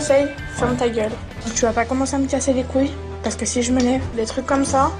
ferme 0.00 0.76
ta 0.76 0.88
gueule. 0.88 1.12
Tu 1.54 1.62
vas 1.62 1.72
pas 1.72 1.84
commencer 1.84 2.14
à 2.16 2.18
me 2.18 2.26
casser 2.26 2.52
les 2.52 2.64
couilles, 2.64 2.92
parce 3.22 3.36
que 3.36 3.46
si 3.46 3.62
je 3.62 3.72
me 3.72 3.80
lève 3.80 4.02
des 4.16 4.24
trucs 4.24 4.46
comme 4.46 4.64
ça, 4.64 4.90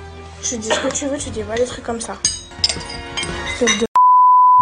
tu 0.43 0.57
dis 0.59 0.69
ce 0.69 0.80
que 0.80 0.95
tu 0.95 1.07
veux, 1.07 1.19
tu 1.19 1.30
dis 1.30 1.43
pas 1.43 1.57
des 1.57 1.65
trucs 1.65 1.84
comme 1.84 2.01
ça. 2.01 2.16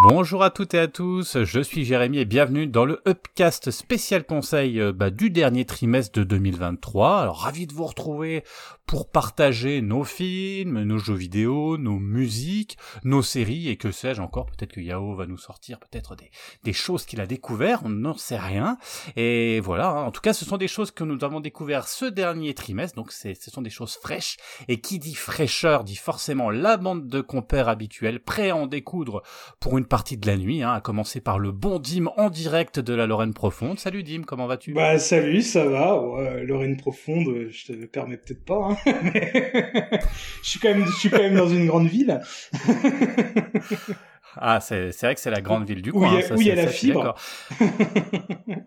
Bonjour 0.01 0.45
à 0.45 0.51
toutes 0.51 0.75
et 0.75 0.79
à 0.79 0.87
tous, 0.87 1.43
je 1.43 1.61
suis 1.61 1.85
Jérémy 1.85 2.19
et 2.19 2.25
bienvenue 2.25 2.69
dans 2.69 2.85
le 2.85 3.03
Upcast 3.05 3.73
spécial 3.73 4.23
conseil 4.23 4.81
euh, 4.81 4.93
bah, 4.93 5.11
du 5.11 5.29
dernier 5.29 5.65
trimestre 5.65 6.17
de 6.17 6.23
2023. 6.23 7.23
Alors 7.23 7.41
ravi 7.41 7.67
de 7.67 7.73
vous 7.73 7.85
retrouver 7.85 8.45
pour 8.87 9.11
partager 9.11 9.83
nos 9.83 10.05
films, 10.05 10.85
nos 10.85 10.99
jeux 10.99 11.17
vidéo, 11.17 11.77
nos 11.77 11.99
musiques, 11.99 12.79
nos 13.03 13.23
séries 13.23 13.69
et 13.69 13.77
que 13.77 13.91
sais-je 13.91 14.23
encore. 14.23 14.47
Peut-être 14.47 14.73
que 14.73 14.81
Yao 14.81 15.17
va 15.17 15.27
nous 15.27 15.37
sortir 15.37 15.81
peut-être 15.81 16.15
des, 16.15 16.31
des 16.63 16.73
choses 16.73 17.05
qu'il 17.05 17.21
a 17.21 17.27
découvert, 17.27 17.83
on 17.85 17.91
n'en 17.91 18.17
sait 18.17 18.39
rien. 18.39 18.79
Et 19.17 19.59
voilà, 19.61 19.91
hein. 19.91 20.05
en 20.05 20.13
tout 20.13 20.21
cas 20.21 20.33
ce 20.33 20.45
sont 20.45 20.59
des 20.59 20.69
choses 20.69 20.93
que 20.93 21.03
nous 21.03 21.25
avons 21.25 21.41
découvert 21.41 21.89
ce 21.89 22.05
dernier 22.05 22.55
trimestre, 22.55 22.95
donc 22.95 23.11
ce 23.11 23.35
sont 23.51 23.63
des 23.63 23.69
choses 23.69 23.97
fraîches. 23.97 24.37
Et 24.69 24.81
qui 24.81 25.01
dit 25.01 25.17
fraîcheur 25.17 25.83
dit 25.83 25.97
forcément 25.97 26.51
la 26.51 26.77
bande 26.77 27.09
de 27.09 27.21
compères 27.21 27.69
habituels, 27.69 28.21
prêts 28.21 28.51
à 28.51 28.57
en 28.57 28.69
découdre 28.69 29.23
pour 29.59 29.77
une 29.77 29.89
partie 29.89 29.98
de 29.99 30.27
la 30.27 30.37
nuit, 30.37 30.63
hein, 30.63 30.73
à 30.73 30.81
commencer 30.81 31.21
par 31.21 31.39
le 31.39 31.51
bon 31.51 31.79
Dim 31.79 32.07
en 32.17 32.31
direct 32.31 32.79
de 32.79 32.95
la 32.95 33.07
Lorraine 33.07 33.35
Profonde. 33.35 33.79
Salut 33.79 34.03
Dim, 34.03 34.23
comment 34.27 34.47
vas-tu? 34.47 34.73
Bah 34.73 34.99
salut, 34.99 35.43
ça 35.43 35.65
va. 35.67 36.01
Lorraine 36.45 36.77
Profonde, 36.77 37.49
je 37.51 37.67
te 37.67 37.87
permets 37.87 38.17
peut-être 38.17 38.45
pas. 38.45 38.69
Hein. 38.71 38.77
je 40.43 40.49
suis 40.49 40.61
quand 40.61 40.69
même, 40.69 40.87
je 40.87 40.93
suis 40.93 41.11
quand 41.11 41.19
même 41.19 41.35
dans 41.35 41.49
une 41.49 41.67
grande 41.67 41.89
ville. 41.89 42.21
ah, 44.37 44.61
c'est, 44.61 44.91
vrai 45.01 45.15
que 45.15 45.21
c'est 45.21 45.31
la 45.31 45.41
grande 45.41 45.67
ville 45.67 45.83
du 45.83 45.93
coin. 45.93 46.15
Où 46.31 46.41
il 46.41 46.47
y 46.47 46.51
a, 46.51 46.55
la 46.55 46.69
fibre. 46.69 47.15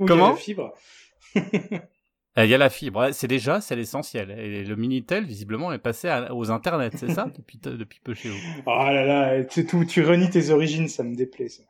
Comment 0.06 0.32
la 0.32 0.36
fibre. 0.36 0.74
Il 2.38 2.46
y 2.46 2.54
a 2.54 2.58
la 2.58 2.70
fibre, 2.70 3.10
c'est 3.12 3.28
déjà, 3.28 3.60
c'est 3.60 3.76
l'essentiel. 3.76 4.32
Et 4.32 4.64
le 4.64 4.76
Minitel, 4.78 5.26
visiblement, 5.26 5.74
est 5.74 5.80
passé 5.80 6.10
aux 6.32 6.50
internets, 6.50 6.92
c'est 6.96 7.12
ça, 7.12 7.26
depuis, 7.38 7.58
depuis 7.58 8.00
peu 8.02 8.14
chez 8.14 8.30
vous? 8.30 8.38
Oh 8.66 8.70
là 8.70 9.06
là, 9.06 9.44
tu, 9.44 9.66
tu, 9.66 9.86
tu 9.86 10.06
renies 10.06 10.30
tes 10.30 10.50
origines, 10.50 10.88
ça 10.88 11.04
me 11.04 11.14
déplaît, 11.14 11.50
ça. 11.50 11.64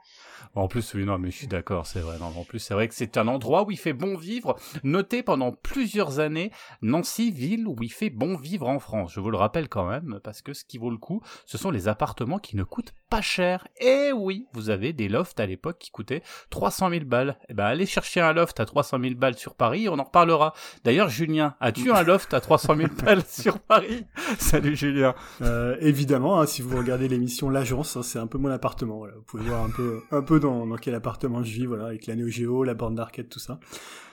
En 0.54 0.67
plus, 0.67 0.94
oui, 0.94 1.06
non, 1.06 1.17
mais 1.17 1.32
je 1.32 1.38
suis 1.38 1.48
d'accord, 1.48 1.88
c'est 1.88 2.02
vrai. 2.02 2.17
Non, 2.20 2.26
en 2.26 2.44
plus, 2.44 2.59
c'est 2.59 2.73
vrai 2.73 2.88
que 2.88 2.94
c'est 2.94 3.17
un 3.17 3.28
endroit 3.28 3.64
où 3.66 3.72
il 3.72 3.78
fait 3.78 3.94
bon 3.94 4.17
vivre. 4.17 4.58
Noté 4.84 5.23
pendant 5.23 5.52
plusieurs 5.54 6.20
années, 6.20 6.52
Nancy, 6.82 7.32
ville 7.32 7.67
où 7.67 7.76
il 7.82 7.92
fait 7.92 8.09
bon 8.09 8.36
vivre 8.36 8.67
en 8.67 8.80
France. 8.80 9.14
Je 9.14 9.22
vous 9.22 9.32
le 9.32 9.38
rappelle 9.38 9.70
quand 9.70 9.88
même, 9.88 10.20
parce 10.23 10.42
que 10.42 10.54
ce 10.54 10.66
qui 10.66 10.78
vaut 10.78 10.89
le 10.89 10.98
coup, 10.98 11.22
ce 11.45 11.58
sont 11.58 11.72
les 11.72 11.88
appartements 11.88 12.39
qui 12.39 12.58
ne 12.58 12.64
coûtent 12.64 12.94
pas 13.12 13.22
cher. 13.22 13.67
Et 13.81 14.14
oui, 14.14 14.48
vous 14.54 14.70
avez 14.70 14.94
des 14.94 15.09
lofts 15.09 15.38
à 15.42 15.45
l'époque 15.45 15.78
qui 15.80 15.92
coûtaient 15.92 16.23
300 16.50 16.90
000 16.92 17.04
balles. 17.04 17.38
Eh 17.50 17.54
ben, 17.54 17.66
allez 17.66 17.86
chercher 17.86 18.22
un 18.22 18.31
loft 18.31 18.62
à 18.62 18.66
300 18.66 19.00
000 19.02 19.16
balles 19.16 19.38
sur 19.38 19.54
Paris, 19.54 19.90
on 19.90 20.00
en 20.00 20.04
reparlera. 20.04 20.54
D'ailleurs, 20.86 21.09
Julien, 21.09 21.56
as-tu 21.59 21.92
un 21.92 22.04
loft 22.04 22.34
à 22.34 22.39
300 22.39 22.78
000 22.78 22.89
balles 23.04 23.23
sur 23.28 23.59
Paris? 23.59 24.06
Salut 24.39 24.78
Julien. 24.78 25.14
Euh, 25.42 25.76
évidemment, 25.82 26.39
hein, 26.39 26.45
si 26.45 26.62
vous 26.62 26.78
regardez 26.78 27.09
l'émission 27.09 27.50
L'Agence, 27.50 27.98
hein, 27.98 28.02
c'est 28.02 28.17
un 28.17 28.28
peu 28.28 28.38
mon 28.38 28.50
appartement. 28.50 29.00
Voilà. 29.00 29.16
Vous 29.16 29.23
pouvez 29.23 29.44
voir 29.44 29.66
un 29.66 29.70
peu, 29.70 30.04
un 30.12 30.22
peu 30.22 30.39
dans, 30.39 30.73
quel 30.78 30.95
appartement 30.95 31.44
je 31.44 31.52
vis, 31.52 31.66
voilà, 31.66 31.88
avec 31.88 32.08
la 32.08 32.16
Neo 32.16 32.30
Geo, 32.30 32.64
la 32.64 32.76
borne 32.76 32.95
d'arcade, 32.95 33.28
tout 33.28 33.39
ça. 33.39 33.59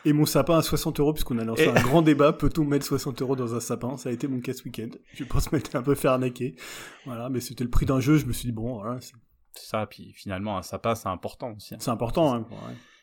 Et 0.04 0.12
mon 0.12 0.26
sapin 0.26 0.58
à 0.58 0.62
60 0.62 1.00
euros, 1.00 1.12
puisqu'on 1.12 1.38
a 1.38 1.44
lancé 1.44 1.68
un 1.68 1.82
grand 1.82 2.02
débat, 2.02 2.32
peut-on 2.32 2.64
mettre 2.64 2.86
60 2.86 3.20
euros 3.22 3.36
dans 3.36 3.54
un 3.54 3.60
sapin? 3.60 3.96
Ça 3.96 4.08
a 4.08 4.12
été 4.12 4.28
mon 4.28 4.40
casse 4.40 4.64
week-end. 4.64 4.90
Je 5.12 5.24
pense 5.24 5.50
m'être 5.52 5.74
un 5.76 5.82
peu 5.82 5.94
fait 5.94 6.08
arnaquer. 6.08 6.54
Voilà, 7.04 7.28
mais 7.28 7.40
c'était 7.40 7.64
le 7.64 7.70
prix 7.70 7.86
d'un 7.86 8.00
jeu, 8.00 8.16
je 8.16 8.26
me 8.26 8.32
suis 8.32 8.46
dit, 8.46 8.52
bon, 8.52 8.80
voilà. 8.80 9.00
C'est 9.00 9.14
ça, 9.54 9.86
puis 9.86 10.12
finalement, 10.14 10.56
un 10.56 10.62
sapin, 10.62 10.94
c'est 10.94 11.08
important 11.08 11.52
aussi. 11.56 11.74
Hein. 11.74 11.78
C'est 11.80 11.90
important, 11.90 12.34
hein. 12.34 12.46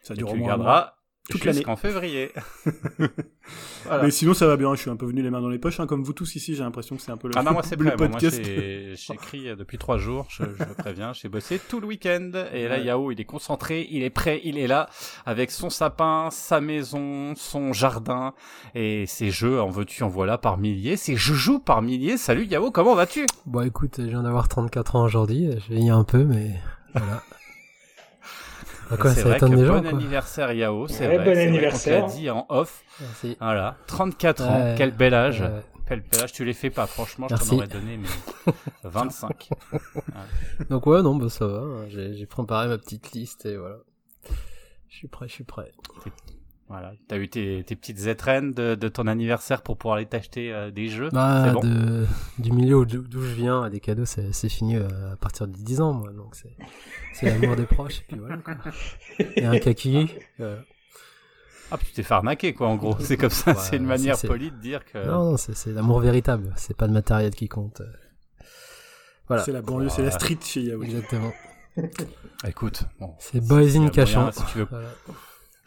Ça 0.04 0.14
dure 0.14 0.32
au 0.32 0.36
moins 0.36 0.94
toute 1.30 1.44
l'année. 1.46 1.58
Jusqu'en 1.58 1.76
février. 1.76 2.32
Mais 4.02 4.12
sinon, 4.12 4.34
ça 4.34 4.48
va 4.48 4.58
bien. 4.58 4.74
Je 4.76 4.82
suis 4.82 4.90
un 4.90 4.96
peu 4.96 5.06
venu 5.06 5.22
les 5.22 5.30
mains 5.30 5.42
dans 5.42 5.50
les 5.50 5.60
poches, 5.60 5.80
hein. 5.80 5.88
comme 5.88 6.04
vous 6.04 6.14
tous 6.14 6.36
ici. 6.36 6.56
J'ai 6.56 6.64
l'impression 6.64 6.96
que 6.96 7.02
c'est 7.02 7.12
un 7.12 7.18
peu 7.18 7.28
le, 7.28 7.34
ah 7.38 7.44
non, 7.44 7.54
moi, 7.54 7.64
c'est 7.66 7.80
le 7.80 7.96
podcast. 7.96 8.42
J'écris 8.44 9.50
euh, 9.50 9.56
depuis 9.56 9.78
trois 9.78 9.98
jours. 9.98 10.28
Je, 10.30 10.44
je 10.44 10.74
préviens. 10.78 11.14
J'ai 11.14 11.30
bossé 11.30 11.60
tout 11.60 11.80
le 11.80 11.88
week-end. 11.88 12.32
Et 12.54 12.68
là, 12.68 12.78
Yao, 12.80 13.12
il 13.12 13.20
est 13.20 13.26
concentré, 13.26 13.88
il 13.90 14.04
est 14.04 14.10
prêt, 14.10 14.42
il 14.44 14.58
est 14.58 14.68
là 14.68 14.90
avec 15.26 15.52
son 15.52 15.70
sapin, 15.70 16.30
sa 16.32 16.62
maison, 16.62 17.34
son 17.36 17.74
jardin 17.74 18.34
et 18.74 19.06
ses 19.08 19.32
jeux. 19.32 19.62
En 19.62 19.70
veux-tu, 19.70 20.04
en 20.04 20.10
voilà 20.10 20.38
par 20.38 20.58
milliers. 20.58 20.98
Ses 20.98 21.16
joujoux 21.16 21.60
par 21.60 21.82
milliers. 21.82 22.18
Salut 22.18 22.46
Yao, 22.46 22.72
comment 22.72 22.96
vas-tu? 22.96 23.26
Bon, 23.46 23.62
écoute, 23.62 23.96
je 23.98 24.04
viens 24.04 24.24
d'avoir 24.24 24.48
34 24.48 24.96
ans 24.96 25.04
aujourd'hui. 25.04 25.50
Je 25.68 25.74
vais 25.74 25.82
y 25.82 25.90
un 25.90 26.04
peu, 26.04 26.24
mais 26.24 26.52
voilà. 26.94 27.24
c'est 28.90 29.22
vrai 29.24 29.40
que 29.40 29.46
bon 29.46 29.86
anniversaire 29.88 30.52
Yao, 30.52 30.88
c'est 30.88 31.08
vrai. 31.08 31.26
Bon 31.26 31.38
anniversaire. 31.38 32.06
Tu 32.06 32.08
l'as 32.08 32.16
dit 32.16 32.30
en 32.30 32.46
off. 32.50 32.84
Voilà, 33.40 33.78
34 33.88 34.44
ans, 34.44 34.76
quel 34.78 34.92
bel 34.92 35.14
âge. 35.14 35.44
Quel 35.88 36.02
bel 36.02 36.24
âge, 36.24 36.34
tu 36.34 36.44
les 36.44 36.54
fais 36.54 36.72
pas, 36.72 36.88
franchement, 36.88 37.28
je 37.30 37.36
t'en 37.36 37.56
aurais 37.58 37.68
donné 37.68 37.98
mais 37.98 38.54
25. 38.84 39.50
Donc 40.70 40.88
ouais, 40.88 41.04
non, 41.04 41.16
bah 41.16 41.30
ça 41.30 41.46
va, 41.46 41.60
hein. 41.60 41.88
j'ai 41.90 42.26
préparé 42.26 42.68
ma 42.68 42.80
petite 42.80 43.12
liste 43.12 43.46
et 43.46 43.56
voilà. 43.56 43.78
Je 44.90 44.98
suis 44.98 45.08
prêt, 45.08 45.28
je 45.28 45.34
suis 45.34 45.44
prêt. 45.44 45.72
Voilà, 46.68 46.94
t'as 47.08 47.18
eu 47.18 47.30
tes, 47.30 47.64
tes 47.64 47.76
petites 47.76 48.08
étrennes 48.08 48.52
de, 48.52 48.74
de, 48.74 48.88
ton 48.88 49.06
anniversaire 49.06 49.62
pour 49.62 49.78
pouvoir 49.78 49.98
aller 49.98 50.08
t'acheter 50.08 50.52
euh, 50.52 50.72
des 50.72 50.88
jeux. 50.88 51.10
Bah, 51.12 51.52
bon 51.52 51.60
de, 51.60 52.08
du 52.40 52.52
milieu 52.52 52.84
d'où 52.88 53.22
je 53.22 53.36
viens, 53.36 53.70
des 53.70 53.80
cadeaux, 53.80 54.06
c'est 54.06 54.50
fini 54.50 54.76
euh, 54.76 55.14
à 55.14 55.16
partir 55.16 55.48
de 55.48 55.54
10 55.54 55.82
ans, 55.82 55.94
moi. 55.94 56.12
Donc 56.12 56.36
c'est 57.14 57.40
l'amour 57.40 57.56
des 57.56 57.68
proches. 57.68 58.00
Et 58.00 58.04
puis 58.08 58.18
voilà. 58.18 58.38
Quoi. 58.38 58.56
Et 59.36 59.46
un 59.46 59.60
kaki. 59.60 60.10
Euh... 60.40 60.60
Ah, 61.70 61.78
puis 61.78 61.88
tu 61.88 61.94
t'es 61.94 62.04
fait 62.04 62.14
arnaquer, 62.16 62.54
quoi, 62.54 62.68
en 62.68 62.78
gros. 62.78 62.96
C'est 63.00 63.18
comme 63.18 63.30
ça, 63.30 63.54
c'est 63.54 63.78
une 63.78 63.86
manière 63.86 64.20
polie 64.20 64.50
de 64.50 64.58
dire 64.58 64.84
que. 64.86 65.06
Non, 65.06 65.32
non, 65.32 65.38
c'est 65.38 65.72
l'amour 65.72 66.00
véritable. 66.00 66.52
C'est 66.56 66.76
pas 66.76 66.88
le 66.88 66.94
matériel 66.94 67.36
qui 67.36 67.48
compte. 67.48 67.84
Voilà. 69.28 69.44
C'est 69.44 69.52
la 69.52 69.62
banlieue, 69.62 69.90
c'est 69.90 70.04
la 70.04 70.12
street 70.12 70.40
chez 70.42 70.62
Yahoo. 70.62 70.82
Exactement. 70.82 71.32
Écoute, 72.48 72.86
bon, 73.00 73.14
c'est 73.20 73.46
Boys 73.46 73.76
in 73.76 73.90
cachant. 73.90 74.32
Si 74.32 74.44
tu 74.46 74.60
veux. 74.60 74.68
Voilà. 74.70 74.90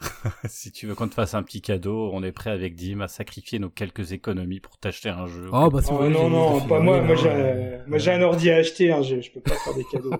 si 0.45 0.71
tu 0.71 0.87
veux 0.87 0.95
qu'on 0.95 1.07
te 1.07 1.13
fasse 1.13 1.33
un 1.33 1.43
petit 1.43 1.61
cadeau, 1.61 2.09
on 2.13 2.23
est 2.23 2.31
prêt 2.31 2.51
avec 2.51 2.75
Dim 2.75 3.01
à 3.01 3.07
sacrifier 3.07 3.59
nos 3.59 3.69
quelques 3.69 4.11
économies 4.13 4.59
pour 4.59 4.77
t'acheter 4.77 5.09
un 5.09 5.27
jeu. 5.27 5.49
Oh, 5.51 5.69
bah, 5.69 5.81
oh, 5.89 6.09
non, 6.09 6.29
non, 6.29 6.61
pas 6.61 6.79
moi. 6.79 7.01
Moi, 7.01 7.15
j'ai, 7.15 7.79
moi, 7.87 7.97
j'ai 7.97 8.11
un 8.11 8.21
ordi 8.21 8.49
à 8.49 8.57
acheter. 8.57 8.91
Hein, 8.91 9.01
je, 9.01 9.21
je 9.21 9.31
peux 9.31 9.41
pas 9.41 9.55
faire 9.55 9.75
des 9.75 9.85
cadeaux. 9.85 10.15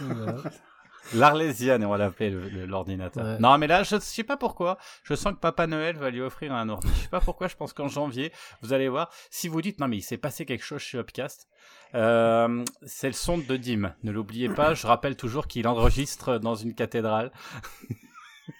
L'Arlésienne, 1.14 1.84
on 1.84 1.90
va 1.90 1.98
l'appeler 1.98 2.30
l'ordinateur. 2.66 3.40
Non, 3.40 3.58
mais 3.58 3.66
là, 3.66 3.82
je 3.82 3.98
sais 3.98 4.24
pas 4.24 4.36
pourquoi. 4.36 4.78
Je 5.02 5.14
sens 5.14 5.34
que 5.34 5.38
Papa 5.38 5.66
Noël 5.66 5.96
va 5.96 6.10
lui 6.10 6.20
offrir 6.20 6.52
un 6.52 6.68
ordi. 6.68 6.88
Je 6.96 7.02
sais 7.02 7.08
pas 7.08 7.20
pourquoi. 7.20 7.48
Je 7.48 7.56
pense 7.56 7.72
qu'en 7.72 7.88
janvier, 7.88 8.32
vous 8.62 8.72
allez 8.72 8.88
voir. 8.88 9.10
Si 9.30 9.48
vous 9.48 9.60
dites 9.60 9.80
non, 9.80 9.88
mais 9.88 9.98
il 9.98 10.02
s'est 10.02 10.18
passé 10.18 10.44
quelque 10.44 10.64
chose 10.64 10.80
chez 10.80 10.98
Upcast, 10.98 11.48
euh, 11.94 12.64
c'est 12.82 13.08
le 13.08 13.12
son 13.12 13.38
de 13.38 13.56
Dim. 13.56 13.92
Ne 14.02 14.12
l'oubliez 14.12 14.48
pas. 14.48 14.74
Je 14.74 14.86
rappelle 14.86 15.16
toujours 15.16 15.46
qu'il 15.46 15.66
enregistre 15.66 16.38
dans 16.38 16.54
une 16.54 16.74
cathédrale. 16.74 17.32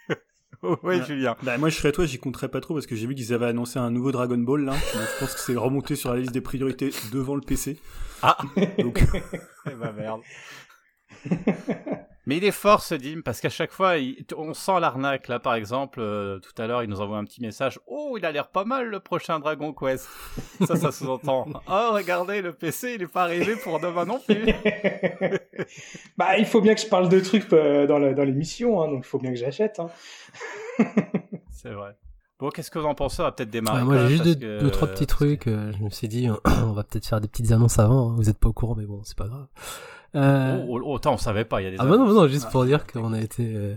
oui, 0.83 1.03
Julien. 1.07 1.37
Bah, 1.43 1.59
moi, 1.59 1.69
je 1.69 1.77
serais 1.77 1.93
toi, 1.93 2.07
j'y 2.07 2.19
compterais 2.19 2.49
pas 2.49 2.61
trop 2.61 2.75
parce 2.75 2.87
que 2.87 2.97
j'ai 2.97 3.07
vu 3.07 3.15
qu'ils 3.15 3.33
avaient 3.33 3.47
annoncé 3.47 3.79
un 3.79 3.91
nouveau 3.91 4.13
Dragon 4.13 4.39
Ball 4.39 4.65
là. 4.65 4.75
je 4.75 5.21
pense 5.21 5.35
que 5.35 5.41
c'est 5.41 5.57
remonté 5.57 5.95
sur 5.95 6.13
la 6.13 6.21
liste 6.21 6.33
des 6.33 6.41
priorités 6.41 6.91
devant 7.13 7.35
le 7.35 7.43
PC. 7.43 7.79
Ah. 8.23 8.37
Donc. 8.79 9.03
eh 9.67 9.75
ben 9.75 9.93
merde. 9.93 10.21
Mais 12.27 12.37
il 12.37 12.45
est 12.45 12.51
fort 12.51 12.83
ce 12.83 12.95
Dim 12.95 13.23
parce 13.25 13.41
qu'à 13.41 13.49
chaque 13.49 13.73
fois, 13.73 13.95
on 14.37 14.53
sent 14.53 14.79
l'arnaque. 14.81 15.29
Là, 15.29 15.39
par 15.39 15.55
exemple, 15.55 16.01
euh, 16.01 16.39
tout 16.39 16.61
à 16.61 16.67
l'heure, 16.67 16.83
il 16.83 16.91
nous 16.91 17.01
envoie 17.01 17.19
un 17.19 17.25
petit 17.25 17.41
message. 17.41 17.81
Oh, 17.87 18.17
il 18.19 18.25
a 18.27 18.33
l'air 18.33 18.49
pas 18.49 18.65
mal 18.65 18.87
le 18.87 19.01
prochain 19.01 19.41
Dragon 19.41 19.73
Quest. 19.73 20.09
ça, 20.67 20.77
ça 20.77 20.93
sous-entend. 20.93 21.49
Oh, 21.69 21.91
regardez, 21.93 22.43
le 22.43 22.53
PC, 22.53 22.95
il 22.97 23.03
est 23.03 23.07
pas 23.07 23.23
arrivé 23.23 23.57
pour 23.57 23.81
demain 23.81 24.05
non 24.05 24.19
plus. 24.19 24.45
bah, 26.17 26.37
il 26.39 26.47
faut 26.47 26.61
bien 26.61 26.75
que 26.75 26.81
je 26.81 26.89
parle 26.89 27.09
de 27.09 27.21
trucs 27.21 27.51
euh, 27.53 27.87
dans 27.87 27.99
l'émission, 27.99 28.83
hein, 28.83 28.89
donc 28.89 29.05
il 29.07 29.09
faut 29.09 29.19
bien 29.19 29.31
que 29.31 29.39
j'achète. 29.39 29.81
Hein. 29.81 29.89
C'est 31.51 31.73
vrai. 31.73 31.97
Bon, 32.41 32.49
qu'est-ce 32.49 32.71
que 32.71 32.79
vous 32.79 32.87
en 32.87 32.95
pensez? 32.95 33.21
On 33.21 33.25
va 33.25 33.33
peut-être 33.33 33.51
démarrer. 33.51 33.85
moi, 33.85 34.09
j'ai 34.09 34.17
juste 34.17 34.39
deux, 34.39 34.71
trois 34.71 34.89
petits 34.89 35.07
trucs. 35.07 35.47
Euh, 35.47 35.73
je 35.79 35.85
me 35.85 35.91
suis 35.91 36.09
dit, 36.09 36.29
on 36.45 36.73
va 36.73 36.85
peut-être 36.85 37.07
faire 37.07 37.21
des 37.21 37.29
petites 37.29 37.53
annonces 37.53 37.79
avant. 37.79 38.11
Hein. 38.11 38.15
Vous 38.17 38.31
êtes 38.31 38.39
pas 38.39 38.49
au 38.49 38.55
courant, 38.55 38.75
mais 38.77 38.87
bon, 38.87 39.03
c'est 39.05 39.17
pas 39.17 39.27
grave. 39.27 39.47
Euh... 40.15 40.65
Oh, 40.69 40.81
autant 40.83 41.15
on 41.15 41.17
savait 41.17 41.45
pas, 41.45 41.61
il 41.61 41.65
y 41.65 41.67
a 41.69 41.71
des 41.71 41.77
Ah 41.79 41.85
bah 41.85 41.97
non, 41.97 42.13
non, 42.13 42.27
juste 42.27 42.51
pour 42.51 42.65
dire 42.65 42.87
qu'on 42.87 43.13
a 43.13 43.21
été 43.21 43.55
euh, 43.55 43.77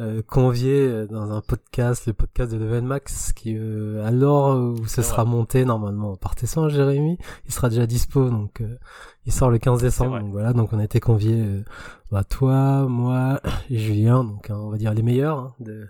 euh 0.00 0.22
convié 0.26 0.86
euh, 0.86 1.06
dans 1.06 1.30
un 1.30 1.40
podcast, 1.40 2.06
le 2.06 2.12
podcast 2.12 2.50
de 2.52 2.58
Level 2.58 2.82
Max, 2.82 3.32
qui 3.32 3.56
euh, 3.56 4.04
alors 4.04 4.56
où 4.56 4.86
ce 4.86 5.02
sera 5.02 5.24
monté 5.24 5.64
normalement 5.64 6.16
partez 6.16 6.46
sans 6.46 6.68
Jérémy, 6.68 7.16
il 7.46 7.52
sera 7.52 7.68
déjà 7.68 7.86
dispo, 7.86 8.28
donc 8.28 8.62
il 9.24 9.32
sort 9.32 9.50
le 9.50 9.58
15 9.58 9.82
décembre, 9.82 10.18
donc 10.18 10.32
voilà, 10.32 10.52
donc 10.52 10.72
on 10.72 10.78
a 10.78 10.84
été 10.84 10.98
conviés, 10.98 11.44
bah, 12.10 12.24
toi, 12.24 12.86
moi 12.88 13.40
et 13.70 13.78
Julien, 13.78 14.24
donc 14.24 14.50
hein, 14.50 14.56
on 14.56 14.70
va 14.70 14.78
dire 14.78 14.94
les 14.94 15.02
meilleurs 15.02 15.38
hein, 15.38 15.54
de 15.60 15.86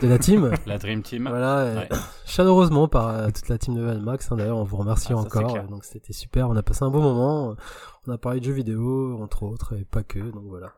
de 0.00 0.08
la 0.08 0.18
team. 0.18 0.52
la 0.66 0.78
Dream 0.78 1.02
Team. 1.02 1.26
Voilà, 1.28 1.86
chaleureusement 2.24 2.88
par 2.88 3.32
toute 3.32 3.48
la 3.48 3.58
team 3.58 3.74
de 3.74 3.82
Valmax. 3.82 4.30
Hein, 4.30 4.36
D'ailleurs, 4.36 4.58
on 4.58 4.64
vous 4.64 4.76
remercie 4.76 5.12
ah, 5.12 5.16
encore. 5.16 5.62
Donc 5.64 5.84
c'était 5.84 6.12
super. 6.12 6.48
On 6.48 6.56
a 6.56 6.62
passé 6.62 6.84
un 6.84 6.90
bon 6.90 7.02
moment. 7.02 7.56
On 8.06 8.12
a 8.12 8.18
parlé 8.18 8.40
de 8.40 8.44
jeux 8.44 8.52
vidéo, 8.52 9.16
entre 9.22 9.44
autres, 9.44 9.76
et 9.76 9.84
pas 9.84 10.02
que, 10.02 10.18
donc 10.18 10.44
voilà. 10.46 10.72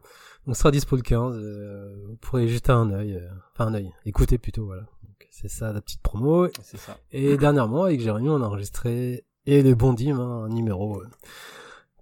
Donc, 0.46 0.56
ce 0.56 0.60
sera 0.60 0.70
dispo 0.70 0.96
le 0.96 1.02
15. 1.02 1.36
euh, 1.36 2.04
vous 2.06 2.16
pourrez 2.16 2.48
jeter 2.48 2.70
un 2.70 2.90
œil, 2.90 3.14
euh, 3.14 3.28
enfin 3.54 3.68
un 3.70 3.74
œil, 3.74 3.92
écouter 4.04 4.36
plutôt, 4.36 4.66
voilà. 4.66 4.82
C'est 5.30 5.48
ça 5.48 5.72
la 5.72 5.80
petite 5.80 6.02
promo. 6.02 6.48
C'est 6.62 6.76
ça. 6.76 6.98
Et 7.10 7.36
dernièrement, 7.36 7.84
avec 7.84 8.00
Jérémy, 8.00 8.28
on 8.28 8.42
a 8.42 8.46
enregistré 8.46 9.24
et 9.46 9.62
le 9.62 9.74
bon 9.74 9.92
dim, 9.94 10.18
hein, 10.18 10.44
un 10.44 10.48
numéro 10.48 11.00
euh, 11.00 11.08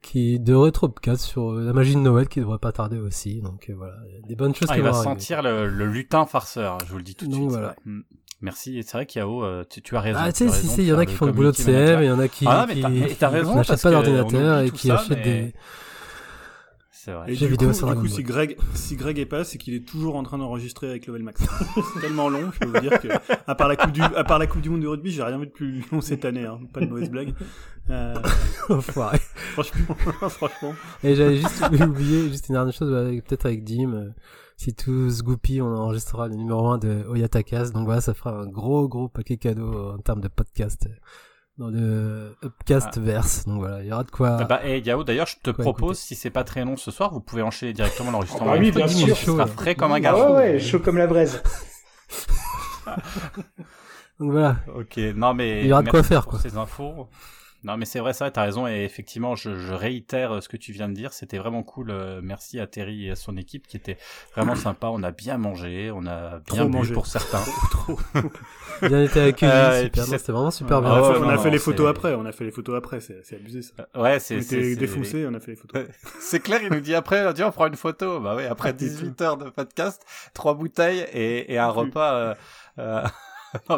qui 0.03 0.39
de 0.41 0.55
rétropcast 0.55 1.23
sur 1.23 1.53
euh, 1.53 1.65
la 1.65 1.73
magie 1.73 1.95
de 1.95 2.01
Noël 2.01 2.29
qui 2.29 2.41
devrait 2.41 2.59
pas 2.59 2.73
tarder 2.73 2.99
aussi. 2.99 3.41
Donc 3.41 3.71
euh, 3.71 3.75
voilà, 3.77 3.95
des 4.29 4.35
bonnes 4.37 4.55
choses 4.55 4.69
Ah, 4.71 4.75
qui 4.75 4.81
il 4.81 4.83
va 4.83 4.89
arriver. 4.91 5.05
sentir 5.05 5.43
le, 5.43 5.69
le 5.69 5.87
lutin 5.87 6.27
farceur, 6.27 6.79
je 6.87 6.91
vous 6.91 6.99
le 6.99 7.05
dis 7.05 7.15
tout 7.15 7.27
de 7.27 7.33
suite. 7.35 7.49
voilà. 7.49 7.75
Mm. 7.87 8.01
Merci, 8.41 8.83
c'est 8.83 8.93
vrai 8.97 9.07
qu'Yao, 9.07 9.45
euh, 9.45 9.63
tu, 9.71 9.81
tu 9.83 9.97
as 9.97 10.01
raison. 10.01 10.19
Ah, 10.21 10.33
tu 10.33 10.39
sais, 10.39 10.51
si, 10.51 10.67
si, 10.67 10.81
il 10.83 10.89
y 10.89 10.93
en 10.93 10.99
a 10.99 11.07
qui 11.07 11.15
font 11.15 11.27
le 11.27 11.33
boulot 11.33 11.53
de 11.53 11.57
CM, 11.57 12.03
il 12.03 12.07
y 12.07 12.11
en 12.11 12.19
a 12.19 12.27
qui, 12.27 12.45
Ah, 12.49 12.67
mais 12.69 12.75
qui, 12.75 13.15
t'as- 13.17 13.29
raison, 13.29 13.55
n'achètent 13.55 13.81
pas 13.81 13.91
d'ordinateur 13.93 14.61
et 14.63 14.71
qui 14.73 14.89
ça, 14.89 14.97
achètent 14.97 15.19
mais- 15.19 15.23
des... 15.43 15.55
C'est 17.05 17.13
vrai. 17.13 17.33
Et 17.33 17.37
du 17.37 17.49
vidéo 17.49 17.71
coup, 17.71 17.75
sur 17.75 17.87
du 17.89 17.95
Dragon 17.95 18.01
coup 18.01 18.07
Ball. 18.07 18.17
si 18.17 18.23
Greg, 18.23 18.57
si 18.75 18.95
Greg 18.95 19.19
est 19.19 19.27
pas 19.27 19.43
c'est 19.43 19.59
qu'il 19.59 19.75
est 19.75 19.85
toujours 19.85 20.15
en 20.15 20.23
train 20.23 20.39
d'enregistrer 20.39 20.89
avec 20.89 21.09
Level 21.09 21.25
Max. 21.25 21.43
c'est 21.95 22.01
tellement 22.01 22.29
long, 22.29 22.53
je 22.53 22.61
peux 22.61 22.67
vous 22.67 22.81
dire 22.81 23.01
que, 23.01 23.09
à 23.49 23.57
part 23.57 23.67
la 23.67 23.75
coupe 23.75 23.91
du, 23.91 24.01
à 24.01 24.23
part 24.23 24.39
la 24.39 24.47
coupe 24.47 24.63
du 24.63 24.71
monde 24.71 24.83
de 24.83 24.87
rugby, 24.87 25.11
j'ai 25.11 25.25
rien 25.25 25.37
vu 25.37 25.47
de 25.47 25.51
plus 25.51 25.85
long 25.91 26.01
cette 26.01 26.25
année, 26.25 26.45
hein. 26.45 26.61
Pas 26.73 26.79
de 26.79 26.87
mauvaise 26.87 27.11
blague. 27.11 27.35
Euh, 27.91 28.15
Enfoiré. 28.69 29.19
franchement, 29.55 29.97
franchement. 30.29 30.75
Et 31.03 31.17
j'avais 31.17 31.39
juste 31.39 31.61
oublié, 31.81 32.29
juste 32.29 32.49
une 32.49 32.55
dernière 32.55 32.73
chose, 32.73 32.93
peut-être 33.27 33.47
avec 33.47 33.65
Dim, 33.65 33.95
euh, 33.95 34.11
si 34.57 34.73
tous 34.73 35.23
goupilles, 35.23 35.61
on 35.61 35.75
enregistrera 35.75 36.29
le 36.29 36.37
numéro 36.37 36.69
1 36.69 36.79
de 36.79 37.05
Oyatakas. 37.09 37.71
Donc 37.71 37.85
voilà, 37.85 38.01
ça 38.01 38.15
fera 38.15 38.31
un 38.31 38.47
gros, 38.47 38.87
gros 38.87 39.09
paquet 39.09 39.37
cadeau 39.37 39.73
euh, 39.73 39.95
en 39.95 39.99
termes 39.99 40.21
de 40.21 40.29
podcast 40.29 40.87
euh, 40.87 40.95
dans 41.59 41.69
le 41.69 42.35
Upcast 42.43 42.99
verse. 42.99 43.45
Donc 43.47 43.59
voilà, 43.59 43.83
il 43.83 43.89
y 43.89 43.93
aura 43.93 44.05
de 44.05 44.11
quoi. 44.11 44.39
Ah 44.41 44.45
bah, 44.45 44.61
et 44.65 44.81
Yao, 44.81 45.05
d'ailleurs, 45.05 45.27
je 45.27 45.37
te 45.43 45.51
propose, 45.51 45.99
écouter. 45.99 46.07
si 46.07 46.15
c'est 46.15 46.31
pas 46.31 46.45
très 46.45 46.65
long 46.65 46.77
ce 46.77 46.91
soir, 46.91 47.13
vous 47.13 47.21
pouvez 47.21 47.43
enchaîner 47.43 47.73
directement 47.73 48.11
l'enregistrement. 48.11 48.53
Ah 48.53 48.55
bah 48.57 48.61
oui, 48.61 48.71
bien 48.71 48.89
sûr. 48.89 49.17
Sera 49.17 49.25
Chaud, 49.27 49.37
là. 49.39 49.47
frais 49.47 49.75
comme 49.75 49.93
un 49.93 49.97
Ah 49.97 50.01
garçon. 50.01 50.29
ouais, 50.35 50.53
ouais, 50.53 50.59
chaud 50.61 50.81
comme 50.81 50.97
la 50.99 51.07
braise. 51.07 51.43
Donc 54.19 54.31
voilà. 54.33 54.57
Ok, 54.77 54.99
non 55.17 55.35
mais 55.35 55.61
Il 55.63 55.67
y 55.69 55.73
aura 55.73 55.83
de 55.83 55.91
quoi 55.91 56.03
faire, 56.03 56.27
quoi. 56.27 56.39
ces 56.39 56.57
infos. 56.57 57.09
Non 57.65 57.77
mais 57.77 57.85
c'est 57.85 58.01
vrai 58.01 58.13
ça, 58.13 58.31
t'as 58.31 58.43
raison 58.43 58.67
et 58.67 58.83
effectivement 58.85 59.37
je, 59.37 59.57
je 59.57 59.73
réitère 59.73 60.33
euh, 60.33 60.41
ce 60.41 60.49
que 60.49 60.57
tu 60.57 60.73
viens 60.73 60.89
de 60.89 60.95
dire, 60.95 61.13
c'était 61.13 61.39
vraiment 61.39 61.63
cool. 61.63 61.91
euh, 61.91 62.21
merci 62.23 62.59
à 62.59 62.67
Terry 62.67 63.07
et 63.07 63.11
à 63.13 63.15
son 63.17 63.37
équipe 63.37 63.67
qui 63.69 63.77
était 63.77 63.99
vraiment 64.35 64.55
sympa. 64.57 64.89
On 64.89 65.03
a 65.05 65.13
bien 65.13 65.39
mangé, 65.39 65.91
on 65.95 66.05
a 66.07 66.39
bien 66.41 66.57
Trop 66.57 66.65
bu 66.67 66.73
mangé. 66.77 66.93
pour 66.95 67.07
certains. 67.07 67.43
Trop. 67.71 67.99
Bien 68.83 69.05
été 69.05 69.21
accueilli, 69.21 69.53
Euh, 69.53 69.89
C'était 69.93 70.33
vraiment 70.33 70.51
super 70.51 70.79
Ah 70.79 70.81
bien. 70.81 70.91
on 70.91 70.95
a 70.95 71.01
ouais, 71.03 71.13
fait, 71.13 71.19
on 71.19 71.23
non, 71.23 71.29
a 71.29 71.35
non, 71.37 71.43
fait 71.43 71.51
les 71.51 71.59
photos 71.61 71.89
après, 71.89 72.15
on 72.15 72.25
a 72.27 72.33
fait 72.33 72.43
les 72.45 72.51
photos 72.51 72.77
après, 72.77 72.99
c'est 73.01 73.21
c'est 73.23 73.37
abusé 73.37 73.63
ça. 73.63 73.75
Euh, 73.79 74.03
ouais, 74.03 74.17
On 74.17 74.19
c'est 74.19 74.43
c'est- 74.43 74.57
était 74.73 74.75
défoncés, 74.77 75.25
on 75.25 75.35
a 75.35 75.39
fait 75.41 75.53
les 75.53 75.57
photos. 75.57 75.85
C'est 76.21 76.41
clair, 76.41 76.61
il 76.65 76.71
nous 76.73 76.81
dit 76.81 76.95
après, 76.97 77.25
on 77.25 77.33
dit 77.33 77.45
on 77.45 77.53
prend 77.53 77.69
une 77.69 77.77
photo. 77.77 78.19
Bah 78.19 78.35
oui, 78.37 78.45
après 78.45 78.73
18 78.73 79.21
heures 79.23 79.37
de 79.37 79.51
podcast, 79.51 80.05
trois 80.35 80.55
bouteilles 80.55 81.07
et, 81.13 81.53
et 81.53 81.59
un 81.59 81.69
repas. 81.69 82.15
euh, 82.15 82.35
euh, 82.81 83.05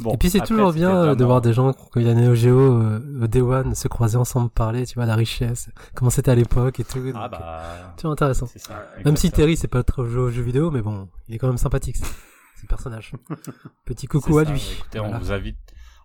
bon, 0.00 0.12
et 0.14 0.16
puis 0.16 0.30
c'est 0.30 0.40
toujours 0.40 0.72
bien 0.72 0.94
euh, 0.94 1.14
de 1.14 1.24
voir 1.24 1.40
des 1.40 1.52
gens 1.52 1.72
quand 1.72 2.00
il 2.00 2.06
y 2.06 2.10
a 2.10 2.14
Neo 2.14 2.34
Geo 2.34 2.58
euh, 2.58 3.20
au 3.22 3.26
Day 3.26 3.40
One 3.40 3.74
se 3.74 3.88
croiser 3.88 4.16
ensemble 4.16 4.50
parler, 4.50 4.86
tu 4.86 4.94
vois 4.94 5.06
la 5.06 5.14
richesse, 5.16 5.70
comment 5.94 6.10
c'était 6.10 6.30
à 6.30 6.34
l'époque 6.34 6.80
et 6.80 6.84
tout. 6.84 7.00
Ah 7.14 7.28
donc, 7.28 7.34
euh, 7.34 7.38
bah, 7.38 7.62
Tu 7.96 8.02
vois 8.02 8.12
intéressant. 8.12 8.46
ça. 8.46 8.86
Même 9.04 9.16
si. 9.16 9.30
Terry 9.30 9.56
c'est 9.56 9.68
pas 9.68 9.82
trop 9.82 10.06
joué 10.06 10.20
aux 10.22 10.30
jeux 10.30 10.42
vidéo, 10.42 10.70
mais 10.70 10.80
bon, 10.82 11.08
il 11.28 11.34
est 11.34 11.38
quand 11.38 11.48
même 11.48 11.58
sympathique. 11.58 11.96
ce 12.60 12.66
personnage. 12.66 13.12
Petit 13.84 14.06
coucou 14.06 14.38
à 14.38 14.44
lui. 14.44 14.76
Écoutez, 14.78 14.98
Voilà. 14.98 15.16
on 15.16 15.18
vous 15.20 15.32
invite. 15.32 15.56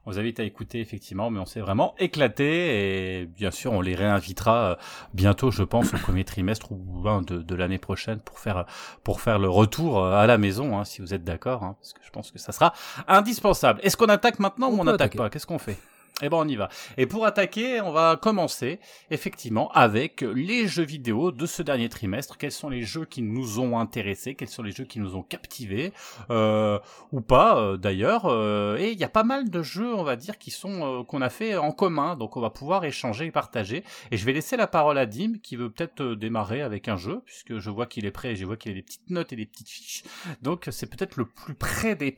On 0.05 0.11
vous 0.11 0.19
invite 0.19 0.39
à 0.39 0.43
écouter 0.43 0.81
effectivement, 0.81 1.29
mais 1.29 1.39
on 1.39 1.45
s'est 1.45 1.61
vraiment 1.61 1.95
éclaté 1.97 3.21
et 3.21 3.25
bien 3.25 3.51
sûr 3.51 3.71
on 3.71 3.79
les 3.79 3.95
réinvitera 3.95 4.71
euh, 4.71 4.75
bientôt, 5.13 5.49
je 5.49 5.63
pense, 5.63 5.93
au 5.93 5.97
premier 5.97 6.25
trimestre 6.25 6.71
ou 6.71 7.07
un 7.07 7.21
de, 7.21 7.37
de 7.37 7.55
l'année 7.55 7.77
prochaine 7.77 8.19
pour 8.19 8.39
faire 8.39 8.65
pour 9.03 9.21
faire 9.21 9.39
le 9.39 9.49
retour 9.49 10.03
euh, 10.03 10.15
à 10.15 10.27
la 10.27 10.37
maison, 10.37 10.77
hein, 10.77 10.83
si 10.83 11.01
vous 11.01 11.13
êtes 11.13 11.23
d'accord, 11.23 11.63
hein, 11.63 11.77
parce 11.79 11.93
que 11.93 12.01
je 12.03 12.09
pense 12.09 12.31
que 12.31 12.39
ça 12.39 12.51
sera 12.51 12.73
indispensable. 13.07 13.79
Est-ce 13.83 13.95
qu'on 13.95 14.07
attaque 14.07 14.39
maintenant 14.39 14.69
On 14.69 14.77
ou 14.77 14.81
on 14.81 14.83
n'attaque 14.83 15.15
pas? 15.15 15.29
Qu'est-ce 15.29 15.47
qu'on 15.47 15.59
fait? 15.59 15.77
Eh 16.21 16.29
ben 16.29 16.37
on 16.37 16.47
y 16.47 16.55
va. 16.55 16.69
Et 16.97 17.07
pour 17.07 17.25
attaquer, 17.25 17.81
on 17.81 17.91
va 17.91 18.17
commencer 18.17 18.79
effectivement 19.09 19.71
avec 19.71 20.21
les 20.21 20.67
jeux 20.67 20.83
vidéo 20.83 21.31
de 21.31 21.45
ce 21.47 21.63
dernier 21.63 21.89
trimestre. 21.89 22.37
Quels 22.37 22.51
sont 22.51 22.69
les 22.69 22.83
jeux 22.83 23.05
qui 23.05 23.23
nous 23.23 23.59
ont 23.59 23.79
intéressés? 23.79 24.35
Quels 24.35 24.49
sont 24.49 24.61
les 24.61 24.71
jeux 24.71 24.83
qui 24.83 24.99
nous 24.99 25.15
ont 25.15 25.23
captivés? 25.23 25.91
Euh, 26.29 26.77
ou 27.11 27.21
pas 27.21 27.57
euh, 27.57 27.77
d'ailleurs 27.77 28.25
euh, 28.25 28.77
Et 28.77 28.91
il 28.91 28.99
y 28.99 29.03
a 29.03 29.09
pas 29.09 29.23
mal 29.23 29.49
de 29.49 29.63
jeux, 29.63 29.93
on 29.93 30.03
va 30.03 30.15
dire, 30.15 30.37
qui 30.37 30.51
sont 30.51 31.03
qu'on 31.07 31.21
a 31.21 31.29
fait 31.29 31.57
en 31.57 31.71
commun. 31.71 32.15
Donc 32.15 32.37
on 32.37 32.41
va 32.41 32.51
pouvoir 32.51 32.85
échanger 32.85 33.25
et 33.25 33.31
partager. 33.31 33.83
Et 34.11 34.17
je 34.17 34.25
vais 34.25 34.33
laisser 34.33 34.55
la 34.55 34.67
parole 34.67 34.99
à 34.99 35.07
Dim 35.07 35.33
qui 35.41 35.55
veut 35.55 35.71
peut-être 35.71 36.13
démarrer 36.13 36.61
avec 36.61 36.87
un 36.87 36.97
jeu 36.97 37.21
puisque 37.25 37.57
je 37.57 37.69
vois 37.71 37.87
qu'il 37.87 38.05
est 38.05 38.11
prêt. 38.11 38.33
et 38.33 38.35
Je 38.35 38.45
vois 38.45 38.55
qu'il 38.57 38.71
a 38.71 38.75
des 38.75 38.83
petites 38.83 39.09
notes 39.09 39.33
et 39.33 39.35
des 39.35 39.47
petites 39.47 39.69
fiches. 39.69 40.03
Donc 40.43 40.67
c'est 40.69 40.87
peut-être 40.87 41.17
le 41.17 41.25
plus 41.25 41.55
près 41.55 41.95
des 41.95 42.13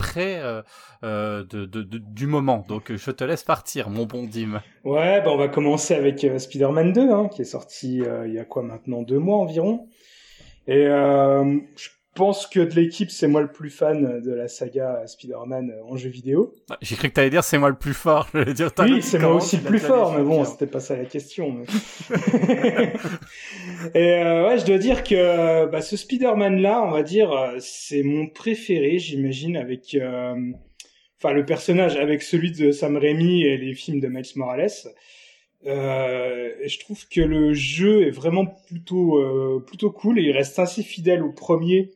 de- 1.02 1.98
du 1.98 2.28
moment. 2.28 2.66
Donc 2.68 2.94
je 2.94 3.12
te 3.12 3.24
laisse 3.24 3.44
partir, 3.44 3.85
mon 3.90 4.06
bon 4.06 4.24
Dim. 4.26 4.62
Ouais, 4.84 5.22
bah 5.22 5.32
on 5.32 5.38
va 5.38 5.48
commencer 5.48 5.94
avec 5.96 6.24
euh, 6.24 6.38
Spider-Man 6.40 6.94
2, 6.94 7.10
hein, 7.12 7.30
qui 7.34 7.42
est 7.42 7.46
sorti 7.46 8.02
euh, 8.02 8.28
il 8.28 8.34
y 8.34 8.40
a 8.40 8.46
quoi 8.46 8.64
maintenant 8.64 9.02
deux 9.02 9.20
mois 9.20 9.38
environ. 9.38 9.88
Et 10.68 10.86
euh, 10.88 11.58
je 11.76 11.90
pense 12.16 12.48
que 12.48 12.62
de 12.62 12.74
l'équipe, 12.76 13.12
c'est 13.12 13.28
moi 13.28 13.42
le 13.42 13.52
plus 13.52 13.70
fan 13.70 14.22
de 14.22 14.34
la 14.34 14.48
saga 14.48 15.06
Spider-Man 15.06 15.74
en 15.88 15.98
jeu 15.98 16.10
vidéo. 16.10 16.54
Ah, 16.70 16.78
J'ai 16.82 16.96
cru 16.96 17.10
que 17.10 17.14
t'allais 17.14 17.30
dire 17.30 17.44
c'est 17.44 17.58
moi 17.58 17.70
le 17.70 17.76
plus 17.76 17.94
fort. 17.94 18.30
Je 18.34 18.52
dire 18.52 18.74
t'as 18.74 18.86
Oui, 18.86 19.02
c'est 19.02 19.20
moi 19.20 19.34
aussi 19.36 19.58
le 19.58 19.64
plus 19.64 19.80
fort, 19.80 20.14
mais 20.18 20.24
bon, 20.24 20.46
c'était 20.46 20.66
pas 20.66 20.80
ça 20.80 20.96
la 20.96 21.06
question. 21.06 21.52
mais- 21.52 21.66
Et 23.94 24.14
euh, 24.24 24.48
ouais, 24.48 24.58
je 24.60 24.66
dois 24.66 24.78
dire 24.78 25.04
que 25.04 25.66
bah, 25.68 25.82
ce 25.82 25.98
Spider-Man-là, 25.98 26.84
on 26.84 26.92
va 26.92 27.04
dire, 27.04 27.30
c'est 27.60 28.04
mon 28.04 28.28
préféré, 28.28 28.98
j'imagine, 28.98 29.58
avec, 29.58 29.94
euh, 29.96 30.36
enfin, 31.18 31.34
le 31.34 31.46
personnage 31.46 31.98
avec 31.98 32.22
celui 32.22 32.52
de 32.52 32.72
Sam 32.72 32.98
Raimi 32.98 33.44
et 33.44 33.58
les 33.58 33.74
films 33.74 34.00
de 34.00 34.08
Miles 34.08 34.26
Morales. 34.36 34.70
Euh, 35.66 36.52
et 36.62 36.68
je 36.68 36.80
trouve 36.80 37.08
que 37.08 37.22
le 37.22 37.54
jeu 37.54 38.08
est 38.08 38.12
vraiment 38.12 38.46
plutôt 38.46 39.18
euh, 39.18 39.64
plutôt 39.66 39.90
cool 39.90 40.20
et 40.20 40.24
il 40.24 40.32
reste 40.32 40.60
assez 40.60 40.84
fidèle 40.84 41.24
au 41.24 41.32
premier 41.32 41.90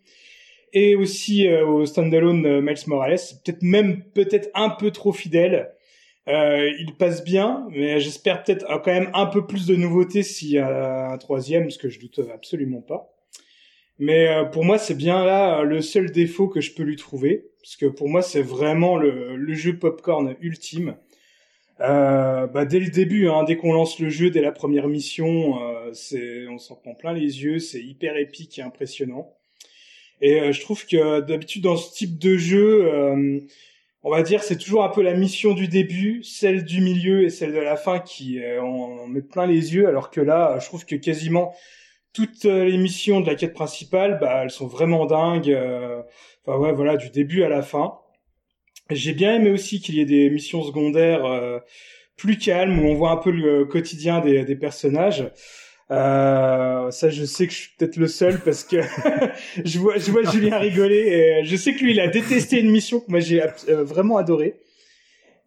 et 0.73 0.95
aussi 0.95 1.47
euh, 1.47 1.65
au 1.65 1.85
standalone 1.85 2.45
euh, 2.45 2.61
Miles 2.61 2.77
Morales, 2.87 3.19
peut-être 3.43 3.61
même 3.61 4.03
peut-être 4.13 4.49
un 4.53 4.69
peu 4.69 4.91
trop 4.91 5.11
fidèle. 5.11 5.71
Euh, 6.27 6.69
il 6.79 6.95
passe 6.95 7.23
bien, 7.23 7.67
mais 7.71 7.99
j'espère 7.99 8.43
peut-être 8.43 8.65
quand 8.83 8.91
même 8.91 9.09
un 9.13 9.25
peu 9.25 9.47
plus 9.47 9.65
de 9.65 9.75
nouveautés 9.75 10.21
s'il 10.21 10.51
y 10.51 10.59
a 10.59 11.11
un 11.11 11.17
troisième, 11.17 11.71
ce 11.71 11.79
que 11.79 11.89
je 11.89 11.99
doute 11.99 12.19
absolument 12.31 12.81
pas. 12.81 13.11
Mais 13.99 14.29
euh, 14.29 14.45
pour 14.45 14.63
moi, 14.63 14.77
c'est 14.77 14.95
bien 14.95 15.25
là 15.25 15.59
euh, 15.59 15.63
le 15.63 15.81
seul 15.81 16.11
défaut 16.11 16.47
que 16.47 16.61
je 16.61 16.73
peux 16.73 16.83
lui 16.83 16.95
trouver, 16.95 17.45
parce 17.61 17.75
que 17.75 17.85
pour 17.85 18.09
moi, 18.09 18.21
c'est 18.21 18.41
vraiment 18.41 18.97
le, 18.97 19.35
le 19.35 19.53
jeu 19.53 19.77
popcorn 19.77 20.35
ultime. 20.41 20.95
Euh, 21.81 22.47
bah, 22.47 22.65
dès 22.65 22.79
le 22.79 22.89
début, 22.89 23.29
hein, 23.29 23.43
dès 23.43 23.55
qu'on 23.55 23.73
lance 23.73 23.99
le 23.99 24.09
jeu, 24.09 24.29
dès 24.29 24.41
la 24.41 24.51
première 24.51 24.87
mission, 24.87 25.61
euh, 25.61 26.47
on 26.49 26.57
s'en 26.57 26.75
prend 26.75 26.93
plein 26.93 27.13
les 27.13 27.43
yeux, 27.43 27.59
c'est 27.59 27.81
hyper 27.81 28.17
épique 28.17 28.59
et 28.59 28.61
impressionnant. 28.61 29.33
Et 30.21 30.41
euh, 30.41 30.51
je 30.51 30.59
trouve 30.61 30.85
que 30.85 31.21
d'habitude 31.21 31.63
dans 31.63 31.77
ce 31.77 31.93
type 31.93 32.17
de 32.19 32.35
jeu, 32.37 32.91
on 34.03 34.11
va 34.11 34.23
dire 34.23 34.43
c'est 34.43 34.57
toujours 34.57 34.83
un 34.83 34.89
peu 34.89 35.01
la 35.01 35.13
mission 35.13 35.53
du 35.53 35.67
début, 35.67 36.23
celle 36.23 36.65
du 36.65 36.81
milieu 36.81 37.23
et 37.23 37.29
celle 37.29 37.53
de 37.53 37.59
la 37.59 37.77
fin 37.77 37.99
qui 37.99 38.39
on 38.61 39.07
met 39.07 39.21
plein 39.21 39.45
les 39.45 39.73
yeux, 39.73 39.87
alors 39.87 40.09
que 40.09 40.21
là, 40.21 40.57
je 40.59 40.65
trouve 40.65 40.85
que 40.85 40.95
quasiment 40.95 41.53
toutes 42.13 42.45
euh, 42.45 42.65
les 42.65 42.77
missions 42.77 43.21
de 43.21 43.27
la 43.27 43.35
quête 43.35 43.53
principale, 43.53 44.17
bah, 44.19 44.41
elles 44.43 44.49
sont 44.51 44.67
vraiment 44.67 45.05
dingues. 45.05 45.51
euh, 45.51 46.01
Enfin 46.45 46.57
ouais, 46.57 46.71
voilà, 46.73 46.97
du 46.97 47.09
début 47.09 47.43
à 47.43 47.49
la 47.49 47.61
fin. 47.61 47.93
J'ai 48.89 49.13
bien 49.13 49.35
aimé 49.35 49.51
aussi 49.51 49.81
qu'il 49.81 49.95
y 49.95 49.99
ait 50.01 50.05
des 50.05 50.29
missions 50.29 50.63
secondaires 50.63 51.25
euh, 51.25 51.59
plus 52.17 52.37
calmes 52.37 52.79
où 52.79 52.87
on 52.87 52.95
voit 52.95 53.11
un 53.11 53.17
peu 53.17 53.29
le 53.31 53.65
quotidien 53.65 54.19
des, 54.19 54.43
des 54.45 54.55
personnages. 54.55 55.31
Euh, 55.91 56.89
ça, 56.91 57.09
je 57.09 57.23
sais 57.25 57.47
que 57.47 57.53
je 57.53 57.57
suis 57.59 57.69
peut-être 57.77 57.97
le 57.97 58.07
seul 58.07 58.39
parce 58.39 58.63
que 58.63 58.77
je 59.65 59.79
vois, 59.79 59.97
je 59.97 60.11
vois 60.11 60.23
Julien 60.23 60.57
rigoler. 60.59 61.41
Et 61.41 61.45
je 61.45 61.55
sais 61.55 61.73
que 61.73 61.83
lui, 61.83 61.91
il 61.91 61.99
a 61.99 62.07
détesté 62.07 62.59
une 62.59 62.71
mission 62.71 62.99
que 62.99 63.09
moi 63.09 63.19
j'ai 63.19 63.41
euh, 63.43 63.83
vraiment 63.83 64.17
adoré. 64.17 64.55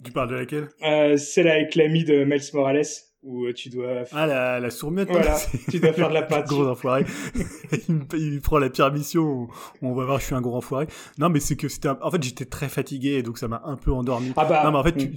Tu 0.05 0.11
parles 0.13 0.31
de 0.31 0.35
laquelle? 0.37 0.69
Euh, 0.85 1.17
celle 1.17 1.49
avec 1.49 1.75
l'ami 1.75 2.05
de 2.05 2.25
Miles 2.25 2.43
Morales 2.55 2.83
où 3.23 3.45
euh, 3.47 3.53
tu 3.53 3.69
dois, 3.69 4.03
Ah, 4.13 4.27
la, 4.27 4.59
la 4.61 4.71
sourmette. 4.71 5.09
Voilà, 5.09 5.35
c'est- 5.37 5.59
tu 5.71 5.79
dois 5.81 5.93
faire 5.93 6.09
de 6.09 6.15
la 6.15 6.23
Gros 6.23 6.35
peinture. 6.41 6.71
enfoiré. 6.71 7.05
il, 7.89 7.95
me, 7.95 8.03
il 8.15 8.33
me 8.35 8.41
prend 8.41 8.59
la 8.59 8.69
pire 8.71 8.93
mission 8.93 9.23
où 9.23 9.49
on 9.83 9.95
va 9.95 10.05
voir 10.05 10.19
je 10.21 10.27
suis 10.27 10.35
un 10.35 10.41
gros 10.41 10.57
enfoiré. 10.57 10.87
Non, 11.19 11.29
mais 11.29 11.39
c'est 11.41 11.57
que 11.57 11.69
c'était 11.69 11.89
un- 11.89 11.99
En 12.03 12.11
fait, 12.11 12.23
j'étais 12.23 12.45
très 12.47 12.69
fatigué 12.69 13.11
et 13.11 13.23
donc 13.23 13.39
ça 13.39 13.49
m'a 13.49 13.63
un 13.65 13.77
peu 13.77 13.93
endormi. 13.93 14.33
Ah 14.37 14.45
bah, 14.45 14.63
non, 14.65 14.73
mais 14.73 14.79
en 14.79 14.85
fait, 14.85 14.97
tu- 14.97 15.09
mm. 15.09 15.15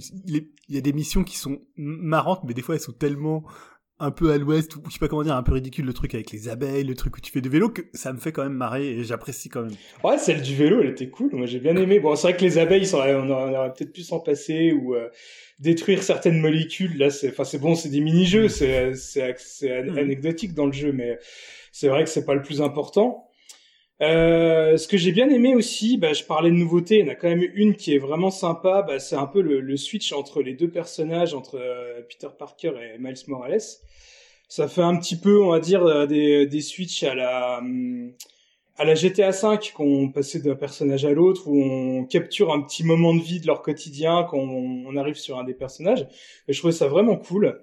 il 0.68 0.74
y 0.74 0.78
a 0.78 0.80
des 0.80 0.92
missions 0.92 1.24
qui 1.24 1.36
sont 1.36 1.58
marrantes, 1.76 2.42
mais 2.44 2.54
des 2.54 2.62
fois 2.62 2.74
elles 2.76 2.80
sont 2.80 2.92
tellement 2.92 3.44
un 3.98 4.10
peu 4.10 4.30
à 4.30 4.36
l'ouest, 4.36 4.76
ou 4.76 4.82
je 4.88 4.92
sais 4.92 4.98
pas 4.98 5.08
comment 5.08 5.22
dire, 5.22 5.34
un 5.34 5.42
peu 5.42 5.52
ridicule, 5.54 5.86
le 5.86 5.94
truc 5.94 6.14
avec 6.14 6.30
les 6.30 6.50
abeilles, 6.50 6.84
le 6.84 6.94
truc 6.94 7.16
où 7.16 7.20
tu 7.22 7.32
fais 7.32 7.40
du 7.40 7.48
vélo, 7.48 7.70
que 7.70 7.80
ça 7.94 8.12
me 8.12 8.18
fait 8.18 8.30
quand 8.30 8.42
même 8.42 8.52
marrer 8.52 8.88
et 8.88 9.04
j'apprécie 9.04 9.48
quand 9.48 9.62
même. 9.62 9.72
Ouais, 10.04 10.18
celle 10.18 10.42
du 10.42 10.54
vélo, 10.54 10.82
elle 10.82 10.90
était 10.90 11.08
cool. 11.08 11.30
Moi, 11.32 11.46
j'ai 11.46 11.60
bien 11.60 11.74
aimé. 11.76 11.98
Bon, 11.98 12.14
c'est 12.14 12.28
vrai 12.28 12.36
que 12.36 12.42
les 12.44 12.58
abeilles, 12.58 12.86
on 12.94 13.30
aurait 13.30 13.72
peut-être 13.72 13.92
pu 13.94 14.02
s'en 14.02 14.20
passer 14.20 14.72
ou 14.74 14.94
euh, 14.94 15.08
détruire 15.58 16.02
certaines 16.02 16.38
molécules. 16.40 16.98
Là, 16.98 17.10
c'est, 17.10 17.30
enfin, 17.30 17.44
c'est 17.44 17.58
bon, 17.58 17.74
c'est 17.74 17.88
des 17.88 18.00
mini-jeux, 18.00 18.48
c'est, 18.48 18.94
c'est, 18.94 19.82
Mhm. 19.82 19.98
anecdotique 19.98 20.54
dans 20.54 20.66
le 20.66 20.72
jeu, 20.72 20.92
mais 20.92 21.18
c'est 21.72 21.88
vrai 21.88 22.04
que 22.04 22.10
c'est 22.10 22.24
pas 22.24 22.34
le 22.34 22.42
plus 22.42 22.60
important. 22.62 23.30
Euh, 24.02 24.76
ce 24.76 24.86
que 24.88 24.98
j'ai 24.98 25.10
bien 25.12 25.30
aimé 25.30 25.54
aussi, 25.54 25.96
bah, 25.96 26.12
je 26.12 26.22
parlais 26.24 26.50
de 26.50 26.56
nouveautés, 26.56 26.98
il 26.98 27.06
y 27.06 27.08
en 27.08 27.12
a 27.12 27.14
quand 27.14 27.28
même 27.28 27.46
une 27.54 27.74
qui 27.76 27.94
est 27.94 27.98
vraiment 27.98 28.30
sympa, 28.30 28.82
bah, 28.82 28.98
c'est 28.98 29.16
un 29.16 29.26
peu 29.26 29.40
le, 29.40 29.60
le, 29.60 29.76
switch 29.78 30.12
entre 30.12 30.42
les 30.42 30.52
deux 30.52 30.68
personnages, 30.70 31.32
entre 31.32 31.56
euh, 31.58 32.02
Peter 32.02 32.28
Parker 32.38 32.72
et 32.82 32.98
Miles 32.98 33.16
Morales. 33.28 33.60
Ça 34.48 34.68
fait 34.68 34.82
un 34.82 34.96
petit 34.98 35.16
peu, 35.16 35.42
on 35.42 35.50
va 35.50 35.60
dire, 35.60 35.82
euh, 35.84 36.06
des, 36.06 36.46
des 36.46 36.60
switches 36.60 37.02
à 37.04 37.14
la 37.14 37.62
à 38.78 38.84
la 38.84 38.94
GTA 38.94 39.30
V, 39.30 39.58
qu'on 39.74 40.10
passait 40.10 40.40
d'un 40.40 40.54
personnage 40.54 41.04
à 41.04 41.10
l'autre, 41.10 41.48
où 41.48 41.60
on 41.62 42.04
capture 42.04 42.52
un 42.52 42.62
petit 42.62 42.84
moment 42.84 43.14
de 43.14 43.20
vie 43.22 43.40
de 43.40 43.46
leur 43.46 43.62
quotidien 43.62 44.26
quand 44.28 44.38
on, 44.38 44.96
arrive 44.96 45.16
sur 45.16 45.38
un 45.38 45.44
des 45.44 45.54
personnages. 45.54 46.06
Je 46.48 46.58
trouvais 46.58 46.72
ça 46.72 46.88
vraiment 46.88 47.16
cool. 47.16 47.60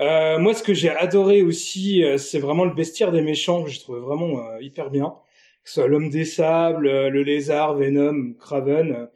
Euh, 0.00 0.38
moi, 0.38 0.54
ce 0.54 0.62
que 0.62 0.74
j'ai 0.74 0.90
adoré 0.90 1.42
aussi, 1.42 2.04
c'est 2.18 2.40
vraiment 2.40 2.64
le 2.64 2.74
bestiaire 2.74 3.12
des 3.12 3.22
méchants, 3.22 3.62
que 3.62 3.70
je 3.70 3.80
trouvais 3.80 4.00
vraiment 4.00 4.58
hyper 4.60 4.90
bien 4.90 5.14
que 5.64 5.70
ce 5.70 5.80
soit 5.80 5.88
l'homme 5.88 6.10
des 6.10 6.26
sables, 6.26 6.86
euh, 6.86 7.08
le 7.08 7.22
lézard, 7.22 7.74
Venom, 7.74 8.34
Craven. 8.38 9.08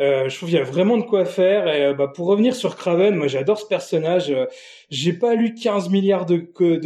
Euh, 0.00 0.28
je 0.28 0.36
trouve 0.36 0.48
qu'il 0.48 0.58
y 0.58 0.60
a 0.60 0.64
vraiment 0.64 0.96
de 0.96 1.02
quoi 1.02 1.24
faire. 1.24 1.68
Et 1.68 1.84
euh, 1.84 1.94
bah, 1.94 2.08
pour 2.08 2.26
revenir 2.26 2.54
sur 2.56 2.76
Craven, 2.76 3.14
moi 3.14 3.28
j'adore 3.28 3.58
ce 3.58 3.66
personnage. 3.66 4.30
Euh, 4.30 4.46
j'ai 4.90 5.12
pas 5.12 5.34
lu 5.34 5.54
15 5.54 5.90
milliards 5.90 6.26
de, 6.26 6.38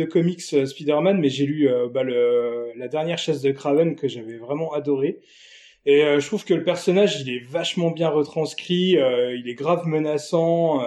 comics 0.05 0.41
Spider-Man, 0.41 1.19
mais 1.19 1.29
j'ai 1.29 1.47
lu 1.47 1.69
bah, 1.93 2.03
le, 2.03 2.73
la 2.77 2.89
dernière 2.89 3.19
chasse 3.19 3.41
de 3.43 3.51
Craven 3.51 3.97
que 3.97 4.09
j'avais 4.09 4.37
vraiment 4.37 4.73
adoré. 4.73 5.21
Et 5.87 6.01
je 6.01 6.27
trouve 6.27 6.45
que 6.45 6.53
le 6.53 6.65
personnage, 6.65 7.21
il 7.21 7.31
est 7.35 7.39
vachement 7.39 7.91
bien 7.91 8.11
retranscrit, 8.11 8.97
il 8.99 9.45
est 9.47 9.55
grave 9.55 9.87
menaçant. 9.87 10.83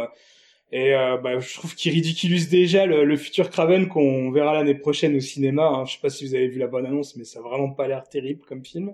Et 0.72 0.94
euh, 0.94 1.18
bah, 1.18 1.40
je 1.40 1.54
trouve 1.54 1.76
qu'il 1.76 1.92
ridiculise 1.92 2.50
déjà 2.50 2.86
le, 2.86 3.04
le 3.04 3.18
futur 3.18 3.50
Craven 3.50 3.90
qu'on 3.90 4.32
verra 4.32 4.54
l'année 4.54 4.76
prochaine 4.76 5.16
au 5.16 5.20
cinéma. 5.20 5.68
Hein. 5.68 5.86
Je 5.86 5.94
sais 5.94 6.00
pas 6.02 6.10
si 6.10 6.26
vous 6.26 6.34
avez 6.34 6.48
vu 6.48 6.60
la 6.60 6.68
bonne 6.68 6.86
annonce, 6.86 7.18
mais 7.18 7.26
ça 7.26 7.40
a 7.40 7.42
vraiment 7.42 7.72
pas 7.72 7.88
l'air 7.88 8.08
terrible 8.08 8.46
comme 8.46 8.66
film. 8.66 8.94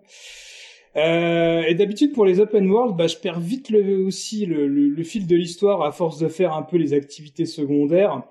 Euh, 0.95 1.63
et 1.67 1.75
d'habitude 1.75 2.13
pour 2.13 2.25
les 2.25 2.39
open 2.39 2.69
world, 2.69 2.95
bah, 2.95 3.07
je 3.07 3.17
perds 3.17 3.39
vite 3.39 3.69
le, 3.69 3.97
aussi 4.05 4.45
le, 4.45 4.67
le, 4.67 5.03
fil 5.03 5.27
de 5.27 5.35
l'histoire 5.35 5.83
à 5.83 5.91
force 5.91 6.17
de 6.17 6.27
faire 6.27 6.53
un 6.53 6.63
peu 6.63 6.77
les 6.77 6.93
activités 6.93 7.45
secondaires. 7.45 8.23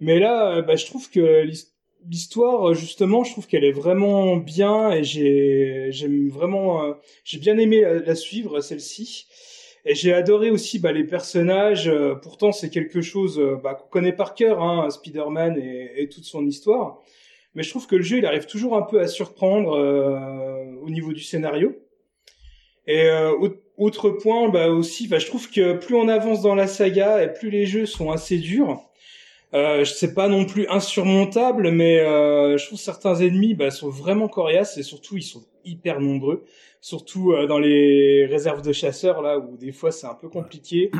Mais 0.00 0.18
là, 0.18 0.56
euh, 0.56 0.62
bah, 0.62 0.76
je 0.76 0.84
trouve 0.86 1.10
que 1.10 1.46
l'histoire, 2.06 2.74
justement, 2.74 3.24
je 3.24 3.32
trouve 3.32 3.46
qu'elle 3.46 3.64
est 3.64 3.72
vraiment 3.72 4.36
bien 4.36 4.90
et 4.90 5.04
j'ai 5.04 5.88
j'aime 5.90 6.28
vraiment, 6.28 6.84
euh, 6.84 6.92
j'ai 7.24 7.38
bien 7.38 7.56
aimé 7.56 7.82
la, 8.04 8.14
suivre 8.14 8.60
celle-ci. 8.60 9.26
Et 9.84 9.94
j'ai 9.94 10.12
adoré 10.12 10.50
aussi 10.50 10.78
bah, 10.78 10.92
les 10.92 11.04
personnages. 11.04 11.88
Euh, 11.88 12.14
pourtant, 12.14 12.52
c'est 12.52 12.70
quelque 12.70 13.00
chose 13.00 13.38
euh, 13.40 13.56
bah, 13.56 13.74
qu'on 13.74 13.88
connaît 13.88 14.12
par 14.12 14.34
cœur, 14.34 14.62
hein, 14.62 14.88
Spider-Man 14.90 15.58
et, 15.58 16.02
et, 16.02 16.08
toute 16.08 16.24
son 16.24 16.46
histoire. 16.46 17.00
Mais 17.54 17.62
je 17.62 17.70
trouve 17.70 17.86
que 17.86 17.96
le 17.96 18.02
jeu, 18.02 18.18
il 18.18 18.26
arrive 18.26 18.46
toujours 18.46 18.76
un 18.76 18.82
peu 18.82 19.00
à 19.00 19.08
surprendre 19.08 19.72
euh, 19.76 20.64
au 20.82 20.90
niveau 20.90 21.12
du 21.12 21.20
scénario. 21.20 21.76
Et 22.86 23.08
autre 23.76 24.10
point, 24.10 24.48
bah 24.48 24.68
aussi, 24.68 25.06
bah, 25.06 25.18
je 25.18 25.26
trouve 25.26 25.50
que 25.50 25.74
plus 25.74 25.94
on 25.94 26.08
avance 26.08 26.42
dans 26.42 26.54
la 26.54 26.66
saga 26.66 27.22
et 27.22 27.32
plus 27.32 27.50
les 27.50 27.64
jeux 27.64 27.86
sont 27.86 28.10
assez 28.10 28.38
durs. 28.38 28.82
Euh, 29.54 29.84
sais 29.84 30.14
pas 30.14 30.28
non 30.28 30.46
plus 30.46 30.66
insurmontable, 30.68 31.70
mais 31.70 32.00
euh, 32.00 32.56
je 32.56 32.66
trouve 32.66 32.78
certains 32.78 33.16
ennemis 33.16 33.54
bah, 33.54 33.70
sont 33.70 33.90
vraiment 33.90 34.26
coriaces 34.26 34.78
et 34.78 34.82
surtout 34.82 35.18
ils 35.18 35.22
sont 35.22 35.44
hyper 35.64 36.00
nombreux 36.00 36.44
surtout 36.82 37.32
euh, 37.32 37.46
dans 37.46 37.58
les 37.58 38.26
réserves 38.26 38.60
de 38.60 38.72
chasseurs 38.72 39.22
là 39.22 39.38
où 39.38 39.56
des 39.56 39.72
fois 39.72 39.90
c'est 39.90 40.06
un 40.06 40.14
peu 40.14 40.28
compliqué. 40.28 40.90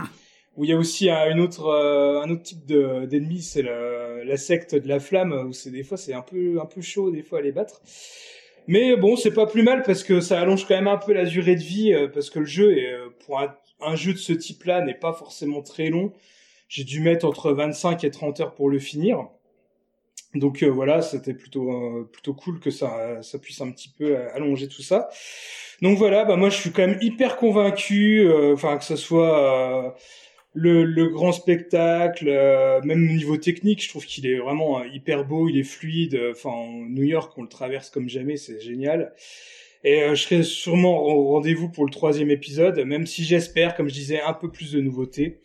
Où 0.57 0.65
il 0.65 0.71
y 0.71 0.75
a 0.75 0.77
aussi 0.77 1.09
un, 1.09 1.31
une 1.31 1.41
autre 1.41 1.67
euh, 1.67 2.21
un 2.21 2.29
autre 2.29 2.43
type 2.43 2.67
de 2.67 3.07
d'ennemis, 3.07 3.41
c'est 3.41 3.63
la 3.63 4.37
secte 4.37 4.75
de 4.75 4.87
la 4.87 5.01
flamme 5.01 5.33
où 5.49 5.53
c'est 5.55 5.71
des 5.71 5.83
fois 5.83 5.97
c'est 5.97 6.13
un 6.13 6.21
peu 6.21 6.61
un 6.61 6.67
peu 6.67 6.83
chaud 6.83 7.11
des 7.11 7.23
fois 7.23 7.39
à 7.39 7.43
les 7.43 7.53
battre. 7.53 7.81
Mais 8.67 8.97
bon, 8.97 9.17
c'est 9.17 9.33
pas 9.33 9.47
plus 9.47 9.63
mal 9.63 9.83
parce 9.83 10.05
que 10.05 10.21
ça 10.21 10.41
allonge 10.41 10.67
quand 10.67 10.75
même 10.75 10.89
un 10.89 10.99
peu 10.99 11.13
la 11.13 11.25
durée 11.25 11.57
de 11.57 11.63
vie 11.63 11.93
euh, 11.93 12.09
parce 12.09 12.31
que 12.31 12.39
le 12.39 12.47
jeu 12.47 12.77
est 12.79 12.95
pour 13.25 13.41
un, 13.41 13.55
un 13.81 13.97
jeu 13.97 14.13
de 14.13 14.19
ce 14.19 14.33
type-là 14.33 14.83
n'est 14.83 14.95
pas 14.95 15.13
forcément 15.13 15.63
très 15.63 15.89
long. 15.89 16.13
J'ai 16.69 16.85
dû 16.85 17.01
mettre 17.01 17.27
entre 17.27 17.53
25 17.53 18.05
et 18.05 18.11
30 18.11 18.41
heures 18.41 18.55
pour 18.55 18.71
le 18.71 18.79
finir. 18.79 19.29
Donc 20.35 20.63
voilà, 20.63 21.03
c'était 21.03 21.35
plutôt 21.35 22.09
plutôt 22.11 22.33
cool 22.33 22.59
que 22.59 22.71
ça 22.71 23.21
ça 23.21 23.39
puisse 23.39 23.61
un 23.61 23.71
petit 23.71 23.91
peu 23.91 24.17
allonger 24.35 24.67
tout 24.67 24.81
ça. 24.81 25.11
Donc 25.83 25.99
voilà, 25.99 26.25
bah 26.25 26.37
moi 26.37 26.49
je 26.49 26.57
suis 26.57 26.71
quand 26.71 26.87
même 26.87 26.99
hyper 27.01 27.37
convaincu, 27.37 28.21
euh, 28.21 28.55
enfin 28.55 28.79
que 28.79 28.85
ce 28.85 28.95
soit 28.95 29.87
euh, 29.87 29.91
le, 30.55 31.09
grand 31.09 31.33
spectacle, 31.33 32.29
euh, 32.29 32.81
même 32.83 33.09
au 33.11 33.13
niveau 33.13 33.37
technique, 33.37 33.83
je 33.83 33.89
trouve 33.89 34.05
qu'il 34.05 34.27
est 34.27 34.39
vraiment 34.39 34.85
hyper 34.85 35.25
beau, 35.25 35.49
il 35.49 35.59
est 35.59 35.65
fluide. 35.65 36.21
Enfin, 36.31 36.53
New 36.89 37.05
York, 37.05 37.33
on 37.37 37.43
le 37.43 37.49
traverse 37.49 37.91
comme 37.91 38.09
jamais, 38.09 38.37
c'est 38.37 38.61
génial. 38.61 39.15
Et 39.85 40.09
je 40.11 40.15
serai 40.15 40.43
sûrement 40.45 41.03
au 41.03 41.29
rendez-vous 41.29 41.69
pour 41.69 41.85
le 41.85 41.91
troisième 41.91 42.31
épisode, 42.31 42.79
même 42.81 43.07
si 43.07 43.25
j'espère, 43.25 43.75
comme 43.75 43.89
je 43.89 43.95
disais, 43.95 44.21
un 44.21 44.33
peu 44.33 44.51
plus 44.51 44.73
de 44.73 44.81
nouveautés. 44.81 45.41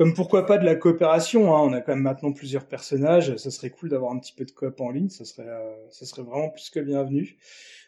Comme 0.00 0.14
pourquoi 0.14 0.46
pas 0.46 0.56
de 0.56 0.64
la 0.64 0.76
coopération, 0.76 1.54
hein, 1.54 1.60
on 1.60 1.74
a 1.74 1.82
quand 1.82 1.92
même 1.92 2.02
maintenant 2.02 2.32
plusieurs 2.32 2.64
personnages, 2.64 3.36
ça 3.36 3.50
serait 3.50 3.68
cool 3.68 3.90
d'avoir 3.90 4.12
un 4.12 4.18
petit 4.18 4.32
peu 4.32 4.46
de 4.46 4.50
coop 4.50 4.80
en 4.80 4.90
ligne, 4.90 5.10
ça 5.10 5.26
serait, 5.26 5.46
ça 5.90 6.06
serait 6.06 6.22
vraiment 6.22 6.48
plus 6.48 6.70
que 6.70 6.80
bienvenu. 6.80 7.36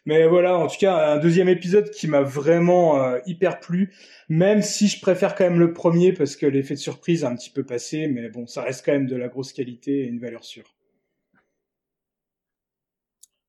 Mais 0.05 0.27
voilà, 0.27 0.55
en 0.55 0.67
tout 0.67 0.77
cas, 0.79 1.15
un 1.15 1.17
deuxième 1.17 1.49
épisode 1.49 1.89
qui 1.89 2.07
m'a 2.07 2.21
vraiment 2.21 3.01
euh, 3.01 3.17
hyper 3.25 3.59
plu, 3.59 3.95
même 4.29 4.61
si 4.61 4.89
je 4.89 5.01
préfère 5.01 5.33
quand 5.33 5.45
même 5.45 5.59
le 5.59 5.73
premier 5.73 6.13
parce 6.13 6.35
que 6.35 6.45
l'effet 6.45 6.75
de 6.75 6.79
surprise 6.79 7.25
a 7.25 7.29
un 7.29 7.35
petit 7.35 7.49
peu 7.49 7.63
passé, 7.63 8.05
mais 8.05 8.29
bon, 8.29 8.45
ça 8.45 8.61
reste 8.61 8.85
quand 8.85 8.91
même 8.91 9.07
de 9.07 9.15
la 9.15 9.27
grosse 9.27 9.51
qualité 9.51 10.01
et 10.01 10.05
une 10.05 10.19
valeur 10.19 10.43
sûre. 10.43 10.75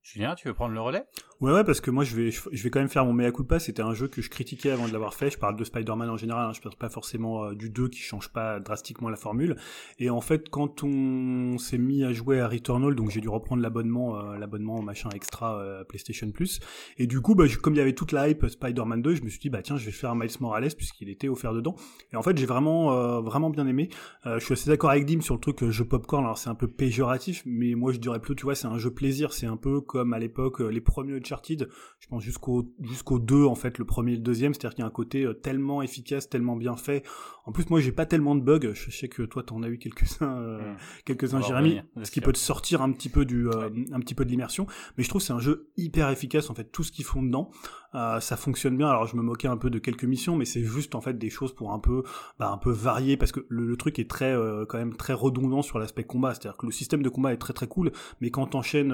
Julien, 0.01 0.33
tu 0.33 0.47
veux 0.47 0.55
prendre 0.55 0.73
le 0.73 0.81
relais? 0.81 1.03
Ouais, 1.41 1.51
ouais, 1.51 1.65
parce 1.65 1.81
que 1.81 1.91
moi, 1.91 2.05
je 2.05 2.15
vais, 2.15 2.31
je 2.31 2.63
vais 2.63 2.69
quand 2.69 2.79
même 2.79 2.87
faire 2.87 3.03
mon 3.03 3.11
mea 3.11 3.29
culpa. 3.29 3.59
C'était 3.59 3.81
un 3.81 3.93
jeu 3.93 4.07
que 4.07 4.21
je 4.21 4.29
critiquais 4.29 4.71
avant 4.71 4.87
de 4.87 4.93
l'avoir 4.93 5.13
fait. 5.13 5.29
Je 5.29 5.37
parle 5.37 5.57
de 5.57 5.65
Spider-Man 5.65 6.09
en 6.09 6.15
général. 6.15 6.47
Hein, 6.47 6.53
je 6.53 6.61
parle 6.61 6.77
pas 6.77 6.87
forcément 6.87 7.43
euh, 7.43 7.53
du 7.53 7.69
2 7.69 7.89
qui 7.89 7.99
change 7.99 8.29
pas 8.29 8.61
drastiquement 8.61 9.09
la 9.09 9.17
formule. 9.17 9.57
Et 9.99 10.09
en 10.09 10.21
fait, 10.21 10.47
quand 10.47 10.81
on 10.83 11.57
s'est 11.57 11.77
mis 11.77 12.05
à 12.05 12.13
jouer 12.13 12.39
à 12.39 12.47
Returnal, 12.47 12.95
donc 12.95 13.09
j'ai 13.09 13.19
dû 13.19 13.27
reprendre 13.27 13.61
l'abonnement, 13.61 14.17
euh, 14.17 14.37
l'abonnement 14.37 14.81
machin 14.81 15.09
extra 15.13 15.59
euh, 15.59 15.83
PlayStation 15.83 16.31
Plus. 16.31 16.61
Et 16.97 17.05
du 17.05 17.19
coup, 17.19 17.35
bah, 17.35 17.43
comme 17.61 17.73
il 17.73 17.79
y 17.79 17.81
avait 17.81 17.95
toute 17.95 18.13
la 18.13 18.29
hype 18.29 18.47
Spider-Man 18.47 19.01
2, 19.01 19.15
je 19.15 19.23
me 19.23 19.27
suis 19.27 19.39
dit, 19.39 19.49
bah 19.49 19.61
tiens, 19.61 19.75
je 19.75 19.85
vais 19.85 19.91
faire 19.91 20.11
un 20.11 20.15
Miles 20.15 20.31
Morales 20.39 20.73
puisqu'il 20.73 21.09
était 21.09 21.27
offert 21.27 21.51
dedans. 21.51 21.75
Et 22.13 22.15
en 22.15 22.21
fait, 22.21 22.37
j'ai 22.37 22.45
vraiment, 22.45 23.19
vraiment 23.21 23.49
bien 23.49 23.67
aimé. 23.67 23.89
je 24.23 24.39
suis 24.39 24.53
assez 24.53 24.69
d'accord 24.69 24.91
avec 24.91 25.05
Dim 25.05 25.19
sur 25.19 25.35
le 25.35 25.41
truc 25.41 25.69
jeu 25.69 25.83
popcorn. 25.83 26.23
Alors 26.23 26.37
c'est 26.37 26.49
un 26.49 26.55
peu 26.55 26.69
péjoratif, 26.69 27.43
mais 27.45 27.75
moi 27.75 27.91
je 27.91 27.97
dirais 27.97 28.19
plutôt, 28.19 28.35
tu 28.35 28.43
vois, 28.45 28.55
c'est 28.55 28.67
un 28.67 28.77
jeu 28.77 28.91
plaisir. 28.91 29.33
C'est 29.33 29.47
un 29.47 29.57
peu 29.57 29.81
comme 29.81 30.13
à 30.13 30.19
l'époque 30.19 30.61
les 30.61 30.81
premiers 30.81 31.24
Uncharted, 31.25 31.67
je 31.99 32.07
pense 32.07 32.23
jusqu'au 32.23 32.71
jusqu'au 32.81 33.19
2 33.19 33.45
en 33.45 33.55
fait, 33.55 33.77
le 33.77 33.85
premier 33.85 34.13
et 34.13 34.15
le 34.17 34.21
deuxième, 34.21 34.53
c'est-à-dire 34.53 34.75
qu'il 34.75 34.81
y 34.81 34.85
a 34.85 34.87
un 34.87 34.91
côté 34.91 35.23
euh, 35.23 35.33
tellement 35.33 35.81
efficace, 35.81 36.29
tellement 36.29 36.55
bien 36.55 36.75
fait. 36.75 37.03
En 37.45 37.51
plus 37.51 37.69
moi 37.69 37.79
j'ai 37.79 37.91
pas 37.91 38.05
tellement 38.05 38.35
de 38.35 38.41
bugs, 38.41 38.73
je 38.73 38.89
sais 38.89 39.07
que 39.07 39.21
toi 39.21 39.43
t'en 39.43 39.61
as 39.61 39.69
eu 39.69 39.77
quelques-uns 39.77 40.37
euh, 40.37 40.57
mmh. 40.57 40.77
quelques-uns 41.05 41.41
Jérémy, 41.41 41.81
ce 42.03 42.09
qui 42.09 42.21
peut 42.21 42.33
te 42.33 42.39
sortir 42.39 42.81
un 42.81 42.91
petit 42.91 43.09
peu 43.09 43.23
du 43.23 43.47
euh, 43.47 43.69
un 43.91 43.99
petit 43.99 44.15
peu 44.15 44.25
de 44.25 44.29
l'immersion, 44.29 44.65
mais 44.97 45.03
je 45.03 45.09
trouve 45.09 45.21
c'est 45.21 45.33
un 45.33 45.39
jeu 45.39 45.69
hyper 45.77 46.09
efficace 46.09 46.49
en 46.49 46.55
fait, 46.55 46.65
tout 46.65 46.83
ce 46.83 46.91
qu'ils 46.91 47.05
font 47.05 47.21
dedans. 47.21 47.51
Euh, 47.95 48.19
ça 48.19 48.35
fonctionne 48.35 48.77
bien. 48.77 48.89
Alors 48.89 49.05
je 49.05 49.15
me 49.15 49.21
moquais 49.21 49.47
un 49.47 49.57
peu 49.57 49.69
de 49.69 49.79
quelques 49.79 50.03
missions, 50.03 50.35
mais 50.35 50.45
c'est 50.45 50.63
juste 50.63 50.95
en 50.95 51.01
fait 51.01 51.17
des 51.17 51.29
choses 51.29 51.53
pour 51.53 51.71
un 51.71 51.79
peu, 51.79 52.03
bah, 52.37 52.51
un 52.51 52.57
peu 52.57 52.71
varier 52.71 53.15
parce 53.15 53.31
que 53.31 53.45
le, 53.47 53.75
truc 53.77 53.99
est 53.99 54.09
très 54.09 54.33
euh, 54.33 54.65
quand 54.65 54.77
même 54.77 54.95
très 54.95 55.13
redondant 55.13 55.61
sur 55.61 55.79
l'aspect 55.79 56.03
combat. 56.03 56.33
C'est-à-dire 56.33 56.57
que 56.57 56.65
le 56.65 56.71
système 56.71 57.01
de 57.01 57.09
combat 57.09 57.33
est 57.33 57.37
très 57.37 57.53
très 57.53 57.67
cool, 57.67 57.91
mais 58.19 58.31
quand 58.31 58.47
t'enchaînes 58.47 58.93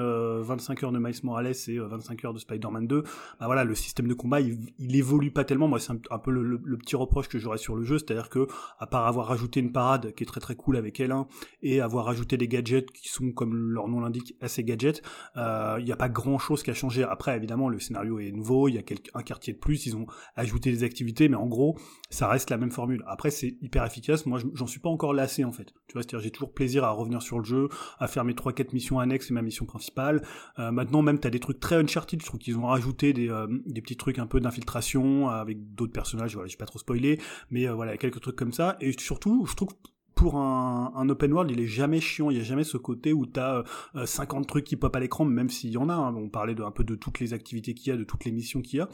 euh, 0.82 0.86
heures 0.86 0.92
de 0.92 0.98
Miles 0.98 1.14
Morales 1.24 1.52
et 1.68 1.78
25 1.78 2.24
heures 2.24 2.34
de 2.34 2.38
Spider-Man 2.38 2.86
2, 2.86 3.02
bah 3.02 3.46
voilà, 3.46 3.64
le 3.64 3.74
système 3.74 4.06
de 4.06 4.14
combat 4.14 4.40
il, 4.40 4.58
il 4.78 4.94
évolue 4.94 5.32
pas 5.32 5.44
tellement. 5.44 5.68
Moi 5.68 5.80
c'est 5.80 5.92
un, 6.10 6.18
peu 6.18 6.30
le, 6.30 6.58
petit 6.78 6.96
reproche 6.96 7.28
que 7.28 7.38
j'aurais 7.38 7.58
sur 7.58 7.76
le 7.76 7.84
jeu, 7.84 7.98
c'est-à-dire 7.98 8.28
que 8.28 8.41
à 8.78 8.86
part 8.86 9.06
avoir 9.06 9.26
rajouté 9.26 9.60
une 9.60 9.72
parade 9.72 10.14
qui 10.14 10.24
est 10.24 10.26
très 10.26 10.40
très 10.40 10.54
cool 10.54 10.76
avec 10.76 10.98
L1 10.98 11.26
et 11.62 11.80
avoir 11.80 12.04
rajouté 12.04 12.36
des 12.36 12.48
gadgets 12.48 12.90
qui 12.90 13.08
sont 13.08 13.32
comme 13.32 13.70
leur 13.70 13.88
nom 13.88 14.00
l'indique 14.00 14.34
assez 14.40 14.64
gadgets, 14.64 15.02
il 15.36 15.84
n'y 15.84 15.92
a 15.92 15.96
pas 15.96 16.08
grand 16.08 16.38
chose 16.38 16.62
qui 16.62 16.70
a 16.70 16.74
changé. 16.74 17.04
Après 17.04 17.36
évidemment 17.36 17.68
le 17.68 17.78
scénario 17.78 18.18
est 18.18 18.32
nouveau, 18.32 18.68
il 18.68 18.74
y 18.74 18.78
a 18.78 18.82
un 19.14 19.22
quartier 19.22 19.52
de 19.52 19.58
plus, 19.58 19.86
ils 19.86 19.96
ont 19.96 20.06
ajouté 20.36 20.70
des 20.70 20.84
activités, 20.84 21.28
mais 21.28 21.36
en 21.36 21.46
gros, 21.46 21.78
ça 22.10 22.28
reste 22.28 22.50
la 22.50 22.56
même 22.56 22.70
formule. 22.70 23.02
Après, 23.06 23.30
c'est 23.30 23.56
hyper 23.60 23.84
efficace. 23.84 24.26
Moi, 24.26 24.38
j'en 24.54 24.66
suis 24.66 24.80
pas 24.80 24.88
encore 24.88 25.14
lassé 25.14 25.44
en 25.44 25.52
fait. 25.52 25.72
Tu 25.88 25.94
vois, 25.94 26.02
c'est-à-dire 26.02 26.20
j'ai 26.20 26.30
toujours 26.30 26.52
plaisir 26.52 26.84
à 26.84 26.90
revenir 26.90 27.22
sur 27.22 27.38
le 27.38 27.44
jeu, 27.44 27.68
à 27.98 28.08
faire 28.08 28.24
mes 28.24 28.34
3-4 28.34 28.72
missions 28.72 28.98
annexes 28.98 29.30
et 29.30 29.34
ma 29.34 29.42
mission 29.42 29.66
principale. 29.66 30.22
Euh, 30.58 30.70
maintenant, 30.70 31.02
même, 31.02 31.18
t'as 31.18 31.30
des 31.30 31.40
trucs 31.40 31.60
très 31.60 31.76
Uncharted. 31.76 32.20
Je 32.20 32.26
trouve 32.26 32.40
qu'ils 32.40 32.58
ont 32.58 32.66
rajouté 32.66 33.12
des, 33.12 33.28
euh, 33.28 33.46
des 33.66 33.80
petits 33.80 33.96
trucs 33.96 34.18
un 34.18 34.26
peu 34.26 34.40
d'infiltration 34.40 35.28
avec 35.28 35.74
d'autres 35.74 35.92
personnages. 35.92 36.34
Voilà, 36.34 36.48
je 36.48 36.54
vais 36.54 36.58
pas 36.58 36.66
trop 36.66 36.78
spoiler, 36.78 37.20
mais 37.50 37.68
euh, 37.68 37.74
voilà, 37.74 37.96
quelques 37.96 38.20
trucs 38.20 38.31
comme 38.36 38.52
ça. 38.52 38.76
Et 38.80 38.92
surtout, 38.98 39.46
je 39.46 39.54
trouve 39.54 39.74
pour 40.14 40.36
un, 40.36 40.92
un, 40.94 41.08
open 41.08 41.32
world, 41.32 41.50
il 41.50 41.60
est 41.60 41.66
jamais 41.66 42.00
chiant. 42.00 42.30
Il 42.30 42.36
y 42.36 42.40
a 42.40 42.44
jamais 42.44 42.64
ce 42.64 42.76
côté 42.76 43.12
où 43.12 43.26
t'as 43.26 43.64
as 43.94 44.06
50 44.06 44.46
trucs 44.46 44.64
qui 44.64 44.76
pop 44.76 44.94
à 44.94 45.00
l'écran, 45.00 45.24
même 45.24 45.48
s'il 45.48 45.70
y 45.70 45.76
en 45.76 45.88
a. 45.88 45.94
Hein. 45.94 46.14
On 46.16 46.28
parlait 46.28 46.54
de, 46.54 46.62
un 46.62 46.70
peu 46.70 46.84
de 46.84 46.94
toutes 46.94 47.20
les 47.20 47.32
activités 47.34 47.74
qu'il 47.74 47.92
y 47.92 47.94
a, 47.94 47.98
de 47.98 48.04
toutes 48.04 48.24
les 48.24 48.32
missions 48.32 48.60
qu'il 48.60 48.78
y 48.78 48.82
a. 48.82 48.88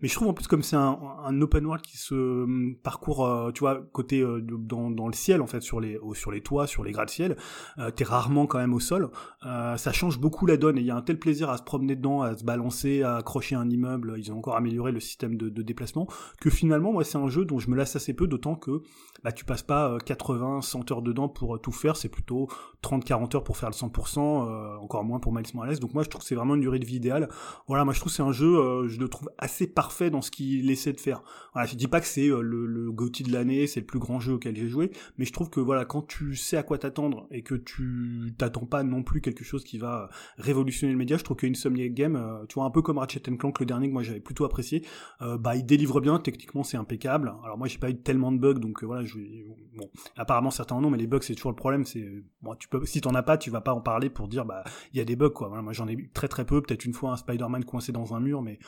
Mais 0.00 0.08
je 0.08 0.14
trouve 0.14 0.28
en 0.28 0.34
plus 0.34 0.46
comme 0.46 0.62
c'est 0.62 0.76
un, 0.76 0.98
un, 1.24 1.40
open 1.40 1.66
world 1.66 1.84
qui 1.84 1.96
se 1.96 2.14
hum, 2.14 2.76
parcourt, 2.82 3.26
euh, 3.26 3.52
tu 3.52 3.60
vois, 3.60 3.82
côté 3.92 4.20
euh, 4.20 4.40
dans, 4.40 4.90
dans, 4.90 5.06
le 5.06 5.12
ciel 5.12 5.42
en 5.42 5.46
fait, 5.46 5.60
sur 5.60 5.80
les 5.80 5.98
sur 6.14 6.30
les 6.30 6.40
toits, 6.40 6.66
sur 6.66 6.84
les 6.84 6.92
gratte-ciel. 6.92 7.36
Euh, 7.78 7.90
T'es 7.90 8.04
rarement 8.04 8.46
quand 8.46 8.58
même 8.58 8.74
au 8.74 8.80
sol. 8.80 9.10
Euh, 9.46 9.76
ça 9.76 9.92
change 9.92 10.18
beaucoup 10.18 10.46
la 10.46 10.56
donne 10.56 10.78
et 10.78 10.80
il 10.80 10.86
y 10.86 10.90
a 10.90 10.96
un 10.96 11.02
tel 11.02 11.18
plaisir 11.18 11.50
à 11.50 11.58
se 11.58 11.62
promener 11.62 11.96
dedans, 11.96 12.22
à 12.22 12.36
se 12.36 12.44
balancer, 12.44 13.02
à 13.02 13.16
accrocher 13.16 13.54
un 13.54 13.68
immeuble. 13.68 14.14
Ils 14.18 14.32
ont 14.32 14.38
encore 14.38 14.56
amélioré 14.56 14.92
le 14.92 15.00
système 15.00 15.36
de, 15.36 15.48
de 15.48 15.62
déplacement 15.62 16.06
que 16.40 16.50
finalement, 16.50 16.92
moi, 16.92 17.04
c'est 17.04 17.18
un 17.18 17.28
jeu 17.28 17.44
dont 17.44 17.58
je 17.58 17.70
me 17.70 17.76
lasse 17.76 17.96
assez 17.96 18.14
peu, 18.14 18.26
d'autant 18.26 18.54
que 18.54 18.82
bah, 19.22 19.32
tu 19.32 19.44
passes 19.44 19.62
pas 19.62 19.98
80, 20.04 20.60
100 20.64 20.90
heures 20.90 21.02
dedans 21.02 21.28
pour 21.28 21.60
tout 21.60 21.72
faire. 21.72 21.96
C'est 21.96 22.08
plutôt 22.08 22.48
30, 22.82 23.04
40 23.04 23.34
heures 23.36 23.44
pour 23.44 23.56
faire 23.56 23.70
le 23.70 23.74
100%, 23.74 24.78
encore 24.78 25.04
moins 25.04 25.20
pour 25.20 25.32
Miles 25.32 25.46
Morales. 25.54 25.78
Donc 25.78 25.94
moi, 25.94 26.02
je 26.02 26.08
trouve 26.08 26.22
que 26.22 26.28
c'est 26.28 26.34
vraiment 26.34 26.54
une 26.54 26.60
durée 26.60 26.78
de 26.78 26.86
vie 26.86 26.96
idéale. 26.96 27.28
Voilà, 27.68 27.84
moi, 27.84 27.94
je 27.94 28.00
trouve 28.00 28.10
que 28.10 28.16
c'est 28.16 28.22
un 28.22 28.32
jeu, 28.32 28.88
je 28.88 28.98
le 28.98 29.08
trouve 29.08 29.30
assez 29.38 29.66
parfait 29.66 30.10
dans 30.10 30.22
ce 30.22 30.30
qu'il 30.30 30.70
essaie 30.70 30.92
de 30.92 31.00
faire. 31.00 31.22
Voilà, 31.52 31.66
je 31.66 31.76
dis 31.76 31.88
pas 31.88 32.00
que 32.00 32.06
c'est 32.06 32.26
le, 32.26 32.66
le 32.66 32.92
GOTY 32.92 33.22
de 33.24 33.32
l'année, 33.32 33.66
c'est 33.66 33.80
le 33.80 33.86
plus 33.86 33.98
grand 33.98 34.20
jeu 34.20 34.34
auquel 34.34 34.56
j'ai 34.56 34.68
joué, 34.68 34.90
mais 35.18 35.24
je 35.24 35.32
trouve 35.32 35.50
que 35.50 35.60
voilà, 35.60 35.84
quand 35.84 36.02
tu 36.06 36.36
sais 36.36 36.56
à 36.56 36.62
quoi 36.62 36.78
t'attendre 36.78 37.26
et 37.30 37.42
que 37.42 37.54
tu 37.54 38.34
t'attends 38.38 38.66
pas 38.66 38.82
non 38.82 39.02
plus 39.02 39.20
quelque 39.20 39.44
chose 39.44 39.64
qui 39.64 39.78
va 39.78 40.08
révolutionner 40.38 40.92
le 40.92 40.98
média, 40.98 41.16
je 41.16 41.24
trouve 41.24 41.36
qu'Insomniac 41.36 41.94
Game, 41.94 42.16
euh, 42.16 42.44
tu 42.48 42.54
vois, 42.54 42.64
un 42.64 42.70
peu 42.70 42.82
comme 42.82 42.98
Ratchet 42.98 43.20
Clank 43.20 43.60
le 43.60 43.66
dernier 43.66 43.88
que 43.88 43.92
moi 43.92 44.02
j'avais 44.02 44.20
plutôt 44.20 44.44
apprécié, 44.44 44.84
euh, 45.22 45.38
bah 45.38 45.56
il 45.56 45.64
délivre 45.64 46.00
bien, 46.00 46.18
techniquement 46.18 46.62
c'est 46.62 46.76
impeccable. 46.76 47.34
Alors 47.44 47.58
moi 47.58 47.68
j'ai 47.68 47.78
pas 47.78 47.90
eu 47.90 47.96
tellement 47.96 48.32
de 48.32 48.38
bugs, 48.38 48.54
donc 48.54 48.82
euh, 48.82 48.86
voilà, 48.86 49.04
je, 49.04 49.18
bon, 49.76 49.88
apparemment 50.16 50.50
certains 50.54 50.76
en 50.76 50.90
mais 50.90 50.98
les 50.98 51.06
bugs 51.06 51.20
c'est 51.22 51.34
toujours 51.34 51.50
le 51.50 51.56
problème, 51.56 51.84
c'est 51.84 52.06
bon, 52.42 52.54
tu 52.54 52.68
peux, 52.68 52.84
si 52.86 53.00
t'en 53.00 53.14
as 53.14 53.22
pas, 53.22 53.36
tu 53.38 53.50
vas 53.50 53.60
pas 53.60 53.74
en 53.74 53.80
parler 53.80 54.10
pour 54.10 54.28
dire 54.28 54.44
bah 54.44 54.64
il 54.92 54.98
y 54.98 55.00
a 55.00 55.04
des 55.04 55.16
bugs 55.16 55.30
quoi. 55.30 55.48
Moi 55.62 55.72
j'en 55.72 55.88
ai 55.88 56.10
très 56.14 56.28
très 56.28 56.44
peu, 56.44 56.62
peut-être 56.62 56.84
une 56.84 56.94
fois 56.94 57.12
un 57.12 57.16
Spider-Man 57.16 57.64
coincé 57.64 57.92
dans 57.92 58.14
un 58.14 58.20
mur, 58.20 58.42
mais 58.42 58.58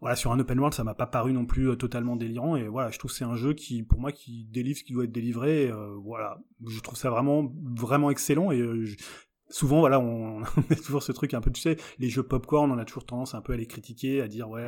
voilà, 0.00 0.16
sur 0.16 0.32
un 0.32 0.40
open 0.40 0.58
world, 0.58 0.74
ça 0.74 0.82
m'a 0.82 0.94
pas 0.94 1.06
paru 1.06 1.32
non 1.32 1.44
plus 1.44 1.68
euh, 1.68 1.76
totalement 1.76 2.16
délirant. 2.16 2.56
Et 2.56 2.68
voilà, 2.68 2.90
je 2.90 2.98
trouve 2.98 3.10
c'est 3.10 3.24
un 3.24 3.34
jeu 3.34 3.52
qui, 3.52 3.82
pour 3.82 4.00
moi, 4.00 4.12
qui 4.12 4.44
délivre 4.50 4.78
ce 4.78 4.84
qui 4.84 4.94
doit 4.94 5.04
être 5.04 5.12
délivré. 5.12 5.68
Euh, 5.68 5.94
voilà, 6.02 6.38
je 6.66 6.80
trouve 6.80 6.96
ça 6.96 7.10
vraiment, 7.10 7.52
vraiment 7.62 8.10
excellent. 8.10 8.50
Et 8.50 8.60
euh, 8.60 8.86
souvent, 9.50 9.80
voilà, 9.80 10.00
on, 10.00 10.42
a 10.70 10.74
toujours 10.76 11.02
ce 11.02 11.12
truc 11.12 11.34
un 11.34 11.40
peu, 11.40 11.50
tu 11.50 11.60
sais, 11.60 11.76
les 11.98 12.08
jeux 12.08 12.22
popcorn, 12.22 12.70
on 12.70 12.78
a 12.78 12.84
toujours 12.84 13.04
tendance 13.04 13.34
un 13.34 13.40
peu 13.40 13.52
à 13.52 13.56
les 13.56 13.66
critiquer, 13.66 14.22
à 14.22 14.28
dire 14.28 14.48
ouais. 14.48 14.66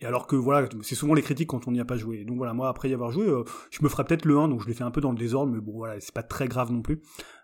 Et 0.00 0.06
alors 0.06 0.26
que 0.26 0.36
voilà, 0.36 0.68
c'est 0.82 0.94
souvent 0.94 1.14
les 1.14 1.22
critiques 1.22 1.48
quand 1.48 1.68
on 1.68 1.72
n'y 1.72 1.80
a 1.80 1.84
pas 1.84 1.96
joué. 1.96 2.24
Donc 2.24 2.36
voilà, 2.36 2.52
moi 2.52 2.68
après 2.68 2.90
y 2.90 2.94
avoir 2.94 3.10
joué, 3.12 3.26
je 3.70 3.82
me 3.82 3.88
ferai 3.88 4.04
peut-être 4.04 4.24
le 4.24 4.38
1, 4.38 4.48
donc 4.48 4.62
je 4.62 4.66
l'ai 4.66 4.74
fait 4.74 4.84
un 4.84 4.90
peu 4.90 5.00
dans 5.00 5.12
le 5.12 5.18
désordre, 5.18 5.52
mais 5.52 5.60
bon 5.60 5.72
voilà, 5.72 6.00
c'est 6.00 6.14
pas 6.14 6.22
très 6.22 6.48
grave 6.48 6.72
non 6.72 6.82
plus. 6.82 7.00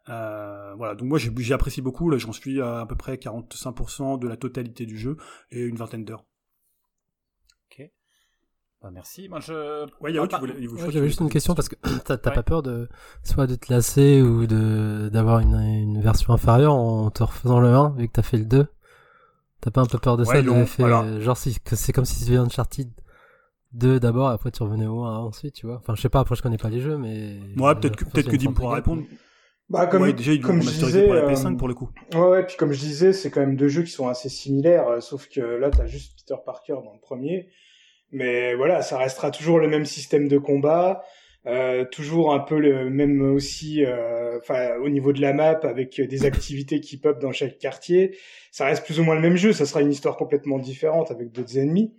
Euh, 0.08 0.74
voilà, 0.76 0.94
donc 0.94 1.08
moi 1.08 1.18
j'apprécie 1.18 1.80
beaucoup, 1.80 2.10
là 2.10 2.18
j'en 2.18 2.32
suis 2.32 2.60
à 2.60 2.80
à 2.80 2.86
peu 2.86 2.96
près 2.96 3.16
45% 3.16 4.18
de 4.18 4.28
la 4.28 4.36
totalité 4.36 4.84
du 4.84 4.98
jeu 4.98 5.16
et 5.50 5.62
une 5.62 5.76
vingtaine 5.76 6.04
d'heures. 6.04 6.24
Bah, 8.84 8.90
merci. 8.92 9.30
Moi, 9.30 9.40
je. 9.40 9.86
Ouais, 10.02 10.12
J'avais 10.90 11.06
juste 11.06 11.20
une 11.20 11.30
question 11.30 11.54
parce 11.54 11.70
que 11.70 11.76
t'as 12.04 12.18
pas 12.18 12.42
peur 12.42 12.62
de 12.62 12.90
soit 13.22 13.46
de 13.46 13.54
te 13.54 13.72
lasser 13.72 14.20
ou 14.20 14.46
de 14.46 15.08
d'avoir 15.10 15.38
une, 15.40 15.54
une 15.54 16.02
version 16.02 16.34
inférieure 16.34 16.74
en 16.74 17.10
te 17.10 17.22
refaisant 17.22 17.60
le 17.60 17.68
1 17.68 17.94
vu 17.96 18.08
que 18.08 18.12
t'as 18.12 18.22
fait 18.22 18.36
le 18.36 18.44
2. 18.44 18.66
T'as 19.62 19.70
pas 19.70 19.80
un 19.80 19.86
peu 19.86 19.96
peur 19.96 20.18
de 20.18 20.24
ça, 20.24 20.42
de 20.42 20.64
fait, 20.66 20.84
genre 21.22 21.36
si, 21.38 21.56
c'est 21.64 21.92
comme 21.94 22.04
si 22.04 22.22
tu 22.26 22.32
viens 22.32 22.42
de 22.42 22.48
Uncharted 22.48 22.90
2 23.72 23.98
d'abord, 24.00 24.30
et 24.30 24.34
après 24.34 24.50
tu 24.50 24.62
revenais 24.62 24.86
au 24.86 25.02
1 25.02 25.16
ensuite, 25.16 25.54
tu 25.54 25.66
vois? 25.66 25.76
Enfin, 25.76 25.94
je 25.94 26.02
sais 26.02 26.10
pas, 26.10 26.20
après 26.20 26.36
je 26.36 26.42
connais 26.42 26.58
pas 26.58 26.68
les 26.68 26.80
jeux, 26.80 26.98
mais. 26.98 27.38
Ouais, 27.56 27.74
peut-être 27.76 27.96
que, 27.96 28.04
peut-être 28.04 28.28
que 28.28 28.36
Dim 28.36 28.52
pourra 28.52 28.74
répondre. 28.74 29.04
Bah, 29.70 29.86
comme, 29.86 30.12
déjà, 30.12 30.36
comme 30.42 30.60
je 30.60 30.68
disais, 30.68 31.06
pour 31.06 31.14
la 31.14 31.26
PS5 31.26 31.56
pour 31.56 31.68
le 31.68 31.74
coup. 31.74 31.88
Ouais, 32.12 32.20
ouais, 32.20 32.46
puis 32.46 32.58
comme 32.58 32.72
je 32.72 32.80
disais, 32.80 33.14
c'est 33.14 33.30
quand 33.30 33.40
même 33.40 33.56
deux 33.56 33.68
jeux 33.68 33.82
qui 33.82 33.92
sont 33.92 34.08
assez 34.08 34.28
similaires, 34.28 34.88
euh, 34.88 35.00
sauf 35.00 35.26
que 35.30 35.40
là, 35.40 35.70
t'as 35.70 35.86
juste 35.86 36.18
Peter 36.18 36.38
Parker 36.44 36.74
dans 36.84 36.92
le 36.92 37.00
premier, 37.00 37.48
mais 38.14 38.54
voilà, 38.54 38.80
ça 38.80 38.96
restera 38.96 39.30
toujours 39.30 39.58
le 39.58 39.68
même 39.68 39.84
système 39.84 40.28
de 40.28 40.38
combat, 40.38 41.02
euh, 41.46 41.84
toujours 41.84 42.32
un 42.32 42.38
peu 42.38 42.58
le 42.58 42.88
même 42.88 43.20
aussi, 43.34 43.84
euh, 43.84 44.38
enfin 44.38 44.76
au 44.76 44.88
niveau 44.88 45.12
de 45.12 45.20
la 45.20 45.32
map 45.32 45.58
avec 45.64 46.00
des 46.00 46.24
activités 46.24 46.80
qui 46.80 46.96
pop 46.96 47.18
dans 47.20 47.32
chaque 47.32 47.58
quartier. 47.58 48.16
Ça 48.52 48.66
reste 48.66 48.84
plus 48.84 49.00
ou 49.00 49.04
moins 49.04 49.16
le 49.16 49.20
même 49.20 49.36
jeu. 49.36 49.52
Ça 49.52 49.66
sera 49.66 49.82
une 49.82 49.90
histoire 49.90 50.16
complètement 50.16 50.58
différente 50.58 51.10
avec 51.10 51.32
d'autres 51.32 51.58
ennemis, 51.58 51.92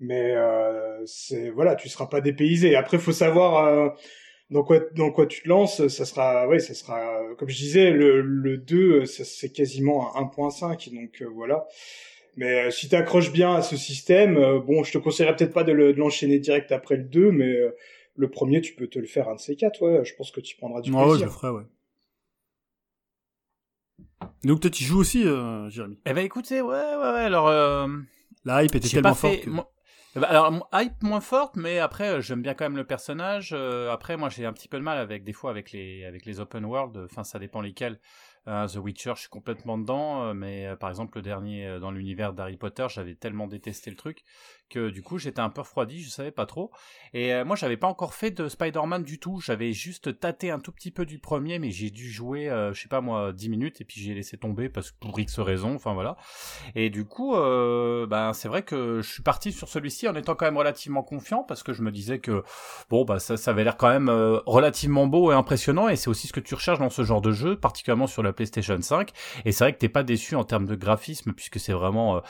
mais 0.00 0.34
euh, 0.36 1.04
c'est 1.06 1.50
voilà, 1.50 1.76
tu 1.76 1.88
seras 1.90 2.06
pas 2.06 2.20
dépaysé. 2.22 2.74
Après, 2.74 2.98
faut 2.98 3.12
savoir 3.12 3.66
euh, 3.66 3.90
dans 4.50 4.64
quoi 4.64 4.80
dans 4.94 5.10
quoi 5.10 5.26
tu 5.26 5.42
te 5.42 5.48
lances. 5.48 5.86
Ça 5.88 6.04
sera, 6.06 6.48
ouais, 6.48 6.60
ça 6.60 6.74
sera 6.74 7.20
comme 7.38 7.48
je 7.50 7.56
disais, 7.58 7.90
le 7.90 8.22
le 8.22 8.56
2, 8.58 9.04
c'est 9.06 9.52
quasiment 9.52 10.16
un 10.16 10.22
1.5, 10.24 10.94
donc 10.94 11.22
euh, 11.22 11.28
voilà. 11.34 11.66
Mais 12.38 12.66
euh, 12.66 12.70
si 12.70 12.88
tu 12.88 12.94
accroches 12.94 13.32
bien 13.32 13.56
à 13.56 13.62
ce 13.62 13.76
système, 13.76 14.36
euh, 14.36 14.60
bon, 14.60 14.84
je 14.84 14.92
te 14.92 14.98
conseillerais 14.98 15.34
peut-être 15.34 15.52
pas 15.52 15.64
de 15.64 15.72
l'enchaîner 15.72 16.38
direct 16.38 16.70
après 16.70 16.96
le 16.96 17.02
2, 17.02 17.32
mais 17.32 17.52
euh, 17.52 17.76
le 18.14 18.30
premier, 18.30 18.60
tu 18.60 18.76
peux 18.76 18.86
te 18.86 19.00
le 19.00 19.06
faire 19.06 19.28
un 19.28 19.34
de 19.34 19.40
ces 19.40 19.56
quatre, 19.56 19.82
ouais. 19.82 20.04
Je 20.04 20.14
pense 20.14 20.30
que 20.30 20.40
tu 20.40 20.56
prendras 20.56 20.80
du 20.80 20.92
plaisir. 20.92 21.08
Ouais, 21.08 21.18
je 21.18 21.24
le 21.24 21.30
ferai, 21.30 21.50
ouais. 21.50 21.64
Donc 24.44 24.60
toi, 24.60 24.70
tu 24.70 24.84
joues 24.84 25.00
aussi, 25.00 25.24
Jérémy? 25.24 25.98
Eh 26.06 26.12
ben 26.12 26.24
écoutez, 26.24 26.62
ouais, 26.62 26.68
ouais, 26.68 27.12
ouais, 27.12 27.24
alors... 27.24 27.50
La 28.44 28.62
hype 28.62 28.74
était 28.76 28.88
tellement 28.88 29.14
forte 29.14 29.40
eh 30.16 30.20
ben, 30.20 30.26
alors 30.28 30.68
hype 30.72 31.02
moins 31.02 31.20
forte, 31.20 31.56
mais 31.56 31.80
après 31.80 32.22
j'aime 32.22 32.40
bien 32.40 32.54
quand 32.54 32.64
même 32.64 32.78
le 32.78 32.86
personnage. 32.86 33.52
après 33.52 34.16
moi 34.16 34.30
j'ai 34.30 34.46
un 34.46 34.54
petit 34.54 34.66
peu 34.66 34.78
de 34.78 34.82
mal 34.82 34.96
avec 34.96 35.22
des 35.22 35.34
fois 35.34 35.50
avec 35.50 35.70
les 35.70 36.04
avec 36.06 36.24
les 36.24 36.40
open 36.40 36.64
world. 36.64 36.96
Enfin 37.04 37.24
ça 37.24 37.38
dépend 37.38 37.60
lesquels. 37.60 38.00
Euh, 38.48 38.66
The 38.66 38.76
Witcher, 38.76 39.12
je 39.14 39.20
suis 39.20 39.28
complètement 39.28 39.76
dedans, 39.76 40.22
euh, 40.22 40.34
mais 40.34 40.66
euh, 40.66 40.76
par 40.76 40.88
exemple 40.88 41.18
le 41.18 41.22
dernier 41.22 41.78
dans 41.80 41.90
l'univers 41.90 42.32
d'Harry 42.32 42.56
Potter, 42.56 42.86
j'avais 42.88 43.14
tellement 43.14 43.46
détesté 43.46 43.90
le 43.90 43.96
truc 43.96 44.24
que 44.68 44.90
du 44.90 45.02
coup 45.02 45.18
j'étais 45.18 45.40
un 45.40 45.50
peu 45.50 45.62
refroidi, 45.62 46.02
je 46.02 46.10
savais 46.10 46.30
pas 46.30 46.46
trop. 46.46 46.70
Et 47.14 47.32
euh, 47.32 47.44
moi 47.44 47.56
j'avais 47.56 47.76
pas 47.76 47.86
encore 47.86 48.14
fait 48.14 48.30
de 48.30 48.48
Spider-Man 48.48 49.02
du 49.02 49.18
tout, 49.18 49.40
j'avais 49.40 49.72
juste 49.72 50.18
tâté 50.20 50.50
un 50.50 50.58
tout 50.58 50.72
petit 50.72 50.90
peu 50.90 51.06
du 51.06 51.18
premier, 51.18 51.58
mais 51.58 51.70
j'ai 51.70 51.90
dû 51.90 52.10
jouer, 52.10 52.48
euh, 52.48 52.72
je 52.72 52.82
sais 52.82 52.88
pas 52.88 53.00
moi, 53.00 53.32
10 53.32 53.48
minutes 53.48 53.80
et 53.80 53.84
puis 53.84 54.00
j'ai 54.00 54.14
laissé 54.14 54.36
tomber 54.36 54.68
parce 54.68 54.90
que 54.90 54.96
pour 55.00 55.18
X 55.18 55.38
raisons, 55.40 55.74
enfin 55.74 55.94
voilà. 55.94 56.16
Et 56.74 56.90
du 56.90 57.04
coup, 57.04 57.34
euh, 57.34 58.06
ben 58.06 58.32
c'est 58.32 58.48
vrai 58.48 58.62
que 58.62 59.00
je 59.00 59.10
suis 59.10 59.22
parti 59.22 59.52
sur 59.52 59.68
celui-ci 59.68 60.08
en 60.08 60.14
étant 60.14 60.34
quand 60.34 60.44
même 60.46 60.58
relativement 60.58 61.02
confiant 61.02 61.42
parce 61.42 61.62
que 61.62 61.72
je 61.72 61.82
me 61.82 61.90
disais 61.90 62.18
que 62.18 62.42
bon 62.90 63.04
bah 63.04 63.18
ça, 63.18 63.36
ça 63.36 63.50
avait 63.52 63.64
l'air 63.64 63.76
quand 63.76 63.88
même 63.88 64.08
euh, 64.08 64.40
relativement 64.46 65.06
beau 65.06 65.32
et 65.32 65.34
impressionnant 65.34 65.88
et 65.88 65.96
c'est 65.96 66.08
aussi 66.08 66.26
ce 66.26 66.32
que 66.32 66.40
tu 66.40 66.54
recherches 66.54 66.78
dans 66.78 66.90
ce 66.90 67.02
genre 67.02 67.20
de 67.20 67.32
jeu, 67.32 67.56
particulièrement 67.56 68.06
sur 68.06 68.22
la 68.22 68.32
PlayStation 68.32 68.80
5. 68.80 69.10
Et 69.44 69.52
c'est 69.52 69.64
vrai 69.64 69.72
que 69.72 69.78
t'es 69.78 69.88
pas 69.88 70.02
déçu 70.02 70.34
en 70.34 70.44
termes 70.44 70.66
de 70.66 70.74
graphisme 70.74 71.32
puisque 71.32 71.58
c'est 71.58 71.72
vraiment 71.72 72.22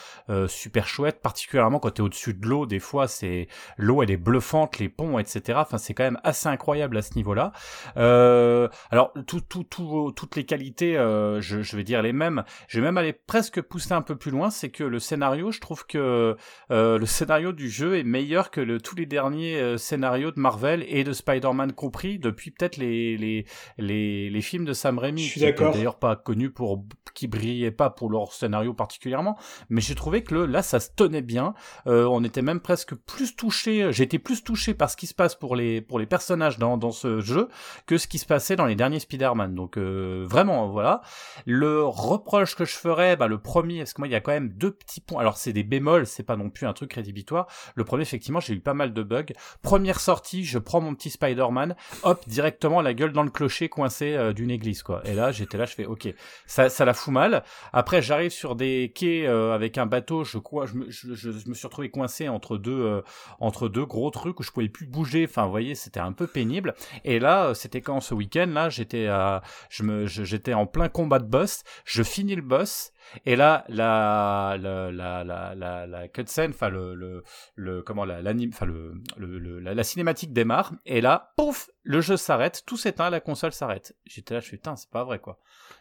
super 0.46 0.86
chouette, 0.86 1.20
particulièrement 1.20 1.78
quand 1.78 1.90
t'es 1.90 2.02
au-dessus 2.02 2.27
de 2.32 2.46
l'eau, 2.46 2.66
des 2.66 2.78
fois, 2.78 3.08
c'est 3.08 3.48
l'eau, 3.76 4.02
elle 4.02 4.10
est 4.10 4.16
bluffante, 4.16 4.78
les 4.78 4.88
ponts, 4.88 5.18
etc. 5.18 5.58
Enfin, 5.60 5.78
c'est 5.78 5.94
quand 5.94 6.04
même 6.04 6.20
assez 6.24 6.48
incroyable 6.48 6.96
à 6.96 7.02
ce 7.02 7.14
niveau-là. 7.14 7.52
Euh, 7.96 8.68
alors, 8.90 9.12
tout, 9.26 9.40
tout, 9.40 9.64
tout, 9.64 10.12
toutes 10.14 10.36
les 10.36 10.44
qualités, 10.44 10.96
euh, 10.96 11.40
je, 11.40 11.62
je, 11.62 11.76
vais 11.76 11.84
dire 11.84 12.02
les 12.02 12.12
mêmes. 12.12 12.44
Je 12.68 12.80
vais 12.80 12.86
même 12.86 12.98
aller 12.98 13.12
presque 13.12 13.60
pousser 13.60 13.92
un 13.92 14.02
peu 14.02 14.16
plus 14.16 14.30
loin, 14.30 14.50
c'est 14.50 14.70
que 14.70 14.84
le 14.84 14.98
scénario, 14.98 15.50
je 15.52 15.60
trouve 15.60 15.86
que 15.86 16.36
euh, 16.70 16.98
le 16.98 17.06
scénario 17.06 17.52
du 17.52 17.68
jeu 17.68 17.98
est 17.98 18.04
meilleur 18.04 18.50
que 18.50 18.60
le, 18.60 18.80
tous 18.80 18.96
les 18.96 19.06
derniers 19.06 19.56
euh, 19.56 19.76
scénarios 19.78 20.30
de 20.30 20.40
Marvel 20.40 20.84
et 20.88 21.04
de 21.04 21.12
Spider-Man 21.12 21.72
compris 21.72 22.18
depuis 22.18 22.50
peut-être 22.50 22.76
les, 22.76 23.16
les, 23.16 23.46
les, 23.78 24.30
les, 24.30 24.40
films 24.40 24.64
de 24.64 24.72
Sam 24.72 24.98
Raimi. 24.98 25.22
Je 25.22 25.30
suis 25.30 25.40
d'accord. 25.40 25.72
D'ailleurs, 25.72 25.98
pas 25.98 26.16
connus 26.16 26.50
pour, 26.50 26.84
qui 27.14 27.26
brillaient 27.26 27.70
pas 27.70 27.90
pour 27.90 28.10
leur 28.10 28.32
scénario 28.32 28.74
particulièrement, 28.74 29.36
mais 29.68 29.80
j'ai 29.80 29.94
trouvé 29.94 30.22
que 30.22 30.34
le, 30.34 30.46
là, 30.46 30.62
ça 30.62 30.80
se 30.80 30.90
tenait 30.94 31.22
bien. 31.22 31.54
Euh, 31.86 32.06
on 32.18 32.24
était 32.24 32.42
même 32.42 32.60
presque 32.60 32.94
plus 32.94 33.36
touché, 33.36 33.92
j'ai 33.92 34.04
été 34.04 34.18
plus 34.18 34.42
touché 34.42 34.74
par 34.74 34.90
ce 34.90 34.96
qui 34.96 35.06
se 35.06 35.14
passe 35.14 35.34
pour 35.34 35.54
les, 35.56 35.80
pour 35.80 35.98
les 35.98 36.06
personnages 36.06 36.58
dans, 36.58 36.76
dans 36.76 36.90
ce 36.90 37.20
jeu 37.20 37.48
que 37.86 37.96
ce 37.96 38.08
qui 38.08 38.18
se 38.18 38.26
passait 38.26 38.56
dans 38.56 38.66
les 38.66 38.74
derniers 38.74 39.00
Spider-Man. 39.00 39.54
Donc 39.54 39.78
euh, 39.78 40.24
vraiment, 40.28 40.68
voilà. 40.68 41.02
Le 41.46 41.84
reproche 41.84 42.56
que 42.56 42.64
je 42.64 42.74
ferais, 42.74 43.16
bah, 43.16 43.28
le 43.28 43.38
premier, 43.38 43.78
parce 43.78 43.92
que 43.92 44.00
moi 44.00 44.08
il 44.08 44.12
y 44.12 44.16
a 44.16 44.20
quand 44.20 44.32
même 44.32 44.48
deux 44.48 44.72
petits 44.72 45.00
points. 45.00 45.20
Alors 45.20 45.36
c'est 45.36 45.52
des 45.52 45.62
bémols, 45.62 46.06
c'est 46.06 46.24
pas 46.24 46.36
non 46.36 46.50
plus 46.50 46.66
un 46.66 46.72
truc 46.72 46.92
rédhibitoire. 46.92 47.46
Le 47.74 47.84
premier, 47.84 48.02
effectivement, 48.02 48.40
j'ai 48.40 48.54
eu 48.54 48.60
pas 48.60 48.74
mal 48.74 48.92
de 48.92 49.02
bugs. 49.02 49.32
Première 49.62 50.00
sortie, 50.00 50.44
je 50.44 50.58
prends 50.58 50.80
mon 50.80 50.94
petit 50.94 51.10
Spider-Man, 51.10 51.76
hop, 52.02 52.24
directement 52.26 52.82
la 52.82 52.94
gueule 52.94 53.12
dans 53.12 53.22
le 53.22 53.30
clocher 53.30 53.68
coincé 53.68 54.14
euh, 54.14 54.32
d'une 54.32 54.50
église, 54.50 54.82
quoi. 54.82 55.02
Et 55.04 55.14
là, 55.14 55.30
j'étais 55.30 55.58
là, 55.58 55.66
je 55.66 55.74
fais, 55.74 55.86
ok, 55.86 56.12
ça, 56.46 56.68
ça 56.68 56.84
la 56.84 56.94
fout 56.94 57.12
mal. 57.12 57.44
Après, 57.72 58.02
j'arrive 58.02 58.32
sur 58.32 58.56
des 58.56 58.92
quais 58.94 59.26
euh, 59.26 59.54
avec 59.54 59.78
un 59.78 59.86
bateau, 59.86 60.24
je, 60.24 60.38
quoi, 60.38 60.66
je, 60.66 60.74
je, 60.88 61.14
je 61.14 61.48
me 61.48 61.54
suis 61.54 61.66
retrouvé 61.66 61.90
coincé 61.90 62.07
entre 62.28 62.56
deux 62.58 62.80
euh, 62.80 63.02
entre 63.40 63.68
deux 63.68 63.84
gros 63.84 64.10
trucs 64.10 64.40
où 64.40 64.42
je 64.42 64.50
pouvais 64.50 64.68
plus 64.68 64.86
bouger. 64.86 65.26
Enfin, 65.28 65.44
vous 65.44 65.50
voyez, 65.50 65.74
c'était 65.74 66.00
un 66.00 66.12
peu 66.12 66.26
pénible. 66.26 66.74
Et 67.04 67.18
là, 67.18 67.46
euh, 67.46 67.54
c'était 67.54 67.80
quand 67.80 68.00
ce 68.00 68.14
week-end 68.14 68.46
là, 68.52 68.68
j'étais 68.68 69.06
à, 69.06 69.42
je 69.70 69.82
me, 69.82 70.06
j'étais 70.06 70.54
en 70.54 70.66
plein 70.66 70.88
combat 70.88 71.18
de 71.18 71.26
boss. 71.26 71.62
Je 71.84 72.02
finis 72.02 72.34
le 72.34 72.42
boss 72.42 72.92
Et 73.26 73.36
là, 73.36 73.64
la 73.68 74.56
la 74.60 74.90
la 74.90 75.24
la 75.24 75.54
la, 75.54 75.86
la 75.86 76.08
cutscene, 76.08 76.50
enfin 76.50 76.68
le, 76.68 76.94
le 76.94 77.22
le 77.54 77.82
comment 77.82 78.04
la 78.04 78.20
enfin 78.48 78.66
le, 78.66 78.94
le, 79.16 79.60
la, 79.60 79.84
cinématique 79.84 80.32
démarre. 80.32 80.72
Et 80.86 81.00
là, 81.00 81.32
pouf, 81.36 81.70
le 81.82 82.00
jeu 82.00 82.16
s'arrête, 82.16 82.62
tout 82.66 82.76
s'éteint, 82.76 83.10
la 83.10 83.20
console 83.20 83.52
s'arrête. 83.52 83.96
J'étais 84.04 84.34
là, 84.34 84.40
je 84.40 84.46
suis 84.46 84.58
putain, 84.58 84.76
c'est 84.76 84.90
pas 84.90 85.04
vrai 85.04 85.18
quoi. 85.18 85.38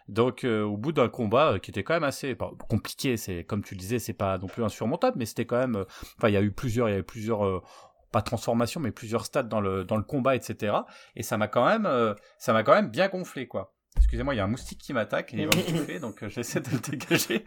Donc 0.08 0.44
euh, 0.44 0.64
au 0.64 0.78
bout 0.78 0.92
d'un 0.92 1.10
combat 1.10 1.54
euh, 1.54 1.60
qui 1.60 1.72
était 1.72 1.84
quand 1.84 1.94
même 1.94 2.04
assez 2.04 2.38
compliqué, 2.70 3.18
c'est 3.18 3.44
comme 3.44 3.64
tu 3.64 3.76
le 3.76 3.80
disais, 3.80 4.00
c'est 4.00 4.14
pas 4.14 4.38
non 4.38 4.48
plus 4.48 4.64
insurmontable, 4.64 5.18
mais 5.18 5.26
c'était 5.26 5.46
quand 5.46 5.58
même. 5.58 5.76
Euh, 5.76 5.86
enfin, 6.18 6.30
il 6.30 6.34
y 6.34 6.38
a 6.38 6.42
eu 6.42 6.52
plusieurs, 6.52 6.90
il 6.90 6.94
y 6.94 6.96
a 6.96 7.00
eu 7.00 7.04
plusieurs 7.04 7.62
pas 8.12 8.22
transformation, 8.22 8.80
mais 8.80 8.92
plusieurs 8.92 9.26
stades 9.26 9.50
dans 9.50 9.60
le, 9.60 9.84
dans 9.84 9.98
le 9.98 10.04
combat, 10.04 10.36
etc. 10.36 10.78
Et 11.16 11.24
ça 11.24 11.38
m'a 11.38 11.48
quand 11.48 11.66
même, 11.66 12.16
ça 12.38 12.54
m'a 12.54 12.64
quand 12.64 12.74
même 12.74 12.90
bien 12.90 13.10
gonflé, 13.10 13.48
quoi. 13.48 13.74
Excusez-moi, 13.98 14.36
il 14.36 14.38
y 14.38 14.40
a 14.40 14.44
un 14.44 14.48
moustique 14.48 14.80
qui 14.80 14.94
m'attaque 14.94 15.34
et 15.34 15.38
il 15.38 15.48
va 15.48 15.58
me 15.58 15.80
toucher, 15.80 16.00
donc 16.00 16.24
euh, 16.24 16.30
j'essaie 16.30 16.62
de 16.62 16.70
le 16.70 16.80
dégager. 16.80 17.44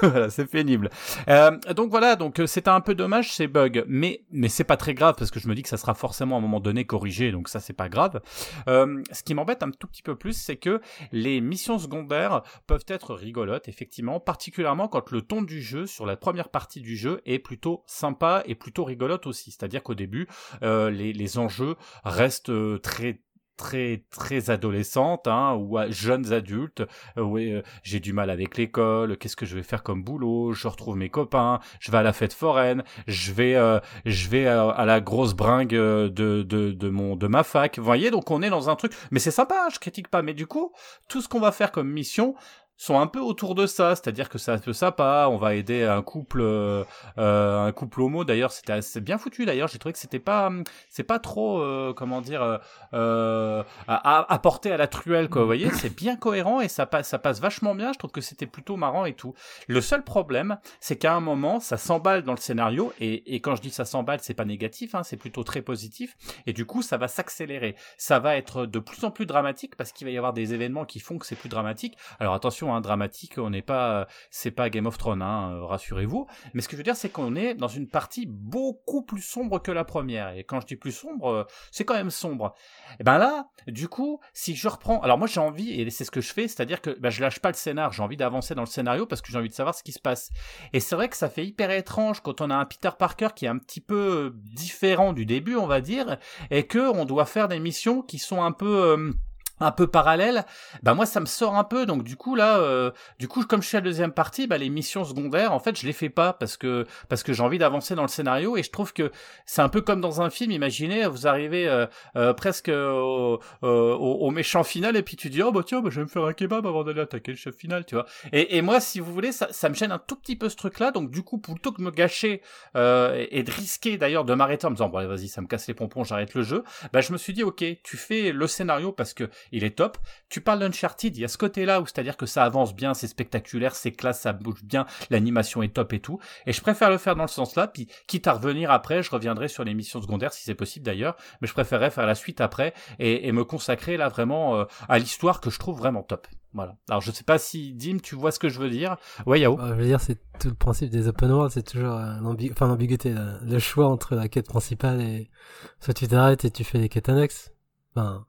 voilà, 0.02 0.30
c'est 0.30 0.46
pénible. 0.46 0.88
Euh, 1.28 1.56
donc 1.76 1.90
voilà, 1.90 2.16
donc 2.16 2.40
euh, 2.40 2.46
c'était 2.46 2.70
un 2.70 2.80
peu 2.80 2.94
dommage 2.94 3.32
ces 3.32 3.48
bugs, 3.48 3.84
mais 3.86 4.24
mais 4.30 4.48
c'est 4.48 4.64
pas 4.64 4.76
très 4.76 4.94
grave 4.94 5.14
parce 5.18 5.30
que 5.30 5.38
je 5.40 5.48
me 5.48 5.54
dis 5.54 5.62
que 5.62 5.68
ça 5.68 5.76
sera 5.76 5.94
forcément 5.94 6.36
à 6.36 6.38
un 6.38 6.42
moment 6.42 6.60
donné 6.60 6.86
corrigé, 6.86 7.32
donc 7.32 7.48
ça 7.48 7.60
c'est 7.60 7.74
pas 7.74 7.88
grave. 7.88 8.20
Euh, 8.68 9.02
ce 9.12 9.22
qui 9.22 9.34
m'embête 9.34 9.62
un 9.62 9.70
tout 9.70 9.86
petit 9.86 10.02
peu 10.02 10.16
plus, 10.16 10.32
c'est 10.32 10.56
que 10.56 10.80
les 11.12 11.40
missions 11.40 11.78
secondaires 11.78 12.42
peuvent 12.66 12.84
être 12.88 13.14
rigolotes, 13.14 13.68
effectivement, 13.68 14.20
particulièrement 14.20 14.88
quand 14.88 15.10
le 15.10 15.20
ton 15.20 15.42
du 15.42 15.60
jeu 15.60 15.86
sur 15.86 16.06
la 16.06 16.16
première 16.16 16.48
partie 16.48 16.80
du 16.80 16.96
jeu 16.96 17.20
est 17.26 17.38
plutôt 17.38 17.82
sympa 17.86 18.42
et 18.46 18.54
plutôt 18.54 18.84
rigolote 18.84 19.26
aussi. 19.26 19.50
C'est-à-dire 19.50 19.82
qu'au 19.82 19.94
début, 19.94 20.28
les, 20.62 21.12
les 21.12 21.38
enjeux 21.38 21.76
restent 22.04 22.52
très 22.82 23.20
très 23.60 24.04
très 24.10 24.48
adolescente 24.48 25.28
hein, 25.28 25.52
ou 25.52 25.76
à 25.76 25.90
jeunes 25.90 26.32
adultes 26.32 26.80
euh, 27.18 27.22
oui 27.22 27.52
euh, 27.52 27.62
j'ai 27.82 28.00
du 28.00 28.14
mal 28.14 28.30
avec 28.30 28.56
l'école 28.56 29.18
qu'est-ce 29.18 29.36
que 29.36 29.44
je 29.44 29.54
vais 29.54 29.62
faire 29.62 29.82
comme 29.82 30.02
boulot 30.02 30.54
je 30.54 30.66
retrouve 30.66 30.96
mes 30.96 31.10
copains 31.10 31.60
je 31.78 31.92
vais 31.92 31.98
à 31.98 32.02
la 32.02 32.14
fête 32.14 32.32
foraine 32.32 32.82
je 33.06 33.32
vais 33.32 33.56
euh, 33.56 33.78
je 34.06 34.30
vais 34.30 34.46
à, 34.46 34.84
la 34.86 35.02
grosse 35.02 35.34
bringue 35.34 35.74
de, 35.74 36.08
de 36.08 36.42
de 36.42 36.88
mon 36.88 37.16
de 37.16 37.26
ma 37.26 37.42
fac. 37.42 37.78
Vous 37.78 37.84
voyez 37.84 38.10
donc 38.10 38.30
on 38.30 38.40
est 38.40 38.48
dans 38.48 38.70
un 38.70 38.76
truc 38.76 38.94
mais 39.10 39.18
c'est 39.18 39.30
sympa 39.30 39.56
hein, 39.66 39.68
je 39.70 39.78
critique 39.78 40.08
pas 40.08 40.22
mais 40.22 40.32
du 40.32 40.46
coup 40.46 40.72
tout 41.08 41.20
ce 41.20 41.28
qu'on 41.28 41.40
va 41.40 41.52
faire 41.52 41.70
comme 41.70 41.90
mission 41.90 42.34
sont 42.80 42.98
un 42.98 43.06
peu 43.06 43.20
autour 43.20 43.54
de 43.54 43.66
ça, 43.66 43.94
c'est-à-dire 43.94 44.30
que 44.30 44.38
c'est 44.38 44.52
un 44.52 44.58
peu 44.58 44.72
sympa, 44.72 45.28
on 45.30 45.36
va 45.36 45.54
aider 45.54 45.84
un 45.84 46.00
couple, 46.00 46.40
euh, 46.40 46.82
euh 47.18 47.66
un 47.66 47.72
couple 47.72 48.00
homo. 48.00 48.24
D'ailleurs, 48.24 48.52
c'était 48.52 48.72
assez 48.72 49.02
bien 49.02 49.18
foutu. 49.18 49.44
D'ailleurs, 49.44 49.68
j'ai 49.68 49.78
trouvé 49.78 49.92
que 49.92 49.98
c'était 49.98 50.18
pas, 50.18 50.50
c'est 50.88 51.02
pas 51.02 51.18
trop, 51.18 51.60
euh, 51.60 51.92
comment 51.94 52.22
dire, 52.22 52.42
euh, 52.42 52.56
euh 52.94 53.62
à, 53.86 54.32
apporter 54.32 54.72
à 54.72 54.78
la 54.78 54.86
truelle, 54.86 55.28
quoi. 55.28 55.42
Vous 55.42 55.46
voyez, 55.46 55.68
c'est 55.72 55.94
bien 55.94 56.16
cohérent 56.16 56.62
et 56.62 56.68
ça 56.68 56.86
passe, 56.86 57.08
ça 57.08 57.18
passe 57.18 57.38
vachement 57.38 57.74
bien. 57.74 57.92
Je 57.92 57.98
trouve 57.98 58.12
que 58.12 58.22
c'était 58.22 58.46
plutôt 58.46 58.76
marrant 58.76 59.04
et 59.04 59.12
tout. 59.12 59.34
Le 59.68 59.82
seul 59.82 60.02
problème, 60.02 60.56
c'est 60.80 60.96
qu'à 60.96 61.14
un 61.14 61.20
moment, 61.20 61.60
ça 61.60 61.76
s'emballe 61.76 62.22
dans 62.22 62.32
le 62.32 62.38
scénario 62.38 62.94
et, 62.98 63.34
et 63.34 63.40
quand 63.40 63.56
je 63.56 63.60
dis 63.60 63.70
ça 63.70 63.84
s'emballe, 63.84 64.20
c'est 64.22 64.32
pas 64.32 64.46
négatif, 64.46 64.94
hein, 64.94 65.02
c'est 65.02 65.18
plutôt 65.18 65.44
très 65.44 65.60
positif. 65.60 66.16
Et 66.46 66.54
du 66.54 66.64
coup, 66.64 66.80
ça 66.80 66.96
va 66.96 67.08
s'accélérer. 67.08 67.76
Ça 67.98 68.20
va 68.20 68.36
être 68.38 68.64
de 68.64 68.78
plus 68.78 69.04
en 69.04 69.10
plus 69.10 69.26
dramatique 69.26 69.76
parce 69.76 69.92
qu'il 69.92 70.06
va 70.06 70.12
y 70.12 70.16
avoir 70.16 70.32
des 70.32 70.54
événements 70.54 70.86
qui 70.86 70.98
font 70.98 71.18
que 71.18 71.26
c'est 71.26 71.36
plus 71.36 71.50
dramatique. 71.50 71.98
Alors 72.20 72.32
attention 72.32 72.69
dramatique, 72.78 73.38
on 73.38 73.50
n'est 73.50 73.62
pas, 73.62 74.06
c'est 74.30 74.52
pas 74.52 74.70
Game 74.70 74.86
of 74.86 74.98
Thrones, 74.98 75.22
hein, 75.22 75.54
euh, 75.54 75.64
rassurez-vous. 75.64 76.26
Mais 76.54 76.62
ce 76.62 76.68
que 76.68 76.72
je 76.72 76.76
veux 76.76 76.84
dire, 76.84 76.96
c'est 76.96 77.08
qu'on 77.08 77.34
est 77.34 77.54
dans 77.54 77.68
une 77.68 77.88
partie 77.88 78.26
beaucoup 78.26 79.02
plus 79.02 79.22
sombre 79.22 79.60
que 79.60 79.72
la 79.72 79.84
première. 79.84 80.36
Et 80.36 80.44
quand 80.44 80.60
je 80.60 80.66
dis 80.66 80.76
plus 80.76 80.92
sombre, 80.92 81.28
euh, 81.28 81.44
c'est 81.72 81.84
quand 81.84 81.94
même 81.94 82.10
sombre. 82.10 82.54
Et 83.00 83.04
ben 83.04 83.18
là, 83.18 83.48
du 83.66 83.88
coup, 83.88 84.20
si 84.32 84.54
je 84.54 84.68
reprends, 84.68 85.00
alors 85.00 85.18
moi 85.18 85.26
j'ai 85.26 85.40
envie, 85.40 85.80
et 85.80 85.90
c'est 85.90 86.04
ce 86.04 86.12
que 86.12 86.20
je 86.20 86.32
fais, 86.32 86.46
c'est-à-dire 86.46 86.80
que 86.80 86.90
ben, 87.00 87.10
je 87.10 87.20
lâche 87.20 87.40
pas 87.40 87.48
le 87.48 87.54
scénar, 87.54 87.92
j'ai 87.92 88.02
envie 88.02 88.16
d'avancer 88.16 88.54
dans 88.54 88.62
le 88.62 88.66
scénario 88.66 89.06
parce 89.06 89.22
que 89.22 89.32
j'ai 89.32 89.38
envie 89.38 89.48
de 89.48 89.54
savoir 89.54 89.74
ce 89.74 89.82
qui 89.82 89.92
se 89.92 90.00
passe. 90.00 90.30
Et 90.72 90.78
c'est 90.78 90.94
vrai 90.94 91.08
que 91.08 91.16
ça 91.16 91.28
fait 91.28 91.44
hyper 91.44 91.72
étrange 91.72 92.20
quand 92.20 92.40
on 92.40 92.50
a 92.50 92.54
un 92.54 92.66
Peter 92.66 92.90
Parker 92.96 93.28
qui 93.34 93.46
est 93.46 93.48
un 93.48 93.58
petit 93.58 93.80
peu 93.80 94.34
différent 94.36 95.12
du 95.12 95.26
début, 95.26 95.56
on 95.56 95.66
va 95.66 95.80
dire, 95.80 96.18
et 96.50 96.66
que 96.66 96.78
on 96.78 97.04
doit 97.04 97.24
faire 97.24 97.48
des 97.48 97.58
missions 97.58 98.02
qui 98.02 98.18
sont 98.18 98.42
un 98.42 98.52
peu 98.52 98.82
euh, 98.82 99.12
un 99.60 99.70
peu 99.72 99.86
parallèle, 99.86 100.44
bah 100.82 100.94
moi 100.94 101.06
ça 101.06 101.20
me 101.20 101.26
sort 101.26 101.56
un 101.56 101.64
peu. 101.64 101.86
Donc 101.86 102.02
du 102.02 102.16
coup 102.16 102.34
là 102.34 102.58
euh, 102.58 102.90
du 103.18 103.28
coup 103.28 103.44
comme 103.44 103.62
je 103.62 103.68
suis 103.68 103.76
à 103.76 103.80
la 103.80 103.84
deuxième 103.84 104.12
partie, 104.12 104.46
bah 104.46 104.58
les 104.58 104.70
missions 104.70 105.04
secondaires 105.04 105.52
en 105.52 105.60
fait 105.60 105.78
je 105.78 105.86
les 105.86 105.92
fais 105.92 106.08
pas 106.08 106.32
parce 106.32 106.56
que 106.56 106.86
parce 107.08 107.22
que 107.22 107.32
j'ai 107.32 107.42
envie 107.42 107.58
d'avancer 107.58 107.94
dans 107.94 108.02
le 108.02 108.08
scénario. 108.08 108.56
Et 108.56 108.62
je 108.62 108.70
trouve 108.70 108.92
que 108.92 109.10
c'est 109.46 109.62
un 109.62 109.68
peu 109.68 109.80
comme 109.82 110.00
dans 110.00 110.22
un 110.22 110.30
film, 110.30 110.50
imaginez 110.50 111.06
vous 111.06 111.26
arrivez 111.26 111.68
euh, 111.68 111.86
euh, 112.16 112.32
presque 112.32 112.68
au, 112.68 113.40
au, 113.62 114.30
méchant 114.30 114.64
final 114.64 114.96
et 114.96 115.02
puis 115.02 115.16
tu 115.16 115.28
dis 115.28 115.42
oh 115.42 115.52
bah 115.52 115.62
tiens 115.64 115.80
bah, 115.80 115.90
je 115.90 116.00
vais 116.00 116.04
me 116.04 116.08
faire 116.08 116.24
un 116.24 116.32
kebab 116.32 116.66
avant 116.66 116.84
d'aller 116.84 117.00
attaquer 117.00 117.32
le 117.32 117.36
chef 117.36 117.54
final, 117.54 117.84
tu 117.84 117.94
vois. 117.94 118.06
Et, 118.32 118.56
et 118.56 118.62
moi 118.62 118.80
si 118.80 119.00
vous 119.00 119.12
voulez 119.12 119.32
ça, 119.32 119.48
ça 119.50 119.68
me 119.68 119.74
gêne 119.74 119.92
un 119.92 119.98
tout 119.98 120.16
petit 120.16 120.36
peu 120.36 120.48
ce 120.48 120.56
truc 120.56 120.78
là 120.78 120.90
donc 120.90 121.10
du 121.10 121.22
coup 121.22 121.38
plutôt 121.38 121.72
que 121.72 121.78
de 121.78 121.82
me 121.82 121.90
gâcher 121.90 122.42
et, 122.74 123.42
de 123.42 123.50
risquer 123.50 123.98
d'ailleurs 123.98 124.24
de 124.24 124.34
m'arrêter 124.34 124.66
en 124.66 124.70
me 124.70 124.76
disant 124.76 124.88
bon 124.88 125.06
vas-y 125.06 125.28
ça 125.28 125.40
me 125.40 125.46
casse 125.46 125.66
les 125.68 125.74
pompons, 125.74 126.04
j'arrête 126.04 126.34
le 126.34 126.42
jeu, 126.42 126.64
bah 126.92 127.00
je 127.00 127.12
me 127.12 127.18
suis 127.18 127.32
dit 127.32 127.42
ok 127.42 127.64
tu 127.82 127.96
fais 127.96 128.32
le 128.32 128.46
scénario 128.46 128.92
parce 128.92 129.14
que 129.14 129.28
il 129.52 129.64
est 129.64 129.76
top. 129.76 129.98
Tu 130.28 130.40
parles 130.40 130.60
d'Uncharted, 130.60 131.16
il 131.16 131.20
y 131.20 131.24
a 131.24 131.28
ce 131.28 131.38
côté-là 131.38 131.80
où 131.80 131.86
c'est-à-dire 131.86 132.16
que 132.16 132.26
ça 132.26 132.44
avance 132.44 132.74
bien, 132.74 132.94
c'est 132.94 133.06
spectaculaire, 133.06 133.74
c'est 133.74 133.92
classe, 133.92 134.20
ça 134.20 134.32
bouge 134.32 134.62
bien, 134.62 134.86
l'animation 135.10 135.62
est 135.62 135.74
top 135.74 135.92
et 135.92 136.00
tout. 136.00 136.18
Et 136.46 136.52
je 136.52 136.60
préfère 136.60 136.90
le 136.90 136.98
faire 136.98 137.16
dans 137.16 137.24
le 137.24 137.28
sens-là, 137.28 137.66
puis 137.66 137.88
quitte 138.06 138.26
à 138.26 138.32
revenir 138.32 138.70
après, 138.70 139.02
je 139.02 139.10
reviendrai 139.10 139.48
sur 139.48 139.64
les 139.64 139.74
missions 139.74 140.00
secondaires 140.00 140.32
si 140.32 140.42
c'est 140.44 140.54
possible 140.54 140.84
d'ailleurs, 140.84 141.16
mais 141.40 141.48
je 141.48 141.52
préférerais 141.52 141.90
faire 141.90 142.06
la 142.06 142.14
suite 142.14 142.40
après 142.40 142.74
et, 142.98 143.30
me 143.30 143.44
consacrer 143.44 143.96
là 143.96 144.08
vraiment 144.08 144.56
euh, 144.56 144.64
à 144.88 144.98
l'histoire 144.98 145.40
que 145.40 145.50
je 145.50 145.58
trouve 145.60 145.78
vraiment 145.78 146.02
top. 146.02 146.26
Voilà. 146.52 146.76
Alors 146.88 147.00
je 147.00 147.12
sais 147.12 147.22
pas 147.22 147.38
si 147.38 147.72
Dim, 147.74 147.98
tu 148.02 148.16
vois 148.16 148.32
ce 148.32 148.40
que 148.40 148.48
je 148.48 148.58
veux 148.58 148.70
dire? 148.70 148.96
Ouais, 149.24 149.38
Yao. 149.38 149.56
Bah, 149.56 149.68
je 149.68 149.74
veux 149.74 149.86
dire, 149.86 150.00
c'est 150.00 150.18
tout 150.40 150.48
le 150.48 150.54
principe 150.54 150.90
des 150.90 151.06
open 151.06 151.30
world, 151.30 151.52
c'est 151.52 151.62
toujours 151.62 151.94
euh, 151.94 152.14
enfin 152.50 152.66
l'ambiguïté, 152.66 153.14
le 153.42 153.58
choix 153.60 153.86
entre 153.86 154.16
la 154.16 154.28
quête 154.28 154.46
principale 154.46 155.00
et 155.00 155.30
soit 155.78 155.94
tu 155.94 156.08
t'arrêtes 156.08 156.44
et 156.44 156.50
tu 156.50 156.64
fais 156.64 156.78
les 156.78 156.88
quêtes 156.88 157.08
annexes. 157.08 157.52
Enfin, 157.94 158.26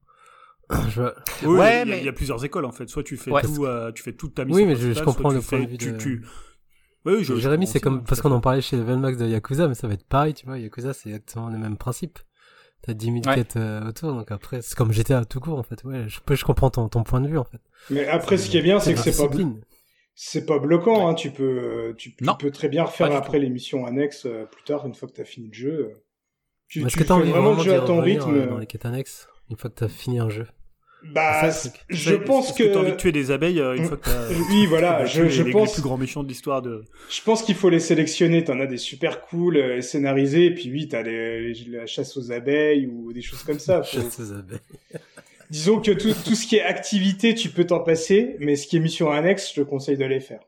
oui, 1.44 1.48
ouais, 1.48 1.82
il 1.82 1.88
y, 1.88 1.92
mais... 1.92 2.00
il 2.00 2.06
y, 2.06 2.10
a 2.10 2.14
plusieurs 2.14 2.44
écoles 2.44 2.66
en 2.66 2.72
fait. 2.72 2.88
Soit 2.88 3.04
tu 3.04 3.18
fais 3.18 3.32
tout, 3.42 3.66
euh, 3.66 3.92
tu 3.92 4.04
fais 4.04 4.14
toute 4.14 4.36
ta 4.36 4.46
mission. 4.46 4.62
Oui, 4.62 4.68
mais 4.68 4.76
je, 4.76 4.94
je 4.94 5.04
comprends 5.04 5.32
le 5.32 5.42
point 5.42 5.60
de 5.60 5.66
vue 5.66 5.78
de... 5.78 5.98
Tu, 5.98 6.24
Oui, 7.06 7.24
je, 7.24 7.36
Jérémy, 7.36 7.68
c'est 7.68 7.80
comme 7.80 8.04
parce 8.04 8.22
qu'on 8.22 8.32
en 8.32 8.42
parlait 8.42 8.62
chez 8.62 8.78
Level 8.78 8.98
Max 8.98 9.18
de 9.18 9.28
Yakuza, 9.28 9.68
mais 9.68 9.76
ça 9.76 9.88
va 9.88 9.94
être 9.94 10.06
pareil, 10.06 10.34
tu 10.34 10.46
vois. 10.46 10.58
Yakuza, 10.58 10.94
c'est 10.94 11.10
exactement 11.10 11.50
le 11.50 11.58
même 11.58 11.78
principe. 11.78 12.20
T'as 12.84 12.94
10 12.94 13.22
000 13.24 13.36
quêtes 13.36 13.58
euh, 13.58 13.88
autour, 13.88 14.14
donc 14.14 14.32
après, 14.32 14.64
c'est 14.64 14.76
comme 14.76 14.92
GTA 14.92 15.24
tout 15.26 15.40
court, 15.40 15.60
en 15.60 15.64
fait. 15.64 15.84
Ouais, 15.84 16.06
je, 16.08 16.20
je 16.34 16.44
comprends 16.44 16.72
ton, 16.72 16.90
ton 16.90 17.04
point 17.04 17.22
de 17.22 17.28
vue, 17.28 17.38
en 17.38 17.44
fait. 17.44 17.62
Mais 17.92 18.08
après, 18.08 18.38
ce 18.38 18.50
qui 18.50 18.58
est 18.58 18.64
bien, 18.64 18.80
c'est 18.80 18.96
que 18.96 19.00
c'est 19.00 19.16
pas, 19.16 19.30
c'est 20.16 20.46
pas 20.46 20.58
bloquant, 20.58 21.08
hein. 21.08 21.14
Tu 21.14 21.30
peux, 21.30 21.94
tu, 21.98 22.16
peux 22.40 22.52
très 22.52 22.70
bien 22.70 22.86
refaire 22.86 23.12
après 23.12 23.38
les 23.38 23.50
missions 23.50 23.86
annexes 23.86 24.26
euh, 24.26 24.46
plus 24.46 24.64
tard, 24.64 24.88
une 24.88 24.96
fois 24.96 25.08
que 25.08 25.14
t'as 25.14 25.26
fini 25.26 25.48
le 25.48 25.54
jeu. 25.54 25.92
Tu, 26.68 26.84
tu 26.86 27.00
fais 27.00 27.04
vraiment 27.04 27.54
le 27.54 27.64
jeu 27.64 27.74
à 27.76 27.82
ton 27.82 28.02
rythme. 28.02 28.48
Dans 28.48 28.58
les 28.58 28.66
quêtes 28.66 28.86
annexes, 28.86 29.28
une 29.50 29.58
fois 29.58 29.70
que 29.70 29.76
t'as 29.76 29.88
fini 29.88 30.20
un 30.20 30.30
jeu? 30.30 30.48
Bah, 31.04 31.50
je 31.90 32.14
pense 32.14 32.54
que. 32.54 32.64
que 32.64 32.74
t'as 32.74 32.80
envie 32.80 32.92
de 32.92 32.98
tuer 32.98 33.12
des 33.12 33.32
abeilles 33.32 33.60
euh, 33.60 33.76
une 33.76 33.86
fois 33.86 33.98
que 33.98 34.06
t'as. 34.06 34.28
Oui, 34.50 34.66
voilà. 34.68 35.06
je, 35.06 35.28
je 35.28 35.44
les, 35.44 35.52
pense. 35.52 35.70
Les 35.70 35.74
plus 35.74 35.82
grands 35.82 35.98
méchants 35.98 36.24
de 36.24 36.28
l'histoire 36.28 36.62
de. 36.62 36.84
Je 37.10 37.22
pense 37.22 37.42
qu'il 37.44 37.56
faut 37.56 37.70
les 37.70 37.80
sélectionner. 37.80 38.44
T'en 38.44 38.60
as 38.60 38.68
des 38.68 38.78
super 38.78 39.22
cool 39.22 39.58
euh, 39.58 39.82
scénarisés. 39.82 40.46
Et 40.46 40.54
puis 40.54 40.72
oui, 40.72 40.88
t'as 40.88 41.02
les, 41.02 41.54
la 41.70 41.86
chasse 41.86 42.16
aux 42.18 42.32
abeilles 42.32 42.86
ou 42.88 43.14
des 43.14 43.22
choses 43.22 43.44
comme 43.44 43.60
ça. 43.60 43.82
chasse 43.84 44.20
aux 44.20 44.32
abeilles. 44.34 44.60
Disons 45.50 45.82
que 45.82 45.92
tout, 45.92 46.14
tout 46.14 46.36
ce 46.36 46.48
qui 46.48 46.56
est 46.56 46.62
activité, 46.62 47.36
tu 47.36 47.50
peux 47.50 47.66
t'en 47.66 47.80
passer, 47.80 48.38
mais 48.40 48.56
ce 48.56 48.68
qui 48.68 48.78
est 48.78 48.80
mission 48.80 49.12
annexe, 49.12 49.50
je 49.50 49.62
te 49.62 49.68
conseille 49.68 49.98
de 49.98 50.06
les 50.06 50.22
faire. 50.22 50.40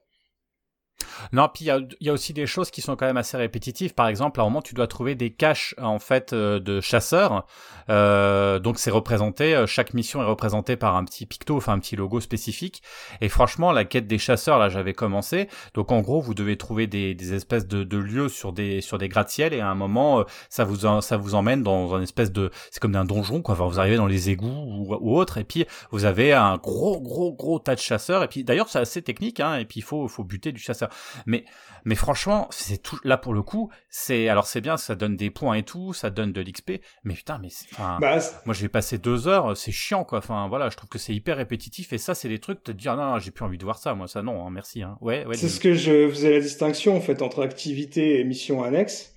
Non, 1.32 1.50
puis 1.54 1.66
il 1.66 1.88
y 2.02 2.10
a, 2.10 2.14
aussi 2.14 2.34
des 2.34 2.46
choses 2.46 2.72
qui 2.72 2.82
sont 2.82 2.96
quand 2.96 3.06
même 3.06 3.18
assez 3.18 3.38
répétitives. 3.38 3.94
Par 3.94 4.08
exemple, 4.08 4.40
à 4.40 4.44
un 4.44 4.46
moment, 4.46 4.62
tu 4.62 4.74
dois 4.74 4.88
trouver 4.88 5.16
des 5.16 5.32
caches 5.32 5.76
en 5.82 6.00
fait 6.00 6.34
euh, 6.34 6.60
de 6.60 6.82
chasseurs. 6.82 7.46
Euh, 7.90 8.60
donc 8.60 8.80
c'est 8.80 8.92
représenté, 8.92 9.56
euh, 9.56 9.68
chaque 9.68 9.94
mission 9.94 10.22
est 10.22 10.26
représentée 10.26 10.76
par 10.78 10.96
un 10.96 11.04
petit 11.04 11.26
picto, 11.26 11.58
enfin 11.58 11.74
un 11.74 11.80
petit 11.80 11.96
logo 11.96 12.22
spécifique. 12.22 12.82
Et 13.22 13.30
franchement, 13.30 13.72
la 13.72 13.86
quête 13.86 14.08
des 14.08 14.18
chasseurs, 14.18 14.60
là, 14.60 14.70
j'avais 14.70 14.94
commencé. 14.94 15.50
Donc 15.74 15.92
en 15.92 16.02
gros, 16.02 16.22
vous 16.22 16.34
devez 16.34 16.58
trouver 16.58 16.88
des, 16.88 17.14
des 17.14 17.34
espèces 17.34 17.68
de, 17.68 17.84
de, 17.84 17.98
lieux 17.98 18.30
sur 18.30 18.54
des 18.54 18.82
sur 18.82 18.98
des 18.98 19.10
gratte-ciel 19.10 19.54
et 19.54 19.60
à 19.60 19.70
un 19.70 19.76
moment, 19.76 20.26
ça 20.50 20.64
vous 20.64 21.02
ça 21.02 21.18
vous 21.18 21.36
emmène 21.36 21.64
dans 21.64 21.96
une 21.96 22.04
espèce 22.04 22.32
de, 22.32 22.52
c'est 22.72 22.80
comme 22.80 22.96
un 22.96 23.06
donjon 23.06 23.42
quoi. 23.42 23.56
Enfin, 23.56 23.66
vous 23.66 23.80
arrivez 23.80 23.98
dans 23.98 24.08
les 24.08 24.30
égouts 24.30 24.48
ou, 24.48 24.96
ou 25.00 25.18
autre, 25.18 25.38
et 25.38 25.44
puis 25.44 25.66
vous 25.92 26.06
avez 26.06 26.34
un 26.34 26.58
gros 26.58 27.00
gros 27.02 27.34
gros 27.34 27.60
tas 27.60 27.76
de 27.76 27.80
chasseurs. 27.80 28.24
Et 28.24 28.28
puis 28.28 28.44
d'ailleurs, 28.44 28.70
c'est 28.70 28.80
assez 28.80 29.02
technique, 29.02 29.40
hein. 29.40 29.58
Et 29.58 29.66
puis 29.66 29.80
il 29.80 29.84
faut 29.84 30.08
faut 30.08 30.24
buter 30.24 30.52
du 30.52 30.60
chasseur. 30.60 30.90
Mais, 31.26 31.46
mais 31.86 31.96
franchement, 31.96 32.48
c'est 32.52 32.82
tout, 32.82 32.98
là 33.04 33.18
pour 33.18 33.34
le 33.34 33.42
coup, 33.42 33.70
c'est, 33.90 34.30
alors 34.30 34.46
c'est 34.46 34.62
bien, 34.62 34.78
ça 34.78 34.96
donne 34.96 35.16
des 35.16 35.30
points 35.30 35.56
et 35.56 35.64
tout, 35.64 35.94
ça 35.94 36.10
donne 36.10 36.32
de 36.32 36.42
l'XP, 36.42 36.74
mais 37.04 37.14
putain, 37.14 37.40
mais, 37.42 37.50
enfin, 37.74 37.98
bah, 38.00 38.20
moi 38.46 38.54
j'ai 38.54 38.70
passé 38.70 38.98
deux 38.98 39.28
heures, 39.28 39.56
c'est 39.58 39.72
chiant, 39.72 40.04
quoi. 40.04 40.20
Enfin, 40.20 40.48
voilà, 40.48 40.70
je 40.70 40.78
trouve 40.78 40.90
que 40.90 41.00
c'est 41.00 41.14
hyper 41.14 41.38
répétitif 41.38 41.94
et 41.94 41.98
ça, 41.98 42.16
c'est 42.16 42.30
des 42.30 42.40
trucs, 42.40 42.64
te 42.64 42.72
dire, 42.72 42.96
non, 42.96 43.12
non 43.12 43.20
j'ai 43.20 43.32
plus 43.32 43.46
envie 43.46 43.58
de 43.58 43.64
voir 43.64 43.78
ça, 43.78 43.94
moi, 43.94 44.08
ça, 44.08 44.22
non, 44.22 44.46
hein, 44.46 44.50
merci, 44.50 44.82
hein. 44.82 44.98
Ouais, 45.02 45.26
ouais. 45.26 45.36
C'est 45.36 45.50
ce 45.50 45.60
que 45.60 45.74
je 45.74 46.10
faisais 46.10 46.32
la 46.32 46.40
distinction, 46.40 46.96
en 46.96 47.02
fait, 47.02 47.22
entre 47.22 47.44
activité 47.44 48.20
et 48.20 48.24
mission 48.24 48.64
annexe. 48.64 49.16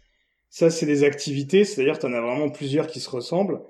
Ça, 0.48 0.70
c'est 0.70 0.86
des 0.86 1.04
activités, 1.04 1.64
c'est-à-dire, 1.64 1.98
t'en 1.98 2.12
as 2.12 2.20
vraiment 2.20 2.50
plusieurs 2.50 2.86
qui 2.86 3.00
se 3.00 3.10
ressemblent 3.10 3.60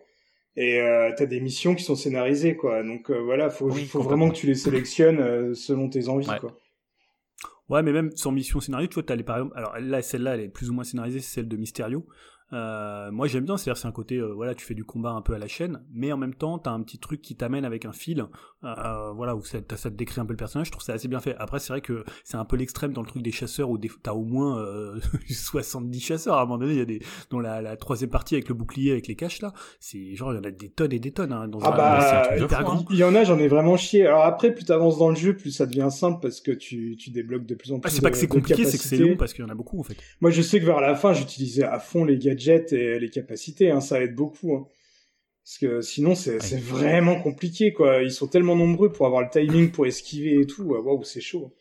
et 0.57 0.81
euh, 0.81 1.13
t'as 1.17 1.27
des 1.27 1.41
missions 1.41 1.75
qui 1.75 1.85
sont 1.85 1.97
scénarisées 1.97 2.57
quoi 2.57 2.83
donc 2.83 3.11
euh, 3.11 3.19
voilà 3.19 3.51
faut, 3.51 3.71
faut 3.71 4.03
vraiment 4.03 4.31
que 4.31 4.37
tu 4.37 4.47
les 4.47 4.55
sélectionnes 4.55 5.21
euh, 5.21 5.55
selon 5.55 5.89
tes 5.89 6.09
envies 6.09 6.31
quoi 6.41 6.59
Ouais, 7.69 7.83
mais 7.83 7.93
même 7.93 8.11
sans 8.17 8.31
mission 8.31 8.61
scénario, 8.61 8.87
tu 8.87 8.95
vois, 8.95 9.03
t'as 9.03 9.17
les 9.17 9.25
par 9.25 9.39
exemple, 9.39 9.57
alors 9.57 9.77
là, 9.81 10.01
celle-là, 10.01 10.35
elle 10.35 10.43
est 10.43 10.49
plus 10.49 10.71
ou 10.71 10.73
moins 10.73 10.85
scénarisée, 10.85 11.21
c'est 11.21 11.35
celle 11.35 11.49
de 11.49 11.57
Mysterio. 11.57 12.07
Euh, 12.53 13.11
moi 13.11 13.27
j'aime 13.27 13.45
bien, 13.45 13.57
c'est-à-dire 13.57 13.81
c'est 13.81 13.89
un 13.89 13.93
côté, 13.93 14.17
euh, 14.19 14.33
voilà, 14.33 14.55
tu 14.55 14.65
fais 14.65 14.75
du 14.75 14.85
combat 14.85 15.11
un 15.11 15.21
peu 15.21 15.35
à 15.35 15.39
la 15.39 15.49
chaîne, 15.49 15.83
mais 15.93 16.13
en 16.13 16.17
même 16.17 16.35
temps 16.35 16.59
t'as 16.59 16.71
un 16.71 16.81
petit 16.83 16.99
truc 16.99 17.21
qui 17.21 17.35
t'amène 17.35 17.65
avec 17.65 17.85
un 17.85 17.93
fil, 17.93 18.25
euh, 18.63 19.11
voilà, 19.13 19.35
où 19.35 19.45
ça, 19.45 19.59
ça, 19.75 19.91
te 19.91 19.97
décrit 19.97 20.21
un 20.21 20.27
peu 20.27 20.33
le 20.33 20.37
personnage. 20.37 20.69
Je 20.69 20.73
trouve 20.73 20.85
ça 20.85 20.93
assez 20.93 21.09
bien 21.09 21.19
fait. 21.19 21.35
Après 21.39 21.59
c'est 21.59 21.73
vrai 21.73 21.81
que 21.81 22.05
c'est 22.23 22.37
un 22.37 22.45
peu 22.45 22.57
l'extrême 22.57 22.93
dans 22.93 23.01
le 23.01 23.09
truc 23.09 23.23
des 23.23 23.33
chasseurs 23.33 23.69
où 23.69 23.79
t'as 23.79 24.13
au 24.13 24.25
moins 24.25 24.65
70 25.29 26.01
chasseurs. 26.01 26.35
À 26.37 26.43
un 26.43 26.45
moment 26.45 26.59
donné, 26.59 26.75
il 26.75 26.79
y 26.79 26.83
a 26.83 26.85
des 26.85 27.01
dans 27.31 27.41
la, 27.41 27.61
la, 27.61 27.77
troisième 27.77 28.11
partie 28.11 28.37
avec 28.37 28.49
le 28.49 28.55
bouclier 28.55 28.93
avec 28.93 29.09
les 29.09 29.17
caches 29.17 29.41
là, 29.43 29.53
c'est 29.81 30.15
genre 30.15 30.33
il 30.33 30.37
y 30.37 30.39
en 30.39 30.45
a 30.45 30.53
des 30.53 30.69
tonnes 30.69 30.93
et 30.93 31.01
des 31.01 31.11
tonnes. 31.11 31.33
Hein, 31.33 31.49
dans 31.49 31.59
ah 31.63 31.73
bah, 31.73 32.37
il 32.91 32.97
y 32.97 33.05
en 33.05 33.15
a, 33.15 33.25
j'en 33.25 33.39
ai 33.39 33.49
vraiment 33.49 33.77
chié. 33.77 34.07
Alors 34.07 34.25
après, 34.25 34.55
plus 34.55 34.65
t'avances 34.65 34.99
dans 34.99 35.11
le 35.11 35.17
jeu, 35.17 35.35
plus 35.35 35.51
ça 35.51 35.67
devient 35.67 35.89
simple 35.91 36.21
parce 36.23 36.41
que 36.41 36.53
tu, 36.53 36.97
tu 36.97 37.11
débloques 37.11 37.47
de 37.47 37.57
plus 37.57 37.73
en 37.73 37.77
ah, 37.77 37.81
plus. 37.81 37.89
Ah, 37.89 37.95
c'est 37.97 38.03
pas 38.03 38.11
que 38.11 38.17
c'est 38.17 38.29
compliqué, 38.29 38.65
c'est 38.65 38.79
que 38.79 38.85
c'est 38.85 38.99
long 38.99 39.17
parce 39.17 39.33
qu'il 39.35 39.45
y 39.45 39.47
en 39.47 39.51
a 39.51 39.57
beaucoup 39.57 39.81
en 39.81 39.83
fait. 39.83 39.97
Moi 40.21 40.31
je 40.31 40.43
sais 40.43 40.61
que 40.61 40.65
vers 40.65 40.81
la 40.81 40.95
fin, 40.95 41.13
j'utilisais 41.13 41.65
à 41.65 41.81
fond 41.81 42.05
les 42.05 42.19
gars 42.19 42.36
et 42.73 42.99
les 42.99 43.11
capacités, 43.11 43.71
hein, 43.71 43.81
ça 43.81 44.03
aide 44.03 44.15
beaucoup. 44.15 44.55
Hein. 44.55 44.67
Parce 45.45 45.59
que 45.59 45.81
sinon, 45.81 46.15
c'est 46.15 46.39
vraiment 46.59 47.21
compliqué, 47.21 47.73
quoi. 47.73 48.03
Ils 48.03 48.11
sont 48.11 48.27
tellement 48.27 48.57
nombreux 48.57 48.91
pour 48.91 49.07
avoir 49.07 49.23
le 49.23 49.29
timing 49.31 49.71
pour 49.71 49.87
esquiver 49.87 50.41
et 50.41 50.47
tout. 50.47 50.65
Waouh, 50.65 51.05
c'est 51.05 51.21
chaud. 51.21 51.55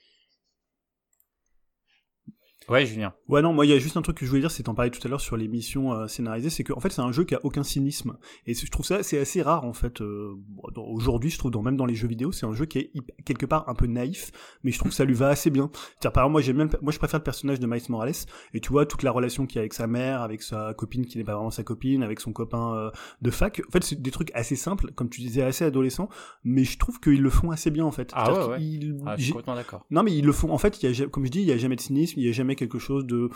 Ouais, 2.68 2.86
Julien. 2.86 3.14
Ouais, 3.28 3.42
non, 3.42 3.54
moi, 3.54 3.66
il 3.66 3.70
y 3.70 3.74
a 3.74 3.80
juste 3.80 3.96
un 3.96 4.02
truc 4.02 4.18
que 4.18 4.26
je 4.26 4.30
voulais 4.30 4.42
dire, 4.42 4.50
c'est 4.50 4.64
t'en 4.64 4.74
parlais 4.74 4.90
tout 4.90 5.00
à 5.06 5.08
l'heure 5.10 5.22
sur 5.22 5.38
les 5.38 5.48
missions 5.48 5.94
euh, 5.94 6.08
scénarisées, 6.08 6.50
c'est 6.50 6.64
qu'en 6.64 6.80
fait, 6.80 6.90
c'est 6.90 7.02
un 7.02 7.12
jeu 7.12 7.24
qui 7.24 7.36
a 7.36 7.40
aucun 7.44 7.64
cynisme. 7.64 8.18
Et 8.48 8.56
je 8.56 8.72
trouve 8.72 8.86
ça, 8.86 9.04
c'est 9.04 9.20
assez 9.20 9.42
rare, 9.42 9.66
en 9.66 9.74
fait. 9.74 10.02
Euh, 10.02 10.36
Aujourd'hui, 10.76 11.30
je 11.30 11.38
trouve, 11.38 11.52
dans, 11.52 11.62
même 11.62 11.78
dans 11.78 11.86
les 11.86 11.96
jeux 11.96 12.08
vidéo, 12.08 12.32
c'est 12.32 12.46
un 12.46 12.54
jeu 12.54 12.66
qui 12.66 12.80
est 12.80 12.92
quelque 13.24 13.46
part 13.46 13.70
un 13.70 13.76
peu 13.76 13.86
naïf, 13.86 14.32
mais 14.64 14.72
je 14.72 14.80
trouve 14.80 14.90
que 14.90 14.96
ça 14.96 15.06
lui 15.06 15.14
va 15.14 15.30
assez 15.30 15.50
bien. 15.50 15.70
par 16.02 16.12
exemple, 16.12 16.32
moi, 16.32 16.42
j'aime 16.42 16.58
bien, 16.58 16.70
moi, 16.82 16.92
je 16.92 16.98
préfère 16.98 17.20
le 17.20 17.24
personnage 17.24 17.60
de 17.60 17.68
Miles 17.68 17.82
Morales, 17.90 18.14
et 18.54 18.60
tu 18.60 18.70
vois, 18.70 18.86
toute 18.86 19.04
la 19.04 19.12
relation 19.12 19.46
qu'il 19.46 19.60
a 19.60 19.62
avec 19.62 19.74
sa 19.74 19.86
mère, 19.86 20.22
avec 20.22 20.42
sa 20.42 20.74
copine 20.74 21.06
qui 21.06 21.18
n'est 21.18 21.24
pas 21.24 21.36
vraiment 21.36 21.52
sa 21.52 21.64
copine, 21.64 22.02
avec 22.02 22.20
son 22.20 22.34
copain 22.34 22.76
euh, 22.76 22.92
de 23.22 23.30
fac. 23.30 23.62
En 23.68 23.72
fait, 23.72 23.84
c'est 23.84 24.02
des 24.02 24.12
trucs 24.12 24.32
assez 24.34 24.56
simples, 24.56 24.92
comme 24.96 25.10
tu 25.10 25.22
disais, 25.22 25.44
assez 25.44 25.66
adolescents, 25.66 26.10
mais 26.44 26.64
je 26.64 26.78
trouve 26.80 27.00
qu'ils 27.00 27.22
le 27.22 27.30
font 27.30 27.52
assez 27.52 27.70
bien, 27.70 27.86
en 27.86 27.92
fait. 27.92 28.10
Ah 28.14 28.34
ouais, 28.34 28.58
ouais. 28.58 28.96
Ah, 29.06 29.16
je 29.18 29.24
suis 29.24 29.32
complètement 29.34 29.56
d'accord. 29.56 29.86
Non, 29.92 30.02
mais 30.02 30.16
ils 30.16 30.26
le 30.26 30.32
font, 30.32 30.52
en 30.52 30.58
fait, 30.58 30.82
il 30.82 30.92
y 30.92 31.04
a, 31.04 31.08
comme 31.08 31.26
je 31.26 31.32
dis, 31.32 31.42
il 31.42 31.48
y 31.48 31.52
a 31.52 31.58
jamais 31.58 31.76
de 31.76 31.82
cynisme, 31.82 32.20
il 32.20 32.26
y 32.26 32.30
a 32.30 32.32
jamais 32.32 32.55
quelque 32.56 32.80
chose 32.80 33.06
de 33.06 33.30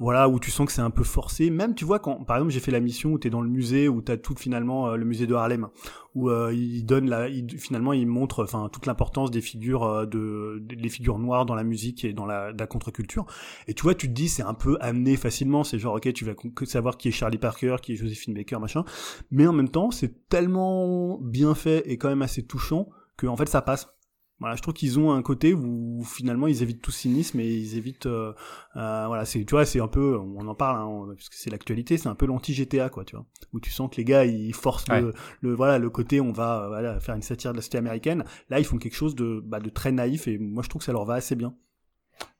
voilà 0.00 0.28
où 0.28 0.38
tu 0.38 0.50
sens 0.50 0.66
que 0.66 0.72
c'est 0.72 0.80
un 0.80 0.90
peu 0.90 1.04
forcé. 1.04 1.50
Même 1.50 1.74
tu 1.74 1.84
vois 1.84 1.98
quand 1.98 2.24
par 2.24 2.36
exemple 2.36 2.52
j'ai 2.52 2.60
fait 2.60 2.70
la 2.70 2.80
mission 2.80 3.12
où 3.12 3.18
tu 3.18 3.28
es 3.28 3.30
dans 3.30 3.40
le 3.40 3.48
musée 3.48 3.88
où 3.88 4.02
tu 4.02 4.12
as 4.12 4.16
tout 4.16 4.34
finalement 4.36 4.88
euh, 4.88 4.96
le 4.96 5.04
musée 5.04 5.26
de 5.26 5.34
Harlem 5.34 5.68
où 6.14 6.30
euh, 6.30 6.52
il 6.54 6.84
donne 6.84 7.08
la 7.08 7.28
il, 7.28 7.58
finalement 7.58 7.92
il 7.92 8.06
montre 8.06 8.44
enfin 8.44 8.68
toute 8.72 8.86
l'importance 8.86 9.30
des 9.30 9.40
figures 9.40 9.84
euh, 9.84 10.06
de 10.06 10.60
des 10.60 10.88
figures 10.88 11.18
noires 11.18 11.46
dans 11.46 11.54
la 11.54 11.64
musique 11.64 12.04
et 12.04 12.12
dans 12.12 12.26
la, 12.26 12.52
la 12.52 12.66
contre-culture. 12.66 13.26
Et 13.68 13.74
tu 13.74 13.82
vois 13.82 13.94
tu 13.94 14.08
te 14.08 14.12
dis 14.12 14.28
c'est 14.28 14.42
un 14.42 14.54
peu 14.54 14.76
amené 14.80 15.16
facilement. 15.16 15.64
C'est 15.64 15.78
genre 15.78 15.94
OK 15.94 16.12
tu 16.12 16.24
vas 16.24 16.34
savoir 16.64 16.96
qui 16.96 17.08
est 17.08 17.12
Charlie 17.12 17.38
Parker 17.38 17.76
qui 17.82 17.92
est 17.92 17.96
Josephine 17.96 18.34
Baker 18.34 18.58
machin. 18.58 18.84
Mais 19.30 19.46
en 19.46 19.52
même 19.52 19.68
temps 19.68 19.90
c'est 19.90 20.28
tellement 20.28 21.18
bien 21.20 21.54
fait 21.54 21.82
et 21.90 21.98
quand 21.98 22.08
même 22.08 22.22
assez 22.22 22.44
touchant 22.44 22.88
que 23.16 23.26
en 23.26 23.36
fait 23.36 23.48
ça 23.48 23.62
passe 23.62 23.93
voilà, 24.40 24.56
je 24.56 24.62
trouve 24.62 24.74
qu'ils 24.74 24.98
ont 24.98 25.12
un 25.12 25.22
côté 25.22 25.54
où 25.54 26.02
finalement 26.04 26.46
ils 26.46 26.62
évitent 26.62 26.82
tout 26.82 26.90
cynisme 26.90 27.38
et 27.40 27.46
ils 27.46 27.76
évitent, 27.76 28.06
euh, 28.06 28.32
euh, 28.76 29.04
voilà, 29.06 29.24
c'est, 29.24 29.44
tu 29.44 29.54
vois, 29.54 29.64
c'est 29.64 29.80
un 29.80 29.88
peu, 29.88 30.18
on 30.18 30.46
en 30.46 30.54
parle, 30.54 30.76
hein, 30.76 31.14
parce 31.14 31.28
que 31.28 31.36
c'est 31.36 31.50
l'actualité, 31.50 31.98
c'est 31.98 32.08
un 32.08 32.14
peu 32.14 32.26
l'anti 32.26 32.52
GTA, 32.52 32.88
quoi, 32.88 33.04
tu 33.04 33.16
vois, 33.16 33.26
où 33.52 33.60
tu 33.60 33.70
sens 33.70 33.88
que 33.90 33.96
les 33.96 34.04
gars 34.04 34.24
ils 34.24 34.54
forcent 34.54 34.88
le, 34.88 35.14
le, 35.40 35.54
voilà, 35.54 35.78
le 35.78 35.88
côté, 35.88 36.20
on 36.20 36.32
va, 36.32 36.66
voilà, 36.68 37.00
faire 37.00 37.14
une 37.14 37.22
satire 37.22 37.52
de 37.52 37.56
la 37.56 37.62
société 37.62 37.78
américaine. 37.78 38.24
Là, 38.50 38.58
ils 38.58 38.64
font 38.64 38.78
quelque 38.78 38.96
chose 38.96 39.14
de, 39.14 39.40
bah, 39.44 39.60
de 39.60 39.70
très 39.70 39.92
naïf 39.92 40.26
et 40.26 40.36
moi 40.38 40.62
je 40.62 40.68
trouve 40.68 40.80
que 40.80 40.86
ça 40.86 40.92
leur 40.92 41.04
va 41.04 41.14
assez 41.14 41.36
bien. 41.36 41.54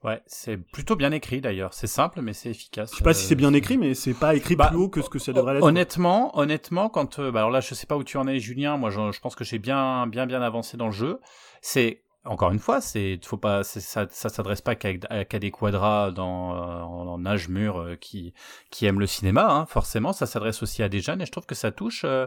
Ouais, 0.02 0.22
c'est 0.26 0.58
plutôt 0.58 0.96
bien 0.96 1.12
écrit 1.12 1.40
d'ailleurs. 1.40 1.72
C'est 1.72 1.86
simple, 1.86 2.20
mais 2.20 2.34
c'est 2.34 2.50
efficace. 2.50 2.92
Je 2.92 2.98
sais 2.98 3.04
pas 3.04 3.14
si 3.14 3.26
c'est 3.26 3.34
bien 3.34 3.52
euh, 3.52 3.56
écrit, 3.56 3.78
mais 3.78 3.94
c'est 3.94 4.12
pas 4.12 4.34
écrit 4.34 4.54
bah, 4.54 4.68
plus 4.68 4.76
haut 4.76 4.88
que 4.88 5.00
ce 5.00 5.08
que 5.08 5.18
ça 5.18 5.32
devrait 5.32 5.54
l'être. 5.54 5.64
Honnêtement, 5.64 6.38
honnêtement, 6.38 6.90
quand, 6.90 7.20
bah 7.20 7.40
alors 7.40 7.50
là, 7.50 7.60
je 7.60 7.74
sais 7.74 7.86
pas 7.86 7.96
où 7.96 8.04
tu 8.04 8.18
en 8.18 8.28
es, 8.28 8.38
Julien. 8.38 8.76
Moi, 8.76 8.90
je, 8.90 9.12
je 9.12 9.20
pense 9.20 9.34
que 9.34 9.44
j'ai 9.44 9.58
bien, 9.58 10.06
bien, 10.06 10.26
bien 10.26 10.42
avancé 10.42 10.76
dans 10.76 10.86
le 10.86 10.92
jeu. 10.92 11.20
C'est 11.62 12.03
encore 12.26 12.52
une 12.52 12.58
fois, 12.58 12.80
c'est 12.80 13.18
faut 13.22 13.36
pas 13.36 13.64
ça, 13.64 14.06
ça 14.10 14.28
s'adresse 14.30 14.62
pas 14.62 14.74
qu'à 14.74 15.38
des 15.38 15.50
quadras 15.50 16.10
dans 16.10 16.54
euh, 16.56 16.80
en, 16.80 17.26
âge 17.26 17.48
mûr 17.48 17.78
euh, 17.78 17.96
qui 17.96 18.32
qui 18.70 18.86
aiment 18.86 19.00
le 19.00 19.06
cinéma, 19.06 19.46
hein, 19.50 19.66
forcément. 19.66 20.14
Ça 20.14 20.24
s'adresse 20.24 20.62
aussi 20.62 20.82
à 20.82 20.88
des 20.88 21.00
jeunes 21.00 21.20
et 21.20 21.26
je 21.26 21.30
trouve 21.30 21.44
que 21.44 21.54
ça 21.54 21.70
touche 21.70 22.02
euh, 22.04 22.26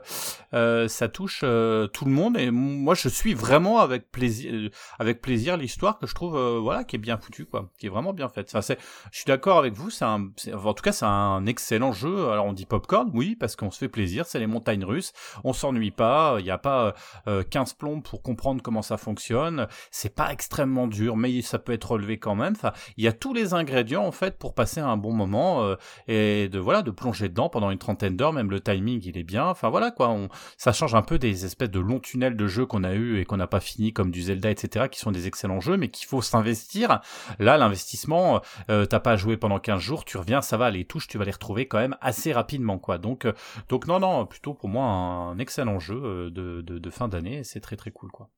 euh 0.54 0.88
ça 0.88 1.08
touche 1.08 1.40
tout 1.40 2.06
le 2.06 2.12
monde 2.12 2.38
et 2.38 2.52
moi 2.52 2.94
je 2.94 3.10
suis 3.10 3.34
vraiment 3.34 3.80
avec 3.80 4.12
plaisir 4.12 4.70
avec 5.00 5.22
plaisir 5.22 5.58
l'histoire 5.58 5.98
que 5.98 6.06
je 6.06 6.14
trouve 6.14 6.38
voilà 6.60 6.84
qui 6.84 6.96
est 6.96 7.00
bien 7.00 7.18
foutue 7.18 7.46
quoi, 7.46 7.70
qui 7.80 7.88
est 7.88 7.90
vraiment 7.90 8.14
bien 8.14 8.30
faite. 8.30 8.50
Enfin, 8.52 8.62
c'est 8.62 8.80
je 9.12 9.18
suis 9.18 9.26
d'accord 9.26 9.58
avec 9.58 9.74
vous, 9.74 9.90
c'est 9.90 10.06
en 10.06 10.30
tout 10.30 10.84
cas 10.84 10.92
c'est 10.92 11.06
un 11.06 11.46
excellent 11.48 11.92
jeu. 11.92 12.30
Alors 12.30 12.46
on 12.46 12.54
dit 12.54 12.66
popcorn, 12.68 13.10
oui, 13.14 13.36
parce 13.36 13.56
qu'on 13.56 13.72
se 13.72 13.80
fait 13.80 13.90
plaisir, 13.90 14.26
c'est 14.28 14.40
les 14.40 14.48
montagnes 14.48 14.86
russes, 14.86 15.14
on 15.44 15.54
s'ennuie 15.54 15.92
pas, 15.92 16.36
il 16.38 16.44
n'y 16.44 16.52
a 16.52 16.60
pas 16.60 16.94
15 17.26 17.74
plombs 17.74 18.02
pour 18.02 18.22
comprendre 18.22 18.62
comment 18.62 18.84
ça 18.84 18.98
fonctionne 18.98 19.68
c'est 19.92 20.14
pas 20.14 20.32
extrêmement 20.32 20.88
dur, 20.88 21.18
mais 21.18 21.42
ça 21.42 21.60
peut 21.60 21.74
être 21.74 21.92
relevé 21.92 22.18
quand 22.18 22.36
même. 22.36 22.54
Enfin, 22.56 22.72
il 22.98 23.04
y 23.04 23.08
a 23.08 23.14
tous 23.14 23.34
les 23.34 23.54
ingrédients 23.54 24.06
en 24.06 24.12
fait 24.12 24.38
pour 24.38 24.54
passer 24.54 24.80
un 24.80 24.98
bon 24.98 25.14
moment 25.14 25.64
euh, 25.64 25.76
et 26.08 26.50
de 26.50 26.60
voilà 26.60 26.82
de 26.82 26.92
plonger 26.92 27.30
dedans 27.30 27.50
pendant 27.50 27.72
une 27.72 27.78
trentaine 27.78 28.16
d'heures. 28.18 28.34
Même 28.34 28.52
le 28.52 28.60
timing, 28.60 29.02
il 29.04 29.18
est 29.18 29.24
bien. 29.24 29.46
Enfin 29.46 29.70
voilà 29.70 29.92
quoi, 29.92 30.10
on, 30.10 30.30
ça 30.58 30.74
change 30.74 30.96
un 30.96 31.02
peu 31.02 31.20
des 31.20 31.46
espèces 31.46 31.72
de 31.72 31.80
longs 31.80 32.00
tunnels 32.00 32.36
de 32.36 32.48
jeux 32.48 32.66
qu'on 32.66 32.84
a 32.84 32.94
eu 32.94 33.20
et 33.20 33.26
qu'on 33.26 33.38
n'a 33.38 33.48
pas 33.48 33.60
fini 33.60 33.94
comme 33.94 34.12
du 34.12 34.22
Zelda, 34.22 34.50
etc. 34.50 34.88
qui 34.92 35.00
sont 35.00 35.12
des 35.12 35.28
excellents 35.28 35.60
jeux, 35.60 35.78
mais 35.78 35.90
qu'il 35.90 36.08
faut 36.08 36.22
s'investir. 36.22 37.02
Là, 37.40 37.58
l'investissement, 37.58 38.42
euh, 38.70 38.86
t'as 38.86 39.00
pas 39.00 39.16
joué 39.16 39.38
pendant 39.38 39.60
15 39.60 39.80
jours, 39.80 40.06
tu 40.06 40.18
reviens, 40.18 40.42
ça 40.42 40.58
va, 40.58 40.70
les 40.72 40.86
touches, 40.86 41.08
tu 41.08 41.18
vas 41.18 41.26
les 41.26 41.32
retrouver 41.32 41.68
quand 41.68 41.80
même 41.80 41.96
assez 42.02 42.34
rapidement 42.34 42.80
quoi. 42.80 42.98
Donc 42.98 43.26
euh, 43.26 43.34
donc 43.70 43.88
non 43.88 44.00
non, 44.00 44.26
plutôt 44.26 44.54
pour 44.54 44.70
moi 44.70 44.86
un 44.86 45.38
excellent 45.40 45.80
jeu 45.80 46.02
euh, 46.04 46.30
de, 46.30 46.62
de, 46.62 46.80
de 46.80 46.90
fin 46.90 47.08
d'année. 47.08 47.44
C'est 47.44 47.60
très 47.62 47.76
très 47.76 47.92
cool 47.92 48.12
quoi. 48.12 48.30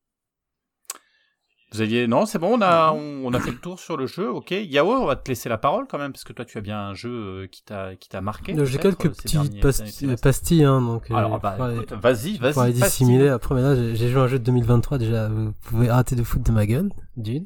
Vous 1.71 1.81
aviez 1.81 2.07
non, 2.07 2.25
c'est 2.25 2.39
bon, 2.39 2.57
on 2.57 2.61
a 2.61 2.93
on, 2.93 3.31
a 3.31 3.39
fait 3.39 3.51
le 3.51 3.59
tour 3.59 3.79
sur 3.79 3.95
le 3.95 4.07
jeu. 4.07 4.27
OK, 4.27 4.49
Yao, 4.51 4.91
on 4.91 5.05
va 5.05 5.15
te 5.15 5.29
laisser 5.29 5.49
la 5.49 5.59
parole 5.59 5.85
quand 5.87 5.99
même 5.99 6.11
parce 6.11 6.23
que 6.23 6.33
toi 6.33 6.43
tu 6.43 6.57
as 6.57 6.61
bien 6.61 6.79
un 6.79 6.93
jeu 6.95 7.09
euh, 7.09 7.47
qui 7.47 7.61
t'a 7.61 7.95
qui 7.95 8.09
t'a 8.09 8.21
marqué. 8.21 8.55
J'ai 8.65 8.79
quelques 8.79 9.05
euh, 9.05 9.09
petites 9.09 10.21
pastilles 10.21 10.63
hein, 10.63 10.81
donc 10.81 11.11
euh, 11.11 11.15
Alors 11.15 11.39
bah, 11.39 11.57
vas-y, 12.01 12.37
vas-y. 12.37 12.53
Pour 12.53 12.63
les 12.63 12.73
dissimuler 12.73 13.27
après 13.27 13.53
mais 13.53 13.61
là 13.61 13.75
j'ai 13.75 14.09
joué 14.09 14.19
un 14.19 14.27
jeu 14.27 14.39
de 14.39 14.43
2023 14.45 14.97
déjà 14.97 15.27
vous 15.27 15.51
pouvez 15.61 15.89
arrêter 15.89 16.15
de 16.15 16.23
foutre 16.23 16.45
de 16.45 16.51
ma 16.51 16.65
gueule 16.65 16.89
d'une. 17.17 17.45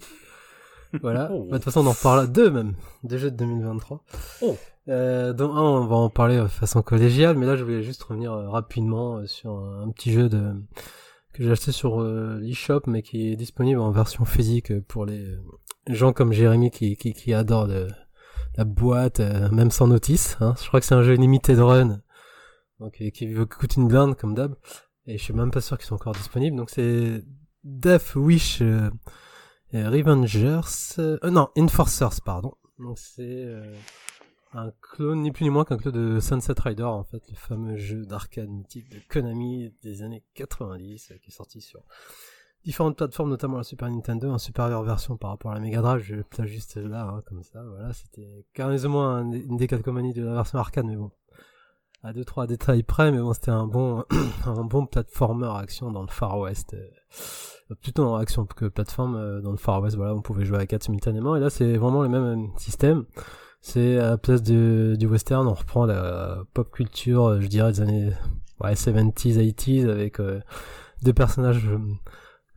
Voilà. 1.01 1.29
Oh. 1.33 1.47
Bah, 1.49 1.57
de 1.57 1.63
toute 1.63 1.65
façon 1.65 1.81
on 1.81 1.87
en 1.87 1.91
reparlera 1.93 2.27
deux 2.27 2.49
même, 2.49 2.75
deux 3.03 3.17
jeux 3.17 3.31
de 3.31 3.35
2023. 3.35 4.03
Oh. 4.43 4.55
Euh, 4.87 5.33
donc 5.33 5.51
un, 5.51 5.59
on 5.59 5.85
va 5.85 5.95
en 5.95 6.09
parler 6.09 6.37
de 6.37 6.47
façon 6.47 6.81
collégiale, 6.81 7.35
mais 7.35 7.45
là 7.45 7.57
je 7.57 7.63
voulais 7.63 7.83
juste 7.83 8.03
revenir 8.03 8.31
rapidement 8.31 9.25
sur 9.25 9.51
un 9.57 9.89
petit 9.89 10.13
jeu 10.13 10.29
de 10.29 10.53
que 11.33 11.43
j'ai 11.43 11.51
acheté 11.51 11.71
sur 11.71 12.01
euh, 12.01 12.39
l'eShop 12.39 12.81
mais 12.87 13.01
qui 13.01 13.31
est 13.31 13.35
disponible 13.35 13.79
en 13.79 13.91
version 13.91 14.25
physique 14.25 14.79
pour 14.87 15.05
les 15.05 15.35
gens 15.87 16.13
comme 16.13 16.31
Jérémy 16.31 16.71
qui, 16.71 16.95
qui, 16.95 17.13
qui 17.13 17.33
adore 17.33 17.67
la 18.55 18.63
boîte, 18.63 19.19
euh, 19.19 19.49
même 19.49 19.71
sans 19.71 19.87
notice. 19.87 20.37
Hein. 20.39 20.55
Je 20.61 20.67
crois 20.67 20.79
que 20.79 20.85
c'est 20.85 20.95
un 20.95 21.03
jeu 21.03 21.13
limited 21.13 21.59
run, 21.59 22.01
donc 22.79 22.93
qui 22.93 23.33
coûte 23.49 23.75
une 23.75 23.87
blinde 23.87 24.15
comme 24.15 24.35
d'hab. 24.35 24.55
Et 25.05 25.17
je 25.17 25.23
suis 25.23 25.33
même 25.33 25.51
pas 25.51 25.61
sûr 25.61 25.77
qu'ils 25.77 25.87
sont 25.87 25.95
encore 25.95 26.13
disponibles. 26.13 26.55
Donc 26.55 26.69
c'est 26.69 27.23
Death 27.63 28.15
Wish 28.15 28.61
euh, 28.61 28.89
Revengers, 29.73 31.19
non 31.23 31.49
Enforcers 31.57 32.21
pardon. 32.23 32.53
Donc 32.79 32.97
c'est 32.99 33.45
un 34.53 34.71
clone, 34.81 35.21
ni 35.21 35.31
plus 35.31 35.43
ni 35.43 35.49
moins 35.49 35.65
qu'un 35.65 35.77
clone 35.77 36.15
de 36.15 36.19
Sunset 36.19 36.53
Rider, 36.59 36.83
en 36.83 37.03
fait, 37.03 37.23
le 37.29 37.35
fameux 37.35 37.77
jeu 37.77 38.05
d'arcade 38.05 38.49
mythique 38.49 38.89
de 38.89 38.99
Konami 39.09 39.73
des 39.81 40.01
années 40.03 40.23
90, 40.35 41.11
euh, 41.11 41.17
qui 41.17 41.29
est 41.29 41.33
sorti 41.33 41.61
sur 41.61 41.83
différentes 42.63 42.95
plateformes, 42.95 43.29
notamment 43.29 43.57
la 43.57 43.63
Super 43.63 43.89
Nintendo, 43.89 44.31
en 44.31 44.37
supérieure 44.37 44.83
version 44.83 45.17
par 45.17 45.31
rapport 45.31 45.51
à 45.51 45.55
la 45.55 45.59
Mega 45.59 45.81
Drive, 45.81 46.01
je 46.03 46.15
place 46.21 46.47
juste 46.47 46.77
là, 46.77 47.03
hein, 47.03 47.23
comme 47.27 47.43
ça, 47.43 47.61
voilà, 47.63 47.93
c'était 47.93 48.45
carrément 48.53 49.09
un, 49.09 49.31
une 49.31 49.57
décalcomanie 49.57 50.13
de 50.13 50.23
la 50.23 50.33
version 50.33 50.59
arcade, 50.59 50.85
mais 50.85 50.95
bon, 50.95 51.11
à 52.03 52.13
deux 52.13 52.23
trois 52.23 52.47
détails 52.47 52.83
près, 52.83 53.11
mais 53.11 53.19
bon, 53.19 53.33
c'était 53.33 53.51
un 53.51 53.67
bon, 53.67 54.05
un 54.45 54.63
bon 54.63 54.85
platformer 54.85 55.51
action 55.55 55.91
dans 55.91 56.01
le 56.01 56.07
Far 56.07 56.39
West, 56.39 56.73
euh, 56.73 57.75
plutôt 57.81 58.05
en 58.05 58.15
action 58.15 58.45
que 58.45 58.65
plateforme 58.65 59.15
euh, 59.15 59.41
dans 59.41 59.51
le 59.51 59.57
Far 59.57 59.81
West, 59.81 59.97
voilà, 59.97 60.13
on 60.13 60.21
pouvait 60.21 60.45
jouer 60.45 60.59
à 60.59 60.65
4 60.65 60.83
simultanément, 60.83 61.35
et 61.35 61.39
là, 61.39 61.49
c'est 61.49 61.75
vraiment 61.75 62.03
le 62.03 62.09
même 62.09 62.49
système. 62.57 63.05
C'est 63.65 63.97
à 63.97 64.09
la 64.09 64.17
place 64.17 64.43
de, 64.43 64.97
du 64.99 65.07
western, 65.07 65.47
on 65.47 65.53
reprend 65.53 65.85
la 65.85 66.39
pop 66.53 66.69
culture, 66.69 67.41
je 67.41 67.47
dirais 67.47 67.71
des 67.71 67.79
années 67.79 68.09
ouais, 68.59 68.73
70s, 68.73 69.37
80s, 69.37 69.89
avec 69.89 70.19
euh, 70.19 70.41
deux 71.01 71.13
personnages 71.13 71.65
euh, 71.69 71.79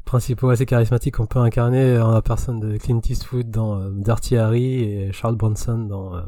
principaux 0.04 0.50
assez 0.50 0.66
charismatiques 0.66 1.14
qu'on 1.14 1.26
peut 1.26 1.38
incarner 1.38 1.96
en 2.00 2.10
la 2.10 2.22
personne 2.22 2.58
de 2.58 2.76
Clint 2.76 3.00
Eastwood 3.08 3.52
dans 3.52 3.78
euh, 3.78 3.90
Dirty 3.92 4.36
Harry 4.36 4.82
et 4.82 5.12
Charles 5.12 5.36
Bronson 5.36 5.78
dans 5.78 6.20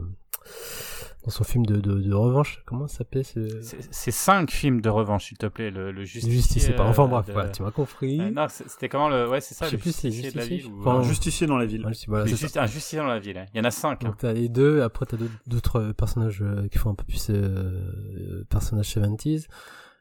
dans 1.29 1.33
son 1.35 1.45
film 1.45 1.67
de, 1.67 1.77
de, 1.77 2.01
de 2.01 2.15
revanche. 2.15 2.63
Comment 2.65 2.87
ça 2.89 2.99
s'appelait 2.99 3.23
ce... 3.23 3.61
C'est 3.91 4.11
cinq 4.11 4.51
films 4.51 4.81
de 4.81 4.89
revanche, 4.89 5.27
s'il 5.27 5.37
te 5.37 5.45
plaît. 5.45 5.71
Le, 5.71 5.93
le 5.93 6.05
Justicier. 6.05 6.33
Justicier, 6.33 6.75
pas. 6.75 6.85
Enfin 6.87 7.05
euh, 7.05 7.09
bref, 7.09 7.27
de- 7.27 7.33
voilà, 7.33 7.51
tu 7.51 7.63
m'as 7.63 7.71
compris. 7.71 8.19
Euh, 8.19 8.31
non, 8.31 8.47
c'était 8.49 8.89
comment 8.89 9.11
le. 9.11 9.29
Ouais, 9.29 9.43
c'est 9.43 9.55
ça. 9.55 9.67
Je 9.67 9.71
sais 9.73 9.77
le 9.77 9.83
plus 9.83 9.93
si 9.93 10.01
c'est 10.01 10.11
Justicier 10.11 10.31
de 10.33 10.37
la 10.39 10.43
Justicier, 10.45 10.71
ville. 10.71 10.79
ou- 10.79 10.81
enfin, 10.89 10.99
Un 11.01 11.03
justicier 11.03 11.47
dans 11.47 11.59
la 11.59 11.67
ville. 11.67 11.85
Ouais, 11.85 11.93
voilà, 12.09 12.25
juste- 12.25 12.57
un 12.57 12.65
justicier 12.67 12.99
dans 12.99 13.07
la 13.07 13.19
ville. 13.19 13.37
hein. 13.37 13.45
Il 13.53 13.59
y 13.59 13.61
en 13.61 13.65
a 13.65 13.71
cinq. 13.71 14.03
hein. 14.03 14.09
Donc 14.09 14.17
t'as 14.17 14.33
les 14.33 14.49
deux, 14.49 14.81
après 14.81 15.05
t'as 15.05 15.19
d'autres- 15.19 15.33
d'autres 15.47 15.93
personnages 15.93 16.41
euh, 16.43 16.67
qui 16.69 16.79
font 16.79 16.91
un 16.91 16.95
peu 16.95 17.05
plus 17.05 17.29
euh, 17.29 17.35
euh, 17.35 18.45
personnages 18.49 18.89
70s. 18.89 19.49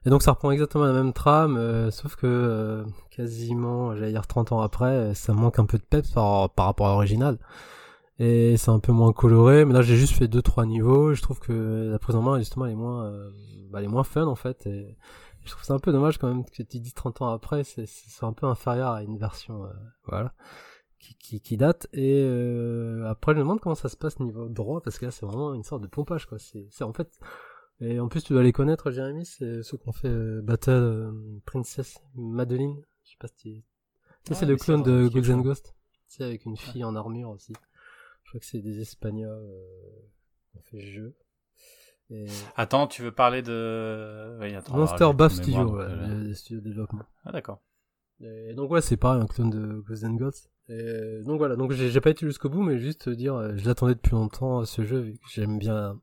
Et 0.05 0.09
donc 0.09 0.23
ça 0.23 0.31
reprend 0.31 0.51
exactement 0.51 0.85
la 0.85 0.93
même 0.93 1.11
trame, 1.11 1.57
euh, 1.57 1.91
sauf 1.91 2.15
que 2.15 2.25
euh, 2.25 2.85
quasiment, 3.11 3.95
j'allais 3.97 4.11
dire 4.11 4.25
30 4.27 4.53
ans 4.53 4.61
après, 4.61 5.13
ça 5.13 5.33
manque 5.33 5.59
un 5.59 5.65
peu 5.65 5.77
de 5.77 5.83
peps 5.83 6.09
par, 6.11 6.49
par 6.51 6.67
rapport 6.67 6.87
à 6.87 6.91
l'original. 6.91 7.37
Et 8.19 8.57
c'est 8.57 8.71
un 8.71 8.79
peu 8.79 8.91
moins 8.91 9.13
coloré, 9.13 9.63
mais 9.65 9.73
là 9.73 9.81
j'ai 9.81 9.95
juste 9.95 10.13
fait 10.15 10.27
deux 10.27 10.41
trois 10.41 10.65
niveaux, 10.65 11.13
je 11.13 11.21
trouve 11.21 11.39
que 11.39 11.89
la 11.91 11.99
prise 11.99 12.15
en 12.15 12.21
main 12.23 12.39
justement 12.39 12.65
elle 12.65 12.71
est 12.71 12.75
moins, 12.75 13.05
euh, 13.05 13.29
bah, 13.69 13.79
elle 13.79 13.85
est 13.85 13.89
moins 13.89 14.03
fun 14.03 14.25
en 14.25 14.35
fait. 14.35 14.65
Et 14.65 14.97
je 15.43 15.51
trouve 15.51 15.63
ça 15.63 15.75
un 15.75 15.79
peu 15.79 15.91
dommage 15.91 16.17
quand 16.17 16.27
même 16.27 16.43
que 16.45 16.63
tu 16.63 16.79
dis 16.79 16.93
30 16.93 17.21
ans 17.21 17.29
après, 17.29 17.63
c'est 17.63 17.85
c'est 17.87 18.25
un 18.25 18.33
peu 18.33 18.47
inférieur 18.47 18.91
à 18.91 19.03
une 19.03 19.17
version, 19.17 19.65
euh, 19.65 19.69
voilà 20.05 20.33
qui, 20.99 21.15
qui, 21.15 21.41
qui 21.41 21.57
date. 21.57 21.87
Et 21.93 22.21
euh, 22.23 23.05
après 23.07 23.33
je 23.33 23.37
me 23.37 23.43
demande 23.43 23.59
comment 23.59 23.75
ça 23.75 23.89
se 23.89 23.97
passe 23.97 24.19
niveau 24.19 24.49
droit 24.49 24.81
parce 24.81 24.97
que 24.99 25.05
là 25.05 25.11
c'est 25.11 25.25
vraiment 25.25 25.53
une 25.53 25.63
sorte 25.63 25.81
de 25.81 25.87
pompage 25.87 26.25
quoi. 26.25 26.39
C'est 26.39 26.67
c'est 26.69 26.83
en 26.83 26.93
fait 26.93 27.19
et 27.79 27.99
en 27.99 28.07
plus 28.07 28.23
tu 28.23 28.33
dois 28.33 28.43
les 28.43 28.53
connaître 28.53 28.91
Jérémy 28.91 29.25
c'est 29.25 29.61
ceux 29.63 29.77
qui 29.77 29.87
ont 29.87 29.93
fait 29.93 30.07
euh, 30.07 30.41
Battle 30.41 30.71
euh, 30.71 31.11
Princess 31.45 31.99
Madeline. 32.15 32.81
Je 33.03 33.11
sais 33.11 33.17
pas 33.19 33.27
si 33.27 33.35
tu 33.35 33.63
Ouais, 34.29 34.35
c'est 34.35 34.45
le 34.45 34.57
clone 34.57 34.83
de 34.83 35.07
quelque 35.07 35.31
Ghost 35.41 35.73
sais 36.07 36.23
avec 36.23 36.45
une 36.45 36.57
fille 36.57 36.83
en 36.83 36.95
armure 36.95 37.29
aussi 37.29 37.53
je 38.27 38.31
crois 38.31 38.39
que 38.41 38.45
c'est 38.45 38.59
des 38.59 38.81
Espagnols 38.81 39.29
euh, 39.41 40.01
qui 40.51 40.57
ont 40.57 40.61
fait 40.63 40.81
ce 40.81 40.91
jeu 40.91 41.15
et 42.09 42.27
Attends, 42.57 42.87
tu 42.87 43.01
veux 43.01 43.11
parler 43.11 43.41
de. 43.41 44.37
Oui, 44.41 44.53
attends, 44.53 44.77
Monster 44.77 45.09
Buff 45.13 45.33
Studio 45.33 45.77
ouais, 45.77 45.85
euh, 45.85 46.23
le, 46.23 46.33
studio 46.33 46.59
de 46.61 46.65
développement 46.69 47.03
Ah, 47.25 47.31
d'accord. 47.31 47.61
Et 48.19 48.53
donc 48.53 48.71
ouais, 48.71 48.81
c'est 48.81 48.97
pareil, 48.97 49.21
un 49.21 49.27
clone 49.27 49.49
de 49.49 49.83
Ghost 49.87 50.03
and 50.03 50.15
Gods. 50.15 50.49
Et 50.69 51.21
donc 51.23 51.37
voilà, 51.37 51.55
donc 51.55 51.71
j'ai 51.71 52.01
pas 52.01 52.09
été 52.09 52.25
jusqu'au 52.25 52.49
bout, 52.49 52.63
mais 52.63 52.77
juste 52.79 53.07
dire, 53.09 53.35
euh, 53.35 53.53
je 53.55 53.65
l'attendais 53.65 53.93
depuis 53.95 54.11
longtemps 54.11 54.65
ce 54.65 54.83
jeu, 54.83 54.99
vu 54.99 55.13
que 55.13 55.19
j'aime 55.29 55.59
bien 55.59 55.99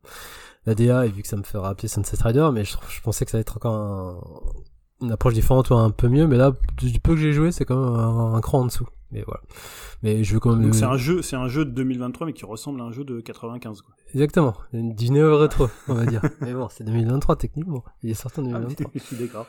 la 0.64 0.74
DA 0.74 1.04
et 1.06 1.10
vu 1.10 1.22
que 1.22 1.28
ça 1.28 1.36
me 1.36 1.42
fait 1.42 1.58
rappeler 1.58 1.88
Sunset 1.88 2.16
Rider, 2.22 2.48
mais 2.52 2.64
je, 2.64 2.76
je 2.88 3.00
pensais 3.02 3.24
que 3.26 3.30
ça 3.30 3.36
allait 3.36 3.42
être 3.42 3.56
encore 3.56 3.74
un- 3.74 5.04
une 5.06 5.12
approche 5.12 5.34
différente 5.34 5.70
ou 5.70 5.74
un 5.74 5.90
peu 5.90 6.08
mieux, 6.08 6.26
mais 6.26 6.36
là, 6.36 6.52
du 6.78 7.00
peu 7.00 7.14
que 7.14 7.20
j'ai 7.20 7.32
joué, 7.32 7.50
c'est 7.52 7.64
quand 7.64 7.76
même 7.76 7.94
un, 8.00 8.34
un 8.34 8.40
cran 8.40 8.60
en 8.60 8.66
dessous. 8.66 8.86
Mais 9.12 9.22
voilà. 9.22 9.40
Mais 10.02 10.24
je 10.24 10.34
veux 10.34 10.40
quand 10.40 10.54
même. 10.54 10.62
Donc 10.64 10.74
c'est 10.74 10.84
un 10.84 10.96
jeu, 10.96 11.22
c'est 11.22 11.36
un 11.36 11.46
jeu 11.46 11.64
de 11.64 11.70
2023 11.70 12.26
mais 12.26 12.32
qui 12.32 12.44
ressemble 12.44 12.80
à 12.80 12.84
un 12.84 12.90
jeu 12.90 13.04
de 13.04 13.20
95 13.20 13.82
quoi. 13.82 13.94
Exactement, 14.12 14.54
du 14.72 15.10
néo-rétro, 15.10 15.68
on 15.88 15.94
va 15.94 16.04
dire. 16.06 16.20
mais 16.40 16.52
bon, 16.52 16.68
c'est 16.68 16.82
2023 16.84 17.36
techniquement. 17.36 17.84
Il 18.02 18.10
est 18.10 18.14
sorti 18.14 18.40
en 18.40 18.44
2023. 18.44 18.90
Je 18.94 18.98
suis 19.00 19.16
d'accord. 19.16 19.46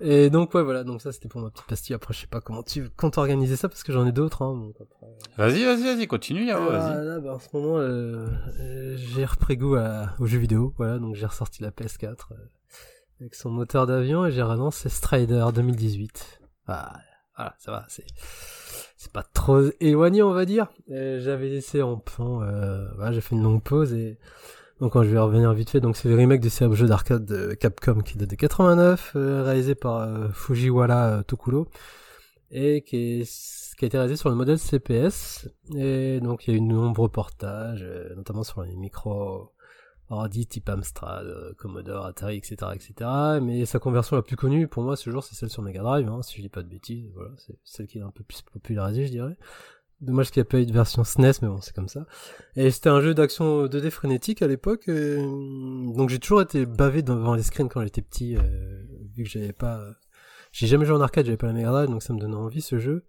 Et 0.00 0.30
donc 0.30 0.54
ouais 0.54 0.62
voilà, 0.62 0.84
donc 0.84 1.00
ça 1.00 1.10
c'était 1.12 1.28
pour 1.28 1.40
ma 1.40 1.50
petite 1.50 1.66
pastille. 1.66 1.94
Après 1.94 2.14
je 2.14 2.20
sais 2.20 2.26
pas 2.28 2.40
comment 2.40 2.62
tu 2.62 2.88
comptes 2.90 3.18
organiser 3.18 3.56
ça 3.56 3.68
parce 3.68 3.82
que 3.82 3.92
j'en 3.92 4.06
ai 4.06 4.12
d'autres. 4.12 4.42
Hein, 4.42 4.54
donc 4.54 4.74
après... 4.80 5.06
Vas-y, 5.36 5.64
vas-y, 5.64 5.82
vas-y, 5.96 6.06
continue, 6.06 6.46
Yao, 6.46 6.60
Euh, 6.62 6.78
vas-y. 6.78 7.04
là, 7.06 7.20
bah, 7.20 7.34
en 7.34 7.38
ce 7.38 7.48
moment, 7.54 7.78
euh, 7.78 8.26
euh, 8.60 8.96
j'ai 8.96 9.24
repris 9.24 9.56
goût 9.56 9.74
à- 9.76 10.10
aux 10.20 10.26
jeux 10.26 10.38
vidéo. 10.38 10.74
Voilà, 10.76 10.98
donc 10.98 11.14
j'ai 11.16 11.26
ressorti 11.26 11.62
la 11.62 11.70
PS4 11.70 12.28
euh, 12.32 12.34
avec 13.20 13.34
son 13.34 13.50
moteur 13.50 13.86
d'avion 13.86 14.26
et 14.26 14.30
j'ai 14.32 14.42
relancé 14.42 14.88
Strider 14.88 15.44
2018. 15.54 16.40
Ah, 16.68 16.92
voilà, 17.36 17.54
ça 17.58 17.72
va, 17.72 17.84
c'est 17.88 18.04
c'est 18.96 19.12
pas 19.12 19.24
trop 19.24 19.62
éloigné, 19.80 20.22
on 20.22 20.32
va 20.32 20.44
dire. 20.44 20.68
Euh, 20.90 21.20
J'avais 21.20 21.48
laissé 21.48 21.82
en 21.82 21.96
plan, 21.96 22.42
euh, 22.42 22.86
j'ai 23.10 23.20
fait 23.20 23.34
une 23.34 23.42
longue 23.42 23.62
pause 23.62 23.92
et 23.94 24.18
donc 24.80 24.92
quand 24.94 25.02
je 25.04 25.08
vais 25.10 25.18
revenir 25.18 25.52
vite 25.52 25.70
fait, 25.70 25.80
donc 25.80 25.96
c'est 25.96 26.08
le 26.08 26.16
remake 26.16 26.40
du 26.40 26.50
célèbre 26.50 26.74
jeu 26.74 26.86
d'arcade 26.86 27.24
de 27.24 27.54
Capcom 27.54 28.00
qui 28.00 28.18
date 28.18 28.30
de 28.30 28.34
89, 28.34 29.12
euh, 29.14 29.44
réalisé 29.44 29.74
par 29.74 29.98
euh, 29.98 30.28
Fujiwara 30.32 31.06
euh, 31.18 31.22
Tokulo 31.22 31.68
et 32.50 32.82
qui, 32.82 33.20
est, 33.22 33.76
qui 33.78 33.84
a 33.84 33.86
été 33.86 33.96
réalisé 33.96 34.16
sur 34.16 34.28
le 34.28 34.34
modèle 34.34 34.58
CPS. 34.58 35.48
Et 35.76 36.20
donc 36.20 36.46
il 36.46 36.50
y 36.50 36.54
a 36.54 36.56
eu 36.56 36.60
de 36.60 36.66
nombreux 36.66 37.04
reportages, 37.04 37.82
euh, 37.82 38.14
notamment 38.16 38.42
sur 38.42 38.62
les 38.62 38.74
micros 38.74 39.52
ordi 40.12 40.46
type 40.46 40.68
Amstrad, 40.68 41.26
euh, 41.26 41.52
Commodore, 41.58 42.06
Atari, 42.06 42.36
etc., 42.36 42.56
etc. 42.74 43.10
Mais 43.42 43.64
sa 43.66 43.78
conversion 43.78 44.16
la 44.16 44.22
plus 44.22 44.36
connue 44.36 44.68
pour 44.68 44.82
moi 44.82 44.96
ce 44.96 45.10
jour, 45.10 45.24
c'est 45.24 45.34
celle 45.34 45.50
sur 45.50 45.62
Mega 45.62 45.82
Drive, 45.82 46.08
hein, 46.08 46.22
si 46.22 46.36
je 46.36 46.42
dis 46.42 46.48
pas 46.48 46.62
de 46.62 46.68
bêtises. 46.68 47.10
Voilà, 47.14 47.30
c'est 47.38 47.58
celle 47.64 47.86
qui 47.86 47.98
est 47.98 48.02
un 48.02 48.10
peu 48.10 48.22
plus 48.24 48.42
popularisée, 48.42 49.06
je 49.06 49.12
dirais. 49.12 49.36
Dommage 50.00 50.30
qu'il 50.30 50.40
n'y 50.40 50.42
ait 50.42 50.50
pas 50.50 50.58
eu 50.60 50.66
de 50.66 50.72
version 50.72 51.04
SNES, 51.04 51.32
mais 51.42 51.48
bon, 51.48 51.60
c'est 51.60 51.74
comme 51.74 51.88
ça. 51.88 52.06
Et 52.56 52.70
c'était 52.70 52.88
un 52.88 53.00
jeu 53.00 53.14
d'action 53.14 53.66
2D 53.66 53.90
frénétique 53.90 54.42
à 54.42 54.48
l'époque, 54.48 54.88
euh, 54.88 55.18
donc 55.94 56.10
j'ai 56.10 56.18
toujours 56.18 56.42
été 56.42 56.66
bavé 56.66 57.02
devant 57.02 57.34
les 57.34 57.42
screens 57.44 57.68
quand 57.68 57.82
j'étais 57.82 58.02
petit, 58.02 58.36
euh, 58.36 58.82
vu 59.14 59.22
que 59.22 59.28
j'avais 59.30 59.52
pas, 59.52 59.80
j'ai 60.50 60.66
jamais 60.66 60.86
joué 60.86 60.96
en 60.96 61.00
arcade, 61.00 61.24
j'avais 61.26 61.36
pas 61.36 61.46
la 61.46 61.52
Mega 61.52 61.70
Drive, 61.70 61.88
donc 61.88 62.02
ça 62.02 62.12
me 62.12 62.18
donnait 62.18 62.34
envie 62.34 62.62
ce 62.62 62.78
jeu. 62.78 63.04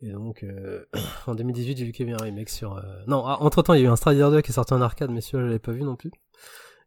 Et 0.00 0.12
donc, 0.12 0.42
euh, 0.42 0.84
en 1.26 1.34
2018, 1.34 1.76
j'ai 1.76 1.84
vu 1.84 1.92
qu'il 1.92 2.06
y 2.06 2.12
avait 2.12 2.20
un 2.20 2.24
remake 2.24 2.50
sur... 2.50 2.76
euh, 2.76 2.82
Non, 3.06 3.18
entre 3.24 3.62
temps, 3.62 3.74
il 3.74 3.80
y 3.80 3.84
a 3.84 3.86
eu 3.86 3.90
un 3.90 3.96
Strider 3.96 4.28
2 4.30 4.40
qui 4.42 4.50
est 4.50 4.54
sorti 4.54 4.74
en 4.74 4.80
arcade, 4.82 5.10
mais 5.10 5.20
celui-là, 5.20 5.42
je 5.44 5.46
l'avais 5.46 5.58
pas 5.58 5.72
vu 5.72 5.82
non 5.82 5.96
plus. 5.96 6.10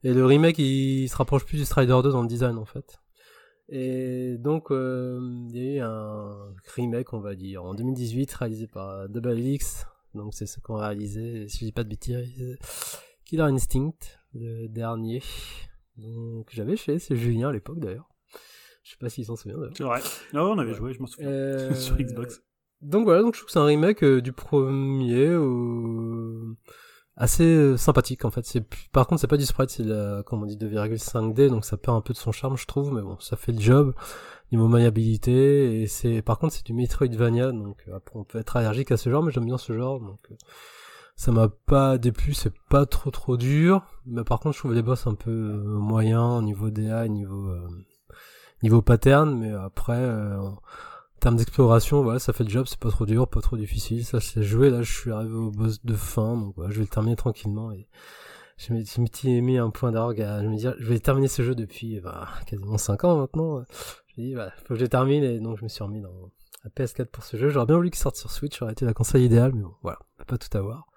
Et 0.03 0.13
le 0.13 0.25
remake, 0.25 0.59
il 0.59 1.07
se 1.07 1.15
rapproche 1.15 1.45
plus 1.45 1.57
du 1.57 1.65
Strider 1.65 1.97
2 2.03 2.11
dans 2.11 2.21
le 2.21 2.27
design, 2.27 2.57
en 2.57 2.65
fait. 2.65 2.99
Et 3.69 4.37
donc, 4.37 4.71
euh, 4.71 5.19
il 5.49 5.57
y 5.57 5.59
a 5.59 5.75
eu 5.75 5.79
un 5.79 6.53
remake, 6.75 7.13
on 7.13 7.19
va 7.19 7.35
dire, 7.35 7.63
en 7.63 7.73
2018, 7.73 8.31
réalisé 8.33 8.67
par 8.67 9.09
Double 9.09 9.31
Helix. 9.31 9.85
Donc, 10.13 10.33
c'est 10.33 10.45
ce 10.45 10.59
qu'on 10.59 10.77
a 10.77 10.87
réalisé, 10.87 11.47
si 11.47 11.59
je 11.59 11.65
dis 11.65 11.71
pas 11.71 11.83
de 11.83 11.89
bêtises, 11.89 12.17
Killer 13.25 13.43
Instinct, 13.43 13.97
le 14.33 14.67
dernier. 14.67 15.21
Donc, 15.97 16.49
j'avais 16.51 16.77
fait, 16.77 16.99
c'est 16.99 17.15
Julien 17.15 17.49
à 17.49 17.51
l'époque, 17.51 17.79
d'ailleurs. 17.79 18.07
Je 18.83 18.91
sais 18.91 18.97
pas 18.99 19.09
s'il 19.09 19.25
s'en 19.25 19.35
souvient, 19.35 19.57
d'ailleurs. 19.57 19.73
C'est 19.75 19.83
vrai. 19.83 19.99
Ah 20.33 20.45
ouais, 20.45 20.51
on 20.53 20.59
avait 20.59 20.73
joué, 20.73 20.93
je 20.93 20.99
m'en 20.99 21.07
souviens. 21.07 21.29
Euh, 21.29 21.73
Sur 21.75 21.97
Xbox. 21.97 22.41
Donc 22.81 23.05
voilà, 23.05 23.21
donc 23.21 23.33
je 23.33 23.39
trouve 23.39 23.47
que 23.47 23.51
c'est 23.51 23.59
un 23.59 23.65
remake 23.65 24.03
euh, 24.03 24.21
du 24.21 24.33
premier 24.33 25.25
euh, 25.25 26.55
assez 27.17 27.43
euh, 27.43 27.77
sympathique 27.77 28.23
en 28.25 28.31
fait. 28.31 28.45
C'est 28.45 28.63
par 28.91 29.07
contre 29.07 29.21
c'est 29.21 29.27
pas 29.27 29.37
du 29.37 29.45
sprite, 29.45 29.69
c'est 29.69 29.85
comme 30.25 30.43
on 30.43 30.45
dit 30.45 30.57
2,5D, 30.57 31.49
donc 31.49 31.65
ça 31.65 31.77
perd 31.77 31.97
un 31.97 32.01
peu 32.01 32.13
de 32.13 32.17
son 32.17 32.31
charme 32.31 32.57
je 32.57 32.65
trouve, 32.65 32.93
mais 32.93 33.01
bon 33.01 33.17
ça 33.19 33.35
fait 33.35 33.51
le 33.51 33.59
job 33.59 33.93
niveau 34.51 34.67
maniabilité 34.67 35.81
et 35.81 35.87
c'est 35.87 36.21
par 36.21 36.39
contre 36.39 36.53
c'est 36.53 36.65
du 36.65 36.73
Metroidvania, 36.73 37.51
donc 37.51 37.83
euh, 37.87 37.97
après 37.97 38.17
on 38.17 38.23
peut 38.23 38.39
être 38.39 38.55
allergique 38.55 38.91
à 38.91 38.97
ce 38.97 39.09
genre, 39.09 39.23
mais 39.23 39.31
j'aime 39.31 39.45
bien 39.45 39.57
ce 39.57 39.73
genre, 39.73 39.99
donc 39.99 40.19
euh, 40.31 40.35
ça 41.15 41.31
m'a 41.31 41.49
pas 41.49 41.97
déplu, 41.97 42.33
c'est 42.33 42.53
pas 42.69 42.85
trop 42.85 43.11
trop 43.11 43.37
dur, 43.37 43.83
mais 44.05 44.23
par 44.23 44.39
contre 44.39 44.55
je 44.55 44.59
trouve 44.59 44.73
les 44.73 44.81
boss 44.81 45.07
un 45.07 45.15
peu 45.15 45.31
moyens 45.31 46.39
au 46.39 46.41
niveau 46.41 46.69
DA, 46.69 47.07
niveau 47.07 47.49
euh, 47.49 47.67
niveau 48.63 48.81
pattern, 48.81 49.37
mais 49.37 49.51
après 49.51 49.99
euh, 49.99 50.39
termes 51.19 51.37
d'exploration, 51.37 52.03
voilà, 52.03 52.19
ça 52.19 52.33
fait 52.33 52.43
le 52.43 52.49
job, 52.49 52.65
c'est 52.67 52.79
pas 52.79 52.89
trop 52.89 53.05
dur, 53.05 53.27
pas 53.27 53.41
trop 53.41 53.57
difficile, 53.57 54.05
ça 54.05 54.19
c'est 54.19 54.43
joué, 54.43 54.69
là 54.69 54.81
je 54.81 54.91
suis 54.91 55.11
arrivé 55.11 55.33
au 55.33 55.51
boss 55.51 55.83
de 55.83 55.93
fin, 55.93 56.37
donc 56.37 56.53
voilà, 56.55 56.71
je 56.71 56.77
vais 56.77 56.83
le 56.83 56.89
terminer 56.89 57.15
tranquillement 57.15 57.71
et 57.71 57.87
je 58.57 58.73
m'étais 58.73 59.41
mis 59.41 59.57
un 59.57 59.69
point 59.69 59.91
d'orgue 59.91 60.21
à 60.21 60.41
je 60.41 60.47
me 60.47 60.55
dire, 60.57 60.75
je 60.79 60.87
vais 60.87 60.99
terminer 60.99 61.27
ce 61.27 61.43
jeu 61.43 61.53
depuis 61.53 61.99
bah, 61.99 62.27
quasiment 62.47 62.77
5 62.77 63.03
ans 63.03 63.17
maintenant. 63.17 63.63
Je 64.07 64.21
me 64.21 64.27
dis, 64.27 64.33
voilà, 64.33 64.51
faut 64.63 64.69
que 64.69 64.75
je 64.75 64.81
le 64.81 64.89
termine 64.89 65.23
et 65.23 65.39
donc 65.39 65.57
je 65.59 65.63
me 65.63 65.69
suis 65.69 65.83
remis 65.83 66.01
dans 66.01 66.31
la 66.63 66.69
PS4 66.71 67.05
pour 67.05 67.23
ce 67.23 67.37
jeu. 67.37 67.49
J'aurais 67.49 67.67
bien 67.67 67.75
voulu 67.75 67.91
qu'il 67.91 67.99
sorte 67.99 68.15
sur 68.15 68.31
Switch, 68.31 68.57
ça 68.57 68.65
aurait 68.65 68.71
été 68.71 68.85
la 68.85 68.93
console 68.93 69.21
idéale, 69.21 69.51
mais 69.53 69.61
bon, 69.61 69.75
voilà, 69.83 69.99
on 70.01 70.17
peut 70.23 70.25
pas 70.25 70.37
tout 70.37 70.57
avoir. 70.57 70.87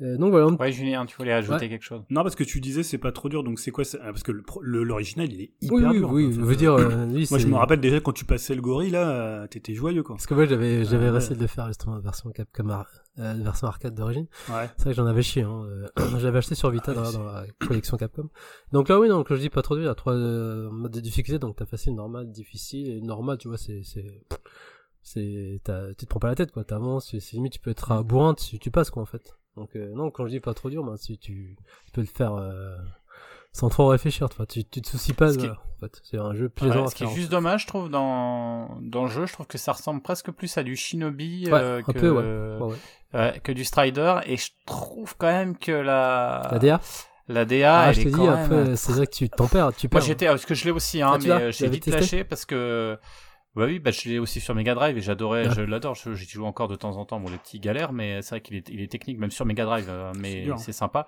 Euh, 0.00 0.16
donc 0.16 0.32
voilà, 0.32 0.46
Ouais, 0.48 0.72
Julien, 0.72 1.06
tu 1.06 1.16
voulais 1.16 1.32
ajouter 1.32 1.54
Ouais. 1.56 1.68
quelque 1.68 1.84
chose 1.84 2.02
Non, 2.10 2.24
parce 2.24 2.34
que 2.34 2.42
tu 2.42 2.60
disais 2.60 2.82
c'est 2.82 2.98
pas 2.98 3.12
trop 3.12 3.28
dur, 3.28 3.44
donc 3.44 3.60
c'est 3.60 3.70
quoi 3.70 3.84
ça- 3.84 3.98
ah, 4.02 4.06
Parce 4.06 4.24
que 4.24 4.32
le 4.32 4.42
pro- 4.42 4.60
le- 4.60 4.82
l'original 4.82 5.32
il 5.32 5.40
est 5.40 5.52
hyper 5.60 5.76
oui, 5.76 5.84
oui, 5.86 5.98
dur. 5.98 6.10
oui, 6.10 6.26
Enfin, 6.32 6.42
veux 6.42 6.56
dire, 6.56 6.72
euh, 6.74 7.06
oui, 7.12 7.26
Moi 7.30 7.38
je 7.38 7.46
me 7.46 7.54
rappelle 7.54 7.78
déjà 7.80 8.00
quand 8.00 8.10
tu 8.12 8.24
passais 8.24 8.56
le 8.56 8.60
gorille 8.60 8.90
là, 8.90 9.08
euh, 9.08 9.46
t'étais 9.46 9.72
joyeux 9.74 10.02
quoi. 10.02 10.16
Parce 10.16 10.26
que 10.26 10.34
moi 10.34 10.46
j'avais 10.46 10.84
j'avais 10.84 11.06
Ah 11.06 11.12
ouais. 11.12 11.18
essayé 11.18 11.36
de 11.36 11.40
le 11.40 11.46
faire 11.46 11.68
justement 11.68 11.94
la 11.94 12.00
version 12.00 12.28
Capcom 12.30 12.68
ar- 12.70 12.88
euh, 13.20 13.34
la 13.34 13.44
version 13.44 13.68
arcade 13.68 13.94
d'origine. 13.94 14.26
Ouais. 14.48 14.68
C'est 14.76 14.82
vrai 14.82 14.90
que 14.90 14.96
j'en 14.96 15.06
avais 15.06 15.22
chié. 15.22 15.42
Hein. 15.42 15.64
euh, 15.68 15.86
je 16.18 16.24
l'avais 16.26 16.38
acheté 16.38 16.56
sur 16.56 16.70
Vita 16.70 16.92
Ah, 16.96 17.12
dans, 17.12 17.22
la 17.24 17.44
collection 17.64 17.96
Capcom. 17.96 18.28
Donc 18.72 18.88
là 18.88 18.98
oui, 18.98 19.08
donc 19.08 19.32
je 19.32 19.38
dis 19.38 19.48
pas 19.48 19.62
trop 19.62 19.76
dur. 19.76 19.84
Il 19.84 19.86
y 19.86 19.90
a 19.90 19.94
trois 19.94 20.14
euh, 20.14 20.70
modes 20.72 20.90
de 20.92 21.00
difficulté. 21.00 21.38
Donc 21.38 21.54
t'as 21.54 21.66
facile, 21.66 21.94
normal, 21.94 22.32
difficile. 22.32 22.88
Et 22.88 23.00
normal, 23.00 23.38
tu 23.38 23.46
vois, 23.46 23.58
c'est 23.58 23.82
c'est 23.84 24.24
c'est 25.02 25.60
t'as- 25.62 25.90
tu 25.94 26.04
te 26.06 26.06
prends 26.06 26.18
pas 26.20 26.28
la 26.28 26.34
tête 26.34 26.50
quoi. 26.50 26.64
T'avances. 26.64 27.10
C'est 27.10 27.20
c'est 27.20 27.36
limite 27.36 27.52
tu 27.52 27.60
peux 27.60 27.70
être 27.70 27.92
à 27.92 28.02
bourrin, 28.02 28.34
tu, 28.34 28.58
tu 28.58 28.70
passes 28.72 28.90
quoi 28.90 29.02
en 29.02 29.06
fait. 29.06 29.36
Donc 29.56 29.76
euh, 29.76 29.92
non, 29.94 30.10
quand 30.10 30.26
je 30.26 30.30
dis 30.30 30.40
pas 30.40 30.54
trop 30.54 30.70
dur, 30.70 30.82
ben 30.84 30.96
si 30.96 31.16
tu, 31.18 31.56
tu 31.86 31.92
peux 31.92 32.00
le 32.00 32.06
faire 32.06 32.34
euh, 32.34 32.76
sans 33.52 33.68
trop 33.68 33.86
réfléchir. 33.88 34.26
Enfin, 34.30 34.44
tu 34.46 34.64
tu 34.64 34.82
te 34.82 34.88
soucies 34.88 35.12
pas. 35.12 35.32
Ce 35.32 35.38
qui 35.38 35.46
est- 35.46 35.48
voilà, 35.48 35.60
en 35.76 35.80
fait, 35.80 36.00
c'est 36.02 36.18
un 36.18 36.34
jeu 36.34 36.48
plaisant 36.48 36.80
Ouais, 36.80 36.86
à 36.86 36.90
ce 36.90 36.94
qui 36.94 37.04
est 37.04 37.14
juste 37.14 37.30
dommage, 37.30 37.62
je 37.62 37.66
trouve, 37.68 37.88
dans, 37.88 38.78
dans 38.82 39.04
le 39.04 39.10
jeu, 39.10 39.26
je 39.26 39.32
trouve 39.32 39.46
que 39.46 39.58
ça 39.58 39.72
ressemble 39.72 40.02
presque 40.02 40.30
plus 40.32 40.56
à 40.58 40.62
du 40.64 40.74
Shinobi 40.76 41.46
Ouais, 41.46 41.52
euh, 41.52 41.82
que, 41.82 41.92
peu, 41.92 42.10
ouais. 42.10 43.40
Que 43.44 43.52
du 43.52 43.64
Strider, 43.64 44.16
et 44.26 44.36
je 44.36 44.50
trouve 44.66 45.14
quand 45.16 45.28
même 45.28 45.56
que 45.56 45.70
la, 45.70 46.48
La 46.50 46.58
DA. 46.58 46.80
la 47.28 47.44
DA, 47.44 47.78
Ah, 47.80 47.88
elle 47.90 47.94
je 47.94 48.02
te 48.02 48.08
est 48.08 48.10
dis, 48.10 48.16
quand 48.16 48.34
même... 48.34 48.52
après, 48.52 48.76
c'est 48.76 48.92
vrai 48.92 49.06
que 49.06 49.12
tu 49.14 49.28
t'en 49.30 49.46
perds, 49.46 49.72
tu 49.76 49.86
Moi 49.92 50.00
perds. 50.00 50.08
j'étais, 50.08 50.26
parce 50.26 50.44
que 50.46 50.54
je 50.54 50.64
l'ai 50.64 50.70
aussi, 50.72 51.00
hein, 51.00 51.12
Ah, 51.14 51.18
mais 51.22 51.30
euh, 51.30 51.52
j'ai 51.52 51.68
vite 51.68 51.86
lâché 51.86 52.24
parce 52.24 52.44
que 52.44 52.98
Bah 53.56 53.66
oui, 53.66 53.78
bah 53.78 53.92
je 53.92 54.08
l'ai 54.08 54.18
aussi 54.18 54.40
sur 54.40 54.52
Mega 54.56 54.74
Drive 54.74 54.98
et 54.98 55.00
j'adorais, 55.00 55.48
je 55.54 55.60
l'adore, 55.62 55.94
j'y 55.94 56.28
joue 56.28 56.44
encore 56.44 56.66
de 56.66 56.74
temps 56.74 56.96
en 56.96 57.04
temps, 57.04 57.20
bon 57.20 57.30
les 57.30 57.38
petits 57.38 57.60
galères, 57.60 57.92
mais 57.92 58.20
c'est 58.20 58.30
vrai 58.30 58.40
qu'il 58.40 58.56
est, 58.56 58.68
il 58.68 58.80
est 58.80 58.90
technique 58.90 59.18
même 59.18 59.30
sur 59.30 59.46
Mega 59.46 59.64
Drive, 59.64 59.86
euh, 59.88 60.12
mais 60.18 60.48
c'est 60.58 60.72
sympa. 60.72 61.06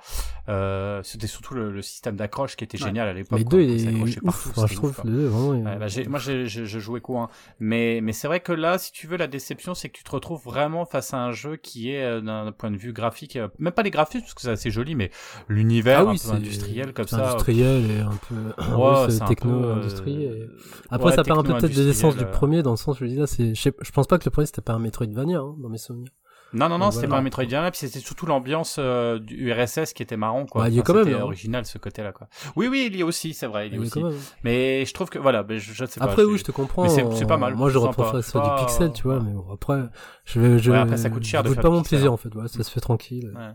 Euh, 0.49 1.03
c'était 1.03 1.27
surtout 1.27 1.55
le, 1.55 1.83
système 1.83 2.17
d'accroche 2.17 2.57
qui 2.57 2.65
était 2.65 2.79
génial 2.79 3.09
à 3.09 3.13
l'époque. 3.13 3.39
Les 3.39 3.45
deux, 3.45 3.61
il 3.61 3.89
est 3.89 4.23
ouf, 4.23 4.49
je 4.69 4.75
trouve 4.75 4.95
les 5.05 5.11
deux 5.11 5.27
vraiment. 5.27 5.49
Ouais, 5.49 5.77
bah, 5.77 5.87
moi 6.09 6.19
je, 6.21 6.79
jouais 6.79 7.01
quoi, 7.01 7.23
hein. 7.23 7.29
mais 7.59 8.01
mais 8.01 8.13
c'est 8.13 8.29
vrai 8.29 8.41
que 8.41 8.53
là, 8.53 8.79
si 8.79 8.93
tu 8.93 9.07
veux, 9.07 9.17
la 9.17 9.27
déception, 9.27 9.75
c'est 9.75 9.89
que 9.89 9.99
tu 9.99 10.05
te 10.05 10.11
retrouves 10.11 10.43
vraiment 10.45 10.85
face 10.85 11.15
à 11.15 11.19
un 11.19 11.33
jeu 11.33 11.57
qui 11.57 11.91
est 11.91 12.05
euh, 12.05 12.21
d'un 12.21 12.53
point 12.53 12.71
de 12.71 12.77
vue 12.77 12.93
graphique, 12.93 13.39
même 13.59 13.73
pas 13.73 13.83
les 13.83 13.91
graphismes 13.91 14.23
parce 14.23 14.35
que 14.35 14.43
c'est 14.43 14.51
assez 14.51 14.71
joli, 14.71 14.95
mais 14.95 15.11
l'univers 15.49 16.07
ah 16.07 16.13
un 16.13 16.17
peu 16.17 16.37
industriel 16.37 16.93
comme 16.93 17.09
ça. 17.09 17.31
Industriel 17.31 17.91
et 17.91 18.01
un 18.01 18.19
peu 18.29 18.75
ouais, 18.77 19.19
techno 19.29 19.71
industriel. 19.71 20.51
Après, 20.91 21.13
ça 21.13 21.25
perd 21.25 21.41
un 21.41 21.43
peu 21.43 21.55
peut-être 21.59 21.75
des 21.75 21.89
essences 21.89 22.17
du 22.17 22.25
premier 22.37 22.63
dans 22.63 22.73
le 22.73 22.77
sens 22.77 23.01
où 23.01 23.05
je 23.05 23.11
dis 23.11 23.17
là, 23.17 23.27
c'est, 23.27 23.55
je, 23.55 23.91
pense 23.93 24.07
pas 24.07 24.19
que 24.19 24.25
le 24.25 24.31
premier 24.31 24.47
c'était 24.47 24.63
pas 24.63 24.75
un 24.75 24.79
Metroidvania 24.79 25.39
hein, 25.39 25.55
dans 25.59 25.69
mes 25.69 25.79
souvenirs. 25.79 26.11
Non, 26.53 26.69
non, 26.69 26.79
non, 26.79 26.91
c'était 26.91 27.09
pas 27.09 27.19
un 27.19 27.23
Metroidvania, 27.23 27.71
puis 27.71 27.81
c'était 27.81 27.99
surtout 27.99 28.25
l'ambiance 28.25 28.77
euh, 28.79 29.19
du 29.19 29.53
RSS 29.53 29.93
qui 29.93 30.03
était 30.03 30.17
marrant, 30.17 30.47
quoi. 30.47 30.63
Bah, 30.63 30.69
il 30.69 30.77
y 30.77 30.79
a 30.79 30.83
quand 30.83 30.95
même. 30.95 31.13
Hein. 31.13 31.21
original, 31.21 31.67
ce 31.67 31.77
côté-là, 31.77 32.13
quoi. 32.13 32.29
Oui, 32.55 32.69
oui, 32.69 32.89
il 32.91 32.97
y 32.97 33.03
a 33.03 33.05
aussi, 33.05 33.35
c'est 33.35 33.47
vrai, 33.47 33.67
il 33.67 33.75
y 33.75 33.77
a 33.77 33.81
aussi. 33.81 34.01
Mais 34.45 34.85
je 34.85 34.95
trouve 34.95 35.11
que, 35.11 35.19
voilà, 35.19 35.45
je, 35.49 35.59
je 35.59 35.85
sais 35.85 35.99
pas. 35.99 36.07
Après, 36.07 36.23
oui, 36.23 36.39
je 36.39 36.45
te 36.45 36.53
comprends. 36.53 36.89
C'est 36.89 37.27
pas 37.27 37.37
mal. 37.37 37.55
Moi, 37.55 37.71
je 37.71 37.79
retrouve 37.79 38.21
ça 38.23 38.41
du 38.41 38.65
pixel, 38.65 38.93
tu 38.93 39.03
vois, 39.03 39.21
mais 39.21 39.33
bon, 39.33 39.47
après, 39.53 39.83
je 40.25 40.41
vais, 40.41 40.59
je. 40.59 40.71
Ouais, 40.71 40.79
après, 40.79 40.97
ça 40.97 41.11
coûte 41.11 41.25
cher 41.25 41.43
de 41.43 41.51
faire 41.51 41.63
pas 41.63 41.71
mon 41.71 41.83
plaisir, 41.83 42.13
en 42.13 42.17
fait, 42.17 42.35
ouais, 42.35 42.49
ça 42.49 42.63
se 42.63 42.71
fait 42.71 42.81
tranquille. 42.81 43.33
Ouais. 43.35 43.53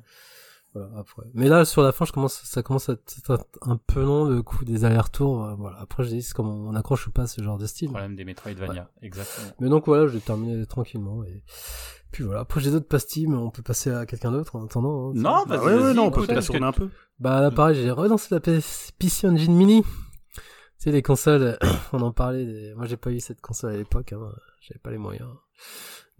Voilà, 0.73 0.89
après. 0.97 1.23
Mais 1.33 1.49
là, 1.49 1.65
sur 1.65 1.81
la 1.81 1.91
fin, 1.91 2.05
je 2.05 2.13
commence, 2.13 2.41
ça 2.43 2.63
commence 2.63 2.87
à 2.89 2.93
être 2.93 3.45
un 3.61 3.77
peu 3.77 4.01
long, 4.01 4.25
le 4.25 4.41
coup 4.41 4.63
des 4.63 4.85
allers-retours. 4.85 5.43
Euh, 5.43 5.55
voilà. 5.55 5.77
Après, 5.79 6.03
je 6.03 6.09
dis, 6.09 6.21
c'est 6.21 6.33
comme 6.33 6.47
on 6.47 6.73
accroche 6.75 7.07
ou 7.07 7.11
pas 7.11 7.27
ce 7.27 7.41
genre 7.43 7.57
de 7.57 7.65
style. 7.65 7.89
Problème 7.89 8.15
des 8.15 8.23
Metroidvania, 8.23 8.89
exactement. 9.01 9.47
Mais 9.59 9.69
donc, 9.69 9.85
voilà, 9.85 10.07
je 10.07 10.13
vais 10.13 10.19
terminer 10.19 10.65
tranquillement 10.65 11.23
et, 11.25 11.43
puis 12.11 12.23
voilà. 12.23 12.41
Après, 12.41 12.61
j'ai 12.61 12.71
d'autres 12.71 12.87
pastilles, 12.87 13.27
mais 13.27 13.37
on 13.37 13.51
peut 13.51 13.63
passer 13.63 13.91
à 13.91 14.05
quelqu'un 14.05 14.31
d'autre 14.31 14.55
en 14.55 14.65
attendant. 14.65 15.09
Hein, 15.09 15.13
non, 15.15 15.45
bah, 15.45 15.63
ouais, 15.63 15.75
ouais, 15.75 15.93
non, 15.93 16.05
on 16.05 16.11
peut 16.11 16.25
passer 16.25 16.55
un 16.55 16.71
peu. 16.71 16.89
Bah, 17.19 17.41
là, 17.41 17.51
pareil, 17.51 17.75
j'ai 17.75 17.91
relancé 17.91 18.33
la 18.33 18.39
PC 18.39 19.27
Engine 19.27 19.53
Mini. 19.53 19.83
Tu 19.83 20.39
sais, 20.77 20.91
les 20.91 21.01
consoles, 21.01 21.57
on 21.93 22.01
en 22.01 22.11
parlait. 22.11 22.73
Moi, 22.75 22.85
j'ai 22.85 22.97
pas 22.97 23.11
eu 23.11 23.19
cette 23.19 23.41
console 23.41 23.73
à 23.73 23.77
l'époque, 23.77 24.13
hein. 24.13 24.19
J'avais 24.61 24.79
pas 24.79 24.91
les 24.91 24.97
moyens. 24.97 25.29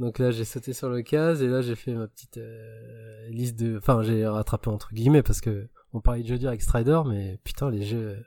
Donc 0.02 0.18
là, 0.18 0.32
j'ai 0.32 0.46
sauté 0.46 0.74
sur 0.74 0.90
le 0.90 1.04
case 1.04 1.44
et 1.44 1.48
là, 1.48 1.62
j'ai 1.62 1.76
fait 1.76 1.94
ma 1.94 2.08
petite 2.08 2.38
euh, 2.38 3.30
liste 3.30 3.58
de. 3.60 3.78
Enfin, 3.78 4.02
j'ai 4.02 4.26
rattrapé 4.26 4.70
entre 4.70 4.94
guillemets 4.94 5.22
parce 5.22 5.42
que 5.42 5.68
on 5.94 6.02
parlait 6.02 6.24
de 6.24 6.28
jeux 6.28 6.40
durs 6.40 6.50
avec 6.50 6.64
Strider, 6.64 7.02
mais 7.06 7.38
putain, 7.44 7.70
les 7.70 7.84
jeux, 7.84 8.18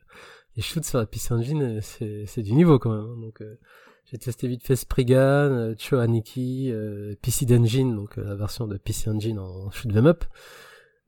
les 0.54 0.62
shoots 0.62 0.84
sur 0.84 0.98
la 0.98 1.06
PC 1.06 1.34
Engine, 1.34 1.80
c'est 1.82 2.42
du 2.42 2.52
niveau 2.52 2.78
quand 2.78 2.90
même. 2.90 3.10
Hein. 3.10 3.20
Donc, 3.20 3.42
euh, 3.42 3.58
j'ai 4.04 4.18
testé 4.18 4.46
vite 4.46 4.64
fait 4.64 4.76
Spriggan, 4.76 5.16
euh, 5.16 5.74
Choaniki, 5.76 6.70
euh, 6.70 7.16
PC 7.22 7.44
Engine, 7.50 7.96
donc 7.96 8.18
la 8.18 8.36
version 8.36 8.68
de 8.68 8.76
PC 8.76 9.10
Engine 9.10 9.40
en 9.40 9.72
shoot 9.72 9.92
them 9.92 10.06
up, 10.06 10.24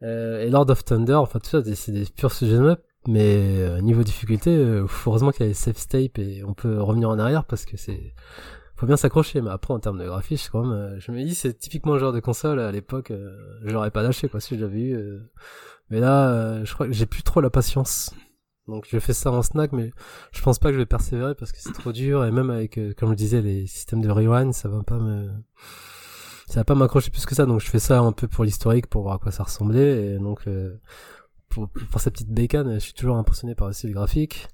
et 0.03 0.51
Lord 0.51 0.69
of 0.71 0.85
Thunder. 0.85 1.15
Enfin, 1.15 1.39
tout 1.39 1.51
ça, 1.51 1.63
c'est 1.77 1.93
des 1.93 2.07
purs 2.07 2.33
shoot 2.33 2.51
up. 2.51 2.83
Mais 3.09 3.81
niveau 3.83 4.03
difficulté, 4.03 4.57
heureusement 4.57 5.31
qu'il 5.31 5.43
y 5.43 5.45
a 5.45 5.49
les 5.49 5.55
save 5.55 5.77
state 5.77 6.19
et 6.19 6.43
on 6.43 6.55
peut 6.55 6.83
revenir 6.83 7.09
en 7.09 7.21
arrière 7.21 7.45
parce 7.45 7.65
que 7.65 7.77
c'est 7.77 8.15
faut 8.77 8.87
bien 8.87 8.97
s'accrocher. 8.97 9.41
Mais 9.41 9.51
après, 9.51 9.75
en 9.75 9.81
termes 9.81 9.99
de 9.99 10.07
graphisme, 10.07 10.51
quand 10.53 10.65
même, 10.65 10.73
euh, 10.73 11.01
je 11.01 11.11
me 11.13 11.23
dis, 11.23 11.35
c'est 11.35 11.55
typiquement 11.55 11.95
le 11.95 11.99
genre 11.99 12.13
de 12.13 12.21
console 12.21 12.61
à 12.61 12.71
l'époque, 12.71 13.11
euh, 13.11 13.37
j'aurais 13.65 13.91
pas 13.91 14.03
lâché 14.03 14.29
quoi 14.29 14.41
si 14.41 14.59
j'avais 14.59 14.81
eu. 14.81 14.95
Euh. 14.95 15.31
Mais 15.91 16.01
là, 16.01 16.65
je 16.65 16.75
crois 16.75 16.87
que 16.87 16.93
j'ai 16.93 17.07
plus 17.07 17.23
trop 17.23 17.41
la 17.41 17.51
patience. 17.51 18.13
Donc 18.69 18.87
je 18.91 18.99
fais 18.99 19.13
ça 19.13 19.31
en 19.31 19.43
snack, 19.43 19.71
mais 19.73 19.93
je 20.33 20.43
pense 20.43 20.59
pas 20.59 20.69
que 20.69 20.75
je 20.75 20.79
vais 20.79 20.87
persévérer 20.87 21.37
parce 21.37 21.53
que 21.53 21.59
c'est 21.61 21.73
trop 21.73 21.93
dur 21.93 22.25
et 22.25 22.33
même 22.33 22.51
avec, 22.51 22.81
comme 22.97 23.11
je 23.11 23.15
disais, 23.15 23.41
les 23.41 23.69
systèmes 23.69 24.03
de 24.03 24.11
rewind, 24.11 24.53
ça 24.53 24.69
va 24.69 24.83
pas 24.83 24.99
me, 24.99 25.31
ça 26.49 26.61
va 26.61 26.65
pas 26.65 26.75
m'accrocher 26.75 27.13
plus 27.13 27.25
que 27.27 27.37
ça. 27.37 27.47
Donc 27.47 27.61
je 27.61 27.71
fais 27.71 27.79
ça 27.79 28.01
un 28.01 28.11
peu 28.11 28.27
pour 28.27 28.43
l'historique, 28.43 28.89
pour 28.89 29.03
voir 29.03 29.15
à 29.15 29.19
quoi 29.19 29.31
ça 29.31 29.45
ressemblait 29.45 30.15
et 30.15 30.19
donc 30.19 30.49
pour, 31.49 31.69
pour 31.69 32.01
cette 32.01 32.15
petite 32.15 32.33
bécane, 32.33 32.75
je 32.75 32.79
suis 32.81 32.93
toujours 32.93 33.17
impressionné 33.17 33.55
par 33.55 33.69
le 33.69 33.73
style 33.73 33.93
graphique. 33.93 34.49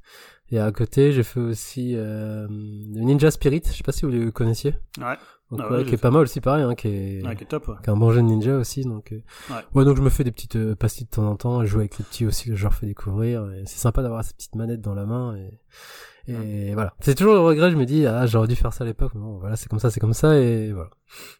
Et 0.52 0.58
à 0.58 0.70
côté, 0.70 1.12
j'ai 1.12 1.22
fait 1.22 1.40
aussi 1.40 1.94
euh, 1.96 2.46
Ninja 2.50 3.30
Spirit. 3.30 3.62
Je 3.64 3.72
sais 3.72 3.82
pas 3.82 3.92
si 3.92 4.04
vous 4.04 4.12
le 4.12 4.30
connaissiez. 4.30 4.74
Ouais. 4.98 5.16
Donc, 5.50 5.60
ah 5.62 5.72
ouais, 5.72 5.84
qui 5.84 5.94
est 5.94 5.98
pas 5.98 6.10
mal 6.10 6.22
aussi, 6.22 6.40
pareil, 6.40 6.62
hein, 6.62 6.74
qui 6.74 6.88
est, 6.88 7.26
ouais, 7.26 7.36
qui 7.36 7.44
est 7.44 7.46
top. 7.46 7.68
Ouais. 7.68 7.74
Qui 7.82 7.88
est 7.88 7.92
un 7.92 7.96
bon 7.96 8.10
jeu 8.10 8.20
de 8.20 8.26
ninja 8.26 8.56
aussi. 8.56 8.82
Donc, 8.82 9.12
euh... 9.12 9.20
ouais. 9.50 9.56
ouais. 9.74 9.84
donc 9.84 9.96
je 9.96 10.02
me 10.02 10.10
fais 10.10 10.24
des 10.24 10.30
petites 10.30 10.56
euh, 10.56 10.74
pastilles 10.74 11.06
de 11.06 11.10
temps 11.10 11.28
en 11.28 11.36
temps. 11.36 11.62
Je 11.62 11.66
joue 11.66 11.78
avec 11.78 11.96
les 11.96 12.04
petits 12.04 12.26
aussi 12.26 12.50
que 12.50 12.54
je 12.54 12.62
leur 12.62 12.74
fais 12.74 12.86
découvrir. 12.86 13.50
C'est 13.64 13.78
sympa 13.78 14.02
d'avoir 14.02 14.24
cette 14.24 14.36
petite 14.36 14.54
manette 14.54 14.82
dans 14.82 14.94
la 14.94 15.06
main. 15.06 15.36
Et 15.36 15.58
et 16.28 16.74
voilà. 16.74 16.94
C'est 17.00 17.14
toujours 17.14 17.34
le 17.34 17.40
regret, 17.40 17.70
je 17.70 17.76
me 17.76 17.84
dis, 17.84 18.06
ah, 18.06 18.26
j'aurais 18.26 18.48
dû 18.48 18.54
faire 18.54 18.72
ça 18.72 18.84
à 18.84 18.86
l'époque. 18.86 19.12
Bon, 19.14 19.38
voilà, 19.38 19.56
c'est 19.56 19.68
comme 19.68 19.78
ça, 19.78 19.90
c'est 19.90 20.00
comme 20.00 20.12
ça, 20.12 20.38
et 20.38 20.72
voilà. 20.72 20.90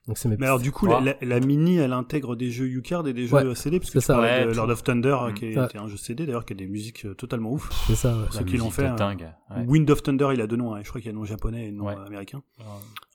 Donc 0.06 0.18
c'est 0.18 0.28
mes 0.28 0.36
Mais 0.36 0.46
alors, 0.46 0.58
du 0.58 0.72
coup, 0.72 0.86
la, 0.86 1.16
la, 1.20 1.40
mini, 1.40 1.76
elle 1.78 1.92
intègre 1.92 2.36
des 2.36 2.50
jeux 2.50 2.66
U-Card 2.66 3.06
et 3.06 3.12
des 3.12 3.26
jeux 3.26 3.54
CD, 3.54 3.78
parce 3.78 3.90
que 3.90 3.98
tu 3.98 4.06
parlais 4.06 4.46
de 4.46 4.52
Lord 4.52 4.70
of 4.70 4.82
Thunder, 4.82 5.16
mm. 5.28 5.34
qui 5.34 5.46
était 5.46 5.78
un 5.78 5.86
jeu 5.86 5.96
CD, 5.96 6.26
d'ailleurs, 6.26 6.44
qui 6.44 6.52
a 6.52 6.56
des 6.56 6.66
musiques 6.66 7.06
euh, 7.06 7.14
totalement 7.14 7.52
ouf. 7.52 7.70
C'est 7.86 7.94
ça, 7.94 8.16
ouais. 8.16 8.26
Ceux 8.30 8.44
qui 8.44 8.56
l'ont 8.56 8.70
fait. 8.70 8.86
Hein. 8.86 8.96
Dingue. 8.96 9.28
Wind 9.66 9.90
of 9.90 10.02
Thunder, 10.02 10.30
il 10.32 10.40
a 10.40 10.46
deux 10.46 10.56
noms, 10.56 10.74
hein. 10.74 10.80
je 10.82 10.88
crois 10.88 11.00
qu'il 11.00 11.10
y 11.10 11.14
a 11.14 11.16
un 11.16 11.18
nom 11.18 11.24
japonais 11.24 11.66
et 11.66 11.68
un 11.68 11.72
nom 11.72 11.88
américain. 11.88 12.42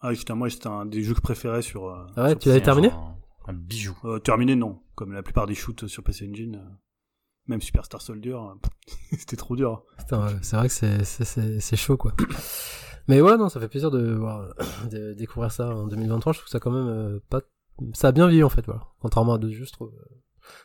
Ah, 0.01 0.13
justement, 0.13 0.39
moi, 0.39 0.49
c'était 0.49 0.67
un 0.67 0.85
des 0.85 1.03
jeux 1.03 1.13
que 1.13 1.17
je 1.17 1.23
préférais 1.23 1.61
sur. 1.61 1.87
Euh, 1.87 2.05
ah 2.15 2.23
ouais, 2.23 2.35
tu 2.35 2.49
l'avais 2.49 2.61
terminé? 2.61 2.91
Un 3.47 3.53
bijou. 3.53 3.97
Euh, 4.05 4.19
terminé, 4.19 4.55
non. 4.55 4.79
Comme 4.95 5.13
la 5.13 5.23
plupart 5.23 5.47
des 5.47 5.55
shoots 5.55 5.87
sur 5.87 6.03
PC 6.03 6.29
Engine. 6.29 6.61
Même 7.47 7.61
Super 7.61 7.85
Star 7.85 8.01
Soldier, 8.01 8.33
euh, 8.33 8.53
c'était 9.17 9.37
trop 9.37 9.55
dur. 9.55 9.83
C'est 10.41 10.55
vrai 10.55 10.67
que 10.67 10.73
c'est 11.03 11.75
chaud, 11.75 11.97
quoi. 11.97 12.13
Mais 13.07 13.21
ouais, 13.21 13.37
non, 13.37 13.47
ça 13.47 13.61
fait 13.61 13.69
plaisir 13.69 13.89
de, 13.89 14.13
voir, 14.13 14.53
de 14.91 15.13
découvrir 15.13 15.51
ça 15.51 15.69
en 15.69 15.87
2023. 15.87 16.33
Je 16.33 16.39
trouve 16.39 16.49
ça 16.49 16.59
quand 16.59 16.71
même 16.71 16.87
euh, 16.87 17.19
pas. 17.29 17.41
Ça 17.93 18.09
a 18.09 18.11
bien 18.11 18.27
vieilli 18.27 18.43
en 18.43 18.49
fait, 18.49 18.65
voilà. 18.65 18.81
Contrairement 18.99 19.35
à 19.35 19.37
d'autres 19.37 19.53
jeux, 19.53 19.65
je 19.65 19.71
trouve. 19.71 19.93
Euh, 19.95 20.15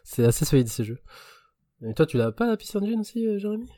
c'est 0.03 0.25
assez 0.25 0.45
solide 0.45 0.69
ces 0.69 0.85
jeux. 0.85 1.01
Et 1.87 1.95
toi, 1.95 2.07
tu 2.07 2.17
l'as 2.17 2.33
pas 2.33 2.47
la 2.47 2.57
PC 2.57 2.79
Engine 2.79 3.01
aussi, 3.01 3.39
Jérémy? 3.39 3.69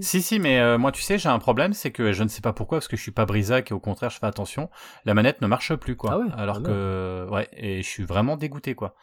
Si, 0.00 0.22
si, 0.22 0.38
mais 0.40 0.76
moi, 0.78 0.90
tu 0.92 1.02
sais, 1.02 1.18
j'ai 1.18 1.28
un 1.28 1.38
problème, 1.38 1.72
c'est 1.72 1.92
que 1.92 2.12
je 2.12 2.22
ne 2.24 2.28
sais 2.28 2.40
pas 2.40 2.52
pourquoi, 2.52 2.78
parce 2.78 2.88
que 2.88 2.96
je 2.96 3.02
suis 3.02 3.12
pas 3.12 3.26
brisac 3.26 3.70
et 3.70 3.74
au 3.74 3.78
contraire, 3.78 4.10
je 4.10 4.18
fais 4.18 4.26
attention. 4.26 4.70
La 5.04 5.14
manette 5.14 5.40
ne 5.40 5.46
marche 5.46 5.74
plus, 5.76 5.94
quoi. 5.94 6.10
Ah 6.14 6.18
ouais, 6.18 6.26
alors 6.36 6.56
ah 6.64 6.66
que, 6.66 7.28
ouais, 7.30 7.48
et 7.52 7.82
je 7.82 7.88
suis 7.88 8.02
vraiment 8.02 8.36
dégoûté, 8.36 8.74
quoi. 8.74 8.96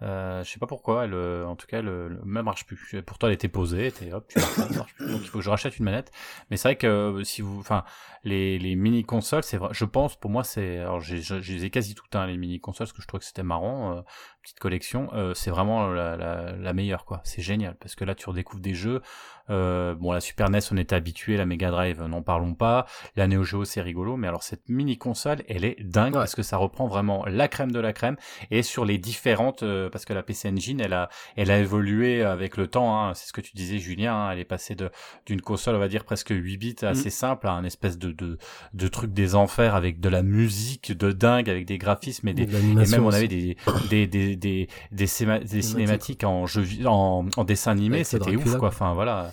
Euh, 0.00 0.44
je 0.44 0.50
sais 0.50 0.60
pas 0.60 0.66
pourquoi, 0.66 1.04
elle, 1.04 1.14
euh, 1.14 1.44
en 1.44 1.56
tout 1.56 1.66
cas, 1.66 1.78
elle, 1.78 2.20
ne 2.24 2.42
marche 2.42 2.66
plus. 2.66 3.02
Pourtant, 3.04 3.26
elle 3.26 3.32
était 3.32 3.48
posée, 3.48 3.88
était 3.88 4.12
hop, 4.12 4.28
tu 4.28 4.38
marche 4.76 4.94
plus. 4.94 5.10
Donc, 5.10 5.20
il 5.22 5.28
faut 5.28 5.38
que 5.38 5.44
je 5.44 5.50
rachète 5.50 5.76
une 5.78 5.84
manette. 5.84 6.12
Mais 6.50 6.56
c'est 6.56 6.68
vrai 6.68 6.76
que 6.76 6.86
euh, 6.86 7.24
si 7.24 7.42
vous, 7.42 7.58
enfin, 7.58 7.84
les, 8.22 8.58
les 8.58 8.76
mini 8.76 9.04
consoles, 9.04 9.42
c'est 9.42 9.56
vrai. 9.56 9.70
Je 9.72 9.84
pense, 9.84 10.16
pour 10.16 10.30
moi, 10.30 10.44
c'est, 10.44 10.78
alors, 10.78 11.00
j'ai, 11.00 11.20
j'ai 11.20 11.70
quasi 11.70 11.94
tout 11.94 12.04
hein, 12.14 12.26
les 12.26 12.36
mini 12.36 12.60
consoles, 12.60 12.86
parce 12.86 12.96
que 12.96 13.02
je 13.02 13.08
trouve 13.08 13.20
que 13.20 13.26
c'était 13.26 13.42
marrant, 13.42 13.96
euh, 13.96 14.00
petite 14.42 14.60
collection. 14.60 15.10
c'est 15.34 15.50
vraiment 15.50 15.88
la, 15.88 16.16
la, 16.16 16.52
la, 16.52 16.72
meilleure, 16.72 17.04
quoi. 17.04 17.20
C'est 17.24 17.42
génial, 17.42 17.76
parce 17.76 17.94
que 17.94 18.04
là, 18.04 18.14
tu 18.14 18.28
redécouvres 18.28 18.62
des 18.62 18.74
jeux. 18.74 19.02
Bon, 19.48 20.12
la 20.12 20.20
Super 20.20 20.50
NES, 20.50 20.60
on 20.70 20.76
était 20.76 20.94
habitué, 20.94 21.36
la 21.36 21.46
Mega 21.46 21.70
Drive, 21.70 22.02
n'en 22.02 22.22
parlons 22.22 22.54
pas. 22.54 22.86
La 23.16 23.26
Neo 23.26 23.44
Geo, 23.44 23.64
c'est 23.64 23.80
rigolo, 23.80 24.16
mais 24.16 24.28
alors 24.28 24.42
cette 24.42 24.68
mini 24.68 24.98
console, 24.98 25.42
elle 25.48 25.64
est 25.64 25.76
dingue 25.82 26.14
parce 26.14 26.34
que 26.34 26.42
ça 26.42 26.56
reprend 26.56 26.86
vraiment 26.86 27.24
la 27.26 27.48
crème 27.48 27.72
de 27.72 27.80
la 27.80 27.92
crème 27.92 28.16
et 28.50 28.62
sur 28.62 28.84
les 28.84 28.98
différentes 28.98 29.64
parce 29.90 30.04
que 30.04 30.12
la 30.12 30.22
PC 30.22 30.48
Engine, 30.48 30.80
elle 30.80 30.92
a, 30.92 31.08
elle 31.36 31.50
a 31.50 31.58
évolué 31.58 32.22
avec 32.22 32.56
le 32.56 32.66
temps. 32.66 32.98
Hein, 32.98 33.14
c'est 33.14 33.28
ce 33.28 33.32
que 33.32 33.40
tu 33.40 33.52
disais, 33.54 33.78
Julien. 33.78 34.14
Hein, 34.14 34.30
elle 34.32 34.38
est 34.38 34.44
passée 34.44 34.74
de 34.74 34.90
d'une 35.26 35.40
console, 35.40 35.76
on 35.76 35.78
va 35.78 35.88
dire 35.88 36.04
presque 36.04 36.30
8 36.30 36.56
bits, 36.56 36.76
assez 36.82 37.08
mm. 37.08 37.10
simple, 37.10 37.46
à 37.46 37.52
un 37.52 37.64
espèce 37.64 37.98
de, 37.98 38.12
de 38.12 38.38
de 38.74 38.88
truc 38.88 39.12
des 39.12 39.34
enfers 39.34 39.74
avec 39.74 40.00
de 40.00 40.08
la 40.08 40.22
musique 40.22 40.96
de 40.96 41.12
dingue, 41.12 41.50
avec 41.50 41.66
des 41.66 41.78
graphismes 41.78 42.28
et 42.28 42.34
des 42.34 42.44
et 42.44 42.90
même 42.90 43.04
on 43.04 43.12
avait 43.12 43.28
des 43.28 43.56
des 43.90 44.06
des 44.06 44.36
des, 44.36 44.68
des, 44.92 45.06
cinématiques 45.06 46.24
en 46.24 46.46
jeu 46.46 46.64
en, 46.86 47.26
en 47.36 47.44
dessin 47.44 47.72
animé. 47.72 48.04
C'était 48.04 48.36
ouf, 48.36 48.56
quoi. 48.56 48.68
Enfin 48.68 48.94
voilà. 48.94 49.30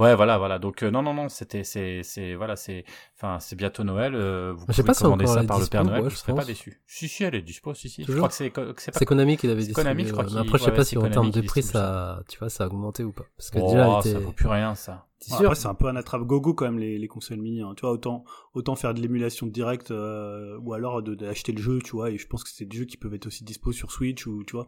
Ouais, 0.00 0.14
voilà, 0.14 0.38
voilà. 0.38 0.58
Donc 0.58 0.82
euh, 0.82 0.90
non, 0.90 1.02
non, 1.02 1.12
non, 1.12 1.28
c'était, 1.28 1.62
c'est, 1.62 2.02
c'est, 2.02 2.34
voilà, 2.34 2.56
c'est, 2.56 2.84
enfin, 3.16 3.38
c'est 3.38 3.54
bientôt 3.54 3.84
Noël. 3.84 4.14
Euh, 4.14 4.54
vous 4.56 4.64
pouvez 4.64 4.82
pas 4.82 4.94
commander 4.94 5.26
ça 5.26 5.44
par 5.44 5.60
le 5.60 5.66
Père 5.66 5.84
Noël. 5.84 6.08
je 6.08 6.16
serais 6.16 6.34
pas 6.34 6.44
déçu. 6.44 6.80
Si, 6.86 7.06
si, 7.06 7.22
elle 7.22 7.34
est 7.34 7.42
dispo. 7.42 7.74
Si, 7.74 7.90
si. 7.90 8.04
Je 8.04 8.12
crois 8.14 8.28
que 8.28 8.34
c'est, 8.34 8.50
c'est 8.78 8.92
pas. 8.92 9.04
Konami 9.04 9.36
qui 9.36 9.46
l'avait 9.46 9.62
dit. 9.62 9.74
Konami, 9.74 10.06
je 10.06 10.12
crois. 10.12 10.24
Mais 10.24 10.40
après, 10.40 10.58
je 10.58 10.64
sais 10.64 10.72
pas 10.72 10.84
si 10.84 10.96
en 10.96 11.10
termes 11.10 11.30
de 11.30 11.40
prix, 11.42 11.62
ça, 11.62 12.22
tu 12.28 12.38
vois, 12.38 12.48
ça 12.48 12.64
a 12.64 12.66
augmenté 12.68 13.04
ou 13.04 13.12
pas. 13.12 13.26
Parce 13.36 13.50
que 13.50 13.58
oh, 13.60 13.68
déjà, 13.68 13.98
était... 13.98 14.12
ça 14.12 14.18
vaut 14.20 14.32
plus 14.32 14.48
rien, 14.48 14.74
ça. 14.74 15.06
après, 15.32 15.54
c'est 15.54 15.68
un 15.68 15.74
peu 15.74 15.88
un 15.88 15.96
attrape 15.96 16.22
gogo 16.22 16.54
quand 16.54 16.64
même 16.64 16.78
les, 16.78 16.98
les 16.98 17.08
consoles 17.08 17.40
mini. 17.40 17.60
Hein. 17.60 17.74
Tu 17.76 17.82
vois, 17.82 17.92
autant 17.92 18.24
autant 18.54 18.76
faire 18.76 18.94
de 18.94 19.02
l'émulation 19.02 19.46
directe 19.46 19.90
euh, 19.90 20.58
ou 20.62 20.72
alors 20.72 21.02
d'acheter 21.02 21.52
le 21.52 21.60
jeu, 21.60 21.78
tu 21.84 21.92
vois. 21.92 22.10
Et 22.10 22.16
je 22.16 22.26
pense 22.26 22.42
que 22.42 22.48
c'est 22.48 22.64
des 22.64 22.78
jeux 22.78 22.86
qui 22.86 22.96
peuvent 22.96 23.12
être 23.12 23.26
aussi 23.26 23.44
dispo 23.44 23.70
sur 23.70 23.92
Switch 23.92 24.26
ou 24.26 24.44
tu 24.44 24.56
vois 24.56 24.66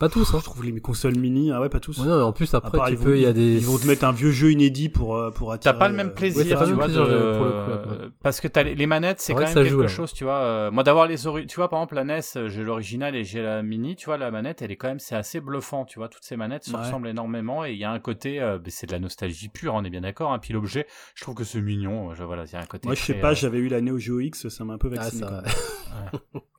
Pas 0.00 0.08
tous, 0.08 0.34
hein. 0.34 0.38
Je 0.40 0.44
trouve 0.44 0.64
les 0.64 0.80
consoles 0.80 1.16
mini, 1.16 1.52
ah 1.52 1.60
ouais, 1.60 1.68
pas 1.68 1.78
tous. 1.78 1.98
Ouais, 1.98 2.06
non, 2.06 2.20
en 2.24 2.32
plus, 2.32 2.52
après, 2.52 2.76
part, 2.76 2.88
tu 2.88 2.94
ils 2.94 2.98
peux, 2.98 3.10
vont- 3.10 3.14
il 3.14 3.22
y 3.22 3.26
a 3.26 3.32
des... 3.32 3.58
Ils 3.58 3.64
vont 3.64 3.78
te 3.78 3.86
mettre 3.86 4.04
un 4.04 4.10
vieux 4.12 4.32
jeu 4.32 4.50
inédit 4.50 4.88
pour, 4.88 5.14
euh, 5.16 5.30
pour 5.30 5.52
attirer. 5.52 5.72
T'as 5.72 5.78
pas 5.78 5.88
le 5.88 5.94
même 5.94 6.08
euh, 6.08 6.14
plaisir, 6.14 6.42
ouais, 6.44 6.50
t'as 6.50 6.56
pas 6.56 6.64
tu 6.64 6.70
le 6.70 6.74
vois, 6.76 6.88
même 6.88 6.96
plaisir, 6.96 7.16
de- 7.16 7.36
pour 7.36 7.44
le 7.46 7.52
coup, 7.52 7.90
ouais. 8.02 8.08
parce 8.20 8.40
que 8.40 8.48
t'as 8.48 8.64
les, 8.64 8.86
manettes, 8.86 9.20
c'est 9.20 9.32
quand 9.34 9.38
vrai 9.42 9.54
même 9.54 9.64
quelque 9.64 9.86
joue, 9.86 9.88
chose, 9.88 10.12
tu 10.12 10.24
vois. 10.24 10.38
euh, 10.38 10.70
moi, 10.72 10.82
d'avoir 10.82 11.06
les 11.06 11.28
ori... 11.28 11.46
tu 11.46 11.54
vois, 11.56 11.68
par 11.68 11.78
exemple, 11.78 11.94
la 11.94 12.02
NES, 12.04 12.20
j'ai 12.48 12.64
l'original 12.64 13.14
et 13.14 13.22
j'ai 13.22 13.40
la 13.40 13.62
mini, 13.62 13.94
tu 13.94 14.06
vois, 14.06 14.18
la 14.18 14.32
manette, 14.32 14.62
elle 14.62 14.72
est 14.72 14.76
quand 14.76 14.88
même, 14.88 14.98
c'est 14.98 15.14
assez 15.14 15.40
bluffant, 15.40 15.84
tu 15.84 16.00
vois. 16.00 16.08
Toutes 16.08 16.24
ces 16.24 16.36
manettes 16.36 16.64
se 16.64 16.72
Ouais. 16.72 16.78
ressemblent 16.80 17.06
énormément 17.08 17.64
et 17.64 17.70
il 17.70 17.78
y 17.78 17.84
a 17.84 17.92
un 17.92 18.00
côté, 18.00 18.40
euh, 18.42 18.58
ben, 18.58 18.70
c'est 18.70 18.88
de 18.88 18.92
la 18.92 18.98
nostalgie 18.98 19.48
pure, 19.48 19.74
on 19.74 19.84
est 19.84 19.90
bien 19.90 20.00
d'accord. 20.00 20.32
Hein. 20.32 20.40
Puis 20.40 20.52
l'objet, 20.52 20.86
je 21.14 21.22
trouve 21.22 21.36
que 21.36 21.44
c'est 21.44 21.60
mignon. 21.60 22.12
Je, 22.14 22.24
voilà, 22.24 22.44
il 22.46 22.52
y 22.52 22.56
a 22.56 22.60
un 22.60 22.66
côté. 22.66 22.88
Moi, 22.88 22.96
je 22.96 23.02
sais 23.02 23.14
pas, 23.14 23.30
euh, 23.30 23.34
j'avais 23.36 23.58
eu 23.58 23.68
la 23.68 23.80
Neo 23.80 23.96
Geo 23.98 24.18
X, 24.18 24.48
ça 24.48 24.64
m'a 24.64 24.74
un 24.74 24.78
peu 24.78 24.90
Ah, 24.92 24.96
vacciné. 25.04 25.24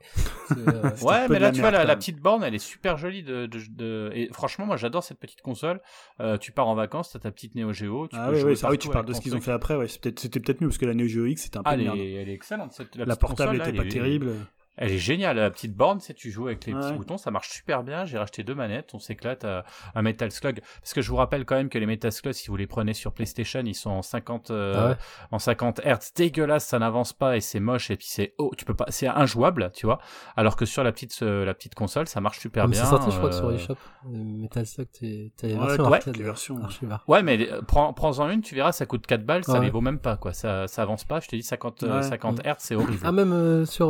euh, 0.57 0.91
Ouais, 1.01 1.27
mais 1.29 1.39
là, 1.39 1.47
la 1.47 1.51
tu 1.51 1.59
vois, 1.61 1.71
la, 1.71 1.83
la 1.85 1.95
petite 1.95 2.19
borne, 2.19 2.43
elle 2.43 2.55
est 2.55 2.59
super 2.59 2.97
jolie. 2.97 3.23
De, 3.23 3.45
de, 3.45 3.59
de- 3.69 4.11
Et 4.13 4.29
franchement, 4.33 4.65
moi, 4.65 4.77
j'adore 4.77 5.03
cette 5.03 5.19
petite 5.19 5.41
console. 5.41 5.81
Euh, 6.19 6.37
tu 6.37 6.51
pars 6.51 6.67
en 6.67 6.75
vacances, 6.75 7.11
t'as 7.11 7.19
ta 7.19 7.31
petite 7.31 7.55
Neo 7.55 7.73
Geo. 7.73 8.07
Tu 8.07 8.15
Ah 8.19 8.27
peux 8.29 8.37
oui, 8.37 8.43
oui, 8.43 8.57
ça, 8.57 8.69
oui, 8.69 8.77
tu 8.77 8.89
parles 8.89 9.05
de 9.05 9.13
ce 9.13 9.21
qu'ils 9.21 9.35
ont 9.35 9.41
fait 9.41 9.51
après, 9.51 9.75
ouais. 9.75 9.87
C'était 9.87 10.39
peut-être 10.39 10.61
mieux 10.61 10.67
parce 10.67 10.77
que 10.77 10.85
la 10.85 10.93
Neo 10.93 11.07
Geo 11.07 11.25
X, 11.25 11.43
c'était 11.43 11.57
un 11.57 11.63
peu 11.63 11.69
Ah, 11.71 11.77
merde. 11.77 11.97
est, 11.97 12.13
elle 12.13 12.29
est 12.29 12.33
excellente. 12.33 12.73
Cette, 12.73 12.95
La 12.95 13.05
petite 13.05 13.19
portable 13.21 13.49
console, 13.51 13.57
là, 13.57 13.69
était 13.69 13.77
elle 13.77 13.83
pas 13.87 13.91
terrible. 13.91 14.31
Elle 14.77 14.91
est 14.91 14.97
géniale, 14.97 15.37
la 15.37 15.49
petite 15.49 15.73
borne, 15.75 15.99
c'est 15.99 16.13
tu 16.13 16.31
joues 16.31 16.47
avec 16.47 16.65
les 16.65 16.73
petits 16.73 16.93
boutons, 16.93 17.17
ça 17.17 17.31
marche 17.31 17.49
super 17.49 17.83
bien. 17.83 18.05
J'ai 18.05 18.17
racheté 18.17 18.43
deux 18.43 18.55
manettes, 18.55 18.91
on 18.93 18.99
s'éclate 18.99 19.45
à 19.45 19.63
un 19.95 20.01
Metal 20.01 20.31
Slug. 20.31 20.61
Parce 20.81 20.93
que 20.93 21.01
je 21.01 21.09
vous 21.09 21.15
rappelle 21.15 21.45
quand 21.45 21.55
même 21.55 21.69
que 21.69 21.77
les 21.77 21.85
Metal 21.85 22.11
Slug, 22.11 22.33
si 22.33 22.47
vous 22.49 22.57
les 22.57 22.67
prenez 22.67 22.93
sur 22.93 23.13
PlayStation, 23.13 23.61
ils 23.65 23.73
sont 23.75 23.89
en 23.91 24.01
50, 24.01 24.51
euh, 24.51 24.73
Ah 24.77 24.89
ouais 24.89 24.95
en 25.31 25.39
50 25.39 25.79
Hz, 25.85 26.11
dégueulasse, 26.15 26.65
ça 26.65 26.79
n'avance 26.79 27.13
pas 27.13 27.37
et 27.37 27.41
c'est 27.41 27.59
moche 27.59 27.89
et 27.91 27.95
puis 27.95 28.07
c'est 28.09 28.33
oh, 28.37 28.51
tu 28.57 28.65
peux 28.65 28.73
pas, 28.73 28.85
c'est 28.89 29.07
injouable, 29.07 29.71
tu 29.73 29.85
vois. 29.85 29.99
Alors 30.35 30.55
que 30.55 30.65
sur 30.65 30.83
la 30.83 30.91
petite, 30.91 31.17
euh, 31.21 31.45
la 31.45 31.53
petite 31.53 31.75
console, 31.75 32.07
ça 32.07 32.19
marche 32.21 32.39
super 32.39 32.63
Comme 32.63 32.71
bien. 32.71 32.83
c'est 32.83 32.89
sorti, 32.89 33.11
je 33.11 33.17
crois, 33.17 33.29
que 33.29 33.35
sur 33.35 33.47
euh, 33.47 33.55
eShop. 33.55 33.73
Euh, 33.73 34.07
Metal 34.11 34.65
Slug, 34.65 34.87
t'es- 34.91 35.31
t'as 35.37 35.47
les 35.47 35.55
versions 35.55 35.83
ouais, 35.89 35.97
arcade. 35.97 36.17
les 36.17 36.23
versions, 36.23 36.59
ouais. 37.07 37.23
mais 37.23 37.49
euh, 37.51 37.61
prends, 37.61 37.93
prends-en 37.93 38.29
une, 38.29 38.41
tu 38.41 38.55
verras, 38.55 38.71
ça 38.71 38.85
coûte 38.85 39.07
4 39.07 39.25
balles, 39.25 39.43
ça 39.43 39.59
les 39.59 39.69
vaut 39.69 39.81
même 39.81 39.99
pas, 39.99 40.17
quoi. 40.17 40.33
Ça, 40.33 40.67
ça 40.67 40.81
avance 40.81 41.03
pas, 41.05 41.19
je 41.21 41.27
te 41.27 41.35
dis 41.35 41.43
50, 41.43 41.83
euh, 41.83 41.95
Ouais. 41.97 42.03
50 42.03 42.41
Hz, 42.45 42.55
c'est 42.59 42.75
horrible. 42.75 42.99
Ah, 43.03 43.11
même 43.11 43.31
euh, 43.33 43.65
sur... 43.65 43.89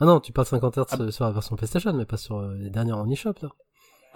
Ah 0.00 0.04
non, 0.04 0.20
tu 0.20 0.32
parles 0.32 0.46
50 0.46 0.78
Hz 0.78 1.00
euh, 1.00 1.10
sur 1.10 1.24
la 1.24 1.32
version 1.32 1.56
PlayStation, 1.56 1.92
mais 1.92 2.06
pas 2.06 2.16
sur 2.16 2.38
euh, 2.38 2.54
les 2.54 2.70
dernières 2.70 2.98
en 2.98 3.08
eShop, 3.08 3.34
là. 3.42 3.48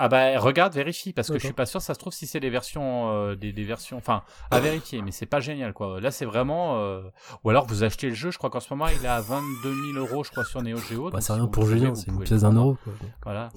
Ah 0.04 0.08
bah 0.08 0.36
regarde, 0.40 0.74
vérifie 0.74 1.12
parce 1.12 1.28
que 1.28 1.38
je 1.38 1.44
suis 1.44 1.52
pas 1.52 1.64
sûr. 1.64 1.80
Ça 1.80 1.94
se 1.94 1.98
trouve 2.00 2.12
si 2.12 2.26
c'est 2.26 2.40
des 2.40 2.50
versions, 2.50 3.12
euh, 3.12 3.36
des, 3.36 3.52
des 3.52 3.62
versions, 3.62 3.98
enfin 3.98 4.24
à 4.50 4.58
vérifier, 4.58 5.00
mais 5.00 5.12
c'est 5.12 5.26
pas 5.26 5.38
génial 5.38 5.72
quoi. 5.72 6.00
Là 6.00 6.10
c'est 6.10 6.24
vraiment, 6.24 6.80
euh, 6.80 7.02
ou 7.44 7.50
alors 7.50 7.68
vous 7.68 7.84
achetez 7.84 8.08
le 8.08 8.14
jeu. 8.16 8.32
Je 8.32 8.38
crois 8.38 8.50
qu'en 8.50 8.58
ce 8.58 8.74
moment 8.74 8.88
il 8.88 9.04
est 9.04 9.08
à 9.08 9.20
22 9.20 9.92
000 9.92 10.04
euros, 10.04 10.24
je 10.24 10.32
crois 10.32 10.44
sur 10.44 10.60
Neo 10.60 10.78
Geo. 10.78 11.10
Bah, 11.10 11.20
c'est 11.20 11.26
si 11.26 11.32
rien 11.34 11.42
vous 11.42 11.48
pour 11.50 11.68
Julien, 11.68 11.94
c'est 11.94 12.08
une 12.08 12.18
pièce 12.18 12.40
d'un 12.40 12.50
euro, 12.50 12.76
quoi. 12.82 12.92
Voilà, 13.22 13.50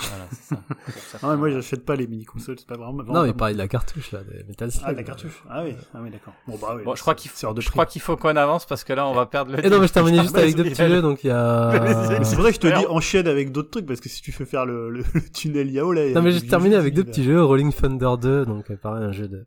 voilà 0.00 0.24
c'est 0.32 0.54
ça. 0.54 0.60
Pour 0.84 1.02
ça 1.02 1.18
Ah 1.22 1.36
moi, 1.36 1.50
j'achète 1.50 1.84
pas 1.84 1.94
les 1.94 2.08
mini 2.08 2.24
consoles, 2.24 2.58
c'est 2.58 2.66
pas 2.66 2.76
vraiment. 2.76 3.04
Non, 3.04 3.22
mais 3.22 3.32
pareil 3.32 3.54
de 3.54 3.60
la 3.60 3.68
cartouche, 3.68 4.10
là, 4.10 4.24
de 4.24 4.44
Metal 4.48 4.72
Slug. 4.72 4.84
Ah, 4.84 4.92
de 4.92 4.96
la 4.96 5.04
cartouche. 5.04 5.44
Ah 5.48 5.62
oui, 5.62 5.76
ah 5.94 5.98
oui, 6.02 6.10
d'accord. 6.10 6.34
Bon, 6.48 6.58
bah 6.60 6.74
oui. 6.76 6.82
Bon, 6.82 6.96
je 6.96 7.00
crois 7.00 7.14
qu'il 7.14 7.30
de 7.30 7.60
je 7.60 7.70
crois 7.70 7.86
qu'il 7.86 8.02
faut 8.02 8.16
qu'on 8.16 8.34
avance 8.34 8.66
parce 8.66 8.82
que 8.82 8.92
là 8.92 9.06
on 9.06 9.14
va 9.14 9.26
perdre 9.26 9.52
le. 9.52 9.58
Et 9.60 9.66
Eh 9.66 9.70
non, 9.70 9.78
mais 9.78 9.86
je 9.86 9.92
terminais 9.92 10.22
juste 10.22 10.34
Vas-y, 10.34 10.42
avec 10.42 10.56
deux 10.56 10.64
petits 10.64 10.88
jeux, 10.88 11.00
donc 11.00 11.22
il 11.22 11.28
y 11.28 11.30
a... 11.30 11.70
Mais 12.18 12.24
c'est 12.24 12.34
vrai 12.34 12.50
que 12.50 12.56
je 12.56 12.60
te 12.60 12.66
dis 12.66 12.86
enchaîne 12.86 13.28
avec 13.28 13.52
d'autres 13.52 13.70
trucs 13.70 13.86
parce 13.86 14.00
que 14.00 14.08
si 14.08 14.20
tu 14.22 14.32
fais 14.32 14.44
faire 14.44 14.66
le 14.66 15.04
tunnel 15.32 15.70
Yao 15.70 15.91
là. 15.92 16.12
Non 16.14 16.22
mais 16.22 16.32
des 16.32 16.38
j'ai 16.40 16.46
terminé 16.46 16.74
avec 16.76 16.94
deux 16.94 17.04
petits 17.04 17.24
jeux, 17.24 17.42
Rolling 17.44 17.72
Thunder 17.72 18.14
2, 18.20 18.46
donc 18.46 18.70
euh, 18.70 18.76
pareil 18.76 19.04
un 19.04 19.12
jeu 19.12 19.28
de 19.28 19.44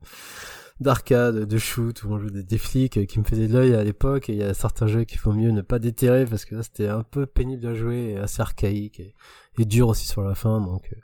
d'arcade, 0.81 1.45
de 1.45 1.57
shoot 1.57 2.03
où 2.03 2.11
on 2.11 2.19
joue 2.19 2.29
des, 2.29 2.43
des 2.43 2.57
flics 2.57 2.97
euh, 2.97 3.05
qui 3.05 3.17
me 3.19 3.23
faisaient 3.23 3.47
de 3.47 3.53
l'œil 3.53 3.73
à 3.75 3.83
l'époque 3.83 4.29
et 4.29 4.33
il 4.33 4.39
y 4.39 4.43
a 4.43 4.53
certains 4.53 4.87
jeux 4.87 5.05
qu'il 5.05 5.19
faut 5.19 5.31
mieux 5.31 5.51
ne 5.51 5.61
pas 5.61 5.79
déterrer 5.79 6.25
parce 6.25 6.43
que 6.43 6.53
là 6.55 6.63
c'était 6.63 6.89
un 6.89 7.01
peu 7.03 7.25
pénible 7.25 7.65
à 7.65 7.73
jouer 7.73 8.09
et 8.11 8.17
assez 8.17 8.41
archaïque 8.41 8.99
et, 8.99 9.15
et 9.57 9.63
dur 9.63 9.87
aussi 9.87 10.05
sur 10.05 10.21
la 10.21 10.35
fin 10.35 10.59
donc 10.59 10.89
euh, 10.91 10.97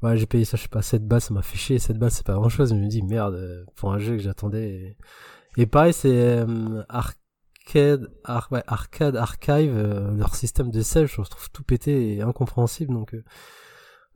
voilà 0.00 0.16
j'ai 0.16 0.26
payé 0.26 0.44
ça 0.44 0.56
je 0.56 0.62
sais 0.62 0.68
pas 0.68 0.82
7 0.82 1.06
balles 1.06 1.20
ça 1.20 1.32
m'a 1.32 1.42
fait 1.42 1.56
chier 1.56 1.78
7 1.78 1.96
balles 1.96 2.10
c'est 2.10 2.26
pas 2.26 2.34
grand 2.34 2.48
chose 2.48 2.70
je 2.70 2.74
me 2.74 2.88
dis 2.88 3.02
merde 3.02 3.34
euh, 3.34 3.64
pour 3.76 3.92
un 3.92 3.98
jeu 4.00 4.16
que 4.16 4.22
j'attendais 4.22 4.68
et, 4.68 5.62
et 5.62 5.66
pareil 5.66 5.92
c'est 5.92 6.10
euh, 6.10 6.82
arcade 6.88 8.10
ar- 8.24 8.48
ouais, 8.50 8.64
arcade 8.66 9.14
archive 9.14 9.74
euh, 9.76 10.10
leur 10.16 10.34
système 10.34 10.72
de 10.72 10.82
save 10.82 11.06
je 11.06 11.14
trouve 11.22 11.50
tout 11.52 11.62
pété 11.62 12.16
et 12.16 12.22
incompréhensible 12.22 12.92
donc 12.92 13.14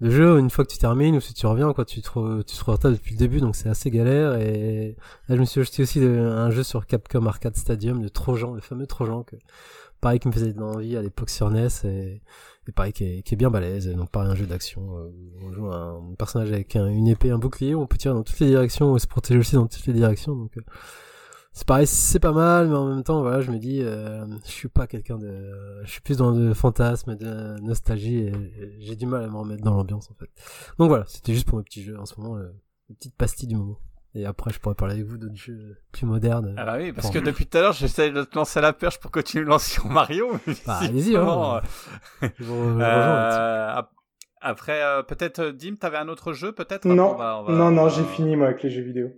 le 0.01 0.11
jeu, 0.11 0.39
une 0.39 0.51
fois 0.51 0.65
que 0.65 0.71
tu 0.71 0.79
termines 0.79 1.17
ou 1.17 1.21
si 1.21 1.35
tu 1.35 1.47
reviens, 1.47 1.73
quoi, 1.73 1.85
tu 1.85 2.01
te, 2.03 2.43
tu 2.43 2.57
te 2.57 2.89
depuis 2.89 3.15
le 3.15 3.19
début, 3.19 3.41
donc 3.41 3.57
c'est 3.57 3.69
assez 3.69 3.91
galère. 3.91 4.35
Et 4.37 4.97
là, 5.29 5.35
je 5.35 5.41
me 5.41 5.45
suis 5.45 5.61
acheté 5.61 5.83
aussi 5.83 5.99
de- 6.01 6.07
un 6.09 6.51
jeu 6.51 6.63
sur 6.63 6.87
Capcom 6.87 7.27
Arcade 7.27 7.57
Stadium, 7.57 8.03
le 8.03 8.11
Trojan, 8.11 8.55
le 8.55 8.61
fameux 8.61 8.87
Trojan, 8.87 9.25
que, 9.25 9.37
pareil, 10.01 10.21
qui 10.21 10.29
me 10.29 10.33
faisait 10.33 10.53
de 10.53 10.61
l'envie 10.61 10.97
à 10.97 11.03
l'époque 11.03 11.31
sur 11.31 11.51
NES, 11.51 11.69
et, 11.85 12.23
et 12.69 12.73
pareil, 12.73 12.93
qui 12.93 13.05
est, 13.05 13.37
bien 13.37 13.51
balèze. 13.51 13.89
Donc, 13.89 14.11
pareil, 14.11 14.31
un 14.31 14.37
jeu 14.37 14.47
d'action, 14.47 14.99
euh, 14.99 15.11
on 15.43 15.53
joue 15.53 15.67
un 15.73 16.01
personnage 16.17 16.53
avec 16.53 16.77
un- 16.77 16.87
une 16.87 17.09
épée, 17.09 17.31
un 17.31 17.39
bouclier, 17.39 17.75
on 17.75 17.87
peut 17.87 17.97
tirer 17.97 18.15
dans 18.15 18.23
toutes 18.23 18.39
les 18.39 18.47
directions, 18.49 18.97
et 18.97 19.01
se 19.01 19.07
protéger 19.09 19.41
aussi 19.41 19.57
dans 19.57 19.67
toutes 19.67 19.87
les 19.87 19.95
directions, 19.95 20.49
euh, 20.57 20.61
c'est 21.59 21.67
pareil, 21.67 21.89
c'est 21.89 22.21
pas 22.21 22.31
mal, 22.31 22.69
mais 22.69 22.77
en 22.77 22.87
même 22.87 23.03
temps, 23.03 23.21
voilà, 23.21 23.41
je 23.41 23.51
me 23.51 23.59
dis, 23.59 23.81
euh, 23.83 24.25
je 24.45 24.51
suis 24.51 24.69
pas 24.69 24.87
quelqu'un 24.87 25.19
de, 25.19 25.83
je 25.83 25.91
suis 25.91 26.01
plus 26.01 26.17
dans 26.17 26.31
le 26.31 26.55
fantasme, 26.55 27.17
de 27.17 27.59
nostalgie, 27.61 28.19
et, 28.21 28.33
j'ai 28.79 28.95
du 28.95 29.07
mal 29.07 29.25
à 29.25 29.27
me 29.27 29.37
remettre 29.37 29.65
dans 29.65 29.75
l'ambiance, 29.75 30.09
en 30.09 30.15
fait. 30.15 30.31
Donc 30.79 30.89
voilà, 30.89 31.05
c'était 31.09 31.35
juste 31.35 31.49
pour 31.49 31.59
mes 31.59 31.65
petits 31.65 31.83
jeux, 31.83 31.99
en 31.99 32.07
ce 32.07 32.15
moment, 32.21 32.37
euh, 32.37 32.49
les 32.89 32.95
petites 32.95 33.17
pastilles 33.17 33.49
du 33.49 33.57
moment. 33.57 33.81
Et 34.15 34.25
après, 34.25 34.53
je 34.53 34.61
pourrais 34.61 34.77
parler 34.77 34.95
avec 34.95 35.07
vous 35.07 35.19
d'autres 35.19 35.35
jeux 35.35 35.77
plus 35.91 36.07
modernes. 36.07 36.55
Ah 36.57 36.65
bah 36.65 36.77
oui, 36.79 36.93
parce 36.93 37.09
Bon. 37.09 37.13
que 37.15 37.19
depuis 37.19 37.47
tout 37.47 37.59
à 37.59 37.61
l'heure, 37.63 37.73
j'essaie 37.73 38.11
de 38.13 38.23
te 38.23 38.37
lancer 38.37 38.61
la 38.61 38.73
perche 38.73 39.01
pour 39.01 39.11
que 39.11 39.19
tu 39.21 39.41
me 39.41 39.45
lances 39.45 39.67
sur 39.67 39.87
Mario. 39.87 40.31
Bah, 40.65 40.79
allez-y, 40.81 41.17
hein. 41.17 41.61
euh, 42.23 42.23
là-dessus. 42.23 42.41
euh, 42.81 43.69
ap- 43.75 43.93
après, 44.41 44.81
euh, 44.83 45.03
peut-être, 45.03 45.41
euh, 45.41 45.53
Dim, 45.53 45.75
t'avais 45.75 45.97
un 45.99 46.09
autre 46.09 46.33
jeu, 46.33 46.53
peut-être? 46.53 46.87
Non, 46.87 47.17
va- 47.17 47.43
va- 47.43 47.53
non, 47.53 47.71
non, 47.73 47.89
j'ai 47.89 48.05
fini 48.05 48.37
moi 48.37 48.47
avec 48.47 48.63
les 48.63 48.71
jeux 48.71 48.83
vidéo. 48.83 49.09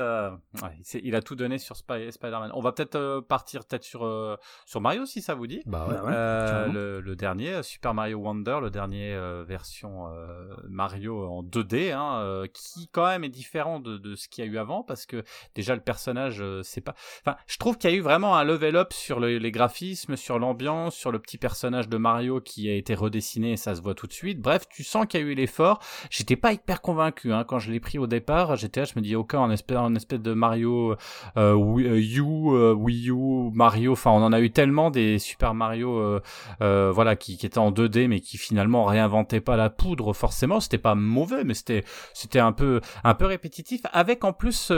Euh, 0.00 0.30
ouais, 0.62 1.00
il 1.02 1.14
a 1.16 1.22
tout 1.22 1.34
donné 1.34 1.58
sur 1.58 1.76
Spider-Man. 1.76 2.50
On 2.54 2.60
va 2.60 2.72
peut-être 2.72 2.94
euh, 2.94 3.20
partir 3.20 3.64
peut-être 3.64 3.82
sur 3.84 4.04
euh, 4.04 4.36
sur 4.66 4.80
Mario 4.80 5.04
si 5.06 5.20
ça 5.20 5.34
vous 5.34 5.46
dit. 5.46 5.62
Bah 5.66 5.86
ouais. 5.88 5.94
Ouais, 6.00 6.12
Euh, 6.14 6.66
le, 6.72 7.00
le 7.00 7.16
dernier 7.16 7.54
euh, 7.54 7.62
Super 7.62 7.92
Mario 7.94 8.18
Wonder, 8.18 8.58
le 8.62 8.70
dernier 8.70 9.12
euh, 9.14 9.42
version 9.46 10.08
euh, 10.12 10.54
Mario 10.68 11.26
en 11.26 11.42
2D, 11.42 11.92
hein, 11.92 12.20
euh, 12.20 12.46
qui 12.52 12.88
quand 12.92 13.06
même 13.06 13.24
est 13.24 13.28
différent 13.28 13.80
de, 13.80 13.98
de 13.98 14.14
ce 14.14 14.28
qu'il 14.28 14.44
y 14.44 14.48
a 14.48 14.50
eu 14.50 14.58
avant 14.58 14.82
parce 14.82 15.06
que 15.06 15.24
déjà 15.54 15.74
le 15.74 15.80
personnage 15.80 16.40
euh, 16.40 16.62
c'est 16.62 16.80
pas. 16.80 16.94
Enfin, 17.26 17.36
je 17.46 17.58
trouve 17.58 17.76
qu'il 17.76 17.90
y 17.90 17.94
a 17.94 17.96
eu 17.96 18.00
vraiment 18.00 18.36
un 18.36 18.44
level 18.44 18.76
up 18.76 18.92
sur 18.92 19.18
le- 19.20 19.38
les 19.38 19.50
graphismes, 19.50 20.16
sur 20.16 20.38
l'ambiance, 20.38 20.94
sur 20.94 21.10
le 21.10 21.18
petit 21.18 21.38
personnage 21.38 21.88
de 21.88 21.96
Mario 21.96 22.40
qui 22.40 22.68
a 22.70 22.74
été 22.74 22.94
redessiné 22.94 23.52
et 23.52 23.56
ça 23.56 23.74
se 23.74 23.82
voit 23.82 23.94
tout 23.94 24.06
de 24.06 24.12
suite. 24.12 24.40
Bref, 24.40 24.68
tu 24.68 24.84
sens 24.84 25.06
qu'il 25.06 25.20
y 25.20 25.22
a 25.22 25.26
eu 25.26 25.34
l'effort. 25.34 25.80
J'étais 26.10 26.36
pas 26.36 26.52
hyper 26.52 26.80
convaincu 26.80 27.32
hein, 27.32 27.44
quand 27.44 27.58
je 27.58 27.72
l'ai 27.72 27.80
pris 27.80 27.98
au 27.98 28.06
départ. 28.06 28.54
J'étais 28.56 28.80
là, 28.80 28.86
je 28.86 28.92
me 28.96 29.00
dis 29.02 29.16
ok, 29.16 29.34
en 29.34 29.50
espèce, 29.64 29.78
en 29.78 29.94
espèce 29.94 30.20
de 30.20 30.32
Mario 30.34 30.94
euh, 31.36 31.54
Wii, 31.54 31.86
euh, 31.86 32.20
U, 32.22 32.54
euh, 32.54 32.72
Wii 32.74 33.10
U, 33.10 33.50
Mario. 33.52 33.92
Enfin, 33.92 34.10
on 34.10 34.22
en 34.22 34.32
a 34.32 34.40
eu 34.40 34.50
tellement 34.50 34.90
des 34.90 35.18
Super 35.18 35.54
Mario, 35.54 35.98
euh, 35.98 36.20
euh, 36.60 36.90
voilà, 36.94 37.16
qui, 37.16 37.36
qui 37.38 37.46
étaient 37.46 37.58
en 37.58 37.70
2D, 37.70 38.08
mais 38.08 38.20
qui 38.20 38.36
finalement 38.38 38.84
réinventaient 38.84 39.40
pas 39.40 39.56
la 39.56 39.70
poudre 39.70 40.12
forcément. 40.12 40.60
C'était 40.60 40.78
pas 40.78 40.94
mauvais, 40.94 41.44
mais 41.44 41.54
c'était 41.54 41.84
c'était 42.12 42.38
un 42.40 42.52
peu 42.52 42.80
un 43.04 43.14
peu 43.14 43.26
répétitif. 43.26 43.80
Avec 43.92 44.24
en 44.24 44.32
plus 44.32 44.72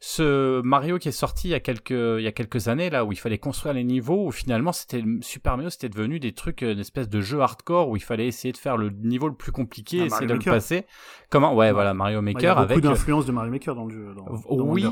ce 0.00 0.60
Mario 0.62 0.98
qui 0.98 1.08
est 1.08 1.12
sorti 1.12 1.48
il 1.48 1.50
y 1.52 1.54
a 1.54 1.60
quelques 1.60 1.90
il 1.90 2.22
y 2.22 2.26
a 2.26 2.32
quelques 2.32 2.68
années 2.68 2.90
là 2.90 3.04
où 3.04 3.12
il 3.12 3.16
fallait 3.18 3.38
construire 3.38 3.74
les 3.74 3.84
niveaux, 3.84 4.26
où 4.26 4.30
finalement 4.32 4.72
c'était 4.72 5.02
Super 5.20 5.56
Mario, 5.56 5.70
c'était 5.70 5.88
devenu 5.88 6.18
des 6.20 6.32
trucs, 6.32 6.62
une 6.62 6.78
espèce 6.78 7.08
de 7.08 7.20
jeu 7.20 7.40
hardcore 7.40 7.88
où 7.88 7.96
il 7.96 8.02
fallait 8.02 8.26
essayer 8.26 8.52
de 8.52 8.58
faire 8.58 8.76
le 8.76 8.90
niveau 8.90 9.28
le 9.28 9.34
plus 9.34 9.52
compliqué, 9.52 10.00
Ah, 10.02 10.06
essayer 10.06 10.10
Mario 10.10 10.28
de 10.28 10.32
Maker. 10.34 10.52
le 10.52 10.56
passer. 10.58 10.86
Comment? 11.30 11.54
Ouais, 11.54 11.72
voilà, 11.72 11.94
Mario 11.94 12.20
Ouais, 12.20 12.24
Il 12.26 12.30
y 12.30 12.34
Maker 12.34 12.50
a 12.58 12.60
beaucoup 12.62 12.72
avec 12.72 12.84
d'influence 12.84 13.26
de 13.26 13.32
Mario 13.32 13.50
Maker 13.50 13.74
dans 13.74 13.84
le 13.86 13.90
jeu. 13.94 14.14
dans 14.14 14.31
oui, 14.72 14.82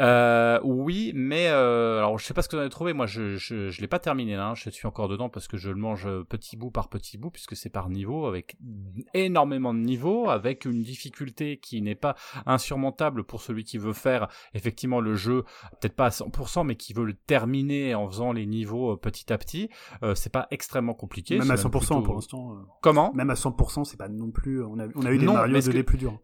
euh, 0.00 0.60
oui, 0.62 1.10
mais 1.16 1.48
euh, 1.48 1.98
alors 1.98 2.20
je 2.20 2.24
sais 2.24 2.32
pas 2.32 2.42
ce 2.42 2.48
que 2.48 2.54
vous 2.54 2.58
en 2.60 2.62
avez 2.62 2.70
trouvé. 2.70 2.92
Moi, 2.92 3.06
je 3.06 3.36
je, 3.36 3.68
je 3.68 3.80
l'ai 3.80 3.88
pas 3.88 3.98
terminé 3.98 4.36
là. 4.36 4.50
hein. 4.50 4.54
Je 4.54 4.70
suis 4.70 4.86
encore 4.86 5.08
dedans 5.08 5.28
parce 5.28 5.48
que 5.48 5.56
je 5.56 5.70
le 5.70 5.74
mange 5.76 6.06
euh, 6.06 6.22
petit 6.22 6.56
bout 6.56 6.70
par 6.70 6.88
petit 6.88 7.18
bout 7.18 7.30
puisque 7.30 7.56
c'est 7.56 7.68
par 7.68 7.88
niveau 7.88 8.26
avec 8.26 8.56
énormément 9.12 9.74
de 9.74 9.80
niveaux, 9.80 10.28
avec 10.30 10.66
une 10.66 10.82
difficulté 10.84 11.58
qui 11.58 11.82
n'est 11.82 11.96
pas 11.96 12.14
insurmontable 12.46 13.24
pour 13.24 13.40
celui 13.42 13.64
qui 13.64 13.78
veut 13.78 13.92
faire 13.92 14.28
effectivement 14.54 15.00
le 15.00 15.14
jeu, 15.16 15.42
peut-être 15.80 15.96
pas 15.96 16.06
à 16.06 16.10
100%, 16.10 16.64
mais 16.64 16.76
qui 16.76 16.92
veut 16.92 17.04
le 17.04 17.14
terminer 17.14 17.94
en 17.96 18.08
faisant 18.08 18.32
les 18.32 18.46
niveaux 18.46 18.92
euh, 18.92 18.96
petit 18.96 19.32
à 19.32 19.38
petit. 19.38 19.68
Euh, 20.02 20.14
c'est 20.14 20.30
pas 20.32 20.46
extrêmement 20.50 20.94
compliqué. 20.94 21.38
Même 21.38 21.50
à 21.50 21.56
100% 21.56 21.70
plutôt- 21.70 22.02
pour 22.02 22.14
l'instant. 22.14 22.52
euh, 22.52 22.56
Comment? 22.82 23.12
Même 23.14 23.30
à 23.30 23.34
100%, 23.34 23.84
c'est 23.84 23.96
pas 23.96 24.08
non 24.08 24.30
plus. 24.30 24.62
On 24.64 24.78
a, 24.78 24.86
on 24.94 25.04
a 25.06 25.12
eu 25.12 25.18
des 25.18 25.26
Non, 25.26 25.32
Mario 25.34 25.56
2D 25.58 25.72
que- 25.72 25.80
plus 25.82 25.98
durs. 25.98 26.20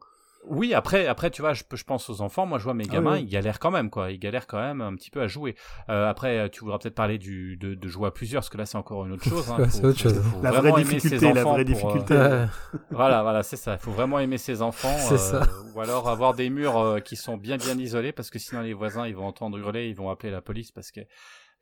Oui, 0.46 0.74
après, 0.74 1.06
après, 1.06 1.30
tu 1.30 1.40
vois, 1.42 1.54
je, 1.54 1.62
je 1.72 1.84
pense 1.84 2.10
aux 2.10 2.20
enfants. 2.20 2.44
Moi, 2.46 2.58
je 2.58 2.64
vois 2.64 2.74
mes 2.74 2.84
Ah 2.90 2.92
gamins, 2.92 3.14
oui. 3.14 3.22
ils 3.22 3.28
galèrent 3.28 3.58
quand 3.58 3.70
même, 3.70 3.88
quoi. 3.90 4.10
Ils 4.10 4.18
galèrent 4.18 4.46
quand 4.46 4.58
même 4.60 4.80
un 4.82 4.94
petit 4.94 5.10
peu 5.10 5.20
à 5.22 5.26
jouer. 5.26 5.54
Euh, 5.88 6.08
après, 6.08 6.50
tu 6.50 6.60
voudras 6.60 6.78
peut-être 6.78 6.94
parler 6.94 7.18
du, 7.18 7.56
de, 7.56 7.74
de 7.74 7.88
jouer 7.88 8.08
à 8.08 8.10
plusieurs, 8.10 8.40
parce 8.42 8.50
que 8.50 8.58
là, 8.58 8.66
c'est 8.66 8.76
encore 8.78 9.06
une 9.06 9.12
autre 9.12 9.24
chose. 9.24 9.50
Hein. 9.50 9.56
Faut- 9.64 9.70
c'est 9.70 9.84
autre 9.84 9.98
chose. 9.98 10.20
faut 10.22 10.42
La 10.42 10.50
vraie 10.50 10.72
difficulté, 10.82 11.18
la 11.32 11.32
vraie 11.32 11.42
pour, 11.42 11.54
euh, 11.54 11.64
difficulté. 11.64 12.44
Voilà, 12.90 13.22
voilà, 13.22 13.42
c'est 13.42 13.56
ça. 13.56 13.74
Il 13.74 13.78
faut 13.78 13.92
vraiment 13.92 14.18
aimer 14.18 14.38
ses 14.38 14.60
enfants. 14.62 14.94
C'est 14.98 15.18
ça. 15.18 15.42
Ou 15.74 15.80
alors 15.80 16.08
avoir 16.08 16.34
des 16.34 16.50
murs 16.50 16.78
euh, 16.78 17.00
qui 17.00 17.16
sont 17.16 17.36
bien, 17.36 17.56
bien 17.56 17.76
isolés, 17.78 18.12
parce 18.12 18.30
que 18.30 18.38
sinon 18.38 18.60
les 18.62 18.74
voisins, 18.74 19.06
ils 19.06 19.16
vont 19.16 19.26
entendre 19.26 19.58
hurler, 19.58 19.88
ils 19.88 19.96
vont 19.96 20.10
appeler 20.10 20.30
la 20.30 20.40
police, 20.42 20.70
parce 20.70 20.90
que 20.90 21.00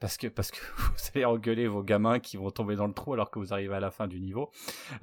parce 0.03 0.17
que 0.17 0.27
parce 0.27 0.51
que 0.51 0.59
vous 0.77 1.11
allez 1.15 1.25
engueuler 1.25 1.69
vos 1.69 1.85
gamins 1.85 2.19
qui 2.19 2.37
vont 2.37 2.51
tomber 2.51 2.75
dans 2.75 2.89
le 2.89 2.93
trou 2.93 3.13
alors 3.13 3.31
que 3.31 3.39
vous 3.39 3.53
arrivez 3.53 3.75
à 3.75 3.79
la 3.79 3.93
fin 3.93 4.09
du 4.09 4.21
niveau. 4.21 4.51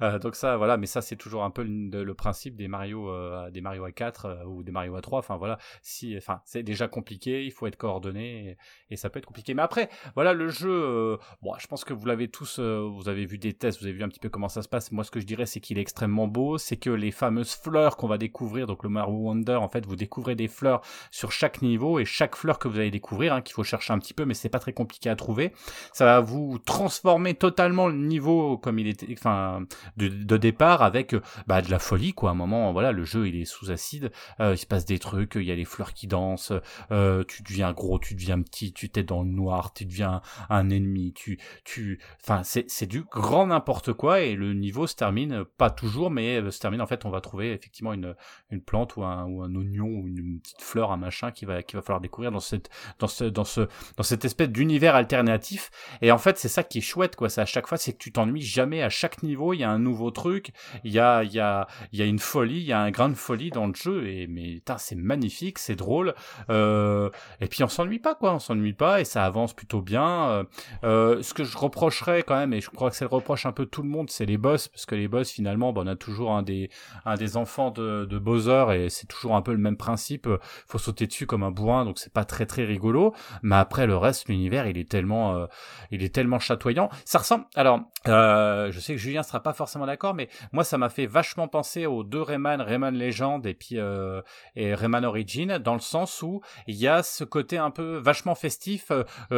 Euh, 0.02 0.18
donc 0.18 0.36
ça, 0.36 0.58
voilà, 0.58 0.76
mais 0.76 0.84
ça 0.84 1.00
c'est 1.00 1.16
toujours 1.16 1.42
un 1.42 1.50
peu 1.50 1.62
le, 1.62 2.14
principe 2.14 2.54
des 2.54 2.68
Mario, 2.68 3.08
euh, 3.08 3.50
des 3.50 3.62
Mario 3.62 3.88
A4 3.88 4.26
euh, 4.26 4.44
ou 4.44 4.62
des 4.62 4.72
Mario 4.72 4.98
A3. 4.98 5.16
Enfin 5.16 5.38
voilà, 5.38 5.56
si, 5.80 6.14
enfin 6.18 6.42
c'est 6.44 6.62
déjà 6.62 6.86
compliqué, 6.86 7.46
il 7.46 7.50
faut 7.50 7.66
être 7.66 7.78
coordonné 7.78 8.58
et, 8.90 8.96
ça 8.96 9.08
peut 9.08 9.18
être 9.18 9.26
compliqué. 9.26 9.54
Mais 9.54 9.62
après, 9.62 9.88
voilà, 10.14 10.34
le 10.34 10.50
jeu, 10.50 10.70
euh, 10.70 11.16
bon, 11.40 11.54
je 11.58 11.66
pense 11.66 11.84
que 11.84 11.94
vous 11.94 12.04
l'avez 12.04 12.28
tous, 12.28 12.60
vous 12.60 13.08
avez 13.08 13.24
vu 13.24 13.38
des 13.38 13.54
tests, 13.54 13.80
vous 13.80 13.86
avez 13.86 13.94
vu 13.94 14.02
un 14.02 14.08
petit 14.08 14.20
peu 14.20 14.28
comment 14.28 14.50
ça 14.50 14.60
se 14.60 14.68
passe. 14.68 14.92
Moi, 14.92 15.02
ce 15.04 15.10
que 15.10 15.20
je 15.20 15.24
dirais, 15.24 15.46
c'est 15.46 15.60
qu'il 15.60 15.78
est 15.78 15.80
extrêmement 15.80 16.28
beau, 16.28 16.58
c'est 16.58 16.76
que 16.76 16.90
les 16.90 17.10
fameuses 17.10 17.54
fleurs 17.54 17.96
qu'on 17.96 18.08
va 18.08 18.18
découvrir, 18.18 18.66
donc 18.66 18.82
le 18.82 18.90
Mario 18.90 19.14
Wonder, 19.14 19.54
en 19.54 19.68
fait, 19.68 19.86
vous 19.86 19.96
découvrez 19.96 20.34
des 20.34 20.48
fleurs 20.48 20.82
sur 21.10 21.32
chaque 21.32 21.62
niveau 21.62 21.98
et 21.98 22.04
chaque 22.04 22.36
fleur 22.36 22.58
que 22.58 22.68
vous 22.68 22.78
allez 22.78 22.90
découvrir, 22.90 23.32
hein, 23.32 23.40
qu'il 23.40 23.54
faut 23.54 23.64
chercher 23.64 23.94
un 23.94 23.98
petit 23.98 24.12
peu, 24.12 24.26
mais 24.26 24.34
c'est 24.34 24.50
pas 24.50 24.58
très 24.58 24.74
compliqué 24.74 24.89
à 25.08 25.16
trouver. 25.16 25.52
Ça 25.92 26.04
va 26.04 26.20
vous 26.20 26.58
transformer 26.58 27.34
totalement 27.34 27.88
le 27.88 27.96
niveau 27.96 28.58
comme 28.58 28.78
il 28.78 28.88
était, 28.88 29.06
enfin, 29.12 29.64
de, 29.96 30.36
départ 30.36 30.82
avec 30.82 31.14
bah, 31.46 31.62
de 31.62 31.70
la 31.70 31.78
folie, 31.78 32.12
quoi. 32.12 32.30
Un 32.30 32.34
moment, 32.34 32.72
voilà, 32.72 32.92
le 32.92 33.04
jeu 33.04 33.28
il 33.28 33.36
est 33.36 33.44
sous 33.44 33.70
acide, 33.70 34.10
euh, 34.40 34.54
il 34.54 34.58
se 34.58 34.66
passe 34.66 34.84
des 34.84 34.98
trucs, 34.98 35.34
il 35.34 35.44
y 35.44 35.52
a 35.52 35.54
les 35.54 35.64
fleurs 35.64 35.92
qui 35.92 36.06
dansent, 36.06 36.52
euh, 36.90 37.24
tu 37.26 37.42
deviens 37.42 37.72
gros, 37.72 37.98
tu 37.98 38.14
deviens 38.14 38.40
petit, 38.42 38.72
tu 38.72 38.88
t'es 38.90 39.02
dans 39.02 39.22
le 39.22 39.30
noir, 39.30 39.72
tu 39.72 39.84
deviens 39.84 40.22
un 40.48 40.70
ennemi, 40.70 41.12
tu, 41.12 41.38
tu, 41.64 42.00
enfin, 42.22 42.42
c'est, 42.42 42.64
c'est 42.68 42.86
du 42.86 43.02
grand 43.02 43.46
n'importe 43.46 43.92
quoi 43.92 44.20
et 44.20 44.34
le 44.34 44.54
niveau 44.54 44.86
se 44.86 44.94
termine, 44.94 45.44
pas 45.56 45.70
toujours, 45.70 46.10
mais 46.10 46.50
se 46.50 46.58
termine 46.58 46.80
en 46.80 46.86
fait, 46.86 47.04
on 47.04 47.10
va 47.10 47.20
trouver 47.20 47.52
effectivement 47.52 47.92
une, 47.92 48.14
une 48.50 48.62
plante 48.62 48.96
ou 48.96 49.04
un, 49.04 49.26
ou 49.26 49.42
un 49.42 49.54
oignon 49.54 49.86
ou 49.86 50.06
une 50.06 50.40
petite 50.40 50.62
fleur, 50.62 50.92
un 50.92 50.96
machin 50.96 51.30
qui 51.30 51.44
va, 51.44 51.62
qui 51.62 51.76
va 51.76 51.82
falloir 51.82 52.00
découvrir 52.00 52.30
dans 52.30 52.40
cette, 52.40 52.70
dans 52.98 53.06
ce, 53.06 53.24
dans 53.24 53.44
ce, 53.44 53.62
dans 53.96 54.02
cette 54.02 54.24
espèce 54.24 54.48
d'univers 54.48 54.79
alternatif. 54.88 55.70
Et 56.02 56.12
en 56.12 56.18
fait, 56.18 56.38
c'est 56.38 56.48
ça 56.48 56.62
qui 56.62 56.78
est 56.78 56.82
chouette, 56.82 57.16
quoi. 57.16 57.28
C'est 57.28 57.40
à 57.40 57.46
chaque 57.46 57.66
fois, 57.66 57.78
c'est 57.78 57.92
que 57.92 57.98
tu 57.98 58.12
t'ennuies 58.12 58.42
jamais. 58.42 58.82
À 58.82 58.90
chaque 58.90 59.22
niveau, 59.22 59.52
il 59.52 59.58
y 59.58 59.64
a 59.64 59.70
un 59.70 59.78
nouveau 59.78 60.10
truc. 60.10 60.52
Il 60.84 60.92
y 60.92 60.98
a, 60.98 61.22
il 61.22 61.32
y 61.32 61.40
a, 61.40 61.66
il 61.92 61.98
y 61.98 62.02
a 62.02 62.06
une 62.06 62.18
folie, 62.18 62.60
il 62.60 62.66
y 62.66 62.72
a 62.72 62.80
un 62.80 62.90
grain 62.90 63.08
de 63.08 63.14
folie 63.14 63.50
dans 63.50 63.66
le 63.66 63.74
jeu. 63.74 64.06
Et 64.06 64.26
mais 64.26 64.60
c'est 64.78 64.96
magnifique, 64.96 65.58
c'est 65.58 65.76
drôle. 65.76 66.14
Euh, 66.48 67.10
et 67.40 67.46
puis 67.46 67.62
on 67.64 67.68
s'ennuie 67.68 67.98
pas, 67.98 68.14
quoi. 68.14 68.34
On 68.34 68.38
s'ennuie 68.38 68.72
pas 68.72 69.00
et 69.00 69.04
ça 69.04 69.24
avance 69.24 69.54
plutôt 69.54 69.82
bien. 69.82 70.28
Euh, 70.30 70.44
euh 70.84 71.22
ce 71.22 71.34
que 71.34 71.44
je 71.44 71.56
reprocherais 71.56 72.22
quand 72.22 72.36
même, 72.36 72.52
et 72.52 72.60
je 72.60 72.70
crois 72.70 72.90
que 72.90 72.96
c'est 72.96 73.04
le 73.04 73.10
reproche 73.10 73.46
un 73.46 73.52
peu 73.52 73.66
tout 73.66 73.82
le 73.82 73.88
monde, 73.88 74.10
c'est 74.10 74.26
les 74.26 74.38
boss, 74.38 74.68
parce 74.68 74.86
que 74.86 74.94
les 74.94 75.08
boss 75.08 75.30
finalement, 75.30 75.72
bon, 75.72 75.84
on 75.84 75.86
a 75.86 75.96
toujours 75.96 76.32
un 76.32 76.42
des, 76.42 76.70
un 77.04 77.16
des 77.16 77.36
enfants 77.36 77.70
de, 77.70 78.04
de 78.04 78.18
Bowser 78.18 78.66
et 78.74 78.90
c'est 78.90 79.06
toujours 79.06 79.36
un 79.36 79.42
peu 79.42 79.52
le 79.52 79.58
même 79.58 79.76
principe. 79.76 80.28
Faut 80.66 80.78
sauter 80.78 81.06
dessus 81.06 81.26
comme 81.26 81.42
un 81.42 81.50
bourrin, 81.50 81.84
donc 81.84 81.98
c'est 81.98 82.12
pas 82.12 82.24
très 82.24 82.46
très 82.46 82.64
rigolo. 82.64 83.14
Mais 83.42 83.56
après 83.56 83.86
le 83.86 83.96
reste, 83.96 84.28
l'univers, 84.28 84.59
il 84.66 84.78
est 84.78 84.88
tellement, 84.88 85.36
euh, 85.36 85.46
il 85.90 86.02
est 86.02 86.14
tellement 86.14 86.38
chatoyant. 86.38 86.88
Ça 87.04 87.18
ressemble. 87.18 87.44
Alors, 87.54 87.80
euh, 88.08 88.70
je 88.70 88.80
sais 88.80 88.94
que 88.94 88.98
Julien 88.98 89.22
sera 89.22 89.42
pas 89.42 89.52
forcément 89.52 89.86
d'accord, 89.86 90.14
mais 90.14 90.28
moi, 90.52 90.64
ça 90.64 90.78
m'a 90.78 90.88
fait 90.88 91.06
vachement 91.06 91.48
penser 91.48 91.86
aux 91.86 92.04
deux 92.04 92.22
Rayman, 92.22 92.60
Rayman 92.60 92.96
Legend 92.96 93.44
et 93.46 93.54
puis 93.54 93.78
euh, 93.78 94.22
et 94.56 94.74
Rayman 94.74 95.04
Origin, 95.04 95.58
dans 95.58 95.74
le 95.74 95.80
sens 95.80 96.22
où 96.22 96.40
il 96.66 96.76
y 96.76 96.88
a 96.88 97.02
ce 97.02 97.24
côté 97.24 97.58
un 97.58 97.70
peu 97.70 97.98
vachement 97.98 98.34
festif, 98.34 98.92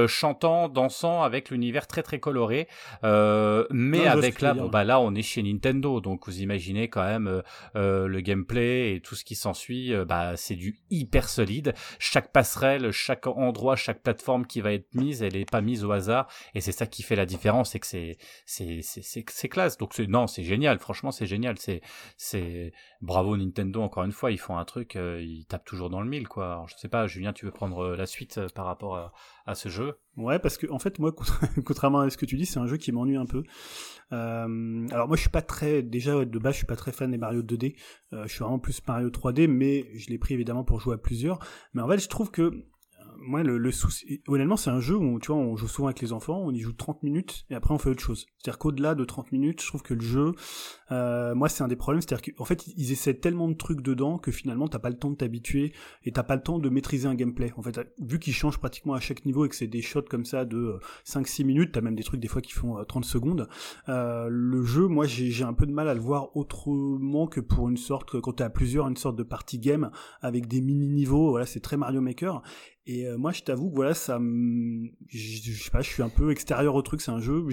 chantant, 0.07 0.69
dansant, 0.69 1.23
avec 1.23 1.51
l'univers 1.51 1.87
très 1.87 2.03
très 2.03 2.21
coloré. 2.21 2.69
mais 3.03 4.07
avec 4.07 4.41
là, 4.41 4.55
bon 4.55 4.69
bah 4.69 4.85
là, 4.85 5.01
on 5.01 5.15
est 5.15 5.23
chez 5.23 5.43
Nintendo, 5.43 6.01
donc 6.01 6.27
vous 6.27 6.41
imaginez 6.41 6.89
quand 6.89 7.05
même 7.05 7.43
le 7.75 8.21
gameplay 8.21 8.95
et 8.95 9.01
tout 9.01 9.15
ce 9.15 9.25
qui 9.25 9.35
s'ensuit. 9.35 9.93
bah, 10.07 10.37
c'est 10.37 10.57
du 10.57 10.81
hyper 10.91 11.29
solide. 11.29 11.75
Chaque 11.99 12.33
passerelle, 12.33 12.91
chaque 12.91 13.27
endroit, 13.27 13.77
chaque 13.77 14.03
plateforme 14.03 14.47
qui 14.47 14.61
va 14.61 14.73
être 14.73 14.95
mise, 14.95 15.12
elle 15.21 15.37
est 15.37 15.51
pas 15.51 15.61
mise 15.61 15.85
au 15.85 15.93
hasard 15.93 16.29
et 16.55 16.61
c'est 16.61 16.73
ça 16.73 16.87
qui 16.87 17.03
fait 17.03 17.17
la 17.17 17.27
différence, 17.27 17.73
c'est 17.73 17.81
que 17.81 17.87
c'est 17.87 18.17
c'est 18.47 18.81
c'est 18.83 19.49
classe. 19.49 19.77
Donc 19.77 19.99
non, 19.99 20.27
c'est 20.27 20.45
génial, 20.45 20.79
franchement 20.79 21.11
c'est 21.11 21.27
génial, 21.27 21.59
c'est 21.59 21.81
c'est 22.17 22.73
bravo 23.01 23.37
Nintendo 23.37 23.83
encore 23.83 24.05
une 24.05 24.13
fois, 24.13 24.31
ils 24.31 24.39
font 24.39 24.57
un 24.57 24.65
truc, 24.65 24.97
euh, 24.97 25.21
ils 25.23 25.45
tapent 25.47 25.65
toujours 25.65 25.91
dans 25.91 26.01
le 26.01 26.09
mille 26.09 26.29
quoi. 26.29 26.53
Alors, 26.53 26.69
je 26.69 26.77
sais 26.77 26.89
pas, 26.89 27.07
Julien, 27.07 27.33
tu 27.33 27.45
veux 27.45 27.51
prendre 27.51 27.81
euh, 27.81 27.97
la 27.97 28.07
suite 28.07 28.39
euh, 28.39 28.49
par 28.55 28.65
rapport 28.67 29.13
à, 29.47 29.55
ce 29.55 29.69
jeu? 29.69 29.99
Ouais, 30.17 30.39
parce 30.39 30.57
que 30.57 30.71
en 30.71 30.79
fait 30.79 30.99
moi, 30.99 31.13
contrairement 31.65 32.01
à 32.01 32.11
ce 32.11 32.17
que 32.17 32.27
tu 32.27 32.37
dis, 32.37 32.47
c'est 32.47 32.61
un 32.61 32.67
jeu 32.67 32.77
qui 32.77 32.93
m'ennuie 32.93 33.17
un 33.17 33.27
peu. 33.27 33.43
Alors 34.11 35.09
moi 35.09 35.17
je 35.17 35.23
suis 35.23 35.31
pas 35.31 35.41
très 35.41 35.83
déjà 35.83 36.23
de 36.25 36.39
base 36.39 36.53
je 36.53 36.59
suis 36.59 36.67
pas 36.67 36.77
très 36.77 36.93
fan 36.93 37.11
des 37.11 37.17
Mario 37.17 37.43
2D. 37.43 37.77
je 38.13 38.29
suis 38.29 38.41
vraiment 38.41 38.59
plus 38.59 38.79
Mario 38.87 39.09
3D, 39.09 39.47
mais 39.47 39.87
je 39.95 40.11
l'ai 40.11 40.19
pris 40.19 40.35
évidemment 40.35 40.65
pour 40.65 40.81
jouer 40.81 40.97
à 40.97 40.99
plusieurs. 40.99 41.39
Mais 41.73 41.81
en 41.81 41.89
fait 41.89 41.99
je 41.99 42.09
trouve 42.09 42.31
que 42.31 42.67
moi, 43.23 43.43
le, 43.43 43.59
le 43.59 43.73
souci, 43.73 44.23
honnêtement, 44.29 44.57
c'est 44.57 44.71
un 44.71 44.81
jeu 44.81 44.97
où, 44.97 45.19
tu 45.19 45.29
vois, 45.29 45.37
on 45.37 45.57
joue 45.57 45.69
souvent 45.69 45.89
avec 45.89 46.01
les 46.01 46.13
enfants, 46.13 46.43
on 46.45 46.53
y 46.53 46.61
joue 46.61 46.73
30 46.73 47.03
minutes 47.03 47.45
et 47.51 47.55
après 47.55 47.73
on 47.73 47.79
fait 47.79 47.91
autre 47.91 48.03
chose. 48.03 48.27
C'est-à-dire 48.39 48.59
qu'au-delà 48.59 48.95
de 48.95 49.05
30 49.05 49.33
minutes, 49.33 49.63
je 49.63 49.67
trouve 49.67 49.83
que 49.83 49.95
le 49.95 50.01
jeu, 50.01 50.33
euh, 50.91 51.35
moi, 51.35 51.49
c'est 51.49 51.63
un 51.63 51.69
des 51.69 51.77
problèmes, 51.77 52.01
c'est-à-dire 52.01 52.35
qu'en 52.35 52.45
fait, 52.45 52.67
ils 52.77 52.93
essaient 52.93 53.15
tellement 53.15 53.49
de 53.49 53.55
trucs 53.55 53.83
dedans 53.83 54.19
que 54.19 54.31
finalement, 54.31 54.69
t'as 54.69 54.79
pas 54.79 54.91
le 54.91 54.97
temps 54.97 55.11
de 55.11 55.17
t'habituer 55.17 55.73
et 56.05 56.13
t'as 56.13 56.23
pas 56.23 56.37
le 56.37 56.43
temps 56.43 56.59
de 56.59 56.69
maîtriser 56.69 57.09
un 57.09 57.15
gameplay. 57.15 57.53
En 57.57 57.63
fait, 57.63 57.81
vu 58.01 58.19
qu'ils 58.19 58.35
changent 58.35 58.59
pratiquement 58.59 58.95
à 58.95 59.01
chaque 59.01 59.25
niveau 59.25 59.45
et 59.45 59.49
que 59.49 59.57
c'est 59.57 59.67
des 59.67 59.83
shots 59.83 60.03
comme 60.03 60.25
ça 60.25 60.45
de 60.45 60.79
5-6 61.07 61.45
minutes, 61.45 61.73
t'as 61.73 61.81
même 61.81 61.95
des 61.95 62.03
trucs 62.03 62.21
des 62.21 62.29
fois 62.29 62.43
qui 62.43 62.53
font 62.53 62.83
30 62.85 63.05
euh, 63.05 63.09
secondes, 63.09 63.49
euh, 63.89 64.29
le 64.29 64.63
jeu, 64.65 64.87
moi, 64.87 65.07
j'ai 65.07 65.45
un 65.45 65.55
peu 65.55 65.67
de 65.67 65.73
mal 65.73 65.89
à 65.89 65.95
le 65.95 66.01
voir 66.01 66.37
autrement 66.37 67.27
que 67.27 67.41
pour 67.41 67.69
une 67.69 67.77
sorte, 67.77 68.21
quand 68.21 68.35
t'es 68.35 68.45
à 68.45 68.51
plusieurs, 68.51 68.89
une 68.89 68.97
sorte 68.97 69.17
de 69.17 69.23
party 69.23 69.59
game 69.59 69.91
avec 70.21 70.47
des 70.47 70.61
mini-niveaux, 70.61 71.31
voilà, 71.31 71.47
c'est 71.47 71.61
très 71.61 71.77
Mario 71.77 72.01
Maker. 72.01 72.43
Et 72.87 73.07
euh, 73.07 73.17
moi, 73.17 73.33
je 73.33 73.43
t'avoue 73.43 73.71
que 73.71 73.77
voilà, 73.77 73.95
ça, 73.95 74.19
je 75.09 75.53
sais 75.53 75.71
pas, 75.71 75.83
je 75.83 75.89
suis 75.89 76.03
un 76.03 76.09
peu 76.09 76.31
extérieur 76.31 76.75
au 76.75 76.83
truc. 76.83 77.01
C'est 77.01 77.13
un 77.13 77.21
jeu. 77.21 77.47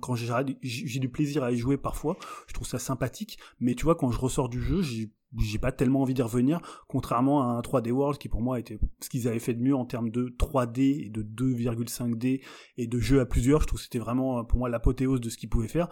Quand 0.00 0.14
j'ai 0.14 0.98
du 0.98 1.08
plaisir 1.08 1.42
à 1.42 1.52
y 1.52 1.56
jouer 1.56 1.76
parfois, 1.76 2.16
je 2.46 2.54
trouve 2.54 2.66
ça 2.66 2.78
sympathique. 2.78 3.38
Mais 3.60 3.74
tu 3.74 3.84
vois, 3.84 3.94
quand 3.94 4.10
je 4.10 4.18
ressors 4.18 4.48
du 4.48 4.62
jeu, 4.62 4.82
j'ai 4.82 5.58
pas 5.58 5.72
tellement 5.72 6.02
envie 6.02 6.14
d'y 6.14 6.22
revenir, 6.22 6.60
contrairement 6.88 7.42
à 7.42 7.46
un 7.46 7.60
3D 7.60 7.90
World 7.90 8.18
qui 8.18 8.28
pour 8.28 8.40
moi 8.40 8.58
était 8.58 8.78
ce 9.00 9.08
qu'ils 9.08 9.28
avaient 9.28 9.38
fait 9.38 9.54
de 9.54 9.62
mieux 9.62 9.76
en 9.76 9.84
termes 9.84 10.10
de 10.10 10.28
3D 10.38 11.06
et 11.06 11.10
de 11.10 11.22
2,5D 11.22 12.42
et 12.78 12.86
de 12.86 12.98
jeu 12.98 13.20
à 13.20 13.26
plusieurs. 13.26 13.60
Je 13.60 13.66
trouve 13.66 13.78
que 13.78 13.84
c'était 13.84 13.98
vraiment 13.98 14.44
pour 14.44 14.58
moi 14.58 14.68
l'apothéose 14.68 15.20
de 15.20 15.28
ce 15.28 15.36
qu'ils 15.36 15.50
pouvaient 15.50 15.68
faire. 15.68 15.88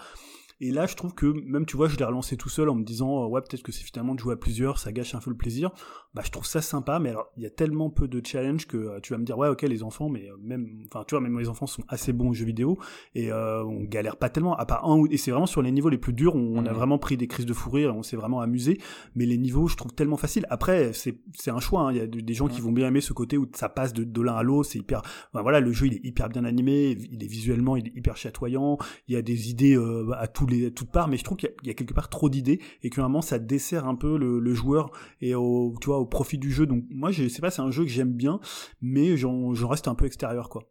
Et 0.63 0.71
là, 0.71 0.87
je 0.87 0.95
trouve 0.95 1.15
que 1.15 1.27
même, 1.27 1.65
tu 1.65 1.79
vois, 1.79 1.89
je 1.89 1.97
l'ai 1.97 2.05
relancé 2.05 2.37
tout 2.37 2.51
seul 2.51 2.69
en 2.69 2.75
me 2.75 2.85
disant, 2.85 3.25
euh, 3.25 3.29
ouais, 3.29 3.41
peut-être 3.41 3.63
que 3.63 3.73
c'est 3.73 3.83
finalement 3.83 4.15
de 4.15 4.21
jouer 4.21 4.35
à 4.35 4.37
plusieurs, 4.37 4.79
ça 4.79 4.93
gâche 4.93 5.15
un 5.15 5.19
peu 5.19 5.31
le 5.31 5.37
plaisir. 5.37 5.71
Bah, 6.13 6.21
je 6.23 6.31
trouve 6.31 6.45
ça 6.45 6.61
sympa, 6.61 6.99
mais 6.99 7.09
alors, 7.09 7.33
il 7.39 7.43
y 7.45 7.47
a 7.47 7.51
tellement 7.51 7.89
peu 7.89 8.09
de 8.09 8.21
challenge 8.25 8.67
que 8.67 8.77
euh, 8.77 9.01
tu 9.01 9.15
vas 9.15 9.19
me 9.19 9.25
dire, 9.25 9.39
ouais, 9.39 9.49
ok, 9.49 9.63
les 9.63 9.83
enfants, 9.83 10.11
mais 10.11 10.29
euh, 10.29 10.37
même, 10.43 10.85
enfin, 10.87 11.05
tu 11.09 11.15
vois, 11.15 11.23
même 11.23 11.39
les 11.39 11.49
enfants 11.49 11.67
sont 11.67 11.83
assez 11.89 12.13
bons 12.13 12.31
aux 12.31 12.35
jeux 12.35 12.45
vidéo 12.45 12.79
et 13.15 13.33
on 13.33 13.85
galère 13.85 14.17
pas 14.17 14.29
tellement, 14.29 14.55
à 14.57 14.67
part 14.67 14.85
un 14.87 14.97
ou, 14.97 15.07
et 15.11 15.17
c'est 15.17 15.31
vraiment 15.31 15.47
sur 15.47 15.63
les 15.63 15.71
niveaux 15.71 15.89
les 15.89 15.99
plus 15.99 16.13
durs, 16.13 16.35
on, 16.35 16.59
on 16.59 16.67
a 16.67 16.73
mmh. 16.73 16.75
vraiment 16.75 16.99
pris 16.99 17.17
des 17.17 17.27
crises 17.27 17.47
de 17.47 17.53
fou 17.55 17.71
rire, 17.71 17.95
on 17.97 18.03
s'est 18.03 18.17
vraiment 18.17 18.41
amusé, 18.41 18.79
mais 19.15 19.25
les 19.25 19.39
niveaux, 19.39 19.67
je 19.67 19.77
trouve 19.77 19.93
tellement 19.93 20.17
facile. 20.17 20.47
Après, 20.51 20.93
c'est, 20.93 21.21
c'est 21.35 21.51
un 21.51 21.61
choix, 21.61 21.83
hein. 21.83 21.93
il 21.93 21.99
y 21.99 22.01
a 22.01 22.07
des 22.07 22.35
gens 22.35 22.49
qui 22.49 22.61
vont 22.61 22.73
bien 22.73 22.89
aimer 22.89 23.01
ce 23.01 23.13
côté 23.13 23.39
où 23.39 23.47
ça 23.55 23.69
passe 23.69 23.93
de, 23.93 24.05
de 24.05 24.21
l'un 24.21 24.35
à 24.35 24.43
l'autre, 24.43 24.71
c'est 24.71 24.79
hyper, 24.79 25.03
voilà, 25.33 25.61
le 25.61 25.73
jeu, 25.73 25.87
il 25.87 25.95
est 25.95 26.05
hyper 26.05 26.29
bien 26.29 26.45
animé, 26.45 26.99
il 27.11 27.23
est 27.25 27.29
visuellement, 27.29 27.77
il 27.77 27.87
est 27.87 27.97
hyper 27.97 28.17
chatoyant, 28.17 28.79
il 29.09 29.15
y 29.15 29.17
a 29.17 29.23
des 29.23 29.51
idées 29.51 29.79
à 30.17 30.27
tous 30.27 30.47
à 30.67 30.71
toutes 30.71 30.91
parts, 30.91 31.09
mais 31.09 31.17
je 31.17 31.25
trouve 31.25 31.37
qu'il 31.37 31.51
y, 31.65 31.71
a 31.71 31.75
quelque 31.75 31.95
part 31.95 32.09
trop 32.09 32.29
d'idées 32.29 32.61
et 32.83 32.91
qu'à 32.91 33.03
un 33.03 33.05
moment 33.09 33.23
ça 33.23 33.39
dessert 33.39 33.87
un 33.87 33.95
peu 33.95 34.19
le, 34.19 34.55
joueur 34.55 34.91
et 35.21 35.35
au, 35.35 35.75
tu 35.81 35.87
vois, 35.87 35.99
au 35.99 36.07
profit 36.07 36.39
du 36.39 36.51
jeu. 36.53 36.67
Donc 36.67 36.85
moi, 36.91 37.11
je 37.11 37.29
sais 37.29 37.41
pas, 37.41 37.51
c'est 37.51 37.63
un 37.63 37.71
jeu 37.71 37.85
que 37.85 37.91
j'aime 37.91 38.13
bien, 38.13 38.41
mais 38.81 39.17
j'en 39.17 39.53
reste 39.69 39.89
un 39.89 39.95
peu 39.95 40.07
extérieur, 40.07 40.49
quoi. 40.49 40.65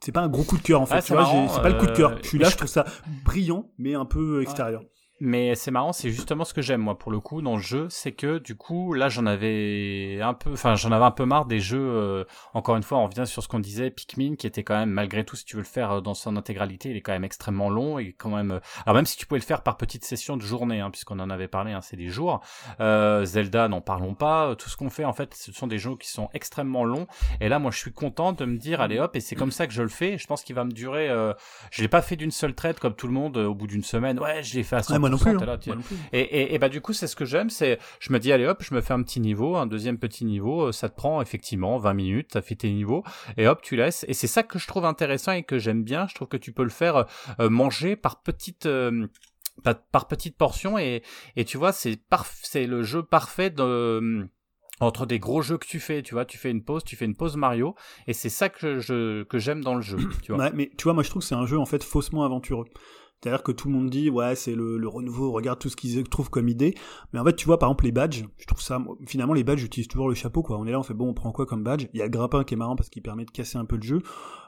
C'est 0.00 0.12
pas 0.12 0.20
un 0.20 0.28
gros 0.28 0.44
coup 0.44 0.56
de 0.56 0.62
cœur 0.62 0.80
en 0.80 0.86
fait, 0.86 0.94
ah, 0.94 1.02
tu 1.02 1.12
vois, 1.12 1.48
c'est 1.48 1.60
pas 1.60 1.70
le 1.70 1.78
coup 1.78 1.86
de 1.86 1.96
cœur. 1.96 2.12
Euh, 2.12 2.18
je 2.22 2.28
suis 2.28 2.38
là, 2.38 2.48
je 2.48 2.56
trouve 2.56 2.68
ça 2.68 2.84
brillant, 3.24 3.72
mais 3.78 3.94
un 3.94 4.04
peu 4.04 4.42
extérieur. 4.42 4.82
Mais 5.20 5.56
c'est 5.56 5.72
marrant, 5.72 5.92
c'est 5.92 6.10
justement 6.10 6.44
ce 6.44 6.54
que 6.54 6.62
j'aime 6.62 6.80
moi 6.80 6.96
pour 6.96 7.10
le 7.10 7.18
coup 7.18 7.42
dans 7.42 7.56
le 7.56 7.62
jeu, 7.62 7.88
c'est 7.90 8.12
que 8.12 8.38
du 8.38 8.54
coup 8.54 8.92
là 8.94 9.08
j'en 9.08 9.26
avais 9.26 10.20
un 10.22 10.32
peu, 10.32 10.52
enfin 10.52 10.76
j'en 10.76 10.92
avais 10.92 11.04
un 11.04 11.10
peu 11.10 11.24
marre 11.24 11.46
des 11.46 11.58
jeux. 11.58 11.78
Euh, 11.80 12.24
encore 12.54 12.76
une 12.76 12.84
fois, 12.84 12.98
on 12.98 13.06
revient 13.08 13.26
sur 13.26 13.42
ce 13.42 13.48
qu'on 13.48 13.58
disait, 13.58 13.90
Pikmin 13.90 14.36
qui 14.36 14.46
était 14.46 14.62
quand 14.62 14.78
même 14.78 14.90
malgré 14.90 15.24
tout, 15.24 15.34
si 15.34 15.44
tu 15.44 15.56
veux 15.56 15.62
le 15.62 15.68
faire 15.68 15.90
euh, 15.90 16.00
dans 16.00 16.14
son 16.14 16.36
intégralité, 16.36 16.90
il 16.90 16.96
est 16.96 17.00
quand 17.00 17.12
même 17.12 17.24
extrêmement 17.24 17.68
long 17.68 17.98
et 17.98 18.12
quand 18.12 18.30
même. 18.30 18.52
Euh, 18.52 18.60
alors 18.86 18.94
même 18.94 19.06
si 19.06 19.16
tu 19.16 19.26
pouvais 19.26 19.40
le 19.40 19.44
faire 19.44 19.62
par 19.62 19.76
petites 19.76 20.04
sessions 20.04 20.36
de 20.36 20.42
journée, 20.42 20.78
hein, 20.78 20.90
puisqu'on 20.90 21.18
en 21.18 21.30
avait 21.30 21.48
parlé, 21.48 21.72
hein, 21.72 21.80
c'est 21.80 21.96
des 21.96 22.08
jours. 22.08 22.40
Euh, 22.78 23.24
Zelda, 23.24 23.66
n'en 23.66 23.80
parlons 23.80 24.14
pas. 24.14 24.54
Tout 24.54 24.68
ce 24.68 24.76
qu'on 24.76 24.90
fait 24.90 25.04
en 25.04 25.12
fait, 25.12 25.34
ce 25.34 25.52
sont 25.52 25.66
des 25.66 25.78
jeux 25.78 25.96
qui 25.96 26.08
sont 26.08 26.28
extrêmement 26.32 26.84
longs. 26.84 27.08
Et 27.40 27.48
là, 27.48 27.58
moi, 27.58 27.72
je 27.72 27.78
suis 27.78 27.92
content 27.92 28.32
de 28.32 28.44
me 28.44 28.56
dire, 28.56 28.80
allez 28.80 29.00
hop, 29.00 29.16
et 29.16 29.20
c'est 29.20 29.34
comme 29.34 29.50
ça 29.50 29.66
que 29.66 29.72
je 29.72 29.82
le 29.82 29.88
fais. 29.88 30.16
Je 30.16 30.28
pense 30.28 30.44
qu'il 30.44 30.54
va 30.54 30.64
me 30.64 30.72
durer. 30.72 31.08
Euh... 31.08 31.34
Je 31.72 31.82
l'ai 31.82 31.88
pas 31.88 32.02
fait 32.02 32.14
d'une 32.14 32.30
seule 32.30 32.54
traite 32.54 32.78
comme 32.78 32.94
tout 32.94 33.08
le 33.08 33.12
monde 33.12 33.36
au 33.36 33.54
bout 33.54 33.66
d'une 33.66 33.82
semaine. 33.82 34.20
Ouais, 34.20 34.44
je 34.44 34.54
l'ai 34.54 34.62
fait 34.62 34.76
à 34.76 34.80
100%. 34.80 35.07
Non 35.08 35.18
plus. 35.18 35.36
Hein. 35.36 35.78
Et, 36.12 36.20
et, 36.20 36.54
et, 36.54 36.58
bah 36.58 36.68
du 36.68 36.80
coup, 36.80 36.92
c'est 36.92 37.06
ce 37.06 37.16
que 37.16 37.24
j'aime, 37.24 37.50
c'est 37.50 37.78
je 38.00 38.12
me 38.12 38.18
dis 38.18 38.32
allez 38.32 38.46
hop, 38.46 38.62
je 38.62 38.74
me 38.74 38.80
fais 38.80 38.92
un 38.92 39.02
petit 39.02 39.20
niveau, 39.20 39.56
un 39.56 39.66
deuxième 39.66 39.98
petit 39.98 40.24
niveau, 40.24 40.68
euh, 40.68 40.72
ça 40.72 40.88
te 40.88 40.96
prend 40.96 41.20
effectivement 41.22 41.78
20 41.78 41.94
minutes, 41.94 42.28
t'as 42.32 42.42
fait 42.42 42.56
tes 42.56 42.70
niveaux, 42.70 43.04
et 43.36 43.46
hop, 43.46 43.62
tu 43.62 43.76
laisses. 43.76 44.04
Et 44.08 44.14
c'est 44.14 44.26
ça 44.26 44.42
que 44.42 44.58
je 44.58 44.66
trouve 44.66 44.84
intéressant 44.84 45.32
et 45.32 45.42
que 45.42 45.58
j'aime 45.58 45.82
bien. 45.82 46.06
Je 46.08 46.14
trouve 46.14 46.28
que 46.28 46.36
tu 46.36 46.52
peux 46.52 46.64
le 46.64 46.70
faire 46.70 47.06
euh, 47.40 47.48
manger 47.48 47.96
par 47.96 48.22
petites 48.22 48.66
euh, 48.66 49.06
par, 49.62 50.06
petites 50.06 50.36
portions 50.36 50.78
et, 50.78 51.02
et 51.36 51.44
tu 51.44 51.58
vois, 51.58 51.72
c'est 51.72 51.98
c'est 52.42 52.66
le 52.66 52.82
jeu 52.82 53.02
parfait 53.02 53.50
de 53.50 54.28
entre 54.80 55.06
des 55.06 55.18
gros 55.18 55.42
jeux 55.42 55.58
que 55.58 55.66
tu 55.66 55.80
fais, 55.80 56.02
tu 56.02 56.14
vois, 56.14 56.24
tu 56.24 56.38
fais 56.38 56.50
une 56.50 56.62
pause, 56.62 56.84
tu 56.84 56.96
fais 56.96 57.04
une 57.04 57.16
pause 57.16 57.36
Mario, 57.36 57.74
et 58.06 58.12
c'est 58.12 58.28
ça 58.28 58.48
que 58.48 58.78
je 58.78 59.24
que 59.24 59.38
j'aime 59.38 59.62
dans 59.62 59.74
le 59.74 59.82
jeu, 59.82 59.98
tu 60.22 60.32
vois. 60.32 60.44
Ouais, 60.44 60.50
mais 60.54 60.70
tu 60.76 60.84
vois, 60.84 60.94
moi 60.94 61.02
je 61.02 61.10
trouve 61.10 61.22
que 61.22 61.28
c'est 61.28 61.34
un 61.34 61.46
jeu 61.46 61.58
en 61.58 61.66
fait 61.66 61.82
faussement 61.82 62.24
aventureux. 62.24 62.66
C'est-à-dire 63.20 63.42
que 63.42 63.50
tout 63.50 63.68
le 63.68 63.74
monde 63.74 63.90
dit, 63.90 64.10
ouais, 64.10 64.36
c'est 64.36 64.54
le, 64.54 64.78
le, 64.78 64.88
renouveau, 64.88 65.32
regarde 65.32 65.58
tout 65.58 65.68
ce 65.68 65.74
qu'ils 65.76 66.04
trouvent 66.04 66.30
comme 66.30 66.48
idée. 66.48 66.74
Mais 67.12 67.18
en 67.18 67.24
fait, 67.24 67.34
tu 67.34 67.46
vois, 67.46 67.58
par 67.58 67.68
exemple, 67.68 67.84
les 67.84 67.92
badges, 67.92 68.24
je 68.38 68.46
trouve 68.46 68.60
ça, 68.60 68.80
finalement, 69.06 69.34
les 69.34 69.42
badges, 69.42 69.58
j'utilise 69.60 69.88
toujours 69.88 70.08
le 70.08 70.14
chapeau, 70.14 70.42
quoi. 70.42 70.56
On 70.58 70.66
est 70.66 70.70
là, 70.70 70.78
on 70.78 70.84
fait, 70.84 70.94
bon, 70.94 71.08
on 71.08 71.14
prend 71.14 71.32
quoi 71.32 71.44
comme 71.44 71.64
badge? 71.64 71.86
Il 71.94 71.98
y 71.98 72.02
a 72.02 72.08
grappin 72.08 72.44
qui 72.44 72.54
est 72.54 72.56
marrant 72.56 72.76
parce 72.76 72.90
qu'il 72.90 73.02
permet 73.02 73.24
de 73.24 73.30
casser 73.30 73.58
un 73.58 73.64
peu 73.64 73.76
le 73.76 73.82
jeu. 73.82 74.02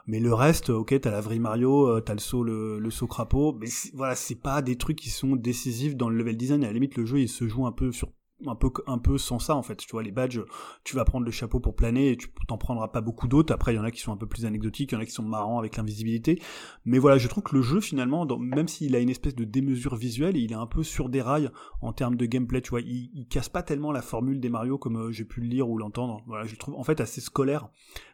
Mais 0.07 0.19
le 0.19 0.33
reste, 0.33 0.69
ok, 0.69 0.99
t'as 1.01 1.11
la 1.11 1.21
vraie 1.21 1.39
Mario, 1.39 1.87
euh, 1.87 1.99
t'as 1.99 2.13
le 2.13 2.19
saut, 2.19 2.43
le, 2.43 2.79
le 2.79 2.91
saut 2.91 3.07
crapaud. 3.07 3.57
Mais 3.59 3.67
voilà, 3.93 4.15
c'est 4.15 4.35
pas 4.35 4.61
des 4.61 4.77
trucs 4.77 4.97
qui 4.97 5.09
sont 5.09 5.35
décisifs 5.35 5.97
dans 5.97 6.09
le 6.09 6.15
level 6.15 6.37
design. 6.37 6.63
À 6.63 6.67
la 6.67 6.73
limite, 6.73 6.95
le 6.97 7.05
jeu, 7.05 7.19
il 7.19 7.29
se 7.29 7.47
joue 7.47 7.65
un 7.65 7.73
peu 7.73 7.91
sur 7.91 8.09
un 8.47 8.97
peu 8.97 9.17
sans 9.17 9.39
ça 9.39 9.55
en 9.55 9.63
fait. 9.63 9.77
Tu 9.77 9.91
vois 9.91 10.03
les 10.03 10.11
badges 10.11 10.41
tu 10.83 10.95
vas 10.95 11.05
prendre 11.05 11.25
le 11.25 11.31
chapeau 11.31 11.59
pour 11.59 11.75
planer 11.75 12.11
et 12.11 12.17
tu 12.17 12.29
t'en 12.47 12.57
prendras 12.57 12.87
pas 12.89 13.01
beaucoup 13.01 13.27
d'autres. 13.27 13.53
Après 13.53 13.73
il 13.73 13.75
y 13.75 13.79
en 13.79 13.83
a 13.83 13.91
qui 13.91 14.01
sont 14.01 14.11
un 14.11 14.17
peu 14.17 14.27
plus 14.27 14.45
anecdotiques 14.45 14.91
il 14.91 14.95
y 14.95 14.97
en 14.97 15.01
a 15.01 15.05
qui 15.05 15.11
sont 15.11 15.23
marrants 15.23 15.59
avec 15.59 15.77
l'invisibilité. 15.77 16.41
Mais 16.85 16.99
voilà 16.99 17.17
je 17.17 17.27
trouve 17.27 17.43
que 17.43 17.55
le 17.55 17.61
jeu 17.61 17.79
finalement 17.79 18.25
même 18.37 18.67
s'il 18.67 18.95
a 18.95 18.99
une 18.99 19.09
espèce 19.09 19.35
de 19.35 19.43
démesure 19.43 19.95
visuelle 19.95 20.37
il 20.37 20.51
est 20.51 20.55
un 20.55 20.67
peu 20.67 20.83
sur 20.83 21.09
des 21.09 21.21
rails 21.21 21.49
en 21.81 21.93
termes 21.93 22.15
de 22.15 22.25
gameplay 22.25 22.61
tu 22.61 22.71
vois. 22.71 22.81
Il, 22.81 23.11
il 23.13 23.27
casse 23.27 23.49
pas 23.49 23.63
tellement 23.63 23.91
la 23.91 24.01
formule 24.01 24.39
des 24.39 24.49
Mario 24.49 24.77
comme 24.77 24.97
euh, 24.97 25.11
j'ai 25.11 25.25
pu 25.25 25.41
le 25.41 25.47
lire 25.47 25.69
ou 25.69 25.77
l'entendre. 25.77 26.23
Voilà 26.27 26.45
je 26.45 26.51
le 26.51 26.57
trouve 26.57 26.75
en 26.75 26.83
fait 26.83 27.01
assez 27.01 27.21
scolaire 27.21 27.69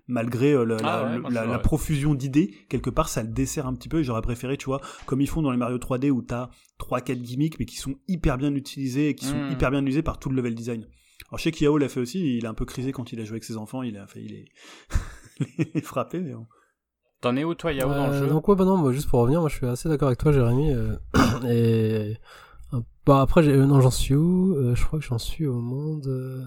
malgré 0.07 0.53
euh, 0.53 0.63
la, 0.65 0.77
Ah 0.83 1.03
ouais, 1.03 1.19
moi, 1.19 1.29
la, 1.29 1.43
je- 1.43 1.49
la 1.49 1.55
ouais. 1.57 1.61
profusion 1.61 2.13
d'idées 2.15 2.53
quelque 2.69 2.89
part 2.89 3.09
ça 3.09 3.23
le 3.23 3.29
dessert 3.29 3.65
un 3.67 3.73
petit 3.73 3.89
peu 3.89 3.99
et 3.99 4.03
j'aurais 4.03 4.21
préféré 4.21 4.57
tu 4.57 4.65
vois 4.65 4.81
comme 5.05 5.19
ils 5.21 5.27
font 5.27 5.41
dans 5.41 5.51
les 5.51 5.57
Mario 5.57 5.77
3D 5.77 6.09
où 6.11 6.21
t'as 6.21 6.49
3-4 6.79 7.21
gimmicks 7.21 7.59
mais 7.59 7.65
qui 7.65 7.77
sont 7.77 7.95
hyper 8.07 8.37
bien 8.37 8.53
utilisés 8.55 9.09
et 9.09 9.15
qui 9.15 9.25
sont 9.25 9.37
Mm. 9.37 9.51
hyper 9.51 9.71
bien 9.71 9.79
utilisés 9.81 10.03
par 10.03 10.17
tout 10.19 10.29
le 10.29 10.35
level 10.37 10.55
design 10.55 10.87
alors 11.29 11.39
je 11.39 11.43
sais 11.43 11.51
qu'Yao 11.51 11.77
l'a 11.77 11.89
fait 11.89 11.99
aussi, 11.99 12.37
il 12.37 12.45
a 12.45 12.49
un 12.49 12.53
peu 12.53 12.63
crisé 12.63 12.93
quand 12.93 13.11
il 13.11 13.19
a 13.19 13.25
joué 13.25 13.33
avec 13.33 13.43
ses 13.43 13.57
enfants, 13.57 13.83
il 13.83 13.97
a 13.97 14.07
fait, 14.07 14.21
il 14.23 14.33
est, 14.33 14.45
il 15.59 15.67
est 15.75 15.81
frappé, 15.81 16.19
mais 16.21 16.31
bon. 16.33 16.47
T'en 17.19 17.35
es 17.35 17.43
où 17.43 17.53
toi, 17.53 17.73
Yao, 17.73 17.89
dans 17.93 18.07
le 18.07 18.13
Euh, 18.13 18.19
jeu 18.19 18.27
donc 18.29 18.47
ouais, 18.47 18.55
bah 18.55 18.63
non, 18.63 18.77
moi, 18.77 18.93
juste 18.93 19.09
pour 19.09 19.19
revenir, 19.19 19.41
moi 19.41 19.49
je 19.49 19.55
suis 19.55 19.65
assez 19.65 19.89
d'accord 19.89 20.07
avec 20.07 20.19
toi, 20.19 20.31
Jérémy. 20.31 20.71
euh, 20.71 20.95
et 21.49 22.15
euh, 22.73 22.79
bah 23.05 23.19
après, 23.21 23.43
j'ai- 23.43 23.57
non, 23.57 23.81
j'en 23.81 23.91
suis 23.91 24.15
où? 24.15 24.53
Euh, 24.55 24.73
Je 24.75 24.85
crois 24.85 24.99
que 24.99 25.05
j'en 25.05 25.17
suis 25.17 25.47
au 25.47 25.59
monde 25.59 26.07
euh, 26.07 26.45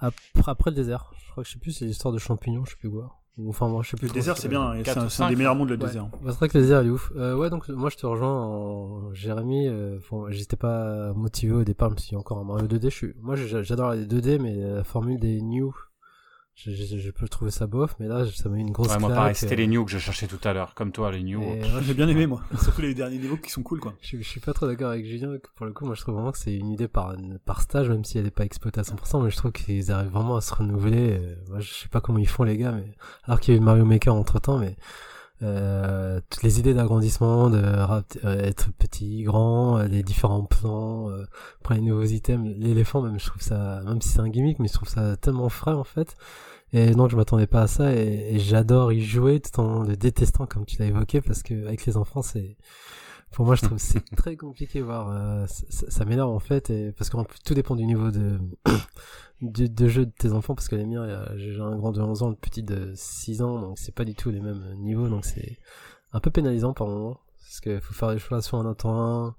après, 0.00 0.18
après 0.46 0.70
le 0.70 0.76
désert. 0.76 1.10
Je 1.26 1.30
crois 1.30 1.42
que 1.42 1.48
je 1.48 1.54
sais 1.54 1.58
plus, 1.60 1.72
c'est 1.72 1.84
l'histoire 1.84 2.12
de 2.14 2.18
champignons, 2.18 2.64
je 2.64 2.70
sais 2.70 2.76
plus 2.76 2.90
quoi. 2.90 3.18
Ou, 3.38 3.50
Enfin, 3.50 3.68
moi, 3.68 3.82
je 3.82 3.90
sais 3.90 3.96
plus. 3.98 4.06
Le 4.08 4.14
désert 4.14 4.38
c'est- 4.38 4.48
bien, 4.48 4.72
c'est 4.82 4.96
un, 4.96 5.04
ou 5.06 5.08
c'est 5.10 5.22
un 5.22 5.28
des 5.28 5.36
meilleurs 5.36 5.54
mondes 5.54 5.68
le 5.68 5.76
Ouais. 5.76 5.84
désert. 5.86 6.06
Bah, 6.22 6.30
c'est 6.32 6.38
vrai 6.38 6.48
que 6.48 6.56
le 6.56 6.62
désert 6.64 6.80
il 6.82 6.86
est 6.88 6.90
ouf. 6.90 7.12
Euh, 7.16 7.36
ouais, 7.36 7.50
donc 7.50 7.68
moi 7.68 7.90
je 7.90 7.96
te 7.96 8.06
rejoins 8.06 8.32
en 8.32 9.12
Jérémy. 9.12 9.68
Euh, 9.68 9.98
bon, 10.10 10.30
j'étais 10.30 10.56
pas 10.56 11.12
motivé 11.12 11.52
au 11.52 11.62
départ, 11.64 11.90
même 11.90 11.98
s'il 11.98 12.12
y 12.12 12.16
a 12.16 12.18
encore 12.18 12.38
un 12.38 12.44
Mario 12.44 12.66
2D. 12.66 12.84
Je 12.88 12.94
suis... 12.96 13.14
Moi 13.20 13.36
j'a- 13.36 13.62
j'adore 13.62 13.92
les 13.92 14.06
2D, 14.06 14.38
mais 14.38 14.54
la 14.56 14.84
formule 14.84 15.20
des 15.20 15.42
new, 15.42 15.74
je, 16.56 16.70
je, 16.70 16.96
je 16.98 17.10
peux 17.10 17.28
trouver 17.28 17.50
ça 17.50 17.66
bof, 17.66 17.94
mais 18.00 18.08
là 18.08 18.24
ça 18.34 18.48
m'a 18.48 18.56
eu 18.56 18.60
une 18.60 18.72
grosse 18.72 18.88
Ouais, 18.88 18.98
moi 18.98 19.08
claque, 19.10 19.18
pareil, 19.18 19.34
c'était 19.34 19.52
euh, 19.54 19.58
les 19.58 19.66
news 19.66 19.84
que 19.84 19.90
je 19.90 19.98
cherchais 19.98 20.26
tout 20.26 20.40
à 20.42 20.54
l'heure, 20.54 20.74
comme 20.74 20.90
toi, 20.90 21.12
les 21.12 21.36
ouais, 21.36 21.60
J'ai 21.82 21.92
bien 21.94 22.08
aimé 22.08 22.26
moi, 22.26 22.42
surtout 22.62 22.80
les 22.80 22.94
derniers 22.94 23.18
niveaux 23.18 23.36
qui 23.36 23.50
sont 23.50 23.62
cool 23.62 23.78
quoi. 23.78 23.94
je, 24.00 24.16
je 24.16 24.22
suis 24.22 24.40
pas 24.40 24.54
trop 24.54 24.66
d'accord 24.66 24.90
avec 24.90 25.04
Julien. 25.04 25.36
que 25.38 25.48
Pour 25.54 25.66
le 25.66 25.72
coup, 25.72 25.84
moi 25.84 25.94
je 25.94 26.00
trouve 26.00 26.14
vraiment 26.14 26.32
que 26.32 26.38
c'est 26.38 26.54
une 26.56 26.70
idée 26.72 26.88
par, 26.88 27.14
par 27.44 27.60
stage, 27.60 27.88
même 27.90 28.04
si 28.04 28.16
elle 28.18 28.26
est 28.26 28.30
pas 28.30 28.44
exploitée 28.44 28.80
à 28.80 28.84
100%, 28.84 29.22
mais 29.22 29.30
je 29.30 29.36
trouve 29.36 29.52
qu'ils 29.52 29.92
arrivent 29.92 30.10
vraiment 30.12 30.36
à 30.36 30.40
se 30.40 30.54
renouveler. 30.54 31.18
Euh, 31.20 31.34
Moi 31.50 31.60
je 31.60 31.72
sais 31.72 31.88
pas 31.88 32.00
comment 32.00 32.18
ils 32.18 32.28
font 32.28 32.42
les 32.44 32.56
gars, 32.56 32.72
mais 32.72 32.90
alors 33.24 33.38
qu'il 33.40 33.52
y 33.54 33.56
a 33.56 33.60
eu 33.60 33.62
Mario 33.62 33.84
Maker 33.84 34.14
entre 34.14 34.40
temps, 34.40 34.58
mais 34.58 34.76
euh, 35.42 36.20
toutes 36.30 36.42
les 36.42 36.58
idées 36.60 36.74
d'agrandissement, 36.74 37.50
de 37.50 37.58
euh, 37.62 38.38
être 38.42 38.70
petit, 38.78 39.22
grand, 39.22 39.78
euh, 39.78 39.86
les 39.86 40.02
différents 40.02 40.44
plans, 40.44 41.10
euh, 41.10 41.24
après 41.60 41.76
les 41.76 41.82
nouveaux 41.82 42.04
items, 42.04 42.54
l'éléphant 42.58 43.02
même, 43.02 43.18
je 43.20 43.26
trouve 43.26 43.42
ça, 43.42 43.82
même 43.84 44.00
si 44.00 44.08
c'est 44.10 44.20
un 44.20 44.28
gimmick, 44.28 44.58
mais 44.58 44.68
je 44.68 44.72
trouve 44.74 44.88
ça 44.88 45.16
tellement 45.16 45.48
frais 45.48 45.72
en 45.74 45.84
fait. 45.84 46.16
Et 46.72 46.90
donc 46.92 47.10
je 47.10 47.16
m'attendais 47.16 47.46
pas 47.46 47.62
à 47.62 47.66
ça 47.68 47.94
et, 47.94 48.34
et 48.34 48.38
j'adore 48.40 48.92
y 48.92 49.00
jouer 49.02 49.40
tout 49.40 49.60
en 49.60 49.82
le 49.84 49.96
détestant 49.96 50.46
comme 50.46 50.66
tu 50.66 50.78
l'as 50.78 50.86
évoqué 50.86 51.20
parce 51.20 51.42
que 51.42 51.66
avec 51.66 51.86
les 51.86 51.96
enfants 51.96 52.22
c'est 52.22 52.56
pour 53.32 53.46
moi 53.46 53.54
je 53.54 53.62
trouve 53.62 53.78
c'est 53.78 54.04
très 54.16 54.36
compliqué 54.36 54.80
voir 54.82 55.10
euh, 55.10 55.46
ça, 55.46 55.86
ça- 55.90 56.04
m'énerve 56.04 56.30
en 56.30 56.40
fait 56.40 56.70
et 56.70 56.92
parce 56.92 57.10
que 57.10 57.16
tout 57.44 57.54
dépend 57.54 57.76
du 57.76 57.86
niveau 57.86 58.10
de 58.10 58.38
de, 59.42 59.66
de 59.66 59.88
jeu 59.88 60.06
de 60.06 60.12
tes 60.12 60.32
enfants 60.32 60.54
parce 60.54 60.68
que 60.68 60.76
les 60.76 60.86
miens 60.86 61.06
il 61.06 61.38
j'ai 61.38 61.60
un 61.60 61.76
grand 61.76 61.92
de 61.92 62.00
11 62.00 62.22
ans, 62.22 62.30
une 62.30 62.36
petite 62.36 62.66
de 62.66 62.92
6 62.94 63.42
ans 63.42 63.60
donc 63.60 63.78
c'est 63.78 63.94
pas 63.94 64.04
du 64.04 64.14
tout 64.14 64.30
les 64.30 64.40
mêmes 64.40 64.74
niveaux 64.78 65.08
donc 65.08 65.24
c'est 65.24 65.58
un 66.12 66.20
peu 66.20 66.30
pénalisant 66.30 66.72
par 66.72 66.86
moment 66.86 67.20
parce 67.42 67.60
que 67.60 67.78
faut 67.80 67.94
faire 67.94 68.12
des 68.12 68.18
choix 68.18 68.40
soit 68.40 68.58
on 68.58 68.70
attend 68.70 68.98
un 68.98 69.36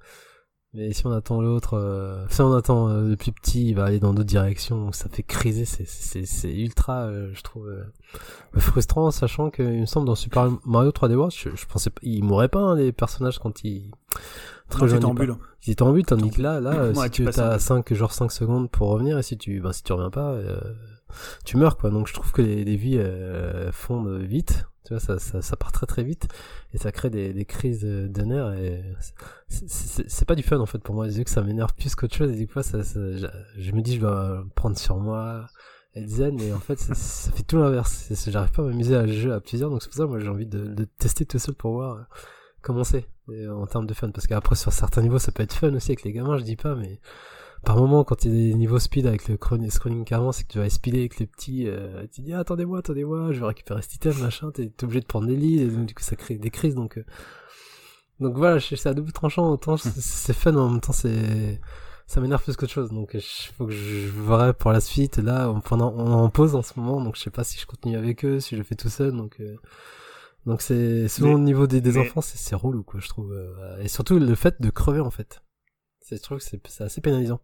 mais 0.73 0.93
si 0.93 1.07
on 1.07 1.11
attend 1.11 1.41
l'autre 1.41 1.75
euh, 1.75 2.25
si 2.29 2.41
on 2.41 2.53
attend 2.53 2.89
euh, 2.89 3.09
le 3.09 3.15
plus 3.15 3.31
petit 3.31 3.69
il 3.69 3.73
va 3.73 3.85
aller 3.85 3.99
dans 3.99 4.13
d'autres 4.13 4.27
directions 4.27 4.77
donc 4.83 4.95
ça 4.95 5.09
fait 5.09 5.23
criser 5.23 5.65
c'est 5.65 6.53
ultra 6.53 7.05
euh, 7.05 7.31
je 7.33 7.41
trouve 7.41 7.67
euh, 7.67 7.83
frustrant 8.59 9.09
sachant 9.09 9.49
que 9.49 9.63
il 9.63 9.81
me 9.81 9.85
semble 9.85 10.05
dans 10.05 10.15
Super 10.15 10.51
Mario 10.65 10.91
3D 10.91 11.15
World 11.15 11.33
je, 11.35 11.55
je 11.55 11.65
pensais 11.65 11.89
pas 11.89 12.01
ils 12.03 12.23
mourraient 12.23 12.49
pas 12.49 12.59
hein, 12.59 12.75
les 12.75 12.91
personnages 12.91 13.39
quand 13.39 13.63
ils 13.63 13.91
Non, 14.79 14.87
jeune, 14.87 14.97
t'étais 14.99 15.05
en 15.05 15.13
bulle. 15.13 15.35
ils 15.65 15.71
étaient 15.71 15.81
en 15.83 16.01
tandis 16.01 16.29
que 16.31 16.41
là, 16.41 16.59
là, 16.59 16.89
Ouais, 16.89 17.05
si 17.05 17.11
tu 17.11 17.27
as 17.27 17.53
but. 17.55 17.59
5, 17.61 17.93
genre 17.93 18.13
5 18.13 18.31
secondes 18.31 18.69
pour 18.69 18.89
revenir, 18.89 19.17
et 19.17 19.23
si 19.23 19.37
tu, 19.37 19.59
ben, 19.61 19.71
si 19.71 19.83
tu 19.83 19.93
reviens 19.93 20.09
pas, 20.09 20.31
euh, 20.31 20.59
tu 21.45 21.57
meurs, 21.57 21.77
quoi. 21.77 21.89
Donc, 21.89 22.07
je 22.07 22.13
trouve 22.13 22.31
que 22.31 22.41
les, 22.41 22.63
les 22.65 22.75
vies, 22.75 22.97
euh, 22.97 23.71
fondent 23.71 24.19
vite. 24.21 24.65
Tu 24.85 24.93
vois, 24.93 24.99
ça, 25.01 25.19
ça, 25.19 25.41
ça 25.41 25.55
part 25.57 25.71
très 25.73 25.85
très 25.85 26.03
vite. 26.03 26.27
Et 26.73 26.77
ça 26.77 26.91
crée 26.93 27.09
des, 27.09 27.33
des 27.33 27.43
crises 27.45 27.81
de 27.83 28.21
nerfs 28.23 28.53
et 28.53 28.81
c'est- 29.49 30.25
pas 30.25 30.35
du 30.35 30.43
fun, 30.43 30.59
en 30.59 30.65
fait, 30.65 30.79
pour 30.79 30.95
moi. 30.95 31.07
Vu 31.07 31.23
que 31.23 31.29
ça 31.29 31.41
m'énerve 31.43 31.73
plus 31.75 31.93
qu'autre 31.95 32.15
chose, 32.15 32.31
et 32.31 32.35
du 32.35 32.47
coup, 32.47 32.61
ça, 32.61 32.83
ça- 32.83 32.99
je, 33.17 33.25
je 33.57 33.71
me 33.73 33.81
dis, 33.81 33.95
je 33.95 34.01
dois 34.01 34.45
prendre 34.55 34.77
sur 34.77 34.97
moi, 34.97 35.45
être 35.95 36.07
zen, 36.09 36.35
mais 36.37 36.53
en 36.53 36.59
fait, 36.59 36.77
ça, 36.79 36.93
ça 36.93 37.31
fait 37.31 37.43
tout 37.43 37.57
l'inverse. 37.57 38.07
J'arrive 38.27 38.51
pas 38.51 38.61
à 38.61 38.65
m'amuser 38.65 38.95
à 38.95 39.07
jouer 39.07 39.33
à 39.33 39.39
plusieurs, 39.41 39.69
donc 39.69 39.81
c'est 39.81 39.89
pour 39.89 39.97
ça, 39.97 40.05
moi, 40.05 40.19
j'ai 40.19 40.29
envie 40.29 40.45
de, 40.45 40.67
de 40.67 40.83
tester 40.97 41.25
tout 41.25 41.39
seul 41.39 41.55
pour 41.55 41.71
voir 41.73 42.05
comment 42.67 42.83
c'est 42.83 43.05
euh, 43.29 43.49
en 43.53 43.65
termes 43.65 43.87
de 43.87 43.93
fun. 43.93 44.11
Parce 44.11 44.27
qu'après 44.27 44.55
sur 44.55 44.71
certains 44.73 45.01
niveaux 45.01 45.19
ça 45.19 45.31
peut 45.31 45.43
être 45.43 45.53
fun 45.53 45.73
aussi 45.73 45.91
avec 45.91 46.03
les 46.03 46.11
gamins 46.11 46.37
je 46.37 46.43
dis 46.43 46.55
pas 46.57 46.75
mais 46.75 46.99
par 47.63 47.75
moment 47.77 48.03
quand 48.03 48.23
il 48.23 48.31
y 48.31 48.33
a 48.49 48.49
des 48.49 48.53
niveaux 48.53 48.77
speed 48.79 49.07
avec 49.07 49.27
le 49.27 49.37
scrolling 49.69 50.05
carrément 50.05 50.31
c'est 50.31 50.43
que 50.43 50.51
tu 50.53 50.59
vas 50.59 50.69
speeder 50.69 50.99
avec 50.99 51.17
les 51.19 51.25
petits 51.25 51.65
euh, 51.67 52.05
tu 52.13 52.21
dis 52.21 52.33
ah, 52.33 52.39
attendez-moi 52.39 52.79
attendez-moi 52.79 53.31
je 53.33 53.39
vais 53.39 53.47
récupérer 53.47 53.81
cet 53.81 53.95
item 53.95 54.13
machin 54.19 54.51
t'es 54.51 54.71
obligé 54.83 55.01
de 55.01 55.05
prendre 55.07 55.27
les 55.27 55.35
leads 55.35 55.63
et 55.63 55.67
donc 55.67 55.87
du 55.87 55.93
coup 55.95 56.03
ça 56.03 56.15
crée 56.15 56.35
des 56.37 56.51
crises 56.51 56.75
donc 56.75 56.97
euh, 56.99 57.03
donc 58.19 58.35
voilà 58.37 58.59
je- 58.59 58.75
c'est 58.75 58.89
à 58.89 58.93
double 58.93 59.11
tranchant 59.11 59.49
autant 59.49 59.75
c'est- 59.77 59.99
c'est 59.99 60.33
fun 60.33 60.51
mais 60.51 60.59
en 60.59 60.69
même 60.69 60.81
temps 60.81 60.93
c'est 60.93 61.59
ça 62.05 62.21
m'énerve 62.21 62.41
plus 62.43 62.55
qu'autre 62.55 62.71
chose 62.71 62.91
donc 62.91 63.11
il 63.15 63.21
faut 63.57 63.65
que 63.65 63.73
je 63.73 64.07
verrai 64.11 64.53
pour 64.53 64.71
la 64.71 64.79
suite. 64.79 65.17
Là 65.17 65.49
on, 65.51 65.59
pendant, 65.59 65.93
on 65.97 66.13
en 66.13 66.29
pause 66.29 66.55
en 66.55 66.61
ce 66.61 66.73
moment 66.79 67.01
donc 67.03 67.15
je 67.17 67.21
sais 67.23 67.31
pas 67.31 67.43
si 67.43 67.59
je 67.59 67.65
continue 67.65 67.97
avec 67.97 68.23
eux 68.23 68.39
si 68.39 68.55
je 68.55 68.59
le 68.59 68.63
fais 68.63 68.75
tout 68.75 68.87
seul 68.89 69.11
donc 69.11 69.35
euh, 69.41 69.55
donc 70.47 70.61
c'est 70.61 71.07
selon 71.07 71.29
Mais- 71.33 71.35
le 71.35 71.41
niveau 71.41 71.67
des, 71.67 71.81
des 71.81 71.91
mais- 71.91 71.99
enfants, 71.99 72.21
c'est 72.21 72.37
c'est 72.37 72.55
relou 72.55 72.83
quoi, 72.83 72.99
je 72.99 73.07
trouve. 73.07 73.31
euh, 73.33 73.77
Et 73.83 73.87
surtout 73.87 74.17
le 74.17 74.33
fait 74.35 74.59
de 74.61 74.69
crever 74.71 74.99
en 75.01 75.11
fait. 75.11 75.43
C'est 75.99 76.17
je 76.17 76.23
trouve 76.23 76.37
que 76.39 76.43
c'est 76.43 76.65
c'est 76.67 76.83
assez 76.85 77.01
pénalisant. 77.01 77.41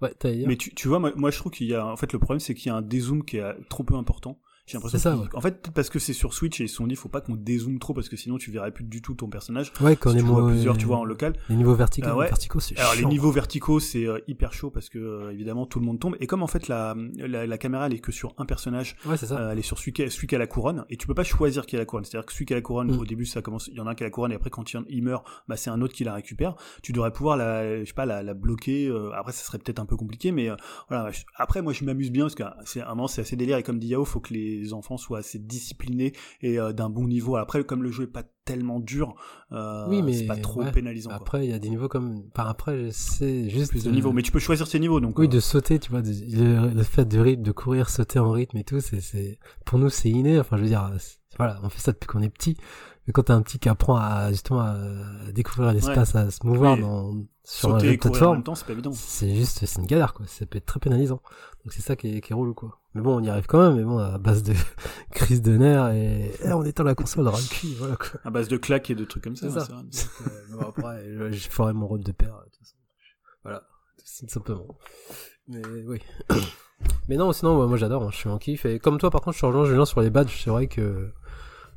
Ouais, 0.00 0.12
dire 0.24 0.48
Mais 0.48 0.56
tu, 0.56 0.74
tu 0.74 0.88
vois, 0.88 0.98
moi, 0.98 1.12
moi, 1.14 1.30
je 1.30 1.38
trouve 1.38 1.52
qu'il 1.52 1.66
y 1.66 1.74
a, 1.74 1.86
en 1.86 1.96
fait, 1.96 2.12
le 2.14 2.18
problème, 2.18 2.40
c'est 2.40 2.54
qu'il 2.54 2.68
y 2.68 2.70
a 2.70 2.76
un 2.76 2.80
dézoom 2.82 3.22
qui 3.24 3.36
est 3.36 3.42
euh, 3.42 3.52
trop 3.68 3.84
peu 3.84 3.94
important. 3.96 4.40
J'ai 4.68 4.76
l'impression 4.76 4.98
C'est 4.98 5.02
ça, 5.02 5.16
ouais. 5.16 5.26
En 5.34 5.40
fait, 5.40 5.60
peut-être 5.62 5.72
parce 5.74 5.90
que 5.90 5.98
c'est 5.98 6.12
sur 6.12 6.34
Switch 6.34 6.60
et 6.60 6.64
ils 6.64 6.68
se 6.68 6.76
sont 6.76 6.86
dit, 6.86 6.94
faut 6.94 7.08
pas 7.08 7.20
qu'on 7.20 7.34
dézoome 7.34 7.78
trop 7.78 7.94
parce 7.94 8.08
que 8.08 8.16
sinon 8.16 8.36
tu 8.38 8.50
verrais 8.52 8.70
plus 8.70 8.84
du 8.84 9.02
tout 9.02 9.14
ton 9.14 9.28
personnage. 9.28 9.72
Ouais, 9.80 9.96
quand 9.96 10.10
Si 10.10 10.18
tu 10.18 10.22
vois 10.22 10.46
plusieurs, 10.46 10.76
tu 10.76 10.86
vois, 10.86 10.98
en 10.98 11.04
local. 11.04 11.32
Les 11.48 11.56
niveaux 11.56 11.74
verticaux, 11.74 12.08
Ah 12.10 12.16
ouais. 12.16 12.26
verticaux 12.28 12.60
c'est 12.60 12.78
Alors 12.78 12.94
les 12.94 13.04
niveaux 13.06 13.30
verticaux 13.32 13.80
c'est 13.80 14.06
euh, 14.06 14.18
hyper 14.28 14.52
chaud 14.52 14.70
parce 14.70 14.88
que 14.88 14.98
euh, 14.98 15.32
évidemment 15.32 15.66
tout 15.66 15.80
le 15.80 15.86
monde 15.86 15.98
tombe 15.98 16.16
et 16.20 16.26
comme 16.26 16.42
en 16.42 16.46
fait 16.46 16.68
la, 16.68 16.94
la, 17.16 17.46
la 17.46 17.58
caméra 17.58 17.86
elle 17.86 17.94
est 17.94 17.98
que 17.98 18.12
sur 18.12 18.34
un 18.38 18.44
personnage 18.46 18.96
Ouais, 19.06 19.16
c'est 19.16 19.26
ça. 19.26 19.38
euh, 19.40 19.52
elle 19.52 19.58
est 19.58 19.62
sur 19.62 19.78
celui 19.78 19.92
qui, 19.92 20.02
a, 20.02 20.10
celui 20.10 20.26
qui 20.26 20.34
a 20.34 20.38
la 20.38 20.46
couronne 20.46 20.84
et 20.90 20.96
tu 20.96 21.06
peux 21.06 21.14
pas 21.14 21.24
choisir 21.24 21.64
qui 21.66 21.76
a 21.76 21.78
la 21.78 21.84
couronne 21.86 22.04
c'est 22.04 22.16
à 22.16 22.20
dire 22.20 22.26
que 22.26 22.32
celui 22.32 22.44
qui 22.44 22.52
a 22.52 22.56
la 22.56 22.62
couronne 22.62 22.94
Mm. 22.94 22.98
au 23.00 23.04
début 23.06 23.24
ça 23.24 23.40
commence 23.42 23.68
il 23.68 23.74
y 23.76 23.80
en 23.80 23.86
a 23.86 23.90
un 23.90 23.94
qui 23.94 24.02
a 24.04 24.06
la 24.06 24.10
couronne 24.10 24.32
et 24.32 24.34
après 24.34 24.50
quand 24.50 24.70
il, 24.88 25.02
meurt 25.02 25.24
bah 25.48 25.56
c'est 25.56 25.70
un 25.70 25.80
autre 25.80 25.94
qui 25.94 26.04
la 26.04 26.12
récupère 26.14 26.54
tu 26.82 26.92
devrais 26.92 27.12
pouvoir 27.12 27.36
la 27.36 27.80
je 27.80 27.84
sais 27.86 27.92
pas 27.94 28.04
la, 28.06 28.22
la 28.22 28.34
bloquer 28.34 28.86
euh, 28.88 29.10
après 29.14 29.32
ça 29.32 29.44
serait 29.44 29.58
peut-être 29.58 29.78
un 29.80 29.86
peu 29.86 29.96
compliqué 29.96 30.30
mais 30.32 30.50
euh, 30.50 30.56
voilà 30.88 31.10
après 31.36 31.62
moi 31.62 31.72
je 31.72 31.84
m'amuse 31.84 32.10
bien 32.10 32.24
parce 32.24 32.34
que 32.34 32.42
c'est 32.64 32.82
un 32.82 32.88
moment 32.90 33.08
c'est 33.08 33.22
assez 33.22 33.36
délire 33.36 33.56
et 33.58 33.62
comme 33.62 33.78
dit 33.78 33.88
Yao 33.88 34.04
faut 34.04 34.20
que 34.20 34.32
les 34.34 34.57
enfants 34.72 34.96
soient 34.96 35.18
assez 35.18 35.38
disciplinés 35.38 36.12
et 36.40 36.58
euh, 36.58 36.72
d'un 36.72 36.90
bon 36.90 37.06
niveau 37.06 37.36
après 37.36 37.64
comme 37.64 37.82
le 37.82 37.90
jeu 37.90 38.04
est 38.04 38.06
pas 38.06 38.24
tellement 38.44 38.80
dur 38.80 39.14
euh, 39.52 39.88
Oui, 39.88 40.02
mais 40.02 40.12
c'est 40.14 40.26
pas 40.26 40.36
trop 40.36 40.62
ouais. 40.62 40.72
pénalisant. 40.72 41.10
Après, 41.10 41.44
il 41.44 41.50
y 41.50 41.52
a 41.52 41.58
des 41.58 41.68
niveaux 41.68 41.88
comme 41.88 42.22
par 42.30 42.48
après, 42.48 42.88
c'est 42.92 43.50
juste 43.50 43.70
plus 43.70 43.84
de 43.84 43.90
niveaux 43.90 44.12
mais 44.12 44.22
tu 44.22 44.32
peux 44.32 44.38
choisir 44.38 44.68
tes 44.68 44.78
niveaux 44.80 45.00
donc 45.00 45.18
Oui, 45.18 45.26
euh, 45.26 45.28
de 45.28 45.40
sauter, 45.40 45.78
tu 45.78 45.90
vois, 45.90 46.02
de- 46.02 46.10
le, 46.10 46.74
le 46.74 46.82
fait 46.82 47.04
de 47.04 47.18
rythme, 47.18 47.42
de 47.42 47.52
courir, 47.52 47.90
sauter 47.90 48.18
en 48.18 48.30
rythme 48.30 48.56
et 48.56 48.64
tout, 48.64 48.80
c'est, 48.80 49.38
pour 49.66 49.78
nous, 49.78 49.90
c'est 49.90 50.08
inné. 50.08 50.38
Enfin, 50.40 50.56
je 50.56 50.62
veux 50.62 50.68
dire, 50.68 50.90
voilà, 51.36 51.60
on 51.62 51.68
fait 51.68 51.80
ça 51.80 51.92
depuis 51.92 52.06
qu'on 52.06 52.22
est 52.22 52.30
petit. 52.30 52.56
Mais 53.08 53.12
quand 53.12 53.22
t'as 53.22 53.34
un 53.34 53.40
petit 53.40 53.58
qui 53.58 53.70
apprend 53.70 53.96
à, 53.96 54.30
justement, 54.30 54.60
à 54.60 54.76
découvrir 55.32 55.72
l'espace, 55.72 56.14
à 56.14 56.30
se 56.30 56.46
mouvoir 56.46 56.74
Oui. 56.74 56.82
dans, 56.82 57.14
sur 57.42 57.70
sauter 57.70 57.94
en 57.94 57.96
plateforme, 57.96 58.34
même 58.34 58.44
temps 58.44 58.54
c'est 58.54 58.66
pas 58.66 58.74
évident 58.74 58.92
c'est 58.92 59.34
juste, 59.34 59.64
c'est 59.64 59.80
une 59.80 59.86
galère, 59.86 60.12
quoi. 60.12 60.26
Ça 60.26 60.44
peut 60.44 60.58
être 60.58 60.66
très 60.66 60.78
pénalisant. 60.78 61.22
Donc 61.64 61.72
c'est 61.72 61.80
ça 61.80 61.96
qui 61.96 62.16
est, 62.16 62.20
qui 62.20 62.34
est 62.34 62.36
relou, 62.36 62.52
quoi. 62.52 62.82
Mais 62.92 63.00
bon, 63.00 63.16
on 63.16 63.22
y 63.22 63.30
arrive 63.30 63.46
quand 63.46 63.60
même, 63.60 63.76
mais 63.76 63.82
bon, 63.82 63.96
à 63.96 64.18
base 64.18 64.42
de 64.42 64.52
crise 65.12 65.40
de 65.40 65.56
nerfs 65.56 65.88
et, 65.92 66.32
eh, 66.44 66.52
on 66.52 66.62
éteint 66.64 66.84
la 66.84 66.94
console, 66.94 67.28
ras 67.28 67.40
le 67.40 67.76
voilà, 67.78 67.96
quoi. 67.96 68.20
à 68.24 68.28
base 68.28 68.48
de 68.48 68.58
claques 68.58 68.90
et 68.90 68.94
de 68.94 69.06
trucs 69.06 69.24
comme 69.24 69.36
ça, 69.36 69.48
C'est 69.48 69.58
ouais, 69.58 69.64
ça. 69.64 69.72
Donc, 69.72 69.86
euh, 70.26 70.56
bon, 70.56 70.68
après, 70.68 71.32
je, 71.32 71.48
ferai 71.48 71.72
mon 71.72 71.86
rôle 71.86 72.04
de 72.04 72.12
père, 72.12 72.36
de 72.36 72.44
toute 72.44 72.58
façon. 72.58 72.76
Voilà. 73.42 73.62
Tout 73.96 74.28
simplement. 74.28 74.66
Mais 75.46 75.62
oui. 75.86 76.02
Mais 77.08 77.16
non, 77.16 77.32
sinon, 77.32 77.66
moi 77.66 77.76
j'adore, 77.78 78.02
hein, 78.02 78.10
je 78.12 78.18
suis 78.18 78.28
en 78.28 78.36
kiff. 78.36 78.66
Et 78.66 78.78
comme 78.78 78.98
toi, 78.98 79.10
par 79.10 79.22
contre, 79.22 79.32
je 79.32 79.38
suis 79.38 79.46
rejoint 79.46 79.64
Julien 79.64 79.86
sur 79.86 80.02
les 80.02 80.10
badges. 80.10 80.42
C'est 80.44 80.50
vrai 80.50 80.66
que 80.66 81.10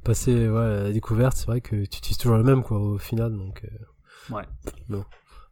passer 0.03 0.49
ouais, 0.49 0.83
la 0.83 0.91
découverte, 0.91 1.37
c'est 1.37 1.47
vrai 1.47 1.61
que 1.61 1.75
tu 1.85 1.97
utilises 1.97 2.17
toujours 2.17 2.37
le 2.37 2.43
même, 2.43 2.63
quoi, 2.63 2.79
au 2.79 2.97
final. 2.97 3.35
Donc, 3.35 3.63
euh, 3.63 4.35
ouais. 4.35 4.43
Non. 4.89 5.05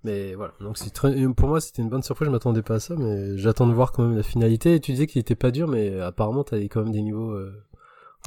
Mais 0.04 0.34
voilà, 0.34 0.54
donc 0.62 0.78
c'est 0.78 0.92
très... 0.92 1.14
pour 1.34 1.50
moi 1.50 1.60
c'était 1.60 1.82
une 1.82 1.90
bonne 1.90 2.04
surprise, 2.04 2.28
je 2.28 2.32
m'attendais 2.32 2.62
pas 2.62 2.76
à 2.76 2.80
ça, 2.80 2.96
mais 2.98 3.38
j'attends 3.38 3.68
de 3.68 3.74
voir 3.74 3.92
quand 3.92 4.04
même 4.04 4.16
la 4.16 4.24
finalité. 4.24 4.76
Et 4.76 4.80
tu 4.80 4.94
disais 4.94 5.08
qu'il 5.08 5.20
était 5.20 5.36
pas 5.36 5.52
dur, 5.52 5.68
mais 5.68 6.00
apparemment 6.00 6.46
t'as 6.46 6.58
quand 6.58 6.84
même 6.84 6.94
des 6.94 7.02
niveaux 7.02 7.32
euh, 7.32 7.52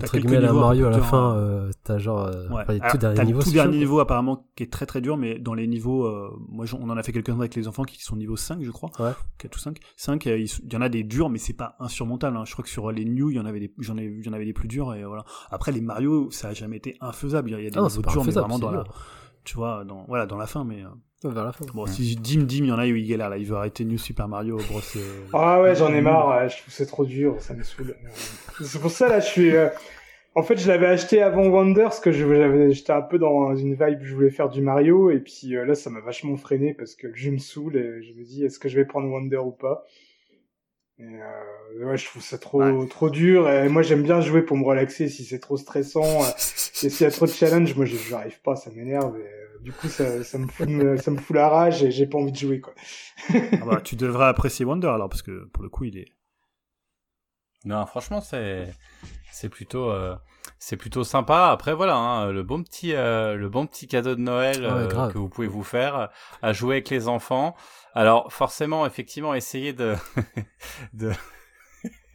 entre 0.00 0.18
guillemets 0.18 0.44
à 0.46 0.52
Mario 0.52 0.86
à 0.86 0.90
la 0.90 1.00
fin, 1.00 1.36
euh, 1.36 1.70
t'as 1.84 1.98
genre 1.98 2.26
euh, 2.26 2.48
les 2.68 2.80
tout 2.90 2.98
derniers 2.98 3.24
niveaux. 3.24 3.42
tout 3.42 3.50
dernier 3.50 3.78
niveau 3.78 4.00
apparemment 4.00 4.46
qui 4.56 4.62
est 4.62 4.72
très 4.72 4.86
très 4.86 5.00
dur, 5.00 5.16
mais 5.16 5.38
dans 5.38 5.54
les 5.54 5.66
niveaux, 5.66 6.06
euh, 6.06 6.30
moi 6.48 6.64
on 6.80 6.88
en 6.88 6.96
a 6.96 7.02
fait 7.02 7.12
quelques-uns 7.12 7.38
avec 7.38 7.54
les 7.54 7.68
enfants 7.68 7.84
qui 7.84 8.02
sont 8.02 8.16
niveau 8.16 8.36
5 8.36 8.62
je 8.62 8.70
crois, 8.70 8.90
ouais. 9.00 9.12
4 9.38 9.54
ou 9.54 9.58
5. 9.58 9.78
5, 9.96 10.26
il 10.26 10.46
y 10.72 10.76
en 10.76 10.80
a 10.80 10.88
des 10.88 11.04
durs, 11.04 11.28
mais 11.28 11.38
c'est 11.38 11.52
pas 11.52 11.76
insurmontable. 11.78 12.36
Hein. 12.36 12.44
Je 12.46 12.52
crois 12.52 12.62
que 12.62 12.70
sur 12.70 12.90
les 12.90 13.04
new, 13.04 13.30
il 13.30 13.36
y 13.36 13.40
en 13.40 13.44
avait 13.44 13.60
des, 13.60 13.74
j'en 13.78 13.98
ai, 13.98 14.04
il 14.04 14.24
y 14.24 14.28
en 14.28 14.32
avait 14.32 14.46
des 14.46 14.54
plus 14.54 14.68
durs 14.68 14.94
et 14.94 15.04
voilà. 15.04 15.24
Après 15.50 15.72
les 15.72 15.82
Mario, 15.82 16.30
ça 16.30 16.48
a 16.48 16.54
jamais 16.54 16.78
été 16.78 16.96
infaisable. 17.00 17.50
Il 17.50 17.62
y 17.62 17.66
a 17.66 17.70
des 17.70 17.78
ah 17.78 17.82
niveaux 17.82 18.02
durs, 18.02 18.24
mais 18.24 18.32
vraiment 18.32 18.58
dans 18.58 18.70
la, 18.70 18.84
tu 19.44 19.56
vois, 19.56 19.84
dans 19.84 20.04
voilà 20.08 20.26
dans 20.26 20.38
la 20.38 20.46
fin, 20.46 20.64
mais 20.64 20.84
vers 21.30 21.44
la 21.44 21.52
fin. 21.52 21.64
Bon, 21.74 21.86
si 21.86 22.16
Dim 22.16 22.42
Dim, 22.42 22.64
il 22.64 22.66
y 22.66 22.72
en 22.72 22.78
a, 22.78 22.86
il 22.86 23.06
galère 23.06 23.30
là. 23.30 23.38
Il 23.38 23.46
veut 23.46 23.56
arrêter 23.56 23.84
New 23.84 23.98
Super 23.98 24.28
Mario 24.28 24.56
Bros. 24.56 24.80
Ah 25.32 25.60
ouais, 25.62 25.74
j'en 25.74 25.92
ai 25.92 26.00
marre. 26.00 26.48
Je 26.48 26.58
trouve 26.58 26.72
c'est 26.74 26.86
trop 26.86 27.04
dur. 27.04 27.36
Ça 27.40 27.54
me 27.54 27.62
saoule. 27.62 27.96
c'est 28.60 28.80
pour 28.80 28.90
ça 28.90 29.08
là, 29.08 29.20
je 29.20 29.26
suis. 29.26 29.52
En 30.34 30.42
fait, 30.42 30.56
je 30.56 30.66
l'avais 30.66 30.86
acheté 30.86 31.20
avant 31.20 31.46
Wonder 31.46 31.82
parce 31.82 32.00
que 32.00 32.10
j'avais, 32.10 32.72
j'étais 32.72 32.92
un 32.92 33.02
peu 33.02 33.18
dans 33.18 33.54
une 33.54 33.74
vibe, 33.74 33.98
je 34.00 34.14
voulais 34.14 34.30
faire 34.30 34.48
du 34.48 34.62
Mario, 34.62 35.10
et 35.10 35.18
puis 35.18 35.54
euh, 35.54 35.66
là, 35.66 35.74
ça 35.74 35.90
m'a 35.90 36.00
vachement 36.00 36.38
freiné 36.38 36.72
parce 36.72 36.94
que 36.94 37.06
le 37.06 37.14
jeu 37.14 37.32
me 37.32 37.38
saoule 37.38 37.76
et 37.76 38.02
je 38.02 38.14
me 38.14 38.24
dis, 38.24 38.42
est-ce 38.42 38.58
que 38.58 38.70
je 38.70 38.76
vais 38.76 38.86
prendre 38.86 39.10
Wonder 39.10 39.36
ou 39.36 39.50
pas? 39.50 39.84
Et 40.98 41.04
euh, 41.04 41.86
ouais, 41.86 41.98
je 41.98 42.06
trouve 42.06 42.22
ça 42.22 42.38
trop 42.38 42.84
trop 42.86 43.10
dur. 43.10 43.50
Et 43.50 43.68
moi, 43.68 43.82
j'aime 43.82 44.02
bien 44.02 44.20
jouer 44.20 44.42
pour 44.42 44.56
me 44.56 44.64
relaxer. 44.64 45.08
Si 45.08 45.24
c'est 45.24 45.40
trop 45.40 45.56
stressant, 45.56 46.22
euh, 46.22 46.28
et 46.82 46.88
s'il 46.88 47.04
y 47.04 47.04
a 47.04 47.10
trop 47.10 47.26
de 47.26 47.30
challenge, 47.30 47.74
moi, 47.76 47.84
j'arrive 47.86 48.40
pas, 48.40 48.56
ça 48.56 48.70
m'énerve. 48.70 49.18
Et, 49.18 49.22
euh, 49.22 49.41
du 49.62 49.72
coup, 49.72 49.88
ça, 49.88 50.24
ça 50.24 50.38
me 50.38 50.48
fout, 50.48 50.68
ça 51.00 51.10
me 51.10 51.18
fout 51.18 51.36
la 51.36 51.48
rage 51.48 51.82
et 51.82 51.90
j'ai 51.90 52.06
pas 52.06 52.18
envie 52.18 52.32
de 52.32 52.36
jouer, 52.36 52.60
quoi. 52.60 52.74
ah 53.32 53.64
bah, 53.64 53.80
tu 53.82 53.96
devrais 53.96 54.26
apprécier 54.26 54.64
Wonder 54.64 54.88
alors, 54.88 55.08
parce 55.08 55.22
que 55.22 55.44
pour 55.52 55.62
le 55.62 55.68
coup, 55.68 55.84
il 55.84 55.96
est. 55.98 56.12
Non, 57.64 57.86
franchement, 57.86 58.20
c'est 58.20 58.74
c'est 59.30 59.48
plutôt 59.48 59.90
euh, 59.90 60.16
c'est 60.58 60.76
plutôt 60.76 61.04
sympa. 61.04 61.50
Après 61.50 61.74
voilà, 61.74 61.96
hein, 61.96 62.32
le 62.32 62.42
bon 62.42 62.62
petit 62.62 62.94
euh, 62.94 63.36
le 63.36 63.48
bon 63.48 63.66
petit 63.66 63.86
cadeau 63.86 64.14
de 64.14 64.20
Noël 64.20 64.66
ah 64.68 64.74
euh, 64.74 65.10
que 65.10 65.18
vous 65.18 65.28
pouvez 65.28 65.46
vous 65.46 65.62
faire 65.62 66.10
à 66.42 66.52
jouer 66.52 66.76
avec 66.76 66.90
les 66.90 67.08
enfants. 67.08 67.54
Alors 67.94 68.32
forcément, 68.32 68.84
effectivement, 68.84 69.34
essayez 69.34 69.72
de 69.72 69.94
de 70.92 71.12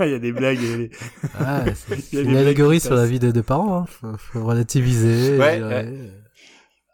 il 0.00 0.10
y 0.10 0.14
a 0.14 0.18
des 0.18 0.32
blagues. 0.32 0.60
Il 0.60 0.82
y 0.82 0.84
a, 0.84 0.88
ah, 1.40 1.64
c'est 1.74 2.22
une 2.22 2.36
allégorie 2.36 2.80
sur 2.80 2.94
la 2.94 3.06
vie 3.06 3.18
de, 3.18 3.30
de 3.30 3.40
parents. 3.40 3.86
Hein. 4.02 4.16
Faut, 4.18 4.44
relativiser. 4.44 5.38
Ouais, 5.38 5.62
ouais. 5.62 6.21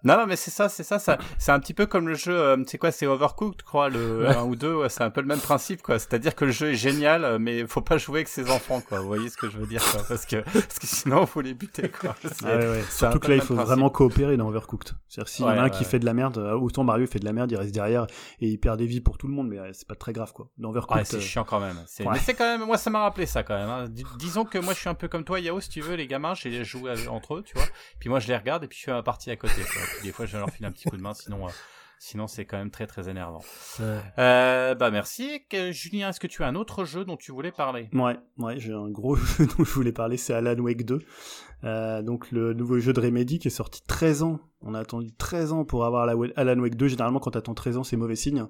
Non, 0.05 0.17
non, 0.17 0.27
mais 0.27 0.37
c'est 0.37 0.51
ça, 0.51 0.69
c'est 0.69 0.85
ça, 0.85 0.99
ça 0.99 1.19
c'est 1.39 1.51
un 1.51 1.59
petit 1.59 1.75
peu 1.75 1.87
comme 1.87 2.07
le 2.07 2.15
jeu, 2.15 2.39
euh, 2.39 2.57
c'est 2.67 2.79
quoi, 2.79 2.93
c'est 2.93 3.07
Overcooked, 3.07 3.63
quoi, 3.63 3.89
le 3.89 4.29
1 4.37 4.45
ou 4.45 4.55
2, 4.55 4.89
c'est 4.89 5.03
un 5.03 5.11
peu 5.11 5.21
le 5.21 5.27
même 5.27 5.41
principe, 5.41 5.83
quoi. 5.83 5.99
C'est-à-dire 5.99 6.35
que 6.37 6.45
le 6.45 6.53
jeu 6.53 6.71
est 6.71 6.77
génial, 6.77 7.39
mais 7.39 7.67
faut 7.67 7.81
pas 7.81 7.99
jouer 7.99 8.19
avec 8.19 8.29
ses 8.29 8.51
enfants, 8.51 8.81
quoi. 8.81 9.01
Vous 9.01 9.09
voyez 9.09 9.29
ce 9.29 9.37
que 9.37 9.51
je 9.51 9.59
veux 9.59 9.67
dire, 9.67 9.83
quoi, 9.83 10.03
parce 10.09 10.25
que, 10.25 10.37
parce 10.37 10.79
que 10.79 10.87
sinon, 10.87 11.27
faut 11.27 11.41
les 11.41 11.55
buter, 11.55 11.89
quoi. 11.89 12.15
Ah 12.45 12.57
ouais, 12.57 12.69
ouais. 12.69 12.85
Surtout 12.91 13.19
que 13.19 13.29
là, 13.29 13.35
il 13.37 13.41
faut 13.41 13.57
vraiment 13.57 13.91
coopérer 13.91 14.37
dans 14.37 14.49
Overcooked. 14.49 14.93
C'est-à-dire, 15.09 15.29
s'il 15.29 15.45
y 15.45 15.49
en 15.49 15.59
a 15.59 15.63
un 15.63 15.71
qui 15.71 15.85
fait 15.85 15.99
de 15.99 16.07
la 16.07 16.15
merde, 16.15 16.39
euh, 16.39 16.55
autant 16.55 16.85
Mario 16.85 17.07
fait 17.07 17.19
de 17.19 17.25
la 17.25 17.33
merde, 17.33 17.51
il 17.51 17.57
reste 17.57 17.75
derrière 17.75 18.07
et 18.41 18.47
il 18.47 18.59
perd 18.59 18.79
des 18.79 18.87
vies 18.87 19.01
pour 19.01 19.19
tout 19.19 19.27
le 19.27 19.35
monde, 19.35 19.49
mais 19.49 19.59
c'est 19.73 19.89
pas 19.89 19.97
très 19.97 20.13
grave, 20.13 20.33
quoi. 20.33 20.49
Dans 20.59 20.71
Overcooked. 20.71 20.99
Ouais, 20.99 21.05
c'est 21.05 21.21
chiant 21.21 21.45
quand 21.45 21.61
même. 21.61 21.77
Mais 22.01 22.19
c'est 22.19 22.35
quand 22.35 22.45
même, 22.45 22.67
moi, 22.67 22.79
ça 22.79 22.91
m'a 22.91 23.01
rappelé 23.01 23.27
ça, 23.27 23.43
quand 23.43 23.57
même. 23.57 23.69
Hein. 23.69 23.89
disons 24.19 24.45
que 24.45 24.59
moi, 24.59 24.75
je 24.75 24.79
suis 24.81 24.89
un 24.89 24.95
peu 24.95 25.09
comme 25.09 25.25
toi, 25.25 25.41
Yao, 25.41 25.61
si 25.61 25.69
tu 25.69 25.81
veux, 25.81 25.97
les 25.97 26.07
gamins, 26.07 26.35
j'ai 26.35 26.65
joué 26.65 26.93
entre 27.09 27.35
eux, 27.37 27.43
tu 27.45 27.55
vois. 27.55 27.67
Puis 27.99 28.09
moi, 28.09 28.21
je 28.21 28.29
les 28.29 28.37
regarde 28.37 28.65
et 28.65 28.69
puis 28.69 28.79
je 28.79 28.85
fais 28.85 28.93
ma 28.93 29.03
partie 29.03 29.31
à 29.31 29.37
côté, 29.37 29.63
quoi. 29.63 29.83
Des 30.03 30.13
fois, 30.13 30.27
je 30.27 30.37
leur 30.37 30.51
file 30.51 30.67
un 30.67 30.73
petit 30.73 30.89
coup 30.89 30.97
de 30.97 31.03
main, 31.03 31.15
sinon, 31.15 31.47
euh, 31.47 31.51
sinon 31.99 32.27
c'est 32.27 32.45
quand 32.45 32.59
même 32.59 32.71
très 32.71 32.87
très 32.87 33.09
énervant. 33.09 33.43
Euh, 33.81 34.75
bah 34.75 34.91
merci. 34.91 35.43
Julien, 35.71 36.11
est-ce 36.11 36.21
que 36.21 36.27
tu 36.27 36.43
as 36.43 36.47
un 36.47 36.55
autre 36.55 36.85
jeu 36.85 37.05
dont 37.05 37.17
tu 37.17 37.33
voulais 37.33 37.53
parler? 37.53 37.89
Ouais, 37.93 38.17
ouais, 38.39 38.59
j'ai 38.59 38.73
un 38.73 38.89
gros 38.89 39.17
jeu 39.17 39.47
dont 39.47 39.65
je 39.65 39.71
voulais 39.71 39.93
parler, 39.93 40.17
c'est 40.17 40.35
Alan 40.35 40.59
Wake 40.59 40.85
2. 40.85 41.01
Euh, 41.65 42.03
donc 42.03 42.31
le 42.31 42.55
nouveau 42.55 42.79
jeu 42.79 42.93
de 42.93 43.01
Remedy 43.01 43.39
qui 43.39 43.49
est 43.49 43.53
sorti 43.53 43.83
13 43.87 44.23
ans 44.23 44.41
on 44.61 44.75
a 44.75 44.81
attendu 44.81 45.13
13 45.17 45.53
ans 45.53 45.65
pour 45.65 45.85
avoir 45.85 46.05
la 46.05 46.15
Alan 46.35 46.59
Wake 46.59 46.75
2. 46.75 46.89
Généralement, 46.89 47.21
quand 47.21 47.31
t'attends 47.31 47.55
13 47.55 47.79
ans, 47.79 47.85
c'est 47.85 47.97
mauvais 47.97 48.17
signe. 48.17 48.45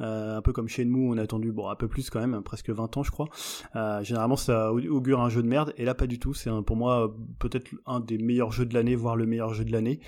Euh, 0.00 0.36
un 0.36 0.42
peu 0.42 0.52
comme 0.52 0.66
Shenmue, 0.66 1.10
on 1.10 1.16
a 1.18 1.22
attendu 1.22 1.52
bon 1.52 1.68
un 1.68 1.76
peu 1.76 1.86
plus 1.86 2.10
quand 2.10 2.20
même, 2.20 2.42
presque 2.42 2.70
20 2.70 2.96
ans, 2.96 3.02
je 3.04 3.12
crois. 3.12 3.28
Euh, 3.76 4.02
généralement, 4.02 4.34
ça 4.34 4.72
augure 4.72 5.20
un 5.20 5.28
jeu 5.28 5.40
de 5.40 5.46
merde. 5.46 5.72
Et 5.76 5.84
là, 5.84 5.94
pas 5.94 6.08
du 6.08 6.18
tout. 6.18 6.34
C'est 6.34 6.50
pour 6.66 6.76
moi 6.76 7.14
peut-être 7.38 7.70
un 7.86 8.00
des 8.00 8.18
meilleurs 8.18 8.50
jeux 8.50 8.66
de 8.66 8.74
l'année, 8.74 8.96
voire 8.96 9.14
le 9.14 9.24
meilleur 9.26 9.54
jeu 9.54 9.64
de 9.64 9.70
l'année. 9.70 10.00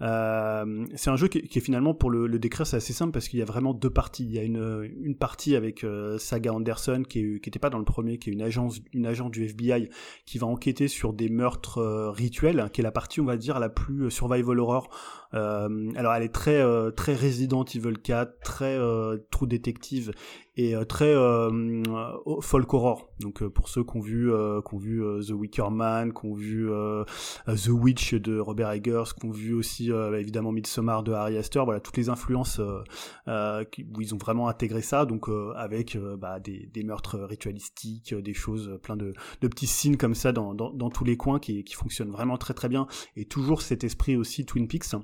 C'est 0.00 1.10
un 1.10 1.16
jeu 1.16 1.28
qui, 1.28 1.38
est 1.38 1.60
finalement, 1.60 1.94
pour 1.94 2.10
le, 2.10 2.38
décrire, 2.38 2.66
c'est 2.66 2.76
assez 2.76 2.92
simple 2.92 3.12
parce 3.12 3.28
qu'il 3.28 3.38
y 3.38 3.42
a 3.42 3.46
vraiment 3.46 3.72
deux 3.72 3.90
parties. 3.90 4.24
Il 4.24 4.32
y 4.32 4.38
a 4.38 4.42
une, 4.42 5.16
partie 5.18 5.56
avec 5.56 5.86
Saga 6.18 6.52
Anderson 6.52 7.02
qui, 7.08 7.20
est, 7.20 7.40
qui 7.40 7.48
était 7.48 7.58
pas 7.58 7.70
dans 7.70 7.78
le 7.78 7.84
premier, 7.84 8.18
qui 8.18 8.28
est 8.28 8.32
une 8.34 8.42
agence, 8.42 8.80
une 8.92 9.06
agent 9.06 9.30
du 9.30 9.44
FBI 9.44 9.88
qui 10.26 10.36
va 10.36 10.46
enquêter 10.46 10.86
sur 10.86 11.14
des 11.14 11.30
meurtres 11.30 11.80
euh, 11.98 12.10
rituels, 12.10 12.70
qui 12.72 12.80
est 12.80 12.84
la 12.84 12.92
partie, 12.92 13.20
on 13.20 13.24
va 13.24 13.36
dire, 13.36 13.58
la 13.58 13.68
plus 13.68 14.10
survival 14.10 14.60
horror. 14.60 14.88
Euh, 15.34 15.92
alors 15.96 16.14
elle 16.14 16.22
est 16.22 16.32
très 16.32 16.60
euh, 16.60 16.90
très 16.90 17.14
Resident 17.14 17.64
Evil 17.64 17.98
4, 18.02 18.40
très 18.42 18.76
euh, 18.78 19.18
True 19.30 19.46
Detective 19.46 20.12
et 20.58 20.74
euh, 20.74 20.84
très 20.84 21.14
euh, 21.14 21.82
folk 22.40 22.74
horror. 22.74 23.08
Donc 23.20 23.42
euh, 23.42 23.48
pour 23.48 23.68
ceux 23.68 23.84
qui 23.84 23.96
ont 23.96 24.00
vu, 24.00 24.28
qui 24.66 24.74
ont 24.74 24.78
vu 24.78 25.02
The 25.24 25.30
Wicker 25.30 25.70
Man, 25.70 26.12
qui 26.12 26.26
ont 26.26 26.34
vu 26.34 26.68
The 27.46 27.68
Witch 27.68 28.14
de 28.14 28.38
Robert 28.38 28.72
Eggers, 28.72 29.14
qui 29.18 29.26
ont 29.26 29.30
vu 29.30 29.54
aussi 29.54 29.90
évidemment 29.90 30.52
Midsommar 30.52 31.04
de 31.04 31.12
Harry 31.12 31.36
Astor, 31.36 31.64
voilà 31.64 31.80
toutes 31.80 31.96
les 31.96 32.08
influences 32.08 32.60
où 32.60 34.00
ils 34.00 34.14
ont 34.14 34.18
vraiment 34.18 34.48
intégré 34.48 34.82
ça, 34.82 35.04
donc 35.04 35.28
avec 35.56 35.96
bah, 36.18 36.40
des, 36.40 36.82
meurtres 36.82 37.18
ritualistiques, 37.18 38.14
des 38.14 38.34
choses, 38.34 38.78
plein 38.82 38.96
de, 38.96 39.12
petits 39.40 39.66
signes 39.66 39.96
comme 39.96 40.14
ça 40.14 40.32
dans, 40.32 40.90
tous 40.90 41.04
les 41.04 41.16
coins 41.16 41.38
qui, 41.38 41.64
qui, 41.64 41.74
fonctionnent 41.74 42.10
vraiment 42.10 42.36
très 42.36 42.54
très 42.54 42.68
bien, 42.68 42.86
et 43.16 43.24
toujours 43.24 43.62
cet 43.62 43.84
esprit 43.84 44.16
aussi 44.16 44.44
Twin 44.44 44.66
Peaks 44.68 44.94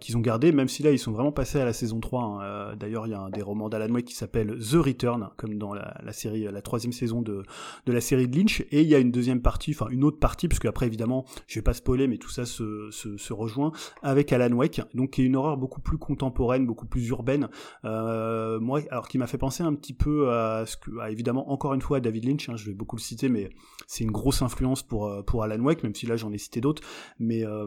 qu'ils 0.00 0.16
ont 0.16 0.20
gardé, 0.20 0.52
même 0.52 0.68
si 0.68 0.82
là 0.82 0.90
ils 0.90 0.98
sont 0.98 1.12
vraiment 1.12 1.32
passés 1.32 1.60
à 1.60 1.64
la 1.64 1.72
saison 1.72 2.00
3. 2.00 2.22
Hein. 2.22 2.76
D'ailleurs 2.76 3.06
il 3.06 3.10
y 3.10 3.14
a 3.14 3.20
un 3.20 3.30
des 3.30 3.42
romans 3.42 3.68
d'Alan 3.68 3.92
Wake 3.92 4.06
qui 4.06 4.14
s'appelle 4.14 4.56
The 4.70 4.76
Return, 4.76 5.30
comme 5.36 5.58
dans 5.58 5.74
la, 5.74 6.12
série, 6.12 6.44
la 6.44 6.62
troisième 6.62 6.92
saison 6.92 7.22
de, 7.22 7.42
de 7.86 7.92
la 7.92 8.00
série 8.00 8.28
de 8.28 8.36
Lynch, 8.36 8.60
et 8.70 8.82
il 8.82 8.88
y 8.88 8.94
a 8.94 8.98
une 8.98 9.10
deuxième 9.10 9.42
partie, 9.42 9.72
enfin 9.72 9.88
une 9.90 10.04
autre 10.04 10.18
partie, 10.18 10.48
parce 10.48 10.58
qu'après 10.58 10.86
évidemment, 10.86 11.24
je 11.46 11.58
vais 11.58 11.62
pas 11.62 11.74
spoiler, 11.74 12.06
mais 12.06 12.18
tout 12.18 12.30
ça 12.30 12.44
se, 12.44 12.90
se, 12.90 13.32
rejoint 13.32 13.72
avec 14.02 14.32
Alan 14.32 14.52
Wake, 14.52 14.80
donc 14.94 15.10
qui 15.10 15.22
est 15.22 15.24
une 15.24 15.36
horreur 15.36 15.56
beaucoup 15.56 15.80
plus 15.80 15.98
contemporaine, 15.98 16.66
beaucoup 16.66 16.86
plus 16.86 17.06
urbaine, 17.08 17.48
euh, 17.84 18.58
moi, 18.60 18.80
alors 18.90 19.08
qui 19.08 19.18
m'a 19.18 19.26
fait 19.26 19.38
penser 19.38 19.62
un 19.62 19.74
petit 19.74 19.92
peu 19.92 20.30
à 20.30 20.64
ce 20.66 20.76
que, 20.76 20.90
évidemment 21.10 21.50
encore 21.50 21.74
une 21.74 21.82
fois 21.82 21.98
à 21.98 22.00
David 22.00 22.24
Lynch, 22.24 22.48
hein, 22.48 22.56
je 22.56 22.66
vais 22.66 22.74
beaucoup 22.74 22.96
le 22.96 23.00
citer, 23.00 23.28
mais 23.28 23.50
c'est 23.86 24.04
une 24.04 24.10
grosse 24.10 24.42
influence 24.42 24.82
pour 24.82 25.06
euh, 25.06 25.22
pour 25.22 25.42
Alan 25.42 25.62
Wake, 25.62 25.82
même 25.82 25.94
si 25.94 26.06
là 26.06 26.16
j'en 26.16 26.32
ai 26.32 26.38
cité 26.38 26.60
d'autres, 26.60 26.82
mais 27.18 27.44
euh, 27.44 27.66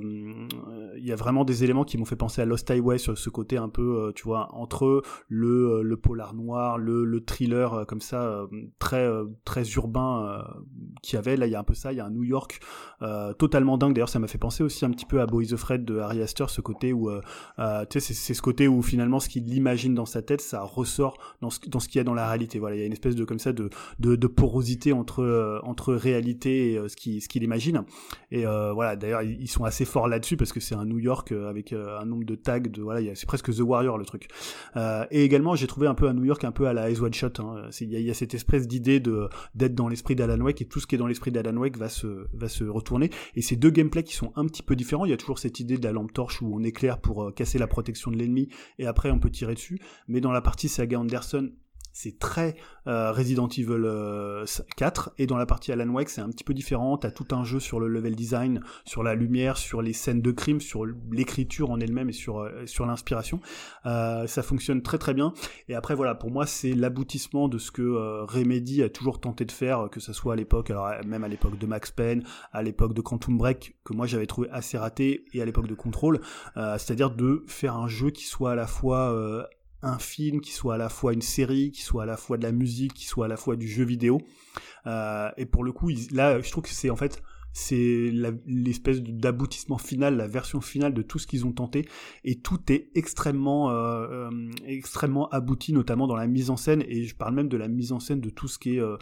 il 0.97 1.05
y 1.05 1.11
a 1.11 1.15
vraiment 1.15 1.45
des 1.45 1.63
éléments 1.63 1.83
qui 1.83 1.97
m'ont 1.97 2.05
fait 2.05 2.15
penser 2.15 2.41
à 2.41 2.45
Lost 2.45 2.69
Highway 2.69 2.97
sur 2.97 3.17
ce 3.17 3.29
côté 3.29 3.57
un 3.57 3.69
peu, 3.69 4.11
tu 4.15 4.23
vois, 4.23 4.53
entre 4.53 5.03
le 5.27 5.81
le 5.83 5.97
polar 5.97 6.33
noir, 6.33 6.77
le 6.77 6.88
le, 6.89 7.23
thriller 7.25 7.73
euh, 7.73 7.85
comme 7.85 8.01
ça 8.01 8.23
euh, 8.23 8.47
très 8.79 9.05
euh, 9.05 9.25
très 9.45 9.63
urbain 9.71 10.43
qui 11.01 11.17
avait. 11.17 11.35
Là 11.35 11.47
il 11.47 11.51
y 11.51 11.55
a 11.55 11.59
un 11.59 11.63
peu 11.63 11.73
ça 11.73 11.91
il 11.91 11.97
y 11.97 12.01
a 12.01 12.05
un 12.05 12.09
New 12.09 12.23
York 12.23 12.59
totalement 13.37 13.77
dingue. 13.77 13.93
D'ailleurs 13.93 14.09
ça 14.09 14.19
m'a 14.19 14.27
fait 14.27 14.37
penser 14.37 14.63
aussi 14.63 14.85
un 14.85 14.91
petit 14.91 15.05
peu 15.05 15.21
à 15.21 15.25
Boys 15.25 15.53
of 15.53 15.59
Fred 15.59 15.85
de 15.85 15.99
Harry 15.99 16.21
Astor 16.21 16.49
ce 16.49 16.61
côté 16.61 16.93
où 16.93 17.09
tu 17.09 17.99
sais 17.99 18.13
c'est 18.13 18.33
ce 18.33 18.41
côté 18.41 18.67
où 18.67 18.81
finalement 18.81 19.19
ce 19.19 19.29
qu'il 19.29 19.53
imagine 19.53 19.93
dans 19.93 20.05
sa 20.05 20.21
tête 20.21 20.41
ça 20.41 20.61
ressort 20.61 21.17
dans 21.41 21.49
ce 21.49 21.59
dans 21.67 21.79
ce 21.79 21.87
qu'il 21.87 21.99
y 21.99 22.01
a 22.01 22.03
dans 22.03 22.13
la 22.13 22.27
réalité. 22.27 22.59
Voilà 22.59 22.75
il 22.75 22.79
y 22.79 22.83
a 22.83 22.85
une 22.85 22.93
espèce 22.93 23.15
de 23.15 23.23
comme 23.23 23.39
ça 23.39 23.53
de 23.53 23.69
de, 23.99 24.27
porosité 24.27 24.93
entre 24.93 25.61
entre 25.63 25.93
réalité 25.93 26.73
et 26.73 26.89
ce 26.89 26.95
qui 26.95 27.21
ce 27.21 27.29
qu'il 27.29 27.43
imagine. 27.43 27.83
Et 28.31 28.43
voilà 28.45 28.95
d'ailleurs 28.95 29.21
ils 29.21 29.49
sont 29.49 29.63
assez 29.63 29.85
forts 29.85 30.07
là-dessus 30.07 30.37
parce 30.37 30.51
que 30.51 30.59
c'est 30.59 30.75
un 30.75 30.85
New 30.85 30.99
York 30.99 31.31
avec 31.31 31.73
un 31.73 32.05
nombre 32.05 32.25
de 32.25 32.35
tags 32.35 32.59
de 32.59 32.81
voilà 32.81 33.01
c'est 33.15 33.27
presque 33.27 33.53
The 33.53 33.61
Warrior 33.61 33.97
le 33.97 34.05
truc. 34.05 34.27
Et 35.11 35.23
également 35.23 35.55
j'ai 35.55 35.67
trouvé 35.67 35.87
un 35.87 35.95
peu 35.95 36.07
un 36.07 36.13
New 36.13 36.25
York 36.25 36.43
un 36.43 36.51
peu 36.51 36.67
à 36.69 36.73
la 36.73 36.89
One 36.89 37.13
Shot. 37.13 37.33
Hein. 37.39 37.69
Il 37.81 37.89
y, 37.89 38.09
a 38.09 38.13
cette 38.13 38.33
espèce 38.33 38.67
d'idée 38.67 38.99
de 38.99 39.29
d'être 39.55 39.75
dans 39.75 39.87
l'esprit 39.87 40.15
d'Alan 40.15 40.39
Wake 40.41 40.61
et 40.61 40.65
tout 40.65 40.79
ce 40.79 40.87
qui 40.87 40.95
est 40.95 40.97
dans 40.97 41.07
l'esprit 41.07 41.31
d'Alan 41.31 41.57
Wake 41.57 41.77
va 41.77 41.89
se 41.89 42.27
va 42.33 42.47
se 42.47 42.63
retourner. 42.63 43.09
Et 43.35 43.41
ces 43.41 43.55
deux 43.55 43.69
gameplays 43.69 44.03
qui 44.03 44.15
sont 44.15 44.31
un 44.35 44.45
petit 44.45 44.63
peu 44.63 44.75
différents. 44.75 45.05
Il 45.05 45.11
y 45.11 45.13
a 45.13 45.17
toujours 45.17 45.39
cette 45.39 45.59
idée 45.59 45.77
de 45.77 45.83
la 45.83 45.91
lampe 45.91 46.13
torche 46.13 46.41
où 46.41 46.53
on 46.53 46.63
éclaire 46.63 46.99
pour 46.99 47.23
euh, 47.23 47.31
casser 47.31 47.59
la 47.59 47.67
protection 47.67 48.11
de 48.11 48.17
l'ennemi 48.17 48.49
et 48.77 48.85
après 48.85 49.11
on 49.11 49.19
peut 49.19 49.29
tirer 49.29 49.53
dessus. 49.53 49.79
Mais 50.07 50.21
dans 50.21 50.31
la 50.31 50.41
partie 50.41 50.69
Saga 50.69 50.99
Anderson, 50.99 51.51
c'est 52.01 52.17
très 52.17 52.55
euh, 52.87 53.11
Resident 53.11 53.49
Evil 53.49 54.45
4 54.77 55.11
et 55.17 55.27
dans 55.27 55.35
la 55.35 55.45
partie 55.45 55.73
Alan 55.73 55.89
Wake 55.89 56.07
c'est 56.07 56.21
un 56.21 56.29
petit 56.29 56.45
peu 56.45 56.53
différent. 56.53 56.97
T'as 56.97 57.11
tout 57.11 57.27
un 57.31 57.43
jeu 57.43 57.59
sur 57.59 57.81
le 57.81 57.89
level 57.89 58.15
design, 58.15 58.61
sur 58.85 59.03
la 59.03 59.15
lumière, 59.15 59.57
sur 59.57 59.81
les 59.81 59.91
scènes 59.91 60.21
de 60.21 60.31
crime, 60.31 60.61
sur 60.61 60.85
l'écriture 61.11 61.71
en 61.71 61.79
elle-même 61.81 62.07
et 62.07 62.13
sur 62.13 62.49
sur 62.65 62.85
l'inspiration. 62.85 63.41
ça 63.83 64.43
fonctionne 64.43 64.81
très 64.81 64.97
très 64.97 65.13
bien. 65.13 65.33
Et 65.67 65.75
après 65.75 65.93
voilà, 65.93 66.15
pour 66.15 66.31
moi 66.31 66.45
c'est 66.45 66.73
l'aboutissement 66.73 67.49
de 67.49 67.57
ce 67.57 67.69
que 67.69 68.23
Remedy 68.23 68.81
a 68.81 68.89
toujours 68.89 69.19
tenté 69.19 69.43
de 69.43 69.51
faire, 69.51 69.89
que 69.91 69.99
ce 69.99 70.13
soit 70.13 70.33
à 70.33 70.35
l'époque, 70.37 70.69
alors 70.69 70.89
même 71.05 71.25
à 71.25 71.27
l'époque 71.27 71.57
de 71.57 71.65
Max 71.65 71.91
Payne, 71.91 72.23
à 72.53 72.63
l'époque 72.63 72.93
de 72.93 73.01
Quantum 73.01 73.37
Break 73.37 73.75
que 73.83 73.93
moi 73.93 74.07
j'avais 74.07 74.25
trouvé 74.25 74.47
assez 74.51 74.77
raté 74.77 75.25
et 75.33 75.41
à 75.41 75.45
l'époque 75.45 75.67
de 75.67 75.75
Control, 75.75 76.21
c'est-à-dire 76.55 77.11
de 77.11 77.43
faire 77.47 77.75
un 77.75 77.89
jeu 77.89 78.09
qui 78.09 78.25
soit 78.25 78.51
à 78.51 78.55
la 78.55 78.67
fois 78.67 79.11
euh, 79.11 79.43
un 79.81 79.99
film, 79.99 80.41
qui 80.41 80.51
soit 80.51 80.75
à 80.75 80.77
la 80.77 80.89
fois 80.89 81.13
une 81.13 81.21
série, 81.21 81.71
qui 81.71 81.81
soit 81.81 82.03
à 82.03 82.05
la 82.05 82.17
fois 82.17 82.37
de 82.37 82.43
la 82.43 82.51
musique, 82.51 82.93
qui 82.93 83.05
soit 83.05 83.25
à 83.25 83.27
la 83.27 83.37
fois 83.37 83.55
du 83.55 83.67
jeu 83.67 83.83
vidéo. 83.83 84.21
Euh, 84.87 85.29
et 85.37 85.45
pour 85.45 85.63
le 85.63 85.71
coup, 85.71 85.89
là, 86.11 86.39
je 86.41 86.51
trouve 86.51 86.63
que 86.63 86.69
c'est 86.69 86.89
en 86.89 86.95
fait 86.95 87.21
c'est 87.53 88.11
l'espèce 88.45 89.01
d'aboutissement 89.01 89.77
final, 89.77 90.17
la 90.17 90.27
version 90.27 90.61
finale 90.61 90.93
de 90.93 91.01
tout 91.01 91.19
ce 91.19 91.27
qu'ils 91.27 91.45
ont 91.45 91.51
tenté, 91.51 91.87
et 92.23 92.35
tout 92.35 92.59
est 92.69 92.89
extrêmement, 92.95 93.71
euh, 93.71 94.29
euh, 94.29 94.51
extrêmement 94.65 95.27
abouti, 95.29 95.73
notamment 95.73 96.07
dans 96.07 96.15
la 96.15 96.27
mise 96.27 96.49
en 96.49 96.57
scène, 96.57 96.83
et 96.87 97.03
je 97.03 97.15
parle 97.15 97.33
même 97.33 97.49
de 97.49 97.57
la 97.57 97.67
mise 97.67 97.91
en 97.91 97.99
scène 97.99 98.21
de 98.21 98.29
tout 98.29 98.47
ce 98.47 98.59
qui 98.59 98.77
est, 98.77 98.79
euh, 98.79 98.97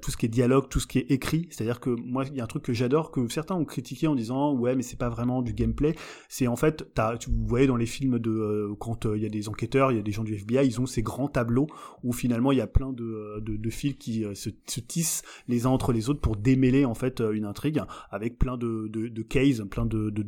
tout 0.00 0.10
ce 0.10 0.16
qui 0.16 0.26
est 0.26 0.30
dialogue, 0.30 0.68
tout 0.68 0.80
ce 0.80 0.86
qui 0.86 0.98
est 0.98 1.10
écrit. 1.10 1.48
C'est-à-dire 1.50 1.80
que 1.80 1.90
moi, 1.90 2.24
il 2.30 2.36
y 2.36 2.40
a 2.40 2.44
un 2.44 2.48
truc 2.48 2.62
que 2.62 2.72
j'adore, 2.72 3.10
que 3.10 3.28
certains 3.28 3.54
ont 3.54 3.64
critiqué 3.64 4.06
en 4.06 4.14
disant 4.14 4.54
ouais, 4.54 4.74
mais 4.74 4.82
c'est 4.82 4.98
pas 4.98 5.08
vraiment 5.08 5.42
du 5.42 5.52
gameplay. 5.52 5.94
C'est 6.28 6.46
en 6.46 6.56
fait, 6.56 6.90
as, 6.98 7.18
vous 7.28 7.46
voyez 7.46 7.66
dans 7.66 7.76
les 7.76 7.86
films 7.86 8.18
de 8.18 8.70
quand 8.78 9.04
il 9.04 9.22
y 9.22 9.26
a 9.26 9.28
des 9.28 9.48
enquêteurs, 9.48 9.92
il 9.92 9.96
y 9.96 10.00
a 10.00 10.02
des 10.02 10.12
gens 10.12 10.24
du 10.24 10.34
FBI, 10.34 10.66
ils 10.66 10.80
ont 10.80 10.86
ces 10.86 11.02
grands 11.02 11.28
tableaux 11.28 11.66
où 12.02 12.12
finalement 12.12 12.52
il 12.52 12.58
y 12.58 12.62
a 12.62 12.66
plein 12.66 12.92
de, 12.92 13.40
de, 13.40 13.56
de 13.56 13.70
fils 13.70 13.94
qui 13.94 14.24
se, 14.34 14.50
se, 14.66 14.80
tissent 14.80 15.22
les 15.48 15.66
uns 15.66 15.70
entre 15.70 15.92
les 15.92 16.08
autres 16.08 16.20
pour 16.20 16.36
démêler 16.36 16.84
en 16.84 16.94
fait 16.94 17.20
une 17.20 17.44
intrigue 17.44 17.81
avec 18.10 18.38
plein 18.38 18.56
de, 18.56 18.88
de, 18.88 19.08
de 19.08 19.22
cases, 19.22 19.62
plein 19.70 19.86
de, 19.86 20.10
de, 20.10 20.22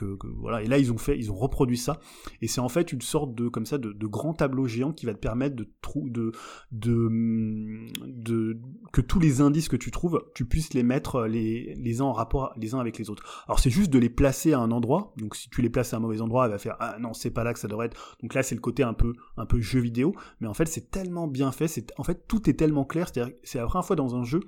voilà. 0.00 0.62
Et 0.62 0.66
là 0.66 0.78
ils 0.78 0.92
ont 0.92 0.98
fait 0.98 1.18
ils 1.18 1.30
ont 1.30 1.34
reproduit 1.34 1.76
ça. 1.76 2.00
Et 2.40 2.48
c'est 2.48 2.60
en 2.60 2.68
fait 2.68 2.92
une 2.92 3.00
sorte 3.00 3.34
de 3.34 3.48
comme 3.48 3.66
ça 3.66 3.78
de, 3.78 3.92
grand 4.06 4.34
tableau 4.34 4.66
géant 4.66 4.92
qui 4.92 5.06
va 5.06 5.14
te 5.14 5.18
permettre 5.18 5.56
de 5.56 5.68
de, 5.94 6.32
de 6.72 7.86
de 8.06 8.58
que 8.92 9.00
tous 9.00 9.20
les 9.20 9.40
indices 9.40 9.68
que 9.68 9.76
tu 9.76 9.90
trouves 9.90 10.24
tu 10.34 10.46
puisses 10.46 10.74
les 10.74 10.82
mettre 10.82 11.26
les 11.26 11.74
les 11.74 12.00
uns 12.00 12.04
en 12.04 12.12
rapport 12.12 12.52
les 12.56 12.74
uns 12.74 12.78
avec 12.78 12.98
les 12.98 13.10
autres. 13.10 13.44
Alors 13.46 13.58
c'est 13.58 13.70
juste 13.70 13.90
de 13.90 13.98
les 13.98 14.08
placer 14.08 14.52
à 14.52 14.60
un 14.60 14.70
endroit. 14.70 15.12
Donc 15.16 15.36
si 15.36 15.50
tu 15.50 15.62
les 15.62 15.70
places 15.70 15.92
à 15.92 15.98
un 15.98 16.00
mauvais 16.00 16.20
endroit 16.20 16.46
elle 16.46 16.52
va 16.52 16.58
faire 16.58 16.76
ah 16.80 16.96
non 16.98 17.12
c'est 17.12 17.30
pas 17.30 17.44
là 17.44 17.52
que 17.52 17.58
ça 17.58 17.68
devrait 17.68 17.86
être. 17.86 18.16
Donc 18.22 18.34
là 18.34 18.42
c'est 18.42 18.54
le 18.54 18.60
côté 18.60 18.82
un 18.82 18.94
peu 18.94 19.12
un 19.36 19.46
peu 19.46 19.60
jeu 19.60 19.80
vidéo. 19.80 20.14
Mais 20.40 20.48
en 20.48 20.54
fait 20.54 20.66
c'est 20.66 20.90
tellement 20.90 21.28
bien 21.28 21.52
fait. 21.52 21.68
C'est 21.68 21.92
en 21.98 22.04
fait 22.04 22.26
tout 22.26 22.48
est 22.48 22.54
tellement 22.54 22.84
clair. 22.84 23.10
C'est 23.42 23.58
la 23.58 23.66
première 23.66 23.84
fois 23.84 23.96
dans 23.96 24.16
un 24.16 24.24
jeu 24.24 24.40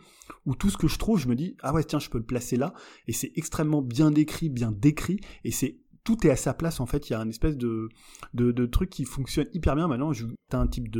où 0.47 0.55
tout 0.55 0.71
ce 0.71 0.79
que 0.79 0.89
je 0.89 0.99
trouve 0.99 1.19
je 1.19 1.29
me 1.29 1.35
dis 1.35 1.57
ah 1.63 1.73
ouais 1.73 1.85
tiens 1.85 1.99
je 1.99 2.09
peux 2.09 2.19
le 2.19 2.25
placer 2.25 2.57
là. 2.57 2.73
Et 3.07 3.13
c'est 3.13 3.33
extrêmement 3.37 3.83
bien 3.83 4.11
décrit 4.11 4.49
bien 4.49 4.73
décrit 4.73 5.21
et 5.43 5.51
c'est 5.51 5.79
tout 6.05 6.27
est 6.27 6.31
à 6.31 6.37
sa 6.37 6.55
place 6.55 6.81
en 6.81 6.87
fait. 6.87 7.09
Il 7.09 7.15
y 7.15 7.17
a 7.17 7.21
un 7.21 7.29
espèce 7.29 7.57
de, 7.57 7.89
truc 8.67 8.91
qui 8.91 9.05
fonctionne 9.05 9.49
hyper 9.53 9.75
bien. 9.75 9.89
Maintenant, 9.89 10.13
as 10.13 10.57
un 10.57 10.67
type 10.67 10.95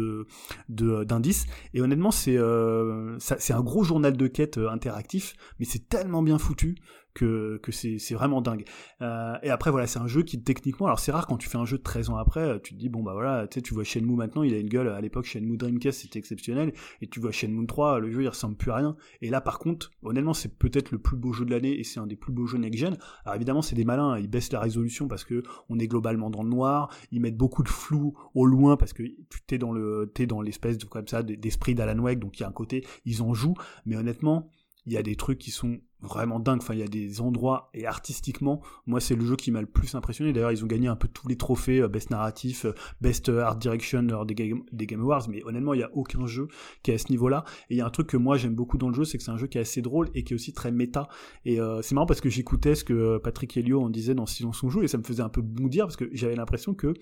d'indice 0.69 1.47
et 1.75 1.81
honnêtement, 1.81 2.11
c'est 2.11 2.37
euh, 2.37 3.17
c'est 3.19 3.53
un 3.53 3.63
gros 3.63 3.85
journal 3.85 4.17
de 4.17 4.27
quête 4.27 4.59
euh, 4.59 4.71
interactif, 4.71 5.37
mais 5.59 5.67
c'est 5.67 5.89
tellement 5.89 6.23
bien 6.23 6.39
foutu 6.39 6.77
que, 7.15 7.61
c'est 7.71 8.15
vraiment 8.15 8.41
dingue. 8.41 8.65
Euh, 9.01 9.35
et 9.43 9.51
après, 9.51 9.71
voilà, 9.71 9.87
c'est 9.87 9.99
un 9.99 10.07
jeu 10.07 10.23
qui, 10.23 10.43
techniquement, 10.43 10.87
alors 10.87 10.99
c'est 10.99 11.13
rare 11.13 11.27
quand 11.27 11.37
tu 11.37 11.49
fais 11.49 11.59
un 11.59 11.65
jeu 11.65 11.79
de 11.79 11.83
13 11.83 12.11
ans 12.11 12.17
après, 12.17 12.41
euh, 12.41 12.59
tu 12.59 12.75
te 12.75 12.79
dis, 12.79 12.89
bon, 12.89 13.03
bah 13.03 13.13
voilà, 13.13 13.47
tu 13.47 13.55
sais, 13.55 13.63
tu 13.63 13.75
vois 13.75 13.85
Shenmue 13.85 14.17
maintenant, 14.17 14.43
il 14.43 14.55
a 14.55 14.59
une 14.59 14.69
gueule, 14.69 14.89
à 14.89 15.01
l'époque, 15.01 15.25
Shenmue 15.25 15.57
Dreamcast, 15.57 16.01
c'était 16.01 16.19
exceptionnel, 16.19 16.73
et 17.01 17.07
tu 17.07 17.21
vois 17.21 17.31
Shenmue 17.31 17.67
3, 17.67 18.01
le 18.01 18.11
jeu, 18.11 18.23
il 18.23 18.29
ressemble 18.29 18.57
plus 18.57 18.71
à 18.71 18.77
rien. 18.77 18.97
Et 19.23 19.31
là, 19.31 19.41
par 19.41 19.59
contre, 19.59 19.91
honnêtement, 20.03 20.35
c'est 20.35 20.59
peut-être 20.59 20.91
le 20.91 20.99
plus 20.99 21.17
beau 21.17 21.33
jeu 21.33 21.45
de 21.45 21.51
l'année, 21.51 21.79
et 21.79 21.85
c'est 21.85 22.01
un 22.01 22.07
des 22.07 22.17
plus 22.17 22.33
beaux 22.33 22.47
jeux 22.47 22.59
next-gen. 22.59 22.97
Alors 23.25 23.37
évidemment, 23.37 23.63
c'est 23.63 23.77
des 23.77 23.85
malins, 23.85 24.19
ils 24.19 24.29
baissent 24.29 24.53
la 24.53 24.61
résolution 24.61 25.09
parce 25.09 25.25
que 25.25 25.43
on 25.69 25.79
est 25.79 25.87
globalement 25.87 26.31
dans 26.31 26.43
le 26.43 26.51
noir, 26.51 26.91
ils 27.11 27.21
mettent 27.21 27.37
beaucoup 27.37 27.63
de 27.63 27.69
flou 27.69 28.15
au 28.35 28.47
loin 28.47 28.77
parce 28.77 28.93
que 28.93 29.03
tu 29.03 29.41
t'es 29.47 29.59
dans 29.59 29.73
le, 29.73 30.11
dans 30.27 30.41
l'espèce 30.41 30.79
de, 30.79 30.85
comme 30.85 31.07
ça, 31.07 31.23
d'esprit 31.23 31.75
d'Alan 31.75 31.99
Wake, 32.03 32.19
donc 32.19 32.39
il 32.39 32.43
y 32.43 32.45
a 32.45 32.49
un 32.49 32.53
côté, 32.53 32.85
ils 33.05 33.23
en 33.23 33.35
jouent, 33.35 33.55
mais 33.87 33.97
honnêtement, 33.97 34.51
il 34.87 34.93
y 34.93 34.97
a 34.97 35.03
des 35.03 35.17
trucs 35.17 35.39
qui 35.39 35.51
sont 35.51 35.79
vraiment 36.05 36.41
dingue. 36.41 36.61
Enfin, 36.63 36.75
il 36.75 36.81
y 36.81 36.83
a 36.83 36.89
des 36.89 37.21
endroits 37.21 37.71
et 37.75 37.87
artistiquement, 37.87 38.63
moi, 38.87 39.01
c'est 39.01 39.15
le 39.15 39.25
jeu 39.25 39.37
qui 39.37 39.51
m'a 39.51 39.61
le 39.61 39.67
plus 39.67 39.95
impressionné. 39.95 40.33
D'ailleurs, 40.33 40.53
ils 40.53 40.65
ont 40.65 40.67
gagné 40.67 40.89
un 40.89 40.97
peu 40.97 41.09
tous 41.09 41.29
les 41.29 41.37
trophées, 41.37 41.81
euh, 41.81 41.89
best 41.89 42.11
narratif, 42.11 42.65
euh, 42.65 42.75
best 43.01 43.29
art 43.29 43.57
direction 43.57 44.03
des 44.03 44.35
Game, 44.35 44.63
des 44.73 44.87
Game 44.87 45.01
Awards. 45.01 45.29
Mais 45.29 45.43
honnêtement, 45.45 45.75
il 45.75 45.79
n'y 45.79 45.85
a 45.85 45.91
aucun 45.95 46.27
jeu 46.27 46.49
qui 46.83 46.91
est 46.91 46.95
à 46.95 46.99
ce 46.99 47.11
niveau-là. 47.11 47.45
Et 47.71 47.75
il 47.75 47.79
y 47.79 47.81
a 47.81 47.87
un 47.87 47.91
truc 47.91 48.07
que 48.07 48.17
moi 48.17 48.37
j'aime 48.37 48.55
beaucoup 48.55 48.79
dans 48.79 48.89
le 48.89 48.95
jeu, 48.95 49.05
c'est 49.05 49.19
que 49.19 49.25
c'est 49.25 49.31
un 49.31 49.37
jeu 49.37 49.47
qui 49.47 49.59
est 49.59 49.63
assez 49.63 49.83
drôle 49.83 50.11
et 50.15 50.25
qui 50.25 50.33
est 50.33 50.37
aussi 50.37 50.53
très 50.53 50.71
méta. 50.71 51.09
Et 51.45 51.61
euh, 51.61 51.83
c'est 51.83 51.95
marrant 51.95 52.07
parce 52.07 52.21
que 52.21 52.29
j'écoutais 52.29 52.75
ce 52.75 52.85
que 52.85 53.19
Patrick 53.19 53.57
Helio 53.57 53.83
en 53.83 53.91
disait 53.91 54.15
dans 54.15 54.27
Silence 54.27 54.59
son 54.59 54.71
jeu 54.71 54.85
et 54.85 54.89
ça 54.89 54.99
me 54.99 55.03
faisait 55.03 55.23
un 55.23 55.29
peu 55.29 55.43
bondir 55.43 55.87
parce 55.87 55.97
que 55.97 56.09
j'avais 56.13 56.37
l'impression 56.37 56.75
que 56.75 56.95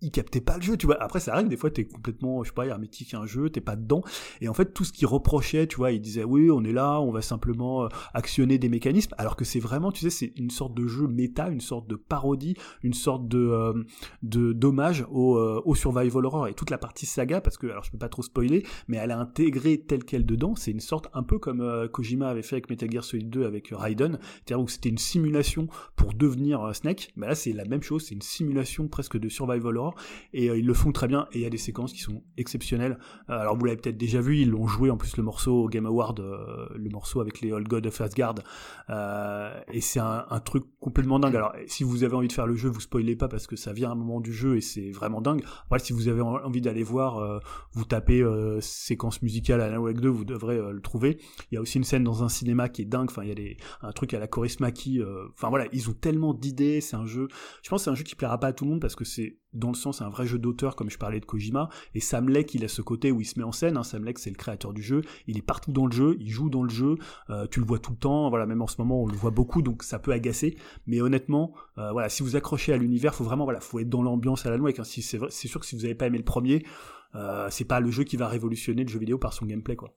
il 0.00 0.10
captait 0.10 0.40
pas 0.40 0.56
le 0.56 0.62
jeu, 0.62 0.76
tu 0.76 0.86
vois. 0.86 1.00
Après, 1.02 1.20
ça 1.20 1.34
arrive, 1.34 1.48
des 1.48 1.56
fois, 1.56 1.70
t'es 1.70 1.84
complètement, 1.84 2.42
je 2.42 2.48
sais 2.48 2.54
pas, 2.54 2.66
hermétique 2.66 3.14
à 3.14 3.20
un 3.20 3.26
jeu, 3.26 3.50
t'es 3.50 3.60
pas 3.60 3.76
dedans. 3.76 4.02
Et 4.40 4.48
en 4.48 4.54
fait, 4.54 4.72
tout 4.72 4.84
ce 4.84 4.92
qu'il 4.92 5.06
reprochait, 5.06 5.66
tu 5.66 5.76
vois, 5.76 5.92
il 5.92 6.00
disait, 6.00 6.24
oui, 6.24 6.50
on 6.50 6.64
est 6.64 6.72
là, 6.72 7.00
on 7.00 7.12
va 7.12 7.22
simplement 7.22 7.88
actionner 8.14 8.58
des 8.58 8.68
mécanismes. 8.68 9.14
Alors 9.18 9.36
que 9.36 9.44
c'est 9.44 9.60
vraiment, 9.60 9.92
tu 9.92 10.02
sais, 10.02 10.10
c'est 10.10 10.32
une 10.36 10.50
sorte 10.50 10.74
de 10.74 10.86
jeu 10.86 11.06
méta, 11.06 11.48
une 11.48 11.60
sorte 11.60 11.88
de 11.88 11.96
parodie, 11.96 12.54
une 12.82 12.94
sorte 12.94 13.28
de 13.28 13.38
euh, 13.38 13.84
de 14.22 14.52
dommage 14.52 15.04
au, 15.10 15.36
euh, 15.36 15.62
au 15.64 15.74
survival 15.74 16.26
horror. 16.26 16.48
Et 16.48 16.54
toute 16.54 16.70
la 16.70 16.78
partie 16.78 17.06
saga, 17.06 17.40
parce 17.40 17.56
que 17.56 17.66
alors 17.66 17.84
je 17.84 17.90
peux 17.90 17.98
pas 17.98 18.08
trop 18.08 18.22
spoiler, 18.22 18.64
mais 18.88 18.96
elle 18.96 19.10
a 19.10 19.18
intégré 19.18 19.78
telle 19.78 20.04
qu'elle 20.04 20.26
dedans, 20.26 20.54
c'est 20.54 20.70
une 20.70 20.80
sorte 20.80 21.08
un 21.14 21.22
peu 21.22 21.38
comme 21.38 21.60
euh, 21.60 21.88
Kojima 21.88 22.28
avait 22.28 22.42
fait 22.42 22.56
avec 22.56 22.70
Metal 22.70 22.90
Gear 22.90 23.04
Solid 23.04 23.30
2 23.30 23.44
avec 23.44 23.68
Raiden, 23.72 24.18
c'est-à-dire 24.46 24.68
c'était 24.68 24.88
une 24.88 24.98
simulation 24.98 25.68
pour 25.96 26.14
devenir 26.14 26.74
Snake, 26.74 27.12
mais 27.16 27.26
là 27.26 27.34
c'est 27.34 27.52
la 27.52 27.64
même 27.64 27.82
chose, 27.82 28.06
c'est 28.06 28.14
une 28.14 28.22
simulation 28.22 28.88
presque 28.88 29.18
de 29.18 29.28
survival 29.28 29.67
et 30.32 30.46
ils 30.46 30.66
le 30.66 30.74
font 30.74 30.92
très 30.92 31.08
bien 31.08 31.26
et 31.32 31.38
il 31.38 31.42
y 31.42 31.46
a 31.46 31.50
des 31.50 31.58
séquences 31.58 31.92
qui 31.92 32.00
sont 32.00 32.22
exceptionnelles. 32.36 32.98
alors 33.28 33.56
vous 33.56 33.64
l'avez 33.64 33.78
peut-être 33.78 33.96
déjà 33.96 34.20
vu, 34.20 34.38
ils 34.38 34.50
l'ont 34.50 34.66
joué 34.66 34.90
en 34.90 34.96
plus 34.96 35.16
le 35.16 35.22
morceau 35.22 35.64
au 35.64 35.68
Game 35.68 35.86
Award, 35.86 36.20
le 36.74 36.90
morceau 36.90 37.20
avec 37.20 37.40
les 37.40 37.52
Old 37.52 37.68
God 37.68 37.86
of 37.86 38.00
Asgard. 38.00 38.36
Euh, 38.90 39.60
et 39.72 39.80
c'est 39.80 40.00
un, 40.00 40.40
truc 40.44 40.64
complètement 40.80 41.18
dingue. 41.18 41.36
Alors, 41.36 41.52
si 41.66 41.84
vous 41.84 42.04
avez 42.04 42.14
envie 42.14 42.28
de 42.28 42.32
faire 42.32 42.46
le 42.46 42.56
jeu, 42.56 42.68
vous 42.68 42.80
spoilez 42.80 43.16
pas 43.16 43.28
parce 43.28 43.46
que 43.46 43.56
ça 43.56 43.72
vient 43.72 43.90
à 43.90 43.92
un 43.92 43.96
moment 43.96 44.20
du 44.20 44.32
jeu 44.32 44.56
et 44.56 44.60
c'est 44.60 44.90
vraiment 44.90 45.20
dingue. 45.20 45.42
Après, 45.66 45.78
si 45.78 45.92
vous 45.92 46.08
avez 46.08 46.20
envie 46.20 46.60
d'aller 46.60 46.82
voir, 46.82 47.18
euh, 47.18 47.38
vous 47.72 47.84
tapez 47.84 48.22
euh, 48.22 48.60
séquence 48.60 49.20
musicale 49.22 49.60
à 49.60 49.68
la 49.68 49.80
Wake 49.80 50.00
2, 50.00 50.08
vous 50.08 50.24
devrez 50.24 50.56
euh, 50.56 50.72
le 50.72 50.80
trouver. 50.80 51.18
Il 51.50 51.56
y 51.56 51.58
a 51.58 51.60
aussi 51.60 51.78
une 51.78 51.84
scène 51.84 52.04
dans 52.04 52.22
un 52.22 52.28
cinéma 52.28 52.68
qui 52.68 52.82
est 52.82 52.86
dingue. 52.86 53.08
Enfin, 53.10 53.24
il 53.24 53.38
y 53.38 53.52
a 53.52 53.86
un 53.86 53.92
truc 53.92 54.14
à 54.14 54.18
la 54.18 54.26
Chorus 54.26 54.60
Maki. 54.60 55.02
Enfin 55.32 55.48
voilà, 55.48 55.66
ils 55.72 55.90
ont 55.90 55.94
tellement 55.94 56.34
d'idées. 56.34 56.80
C'est 56.80 56.96
un 56.96 57.06
jeu. 57.06 57.28
Je 57.62 57.70
pense 57.70 57.80
que 57.80 57.84
c'est 57.84 57.90
un 57.90 57.94
jeu 57.94 58.04
qui 58.04 58.14
plaira 58.14 58.38
pas 58.38 58.48
à 58.48 58.52
tout 58.52 58.64
le 58.64 58.70
monde 58.70 58.80
parce 58.80 58.96
que 58.96 59.04
c'est 59.04 59.38
dans 59.52 59.68
le 59.68 59.74
sens, 59.74 60.02
un 60.02 60.08
vrai 60.08 60.26
jeu 60.26 60.38
d'auteur, 60.38 60.76
comme 60.76 60.90
je 60.90 60.98
parlais 60.98 61.20
de 61.20 61.24
Kojima, 61.24 61.68
et 61.94 62.00
Sam 62.00 62.28
Lake, 62.28 62.54
il 62.54 62.64
a 62.64 62.68
ce 62.68 62.82
côté 62.82 63.12
où 63.12 63.20
il 63.20 63.24
se 63.24 63.38
met 63.38 63.44
en 63.44 63.52
scène, 63.52 63.76
hein. 63.76 63.82
Sam 63.82 64.04
Lake, 64.04 64.18
c'est 64.18 64.30
le 64.30 64.36
créateur 64.36 64.72
du 64.72 64.82
jeu, 64.82 65.02
il 65.26 65.38
est 65.38 65.42
partout 65.42 65.72
dans 65.72 65.86
le 65.86 65.92
jeu, 65.92 66.16
il 66.20 66.28
joue 66.28 66.50
dans 66.50 66.62
le 66.62 66.70
jeu, 66.70 66.96
euh, 67.30 67.46
tu 67.50 67.60
le 67.60 67.66
vois 67.66 67.78
tout 67.78 67.92
le 67.92 67.96
temps, 67.96 68.28
voilà, 68.28 68.46
même 68.46 68.62
en 68.62 68.66
ce 68.66 68.76
moment, 68.78 69.02
on 69.02 69.06
le 69.06 69.16
voit 69.16 69.30
beaucoup, 69.30 69.62
donc 69.62 69.82
ça 69.82 69.98
peut 69.98 70.12
agacer, 70.12 70.56
mais 70.86 71.00
honnêtement, 71.00 71.54
euh, 71.78 71.92
voilà, 71.92 72.08
si 72.08 72.22
vous 72.22 72.36
accrochez 72.36 72.72
à 72.72 72.76
l'univers, 72.76 73.14
faut 73.14 73.24
vraiment, 73.24 73.44
voilà, 73.44 73.60
faut 73.60 73.78
être 73.78 73.88
dans 73.88 74.02
l'ambiance 74.02 74.46
à 74.46 74.50
la 74.50 74.56
loi, 74.56 74.70
hein. 74.78 74.84
c'est 74.84 75.48
sûr 75.48 75.60
que 75.60 75.66
si 75.66 75.76
vous 75.76 75.82
n'avez 75.82 75.94
pas 75.94 76.06
aimé 76.06 76.18
le 76.18 76.24
premier, 76.24 76.64
euh, 77.14 77.48
c'est 77.50 77.64
pas 77.64 77.80
le 77.80 77.90
jeu 77.90 78.04
qui 78.04 78.16
va 78.16 78.28
révolutionner 78.28 78.82
le 78.82 78.88
jeu 78.88 78.98
vidéo 78.98 79.18
par 79.18 79.32
son 79.32 79.46
gameplay, 79.46 79.76
quoi. 79.76 79.94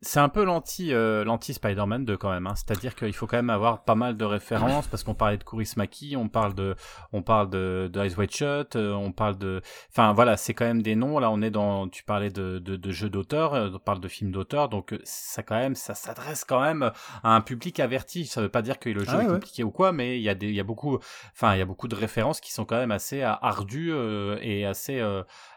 C'est 0.00 0.18
un 0.18 0.28
peu 0.28 0.42
l'anti 0.42 0.92
euh, 0.92 1.24
l'anti 1.24 1.54
Spider-Man 1.54 2.04
2 2.04 2.16
quand 2.16 2.30
même. 2.30 2.46
Hein. 2.46 2.54
C'est-à-dire 2.56 2.96
qu'il 2.96 3.12
faut 3.12 3.26
quand 3.26 3.36
même 3.36 3.50
avoir 3.50 3.84
pas 3.84 3.94
mal 3.94 4.16
de 4.16 4.24
références 4.24 4.88
parce 4.88 5.04
qu'on 5.04 5.14
parlait 5.14 5.38
de 5.38 5.44
Kurismaki, 5.44 6.16
on 6.16 6.28
parle 6.28 6.54
de 6.54 6.74
on 7.12 7.22
parle 7.22 7.48
de, 7.48 7.88
de 7.92 8.04
Ice 8.04 8.16
White 8.16 8.34
Shot, 8.34 8.76
euh, 8.76 8.92
on 8.92 9.12
parle 9.12 9.38
de 9.38 9.62
enfin 9.90 10.12
voilà 10.12 10.36
c'est 10.36 10.54
quand 10.54 10.64
même 10.64 10.82
des 10.82 10.96
noms. 10.96 11.20
Là 11.20 11.30
on 11.30 11.40
est 11.40 11.50
dans 11.50 11.88
tu 11.88 12.02
parlais 12.02 12.30
de 12.30 12.58
de, 12.58 12.74
de 12.74 12.90
jeux 12.90 13.10
d'auteur, 13.10 13.54
euh, 13.54 13.70
on 13.72 13.78
parle 13.78 14.00
de 14.00 14.08
films 14.08 14.32
d'auteur 14.32 14.68
donc 14.68 14.98
ça 15.04 15.44
quand 15.44 15.56
même 15.56 15.76
ça 15.76 15.94
s'adresse 15.94 16.44
quand 16.44 16.60
même 16.60 16.90
à 17.22 17.36
un 17.36 17.40
public 17.40 17.78
averti. 17.78 18.26
Ça 18.26 18.40
veut 18.40 18.48
pas 18.48 18.62
dire 18.62 18.80
que 18.80 18.88
le 18.88 19.04
jeu 19.04 19.18
ah 19.18 19.22
est 19.22 19.26
compliqué 19.26 19.62
ou 19.62 19.70
quoi, 19.70 19.92
mais 19.92 20.18
il 20.18 20.22
y 20.22 20.28
a 20.28 20.34
des 20.34 20.48
il 20.48 20.54
y 20.54 20.60
a 20.60 20.64
beaucoup 20.64 20.98
enfin 21.32 21.54
il 21.54 21.58
y 21.58 21.62
a 21.62 21.66
beaucoup 21.66 21.88
de 21.88 21.94
références 21.94 22.40
qui 22.40 22.52
sont 22.52 22.64
quand 22.64 22.76
même 22.76 22.90
assez 22.90 23.22
ardues 23.22 23.94
et 24.40 24.66
assez 24.66 25.00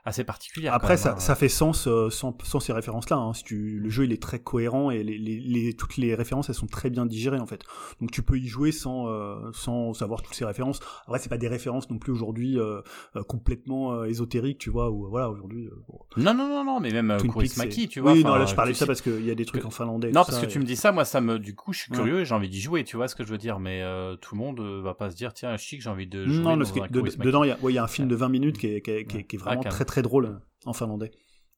assez 0.06 0.24
particulières. 0.24 0.74
Après 0.74 0.97
ça, 0.97 1.14
hein. 1.14 1.20
ça 1.20 1.36
fait 1.36 1.49
sens 1.49 1.89
sans, 2.10 2.38
sans 2.43 2.60
ces 2.60 2.74
références 2.74 3.10
là. 3.10 3.18
Hein. 3.18 3.34
Si 3.34 3.43
tu 3.43 3.80
le 3.80 3.89
jeu 3.89 4.06
il 4.06 4.12
est 4.12 4.22
très 4.22 4.39
cohérent 4.39 4.91
et 4.91 5.03
les, 5.03 5.18
les, 5.18 5.39
les, 5.39 5.74
toutes 5.74 5.97
les 5.97 6.16
références 6.16 6.49
elles 6.49 6.56
sont 6.56 6.68
très 6.68 6.89
bien 6.89 7.06
digérées 7.06 7.39
en 7.39 7.47
fait. 7.47 7.64
Donc 7.99 8.12
tu 8.12 8.22
peux 8.22 8.38
y 8.38 8.47
jouer 8.47 8.72
sans 8.72 9.08
euh, 9.08 9.51
sans 9.53 9.93
savoir 9.93 10.22
toutes 10.22 10.36
ces 10.36 10.45
références. 10.45 10.80
Après 11.08 11.20
c'est 11.20 11.30
pas 11.30 11.38
des 11.38 11.47
références 11.47 11.89
non 11.89 11.97
plus 11.97 12.12
aujourd'hui 12.12 12.60
euh, 12.60 12.82
euh, 13.16 13.24
complètement 13.24 14.03
ésotériques, 14.06 14.60
tu 14.60 14.70
vois, 14.70 14.89
ou 14.91 15.08
voilà 15.10 15.30
aujourd'hui. 15.30 15.70
Non 16.18 16.34
non 16.34 16.47
non 16.47 16.64
non, 16.64 16.80
mais 16.80 16.91
même 16.91 17.18
Kurismaki, 17.18 17.88
tu 17.88 17.99
vois. 17.99 18.14
Oui, 18.14 18.24
non 18.24 18.36
là 18.36 18.45
je 18.45 18.56
parlais 18.56 18.74
de 18.74 18.78
ça 18.78 18.86
parce 18.86 19.01
qu'il 19.01 19.26
y 19.26 19.32
a 19.32 19.36
des 19.36 19.45
trucs 19.45 19.66
en 19.66 19.72
finlandais. 19.72 20.12
Non 20.12 20.24
parce 20.24 20.39
que 20.39 20.45
tu 20.45 20.60
me 20.60 20.66
dis 20.66 20.76
ça, 20.76 20.91
moi 20.91 21.06
ça 21.06 21.22
me, 21.22 21.39
du 21.39 21.56
coup 21.56 21.74
je 21.74 21.80
suis 21.80 21.91
curieux 21.91 22.22
et 22.22 22.26
j'ai 22.26 22.36
envie 22.36 22.49
d'y 22.49 22.62
jouer, 22.62 22.84
tu 22.84 22.97
vois 22.97 23.08
ce 23.08 23.16
que 23.16 23.24
je 23.24 23.30
veux 23.30 23.38
dire. 23.38 23.60
Mais 23.60 23.82
tout 24.22 24.36
le 24.36 24.39
monde 24.39 24.60
va 24.84 24.93
pas 24.93 25.10
se 25.10 25.16
dire 25.16 25.34
tiens 25.34 25.58
chic 25.58 25.82
j'ai 25.82 25.89
envie 25.89 26.08
de 26.08 26.26
jouer. 26.26 26.43
Non, 26.43 26.58
dans 26.58 26.84
un 26.84 26.88
dedans 26.88 27.43
il 27.43 27.74
y 27.74 27.78
a, 27.78 27.84
un 27.84 27.88
film 27.88 28.08
de 28.08 28.16
20 28.16 28.30
minutes 28.30 28.58
qui 28.58 28.68
est, 28.68 29.28
qui 29.28 29.38
vraiment 29.38 29.62
très 29.64 29.86
très 29.86 29.94
drôle 30.01 30.39
en 30.65 30.73
finlandais. 30.73 31.11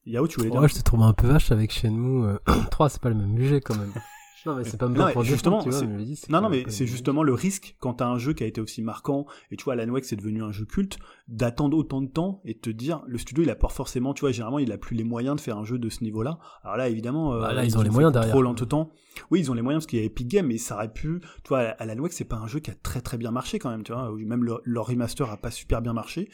Yao, 0.06 0.28
tu 0.28 0.38
voulais 0.38 0.50
dire 0.50 0.62
Ouais, 0.62 0.70
je 0.70 0.76
te 0.76 0.82
trouve 0.82 1.04
un 1.04 1.14
peu 1.14 1.28
vache 1.28 1.52
avec 1.52 1.72
Shenmue 1.72 2.38
3, 2.72 2.86
euh, 2.86 2.90
c'est 2.92 3.02
pas 3.02 3.10
le 3.10 3.16
même 3.16 3.36
budget 3.36 3.62
quand 3.62 3.76
même. 3.76 3.94
Non, 4.46 4.56
mais 4.56 4.64
c'est 4.64 4.78
pas 4.78 4.88
non, 4.88 5.12
pour 5.12 5.24
justement, 5.24 5.62
tu 5.62 5.70
vois, 5.70 5.82
mais 5.82 6.06
non, 6.30 6.42
non, 6.42 6.50
mais 6.50 6.64
c'est 6.70 6.86
justement 6.86 7.22
le 7.22 7.34
risque 7.34 7.76
quand 7.80 7.96
t'as 7.96 8.08
un 8.08 8.18
jeu 8.18 8.32
qui 8.32 8.46
a 8.46 8.48
été 8.48 8.62
aussi 8.62 8.82
marquant 8.82 9.26
et 9.52 9.58
tu 9.58 9.66
vois, 9.66 9.74
Alan 9.74 9.92
Wake 9.92 10.06
c'est 10.06 10.16
devenu 10.16 10.42
un 10.42 10.54
jeu 10.54 10.64
culte 10.64 11.00
d'attendre 11.28 11.76
autant 11.78 12.02
de 12.02 12.08
temps 12.08 12.42
et 12.46 12.54
de 12.54 12.60
te 12.60 12.70
dire 12.70 13.02
le 13.06 13.18
studio 13.18 13.44
il 13.44 13.50
a 13.50 13.56
pas 13.56 13.68
forcément, 13.68 14.14
tu 14.14 14.22
vois, 14.22 14.32
généralement 14.32 14.60
il 14.60 14.72
a 14.72 14.78
plus 14.78 14.96
les 14.96 15.04
moyens 15.04 15.36
de 15.36 15.42
faire 15.42 15.58
un 15.58 15.66
jeu 15.66 15.78
de 15.78 15.90
ce 15.90 16.04
niveau-là. 16.04 16.40
Alors 16.64 16.78
là, 16.78 16.88
évidemment, 16.88 17.34
euh, 17.34 17.42
bah, 17.42 17.54
là, 17.54 17.66
ils, 17.66 17.78
ont, 17.78 17.82
les 17.82 17.90
moyens 17.90 18.14
derrière. 18.14 18.34
Trop 18.34 18.66
temps. 18.66 18.90
Oui, 19.32 19.40
ils 19.40 19.52
ont 19.52 19.54
les 19.54 19.62
moyens 19.62 19.84
parce 19.84 19.90
qu'il 19.90 20.00
y 20.00 20.02
a 20.02 20.06
Epic 20.06 20.28
Games, 20.28 20.46
mais 20.46 20.58
ça 20.58 20.76
aurait 20.76 20.92
pu, 20.92 21.20
tu 21.44 21.50
vois, 21.50 21.60
Alan 21.80 21.98
Wake 21.98 22.14
c'est 22.14 22.24
pas 22.24 22.36
un 22.38 22.48
jeu 22.48 22.60
qui 22.60 22.72
a 22.72 22.76
très 22.76 23.02
très 23.02 23.18
bien 23.18 23.32
marché 23.32 23.60
quand 23.60 23.70
même, 23.70 23.84
tu 23.84 23.92
vois, 23.92 24.12
même 24.16 24.44
leur 24.64 24.86
remaster 24.86 25.30
a 25.30 25.38
pas 25.38 25.52
super 25.52 25.82
bien 25.82 25.94
marché. 25.94 26.30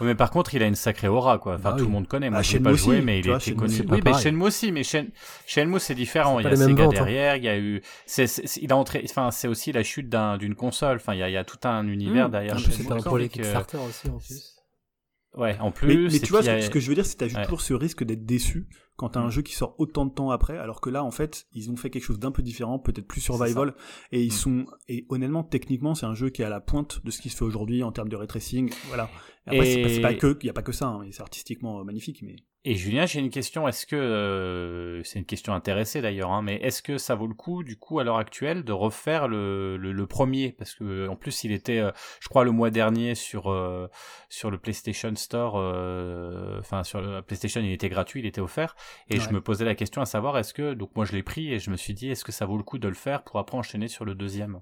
Oui, 0.00 0.06
mais 0.06 0.14
par 0.14 0.30
contre, 0.30 0.54
il 0.54 0.62
a 0.62 0.66
une 0.66 0.74
sacrée 0.74 1.08
aura, 1.08 1.38
quoi. 1.38 1.54
Enfin, 1.54 1.72
bah 1.72 1.76
tout 1.76 1.84
le 1.84 1.90
monde 1.90 2.06
connaît. 2.06 2.30
Moi, 2.30 2.38
ah, 2.38 2.42
j'ai 2.42 2.60
pas 2.60 2.72
joué, 2.74 3.00
mais 3.00 3.20
il 3.20 3.28
était 3.28 3.54
connu. 3.54 3.74
Oui, 3.90 4.00
mais 4.04 4.14
Shenmue 4.14 4.44
aussi, 4.44 4.72
mais 4.72 4.82
Shenmue 4.82 5.78
c'est 5.78 5.94
différent. 5.94 6.38
Il 6.40 6.44
y 6.44 6.48
a 6.48 6.56
Sega 6.56 6.84
hein. 6.84 6.88
derrière, 6.88 7.36
il 7.36 7.44
y 7.44 7.48
a 7.48 7.58
eu, 7.58 7.82
il 8.62 8.72
a 8.72 8.76
entré, 8.76 9.04
enfin, 9.08 9.30
c'est 9.30 9.48
aussi 9.48 9.72
la 9.72 9.82
chute 9.82 10.08
d'une 10.38 10.54
console. 10.54 10.96
Enfin, 10.96 11.14
il 11.14 11.18
y 11.18 11.22
a, 11.22 11.28
y 11.28 11.36
a, 11.36 11.44
tout 11.44 11.58
un 11.64 11.86
univers 11.86 12.28
mmh. 12.28 12.32
derrière. 12.32 12.58
C'est 12.58 12.90
un 12.90 12.96
projet 12.96 13.28
Kickstarter 13.28 13.78
aussi. 13.78 14.37
Ouais, 15.38 15.56
en 15.60 15.70
plus. 15.70 16.10
Mais, 16.12 16.18
tu 16.18 16.32
vois, 16.32 16.42
ce 16.42 16.68
que 16.68 16.80
je 16.80 16.88
veux 16.88 16.96
dire, 16.96 17.06
c'est 17.06 17.16
que 17.16 17.24
tu 17.24 17.36
as 17.36 17.44
toujours 17.44 17.60
ce 17.60 17.72
risque 17.72 18.02
d'être 18.02 18.26
déçu 18.26 18.68
quand 18.96 19.10
t'as 19.10 19.20
un 19.20 19.28
mm. 19.28 19.30
jeu 19.30 19.42
qui 19.42 19.54
sort 19.54 19.76
autant 19.78 20.04
de 20.04 20.10
temps 20.10 20.32
après, 20.32 20.58
alors 20.58 20.80
que 20.80 20.90
là, 20.90 21.04
en 21.04 21.12
fait, 21.12 21.46
ils 21.52 21.70
ont 21.70 21.76
fait 21.76 21.88
quelque 21.88 22.02
chose 22.02 22.18
d'un 22.18 22.32
peu 22.32 22.42
différent, 22.42 22.80
peut-être 22.80 23.06
plus 23.06 23.20
survival, 23.20 23.74
et 24.10 24.20
ils 24.24 24.32
mm. 24.32 24.32
sont, 24.32 24.66
et 24.88 25.06
honnêtement, 25.08 25.44
techniquement, 25.44 25.94
c'est 25.94 26.06
un 26.06 26.14
jeu 26.14 26.30
qui 26.30 26.42
est 26.42 26.44
à 26.44 26.48
la 26.48 26.60
pointe 26.60 27.04
de 27.04 27.10
ce 27.12 27.20
qui 27.20 27.30
se 27.30 27.36
fait 27.36 27.44
aujourd'hui 27.44 27.84
en 27.84 27.92
termes 27.92 28.08
de 28.08 28.16
ray 28.16 28.26
tracing, 28.26 28.72
voilà. 28.88 29.08
Après, 29.46 29.64
c'est 29.64 30.00
pas, 30.00 30.14
que, 30.14 30.36
il 30.42 30.46
y 30.46 30.50
a 30.50 30.52
pas 30.52 30.62
que 30.62 30.72
ça, 30.72 30.88
hein, 30.88 31.06
c'est 31.12 31.22
artistiquement 31.22 31.84
magnifique, 31.84 32.22
mais. 32.22 32.34
Et 32.64 32.74
Julien, 32.74 33.06
j'ai 33.06 33.20
une 33.20 33.30
question. 33.30 33.68
Est-ce 33.68 33.86
que 33.86 33.94
euh, 33.94 35.02
c'est 35.04 35.20
une 35.20 35.24
question 35.24 35.54
intéressée 35.54 36.02
d'ailleurs, 36.02 36.32
hein, 36.32 36.42
mais 36.42 36.56
est-ce 36.56 36.82
que 36.82 36.98
ça 36.98 37.14
vaut 37.14 37.28
le 37.28 37.34
coup, 37.34 37.62
du 37.62 37.78
coup, 37.78 38.00
à 38.00 38.04
l'heure 38.04 38.18
actuelle, 38.18 38.64
de 38.64 38.72
refaire 38.72 39.28
le, 39.28 39.76
le, 39.76 40.06
premier? 40.06 40.52
Parce 40.52 40.74
que 40.74 41.06
en 41.08 41.14
plus, 41.14 41.44
il 41.44 41.52
était, 41.52 41.78
euh, 41.78 41.92
je 42.20 42.28
crois, 42.28 42.44
le 42.44 42.50
mois 42.50 42.70
dernier 42.70 43.14
sur 43.14 43.48
euh, 43.48 43.86
sur 44.28 44.50
le 44.50 44.58
PlayStation 44.58 45.14
Store. 45.14 45.54
Enfin, 46.58 46.82
sur 46.82 47.00
le 47.00 47.22
PlayStation, 47.22 47.60
il 47.60 47.72
était 47.72 47.88
gratuit, 47.88 48.20
il 48.20 48.26
était 48.26 48.40
offert. 48.40 48.74
Et 49.08 49.20
je 49.20 49.30
me 49.30 49.40
posais 49.40 49.64
la 49.64 49.76
question 49.76 50.02
à 50.02 50.06
savoir, 50.06 50.36
est-ce 50.36 50.52
que 50.52 50.74
donc 50.74 50.94
moi 50.96 51.04
je 51.04 51.12
l'ai 51.12 51.22
pris 51.22 51.52
et 51.52 51.60
je 51.60 51.70
me 51.70 51.76
suis 51.76 51.94
dit, 51.94 52.10
est-ce 52.10 52.24
que 52.24 52.32
ça 52.32 52.44
vaut 52.44 52.56
le 52.56 52.64
coup 52.64 52.78
de 52.78 52.88
le 52.88 52.94
faire 52.94 53.22
pour 53.22 53.38
après 53.38 53.56
enchaîner 53.56 53.88
sur 53.88 54.04
le 54.04 54.14
deuxième? 54.14 54.60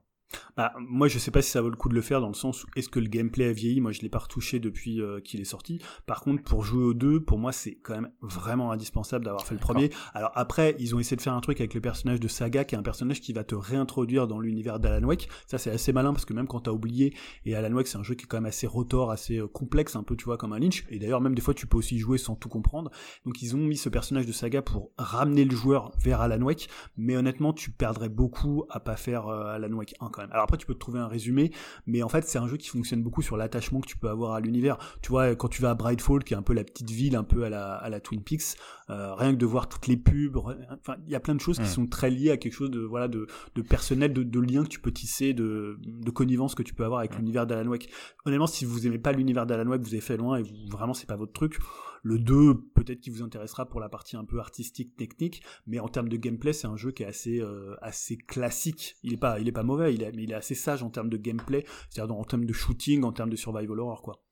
Bah, 0.56 0.72
moi, 0.78 1.08
je 1.08 1.18
sais 1.18 1.30
pas 1.30 1.42
si 1.42 1.50
ça 1.50 1.60
vaut 1.60 1.70
le 1.70 1.76
coup 1.76 1.88
de 1.88 1.94
le 1.94 2.00
faire 2.00 2.20
dans 2.20 2.28
le 2.28 2.34
sens 2.34 2.64
où 2.64 2.66
est-ce 2.76 2.88
que 2.88 2.98
le 2.98 3.08
gameplay 3.08 3.46
a 3.46 3.52
vieilli. 3.52 3.80
Moi, 3.80 3.92
je 3.92 4.00
l'ai 4.00 4.08
pas 4.08 4.18
retouché 4.18 4.58
depuis 4.58 5.00
euh, 5.00 5.20
qu'il 5.20 5.40
est 5.40 5.44
sorti. 5.44 5.80
Par 6.06 6.20
contre, 6.20 6.42
pour 6.42 6.64
jouer 6.64 6.84
aux 6.84 6.94
deux, 6.94 7.20
pour 7.20 7.38
moi, 7.38 7.52
c'est 7.52 7.74
quand 7.74 7.94
même 7.94 8.10
vraiment 8.20 8.72
indispensable 8.72 9.24
d'avoir 9.24 9.44
fait 9.44 9.54
le 9.54 9.60
premier. 9.60 9.90
Alors 10.14 10.32
après, 10.34 10.74
ils 10.78 10.94
ont 10.94 10.98
essayé 10.98 11.16
de 11.16 11.22
faire 11.22 11.34
un 11.34 11.40
truc 11.40 11.60
avec 11.60 11.74
le 11.74 11.80
personnage 11.80 12.20
de 12.20 12.28
Saga, 12.28 12.64
qui 12.64 12.74
est 12.74 12.78
un 12.78 12.82
personnage 12.82 13.20
qui 13.20 13.32
va 13.32 13.44
te 13.44 13.54
réintroduire 13.54 14.26
dans 14.26 14.40
l'univers 14.40 14.80
d'Alan 14.80 15.06
Wake. 15.06 15.28
Ça, 15.46 15.58
c'est 15.58 15.70
assez 15.70 15.92
malin 15.92 16.12
parce 16.12 16.24
que 16.24 16.32
même 16.32 16.46
quand 16.46 16.60
t'as 16.60 16.70
oublié, 16.70 17.14
et 17.44 17.54
Alan 17.54 17.72
Wake, 17.72 17.86
c'est 17.86 17.98
un 17.98 18.02
jeu 18.02 18.14
qui 18.14 18.24
est 18.24 18.26
quand 18.26 18.38
même 18.38 18.46
assez 18.46 18.66
rotor, 18.66 19.10
assez 19.10 19.38
euh, 19.38 19.46
complexe, 19.46 19.96
un 19.96 20.02
peu, 20.02 20.16
tu 20.16 20.24
vois, 20.24 20.36
comme 20.38 20.52
un 20.52 20.58
Lynch. 20.58 20.84
Et 20.90 20.98
d'ailleurs, 20.98 21.20
même 21.20 21.34
des 21.34 21.42
fois, 21.42 21.54
tu 21.54 21.66
peux 21.66 21.76
aussi 21.76 21.98
jouer 21.98 22.18
sans 22.18 22.34
tout 22.34 22.48
comprendre. 22.48 22.90
Donc, 23.24 23.42
ils 23.42 23.54
ont 23.54 23.58
mis 23.58 23.76
ce 23.76 23.88
personnage 23.88 24.26
de 24.26 24.32
Saga 24.32 24.62
pour 24.62 24.90
ramener 24.96 25.44
le 25.44 25.54
joueur 25.54 25.92
vers 25.98 26.20
Alan 26.20 26.40
Wake. 26.42 26.68
Mais 26.96 27.16
honnêtement, 27.16 27.52
tu 27.52 27.70
perdrais 27.70 28.08
beaucoup 28.08 28.64
à 28.70 28.80
pas 28.80 28.96
faire 28.96 29.28
euh, 29.28 29.54
Alan 29.54 29.72
Wake 29.72 29.94
1 30.00 30.08
quand 30.16 30.22
même. 30.22 30.32
Alors 30.32 30.44
après, 30.44 30.56
tu 30.56 30.66
peux 30.66 30.74
te 30.74 30.78
trouver 30.80 30.98
un 30.98 31.08
résumé, 31.08 31.52
mais 31.86 32.02
en 32.02 32.08
fait 32.08 32.26
c'est 32.26 32.38
un 32.38 32.48
jeu 32.48 32.56
qui 32.56 32.68
fonctionne 32.68 33.02
beaucoup 33.02 33.22
sur 33.22 33.36
l'attachement 33.36 33.80
que 33.80 33.86
tu 33.86 33.98
peux 33.98 34.08
avoir 34.08 34.32
à 34.32 34.40
l'univers. 34.40 34.78
Tu 35.02 35.10
vois, 35.10 35.36
quand 35.36 35.48
tu 35.48 35.62
vas 35.62 35.70
à 35.70 35.74
Brightfall, 35.74 36.24
qui 36.24 36.34
est 36.34 36.36
un 36.36 36.42
peu 36.42 36.54
la 36.54 36.64
petite 36.64 36.90
ville, 36.90 37.14
un 37.14 37.24
peu 37.24 37.44
à 37.44 37.50
la, 37.50 37.74
à 37.74 37.88
la 37.90 38.00
Twin 38.00 38.22
Peaks, 38.22 38.56
euh, 38.88 39.14
rien 39.14 39.32
que 39.32 39.38
de 39.38 39.46
voir 39.46 39.68
toutes 39.68 39.86
les 39.86 39.96
pubs, 39.96 40.36
enfin 40.36 40.96
il 41.06 41.12
y 41.12 41.14
a 41.14 41.20
plein 41.20 41.34
de 41.34 41.40
choses 41.40 41.58
qui 41.58 41.66
sont 41.66 41.86
très 41.86 42.10
liées 42.10 42.30
à 42.30 42.36
quelque 42.36 42.54
chose 42.54 42.70
de 42.70 42.80
voilà 42.80 43.08
de, 43.08 43.26
de 43.54 43.62
personnel, 43.62 44.12
de, 44.12 44.22
de 44.22 44.40
lien 44.40 44.62
que 44.62 44.68
tu 44.68 44.80
peux 44.80 44.92
tisser, 44.92 45.34
de, 45.34 45.78
de 45.84 46.10
connivence 46.10 46.54
que 46.54 46.62
tu 46.62 46.72
peux 46.72 46.84
avoir 46.84 47.00
avec 47.00 47.16
l'univers 47.16 47.46
d'Alan 47.46 47.68
Wake. 47.68 47.90
Honnêtement, 48.24 48.46
si 48.46 48.64
vous 48.64 48.86
aimez 48.86 48.98
pas 48.98 49.12
l'univers 49.12 49.46
d'Alan 49.46 49.68
Wake, 49.68 49.82
vous 49.82 49.94
avez 49.94 50.00
fait 50.00 50.16
loin 50.16 50.38
et 50.38 50.42
vous, 50.42 50.54
vraiment 50.70 50.94
c'est 50.94 51.06
pas 51.06 51.16
votre 51.16 51.32
truc. 51.32 51.58
Le 52.02 52.18
2, 52.18 52.54
peut-être 52.74 53.00
qu'il 53.00 53.12
vous 53.12 53.22
intéressera 53.22 53.66
pour 53.66 53.80
la 53.80 53.88
partie 53.88 54.16
un 54.16 54.24
peu 54.24 54.38
artistique, 54.38 54.96
technique, 54.96 55.42
mais 55.66 55.78
en 55.78 55.88
termes 55.88 56.08
de 56.08 56.16
gameplay, 56.16 56.52
c'est 56.52 56.66
un 56.66 56.76
jeu 56.76 56.92
qui 56.92 57.02
est 57.02 57.06
assez, 57.06 57.40
euh, 57.40 57.76
assez 57.82 58.16
classique. 58.16 58.96
Il 59.02 59.12
est 59.12 59.16
pas, 59.16 59.38
mauvais, 59.62 59.94
il 59.94 60.02
est, 60.02 60.12
mais 60.12 60.24
il 60.24 60.32
est 60.32 60.34
assez 60.34 60.54
sage 60.54 60.82
en 60.82 60.90
termes 60.90 61.10
de 61.10 61.16
gameplay, 61.16 61.64
c'est-à-dire 61.90 62.14
en 62.14 62.24
termes 62.24 62.44
de 62.44 62.52
shooting, 62.52 63.02
en 63.02 63.12
termes 63.12 63.30
de 63.30 63.36
survival 63.36 63.80
horror, 63.80 64.02
quoi. 64.02 64.22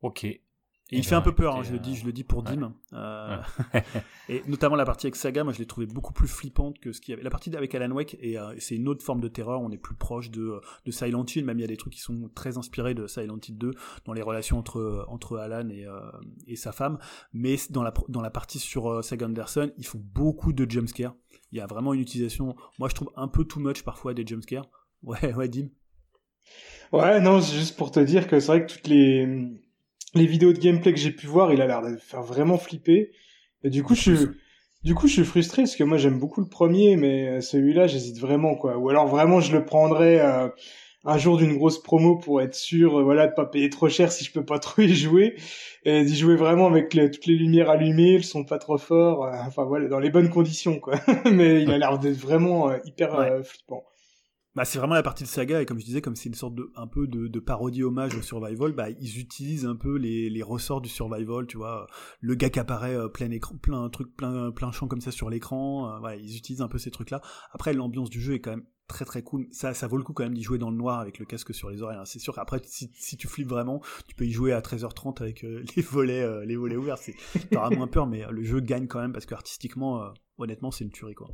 Ok, 0.00 0.26
il 0.90 1.04
fait 1.04 1.14
un 1.14 1.20
peu 1.20 1.34
peur, 1.34 1.56
hein, 1.56 1.62
je 1.62 1.72
le 1.72 1.78
dis, 1.78 1.94
je 1.94 2.06
le 2.06 2.12
dis 2.12 2.24
pour 2.24 2.42
Dim. 2.42 2.72
Euh, 2.94 3.36
et 4.28 4.42
notamment 4.46 4.76
la 4.76 4.86
partie 4.86 5.06
avec 5.06 5.16
Saga, 5.16 5.44
moi 5.44 5.52
je 5.52 5.58
l'ai 5.58 5.66
trouvé 5.66 5.86
beaucoup 5.86 6.14
plus 6.14 6.28
flippante 6.28 6.78
que 6.78 6.92
ce 6.92 7.00
qu'il 7.00 7.12
y 7.12 7.14
avait. 7.14 7.22
La 7.22 7.30
partie 7.30 7.54
avec 7.54 7.74
Alan 7.74 7.90
Wake, 7.90 8.16
et 8.20 8.38
euh, 8.38 8.54
c'est 8.58 8.76
une 8.76 8.88
autre 8.88 9.04
forme 9.04 9.20
de 9.20 9.28
terreur, 9.28 9.60
on 9.60 9.70
est 9.70 9.78
plus 9.78 9.94
proche 9.94 10.30
de, 10.30 10.60
de 10.86 10.90
Silent 10.90 11.24
Hill, 11.24 11.44
même 11.44 11.58
il 11.58 11.62
y 11.62 11.64
a 11.64 11.68
des 11.68 11.76
trucs 11.76 11.92
qui 11.92 12.00
sont 12.00 12.30
très 12.34 12.56
inspirés 12.56 12.94
de 12.94 13.06
Silent 13.06 13.38
Hill 13.46 13.58
2 13.58 13.70
dans 14.06 14.12
les 14.14 14.22
relations 14.22 14.58
entre, 14.58 15.04
entre 15.08 15.36
Alan 15.36 15.68
et, 15.68 15.84
euh, 15.84 16.00
et 16.46 16.56
sa 16.56 16.72
femme. 16.72 16.98
Mais 17.32 17.56
dans 17.70 17.82
la, 17.82 17.92
dans 18.08 18.22
la 18.22 18.30
partie 18.30 18.58
sur 18.58 19.04
Saga 19.04 19.26
Anderson, 19.26 19.70
ils 19.76 19.86
font 19.86 20.00
beaucoup 20.02 20.52
de 20.52 20.68
jumpscares. 20.70 21.14
Il 21.52 21.58
y 21.58 21.60
a 21.60 21.66
vraiment 21.66 21.92
une 21.92 22.00
utilisation, 22.00 22.56
moi 22.78 22.88
je 22.88 22.94
trouve 22.94 23.10
un 23.16 23.28
peu 23.28 23.44
too 23.44 23.60
much 23.60 23.82
parfois 23.82 24.14
des 24.14 24.26
jumpscares. 24.26 24.66
Ouais, 25.02 25.32
ouais, 25.34 25.48
Dim. 25.48 25.68
Ouais, 26.92 27.20
non, 27.20 27.40
c'est 27.40 27.56
juste 27.56 27.76
pour 27.76 27.90
te 27.90 28.00
dire 28.00 28.26
que 28.26 28.40
c'est 28.40 28.46
vrai 28.46 28.66
que 28.66 28.72
toutes 28.72 28.88
les 28.88 29.60
les 30.14 30.26
vidéos 30.26 30.52
de 30.52 30.58
gameplay 30.58 30.92
que 30.92 31.00
j'ai 31.00 31.12
pu 31.12 31.26
voir, 31.26 31.52
il 31.52 31.60
a 31.60 31.66
l'air 31.66 31.82
de 31.82 31.96
faire 31.96 32.22
vraiment 32.22 32.58
flipper. 32.58 33.10
Et 33.64 33.70
du 33.70 33.82
coup, 33.82 33.94
je 33.94 34.00
suis, 34.00 34.26
du 34.84 34.94
coup, 34.94 35.08
je 35.08 35.14
suis 35.14 35.24
frustré 35.24 35.62
parce 35.62 35.76
que 35.76 35.84
moi 35.84 35.98
j'aime 35.98 36.18
beaucoup 36.18 36.40
le 36.40 36.48
premier, 36.48 36.96
mais 36.96 37.40
celui-là, 37.40 37.86
j'hésite 37.86 38.18
vraiment 38.18 38.54
quoi. 38.54 38.78
Ou 38.78 38.88
alors 38.88 39.08
vraiment, 39.08 39.40
je 39.40 39.52
le 39.56 39.64
prendrais 39.64 40.20
euh, 40.20 40.48
un 41.04 41.18
jour 41.18 41.36
d'une 41.36 41.56
grosse 41.56 41.82
promo 41.82 42.16
pour 42.16 42.40
être 42.40 42.54
sûr, 42.54 42.98
euh, 42.98 43.02
voilà, 43.02 43.26
de 43.26 43.34
pas 43.34 43.46
payer 43.46 43.70
trop 43.70 43.88
cher 43.88 44.12
si 44.12 44.24
je 44.24 44.32
peux 44.32 44.44
pas 44.44 44.58
trop 44.60 44.82
y 44.82 44.94
jouer 44.94 45.36
et 45.84 46.04
d'y 46.04 46.16
jouer 46.16 46.36
vraiment 46.36 46.66
avec 46.66 46.90
toutes 46.90 47.26
les 47.26 47.34
lumières 47.34 47.70
allumées, 47.70 48.18
le 48.18 48.22
son 48.22 48.44
pas 48.44 48.58
trop 48.58 48.78
fort, 48.78 49.24
euh, 49.24 49.32
enfin 49.46 49.64
voilà, 49.64 49.88
dans 49.88 49.98
les 49.98 50.10
bonnes 50.10 50.30
conditions 50.30 50.78
quoi. 50.78 50.94
mais 51.30 51.62
il 51.62 51.70
a 51.72 51.78
l'air 51.78 51.98
d'être 51.98 52.18
vraiment 52.18 52.72
hyper 52.84 53.44
flippant. 53.44 53.84
Bah, 54.58 54.64
c'est 54.64 54.80
vraiment 54.80 54.94
la 54.94 55.04
partie 55.04 55.22
de 55.22 55.28
saga 55.28 55.62
et 55.62 55.66
comme 55.66 55.78
je 55.78 55.84
disais 55.84 56.02
comme 56.02 56.16
c'est 56.16 56.28
une 56.28 56.34
sorte 56.34 56.56
de 56.56 56.72
un 56.74 56.88
peu 56.88 57.06
de, 57.06 57.38
parodie 57.38 57.84
hommage 57.84 58.16
au 58.16 58.22
survival 58.22 58.72
bah 58.72 58.90
ils 58.90 59.20
utilisent 59.20 59.64
un 59.64 59.76
peu 59.76 59.96
les, 59.98 60.42
ressorts 60.42 60.80
du 60.80 60.88
survival 60.88 61.46
tu 61.46 61.58
vois. 61.58 61.86
Le 62.20 62.34
gars 62.34 62.50
qui 62.50 62.58
apparaît 62.58 62.96
euh, 62.96 63.06
plein 63.06 63.30
écran 63.30 63.56
plein 63.56 63.88
truc 63.88 64.16
plein 64.16 64.50
plein 64.50 64.72
champ 64.72 64.88
comme 64.88 65.00
ça 65.00 65.12
sur 65.12 65.30
l'écran 65.30 66.02
euh, 66.04 66.16
ils 66.16 66.36
utilisent 66.36 66.60
un 66.60 66.66
peu 66.66 66.78
ces 66.78 66.90
trucs 66.90 67.10
là 67.10 67.20
après 67.52 67.72
l'ambiance 67.72 68.10
du 68.10 68.20
jeu 68.20 68.34
est 68.34 68.40
quand 68.40 68.50
même 68.50 68.64
très 68.88 69.04
très 69.04 69.22
cool. 69.22 69.46
Ça 69.52 69.74
ça 69.74 69.86
vaut 69.86 69.96
le 69.96 70.02
coup 70.02 70.12
quand 70.12 70.24
même 70.24 70.34
d'y 70.34 70.42
jouer 70.42 70.58
dans 70.58 70.70
le 70.70 70.76
noir 70.76 70.98
avec 70.98 71.20
le 71.20 71.24
casque 71.24 71.54
sur 71.54 71.70
les 71.70 71.80
oreilles 71.82 71.98
hein. 71.98 72.04
c'est 72.04 72.18
sûr. 72.18 72.34
Qu'après 72.34 72.60
si, 72.64 73.16
tu 73.16 73.28
flippes 73.28 73.48
vraiment 73.48 73.80
tu 74.08 74.16
peux 74.16 74.26
y 74.26 74.32
jouer 74.32 74.52
à 74.52 74.60
13h30 74.60 75.22
avec 75.22 75.44
euh, 75.44 75.62
les 75.76 75.82
volets 75.82 76.44
les 76.46 76.56
volets 76.56 76.74
ouverts 76.74 76.98
c'est 76.98 77.14
t'auras 77.52 77.70
moins 77.70 77.86
peur 77.86 78.08
mais 78.08 78.24
le 78.28 78.42
jeu 78.42 78.58
gagne 78.58 78.88
quand 78.88 79.00
même 79.00 79.12
parce 79.12 79.24
que 79.24 79.34
artistiquement 79.34 80.12
honnêtement 80.36 80.72
c'est 80.72 80.82
une 80.82 80.90
tuerie 80.90 81.14
quoi 81.14 81.28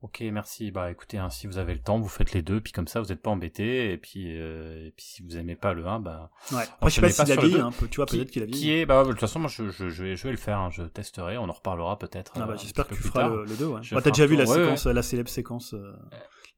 Ok, 0.00 0.22
merci. 0.32 0.70
Bah 0.70 0.92
écoutez, 0.92 1.18
hein, 1.18 1.28
si 1.28 1.48
vous 1.48 1.58
avez 1.58 1.74
le 1.74 1.80
temps, 1.80 1.98
vous 1.98 2.08
faites 2.08 2.32
les 2.32 2.42
deux, 2.42 2.60
puis 2.60 2.72
comme 2.72 2.86
ça, 2.86 3.00
vous 3.00 3.08
n'êtes 3.08 3.20
pas 3.20 3.30
embêté. 3.30 3.90
Et 3.92 3.98
puis, 3.98 4.38
euh, 4.38 4.86
et 4.86 4.92
puis 4.92 5.04
si 5.04 5.22
vous 5.22 5.36
aimez 5.36 5.56
pas 5.56 5.72
le 5.72 5.84
1, 5.86 5.98
bah. 5.98 6.30
Ouais. 6.52 6.62
Après, 6.62 6.90
je 6.90 6.94
sais 6.94 7.00
pas 7.00 7.10
s'il 7.10 7.32
a 7.32 7.36
vieilli, 7.36 7.58
hein, 7.58 7.70
tu 7.90 7.96
vois, 7.96 8.06
peut-être 8.06 8.30
qu'il 8.30 8.44
a. 8.44 8.46
Qui 8.46 8.70
est, 8.70 8.86
bah, 8.86 9.02
de 9.02 9.10
toute 9.10 9.18
façon, 9.18 9.40
moi, 9.40 9.50
je, 9.52 9.70
je, 9.70 9.88
je, 9.88 10.04
vais, 10.04 10.16
je 10.16 10.22
vais 10.22 10.30
le 10.30 10.36
faire, 10.36 10.58
hein, 10.60 10.70
je 10.70 10.84
testerai, 10.84 11.36
on 11.36 11.48
en 11.48 11.52
reparlera 11.52 11.98
peut-être. 11.98 12.32
Ah 12.36 12.46
bah, 12.46 12.52
euh, 12.52 12.56
j'espère 12.56 12.86
que 12.86 12.94
tu 12.94 13.02
feras 13.02 13.28
le, 13.28 13.44
le, 13.44 13.56
2, 13.56 13.66
ouais. 13.66 13.80
Bah, 13.90 14.00
t'as 14.00 14.10
déjà 14.10 14.26
vu 14.26 14.36
la 14.36 14.46
séquence, 14.46 14.86
la 14.86 15.02
célèbre 15.02 15.30
séquence. 15.30 15.74
Euh... 15.74 15.92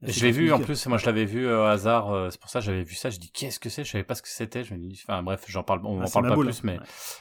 Je 0.03 0.25
l'ai 0.25 0.33
vu 0.33 0.53
en 0.53 0.59
plus, 0.59 0.87
moi 0.87 0.97
je 0.97 1.05
l'avais 1.07 1.27
vu 1.27 1.47
euh, 1.47 1.61
au 1.61 1.65
hasard, 1.67 2.11
euh, 2.11 2.31
c'est 2.31 2.41
pour 2.41 2.49
ça 2.49 2.61
que 2.61 2.65
j'avais 2.65 2.83
vu 2.83 2.95
ça, 2.95 3.11
je 3.11 3.19
dis 3.19 3.31
qu'est-ce 3.31 3.61
que 3.61 3.69
c'est, 3.69 3.85
je 3.85 3.91
savais 3.91 4.05
pas 4.05 4.15
ce 4.15 4.23
que 4.23 4.29
c'était, 4.29 4.65
je 4.65 4.73
me 4.73 4.79
dis, 4.79 4.99
enfin 5.07 5.23
bref, 5.23 5.45
j'en 5.49 5.63
parle, 5.63 5.81
on 5.85 6.01
ah, 6.01 6.07
en 6.07 6.11
parle 6.11 6.29
pas 6.29 6.37
plus, 6.37 6.65
mais 6.65 6.79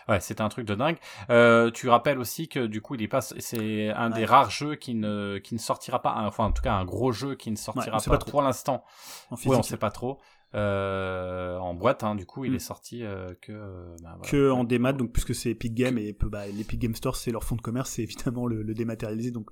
ouais, 0.07 0.19
c'était 0.21 0.41
un 0.41 0.49
truc 0.49 0.65
de 0.65 0.75
dingue. 0.75 0.97
Euh, 1.29 1.71
tu 1.71 1.89
rappelles 1.89 2.19
aussi 2.19 2.47
que 2.47 2.65
du 2.67 2.81
coup 2.81 2.95
il 2.95 3.01
est 3.01 3.09
pas, 3.09 3.21
c'est 3.21 3.89
un 3.89 4.09
des 4.09 4.23
rares 4.23 4.49
jeux 4.49 4.75
qui 4.75 4.95
ne 4.95 5.39
qui 5.39 5.55
ne 5.55 5.59
sortira 5.59 6.01
pas, 6.01 6.15
enfin 6.19 6.45
en 6.45 6.51
tout 6.51 6.61
cas 6.61 6.73
un 6.73 6.85
gros 6.85 7.11
jeu 7.11 7.35
qui 7.35 7.51
ne 7.51 7.57
sortira 7.57 7.99
pas, 7.99 8.17
pour 8.17 8.41
l'instant. 8.41 8.83
Oui, 9.31 9.55
on 9.55 9.63
sait 9.63 9.77
pas 9.77 9.91
trop. 9.91 10.19
Euh, 10.55 11.59
en 11.59 11.75
boîte, 11.75 12.03
hein, 12.03 12.15
du 12.15 12.25
coup, 12.25 12.43
il 12.43 12.53
Mm. 12.53 12.55
est 12.55 12.59
sorti 12.59 13.03
euh, 13.03 13.35
que 13.39 13.51
bah, 14.01 14.15
voilà. 14.17 14.31
que 14.31 14.49
en 14.49 14.63
démat, 14.63 14.93
donc 14.93 15.11
puisque 15.11 15.35
c'est 15.35 15.51
Epic 15.51 15.75
Games 15.75 15.97
et 15.99 16.17
bah, 16.23 16.47
l'Epic 16.47 16.79
Game 16.79 16.95
Store 16.95 17.15
c'est 17.15 17.31
leur 17.31 17.43
fonds 17.43 17.55
de 17.55 17.61
commerce, 17.61 17.91
c'est 17.91 18.01
évidemment 18.01 18.47
le, 18.47 18.63
le 18.63 18.73
dématérialisé. 18.73 19.29
Donc 19.29 19.49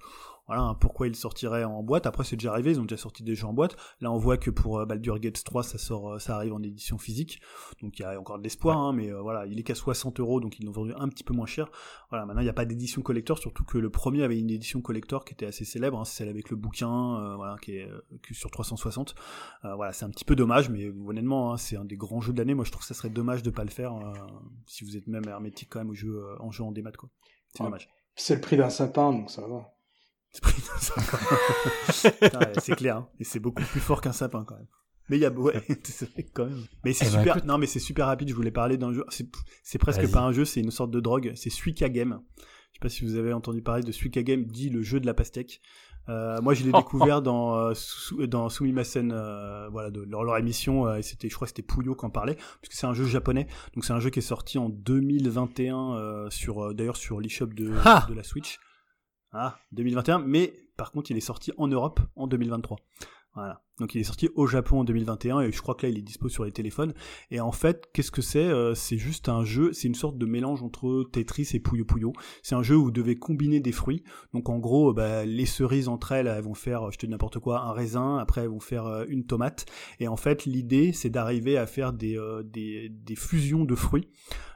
voilà 0.48 0.64
hein, 0.64 0.76
pourquoi 0.76 1.08
ils 1.08 1.16
sortiraient 1.16 1.64
en 1.64 1.84
boîte. 1.84 2.06
Après 2.06 2.24
c'est 2.24 2.36
déjà 2.36 2.52
arrivé, 2.52 2.72
ils 2.72 2.80
ont 2.80 2.84
déjà 2.86 2.98
sorti 2.98 3.24
des 3.24 3.36
jeux 3.36 3.48
en 3.48 3.54
boîte. 3.54 3.76
Là 4.02 4.12
on 4.12 4.18
voit 4.18 4.38
que 4.38 4.50
pour 4.50 4.80
euh, 4.80 4.86
Baldur's 4.86 5.20
Gate 5.20 5.44
3 5.44 5.64
ça 5.64 5.78
sort, 5.78 6.14
euh, 6.14 6.20
ça 6.20 6.36
arrive 6.36 6.54
en 6.54 6.62
édition 6.62 6.98
physique, 6.98 7.42
donc 7.82 8.00
il 8.00 8.02
y 8.02 8.06
a 8.06 8.20
encore 8.20 8.38
de 8.38 8.44
l'espoir. 8.44 8.78
hein, 8.78 8.94
mais 8.94 9.12
euh, 9.12 9.22
voilà, 9.22 9.46
il 9.46 9.60
est 9.60 9.64
qu'à 9.64 9.76
60 9.76 10.20
euros, 10.20 10.40
donc 10.40 10.60
ils 10.60 10.66
l'ont 10.66 10.72
vendu 10.72 10.94
un 10.96 11.10
petit 11.10 11.24
peu 11.24 11.34
moins 11.34 11.46
cher. 11.46 11.70
Voilà, 12.10 12.26
maintenant 12.26 12.42
il 12.42 12.46
n'y 12.46 12.50
a 12.50 12.54
pas 12.54 12.66
d'édition 12.66 13.02
collector, 13.02 13.38
surtout 13.38 13.64
que 13.66 13.78
le 13.78 13.90
premier 13.90 14.24
avait 14.24 14.40
une 14.40 14.50
édition 14.50 14.82
collector 14.82 15.26
qui 15.26 15.34
était 15.34 15.46
assez 15.46 15.66
célèbre, 15.66 16.00
hein, 16.00 16.06
c'est 16.06 16.18
celle 16.18 16.30
avec 16.30 16.50
le 16.50 16.56
bouquin, 16.56 17.20
euh, 17.20 17.36
voilà, 17.36 17.58
qui 17.62 17.78
est 17.78 17.90
euh, 17.90 18.02
sur 18.32 18.50
360. 18.52 19.16
Euh, 19.66 19.76
voilà, 19.76 19.92
c'est 19.94 20.06
un 20.06 20.10
petit 20.10 20.26
peu 20.26 20.36
dommage, 20.36 20.70
mais 20.70 20.90
honnêtement, 21.06 21.54
hein, 21.54 21.58
c'est 21.58 21.76
un 21.78 21.86
des 21.86 21.98
grands 21.98 22.22
jeux 22.22 22.34
de 22.34 22.38
l'année. 22.38 22.54
Moi, 22.54 22.66
je 22.66 22.72
trouve 22.72 22.82
que 22.82 22.88
ça 22.88 22.94
serait 22.94 23.10
dommage 23.10 23.44
de 23.44 23.50
pas 23.50 23.64
le 23.64 23.70
faire 23.70 23.94
euh, 23.96 24.14
si 24.66 24.84
vous 24.84 24.96
êtes 24.98 25.08
même 25.08 25.28
hermétique 25.28 25.70
quand 25.70 25.80
même 25.80 25.90
au 25.90 25.94
jeu, 25.94 26.16
euh, 26.16 26.36
en 26.40 26.52
jeu 26.52 26.64
en 26.64 26.72
démat, 26.72 26.92
quoi. 26.94 27.10
C'est 27.54 27.64
dommage. 27.64 27.90
C'est 28.16 28.36
le 28.36 28.42
prix 28.42 28.58
d'un 28.58 28.70
sapin, 28.70 29.12
donc 29.12 29.30
ça 29.30 29.46
va. 29.48 29.74
C'est 31.90 32.22
ouais, 32.36 32.54
c'est 32.62 32.76
clair, 32.76 32.98
hein. 32.98 33.08
et 33.20 33.24
c'est 33.24 33.40
beaucoup 33.40 33.64
plus 33.64 33.80
fort 33.80 34.02
qu'un 34.02 34.12
sapin 34.12 34.44
quand 34.46 34.56
même. 34.56 34.68
Mais 35.10 35.18
il 35.18 35.22
y 35.22 35.26
a, 35.26 35.32
ouais, 35.32 35.54
c'est 35.84 36.10
vrai 36.12 36.24
quand 36.34 36.46
même. 36.46 36.64
Mais 36.84 36.92
c'est 36.94 37.06
Eh 37.08 37.12
ben, 37.14 37.20
super. 37.20 37.36
écoute. 37.38 37.48
Non, 37.48 37.58
mais 37.58 37.66
c'est 37.68 37.80
super 37.80 38.08
rapide. 38.08 38.30
Je 38.30 38.34
voulais 38.36 38.52
parler 38.52 38.78
d'un 38.78 38.92
jeu. 38.94 39.06
C'est, 39.64 39.78
presque 39.78 40.12
pas 40.12 40.20
un 40.22 40.32
jeu, 40.34 40.44
c'est 40.44 40.60
une 40.60 40.72
sorte 40.72 40.92
de 40.92 41.00
drogue. 41.00 41.32
C'est 41.36 41.50
Suika 41.50 41.88
Game. 41.90 42.20
Je 42.38 42.44
sais 42.74 42.80
pas 42.82 42.90
si 42.90 43.06
vous 43.06 43.16
avez 43.16 43.32
entendu 43.32 43.62
parler 43.62 43.84
de 43.84 43.92
Suika 43.94 44.22
Game, 44.22 44.44
dit 44.46 44.70
le 44.70 44.82
jeu 44.82 45.00
de 45.00 45.06
la 45.06 45.14
pastèque. 45.14 45.62
Euh, 46.10 46.42
moi, 46.42 46.54
je 46.54 46.64
l'ai 46.66 46.72
découvert 46.74 47.22
dans 47.22 47.56
euh, 47.58 47.74
Sou- 47.74 48.28
dans 48.28 48.50
Sumimasen, 48.50 49.12
euh, 49.14 49.70
voilà, 49.70 49.92
de 49.92 50.02
leur, 50.02 50.24
leur 50.26 50.38
émission. 50.38 50.88
euh, 50.88 50.98
et 50.98 51.02
c'était, 51.02 51.30
je 51.30 51.36
crois, 51.36 51.46
que 51.48 51.50
c'était 51.56 51.64
Puyo 51.64 51.96
qui 51.96 52.06
en 52.06 52.10
parlait, 52.10 52.36
puisque 52.62 52.74
c'est 52.74 52.86
un 52.88 52.94
jeu 52.94 53.06
japonais. 53.06 53.48
Donc 53.76 53.86
c'est 53.86 53.94
un 53.94 54.00
jeu 54.02 54.10
qui 54.10 54.20
est 54.20 54.22
sorti 54.22 54.58
en 54.58 54.68
2021 54.70 55.94
euh, 55.96 56.30
sur, 56.30 56.66
euh, 56.66 56.74
d'ailleurs, 56.74 56.98
sur 56.98 57.20
l'eShop 57.22 57.48
de, 57.48 57.72
Ah 57.86 58.06
de 58.10 58.14
la 58.14 58.24
Switch. 58.24 58.60
Ah, 59.32 59.58
2021. 59.72 60.20
Mais 60.20 60.54
par 60.78 60.92
contre, 60.92 61.12
il 61.12 61.18
est 61.18 61.22
sorti 61.22 61.52
en 61.58 61.68
Europe 61.68 62.00
en 62.16 62.28
2023. 62.28 62.78
Voilà. 63.34 63.62
Donc 63.80 63.94
il 63.96 64.02
est 64.02 64.04
sorti 64.04 64.30
au 64.36 64.48
Japon 64.48 64.80
en 64.80 64.84
2021 64.84 65.42
et 65.42 65.52
je 65.52 65.62
crois 65.62 65.76
que 65.76 65.86
là 65.86 65.92
il 65.92 65.98
est 66.00 66.02
dispo 66.02 66.30
sur 66.30 66.44
les 66.46 66.52
téléphones. 66.52 66.94
Et 67.32 67.40
en 67.40 67.52
fait, 67.52 67.88
qu'est-ce 67.94 68.12
que 68.12 68.22
c'est 68.22 68.40
Euh, 68.48 68.74
C'est 68.76 68.98
juste 68.98 69.30
un 69.30 69.44
jeu, 69.44 69.72
c'est 69.74 69.88
une 69.88 69.96
sorte 69.96 70.18
de 70.18 70.26
mélange 70.26 70.64
entre 70.64 71.04
Tetris 71.12 71.50
et 71.54 71.60
Puyo 71.60 71.86
Puyo. 71.86 72.14
C'est 72.44 72.56
un 72.56 72.64
jeu 72.64 72.76
où 72.76 72.86
vous 72.86 72.92
devez 72.92 73.16
combiner 73.16 73.60
des 73.60 73.72
fruits. 73.72 74.04
Donc 74.34 74.50
en 74.50 74.58
gros, 74.58 74.94
bah, 74.94 75.26
les 75.26 75.46
cerises 75.46 75.88
entre 75.90 76.12
elles, 76.14 76.28
elles 76.28 76.44
vont 76.44 76.54
faire, 76.56 76.92
je 76.92 76.98
te 76.98 77.06
dis 77.06 77.12
n'importe 77.12 77.40
quoi, 77.40 77.62
un 77.62 77.72
raisin. 77.72 78.18
Après, 78.18 78.42
elles 78.42 78.50
vont 78.50 78.60
faire 78.60 78.86
euh, 78.86 79.06
une 79.10 79.26
tomate. 79.26 79.66
Et 80.00 80.08
en 80.08 80.18
fait, 80.18 80.46
l'idée, 80.46 80.92
c'est 80.94 81.10
d'arriver 81.10 81.58
à 81.58 81.68
faire 81.68 81.94
des, 81.94 82.18
euh, 82.18 82.44
des, 82.44 82.90
des 82.90 83.16
fusions 83.16 83.64
de 83.66 83.76
fruits. 83.76 84.08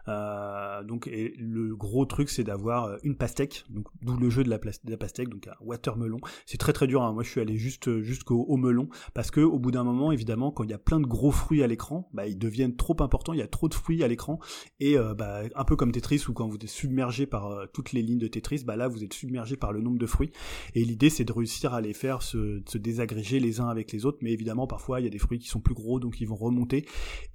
Euh, 0.07 0.84
donc 0.84 1.06
et 1.07 1.35
le 1.38 1.76
gros 1.76 2.06
truc, 2.06 2.30
c'est 2.30 2.43
d'avoir 2.43 2.85
euh, 2.85 2.98
une 3.03 3.15
pastèque. 3.15 3.65
Donc 3.69 3.85
d'où 4.02 4.18
le 4.18 4.30
jeu 4.31 4.43
de 4.43 4.49
la, 4.49 4.57
pastèque, 4.98 5.30
donc 5.30 5.48
un 5.48 5.53
watermelon. 5.61 6.19
C'est 6.45 6.57
très 6.57 6.73
très 6.73 6.88
dur. 6.88 7.03
hein. 7.03 7.14
Moi, 7.14 7.23
je 7.23 7.30
suis 7.30 7.39
allé 7.39 7.57
juste 7.57 8.02
jusqu'au 8.02 8.41
au 8.48 8.57
melon 8.57 8.89
parce 9.14 9.32
que 9.32 9.42
au 9.42 9.60
bout 9.60 9.72
d'un 9.72 9.84
moment, 9.84 10.12
évidemment, 10.12 10.52
quand 10.52 10.64
il 10.64 10.70
y 10.70 10.74
a 10.74 10.78
plein 10.78 11.00
de 11.00 11.06
gros 11.06 11.32
fruits 11.32 11.64
à 11.64 11.68
l'écran, 11.68 12.10
bah, 12.14 12.28
ils 12.28 12.38
deviennent 12.38 12.76
trop 12.76 12.96
importants. 13.00 13.34
Il 13.34 13.40
y 13.40 13.44
a 13.44 13.48
trop 13.48 13.68
de 13.68 13.74
fruits 13.74 14.04
à 14.04 14.08
l'écran 14.08 14.40
et 14.80 14.98
euh, 14.98 15.14
bah, 15.14 15.42
un 15.56 15.64
peu 15.64 15.76
comme 15.76 15.92
Tetris 15.92 16.24
ou 16.28 16.34
quand 16.34 16.48
vous 16.48 16.56
êtes 16.56 16.68
submergé 16.68 17.26
par 17.26 17.48
euh, 17.48 17.66
toutes 17.74 17.92
les 17.92 18.02
lignes 18.02 18.20
de 18.20 18.28
Tetris, 18.28 18.64
bah 18.66 18.76
là 18.76 18.88
vous 18.88 19.04
êtes 19.04 19.14
submergé 19.14 19.56
par 19.58 19.72
le 19.74 19.82
nombre 19.82 19.98
de 19.98 20.06
fruits. 20.06 20.32
Et 20.76 20.84
l'idée 20.86 21.10
c'est 21.10 21.26
de 21.26 21.32
réussir 21.32 21.74
à 21.74 21.82
les 21.82 21.94
faire 21.94 22.22
se, 22.22 22.62
désagréger 22.78 23.40
les 23.40 23.60
uns 23.60 23.68
avec 23.68 23.92
les 23.92 24.06
autres. 24.06 24.20
Mais 24.22 24.32
évidemment, 24.32 24.68
parfois 24.68 25.00
il 25.00 25.04
y 25.04 25.08
a 25.08 25.10
des 25.12 25.20
fruits 25.20 25.40
qui 25.40 25.48
sont 25.48 25.62
plus 25.62 25.76
gros 25.76 26.00
donc 26.00 26.22
ils 26.22 26.28
vont 26.28 26.36
remonter. 26.36 26.86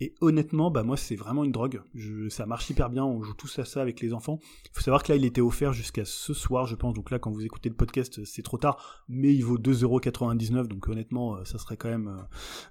Et 0.00 0.14
honnêtement, 0.20 0.70
bah 0.70 0.82
moi 0.82 0.96
c'est 0.96 1.16
vraiment 1.16 1.44
une 1.44 1.52
drogue. 1.52 1.82
Ça 2.30 2.46
marche 2.46 2.70
hyper 2.70 2.90
bien. 2.90 3.04
On 3.04 3.22
joue 3.22 3.34
tous 3.34 3.58
à 3.58 3.64
ça 3.64 3.82
avec 3.82 4.00
les 4.00 4.12
enfants. 4.12 4.38
Il 4.64 4.70
faut 4.72 4.82
savoir 4.82 5.02
que 5.02 5.12
là 5.12 5.16
il 5.16 5.24
était 5.24 5.40
offert 5.40 5.72
jusqu'à 5.72 6.04
ce 6.04 6.34
soir, 6.34 6.66
je 6.66 6.74
pense. 6.74 6.94
Donc 6.94 7.10
là 7.10 7.18
quand 7.18 7.30
vous 7.30 7.44
écoutez 7.44 7.68
le 7.68 7.74
podcast, 7.74 8.24
c'est 8.24 8.42
trop 8.42 8.58
tard. 8.58 9.04
Mais 9.08 9.34
il 9.34 9.44
vaut 9.44 9.58
2,99€. 9.58 10.66
Donc 10.66 10.88
honnêtement, 10.88 11.36
euh, 11.36 11.44
ça 11.44 11.58
serait 11.66 11.78
euh, 12.08 12.16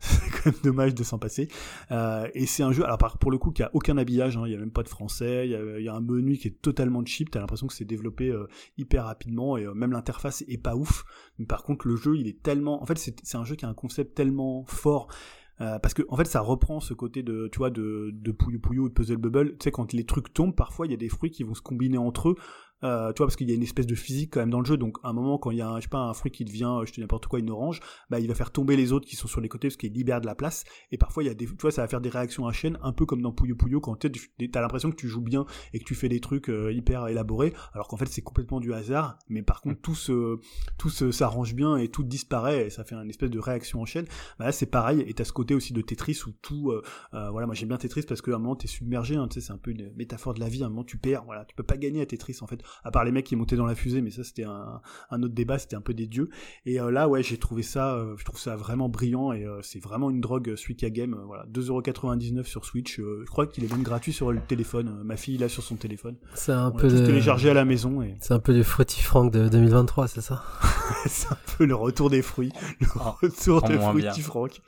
quand 0.32 0.46
même 0.52 0.56
dommage 0.64 0.96
de 0.96 1.04
s'en 1.04 1.20
passer. 1.20 1.48
Euh, 1.92 2.28
et 2.34 2.46
c'est 2.46 2.64
un 2.64 2.72
jeu, 2.72 2.84
alors 2.84 2.98
par- 2.98 3.18
pour 3.18 3.32
le 3.32 3.38
coup, 3.38 3.52
qui 3.52 3.64
a 3.64 3.70
aucun 3.74 3.98
habillage, 3.98 4.38
hein, 4.38 4.44
il 4.46 4.52
y 4.52 4.56
a 4.56 4.60
même 4.60 4.72
pas 4.72 4.84
de 4.84 4.90
français, 4.90 5.48
il 5.48 5.52
y 5.82 5.84
y 5.84 5.88
a 5.88 5.94
un 5.94 6.02
menu 6.02 6.38
qui 6.38 6.48
est 6.48 6.62
totalement 6.62 7.06
cheap, 7.06 7.30
t'as 7.32 7.40
l'impression 7.40 7.68
que 7.68 7.74
c'est 7.74 7.86
développé 7.86 8.30
euh, 8.30 8.48
hyper 8.78 9.06
rapidement 9.06 9.58
et 9.58 9.66
euh, 9.66 9.74
même 9.74 9.92
l'interface 9.92 10.44
est 10.48 10.58
pas 10.58 10.76
ouf. 10.76 11.06
Mais 11.38 11.46
par 11.46 11.64
contre, 11.64 11.88
le 11.88 11.96
jeu, 11.96 12.18
il 12.18 12.28
est 12.28 12.42
tellement, 12.42 12.82
en 12.82 12.86
fait, 12.86 12.98
c'est 12.98 13.36
un 13.38 13.46
jeu 13.46 13.56
qui 13.56 13.66
a 13.66 13.70
un 13.70 13.74
concept 13.74 14.16
tellement 14.16 14.66
fort. 14.68 15.08
euh, 15.62 15.80
parce 15.80 15.94
que 15.94 16.02
en 16.10 16.18
fait 16.18 16.26
ça 16.26 16.42
reprend 16.42 16.82
ce 16.82 16.94
côté 16.94 17.24
de 17.24 17.48
tu 17.50 17.60
vois 17.60 17.70
de 17.70 18.12
de 18.14 18.36
ou 18.78 18.90
de 18.90 18.94
Puzzle 18.94 19.16
Bubble 19.18 19.52
tu 19.52 19.64
sais 19.64 19.72
quand 19.72 19.94
les 19.94 20.04
trucs 20.06 20.34
tombent 20.34 20.54
parfois 20.56 20.86
il 20.86 20.92
y 20.92 20.94
a 20.94 20.98
des 20.98 21.08
fruits 21.08 21.32
qui 21.32 21.44
vont 21.44 21.54
se 21.54 21.62
combiner 21.62 21.98
entre 21.98 22.30
eux 22.30 22.36
euh, 22.84 23.14
tu 23.14 23.18
vois 23.20 23.28
parce 23.28 23.36
qu'il 23.36 23.50
y 23.50 23.52
a 23.52 23.56
une 23.56 23.64
espèce 23.64 23.88
de 23.88 23.96
physique 23.96 24.34
quand 24.34 24.40
même 24.42 24.50
dans 24.50 24.60
le 24.60 24.66
jeu. 24.66 24.78
Donc 24.78 24.98
à 25.04 25.10
un 25.10 25.14
moment 25.14 25.38
quand 25.38 25.52
il 25.52 25.58
y 25.58 25.62
a 25.62 25.68
un, 25.70 25.78
je 25.78 25.84
sais 25.84 25.88
pas 25.90 26.00
un 26.00 26.14
fruit 26.14 26.32
qui 26.32 26.46
devient 26.46 26.66
euh, 26.82 26.86
je 26.86 26.94
te 26.94 27.02
n'importe 27.02 27.28
quoi 27.28 27.40
une 27.40 27.50
orange 27.50 27.80
bah 28.10 28.20
il 28.20 28.28
va 28.28 28.36
faire 28.36 28.52
tomber 28.52 28.76
les 28.76 28.92
autres 28.92 29.08
qui 29.08 29.16
sont 29.16 29.28
sur 29.28 29.42
les 29.42 29.50
côtés 29.50 29.68
parce 29.70 29.78
qu'il 29.78 29.94
libère 29.94 30.22
de 30.22 30.26
la 30.26 30.36
place. 30.36 30.64
Et 30.92 30.98
parfois 30.98 31.24
il 31.24 31.28
y 31.28 31.30
a 31.30 31.34
des 31.34 31.46
tu 31.46 31.54
vois 31.62 31.72
ça 31.72 31.82
va 31.82 31.88
faire 31.88 32.02
des 32.02 32.10
réactions 32.10 32.48
à 32.48 32.52
chaîne 32.52 32.78
un 32.84 32.92
peu 32.92 33.06
comme 33.06 33.22
dans 33.22 33.32
Puyo 33.32 33.56
Puyo 33.56 33.80
quand 33.80 33.96
tu 33.96 34.08
as 34.54 34.62
l'impression 34.62 34.90
que 34.92 34.96
tu 34.96 35.08
joues 35.08 35.22
bien 35.22 35.46
et 35.74 35.80
que 35.80 35.84
tu 35.84 35.96
fais 35.96 36.10
des 36.10 36.20
trucs 36.20 36.50
euh, 36.50 36.72
hyper 36.74 37.08
élaborés 37.08 37.54
alors 37.74 37.88
qu'en 37.88 37.98
fait 37.98 38.08
c'est 38.08 38.22
complètement 38.22 38.60
du 38.60 38.74
hasard. 38.74 39.18
Mais 39.30 39.42
par 39.42 39.62
contre 39.62 39.82
tout 39.82 39.96
se 39.96 40.38
tout 40.78 40.90
se- 40.90 41.12
s'arrange 41.12 41.56
bien 41.56 41.78
et 41.78 41.88
tout 41.90 42.04
disparaît 42.04 42.68
et 42.68 42.70
ça 42.70 42.84
fait 42.84 42.96
une 42.96 43.10
espèce 43.10 43.30
de 43.30 43.40
réaction 43.40 43.82
en 43.82 43.86
chaîne. 43.86 44.06
Bah 44.40 44.46
là 44.46 44.52
c'est 44.52 44.66
pareil. 44.66 45.04
Et 45.08 45.14
t'as 45.14 45.24
ce 45.24 45.34
côté 45.34 45.54
aussi 45.56 45.74
de 45.74 45.82
Tetris 45.82 46.20
où 46.28 46.32
tout 46.42 46.72
euh, 46.72 46.82
euh, 47.14 47.30
voilà 47.32 47.46
moi 47.48 47.56
j'aime 47.56 47.70
bien 47.70 47.78
Tetris 47.78 48.04
parce 48.08 48.22
qu'à 48.22 48.36
un 48.36 48.40
moment 48.40 48.56
t'es 48.56 48.68
submergé 48.68 49.16
hein, 49.16 49.28
tu 49.28 49.40
sais 49.40 49.48
c'est 49.48 49.54
un 49.54 49.58
peu 49.58 49.72
une 49.72 49.92
métaphore 49.96 50.34
de 50.34 50.40
la 50.40 50.50
vie. 50.50 50.64
À 50.64 50.68
un 50.68 50.70
moment 50.70 50.84
tu 50.84 50.98
perds 50.98 51.24
voilà 51.26 51.46
tu 51.46 51.56
peux 51.56 51.64
pas 51.64 51.78
gagner 51.78 52.02
à 52.02 52.06
Tetris 52.06 52.38
en 52.42 52.48
fait 52.48 52.62
à 52.84 52.92
part 52.92 53.04
les 53.04 53.12
mecs 53.12 53.26
qui 53.26 53.36
montaient 53.36 53.56
dans 53.56 53.66
la 53.66 53.76
fusée 53.76 54.02
mais 54.02 54.12
ça 54.12 54.24
c'était 54.24 54.44
un, 54.44 54.82
un 55.10 55.24
autre 55.24 55.34
débat 55.34 55.58
c'était 55.60 55.76
un 55.76 55.82
peu 55.82 55.94
des 55.94 56.08
dieux. 56.08 56.30
Et 56.66 56.80
euh, 56.80 56.92
là 56.92 57.08
ouais 57.08 57.24
j'ai 57.24 57.38
trouvé 57.38 57.64
ça 57.64 57.96
euh, 57.96 58.16
je 58.18 58.26
trouve 58.26 58.40
ça 58.40 58.56
vraiment 58.56 58.90
brillant 58.90 59.32
et 59.32 59.46
euh, 59.46 59.60
c'est 59.62 59.80
vraiment 59.80 60.10
une 60.10 60.22
drogue 60.22 60.56
Suika 60.56 60.90
Game 60.90 61.16
voilà 61.26 61.46
2,99€ 61.54 62.44
sur 62.44 62.66
Switch. 62.66 63.00
Euh, 63.00 63.22
je 63.26 63.30
crois 63.30 63.48
qu'il 63.48 63.64
est 63.64 63.72
même 63.72 63.84
gratuit 63.84 64.14
sur 64.14 64.32
le 64.32 64.40
téléphone. 64.42 65.02
Ma 65.04 65.18
fille 65.18 65.38
l'a 65.38 65.50
sur 65.50 65.64
son 65.64 65.76
téléphone. 65.76 66.16
C'est 66.34 66.52
un 66.52 66.70
on 66.70 66.78
peu 66.78 66.90
de... 66.90 67.06
téléchargé 67.06 67.50
à 67.50 67.54
la 67.54 67.66
maison 67.66 68.02
et 68.02 68.16
C'est 68.20 68.34
un 68.34 68.40
peu 68.40 68.54
du 68.54 68.64
Fruity 68.64 69.02
Frank 69.02 69.32
de 69.32 69.48
2023, 69.50 70.08
c'est 70.08 70.22
ça? 70.22 70.44
C'est 71.08 71.32
un 71.32 71.38
peu 71.58 71.66
le 71.66 71.76
retour 71.76 72.10
des 72.10 72.22
fruits. 72.22 72.52
Le 72.80 72.88
Ah, 73.00 73.16
retour 73.22 73.62
de 73.64 73.78
Fruity. 73.78 74.22
Frank 74.22 74.62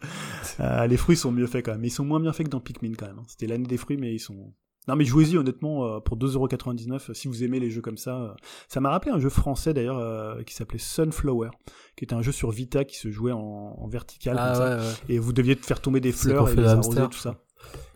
Euh, 0.60 0.88
les 0.88 0.98
fruits 0.98 1.18
sont 1.18 1.32
mieux 1.32 1.48
faits 1.48 1.66
quand 1.66 1.72
même. 1.72 1.82
Mais 1.82 1.88
ils 1.88 1.92
sont 1.92 2.06
moins 2.06 2.20
bien 2.20 2.34
faits 2.34 2.48
que 2.48 2.52
dans 2.52 2.60
Pikmin 2.60 2.94
quand 2.98 3.08
même 3.08 3.20
hein. 3.20 3.26
c'était 3.28 3.48
l'année 3.48 3.68
des 3.68 3.78
fruits 3.78 3.98
mais 3.98 4.14
ils 4.14 4.20
sont 4.20 4.54
non 4.88 4.96
mais 4.96 5.06
jouez-y 5.06 5.38
honnêtement 5.38 5.86
euh, 5.86 6.00
pour 6.00 6.18
2,99€ 6.18 7.14
si 7.14 7.28
vous 7.28 7.44
aimez 7.44 7.60
les 7.60 7.70
jeux 7.70 7.82
comme 7.82 7.98
ça. 7.98 8.16
euh. 8.18 8.34
Ça 8.68 8.80
m'a 8.80 8.90
rappelé 8.90 9.12
un 9.12 9.20
jeu 9.20 9.30
français 9.30 9.74
d'ailleurs 9.74 9.98
euh, 10.00 10.42
qui 10.44 10.54
s'appelait 10.54 10.80
Sunflower, 10.80 11.50
qui 11.96 12.04
était 12.06 12.16
un 12.16 12.22
jeu 12.22 12.32
sur 12.32 12.52
Vita 12.52 12.86
qui 12.86 12.98
se 12.98 13.12
jouait 13.12 13.32
en, 13.34 13.40
en 13.40 13.88
vertical 13.88 14.36
Ah 14.40 14.48
comme 14.54 14.56
ça. 14.56 14.78
ouais. 14.78 14.94
Et 15.10 15.20
vous 15.20 15.34
deviez 15.34 15.56
faire 15.56 15.82
tomber 15.82 16.00
des 16.00 16.12
fleurs 16.12 16.48
et 16.50 16.56
les 16.56 16.62
le 16.62 16.68
arroser 16.70 17.02
tout 17.10 17.18
ça. 17.20 17.36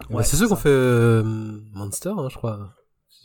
Ouais, 0.10 0.18
Ouais, 0.18 0.24
c'est 0.24 0.36
ceux 0.36 0.46
c'est 0.46 0.50
qu'on 0.50 0.56
fait 0.58 0.70
euh, 0.70 1.24
Monster, 1.74 2.12
hein, 2.18 2.28
je 2.30 2.36
crois. 2.36 2.74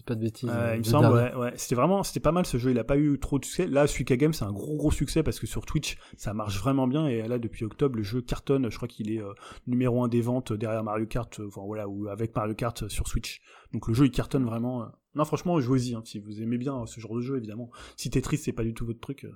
Pas 0.07 0.15
de 0.15 0.20
bêtises. 0.20 0.49
Euh, 0.49 0.53
euh, 0.53 0.74
il 0.74 0.78
me 0.78 0.85
le 0.85 0.91
semble, 0.91 1.09
ouais, 1.12 1.35
ouais. 1.35 1.53
C'était 1.57 1.74
vraiment, 1.74 2.05
c'était 2.05 2.20
pas 2.20 2.31
mal 2.31 2.47
ce 2.47 2.59
jeu. 2.59 2.70
Il 2.70 2.78
a 2.78 2.85
pas 2.85 2.97
eu 2.97 3.19
trop 3.19 3.41
de 3.41 3.45
succès. 3.45 3.66
Là, 3.66 3.87
Suika 3.89 4.16
Game, 4.16 4.33
c'est 4.33 4.45
un 4.45 4.53
gros 4.53 4.77
gros 4.77 4.93
succès 4.93 5.23
parce 5.24 5.41
que 5.41 5.47
sur 5.47 5.66
Twitch, 5.66 5.99
ça 6.16 6.33
marche 6.33 6.59
vraiment 6.61 6.87
bien. 6.87 7.09
Et 7.09 7.27
là, 7.27 7.39
depuis 7.41 7.65
octobre, 7.65 7.97
le 7.97 8.05
jeu 8.05 8.23
cartonne. 8.23 8.70
Je 8.70 8.77
crois 8.77 8.87
qu'il 8.89 9.11
est 9.11 9.20
euh, 9.20 9.33
numéro 9.66 10.05
un 10.05 10.09
des 10.09 10.20
ventes 10.20 10.53
derrière 10.53 10.85
Mario 10.85 11.07
Kart, 11.07 11.41
euh, 11.41 11.49
enfin 11.49 11.62
voilà, 11.66 11.89
ou 11.89 12.09
avec 12.09 12.35
Mario 12.37 12.55
Kart 12.55 12.85
euh, 12.85 12.89
sur 12.89 13.09
Switch. 13.09 13.41
Donc 13.73 13.89
le 13.89 13.95
jeu, 13.95 14.07
il 14.07 14.12
cartonne 14.12 14.45
vraiment. 14.45 14.83
euh. 14.85 14.87
Non, 15.16 15.24
franchement, 15.24 15.59
jouez-y 15.61 15.95
hein, 15.95 16.03
si 16.05 16.20
vous 16.20 16.41
aimez 16.41 16.59
bien 16.59 16.83
euh, 16.83 16.87
ce 16.87 17.01
genre 17.01 17.16
de 17.16 17.20
jeu, 17.20 17.37
évidemment. 17.37 17.70
Si 17.97 18.09
Tetris, 18.09 18.39
c'est 18.39 18.53
pas 18.53 18.62
du 18.62 18.74
tout 18.74 18.87
votre 18.87 19.01
truc, 19.01 19.24
euh, 19.24 19.33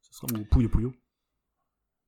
ça 0.00 0.26
sera 0.26 0.40
ou 0.40 0.44
Puyo 0.50 0.68
Puyo. 0.68 0.92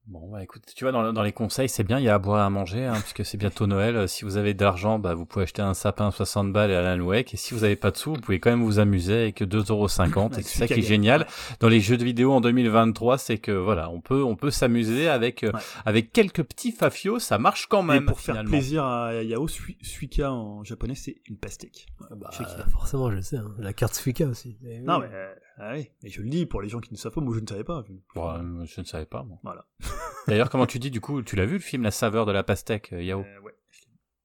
Bon, 0.07 0.29
bah 0.29 0.43
écoute, 0.43 0.63
tu 0.75 0.83
vois, 0.85 0.91
dans, 0.93 1.13
dans 1.13 1.23
les 1.23 1.31
conseils, 1.31 1.69
c'est 1.69 1.85
bien, 1.85 1.99
il 2.01 2.05
y 2.05 2.09
a 2.09 2.15
à 2.15 2.19
boire 2.19 2.41
et 2.43 2.45
à 2.45 2.51
manger, 2.51 2.85
hein, 2.85 2.95
puisque 3.01 3.25
c'est 3.25 3.37
bientôt 3.37 3.69
Noël. 3.69 3.95
Euh, 3.95 4.07
Si 4.09 4.25
vous 4.25 4.39
avez 4.39 4.55
de 4.55 4.65
l'argent, 4.65 4.99
bah, 4.99 5.15
vous 5.15 5.25
pouvez 5.25 5.45
acheter 5.45 5.63
un 5.63 5.73
sapin 5.75 6.09
à 6.09 6.11
60 6.11 6.53
balles 6.53 6.73
et 6.73 6.75
Alan 6.75 7.01
Wake. 7.05 7.33
Et 7.33 7.37
si 7.37 7.55
vous 7.55 7.63
avez 7.63 7.77
pas 7.77 7.93
de 7.93 7.97
sous, 7.97 8.15
vous 8.15 8.21
pouvez 8.21 8.41
quand 8.41 8.51
même 8.51 8.65
vous 8.65 8.81
amuser 8.81 9.15
avec 9.15 9.41
2,50€. 9.43 10.33
et 10.39 10.43
c'est 10.43 10.59
ça 10.59 10.67
qui 10.67 10.81
est 10.81 10.83
génial 10.83 11.29
dans 11.61 11.69
les 11.69 11.79
jeux 11.81 11.97
de 11.97 12.03
vidéo 12.03 12.33
en 12.33 12.41
2023, 12.41 13.19
c'est 13.19 13.39
que 13.39 13.53
voilà, 13.53 13.89
on 13.91 14.01
peut, 14.01 14.25
on 14.25 14.35
peut 14.35 14.51
s'amuser 14.51 15.09
avec, 15.09 15.45
euh, 15.45 15.53
Ouais. 15.53 15.61
avec 15.85 16.13
quelques 16.13 16.43
petits 16.43 16.73
fafios, 16.73 17.21
ça 17.21 17.39
marche 17.39 17.67
quand 17.69 17.83
même. 17.85 18.03
Et 18.03 18.07
pour 18.07 18.19
faire 18.21 18.35
finalement. 18.35 18.51
plaisir 18.51 18.85
à 18.85 19.23
Yao, 19.23 19.47
Sui- 19.47 19.79
Suika 19.83 20.33
en 20.33 20.65
japonais, 20.65 20.95
c'est 20.97 21.21
une 21.27 21.37
pastèque. 21.37 21.87
Bah, 22.17 22.31
Je 22.33 22.39
sais 22.39 22.45
qu'il 22.45 22.61
a- 22.61 22.67
forcément, 22.67 23.11
je 23.13 23.17
le 23.17 23.23
sais. 23.23 23.37
hein. 23.37 23.55
La 23.59 23.73
carte 23.75 23.95
Suika 23.95 24.27
aussi. 24.27 24.57
Mais 24.63 24.81
Non, 24.81 24.99
oui. 25.01 25.07
mais, 25.09 25.15
euh, 25.17 25.35
ah 25.61 25.73
oui. 25.75 25.91
Et 26.03 26.11
je 26.11 26.23
le 26.23 26.29
dis 26.29 26.47
pour 26.47 26.63
les 26.63 26.69
gens 26.69 26.81
qui 26.81 26.93
ne 26.93 26.99
savent 26.99 27.13
pas, 27.13 27.21
moi 27.21 27.35
je 27.35 27.41
ne 27.41 27.47
savais 27.47 27.65
pas. 27.65 27.85
Euh, 28.17 28.65
je 28.65 28.81
ne 28.81 28.87
savais 28.87 29.07
pas, 29.07 29.23
moi. 29.23 29.39
Voilà. 29.43 29.67
D'ailleurs, 30.29 30.51
comment 30.51 30.67
tu 30.67 30.79
dis, 30.79 30.91
du 30.91 31.01
coup, 31.01 31.23
tu 31.23 31.37
l'as 31.37 31.47
vu 31.47 31.55
le 31.55 31.59
film 31.61 31.83
La 31.83 31.91
saveur 31.91 32.27
de 32.27 32.33
la 32.33 32.43
pastèque, 32.43 32.93
euh, 32.93 33.03
Yao? 33.03 33.21
Euh, 33.21 33.41
ouais, 33.41 33.55
je 33.71 33.81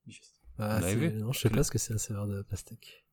l'ai 0.07 0.14
juste. 0.14 0.34
Ah, 0.57 0.76
Vous 0.78 0.82
l'avez 0.82 0.94
c'est- 0.94 1.14
vu? 1.16 1.20
Non, 1.22 1.32
je 1.34 1.40
sais 1.40 1.49
pas 1.49 1.64
ce 1.64 1.72
que 1.72 1.78
c'est 1.78 1.94
un 1.94 1.98
saveur 1.98 2.28
de 2.28 2.41
pastèque. 2.44 3.06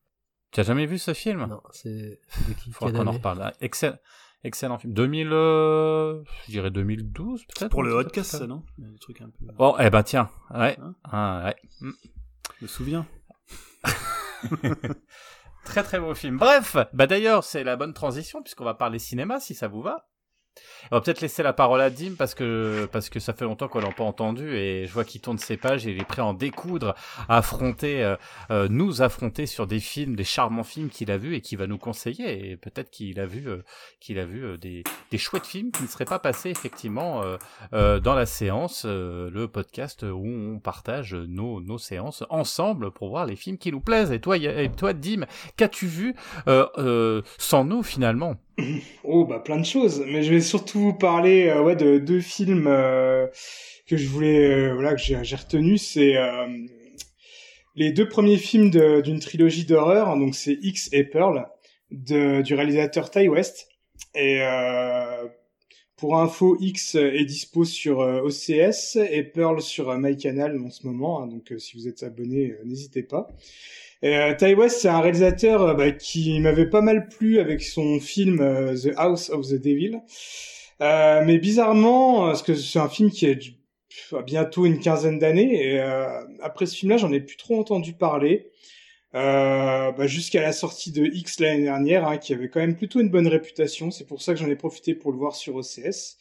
Tu 0.51 0.59
as 0.59 0.63
jamais 0.63 0.85
vu 0.85 0.97
ce 0.99 1.13
film? 1.13 1.45
Non, 1.47 1.61
c'est 1.71 2.19
de 2.47 2.53
qui? 2.53 2.71
Faudra 2.71 2.91
qu'on 3.03 3.07
en 3.07 3.11
reparle. 3.13 3.39
Ah, 3.41 3.53
excell- 3.61 3.99
Excellent 4.45 4.77
film. 4.77 4.93
2000, 4.93 5.29
euh, 5.31 6.21
je 6.45 6.51
dirais 6.51 6.69
2012 6.69 7.45
peut-être. 7.45 7.71
Pour 7.71 7.81
le 7.81 7.91
podcast, 7.91 8.31
ça, 8.31 8.45
non? 8.45 8.63
Des 8.77 8.99
trucs 8.99 9.21
un 9.21 9.29
peu. 9.29 9.45
Oh, 9.57 9.77
eh 9.79 9.89
ben 9.89 10.03
tiens, 10.03 10.29
ouais. 10.53 10.77
Hein? 10.81 10.95
Ah, 11.05 11.43
ouais. 11.45 11.55
Mm. 11.79 11.91
Je 12.59 12.63
me 12.63 12.67
souviens. 12.67 13.07
très 15.63 15.83
très 15.83 15.99
beau 15.99 16.13
film. 16.13 16.37
Bref, 16.37 16.77
bah 16.93 17.07
d'ailleurs, 17.07 17.43
c'est 17.43 17.63
la 17.63 17.75
bonne 17.75 17.93
transition 17.93 18.41
puisqu'on 18.41 18.65
va 18.65 18.73
parler 18.73 18.99
cinéma 18.99 19.39
si 19.39 19.55
ça 19.55 19.67
vous 19.67 19.81
va. 19.81 20.07
On 20.91 20.97
va 20.97 21.01
peut-être 21.01 21.21
laisser 21.21 21.43
la 21.43 21.53
parole 21.53 21.81
à 21.81 21.89
Dim 21.89 22.15
parce 22.17 22.35
que 22.35 22.87
parce 22.91 23.09
que 23.09 23.19
ça 23.19 23.33
fait 23.33 23.45
longtemps 23.45 23.67
qu'on 23.67 23.79
l'a 23.79 23.91
pas 23.91 24.03
entendu 24.03 24.55
et 24.55 24.85
je 24.85 24.93
vois 24.93 25.03
qu'il 25.03 25.21
tourne 25.21 25.37
ses 25.37 25.57
pages 25.57 25.87
et 25.87 25.91
il 25.91 25.99
est 25.99 26.05
prêt 26.05 26.21
à 26.21 26.25
en 26.25 26.33
découdre, 26.33 26.93
à 27.29 27.37
affronter, 27.37 28.03
euh, 28.03 28.15
euh, 28.51 28.67
nous 28.69 29.01
affronter 29.01 29.45
sur 29.45 29.65
des 29.65 29.79
films, 29.79 30.15
des 30.15 30.23
charmants 30.23 30.63
films 30.63 30.89
qu'il 30.89 31.11
a 31.11 31.17
vus 31.17 31.35
et 31.35 31.41
qui 31.41 31.55
va 31.55 31.67
nous 31.67 31.77
conseiller 31.77 32.51
et 32.51 32.57
peut-être 32.57 32.91
qu'il 32.91 33.19
a 33.19 33.25
vu 33.25 33.47
euh, 33.47 33.63
qu'il 33.99 34.19
a 34.19 34.25
vu 34.25 34.57
des, 34.57 34.83
des 35.11 35.17
chouettes 35.17 35.45
films 35.47 35.71
qui 35.71 35.83
ne 35.83 35.87
seraient 35.87 36.05
pas 36.05 36.19
passés 36.19 36.49
effectivement 36.49 37.23
dans 37.71 38.15
la 38.15 38.25
séance, 38.25 38.85
le 38.85 39.45
podcast 39.45 40.03
où 40.03 40.25
on 40.25 40.59
partage 40.59 41.13
nos 41.15 41.61
nos 41.61 41.77
séances 41.77 42.23
ensemble 42.29 42.91
pour 42.91 43.09
voir 43.09 43.25
les 43.25 43.35
films 43.35 43.57
qui 43.57 43.71
nous 43.71 43.81
plaisent. 43.81 44.11
Et 44.11 44.19
toi, 44.19 44.37
et 44.37 44.71
toi, 44.75 44.93
Dim, 44.93 45.25
qu'as-tu 45.57 45.87
vu 45.87 46.15
sans 47.37 47.65
nous 47.65 47.83
finalement? 47.83 48.37
Oh 49.03 49.25
bah 49.25 49.39
plein 49.39 49.59
de 49.59 49.65
choses, 49.65 50.03
mais 50.07 50.23
je 50.23 50.31
vais 50.33 50.41
surtout 50.41 50.79
vous 50.79 50.93
parler 50.93 51.47
euh, 51.47 51.61
ouais 51.61 51.75
de 51.75 51.97
deux 51.97 52.21
films 52.21 52.67
euh, 52.67 53.27
que 53.87 53.97
je 53.97 54.07
voulais 54.07 54.69
euh, 54.69 54.73
voilà 54.73 54.93
que 54.95 55.01
j'ai 55.01 55.35
retenu, 55.35 55.77
c'est 55.77 56.15
les 57.75 57.91
deux 57.91 58.07
premiers 58.07 58.37
films 58.37 58.69
d'une 58.69 59.19
trilogie 59.19 59.65
d'horreur, 59.65 60.15
donc 60.17 60.35
c'est 60.35 60.57
X 60.61 60.89
et 60.93 61.03
Pearl 61.03 61.47
du 61.89 62.53
réalisateur 62.53 63.09
Ty 63.09 63.27
West. 63.27 63.67
Et 64.15 64.41
pour 65.95 66.19
info, 66.19 66.55
X 66.59 66.95
est 66.95 67.25
dispo 67.25 67.65
sur 67.65 67.99
OCS 67.99 68.97
et 68.97 69.23
Pearl 69.23 69.59
sur 69.61 69.97
MyCanal 69.97 70.59
en 70.59 70.69
ce 70.69 70.85
moment, 70.85 71.23
hein, 71.23 71.27
donc 71.27 71.51
si 71.57 71.75
vous 71.75 71.87
êtes 71.87 72.03
abonné, 72.03 72.55
n'hésitez 72.63 73.01
pas. 73.01 73.27
Euh, 74.03 74.35
Ty 74.35 74.53
West, 74.53 74.81
c'est 74.81 74.89
un 74.89 74.99
réalisateur 74.99 75.61
euh, 75.61 75.73
bah, 75.75 75.91
qui 75.91 76.37
m'avait 76.41 76.69
pas 76.69 76.81
mal 76.81 77.07
plu 77.07 77.39
avec 77.39 77.61
son 77.63 78.01
film 78.01 78.41
euh, 78.41 78.75
The 78.75 78.91
House 78.97 79.29
of 79.29 79.47
the 79.47 79.53
Devil. 79.53 80.01
Euh, 80.81 81.23
mais 81.25 81.37
bizarrement, 81.37 82.25
parce 82.25 82.43
que 82.43 82.53
c'est 82.53 82.79
un 82.79 82.89
film 82.89 83.11
qui 83.11 83.27
a 83.27 84.21
bientôt 84.23 84.65
une 84.65 84.79
quinzaine 84.79 85.19
d'années, 85.19 85.65
et 85.65 85.79
après 86.41 86.65
ce 86.65 86.75
film-là, 86.75 86.97
j'en 86.97 87.11
ai 87.13 87.21
plus 87.21 87.37
trop 87.37 87.57
entendu 87.59 87.93
parler. 87.93 88.49
Bah, 89.13 90.07
jusqu'à 90.07 90.41
la 90.41 90.51
sortie 90.51 90.91
de 90.91 91.05
X 91.05 91.39
l'année 91.39 91.63
dernière, 91.63 92.07
hein, 92.07 92.17
qui 92.17 92.33
avait 92.33 92.49
quand 92.49 92.59
même 92.59 92.75
plutôt 92.75 92.99
une 92.99 93.09
bonne 93.09 93.27
réputation. 93.27 93.91
C'est 93.91 94.07
pour 94.07 94.21
ça 94.21 94.33
que 94.33 94.39
j'en 94.39 94.49
ai 94.49 94.55
profité 94.55 94.95
pour 94.95 95.11
le 95.11 95.17
voir 95.17 95.35
sur 95.35 95.55
OCS. 95.55 96.17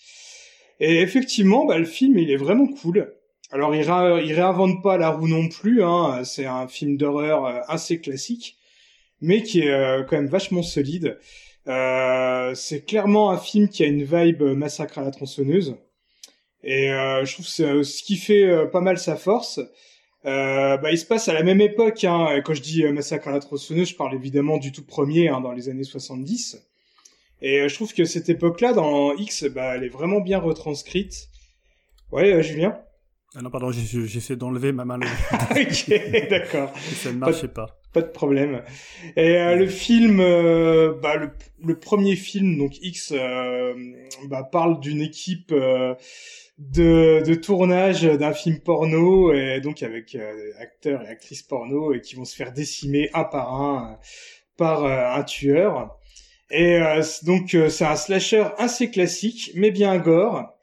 Et 0.79 1.01
effectivement, 1.01 1.65
bah, 1.65 1.79
le 1.79 1.87
film, 1.87 2.19
il 2.19 2.31
est 2.31 2.37
vraiment 2.37 2.67
cool. 2.67 3.13
Alors 3.53 3.75
il, 3.75 3.83
réinvente 3.83 4.83
pas 4.83 4.97
la 4.97 5.11
roue 5.11 5.29
non 5.29 5.47
plus, 5.47 5.85
hein. 5.85 6.25
c'est 6.25 6.47
un 6.47 6.67
film 6.69 6.97
d'horreur 6.97 7.45
euh, 7.45 7.61
assez 7.69 8.01
classique, 8.01 8.57
mais 9.21 9.43
qui 9.43 9.61
est 9.61 9.71
euh, 9.71 10.05
quand 10.05 10.17
même 10.17 10.27
vachement 10.27 10.63
solide. 10.63 11.19
Euh, 11.69 12.55
c'est 12.55 12.87
clairement 12.87 13.31
un 13.31 13.37
film 13.37 13.69
qui 13.69 13.85
a 13.85 13.87
une 13.87 14.05
vibe 14.05 14.43
massacre 14.43 14.99
à 14.99 15.03
la 15.03 15.11
tronçonneuse, 15.11 15.77
et 16.65 16.89
je 16.89 17.33
trouve 17.35 17.45
que 17.45 17.83
ce 17.83 18.03
qui 18.03 18.17
fait 18.17 18.69
pas 18.73 18.81
mal 18.81 18.97
sa 18.97 19.17
force. 19.17 19.61
bah, 20.25 20.91
il 20.91 20.97
se 20.97 21.05
passe 21.05 21.29
à 21.29 21.35
la 21.35 21.43
même 21.43 21.61
époque. 21.61 22.05
Hein. 22.05 22.41
Quand 22.45 22.55
je 22.55 22.63
dis 22.63 22.85
massacre 22.85 23.29
à 23.29 23.33
la 23.33 23.41
tronçonneuse, 23.41 23.91
je 23.91 23.97
parle 23.97 24.15
évidemment 24.15 24.59
du 24.59 24.73
tout 24.73 24.85
premier, 24.85 25.29
hein, 25.29 25.41
dans 25.41 25.53
les 25.53 25.69
années 25.69 25.85
70. 25.85 26.65
Et 27.43 27.69
je 27.69 27.75
trouve 27.75 27.93
que 27.93 28.05
cette 28.05 28.29
époque-là, 28.29 28.73
dans 28.73 29.13
X, 29.17 29.45
bah, 29.45 29.75
elle 29.77 29.85
est 29.85 29.89
vraiment 29.89 30.21
bien 30.21 30.39
retranscrite. 30.39 31.29
Ouais, 32.13 32.43
Julien? 32.45 32.79
Ah 33.35 33.41
non, 33.41 33.49
pardon, 33.49 33.71
j'essaie 33.73 34.37
d'enlever 34.37 34.73
ma 34.73 34.85
main. 34.85 35.01
ok, 35.51 36.29
d'accord. 36.29 36.71
ça 36.77 37.13
ne 37.13 37.19
marchait 37.19 37.49
pas. 37.49 37.81
Pas 37.95 38.03
de 38.03 38.11
problème. 38.11 38.63
Et 39.17 39.37
euh, 39.39 39.57
le 39.57 39.67
film, 39.67 40.21
euh, 40.21 40.93
bah, 41.03 41.15
le, 41.63 41.79
premier 41.79 42.15
film, 42.17 42.59
donc 42.59 42.77
X, 42.83 43.13
euh, 43.17 43.73
bah, 44.29 44.43
parle 44.51 44.81
d'une 44.81 45.01
équipe 45.01 45.53
de, 45.53 47.23
de 47.23 47.35
tournage 47.35 48.03
d'un 48.03 48.35
film 48.35 48.61
porno, 48.61 49.33
et 49.33 49.61
donc 49.61 49.83
avec 49.83 50.15
acteurs 50.59 51.03
et 51.03 51.09
actrices 51.09 51.43
porno, 51.43 51.95
et 51.95 52.03
qui 52.03 52.17
vont 52.17 52.27
se 52.27 52.37
faire 52.37 52.53
décimer 52.53 53.09
un 53.15 53.25
par 53.25 53.55
un 53.55 53.99
par 54.59 54.85
un 54.85 55.23
tueur. 55.23 55.99
Et 56.51 56.79
donc 57.23 57.57
c'est 57.71 57.85
un 57.87 57.97
slasher 57.97 58.45
assez 58.59 58.91
classique, 58.91 59.53
mais 59.55 59.71
bien 59.71 59.97
gore 59.97 60.55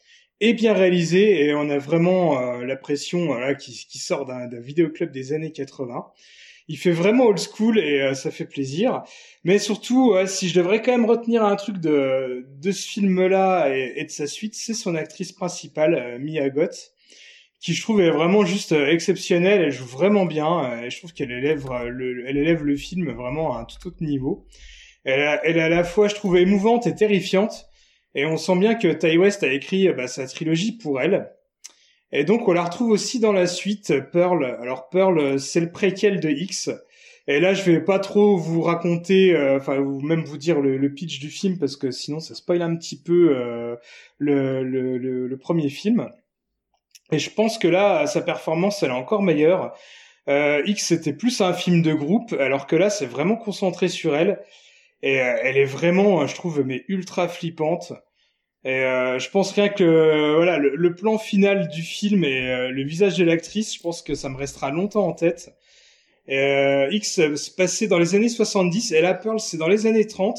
est 0.42 0.54
bien 0.54 0.74
réalisé 0.74 1.46
et 1.46 1.54
on 1.54 1.70
a 1.70 1.78
vraiment 1.78 2.40
euh, 2.40 2.66
la 2.66 2.76
pression 2.76 3.34
là 3.34 3.56
qui, 3.56 3.86
qui 3.90 3.98
sort 3.98 4.26
d'un 4.26 4.48
vidéoclub 4.60 5.12
des 5.12 5.34
années 5.34 5.52
80. 5.52 6.06
Il 6.68 6.78
fait 6.78 6.92
vraiment 6.92 7.26
old 7.26 7.40
school 7.40 7.80
et 7.80 8.02
euh, 8.02 8.14
ça 8.14 8.32
fait 8.32 8.46
plaisir. 8.46 9.04
Mais 9.44 9.58
surtout, 9.58 10.16
si 10.28 10.50
je 10.50 10.56
devrais 10.60 10.82
quand 10.82 10.92
même 10.92 11.06
retenir 11.06 11.44
un 11.44 11.56
truc 11.56 11.80
de, 11.80 12.46
de 12.62 12.72
ce 12.72 12.88
film-là 12.88 13.70
et, 13.76 14.04
de 14.04 14.12
sa 14.12 14.28
suite, 14.28 14.56
c'est 14.56 14.74
son 14.74 14.96
actrice 14.96 15.32
principale, 15.32 15.96
euh, 15.96 16.20
Mia 16.20 16.48
Goth, 16.50 16.92
qui 17.60 17.74
je 17.74 17.82
trouve 17.82 18.02
est 18.02 18.12
vraiment 18.12 18.46
juste 18.46 18.72
exceptionnelle. 18.72 19.62
Elle 19.62 19.72
joue 19.72 19.86
vraiment 19.86 20.26
bien 20.26 20.82
et 20.84 20.90
je 20.90 20.98
trouve 21.00 21.12
qu'elle 21.12 21.32
élève 21.32 21.68
le, 21.88 22.30
élève 22.30 22.64
le 22.64 22.78
film 22.78 23.12
vraiment 23.12 23.58
à 23.58 23.62
un 23.62 23.66
tout 23.66 23.88
autre 23.88 24.02
niveau. 24.04 24.46
Elle 25.06 25.58
est 25.58 25.62
à 25.62 25.70
la 25.70 25.84
fois, 25.84 26.08
je 26.08 26.16
trouve, 26.16 26.38
émouvante 26.38 26.86
et 26.86 26.94
terrifiante. 26.94 27.69
Et 28.16 28.26
on 28.26 28.38
sent 28.38 28.58
bien 28.58 28.76
que 28.76 28.88
Ty 28.88 29.18
West 29.18 29.44
a 29.44 29.52
écrit 29.52 29.92
bah, 29.94 30.08
sa 30.08 30.28
trilogie 30.28 30.78
pour 30.78 31.02
elle. 31.02 31.32
Et 32.12 32.24
donc 32.24 32.48
on 32.48 32.54
la 32.54 32.64
retrouve 32.64 32.90
aussi 32.90 33.20
dans 33.20 33.34
la 33.34 33.48
suite, 33.48 33.94
Pearl. 34.12 34.58
Alors 34.60 34.90
Pearl, 34.90 35.40
c'est 35.40 35.60
le 35.60 35.72
préquel 35.72 36.20
de 36.20 36.30
X. 36.30 36.72
Et 37.30 37.40
là, 37.40 37.54
je 37.54 37.62
vais 37.62 37.80
pas 37.80 38.00
trop 38.00 38.38
vous 38.38 38.64
raconter, 38.64 39.36
euh, 39.36 39.58
enfin, 39.58 39.78
ou 39.78 40.02
même 40.02 40.24
vous 40.24 40.38
dire 40.38 40.60
le, 40.62 40.92
pitch 40.92 41.20
du 41.20 41.30
film 41.30 41.60
parce 41.60 41.78
que 41.78 41.92
sinon, 41.92 42.20
ça 42.20 42.34
spoil 42.34 42.64
un 42.64 42.76
petit 42.76 43.00
peu 43.00 43.38
euh, 43.38 43.76
le, 44.18 44.64
le, 44.64 44.98
le, 44.98 45.38
premier 45.38 45.70
film. 45.70 46.10
Et 47.12 47.20
je 47.20 47.30
pense 47.30 47.60
que 47.60 47.68
là, 47.68 48.08
sa 48.08 48.22
performance, 48.22 48.82
elle 48.82 48.90
est 48.90 48.94
encore 48.94 49.22
meilleure. 49.22 49.78
Euh, 50.28 50.64
X, 50.66 50.88
c'était 50.88 51.14
plus 51.14 51.40
un 51.42 51.54
film 51.54 51.84
de 51.84 51.94
groupe, 51.94 52.34
alors 52.40 52.66
que 52.66 52.76
là, 52.76 52.90
c'est 52.90 53.06
vraiment 53.06 53.36
concentré 53.36 53.90
sur 53.90 54.16
elle. 54.16 54.40
Et 55.02 55.22
euh, 55.22 55.38
elle 55.44 55.58
est 55.58 55.66
vraiment, 55.66 56.26
je 56.28 56.36
trouve, 56.36 56.64
mais 56.66 56.84
ultra 56.88 57.28
flippante. 57.28 57.94
Et 58.66 58.84
euh, 58.84 59.20
je 59.20 59.30
pense 59.30 59.52
rien 59.54 59.70
que 59.70 60.36
voilà 60.36 60.58
le, 60.58 60.94
plan 60.96 61.18
final 61.18 61.70
du 61.70 61.82
film 61.82 62.26
et 62.26 62.50
euh, 62.50 62.70
le 62.70 62.84
visage 62.84 63.18
de 63.18 63.24
l'actrice, 63.24 63.74
je 63.74 63.80
pense 63.80 64.02
que 64.02 64.16
ça 64.16 64.28
me 64.28 64.36
restera 64.36 64.72
longtemps 64.72 65.08
en 65.08 65.14
tête. 65.14 65.56
Et, 66.28 66.88
X 66.92 67.36
se 67.36 67.52
passait 67.52 67.88
dans 67.88 68.00
les 68.00 68.16
années 68.16 68.30
70 68.30 68.92
et 68.92 69.02
la 69.02 69.14
Pearl 69.14 69.40
c'est 69.40 69.58
dans 69.58 69.70
les 69.70 69.88
années 69.88 70.06
30. 70.08 70.38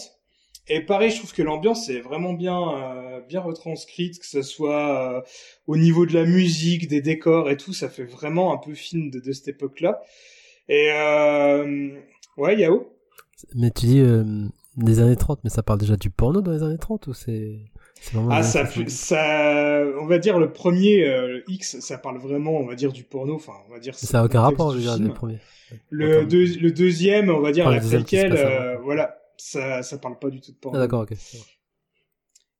Et 0.69 0.82
pareil, 0.82 1.11
je 1.11 1.16
trouve 1.16 1.32
que 1.32 1.43
l'ambiance 1.43 1.89
est 1.89 2.01
vraiment 2.01 2.35
bien 2.35 3.23
bien 3.28 3.41
retranscrite, 3.41 4.20
que 4.20 4.27
ce 4.27 4.43
soit 4.43 5.24
au 5.66 5.77
niveau 5.77 6.07
de 6.07 6.15
la 6.15 6.24
musique, 6.24 6.89
des 6.89 7.01
décors 7.01 7.51
et 7.51 7.57
tout, 7.57 7.73
ça 7.73 7.89
fait 7.89 8.05
vraiment 8.05 8.53
un 8.53 8.59
peu 8.59 8.74
film 8.74 9.11
de, 9.11 9.20
de 9.20 9.32
cette 9.32 9.49
époque-là. 9.49 10.01
Et 10.69 10.91
ouais, 12.37 12.57
Yao? 12.59 12.99
Mais 13.54 13.70
tu 13.70 13.86
dis 13.86 14.00
euh, 14.00 14.24
des 14.76 15.00
années 15.00 15.16
30, 15.16 15.40
mais 15.44 15.50
ça 15.50 15.62
parle 15.62 15.78
déjà 15.78 15.96
du 15.96 16.10
porno 16.10 16.40
dans 16.40 16.52
les 16.52 16.62
années 16.62 16.78
30 16.78 17.06
ou 17.08 17.14
c'est 17.14 17.60
ah 18.30 18.42
ça, 18.42 18.64
ça, 18.88 19.84
on 20.00 20.06
va 20.06 20.18
dire 20.18 20.38
le 20.38 20.52
premier 20.52 21.04
euh, 21.04 21.42
X, 21.48 21.80
ça 21.80 21.98
parle 21.98 22.18
vraiment, 22.18 22.52
on 22.52 22.66
va 22.66 22.74
dire 22.74 22.92
du 22.92 23.04
porno, 23.04 23.34
enfin 23.34 23.52
on 23.68 23.72
va 23.72 23.78
dire. 23.78 23.94
Ça 23.94 24.18
n'a 24.18 24.24
aucun 24.24 24.40
rapport, 24.40 24.72
je 24.72 24.76
veux 24.76 24.82
dire, 24.82 24.96
les 24.98 25.12
premiers. 25.12 25.38
Le, 25.90 26.22
le 26.22 26.70
deuxième, 26.70 27.28
on 27.28 27.40
va 27.40 27.52
dire 27.52 27.68
la 27.70 27.78
préquelle, 27.78 28.34
euh, 28.36 28.78
voilà, 28.78 29.18
ça, 29.36 29.82
ça 29.82 29.98
parle 29.98 30.18
pas 30.18 30.30
du 30.30 30.40
tout 30.40 30.52
de 30.52 30.56
porno. 30.56 30.78
Ah, 30.78 30.80
d'accord, 30.80 31.02
ok. 31.02 31.16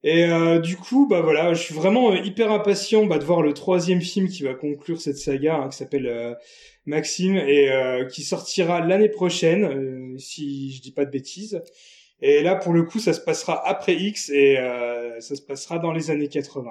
Et 0.03 0.25
euh, 0.25 0.61
du 0.61 0.77
coup, 0.77 1.07
bah 1.07 1.21
voilà, 1.21 1.53
je 1.53 1.63
suis 1.63 1.75
vraiment 1.75 2.15
hyper 2.15 2.51
impatient 2.51 3.05
bah, 3.05 3.19
de 3.19 3.25
voir 3.25 3.43
le 3.43 3.53
troisième 3.53 4.01
film 4.01 4.29
qui 4.29 4.43
va 4.43 4.55
conclure 4.55 5.01
cette 5.01 5.19
saga, 5.19 5.57
hein, 5.57 5.69
qui 5.69 5.77
s'appelle 5.77 6.39
Maxime 6.87 7.37
et 7.37 7.71
euh, 7.71 8.07
qui 8.07 8.23
sortira 8.23 8.81
l'année 8.81 9.09
prochaine, 9.09 9.65
euh, 9.65 10.19
si 10.19 10.73
je 10.73 10.83
dis 10.83 10.93
pas 10.93 11.05
de 11.05 11.11
bêtises. 11.11 11.63
Et 12.21 12.43
là, 12.43 12.57
pour 12.57 12.73
le 12.73 12.83
coup, 12.83 12.99
ça 12.99 13.13
se 13.13 13.21
passera 13.21 13.67
après 13.67 13.97
X 13.97 14.31
et 14.31 14.59
euh, 14.59 15.21
ça 15.21 15.37
se 15.37 15.43
passera 15.43 15.79
dans 15.79 15.93
les 15.93 16.11
années 16.11 16.29
80. 16.29 16.71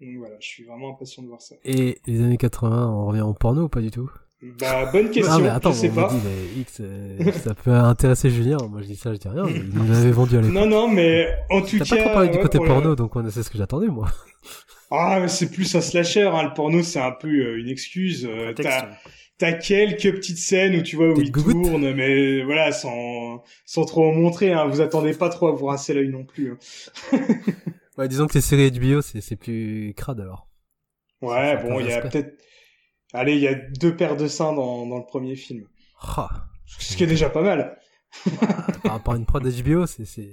Donc 0.00 0.16
voilà, 0.18 0.36
je 0.40 0.46
suis 0.46 0.64
vraiment 0.64 0.90
impatient 0.90 1.22
de 1.22 1.28
voir 1.28 1.40
ça. 1.40 1.56
Et 1.64 1.98
les 2.06 2.20
années 2.20 2.36
80, 2.36 2.90
on 2.90 3.06
revient 3.06 3.22
en 3.22 3.32
porno 3.32 3.64
ou 3.64 3.68
pas 3.68 3.80
du 3.80 3.90
tout? 3.90 4.10
Bah, 4.58 4.90
bonne 4.92 5.10
question. 5.10 5.34
Ah, 5.34 5.38
mais 5.38 5.48
attends, 5.48 5.72
je 5.72 5.78
sais 5.78 5.88
pas. 5.88 6.08
Dit, 6.08 6.16
mais 6.24 6.60
X, 6.60 6.82
ça 7.42 7.54
peut 7.54 7.72
intéresser 7.72 8.30
Julien. 8.30 8.58
Moi, 8.70 8.80
je 8.82 8.86
dis 8.86 8.96
ça, 8.96 9.12
je 9.12 9.18
dis 9.18 9.28
rien. 9.28 9.44
Il 9.48 9.70
nous 9.74 9.92
l'avait 9.92 10.10
vendu 10.10 10.36
à 10.36 10.40
l'époque. 10.40 10.54
Non, 10.54 10.66
non, 10.66 10.88
mais 10.88 11.28
en 11.50 11.62
tout 11.62 11.78
cas. 11.78 11.84
T'as 11.84 11.96
pas 11.96 12.02
trop 12.02 12.12
parlé 12.12 12.28
du 12.30 12.38
côté 12.38 12.58
porno, 12.58 12.96
donc 12.96 13.12
c'est 13.30 13.42
ce 13.42 13.50
que 13.50 13.58
j'attendais, 13.58 13.88
moi. 13.88 14.08
Ah, 14.90 15.26
c'est 15.28 15.50
plus 15.50 15.74
un 15.74 15.80
slasher. 15.80 16.28
Hein. 16.28 16.44
Le 16.44 16.54
porno, 16.54 16.82
c'est 16.82 17.00
un 17.00 17.12
peu 17.12 17.28
euh, 17.28 17.58
une 17.58 17.68
excuse. 17.68 18.26
Euh, 18.30 18.52
t'as, 18.54 18.88
t'as 19.38 19.52
quelques 19.52 20.14
petites 20.14 20.38
scènes 20.38 20.76
où 20.76 20.82
tu 20.82 20.96
vois 20.96 21.12
où 21.12 21.20
il 21.20 21.32
tourne, 21.32 21.92
mais 21.92 22.42
voilà, 22.44 22.72
sans 22.72 23.42
sans 23.64 23.84
trop 23.84 24.08
en 24.08 24.12
montrer. 24.12 24.52
Hein. 24.52 24.66
Vous 24.66 24.80
attendez 24.80 25.12
pas 25.12 25.28
trop 25.28 25.48
à 25.48 25.52
vous 25.52 25.66
rincer 25.66 25.94
l'œil 25.94 26.08
non 26.08 26.24
plus. 26.24 26.52
Hein. 26.52 27.18
ouais, 27.98 28.08
disons 28.08 28.26
que 28.26 28.34
les 28.34 28.40
séries 28.40 28.70
HBO, 28.70 29.02
c'est 29.02 29.20
c'est 29.20 29.36
plus 29.36 29.92
crade 29.96 30.20
alors. 30.20 30.48
Ouais, 31.22 31.56
bon, 31.62 31.80
il 31.80 31.86
y 31.86 31.92
a 31.92 32.00
peut-être. 32.00 32.38
Allez, 33.16 33.34
il 33.34 33.40
y 33.40 33.48
a 33.48 33.54
deux 33.54 33.96
paires 33.96 34.16
de 34.16 34.26
seins 34.26 34.52
dans 34.52 34.86
dans 34.86 34.98
le 34.98 35.06
premier 35.06 35.36
film. 35.36 35.66
Ah. 36.00 36.48
Ce 36.66 36.96
qui 36.96 37.04
est 37.04 37.08
déjà 37.08 37.30
pas 37.30 37.42
mal. 37.42 37.78
Par 38.82 38.92
rapport 38.92 39.14
à 39.14 39.16
une 39.16 39.26
prod 39.26 39.42
HBO, 39.42 39.86
c'est 39.86 40.04
c'est 40.04 40.30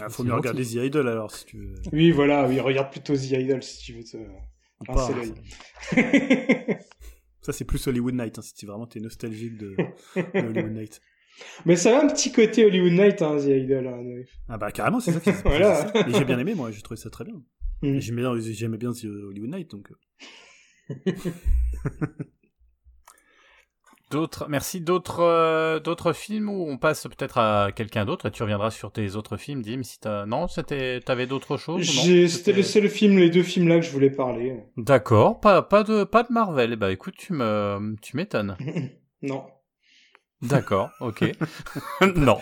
ah, 0.00 0.08
faut 0.08 0.24
mieux 0.24 0.34
regarder 0.34 0.64
The 0.64 0.74
Idol 0.74 1.08
alors 1.08 1.30
si 1.34 1.46
tu 1.46 1.58
veux. 1.58 1.74
Oui, 1.92 2.10
voilà, 2.10 2.46
oui, 2.46 2.60
regarde 2.60 2.90
plutôt 2.90 3.16
The 3.16 3.32
Idol 3.32 3.62
si 3.62 3.78
tu 3.78 3.92
veux 3.94 4.04
te 4.04 4.16
pincer 4.84 5.14
l'œil. 5.14 6.78
ça, 7.40 7.52
c'est 7.52 7.64
plus 7.64 7.86
Hollywood 7.86 8.14
Night, 8.14 8.38
hein, 8.38 8.42
si 8.42 8.66
vraiment 8.66 8.86
t'es 8.86 9.00
nostalgique 9.00 9.56
de, 9.56 9.76
Hollywood 10.34 10.72
Night. 10.72 11.00
Mais 11.64 11.76
ça 11.76 11.98
a 11.98 12.04
un 12.04 12.08
petit 12.08 12.32
côté 12.32 12.64
Hollywood 12.64 12.92
Night, 12.92 13.22
hein, 13.22 13.36
The 13.38 13.48
Idol. 13.48 13.86
Hein, 13.86 14.02
ah 14.48 14.58
bah 14.58 14.70
carrément, 14.72 15.00
c'est 15.00 15.12
ça 15.12 15.20
qui 15.20 15.30
voilà. 15.44 15.92
Et 16.08 16.12
j'ai 16.12 16.24
bien 16.24 16.38
aimé, 16.38 16.54
moi, 16.54 16.70
j'ai 16.70 16.82
trouvé 16.82 16.98
ça 16.98 17.10
très 17.10 17.24
bien. 17.24 17.42
Mm. 17.82 17.98
J'aimais 17.98 18.22
bien, 18.22 18.38
j'aimais 18.38 18.78
bien 18.78 18.90
Hollywood 18.90 19.50
Night, 19.50 19.70
donc. 19.70 19.92
D'autres, 24.10 24.46
merci. 24.48 24.80
D'autres, 24.80 25.20
euh, 25.20 25.80
d'autres 25.80 26.12
films 26.12 26.48
où 26.48 26.68
on 26.68 26.78
passe 26.78 27.08
peut-être 27.08 27.38
à 27.38 27.72
quelqu'un 27.74 28.04
d'autre 28.04 28.26
et 28.26 28.30
tu 28.30 28.42
reviendras 28.44 28.70
sur 28.70 28.92
tes 28.92 29.16
autres 29.16 29.36
films, 29.36 29.62
Dim. 29.62 29.82
Si 29.82 29.98
t'as, 29.98 30.26
non, 30.26 30.46
c'était, 30.46 31.00
t'avais 31.00 31.26
d'autres 31.26 31.56
choses. 31.56 31.84
c'était 32.28 32.52
le 32.52 32.62
seul 32.62 32.88
film, 32.88 33.18
les 33.18 33.30
deux 33.30 33.42
films 33.42 33.66
là 33.66 33.76
que 33.76 33.82
je 33.84 33.90
voulais 33.90 34.10
parler. 34.10 34.62
D'accord, 34.76 35.40
pas, 35.40 35.62
pas 35.62 35.82
de, 35.82 36.04
pas 36.04 36.22
de 36.22 36.32
Marvel. 36.32 36.76
Bah 36.76 36.92
écoute, 36.92 37.14
tu 37.18 37.32
me, 37.32 37.96
tu 38.00 38.16
m'étonnes. 38.16 38.56
non. 39.22 39.44
D'accord, 40.40 40.90
ok. 41.00 41.24
non. 42.14 42.38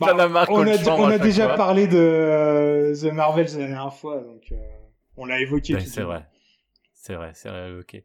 Bah, 0.00 0.14
on 0.48 0.66
a, 0.66 0.90
on 0.90 1.04
a 1.08 1.18
déjà 1.18 1.54
parlé 1.54 1.86
de 1.86 1.96
euh, 1.96 2.94
The 2.94 3.12
Marvels 3.12 3.50
la 3.52 3.66
dernière 3.66 3.94
fois, 3.94 4.16
donc 4.20 4.42
euh, 4.50 4.56
on 5.16 5.26
l'a 5.26 5.40
évoqué. 5.40 5.74
Ben, 5.74 5.80
c'est 5.80 6.02
vrai. 6.02 6.24
C'est 7.08 7.14
vrai, 7.14 7.30
c'est 7.32 7.48
vrai, 7.48 7.72
ok. 7.72 8.02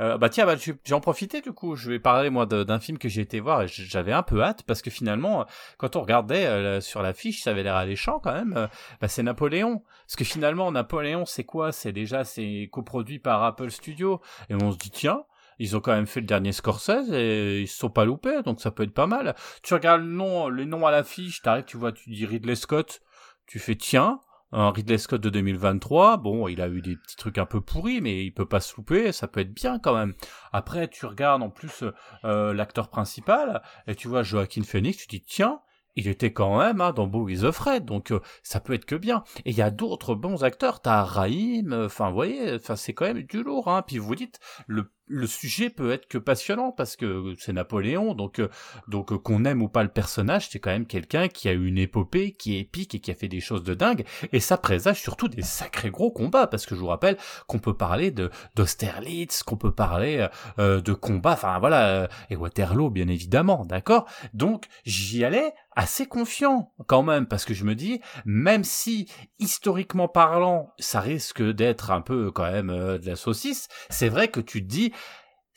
Euh, 0.00 0.16
bah 0.16 0.30
tiens, 0.30 0.46
bah, 0.46 0.54
j'en 0.86 1.00
profitais 1.00 1.42
du 1.42 1.52
coup. 1.52 1.76
Je 1.76 1.90
vais 1.90 1.98
parler 1.98 2.30
moi 2.30 2.46
d'un 2.46 2.80
film 2.80 2.96
que 2.96 3.10
j'ai 3.10 3.20
été 3.20 3.40
voir 3.40 3.60
et 3.60 3.68
j'avais 3.68 4.14
un 4.14 4.22
peu 4.22 4.42
hâte 4.42 4.62
parce 4.62 4.80
que 4.80 4.88
finalement, 4.88 5.44
quand 5.76 5.96
on 5.96 6.00
regardait 6.00 6.46
euh, 6.46 6.80
sur 6.80 7.02
l'affiche, 7.02 7.42
ça 7.42 7.50
avait 7.50 7.62
l'air 7.62 7.76
alléchant 7.76 8.20
quand 8.20 8.32
même. 8.32 8.54
Euh, 8.56 8.66
bah, 9.02 9.08
c'est 9.08 9.22
Napoléon. 9.22 9.82
Parce 10.06 10.16
que 10.16 10.24
finalement, 10.24 10.72
Napoléon, 10.72 11.26
c'est 11.26 11.44
quoi? 11.44 11.72
C'est 11.72 11.92
déjà 11.92 12.24
c'est 12.24 12.70
coproduit 12.72 13.18
par 13.18 13.42
Apple 13.44 13.70
Studio 13.70 14.22
et 14.48 14.54
on 14.54 14.72
se 14.72 14.78
dit 14.78 14.90
tiens. 14.90 15.24
Ils 15.58 15.76
ont 15.76 15.80
quand 15.80 15.92
même 15.92 16.06
fait 16.06 16.20
le 16.20 16.26
dernier 16.26 16.52
Scorsese 16.52 17.12
et 17.12 17.60
ils 17.60 17.68
se 17.68 17.76
sont 17.76 17.90
pas 17.90 18.06
loupés, 18.06 18.42
donc 18.44 18.62
ça 18.62 18.70
peut 18.70 18.84
être 18.84 18.94
pas 18.94 19.08
mal. 19.08 19.34
Tu 19.62 19.74
regardes 19.74 20.00
le 20.00 20.06
nom, 20.06 20.48
le 20.48 20.64
nom 20.64 20.86
à 20.86 20.90
l'affiche, 20.90 21.42
t'arrives, 21.42 21.64
tu 21.64 21.76
vois, 21.76 21.92
tu 21.92 22.08
dis 22.08 22.24
Ridley 22.24 22.54
Scott, 22.54 23.02
tu 23.46 23.58
fais 23.58 23.74
tiens, 23.74 24.20
un 24.52 24.70
Ridley 24.70 24.98
Scott 24.98 25.20
de 25.20 25.30
2023, 25.30 26.16
bon, 26.18 26.48
il 26.48 26.60
a 26.60 26.68
eu 26.68 26.80
des 26.80 26.96
petits 26.96 27.16
trucs 27.16 27.38
un 27.38 27.46
peu 27.46 27.60
pourris, 27.60 28.00
mais 28.00 28.24
il 28.24 28.32
peut 28.32 28.48
pas 28.48 28.60
se 28.60 28.74
louper, 28.76 29.12
ça 29.12 29.28
peut 29.28 29.40
être 29.40 29.52
bien 29.52 29.78
quand 29.78 29.94
même. 29.94 30.14
Après, 30.52 30.88
tu 30.88 31.06
regardes 31.06 31.42
en 31.42 31.50
plus 31.50 31.84
euh, 32.24 32.54
l'acteur 32.54 32.88
principal, 32.88 33.62
et 33.86 33.94
tu 33.94 34.08
vois 34.08 34.22
Joaquin 34.22 34.62
Phoenix, 34.62 34.98
tu 34.98 35.06
dis, 35.06 35.22
tiens, 35.22 35.60
il 35.96 36.08
était 36.08 36.32
quand 36.32 36.58
même 36.58 36.80
hein, 36.80 36.92
dans 36.92 37.06
Beau 37.06 37.28
is 37.28 37.42
Fred, 37.52 37.84
donc 37.84 38.12
euh, 38.12 38.20
ça 38.42 38.60
peut 38.60 38.72
être 38.72 38.84
que 38.84 38.94
bien. 38.94 39.24
Et 39.44 39.50
il 39.50 39.56
y 39.56 39.62
a 39.62 39.70
d'autres 39.70 40.14
bons 40.14 40.44
acteurs, 40.44 40.80
t'as 40.80 41.02
Raïm, 41.02 41.72
enfin, 41.72 42.08
vous 42.08 42.14
voyez, 42.14 42.54
enfin, 42.54 42.76
c'est 42.76 42.94
quand 42.94 43.06
même 43.06 43.22
du 43.22 43.42
lourd, 43.42 43.68
hein. 43.68 43.82
Puis 43.82 43.98
vous 43.98 44.14
dites, 44.14 44.38
le 44.66 44.92
le 45.08 45.26
sujet 45.26 45.70
peut 45.70 45.90
être 45.92 46.06
que 46.06 46.18
passionnant 46.18 46.72
parce 46.72 46.96
que 46.96 47.34
c'est 47.38 47.52
Napoléon, 47.52 48.14
donc 48.14 48.38
euh, 48.38 48.48
donc 48.86 49.12
euh, 49.12 49.18
qu'on 49.18 49.44
aime 49.44 49.62
ou 49.62 49.68
pas 49.68 49.82
le 49.82 49.88
personnage, 49.88 50.48
c'est 50.50 50.58
quand 50.58 50.70
même 50.70 50.86
quelqu'un 50.86 51.28
qui 51.28 51.48
a 51.48 51.52
eu 51.52 51.66
une 51.66 51.78
épopée 51.78 52.32
qui 52.32 52.56
est 52.56 52.60
épique 52.60 52.94
et 52.94 53.00
qui 53.00 53.10
a 53.10 53.14
fait 53.14 53.28
des 53.28 53.40
choses 53.40 53.62
de 53.62 53.74
dingue, 53.74 54.04
et 54.32 54.40
ça 54.40 54.56
présage 54.56 55.00
surtout 55.00 55.28
des 55.28 55.42
sacrés 55.42 55.90
gros 55.90 56.10
combats 56.10 56.46
parce 56.46 56.66
que 56.66 56.74
je 56.74 56.80
vous 56.80 56.86
rappelle 56.86 57.16
qu'on 57.46 57.58
peut 57.58 57.76
parler 57.76 58.10
de 58.10 58.30
d'Austerlitz, 58.54 59.42
qu'on 59.42 59.56
peut 59.56 59.72
parler 59.72 60.26
euh, 60.58 60.80
de 60.80 60.92
combats, 60.92 61.32
enfin 61.32 61.58
voilà, 61.58 62.08
et 62.30 62.36
Waterloo 62.36 62.90
bien 62.90 63.08
évidemment, 63.08 63.64
d'accord? 63.64 64.06
Donc 64.34 64.66
j'y 64.84 65.24
allais 65.24 65.54
assez 65.76 66.06
confiant 66.06 66.72
quand 66.88 67.04
même 67.04 67.26
parce 67.26 67.44
que 67.44 67.54
je 67.54 67.64
me 67.64 67.76
dis 67.76 68.00
même 68.24 68.64
si 68.64 69.08
historiquement 69.38 70.08
parlant 70.08 70.74
ça 70.80 71.00
risque 71.00 71.40
d'être 71.40 71.92
un 71.92 72.00
peu 72.00 72.32
quand 72.32 72.50
même 72.50 72.68
de 72.68 73.06
la 73.06 73.14
saucisse 73.14 73.68
c'est 73.88 74.08
vrai 74.08 74.26
que 74.26 74.40
tu 74.40 74.60
te 74.60 74.66
dis 74.66 74.92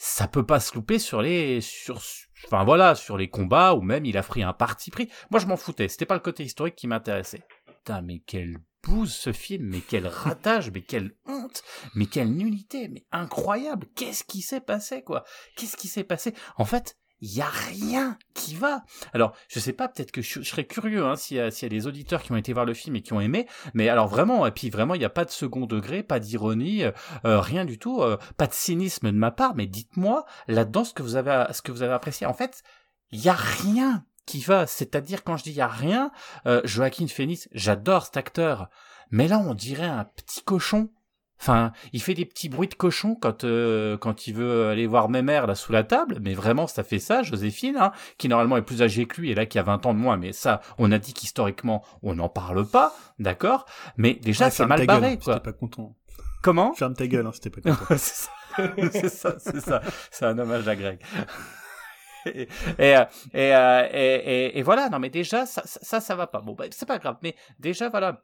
ça 0.04 0.28
peut 0.28 0.46
pas 0.46 0.60
se 0.60 0.74
louper 0.74 0.98
sur 0.98 1.22
les 1.22 1.62
sur 1.62 2.02
enfin 2.48 2.64
voilà 2.64 2.96
sur 2.96 3.18
les 3.18 3.30
combats 3.30 3.76
ou 3.76 3.82
même 3.84 4.04
il 4.04 4.18
a 4.18 4.24
pris 4.24 4.42
un 4.42 4.52
parti 4.52 4.90
pris. 4.90 5.12
Moi 5.30 5.40
je 5.40 5.46
m'en 5.46 5.58
foutais. 5.58 5.88
C'était 5.90 6.08
pas 6.08 6.16
le 6.16 6.22
côté 6.22 6.44
historique 6.44 6.76
qui 6.76 6.88
m'intéressait. 6.88 7.44
Putain 7.68 8.02
mais 8.02 8.18
quelle 8.18 8.58
bouse 8.82 9.14
ce 9.14 9.32
film. 9.32 9.68
Mais 9.68 9.82
quel 9.82 10.08
ratage 10.08 10.72
mais 10.72 10.82
quelle 10.82 11.14
honte. 11.28 11.62
Mais 11.94 12.08
quelle 12.08 12.34
nullité 12.34 12.88
mais 12.88 13.06
incroyable. 13.12 13.86
Qu'est-ce 13.96 14.24
qui 14.24 14.42
s'est 14.42 14.60
passé 14.60 15.04
quoi? 15.04 15.24
Qu'est-ce 15.56 15.78
qui 15.78 15.88
s'est 15.88 16.04
passé? 16.04 16.34
En 16.58 16.66
fait 16.66 16.98
il 17.22 17.32
y 17.32 17.42
a 17.42 17.48
rien 17.48 18.18
qui 18.34 18.56
va. 18.56 18.84
Alors, 19.14 19.34
je 19.48 19.60
sais 19.60 19.74
pas, 19.74 19.88
peut-être 19.88 20.12
que 20.12 20.22
je, 20.22 20.42
serais 20.42 20.66
curieux 20.66 21.06
hein, 21.06 21.16
s'il 21.16 21.38
y, 21.38 21.40
a 21.40 21.70
des 21.70 21.88
auditeurs 21.88 22.24
qui 22.24 22.32
ont 22.32 22.38
été 22.38 22.52
voir 22.52 22.66
le 22.66 22.74
film 22.74 22.96
et 22.96 23.02
qui 23.02 23.14
ont 23.14 23.22
aimé, 23.22 23.48
mais 23.74 23.90
alors 23.90 24.08
vraiment, 24.08 24.46
et 24.48 24.52
puis 24.52 24.70
vraiment, 24.72 24.96
il 24.96 25.00
n'y 25.00 25.06
a 25.06 25.10
pas 25.10 25.26
de 25.26 25.30
second 25.30 25.68
degré, 25.68 26.02
pas 26.02 26.20
d'ironie, 26.20 26.84
euh, 26.84 26.92
euh, 27.26 27.40
rien 27.40 27.64
du 27.64 27.78
tout, 27.78 28.02
euh, 28.02 28.18
pas 28.38 28.48
de 28.48 28.54
cynisme 28.54 29.12
de 29.12 29.18
ma 29.18 29.30
part, 29.32 29.56
mais 29.56 29.68
dites-moi 29.68 30.26
là-dedans 30.48 30.84
ce 30.84 30.94
que 30.94 31.04
vous 31.04 31.16
avez, 31.16 31.46
ce 31.54 31.62
que 31.62 31.72
vous 31.72 31.84
avez 31.84 31.94
apprécié. 31.94 32.26
En 32.26 32.34
fait, 32.34 32.64
il 33.12 33.22
y 33.22 33.30
a 33.30 33.36
rien 33.36 34.04
qui 34.26 34.40
va. 34.40 34.66
C'est-à-dire 34.66 35.24
quand 35.24 35.38
je 35.38 35.44
dis 35.44 35.52
il 35.52 35.58
y 35.58 35.62
a 35.62 35.68
rien, 35.68 36.12
Joaquin 36.64 37.08
Phoenix, 37.08 37.50
j'adore 37.52 38.06
cet 38.06 38.18
acteur, 38.18 38.70
mais 39.10 39.28
là 39.28 39.40
on 39.40 39.54
dirait 39.54 39.86
un 39.86 40.06
petit 40.06 40.42
cochon 40.42 40.90
Enfin, 41.42 41.72
il 41.92 42.04
fait 42.04 42.14
des 42.14 42.26
petits 42.26 42.50
bruits 42.50 42.68
de 42.68 42.76
cochon 42.76 43.16
quand 43.20 43.46
euh, 43.46 43.98
quand 43.98 44.28
il 44.28 44.36
veut 44.36 44.68
aller 44.68 44.86
voir 44.86 45.10
mère 45.10 45.48
là 45.48 45.56
sous 45.56 45.72
la 45.72 45.84
table, 45.84 46.20
mais 46.22 46.36
vraiment 46.36 46.68
ça 46.68 46.84
fait 46.84 47.00
ça, 47.00 47.24
Joséphine, 47.24 47.78
hein, 47.78 47.92
qui 48.20 48.30
normalement 48.30 48.58
est 48.58 48.62
plus 48.62 48.84
âgée 48.84 49.08
que 49.08 49.20
lui 49.20 49.32
et 49.32 49.34
là 49.34 49.48
qui 49.48 49.58
a 49.58 49.64
20 49.64 49.88
ans 49.88 49.96
de 49.96 50.00
moins, 50.00 50.18
mais 50.18 50.34
ça, 50.34 50.62
on 50.78 50.92
a 50.92 51.00
dit 51.00 51.16
qu'historiquement 51.16 51.84
on 52.04 52.14
n'en 52.14 52.30
parle 52.30 52.64
pas, 52.68 52.94
d'accord? 53.18 53.66
Mais 53.98 54.14
déjà 54.14 54.52
c'est 54.52 54.68
mal 54.68 54.86
barré 54.86 55.18
quoi. 55.18 55.40
pas 55.40 55.52
content. 55.52 55.96
Comment? 56.44 56.74
Ferme 56.74 56.94
ta 56.94 57.08
gueule, 57.08 57.26
hein, 57.26 57.32
c'était 57.34 57.50
pas 57.50 57.62
content. 57.76 57.86
c'est 57.98 59.10
ça, 59.10 59.36
c'est 59.40 59.62
ça, 59.62 59.82
c'est 60.12 60.26
un 60.26 60.38
hommage 60.38 60.68
à 60.68 60.76
Greg. 60.76 61.00
et, 62.28 62.48
et, 62.78 62.96
et, 63.34 63.52
et, 63.94 64.60
et, 64.60 64.62
voilà, 64.62 64.90
non 64.90 65.00
mais 65.00 65.10
déjà 65.10 65.48
ça, 65.48 65.64
ça, 65.66 66.00
ça 66.00 66.16
va 66.16 66.28
pas. 66.28 66.42
Bon, 66.42 66.54
bah, 66.54 66.66
c'est 66.70 66.88
pas 66.88 67.00
grave, 67.00 67.18
mais 67.24 67.36
déjà 67.58 67.90
voilà 67.90 68.22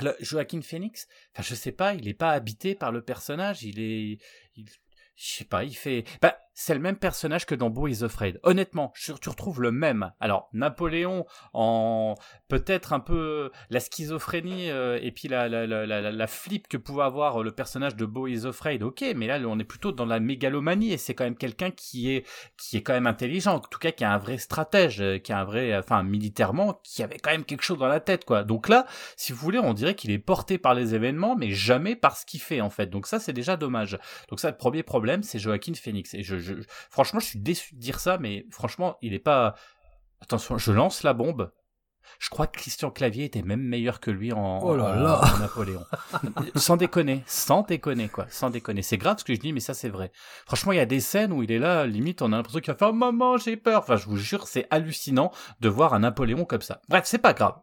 le 0.00 0.14
Joaquin 0.20 0.62
Phoenix, 0.62 1.06
enfin 1.34 1.42
je 1.42 1.54
sais 1.54 1.72
pas, 1.72 1.94
il 1.94 2.08
est 2.08 2.14
pas 2.14 2.30
habité 2.30 2.74
par 2.74 2.92
le 2.92 3.02
personnage, 3.02 3.62
il 3.62 3.80
est, 3.80 4.18
je 4.56 4.64
sais 5.16 5.44
pas, 5.44 5.64
il 5.64 5.76
fait, 5.76 6.04
bah 6.22 6.38
c'est 6.60 6.74
le 6.74 6.80
même 6.80 6.96
personnage 6.96 7.46
que 7.46 7.54
dans 7.54 7.70
Beau 7.70 7.86
is 7.86 8.02
Afraid. 8.02 8.40
Honnêtement, 8.42 8.92
tu 8.96 9.12
retrouves 9.28 9.62
le 9.62 9.70
même. 9.70 10.10
Alors, 10.18 10.48
Napoléon, 10.52 11.24
en 11.52 12.16
peut-être 12.48 12.92
un 12.92 12.98
peu 12.98 13.52
la 13.70 13.78
schizophrénie 13.78 14.68
euh, 14.68 14.98
et 15.00 15.12
puis 15.12 15.28
la, 15.28 15.48
la, 15.48 15.68
la, 15.68 15.86
la, 15.86 16.26
flip 16.26 16.66
que 16.66 16.76
pouvait 16.76 17.04
avoir 17.04 17.44
le 17.44 17.52
personnage 17.52 17.94
de 17.94 18.04
Beau 18.04 18.26
is 18.26 18.44
Afraid, 18.44 18.82
ok, 18.82 19.04
mais 19.14 19.28
là, 19.28 19.38
on 19.46 19.60
est 19.60 19.64
plutôt 19.64 19.92
dans 19.92 20.04
la 20.04 20.18
mégalomanie 20.18 20.92
et 20.92 20.96
c'est 20.96 21.14
quand 21.14 21.22
même 21.22 21.36
quelqu'un 21.36 21.70
qui 21.70 22.10
est, 22.10 22.26
qui 22.56 22.76
est 22.76 22.82
quand 22.82 22.94
même 22.94 23.06
intelligent, 23.06 23.54
en 23.54 23.60
tout 23.60 23.78
cas 23.78 23.92
qui 23.92 24.02
a 24.02 24.12
un 24.12 24.18
vrai 24.18 24.36
stratège, 24.36 25.00
euh, 25.00 25.18
qui 25.18 25.32
a 25.32 25.38
un 25.38 25.44
vrai, 25.44 25.76
enfin, 25.78 26.02
militairement, 26.02 26.80
qui 26.82 27.04
avait 27.04 27.18
quand 27.18 27.30
même 27.30 27.44
quelque 27.44 27.62
chose 27.62 27.78
dans 27.78 27.86
la 27.86 28.00
tête, 28.00 28.24
quoi. 28.24 28.42
Donc 28.42 28.68
là, 28.68 28.84
si 29.16 29.30
vous 29.30 29.38
voulez, 29.38 29.60
on 29.60 29.74
dirait 29.74 29.94
qu'il 29.94 30.10
est 30.10 30.18
porté 30.18 30.58
par 30.58 30.74
les 30.74 30.96
événements, 30.96 31.36
mais 31.36 31.52
jamais 31.52 31.94
par 31.94 32.16
ce 32.16 32.26
qu'il 32.26 32.40
fait, 32.40 32.60
en 32.60 32.70
fait. 32.70 32.86
Donc 32.86 33.06
ça, 33.06 33.20
c'est 33.20 33.32
déjà 33.32 33.56
dommage. 33.56 33.96
Donc 34.28 34.40
ça, 34.40 34.50
le 34.50 34.56
premier 34.56 34.82
problème, 34.82 35.22
c'est 35.22 35.38
Joaquin 35.38 35.74
Phoenix. 35.74 36.14
Et 36.14 36.24
je 36.24 36.47
franchement, 36.90 37.20
je 37.20 37.26
suis 37.26 37.38
déçu 37.38 37.74
de 37.74 37.80
dire 37.80 38.00
ça, 38.00 38.18
mais 38.18 38.46
franchement, 38.50 38.96
il 39.02 39.14
est 39.14 39.18
pas. 39.18 39.54
Attention, 40.20 40.58
je 40.58 40.72
lance 40.72 41.02
la 41.02 41.12
bombe. 41.12 41.52
Je 42.18 42.30
crois 42.30 42.46
que 42.46 42.58
Christian 42.58 42.90
Clavier 42.90 43.24
était 43.24 43.42
même 43.42 43.62
meilleur 43.62 44.00
que 44.00 44.10
lui 44.10 44.32
en, 44.32 44.58
oh 44.62 44.76
Napoléon. 44.76 45.84
sans 46.56 46.76
déconner, 46.76 47.22
sans 47.26 47.62
déconner 47.62 48.08
quoi, 48.08 48.26
sans 48.30 48.50
déconner. 48.50 48.82
C'est 48.82 48.96
grave 48.96 49.18
ce 49.18 49.24
que 49.24 49.34
je 49.34 49.40
dis, 49.40 49.52
mais 49.52 49.60
ça 49.60 49.74
c'est 49.74 49.88
vrai. 49.88 50.10
Franchement, 50.46 50.72
il 50.72 50.76
y 50.76 50.80
a 50.80 50.86
des 50.86 51.00
scènes 51.00 51.32
où 51.32 51.42
il 51.42 51.52
est 51.52 51.58
là, 51.58 51.86
limite, 51.86 52.22
on 52.22 52.32
a 52.32 52.36
l'impression 52.36 52.60
qu'il 52.60 52.72
va 52.72 52.78
faire 52.78 52.92
maman, 52.92 53.36
j'ai 53.36 53.56
peur. 53.56 53.80
Enfin, 53.80 53.96
je 53.96 54.06
vous 54.06 54.16
jure, 54.16 54.48
c'est 54.48 54.66
hallucinant 54.70 55.32
de 55.60 55.68
voir 55.68 55.94
un 55.94 56.00
Napoléon 56.00 56.44
comme 56.44 56.62
ça. 56.62 56.80
Bref, 56.88 57.04
c'est 57.06 57.18
pas 57.18 57.34
grave. 57.34 57.54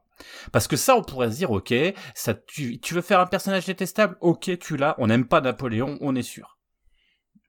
Parce 0.52 0.68
que 0.68 0.78
ça, 0.78 0.96
on 0.96 1.04
pourrait 1.04 1.32
se 1.32 1.38
dire, 1.38 1.52
ok, 1.52 1.74
ça, 2.14 2.34
tu, 2.34 2.80
tu 2.80 2.94
veux 2.94 3.02
faire 3.02 3.20
un 3.20 3.26
personnage 3.26 3.66
détestable, 3.66 4.16
ok, 4.22 4.58
tu 4.60 4.78
l'as. 4.78 4.96
On 4.98 5.08
n'aime 5.08 5.26
pas 5.26 5.42
Napoléon, 5.42 5.98
on 6.02 6.16
est 6.16 6.24
sûr. 6.24 6.58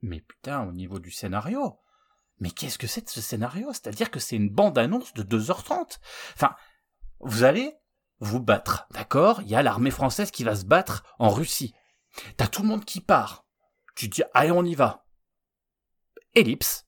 Mais 0.06 0.20
putain, 0.20 0.62
au 0.62 0.72
niveau 0.72 1.00
du 1.00 1.10
scénario, 1.10 1.80
mais 2.38 2.50
qu'est-ce 2.50 2.78
que 2.78 2.86
c'est 2.86 3.04
de 3.04 3.10
ce 3.10 3.20
scénario? 3.20 3.72
C'est-à-dire 3.72 4.10
que 4.10 4.20
c'est 4.20 4.36
une 4.36 4.50
bande-annonce 4.50 5.12
de 5.14 5.24
2h30. 5.24 5.98
Enfin, 6.34 6.54
vous 7.18 7.42
allez 7.42 7.74
vous 8.20 8.40
battre, 8.40 8.86
d'accord? 8.92 9.42
Il 9.42 9.48
y 9.48 9.56
a 9.56 9.62
l'armée 9.62 9.90
française 9.90 10.30
qui 10.30 10.44
va 10.44 10.54
se 10.54 10.64
battre 10.64 11.02
en 11.18 11.28
Russie. 11.28 11.74
T'as 12.36 12.46
tout 12.46 12.62
le 12.62 12.68
monde 12.68 12.84
qui 12.84 13.00
part. 13.00 13.46
Tu 13.96 14.06
dis, 14.08 14.22
allez, 14.32 14.52
on 14.52 14.64
y 14.64 14.76
va. 14.76 15.06
Ellipse. 16.34 16.86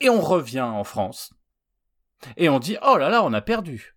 Et 0.00 0.10
on 0.10 0.20
revient 0.20 0.62
en 0.62 0.84
France. 0.84 1.32
Et 2.36 2.48
on 2.48 2.58
dit, 2.58 2.78
oh 2.82 2.96
là 2.96 3.10
là, 3.10 3.22
on 3.22 3.32
a 3.32 3.40
perdu. 3.40 3.96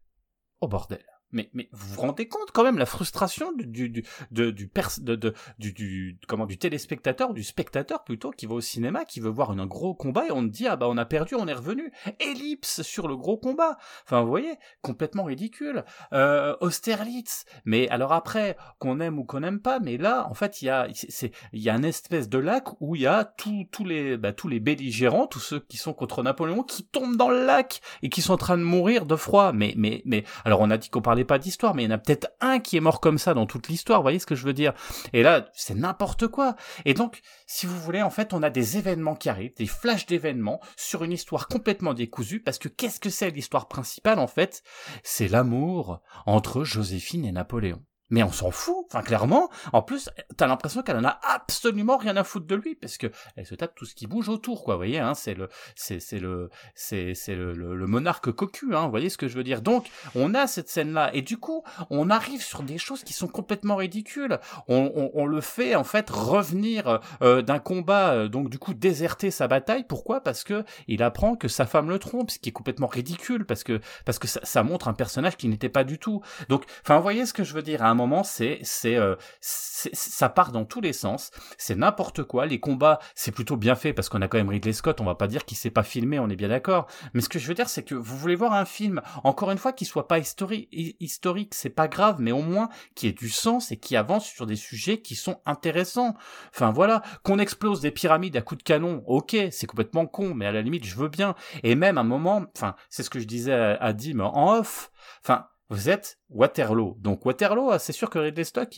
Oh 0.62 0.68
bordel 0.68 1.04
mais, 1.34 1.50
mais 1.54 1.70
vous 1.72 1.96
vous 1.96 2.02
rendez 2.02 2.28
compte 2.28 2.52
quand 2.54 2.64
même 2.64 2.78
la 2.78 2.86
frustration 2.86 3.52
du, 3.54 3.66
du, 3.66 3.90
du, 3.90 4.04
du, 4.32 4.52
de, 4.52 5.16
de, 5.16 5.34
du, 5.60 5.74
du, 5.74 6.20
comment, 6.28 6.46
du 6.46 6.58
téléspectateur, 6.58 7.34
du 7.34 7.44
spectateur 7.44 8.04
plutôt, 8.04 8.32
qui 8.32 8.46
va 8.46 8.56
au 8.56 8.62
cinéma, 8.62 9.06
qui 9.06 9.20
veut 9.20 9.30
voir 9.30 9.52
un 9.52 9.66
gros 9.66 9.94
combat 9.94 10.28
et 10.28 10.32
on 10.32 10.44
te 10.44 10.52
dit, 10.52 10.68
ah 10.68 10.76
bah 10.76 10.88
on 10.90 10.98
a 10.98 11.06
perdu, 11.06 11.36
on 11.36 11.48
est 11.48 11.54
revenu. 11.54 11.92
Ellipse 12.20 12.82
sur 12.82 13.08
le 13.08 13.18
gros 13.18 13.38
combat. 13.38 13.78
Enfin, 14.06 14.22
vous 14.22 14.30
voyez, 14.30 14.56
complètement 14.82 15.24
ridicule. 15.24 15.84
Euh, 16.14 16.56
Austerlitz. 16.62 17.46
Mais 17.66 17.90
alors 17.90 18.14
après, 18.14 18.58
qu'on 18.80 19.00
aime 19.00 19.20
ou 19.20 19.24
qu'on 19.24 19.42
n'aime 19.42 19.60
pas, 19.60 19.80
mais 19.80 19.98
là, 19.98 20.28
en 20.30 20.34
fait, 20.34 20.62
il 20.62 20.66
y 20.66 20.70
a, 20.70 20.88
c'est, 20.94 21.32
il 21.52 21.62
y 21.62 21.70
a 21.70 21.74
un 21.74 21.84
espèce 21.84 22.30
de 22.30 22.38
lac 22.38 22.82
où 22.82 22.96
il 22.96 23.02
y 23.02 23.08
a 23.08 23.26
tous, 23.26 23.68
tous 23.72 23.86
les, 23.86 24.18
bah, 24.18 24.34
tous 24.34 24.48
les 24.48 24.60
belligérants, 24.60 25.28
tous 25.28 25.40
ceux 25.40 25.60
qui 25.60 25.78
sont 25.78 25.94
contre 25.94 26.24
Napoléon, 26.24 26.64
qui 26.64 26.86
tombent 26.86 27.18
dans 27.18 27.30
le 27.30 27.46
lac 27.46 27.82
et 28.02 28.10
qui 28.10 28.22
sont 28.22 28.34
en 28.34 28.38
train 28.38 28.58
de 28.58 28.64
mourir 28.64 29.06
de 29.06 29.16
froid. 29.16 29.52
Mais, 29.52 29.74
mais, 29.78 30.02
mais, 30.06 30.24
alors 30.46 30.62
on 30.62 30.70
a 30.70 30.78
dit 30.78 30.90
qu'on 30.90 31.02
parlait 31.02 31.23
pas 31.24 31.40
d'histoire, 31.40 31.76
mais 31.76 31.84
il 31.84 31.86
y 31.86 31.90
en 31.90 31.96
a 31.96 31.98
peut-être 31.98 32.30
un 32.42 32.60
qui 32.60 32.78
est 32.78 32.82
mort 32.82 33.00
comme 33.00 33.18
ça 33.18 33.34
dans 33.34 33.46
toute 33.46 33.68
l'histoire, 33.68 34.00
vous 34.00 34.04
voyez 34.04 34.20
ce 34.20 34.26
que 34.26 34.36
je 34.36 34.46
veux 34.46 34.54
dire? 34.54 34.74
Et 35.14 35.24
là, 35.24 35.50
c'est 35.54 35.76
n'importe 35.76 36.28
quoi. 36.28 36.56
Et 36.86 36.94
donc, 36.94 37.22
si 37.48 37.66
vous 37.66 37.80
voulez, 37.80 38.02
en 38.02 38.10
fait, 38.10 38.34
on 38.34 38.44
a 38.44 38.50
des 38.50 38.78
événements 38.78 39.16
qui 39.16 39.30
arrivent, 39.30 39.56
des 39.56 39.68
flashs 39.68 40.06
d'événements 40.06 40.60
sur 40.76 41.04
une 41.04 41.12
histoire 41.12 41.48
complètement 41.48 41.94
décousue, 41.94 42.42
parce 42.42 42.60
que 42.60 42.68
qu'est-ce 42.68 43.00
que 43.00 43.10
c'est 43.10 43.30
l'histoire 43.30 43.68
principale, 43.68 44.20
en 44.20 44.28
fait? 44.28 44.64
C'est 45.04 45.28
l'amour 45.28 46.02
entre 46.26 46.64
Joséphine 46.64 47.26
et 47.26 47.32
Napoléon 47.32 47.84
mais 48.14 48.22
on 48.22 48.32
s'en 48.32 48.52
fout. 48.52 48.86
Enfin, 48.92 49.02
clairement, 49.02 49.50
en 49.74 49.82
plus, 49.82 50.12
t'as 50.38 50.46
l'impression 50.46 50.84
qu'elle 50.84 50.98
en 50.98 51.04
a 51.04 51.20
absolument 51.24 51.98
rien 51.98 52.16
à 52.16 52.24
foutre 52.24 52.46
de 52.46 52.54
lui, 52.54 52.76
parce 52.76 53.00
que 53.00 53.08
elle 53.36 53.48
se 53.48 53.56
tape 53.56 53.74
tout 53.74 53.86
ce 53.86 53.96
qui 53.96 54.06
bouge 54.06 54.30
autour, 54.30 54.64
quoi. 54.64 54.76
Vous 54.76 54.80
voyez, 54.80 55.00
hein, 55.00 55.16
c'est 55.16 55.34
le, 55.34 55.50
c'est, 55.76 55.98
le, 56.20 56.52
c'est, 56.76 57.16
c'est 57.16 57.34
le, 57.34 57.54
le, 57.54 57.88
monarque 57.88 58.32
cocu, 58.32 58.76
hein. 58.76 58.84
Vous 58.84 58.92
voyez 58.92 59.10
ce 59.10 59.18
que 59.18 59.28
je 59.28 59.36
veux 59.36 59.44
dire. 59.44 59.64
Donc, 59.64 59.88
on 60.14 60.36
a 60.36 60.46
cette 60.46 60.70
scène-là, 60.70 61.10
et 61.16 61.24
du 61.24 61.38
coup, 61.38 61.64
on 61.90 62.12
arrive 62.12 62.44
sur 62.44 62.62
des 62.62 62.78
choses 62.78 63.04
qui 63.04 63.14
sont 63.14 63.28
complètement 63.28 63.76
ridicules. 63.76 64.40
On, 64.68 65.26
le 65.26 65.42
fait 65.42 65.74
en 65.76 65.84
fait 65.84 66.10
revenir 66.10 67.00
euh, 67.22 67.42
d'un 67.42 67.58
combat, 67.58 68.14
euh, 68.14 68.28
donc 68.28 68.50
du 68.50 68.60
coup 68.60 68.74
déserter 68.74 69.32
sa 69.32 69.48
bataille. 69.48 69.86
Pourquoi? 69.86 70.22
Parce 70.22 70.44
que 70.44 70.66
il 70.88 71.02
apprend 71.02 71.36
que 71.36 71.48
sa 71.48 71.66
femme 71.66 71.90
le 71.90 71.98
trompe, 71.98 72.30
ce 72.30 72.38
qui 72.38 72.50
est 72.50 72.52
complètement 72.52 72.88
ridicule, 72.88 73.46
parce 73.46 73.64
que 73.64 73.80
parce 74.06 74.20
que 74.20 74.28
ça, 74.28 74.64
montre 74.64 74.88
un 74.90 74.94
personnage 74.94 75.38
qui 75.38 75.48
n'était 75.48 75.70
pas 75.70 75.84
du 75.84 75.98
tout. 75.98 76.22
Donc, 76.50 76.66
enfin, 76.84 76.98
vous 76.98 77.04
voyez 77.04 77.26
ce 77.26 77.34
que 77.34 77.44
je 77.44 77.54
veux 77.54 77.62
dire. 77.62 77.84
C'est 78.24 78.60
c'est 78.64 78.96
euh, 78.96 79.16
ça 79.40 80.30
part 80.30 80.52
dans 80.52 80.66
tous 80.66 80.82
les 80.82 80.94
sens. 80.94 81.32
C'est 81.58 81.76
n'importe 81.76 82.24
quoi. 82.24 82.46
Les 82.46 82.60
combats, 82.60 83.00
c'est 83.16 83.32
plutôt 83.32 83.58
bien 83.58 83.76
fait 83.76 83.94
parce 83.94 84.10
qu'on 84.10 84.22
a 84.22 84.28
quand 84.28 84.38
même 84.38 84.50
Ridley 84.50 84.74
Scott. 84.74 85.02
On 85.02 85.06
va 85.06 85.16
pas 85.16 85.28
dire 85.28 85.46
qu'il 85.46 85.58
s'est 85.58 85.70
pas 85.70 85.84
filmé, 85.84 86.20
on 86.20 86.30
est 86.30 86.36
bien 86.36 86.50
d'accord. 86.50 86.88
Mais 87.14 87.22
ce 87.22 87.30
que 87.30 87.40
je 87.40 87.48
veux 87.48 87.54
dire, 87.54 87.70
c'est 87.70 87.84
que 87.84 87.96
vous 87.96 88.18
voulez 88.18 88.36
voir 88.36 88.54
un 88.54 88.66
film, 88.66 89.02
encore 89.24 89.52
une 89.52 89.58
fois, 89.58 89.74
qui 89.74 89.86
soit 89.86 90.08
pas 90.08 90.20
historique, 90.20 90.70
historique, 90.72 91.54
c'est 91.54 91.70
pas 91.70 91.88
grave, 91.88 92.18
mais 92.20 92.32
au 92.32 92.42
moins 92.42 92.70
qui 92.96 93.08
ait 93.08 93.14
du 93.14 93.30
sens 93.30 93.72
et 93.72 93.78
qui 93.78 93.96
avance 93.96 94.26
sur 94.26 94.46
des 94.46 94.56
sujets 94.56 95.02
qui 95.02 95.16
sont 95.16 95.40
intéressants. 95.46 96.16
Enfin 96.54 96.72
voilà, 96.72 97.02
qu'on 97.24 97.40
explose 97.40 97.82
des 97.82 97.92
pyramides 97.92 98.38
à 98.38 98.42
coups 98.42 98.60
de 98.60 98.64
canon, 98.64 99.04
ok, 99.08 99.36
c'est 99.52 99.68
complètement 99.68 100.06
con, 100.06 100.34
mais 100.34 100.46
à 100.46 100.52
la 100.52 100.62
limite, 100.62 100.86
je 100.86 100.96
veux 100.96 101.10
bien. 101.10 101.36
Et 101.64 101.76
même 101.76 101.98
un 101.98 102.04
moment, 102.04 102.46
enfin, 102.56 102.76
c'est 102.90 103.04
ce 103.04 103.10
que 103.10 103.20
je 103.20 103.26
disais 103.26 103.54
à 103.54 103.94
Dim 103.94 104.20
en 104.20 104.58
off. 104.58 104.92
Enfin, 105.24 105.48
vous 105.74 105.90
êtes 105.90 106.20
Waterloo. 106.30 106.96
Donc 107.00 107.26
Waterloo, 107.26 107.72
ah, 107.72 107.80
c'est 107.80 107.94
sûr 107.94 108.10
que 108.10 108.20
Ridley 108.20 108.44
Scott, 108.44 108.78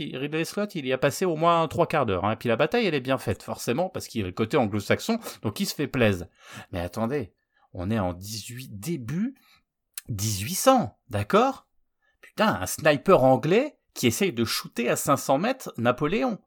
il, 0.76 0.86
y 0.86 0.94
a 0.94 0.98
passé 0.98 1.26
au 1.26 1.36
moins 1.36 1.68
trois 1.68 1.88
quarts 1.88 2.06
d'heure. 2.06 2.26
Hein. 2.26 2.32
Et 2.32 2.36
puis 2.38 2.50
la 2.50 2.56
bataille, 2.56 2.86
elle 2.86 2.96
est 2.96 3.02
bien 3.02 3.18
faite, 3.18 3.44
forcément, 3.44 3.90
parce 3.90 4.08
qu'il 4.08 4.26
est 4.26 4.34
côté 4.34 4.58
anglo-saxon, 4.58 5.20
donc 5.42 5.60
il 5.60 5.66
se 5.66 5.76
fait 5.76 5.88
plaise. 5.88 6.28
Mais 6.72 6.80
attendez, 6.80 7.34
on 7.74 7.92
est 7.92 8.00
en 8.00 8.14
18, 8.14 8.80
début 8.80 9.36
1800, 10.10 10.98
d'accord? 11.10 11.68
Putain, 12.22 12.60
un 12.62 12.66
sniper 12.66 13.24
anglais 13.24 13.78
qui 13.94 14.08
essaye 14.08 14.34
de 14.34 14.46
shooter 14.46 14.90
à 14.90 14.96
500 14.96 15.38
mètres 15.38 15.74
Napoléon 15.78 16.40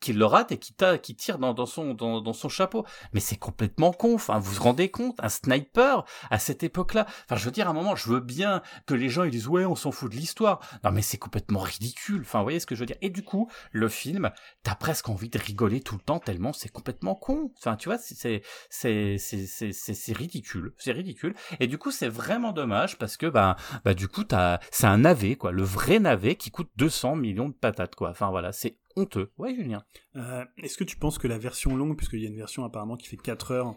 qui 0.00 0.12
le 0.12 0.24
rate 0.24 0.52
et 0.52 0.58
qui, 0.58 0.74
qui 1.02 1.14
tire 1.14 1.38
dans, 1.38 1.66
son, 1.66 1.94
dans, 1.94 2.32
son 2.32 2.48
chapeau. 2.48 2.84
Mais 3.12 3.20
c'est 3.20 3.36
complètement 3.36 3.92
con. 3.92 4.14
Enfin, 4.14 4.38
vous 4.38 4.52
vous 4.52 4.62
rendez 4.62 4.90
compte 4.90 5.16
Un 5.22 5.28
sniper 5.28 6.04
à 6.30 6.38
cette 6.38 6.62
époque-là. 6.62 7.06
Enfin, 7.24 7.36
je 7.36 7.44
veux 7.44 7.50
dire, 7.50 7.68
à 7.68 7.70
un 7.70 7.74
moment, 7.74 7.96
je 7.96 8.08
veux 8.08 8.20
bien 8.20 8.62
que 8.86 8.94
les 8.94 9.08
gens 9.08 9.24
ils 9.24 9.30
disent 9.30 9.48
ouais, 9.48 9.64
on 9.64 9.76
s'en 9.76 9.92
fout 9.92 10.10
de 10.10 10.16
l'histoire. 10.16 10.60
Non, 10.84 10.90
mais 10.90 11.02
c'est 11.02 11.18
complètement 11.18 11.60
ridicule. 11.60 12.22
Enfin, 12.22 12.38
vous 12.38 12.44
voyez 12.44 12.60
ce 12.60 12.66
que 12.66 12.74
je 12.74 12.80
veux 12.80 12.86
dire 12.86 12.96
Et 13.02 13.10
du 13.10 13.22
coup, 13.22 13.50
le 13.72 13.88
film, 13.88 14.30
t'as 14.62 14.74
presque 14.74 15.08
envie 15.08 15.28
de 15.28 15.38
rigoler 15.38 15.80
tout 15.80 15.94
le 15.94 16.00
temps 16.00 16.18
tellement 16.18 16.48
c'est 16.52 16.70
complètement 16.70 17.14
con. 17.14 17.52
Enfin, 17.58 17.76
tu 17.76 17.88
vois, 17.88 17.98
c'est 17.98 18.42
c'est 18.70 19.18
c'est 19.18 19.72
c'est 19.72 20.12
ridicule. 20.12 20.74
C'est 20.78 20.92
ridicule. 20.92 21.34
Et 21.60 21.66
du 21.66 21.78
coup, 21.78 21.90
c'est 21.90 22.08
vraiment 22.08 22.52
dommage 22.52 22.98
parce 22.98 23.16
que 23.16 23.26
bah 23.26 23.56
bah 23.84 23.94
du 23.94 24.08
coup, 24.08 24.24
t'as 24.24 24.60
c'est 24.70 24.86
un 24.86 24.98
navet 24.98 25.36
quoi, 25.36 25.52
le 25.52 25.62
vrai 25.62 25.98
navet 25.98 26.36
qui 26.36 26.50
coûte 26.50 26.70
200 26.76 27.16
millions 27.16 27.48
de 27.48 27.54
patates 27.54 27.94
quoi. 27.94 28.10
Enfin 28.10 28.30
voilà, 28.30 28.52
c'est 28.52 28.78
honteux. 28.98 29.30
Ouais, 29.38 29.54
Julien. 29.54 29.84
Euh, 30.16 30.44
est-ce 30.58 30.76
que 30.76 30.84
tu 30.84 30.96
penses 30.96 31.18
que 31.18 31.28
la 31.28 31.38
version 31.38 31.76
longue, 31.76 31.96
puisqu'il 31.96 32.20
y 32.20 32.26
a 32.26 32.28
une 32.28 32.36
version 32.36 32.64
apparemment 32.64 32.96
qui 32.96 33.08
fait 33.08 33.16
4 33.16 33.52
heures, 33.52 33.74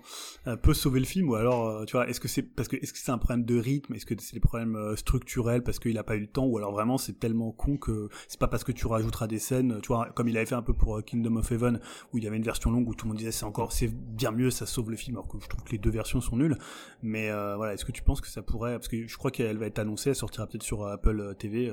euh, 0.47 0.55
peut 0.55 0.73
sauver 0.73 0.99
le 0.99 1.05
film 1.05 1.29
Ou 1.29 1.35
alors, 1.35 1.67
euh, 1.67 1.85
tu 1.85 1.93
vois, 1.93 2.09
est-ce 2.09 2.19
que 2.19 2.27
c'est 2.27 2.41
parce 2.41 2.67
que 2.67 2.75
est-ce 2.77 2.93
que 2.93 2.99
c'est 2.99 3.11
un 3.11 3.17
problème 3.17 3.45
de 3.45 3.57
rythme 3.57 3.93
Est-ce 3.93 4.05
que 4.05 4.15
c'est 4.19 4.33
des 4.33 4.39
problèmes 4.39 4.77
structurels 4.95 5.63
parce 5.63 5.79
qu'il 5.79 5.97
a 5.97 6.03
pas 6.03 6.15
eu 6.15 6.21
le 6.21 6.27
temps 6.27 6.45
Ou 6.45 6.57
alors 6.57 6.71
vraiment 6.71 6.97
c'est 6.97 7.19
tellement 7.19 7.51
con 7.51 7.77
que 7.77 8.09
c'est 8.27 8.39
pas 8.39 8.47
parce 8.47 8.63
que 8.63 8.71
tu 8.71 8.87
rajouteras 8.87 9.27
des 9.27 9.39
scènes, 9.39 9.79
tu 9.81 9.87
vois, 9.87 10.09
comme 10.15 10.27
il 10.27 10.37
avait 10.37 10.45
fait 10.45 10.55
un 10.55 10.61
peu 10.61 10.73
pour 10.73 11.03
Kingdom 11.03 11.37
of 11.37 11.51
Heaven, 11.51 11.79
où 12.11 12.17
il 12.17 12.23
y 12.23 12.27
avait 12.27 12.37
une 12.37 12.43
version 12.43 12.71
longue 12.71 12.87
où 12.87 12.95
tout 12.95 13.05
le 13.05 13.09
monde 13.09 13.17
disait 13.17 13.31
c'est 13.31 13.45
encore, 13.45 13.71
c'est 13.71 13.87
bien 13.87 14.31
mieux, 14.31 14.51
ça 14.51 14.65
sauve 14.65 14.89
le 14.89 14.97
film, 14.97 15.17
alors 15.17 15.27
que 15.27 15.37
je 15.39 15.47
trouve 15.47 15.63
que 15.63 15.71
les 15.71 15.77
deux 15.77 15.91
versions 15.91 16.21
sont 16.21 16.37
nulles. 16.37 16.57
Mais 17.01 17.29
voilà, 17.29 17.73
est-ce 17.73 17.85
que 17.85 17.91
tu 17.91 18.03
penses 18.03 18.21
que 18.21 18.27
ça 18.27 18.41
pourrait, 18.41 18.73
parce 18.73 18.87
que 18.87 19.07
je 19.07 19.17
crois 19.17 19.31
qu'elle 19.31 19.57
va 19.57 19.67
être 19.67 19.79
annoncée, 19.79 20.09
elle 20.09 20.15
sortira 20.15 20.47
peut-être 20.47 20.63
sur 20.63 20.85
Apple 20.85 21.35
TV 21.37 21.71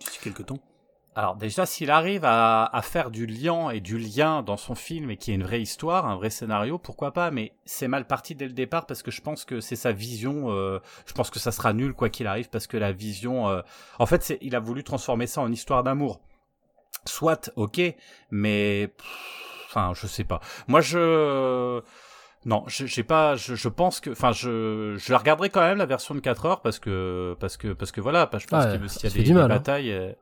d'ici 0.00 0.18
quelques 0.22 0.46
temps. 0.46 0.71
Alors 1.14 1.36
déjà, 1.36 1.66
s'il 1.66 1.90
arrive 1.90 2.24
à, 2.24 2.64
à, 2.64 2.80
faire 2.80 3.10
du 3.10 3.26
lien 3.26 3.68
et 3.68 3.80
du 3.80 3.98
lien 3.98 4.42
dans 4.42 4.56
son 4.56 4.74
film 4.74 5.10
et 5.10 5.18
qu'il 5.18 5.32
y 5.32 5.36
ait 5.36 5.40
une 5.40 5.46
vraie 5.46 5.60
histoire, 5.60 6.06
un 6.06 6.16
vrai 6.16 6.30
scénario, 6.30 6.78
pourquoi 6.78 7.12
pas 7.12 7.30
Mais 7.30 7.52
c'est 7.66 7.86
mal 7.86 8.06
parti 8.06 8.34
dès 8.34 8.46
le 8.46 8.54
départ 8.54 8.86
parce 8.86 9.02
que 9.02 9.10
je 9.10 9.20
pense 9.20 9.44
que 9.44 9.60
c'est 9.60 9.76
sa 9.76 9.92
vision. 9.92 10.50
Euh, 10.50 10.78
je 11.04 11.12
pense 11.12 11.28
que 11.28 11.38
ça 11.38 11.52
sera 11.52 11.74
nul 11.74 11.92
quoi 11.92 12.08
qu'il 12.08 12.26
arrive 12.26 12.48
parce 12.48 12.66
que 12.66 12.78
la 12.78 12.92
vision. 12.92 13.48
Euh, 13.50 13.60
en 13.98 14.06
fait, 14.06 14.22
c'est, 14.22 14.38
il 14.40 14.56
a 14.56 14.60
voulu 14.60 14.84
transformer 14.84 15.26
ça 15.26 15.42
en 15.42 15.52
histoire 15.52 15.82
d'amour. 15.82 16.20
Soit, 17.04 17.50
ok, 17.56 17.80
mais 18.30 18.94
enfin, 19.66 19.92
je 19.94 20.06
sais 20.06 20.24
pas. 20.24 20.40
Moi, 20.66 20.80
je 20.80 21.82
non, 22.46 22.64
j'ai 22.68 23.02
pas. 23.02 23.36
Je, 23.36 23.54
je, 23.54 23.68
pense 23.68 24.00
que, 24.00 24.10
enfin, 24.10 24.32
je, 24.32 24.96
je 24.96 25.12
la 25.12 25.18
regarderai 25.18 25.50
quand 25.50 25.60
même 25.60 25.78
la 25.78 25.86
version 25.86 26.14
de 26.14 26.20
4 26.20 26.46
heures 26.46 26.60
parce 26.62 26.78
que, 26.78 27.36
parce 27.38 27.58
que, 27.58 27.74
parce 27.74 27.92
que 27.92 28.00
voilà, 28.00 28.30
je 28.32 28.46
pense 28.46 28.64
qu'il 28.64 28.72
y 28.72 29.06
a 29.06 29.10
des, 29.10 29.22
des 29.24 29.32
hein. 29.32 29.46
batailles. 29.46 30.16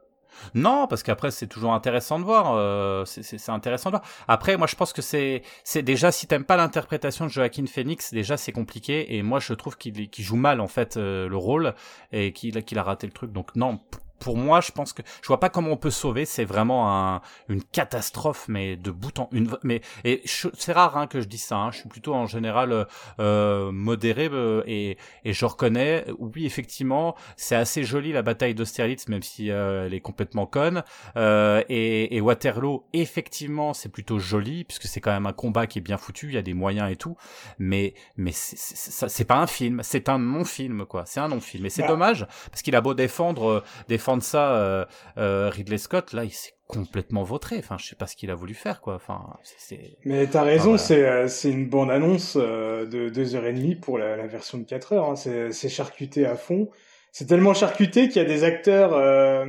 Non, 0.54 0.86
parce 0.86 1.02
qu'après 1.02 1.30
c'est 1.30 1.46
toujours 1.46 1.72
intéressant 1.72 2.18
de 2.18 2.24
voir. 2.24 2.54
Euh, 2.54 3.04
c'est 3.04 3.48
intéressant 3.50 3.90
de 3.90 3.96
voir. 3.96 4.08
Après, 4.28 4.56
moi 4.56 4.66
je 4.66 4.76
pense 4.76 4.92
que 4.92 5.02
c'est 5.02 5.42
déjà 5.82 6.12
si 6.12 6.26
t'aimes 6.26 6.44
pas 6.44 6.56
l'interprétation 6.56 7.26
de 7.26 7.30
Joaquin 7.30 7.66
Phoenix, 7.66 8.12
déjà 8.12 8.36
c'est 8.36 8.52
compliqué. 8.52 9.16
Et 9.16 9.22
moi 9.22 9.40
je 9.40 9.52
trouve 9.54 9.76
qu'il 9.76 10.10
joue 10.18 10.36
mal 10.36 10.60
en 10.60 10.68
fait 10.68 10.96
euh, 10.96 11.28
le 11.28 11.36
rôle 11.36 11.74
et 12.12 12.32
qu'il 12.32 12.78
a 12.78 12.82
raté 12.82 13.06
le 13.06 13.12
truc. 13.12 13.32
Donc 13.32 13.54
non, 13.56 13.80
pour 14.20 14.36
moi, 14.36 14.60
je 14.60 14.70
pense 14.70 14.92
que 14.92 15.02
je 15.22 15.26
vois 15.26 15.40
pas 15.40 15.48
comment 15.48 15.70
on 15.70 15.76
peut 15.76 15.90
sauver. 15.90 16.26
C'est 16.26 16.44
vraiment 16.44 16.94
un, 16.94 17.22
une 17.48 17.64
catastrophe, 17.64 18.46
mais 18.48 18.76
de 18.76 18.90
bout 18.90 19.18
en 19.18 19.28
une. 19.32 19.50
Mais 19.62 19.80
et 20.04 20.22
c'est 20.24 20.72
rare 20.72 20.96
hein, 20.96 21.06
que 21.06 21.20
je 21.20 21.26
dis 21.26 21.38
ça. 21.38 21.56
Hein. 21.56 21.70
Je 21.72 21.78
suis 21.78 21.88
plutôt 21.88 22.14
en 22.14 22.26
général 22.26 22.72
euh, 22.72 22.84
euh 23.18 23.72
modéré 23.72 24.28
euh, 24.30 24.62
et, 24.66 24.98
et 25.24 25.32
je 25.32 25.44
reconnais. 25.44 26.04
Oui, 26.18 26.44
effectivement, 26.44 27.16
c'est 27.36 27.56
assez 27.56 27.82
joli 27.82 28.12
la 28.12 28.22
bataille 28.22 28.54
d'Austerlitz, 28.54 29.08
même 29.08 29.22
si 29.22 29.50
euh, 29.50 29.86
elle 29.86 29.94
est 29.94 30.00
complètement 30.00 30.46
conne. 30.46 30.84
et, 31.16 32.16
et 32.16 32.20
Waterloo, 32.20 32.84
effectivement, 32.92 33.72
c'est 33.72 33.88
plutôt 33.88 34.18
joli 34.18 34.64
puisque 34.64 34.84
c'est 34.84 35.00
quand 35.00 35.12
même 35.12 35.26
un 35.26 35.32
combat 35.32 35.66
qui 35.66 35.78
est 35.78 35.82
bien 35.82 35.96
foutu. 35.96 36.28
Il 36.28 36.34
y 36.34 36.38
a 36.38 36.42
des 36.42 36.54
moyens 36.54 36.92
et 36.92 36.96
tout. 36.96 37.16
Mais 37.58 37.94
mais 38.18 38.32
c'est 38.34 39.24
pas 39.24 39.38
un 39.38 39.46
film. 39.46 39.80
C'est 39.82 40.10
un 40.10 40.18
non-film 40.18 40.84
quoi. 40.84 41.04
C'est 41.06 41.20
un 41.20 41.28
non-film. 41.28 41.64
Et 41.64 41.70
c'est 41.70 41.82
bah. 41.82 41.88
dommage 41.88 42.26
parce 42.50 42.60
qu'il 42.60 42.76
a 42.76 42.82
beau 42.82 42.92
défendre 42.92 43.64
défendre 43.88 44.09
de 44.16 44.22
ça, 44.22 44.56
euh, 44.56 44.84
euh, 45.18 45.48
Ridley 45.48 45.78
Scott, 45.78 46.12
là, 46.12 46.24
il 46.24 46.32
s'est 46.32 46.54
complètement 46.66 47.22
vautré. 47.22 47.56
Enfin, 47.58 47.76
je 47.78 47.86
sais 47.86 47.96
pas 47.96 48.06
ce 48.06 48.16
qu'il 48.16 48.30
a 48.30 48.34
voulu 48.34 48.54
faire, 48.54 48.80
quoi. 48.80 48.94
Enfin, 48.94 49.36
c'est. 49.42 49.98
Mais 50.04 50.26
t'as 50.26 50.42
raison, 50.42 50.76
c'est 50.76 51.06
euh, 51.06 51.28
c'est 51.28 51.50
une 51.50 51.68
bonne 51.68 51.90
annonce 51.90 52.36
de 52.36 53.08
deux 53.08 53.34
heures 53.34 53.46
et 53.46 53.52
demie 53.52 53.74
pour 53.74 53.98
la, 53.98 54.26
version 54.26 54.58
de 54.58 54.64
4 54.64 54.92
heures. 54.92 55.10
Hein. 55.10 55.16
C'est 55.16 55.68
charcuté 55.68 56.26
à 56.26 56.36
fond. 56.36 56.68
C'est 57.12 57.26
tellement 57.26 57.54
charcuté 57.54 58.08
qu'il 58.08 58.22
y 58.22 58.24
a 58.24 58.28
des 58.28 58.44
acteurs 58.44 59.46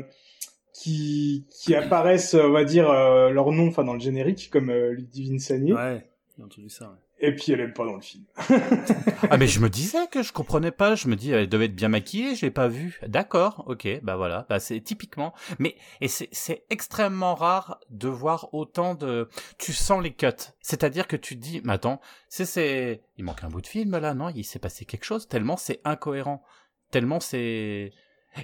qui 0.73 1.47
qui 1.51 1.75
apparaissent, 1.75 2.33
on 2.33 2.51
va 2.51 2.63
dire 2.63 2.91
leur 2.91 3.51
nom, 3.51 3.67
enfin 3.67 3.83
dans 3.83 3.93
le 3.93 3.99
générique, 3.99 4.49
comme 4.51 4.71
Ludivine 4.71 5.39
Sagné. 5.39 5.73
Ouais, 5.73 6.03
j'ai 6.37 6.43
entendu 6.43 6.69
ça. 6.69 6.89
Ouais. 6.89 6.97
Et 7.19 7.35
puis 7.35 7.51
elle 7.51 7.59
aime 7.59 7.73
pas 7.73 7.85
dans 7.85 7.95
le 7.95 8.01
film. 8.01 8.23
ah 9.29 9.37
mais 9.37 9.47
je 9.47 9.59
me 9.59 9.69
disais 9.69 10.07
que 10.07 10.23
je 10.23 10.33
comprenais 10.33 10.71
pas. 10.71 10.95
Je 10.95 11.07
me 11.07 11.15
dis 11.15 11.31
elle 11.31 11.47
devait 11.47 11.65
être 11.65 11.75
bien 11.75 11.89
maquillée. 11.89 12.35
Je 12.35 12.45
l'ai 12.45 12.51
pas 12.51 12.67
vue. 12.67 12.99
D'accord. 13.07 13.63
Ok. 13.67 13.87
Bah 14.01 14.15
voilà. 14.15 14.45
Bah 14.49 14.59
c'est 14.59 14.81
typiquement. 14.81 15.33
Mais 15.59 15.75
et 15.99 16.07
c'est 16.07 16.29
c'est 16.31 16.63
extrêmement 16.69 17.35
rare 17.35 17.79
de 17.89 18.07
voir 18.07 18.53
autant 18.53 18.95
de. 18.95 19.29
Tu 19.57 19.73
sens 19.73 20.01
les 20.01 20.13
cuts. 20.13 20.27
C'est-à-dire 20.61 21.07
que 21.07 21.15
tu 21.15 21.35
te 21.35 21.41
dis, 21.41 21.61
mais 21.63 21.73
attends, 21.73 22.01
c'est 22.27 22.45
c'est. 22.45 23.01
Il 23.17 23.25
manque 23.25 23.43
un 23.43 23.49
bout 23.49 23.61
de 23.61 23.67
film 23.67 23.97
là, 23.97 24.13
non? 24.13 24.29
Il 24.29 24.43
s'est 24.43 24.59
passé 24.59 24.85
quelque 24.85 25.05
chose. 25.05 25.27
Tellement 25.27 25.57
c'est 25.57 25.81
incohérent. 25.83 26.43
Tellement 26.89 27.19
c'est 27.19 27.91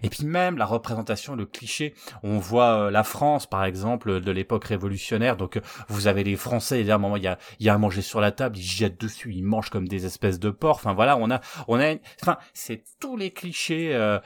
et 0.03 0.09
puis 0.09 0.26
même 0.26 0.57
la 0.57 0.65
représentation, 0.65 1.35
le 1.35 1.45
cliché, 1.45 1.93
on 2.23 2.38
voit 2.38 2.88
euh, 2.88 2.91
la 2.91 3.03
France 3.03 3.45
par 3.45 3.64
exemple 3.64 4.22
de 4.22 4.31
l'époque 4.31 4.65
révolutionnaire, 4.65 5.38
donc 5.38 5.57
euh, 5.57 5.61
vous 5.88 6.07
avez 6.07 6.23
les 6.23 6.35
Français, 6.35 6.84
et 6.84 6.91
à 6.91 6.95
un 6.95 6.97
moment 6.97 7.18
il 7.18 7.23
y 7.23 7.27
a, 7.27 7.38
y 7.59 7.69
a 7.69 7.73
à 7.73 7.77
manger 7.77 8.01
sur 8.01 8.22
la 8.22 8.31
table, 8.31 8.57
ils 8.57 8.64
jettent 8.64 8.99
dessus, 8.99 9.34
ils 9.34 9.43
mangent 9.43 9.69
comme 9.69 9.88
des 9.88 10.05
espèces 10.05 10.39
de 10.39 10.49
porcs, 10.49 10.77
enfin 10.77 10.93
voilà, 10.93 11.18
on 11.18 11.31
a, 11.31 11.41
on 11.68 11.80
a, 11.80 11.95
enfin 12.22 12.38
c'est 12.53 12.84
tous 12.99 13.18
les 13.18 13.31
clichés, 13.31 13.95
euh, 13.95 14.19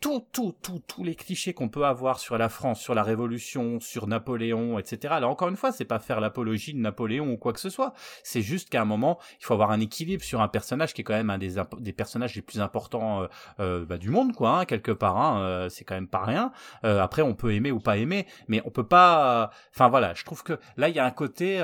tout, 0.00 0.24
tout, 0.32 0.54
tout, 0.62 0.80
tous 0.86 1.02
les 1.02 1.14
clichés 1.14 1.54
qu'on 1.54 1.68
peut 1.68 1.84
avoir 1.84 2.20
sur 2.20 2.38
la 2.38 2.48
France, 2.48 2.80
sur 2.80 2.94
la 2.94 3.02
Révolution, 3.02 3.80
sur 3.80 4.06
Napoléon, 4.06 4.78
etc. 4.78 5.14
Alors 5.14 5.30
encore 5.30 5.48
une 5.48 5.56
fois, 5.56 5.72
c'est 5.72 5.84
pas 5.84 5.98
faire 5.98 6.20
l'apologie 6.20 6.72
de 6.72 6.78
Napoléon 6.78 7.32
ou 7.32 7.36
quoi 7.36 7.52
que 7.52 7.60
ce 7.60 7.70
soit. 7.70 7.94
C'est 8.22 8.42
juste 8.42 8.68
qu'à 8.68 8.82
un 8.82 8.84
moment, 8.84 9.18
il 9.40 9.44
faut 9.44 9.54
avoir 9.54 9.70
un 9.70 9.80
équilibre 9.80 10.22
sur 10.22 10.40
un 10.40 10.48
personnage 10.48 10.94
qui 10.94 11.00
est 11.00 11.04
quand 11.04 11.14
même 11.14 11.30
un 11.30 11.38
des, 11.38 11.92
personnages 11.92 12.36
les 12.36 12.42
plus 12.42 12.60
importants 12.60 13.22
euh, 13.22 13.26
euh 13.60 13.84
bah, 13.84 13.98
du 13.98 14.10
monde, 14.10 14.34
quoi, 14.34 14.60
hein, 14.60 14.64
quelque 14.66 14.92
part. 14.92 15.16
Hein, 15.16 15.40
euh, 15.42 15.68
c'est 15.68 15.84
quand 15.84 15.94
même 15.94 16.08
pas 16.08 16.24
rien. 16.24 16.52
Euh, 16.84 17.00
après, 17.00 17.22
on 17.22 17.34
peut 17.34 17.52
aimer 17.52 17.72
ou 17.72 17.80
pas 17.80 17.96
aimer, 17.96 18.26
mais 18.46 18.62
on 18.64 18.70
peut 18.70 18.86
pas. 18.86 19.50
Enfin 19.74 19.88
voilà, 19.88 20.14
je 20.14 20.24
trouve 20.24 20.42
que 20.42 20.58
là, 20.76 20.88
il 20.88 20.94
y 20.94 20.98
a 20.98 21.04
un 21.04 21.10
côté 21.10 21.60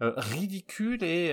ridicule 0.00 1.02
et 1.02 1.32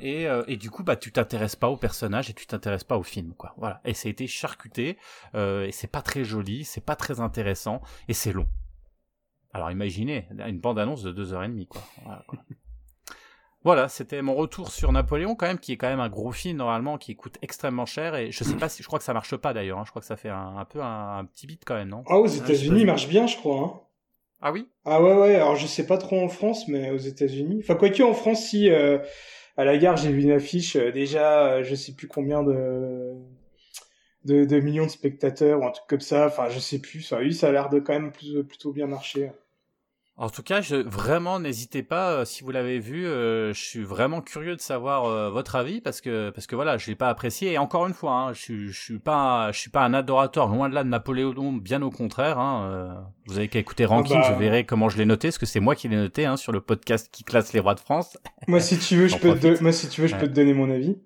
et, 0.00 0.28
et 0.48 0.56
du 0.56 0.70
coup, 0.70 0.82
bah, 0.82 0.96
tu 0.96 1.12
t'intéresses 1.12 1.56
pas 1.56 1.68
au 1.68 1.76
personnage 1.76 2.28
et 2.28 2.34
tu 2.34 2.46
t'intéresses 2.46 2.84
pas 2.84 2.98
au 2.98 3.02
film, 3.02 3.32
quoi. 3.34 3.54
Voilà. 3.56 3.80
Et 3.84 3.94
ça 3.94 4.08
a 4.08 4.10
été 4.10 4.26
charcuté. 4.26 4.98
Euh, 5.34 5.61
et 5.66 5.72
c'est 5.72 5.90
pas 5.90 6.02
très 6.02 6.24
joli, 6.24 6.64
c'est 6.64 6.84
pas 6.84 6.96
très 6.96 7.20
intéressant 7.20 7.80
et 8.08 8.14
c'est 8.14 8.32
long. 8.32 8.46
Alors 9.52 9.70
imaginez 9.70 10.26
une 10.46 10.58
bande-annonce 10.58 11.02
de 11.02 11.12
2h30 11.12 11.66
quoi. 11.66 11.82
Voilà, 12.04 12.24
quoi. 12.26 12.38
voilà 13.64 13.88
c'était 13.88 14.22
mon 14.22 14.34
retour 14.34 14.70
sur 14.70 14.92
Napoléon 14.92 15.34
quand 15.34 15.46
même, 15.46 15.58
qui 15.58 15.72
est 15.72 15.76
quand 15.76 15.88
même 15.88 16.00
un 16.00 16.08
gros 16.08 16.32
film 16.32 16.56
normalement, 16.56 16.98
qui 16.98 17.14
coûte 17.16 17.38
extrêmement 17.42 17.86
cher 17.86 18.14
et 18.14 18.32
je 18.32 18.44
sais 18.44 18.56
pas 18.56 18.68
si 18.68 18.82
je 18.82 18.86
crois 18.86 18.98
que 18.98 19.04
ça 19.04 19.14
marche 19.14 19.36
pas 19.36 19.52
d'ailleurs. 19.52 19.78
Hein. 19.78 19.84
je 19.84 19.90
crois 19.90 20.00
que 20.00 20.06
ça 20.06 20.16
fait 20.16 20.30
un, 20.30 20.64
peu 20.64 20.82
un, 20.82 21.24
petit 21.26 21.46
bit 21.46 21.62
quand 21.64 21.74
même, 21.74 21.88
non? 21.88 22.02
Ah 22.06 22.16
aux 22.16 22.26
États-Unis, 22.26 22.80
il 22.80 22.86
marche 22.86 23.08
bien, 23.08 23.26
je 23.26 23.36
crois. 23.36 23.60
Hein. 23.60 23.80
Ah 24.42 24.50
oui? 24.50 24.68
Ah 24.84 25.00
ouais 25.00 25.14
ouais. 25.14 25.36
Alors 25.36 25.54
je 25.54 25.66
sais 25.66 25.86
pas 25.86 25.98
trop 25.98 26.20
en 26.20 26.28
France, 26.28 26.66
mais 26.66 26.90
aux 26.90 26.98
États-Unis. 26.98 27.60
Enfin 27.62 27.76
quoique 27.76 28.02
en 28.02 28.12
France, 28.12 28.44
si 28.46 28.68
euh, 28.70 28.98
à 29.56 29.64
la 29.64 29.78
gare 29.78 29.96
j'ai 29.96 30.10
vu 30.10 30.22
une 30.22 30.32
affiche 30.32 30.74
euh, 30.76 30.90
déjà, 30.90 31.46
euh, 31.46 31.62
je 31.62 31.74
sais 31.76 31.92
plus 31.92 32.08
combien 32.08 32.42
de 32.42 33.12
de, 34.24 34.44
de, 34.44 34.60
millions 34.60 34.86
de 34.86 34.90
spectateurs 34.90 35.60
ou 35.60 35.66
un 35.66 35.70
truc 35.70 35.86
comme 35.88 36.00
ça. 36.00 36.26
Enfin, 36.26 36.48
je 36.48 36.58
sais 36.58 36.78
plus. 36.78 37.02
Ça, 37.02 37.18
oui, 37.18 37.34
ça 37.34 37.48
a 37.48 37.52
l'air 37.52 37.68
de 37.68 37.80
quand 37.80 37.92
même 37.92 38.12
plus, 38.12 38.42
plutôt 38.44 38.72
bien 38.72 38.86
marcher. 38.86 39.32
En 40.16 40.28
tout 40.28 40.42
cas, 40.42 40.60
je, 40.60 40.76
vraiment, 40.76 41.40
n'hésitez 41.40 41.82
pas 41.82 42.12
euh, 42.12 42.24
si 42.26 42.44
vous 42.44 42.50
l'avez 42.50 42.78
vu. 42.78 43.06
Euh, 43.06 43.54
je 43.54 43.60
suis 43.60 43.82
vraiment 43.82 44.20
curieux 44.20 44.54
de 44.54 44.60
savoir 44.60 45.06
euh, 45.06 45.30
votre 45.30 45.56
avis 45.56 45.80
parce 45.80 46.02
que 46.02 46.28
parce 46.30 46.46
que 46.46 46.54
voilà, 46.54 46.76
je 46.76 46.88
l'ai 46.88 46.94
pas 46.94 47.08
apprécié. 47.08 47.52
Et 47.52 47.58
encore 47.58 47.86
une 47.86 47.94
fois, 47.94 48.12
hein, 48.12 48.32
je, 48.34 48.66
je 48.66 48.78
suis 48.78 48.98
pas 48.98 49.50
je 49.52 49.58
suis 49.58 49.70
pas 49.70 49.82
un 49.82 49.94
adorateur 49.94 50.48
loin 50.48 50.68
de 50.68 50.74
là 50.74 50.84
de 50.84 50.88
Napoléon, 50.90 51.54
bien 51.54 51.80
au 51.80 51.90
contraire. 51.90 52.38
Hein, 52.38 53.10
vous 53.26 53.38
avez 53.38 53.48
qu'à 53.48 53.58
écouter 53.58 53.86
Ranking, 53.86 54.18
ah 54.22 54.28
bah... 54.28 54.34
je 54.34 54.38
verrai 54.38 54.64
comment 54.66 54.90
je 54.90 54.98
l'ai 54.98 55.06
noté, 55.06 55.28
parce 55.28 55.38
que 55.38 55.46
c'est 55.46 55.60
moi 55.60 55.74
qui 55.74 55.88
l'ai 55.88 55.96
noté 55.96 56.26
hein, 56.26 56.36
sur 56.36 56.52
le 56.52 56.60
podcast 56.60 57.08
qui 57.10 57.24
classe 57.24 57.54
les 57.54 57.60
rois 57.60 57.74
de 57.74 57.80
France. 57.80 58.18
Moi, 58.46 58.60
si 58.60 58.78
tu 58.78 58.96
veux, 58.96 59.08
je 59.08 59.16
peux 59.16 59.36
te, 59.38 59.62
moi 59.62 59.72
si 59.72 59.88
tu 59.88 60.02
veux, 60.02 60.08
je 60.08 60.16
peux 60.16 60.28
te 60.28 60.34
donner 60.34 60.52
mon 60.52 60.70
avis. 60.70 60.98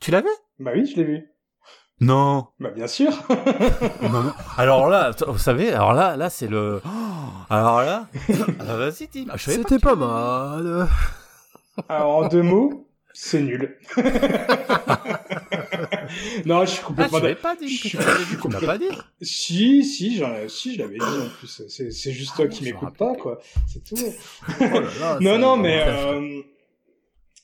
Tu 0.00 0.12
l'avais? 0.12 0.28
Bah 0.60 0.70
oui, 0.74 0.86
je 0.86 0.96
l'ai 0.96 1.04
vu. 1.04 1.28
Non. 2.00 2.46
Bah 2.60 2.70
bien 2.70 2.86
sûr. 2.86 3.10
alors 4.56 4.88
là, 4.88 5.10
vous 5.26 5.38
savez, 5.38 5.72
alors 5.72 5.92
là, 5.92 6.16
là 6.16 6.30
c'est 6.30 6.46
le. 6.46 6.80
Alors 7.50 7.82
là, 7.82 8.06
ah, 8.60 8.76
vas-y, 8.76 9.08
dis. 9.08 9.26
C'était 9.36 9.78
pas, 9.78 9.96
mal. 9.96 10.88
Alors 11.88 12.16
en 12.16 12.28
deux 12.28 12.42
mots, 12.42 12.88
c'est 13.12 13.40
nul. 13.40 13.78
non, 16.44 16.64
je 16.64 16.70
suis 16.70 16.82
complètement. 16.82 17.18
Ah, 17.22 17.28
tu 17.28 17.36
pas 17.36 17.56
dit 17.56 17.66
vu, 17.66 18.36
qu'on 18.38 18.48
pas 18.48 18.78
dit. 18.78 18.90
Si, 19.22 19.84
si, 19.84 20.20
si, 20.48 20.74
je 20.74 20.78
l'avais 20.78 20.98
dit 20.98 21.04
en 21.04 21.28
plus. 21.38 21.62
C'est 21.68 22.12
juste 22.12 22.36
toi 22.36 22.46
qui 22.46 22.64
m'écoutes 22.64 22.96
pas, 22.96 23.14
quoi. 23.14 23.40
C'est 23.66 23.82
tout. 23.84 23.96
oh 24.60 24.64
là 24.64 24.80
là, 25.00 25.18
non, 25.20 25.38
non, 25.38 25.56
mais. 25.56 25.84
Euh... 25.86 26.42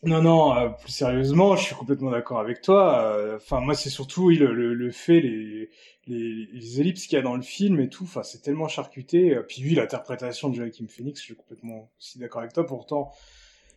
Non, 0.06 0.20
non, 0.22 0.54
euh, 0.56 0.68
plus 0.68 0.90
sérieusement, 0.92 1.56
je 1.56 1.64
suis 1.64 1.74
complètement 1.74 2.10
d'accord 2.10 2.38
avec 2.38 2.60
toi. 2.60 3.02
Euh, 3.02 3.36
enfin, 3.36 3.60
moi, 3.60 3.74
c'est 3.74 3.90
surtout 3.90 4.24
oui, 4.26 4.36
le, 4.36 4.52
le, 4.52 4.74
le, 4.74 4.90
fait, 4.90 5.20
les, 5.20 5.70
les, 6.06 6.46
les 6.52 6.80
ellipses 6.80 7.06
qu'il 7.06 7.16
y 7.16 7.18
a 7.18 7.22
dans 7.22 7.36
le 7.36 7.42
film 7.42 7.80
et 7.80 7.88
tout. 7.88 8.04
Enfin, 8.04 8.22
c'est 8.22 8.42
tellement 8.42 8.68
charcuté. 8.68 9.34
Euh, 9.34 9.42
puis 9.42 9.62
oui, 9.64 9.74
l'interprétation 9.74 10.50
de 10.50 10.56
Joaquin 10.56 10.86
Phoenix, 10.88 11.20
je 11.20 11.24
suis 11.24 11.36
complètement 11.36 11.90
aussi 11.98 12.18
d'accord 12.18 12.42
avec 12.42 12.52
toi. 12.52 12.66
Pourtant, 12.66 13.12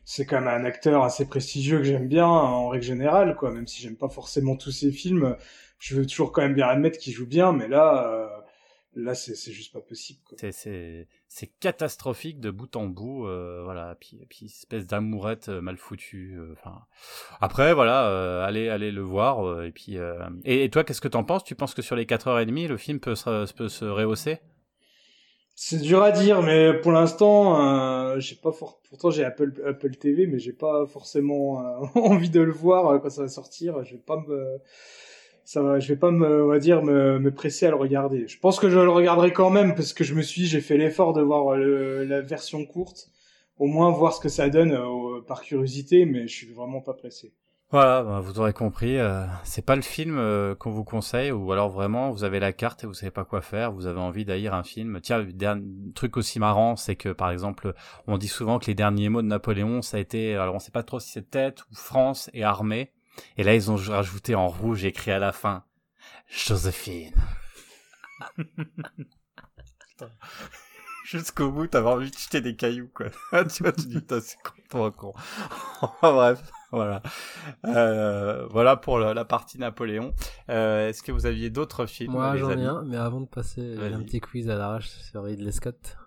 c'est 0.03 0.25
quand 0.25 0.41
même 0.41 0.49
un 0.49 0.65
acteur 0.65 1.03
assez 1.03 1.25
prestigieux 1.27 1.77
que 1.77 1.85
j'aime 1.85 2.07
bien 2.07 2.27
en 2.27 2.69
règle 2.69 2.85
générale, 2.85 3.35
quoi. 3.35 3.51
Même 3.51 3.67
si 3.67 3.81
j'aime 3.81 3.97
pas 3.97 4.09
forcément 4.09 4.57
tous 4.57 4.71
ses 4.71 4.91
films, 4.91 5.37
je 5.79 5.95
veux 5.95 6.05
toujours 6.05 6.33
quand 6.33 6.41
même 6.41 6.55
bien 6.55 6.67
admettre 6.67 6.97
qu'il 6.99 7.13
joue 7.13 7.27
bien. 7.27 7.53
Mais 7.53 7.67
là, 7.67 8.43
là 8.95 9.15
c'est 9.15 9.51
juste 9.51 9.71
pas 9.73 9.81
possible 9.81 10.19
c'est 11.29 11.47
catastrophique 11.59 12.39
de 12.39 12.51
bout 12.51 12.73
en 12.75 12.85
bout 12.85 13.27
euh, 13.27 13.61
voilà 13.63 13.95
puis 13.99 14.25
puis 14.29 14.45
espèce 14.45 14.87
d'amourette 14.87 15.49
euh, 15.49 15.61
mal 15.61 15.77
foutue 15.77 16.37
euh, 16.37 16.53
enfin. 16.53 16.79
Après 17.41 17.73
voilà 17.73 18.07
euh, 18.07 18.45
allez 18.45 18.69
allez 18.69 18.91
le 18.91 19.01
voir 19.01 19.63
et 19.63 19.71
puis 19.71 19.97
et, 20.45 20.63
et, 20.63 20.69
toi 20.69 20.83
qu'est-ce 20.83 21.01
que 21.01 21.07
t'en 21.07 21.23
penses? 21.23 21.43
Tu 21.43 21.55
penses 21.55 21.73
que 21.73 21.81
sur 21.81 21.95
les 21.95 22.05
4h30 22.05 22.67
le 22.67 22.77
film 22.77 22.99
peut 22.99 23.15
se 23.15 23.53
peut 23.53 23.67
se 23.67 23.85
rehausser? 23.85 24.39
C'est 25.55 25.79
dur 25.79 26.01
à 26.03 26.11
dire 26.11 26.41
mais 26.41 26.73
pour 26.73 26.91
l'instant 26.91 28.17
j'ai 28.19 28.35
pas 28.35 28.51
pourtant 28.89 29.11
j'ai 29.11 29.25
Apple 29.25 29.61
Apple 29.65 29.95
TV 29.95 30.27
mais 30.27 30.39
j'ai 30.39 30.53
pas 30.53 30.85
forcément 30.85 31.57
envie 31.95 32.29
de 32.29 32.41
le 32.41 32.51
voir 32.51 33.01
quand 33.01 33.09
ça 33.09 33.23
va 33.23 33.27
sortir. 33.27 33.83
Je 33.83 33.95
vais 33.95 34.01
pas 34.01 34.17
me 34.17 34.59
ça 35.47 35.61
va, 35.61 35.79
je 35.79 35.87
vais 35.87 35.95
pas 35.95 36.11
me, 36.11 36.59
dire, 36.59 36.83
me, 36.83 37.31
presser 37.31 37.67
à 37.67 37.69
le 37.69 37.77
regarder. 37.77 38.27
Je 38.27 38.37
pense 38.37 38.59
que 38.59 38.69
je 38.69 38.77
le 38.77 38.89
regarderai 38.89 39.31
quand 39.31 39.49
même 39.49 39.75
parce 39.75 39.93
que 39.93 40.03
je 40.03 40.13
me 40.13 40.21
suis, 40.21 40.45
j'ai 40.45 40.59
fait 40.59 40.75
l'effort 40.75 41.13
de 41.13 41.21
voir 41.21 41.55
le, 41.55 42.03
la 42.03 42.19
version 42.19 42.65
courte, 42.65 43.07
au 43.57 43.65
moins 43.65 43.89
voir 43.89 44.11
ce 44.11 44.19
que 44.19 44.27
ça 44.27 44.49
donne 44.49 44.73
euh, 44.73 45.21
par 45.25 45.43
curiosité, 45.43 46.03
mais 46.03 46.27
je 46.27 46.35
suis 46.35 46.53
vraiment 46.53 46.81
pas 46.81 46.93
pressé. 46.93 47.31
Voilà, 47.71 48.03
bah, 48.03 48.19
vous 48.19 48.41
aurez 48.41 48.51
compris, 48.51 48.97
euh, 48.97 49.23
c'est 49.45 49.65
pas 49.65 49.77
le 49.77 49.83
film 49.83 50.17
euh, 50.17 50.53
qu'on 50.53 50.71
vous 50.71 50.83
conseille, 50.83 51.31
ou 51.31 51.49
alors 51.53 51.69
vraiment 51.69 52.11
vous 52.11 52.25
avez 52.25 52.41
la 52.41 52.51
carte 52.51 52.83
et 52.83 52.87
vous 52.87 52.93
savez 52.93 53.11
pas 53.11 53.23
quoi 53.23 53.39
faire, 53.39 53.71
vous 53.71 53.85
avez 53.87 54.01
envie 54.01 54.25
d'ailleurs 54.25 54.53
un 54.53 54.63
film. 54.63 54.99
Tiens, 55.01 55.25
un 55.43 55.61
truc 55.95 56.17
aussi 56.17 56.39
marrant, 56.39 56.75
c'est 56.75 56.97
que 56.97 57.09
par 57.09 57.31
exemple, 57.31 57.73
on 58.05 58.17
dit 58.17 58.27
souvent 58.27 58.59
que 58.59 58.65
les 58.65 58.75
derniers 58.75 59.07
mots 59.07 59.21
de 59.21 59.27
Napoléon, 59.27 59.81
ça 59.81 59.95
a 59.95 60.01
été, 60.01 60.35
alors 60.35 60.55
on 60.55 60.59
sait 60.59 60.71
pas 60.71 60.83
trop 60.83 60.99
si 60.99 61.09
c'est 61.09 61.29
tête 61.29 61.61
ou 61.71 61.75
France 61.75 62.29
et 62.33 62.43
armée. 62.43 62.91
Et 63.37 63.43
là, 63.43 63.55
ils 63.55 63.71
ont 63.71 63.75
rajouté 63.75 64.35
en 64.35 64.47
rouge 64.47 64.85
écrit 64.85 65.11
à 65.11 65.19
la 65.19 65.31
fin 65.31 65.63
Joséphine. 66.27 67.15
Jusqu'au 71.05 71.51
bout, 71.51 71.67
t'avais 71.67 71.87
envie 71.87 72.11
de 72.11 72.17
jeter 72.17 72.41
des 72.41 72.55
cailloux, 72.57 72.89
quoi. 72.93 73.07
tu 73.45 73.63
vois, 73.63 73.71
tu 73.71 73.87
dis, 73.87 74.03
c'est 74.09 74.37
con, 74.69 74.91
con. 74.91 75.13
Bref, 76.01 76.51
voilà. 76.71 77.01
Euh, 77.65 78.45
voilà 78.47 78.75
pour 78.75 78.99
la, 78.99 79.23
partie 79.23 79.57
Napoléon. 79.57 80.13
Euh, 80.49 80.89
Est-ce 80.89 81.01
que 81.03 81.13
vous 81.13 81.25
aviez 81.25 81.49
d'autres 81.49 81.85
films 81.85 82.11
Moi, 82.11 82.35
j'en 82.35 82.51
ai 82.57 82.65
un, 82.65 82.83
mais 82.83 82.97
avant 82.97 83.21
de 83.21 83.27
passer 83.27 83.77
un 83.77 84.01
petit 84.03 84.19
quiz 84.19 84.49
à 84.49 84.55
l'arrache 84.55 84.89
sur 84.89 85.23
Ridley 85.23 85.53
Scott 85.53 85.97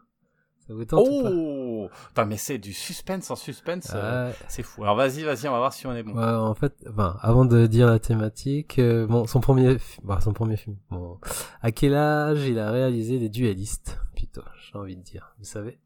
oh 0.92 1.88
Putain, 2.08 2.24
mais 2.24 2.36
c'est 2.36 2.58
du 2.58 2.72
suspense 2.72 3.30
en 3.30 3.36
suspense, 3.36 3.92
euh, 3.94 4.32
c'est 4.48 4.62
fou. 4.62 4.82
Alors 4.82 4.96
vas-y, 4.96 5.22
vas-y, 5.22 5.48
on 5.48 5.52
va 5.52 5.58
voir 5.58 5.72
si 5.72 5.86
on 5.86 5.94
est 5.94 6.02
bon. 6.02 6.14
Ouais, 6.14 6.24
en 6.24 6.54
fait, 6.54 6.74
enfin, 6.88 7.16
avant 7.20 7.44
de 7.44 7.66
dire 7.66 7.86
la 7.86 7.98
thématique, 7.98 8.78
euh, 8.78 9.06
bon, 9.06 9.26
son 9.26 9.40
premier, 9.40 9.76
bah, 10.02 10.20
son 10.20 10.32
premier 10.32 10.56
film. 10.56 10.76
Bon, 10.90 11.18
à 11.62 11.72
quel 11.72 11.94
âge 11.94 12.46
il 12.46 12.58
a 12.58 12.70
réalisé 12.70 13.18
Les 13.18 13.28
Dualistes 13.28 13.98
Putain, 14.14 14.42
j'ai 14.70 14.78
envie 14.78 14.96
de 14.96 15.02
dire, 15.02 15.34
vous 15.38 15.44
savez? 15.44 15.78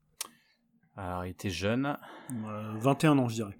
Alors, 0.97 1.25
il 1.25 1.31
était 1.31 1.51
jeune. 1.51 1.97
21 2.79 3.19
ans, 3.19 3.29
je 3.29 3.35
dirais. 3.35 3.59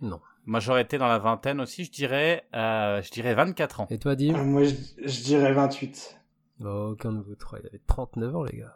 Non. 0.00 0.20
Moi, 0.46 0.60
j'aurais 0.60 0.82
été 0.82 0.98
dans 0.98 1.08
la 1.08 1.18
vingtaine 1.18 1.60
aussi, 1.60 1.84
je 1.84 1.90
dirais, 1.90 2.44
euh, 2.54 3.00
je 3.02 3.10
dirais 3.10 3.34
24 3.34 3.80
ans. 3.80 3.86
Et 3.90 3.98
toi, 3.98 4.14
Dim? 4.14 4.36
Moi, 4.44 4.64
je, 4.64 4.74
je, 4.98 5.22
dirais 5.22 5.52
28. 5.52 6.20
Bon, 6.60 6.90
aucun 6.90 7.12
de 7.12 7.20
vous 7.20 7.34
trois, 7.34 7.58
il 7.60 7.66
avait 7.66 7.80
39 7.86 8.36
ans, 8.36 8.44
les 8.44 8.58
gars. 8.58 8.74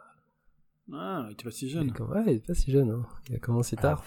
Ah, 0.93 1.25
il 1.27 1.33
était 1.33 1.43
pas 1.43 1.51
si 1.51 1.69
jeune. 1.69 1.91
Ouais, 1.99 2.23
il 2.27 2.33
était 2.33 2.47
pas 2.47 2.53
si 2.53 2.71
jeune. 2.71 2.91
Hein. 2.91 3.05
Il 3.29 3.35
a 3.35 3.39
commencé 3.39 3.75
ah, 3.79 3.81
tard. 3.81 4.03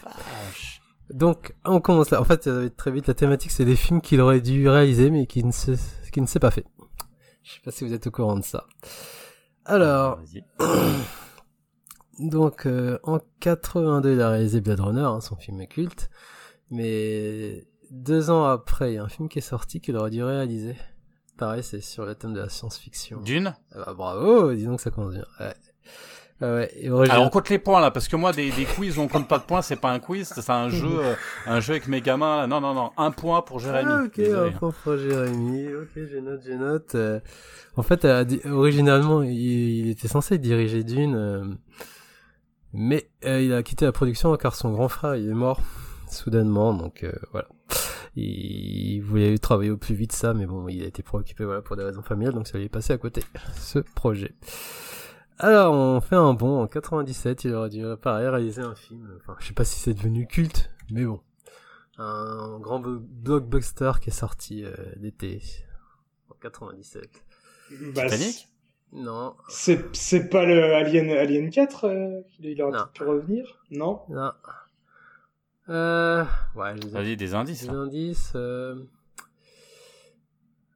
Donc, 1.11 1.55
on 1.65 1.81
commence 1.81 2.11
là. 2.11 2.21
En 2.21 2.25
fait, 2.25 2.49
très 2.77 2.91
vite, 2.91 3.07
la 3.07 3.15
thématique, 3.15 3.51
c'est 3.51 3.65
des 3.65 3.77
films 3.77 4.01
qu'il 4.01 4.21
aurait 4.21 4.41
dû 4.41 4.69
réaliser, 4.69 5.11
mais 5.11 5.27
qui 5.27 5.45
ne 5.45 5.53
s'est, 5.53 5.77
qui 6.13 6.21
ne 6.21 6.27
s'est 6.27 6.41
pas 6.41 6.51
fait. 6.51 6.65
Je 7.43 7.53
sais 7.53 7.61
pas 7.65 7.71
si 7.71 7.85
vous 7.85 7.93
êtes 7.93 8.07
au 8.07 8.11
courant 8.11 8.37
de 8.37 8.45
ça. 8.45 8.67
Alors, 9.65 10.21
donc, 12.19 12.67
euh, 12.67 12.99
en 13.03 13.21
82, 13.41 14.15
il 14.15 14.21
a 14.21 14.31
réalisé 14.31 14.61
Blade 14.61 14.81
Runner, 14.81 15.01
hein, 15.01 15.21
son 15.21 15.37
film 15.37 15.67
culte. 15.67 16.11
Mais 16.71 17.67
deux 17.91 18.31
ans 18.31 18.45
après, 18.45 18.93
il 18.93 18.95
y 18.95 18.99
a 18.99 19.05
un 19.05 19.09
film 19.09 19.29
qui 19.29 19.39
est 19.39 19.43
sorti 19.43 19.81
qu'il 19.81 19.97
aurait 19.97 20.11
dû 20.11 20.23
réaliser. 20.23 20.77
Pareil, 21.37 21.63
c'est 21.63 21.81
sur 21.81 22.05
le 22.05 22.15
thème 22.15 22.33
de 22.33 22.41
la 22.41 22.49
science-fiction. 22.49 23.21
Dune? 23.21 23.55
Ah 23.73 23.85
bah, 23.87 23.95
bravo, 23.95 24.53
disons 24.55 24.77
que 24.77 24.83
ça 24.83 24.91
commence 24.91 25.15
bien. 25.15 25.27
Ouais. 25.41 25.55
Alors 26.43 27.27
on 27.27 27.29
compte 27.31 27.49
les 27.49 27.59
points 27.59 27.81
là, 27.81 27.91
parce 27.91 28.09
que 28.09 28.17
moi 28.17 28.33
des, 28.33 28.51
des 28.51 28.65
quiz 28.65 28.99
où 28.99 29.03
on 29.03 29.09
compte 29.09 29.29
pas 29.29 29.39
de 29.39 29.45
points, 29.45 29.63
c'est 29.63 29.77
pas 29.77 29.91
un 29.91 29.99
quiz, 30.01 30.33
c'est 30.35 30.51
un 30.51 30.69
jeu, 30.69 30.89
euh, 31.01 31.15
un 31.47 31.61
jeu 31.61 31.73
avec 31.73 31.89
mes 31.89 32.01
gamins. 32.01 32.39
Là. 32.39 32.47
Non 32.47 32.61
non 32.61 32.75
non, 32.75 32.91
un 32.97 33.11
point 33.11 33.43
pour 33.43 33.59
Jérémy. 33.61 33.91
Ah, 33.91 34.03
ok, 34.05 34.17
Désolé. 34.17 34.51
un 34.55 34.59
point 34.59 34.73
pour 34.83 34.97
Jérémy. 34.97 35.69
Ok, 35.75 35.89
je 35.97 36.19
note, 36.19 36.41
je 36.45 36.53
note. 36.53 36.95
Euh, 36.95 37.21
en 37.77 37.83
fait, 37.83 38.05
euh, 38.05 38.25
originalement, 38.51 39.23
il, 39.23 39.33
il 39.33 39.91
était 39.91 40.09
censé 40.09 40.39
diriger 40.39 40.85
Dune, 40.85 41.59
mais 42.73 43.09
il 43.25 43.53
a 43.53 43.63
quitté 43.63 43.85
la 43.85 43.93
production 43.93 44.37
car 44.37 44.55
son 44.55 44.73
grand 44.73 44.89
frère 44.89 45.15
il 45.17 45.29
est 45.29 45.35
mort 45.35 45.61
soudainement, 46.13 46.75
donc 46.75 47.05
euh, 47.05 47.13
voilà. 47.33 47.49
Il, 48.17 48.25
il 48.97 49.01
voulait 49.01 49.39
travailler 49.39 49.71
au 49.71 49.77
plus 49.77 49.95
vite 49.95 50.13
ça, 50.13 50.35
mais 50.35 50.47
bon, 50.47 50.69
il 50.69 50.83
a 50.83 50.87
été 50.87 51.03
préoccupé 51.03 51.45
voilà 51.45 51.63
pour 51.63 51.77
des 51.77 51.83
raisons 51.85 52.03
familiales, 52.03 52.35
donc 52.35 52.47
ça 52.47 52.59
lui 52.59 52.67
est 52.67 52.69
passé 52.69 52.93
à 52.93 52.99
côté 52.99 53.23
ce 53.57 53.79
projet. 53.79 54.35
Alors, 55.39 55.75
on 55.75 56.01
fait 56.01 56.15
un 56.17 56.35
bond 56.35 56.61
en 56.63 56.67
97, 56.69 57.45
il 57.45 57.55
aurait 57.55 57.69
dû 57.71 57.85
pareil 58.01 58.29
réaliser 58.29 58.63
un 58.63 58.75
film. 58.75 59.09
Enfin, 59.21 59.37
je 59.41 59.47
sais 59.49 59.55
pas 59.55 59.65
si 59.65 59.79
c'est 59.79 59.95
devenu 59.95 60.27
culte, 60.27 60.71
mais 60.91 61.05
bon 61.05 61.21
un 61.99 62.59
grand 62.59 62.81
blockbuster 62.81 63.93
qui 64.01 64.09
est 64.09 64.13
sorti 64.13 64.65
euh, 64.65 64.73
l'été 64.97 65.41
en 66.31 66.35
97. 66.41 67.05
Bah, 67.95 68.05
Titanic 68.09 68.49
Non, 68.93 69.37
c'est 69.49 69.95
c'est 69.95 70.29
pas 70.31 70.45
le 70.47 70.75
Alien 70.75 71.11
Alien 71.11 71.51
4 71.51 71.85
euh, 71.85 72.23
qu'il 72.31 72.61
aurait 72.63 72.79
pu 72.95 73.05
revenir? 73.05 73.63
Non? 73.71 74.01
Non. 74.09 74.33
Euh, 75.69 76.25
ouais, 76.57 76.75
les 76.75 76.89
Vas-y 76.89 77.17
des 77.17 77.35
indices. 77.35 77.63
des 77.63 77.69
là. 77.69 77.75
indices. 77.75 78.33
euh, 78.37 78.83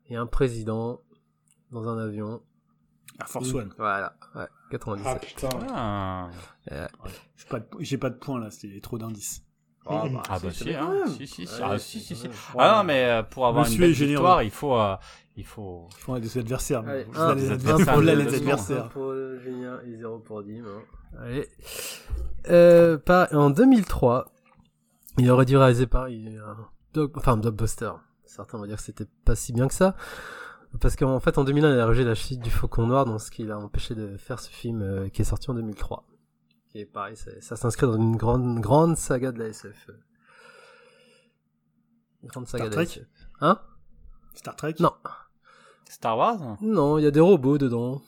Il 0.08 0.12
y 0.12 0.16
a 0.16 0.20
un 0.20 0.26
président 0.26 1.00
dans 1.72 1.88
un 1.88 1.98
avion. 1.98 2.42
Air 3.20 3.28
Force 3.28 3.52
One. 3.54 3.72
Voilà, 3.78 4.14
ouais, 4.34 4.42
Ah 4.44 4.48
97. 4.70 5.20
putain. 5.26 5.48
Ah, 5.72 6.28
J'ai 6.70 7.46
pas, 7.48 7.60
de, 7.60 7.66
j'ai 7.80 7.98
pas 7.98 8.10
de 8.10 8.16
points 8.16 8.40
là, 8.40 8.50
c'était 8.50 8.80
trop 8.80 8.98
d'indices. 8.98 9.42
Ah, 9.88 10.02
ah 10.28 10.38
bah 10.40 10.48
c'est 10.52 10.64
si, 10.64 10.74
hein. 10.74 11.04
si, 11.06 11.26
si, 11.28 11.46
si, 11.46 11.54
Ouais, 11.54 11.60
ah, 11.62 11.78
c'est 11.78 11.98
si, 12.00 12.16
si. 12.16 12.28
Ah 12.58 12.78
non 12.78 12.84
mais 12.84 13.04
euh, 13.04 13.22
pour 13.22 13.46
avoir 13.46 13.64
Monsieur 13.64 13.76
une 13.86 13.92
belle 13.92 14.08
victoire, 14.08 14.42
il 14.42 14.50
faut, 14.50 14.74
euh, 14.76 14.96
il 15.36 15.44
faut. 15.44 15.86
Il 15.92 16.00
faut 16.00 16.18
des 16.18 16.38
adversaires. 16.38 16.82
Allez, 16.88 17.06
un, 17.14 17.34
les 17.36 17.42
des 17.42 17.50
adversaires, 17.52 17.94
adversaires, 17.94 18.02
là, 18.02 18.16
des 18.16 18.22
les 18.24 18.34
adversaires. 18.36 18.76
adversaires. 18.76 18.88
pour 18.88 19.14
Julien 19.44 19.78
et 19.86 19.96
0 19.96 20.18
pour 20.18 20.42
Dim. 20.42 20.64
hein. 20.66 20.82
Allez. 21.22 21.48
Euh, 22.48 22.98
par- 22.98 23.32
en 23.32 23.50
2003, 23.50 24.32
il 25.18 25.30
aurait 25.30 25.44
dû 25.46 25.56
réaliser 25.56 25.86
pareil, 25.86 26.36
un, 26.36 27.00
enfin, 27.14 27.34
un 27.34 27.36
blockbuster. 27.36 27.92
Certains 28.24 28.58
vont 28.58 28.66
dire 28.66 28.76
que 28.78 28.82
c'était 28.82 29.06
pas 29.24 29.36
si 29.36 29.52
bien 29.52 29.68
que 29.68 29.74
ça. 29.74 29.94
Parce 30.80 30.96
qu'en 30.96 31.20
fait, 31.20 31.38
en 31.38 31.44
2001, 31.44 31.74
il 31.74 31.80
a 31.80 31.86
rejeté 31.86 32.04
la 32.04 32.14
chute 32.14 32.40
du 32.40 32.50
Faucon 32.50 32.86
Noir, 32.86 33.04
donc 33.04 33.20
ce 33.20 33.30
qui 33.30 33.44
l'a 33.44 33.58
empêché 33.58 33.94
de 33.94 34.16
faire 34.16 34.40
ce 34.40 34.50
film 34.50 34.82
euh, 34.82 35.08
qui 35.08 35.22
est 35.22 35.24
sorti 35.24 35.50
en 35.50 35.54
2003. 35.54 36.04
Qui 36.68 36.80
est 36.80 36.86
pareil, 36.86 37.16
ça, 37.16 37.30
ça 37.40 37.56
s'inscrit 37.56 37.86
dans 37.86 37.96
une 37.96 38.16
grande, 38.16 38.60
grande 38.60 38.96
saga 38.96 39.32
de 39.32 39.38
la 39.38 39.46
SF. 39.46 39.90
Une 42.22 42.28
grande 42.28 42.46
saga 42.48 42.64
Star 42.64 42.70
de 42.70 42.76
la 42.76 42.84
Trek 42.84 43.00
SF. 43.00 43.08
Hein? 43.40 43.60
Star 44.34 44.56
Trek? 44.56 44.74
Non. 44.80 44.92
Star 45.88 46.18
Wars? 46.18 46.56
Non, 46.60 46.98
il 46.98 47.04
y 47.04 47.06
a 47.06 47.10
des 47.10 47.20
robots 47.20 47.58
dedans. 47.58 48.02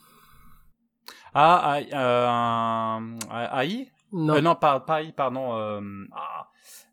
Ah, 1.34 1.60
ah, 1.62 1.78
euh, 1.78 2.28
un- 2.28 3.18
ah, 3.30 3.64
AI 3.64 3.88
Non. 4.12 4.34
Euh, 4.34 4.40
non, 4.40 4.56
pas, 4.56 4.80
pas 4.80 5.02
AI, 5.02 5.12
pardon. 5.12 5.54
Euh, 5.56 5.80
ah, 6.12 6.48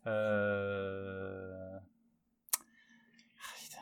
euh... 0.06 1.55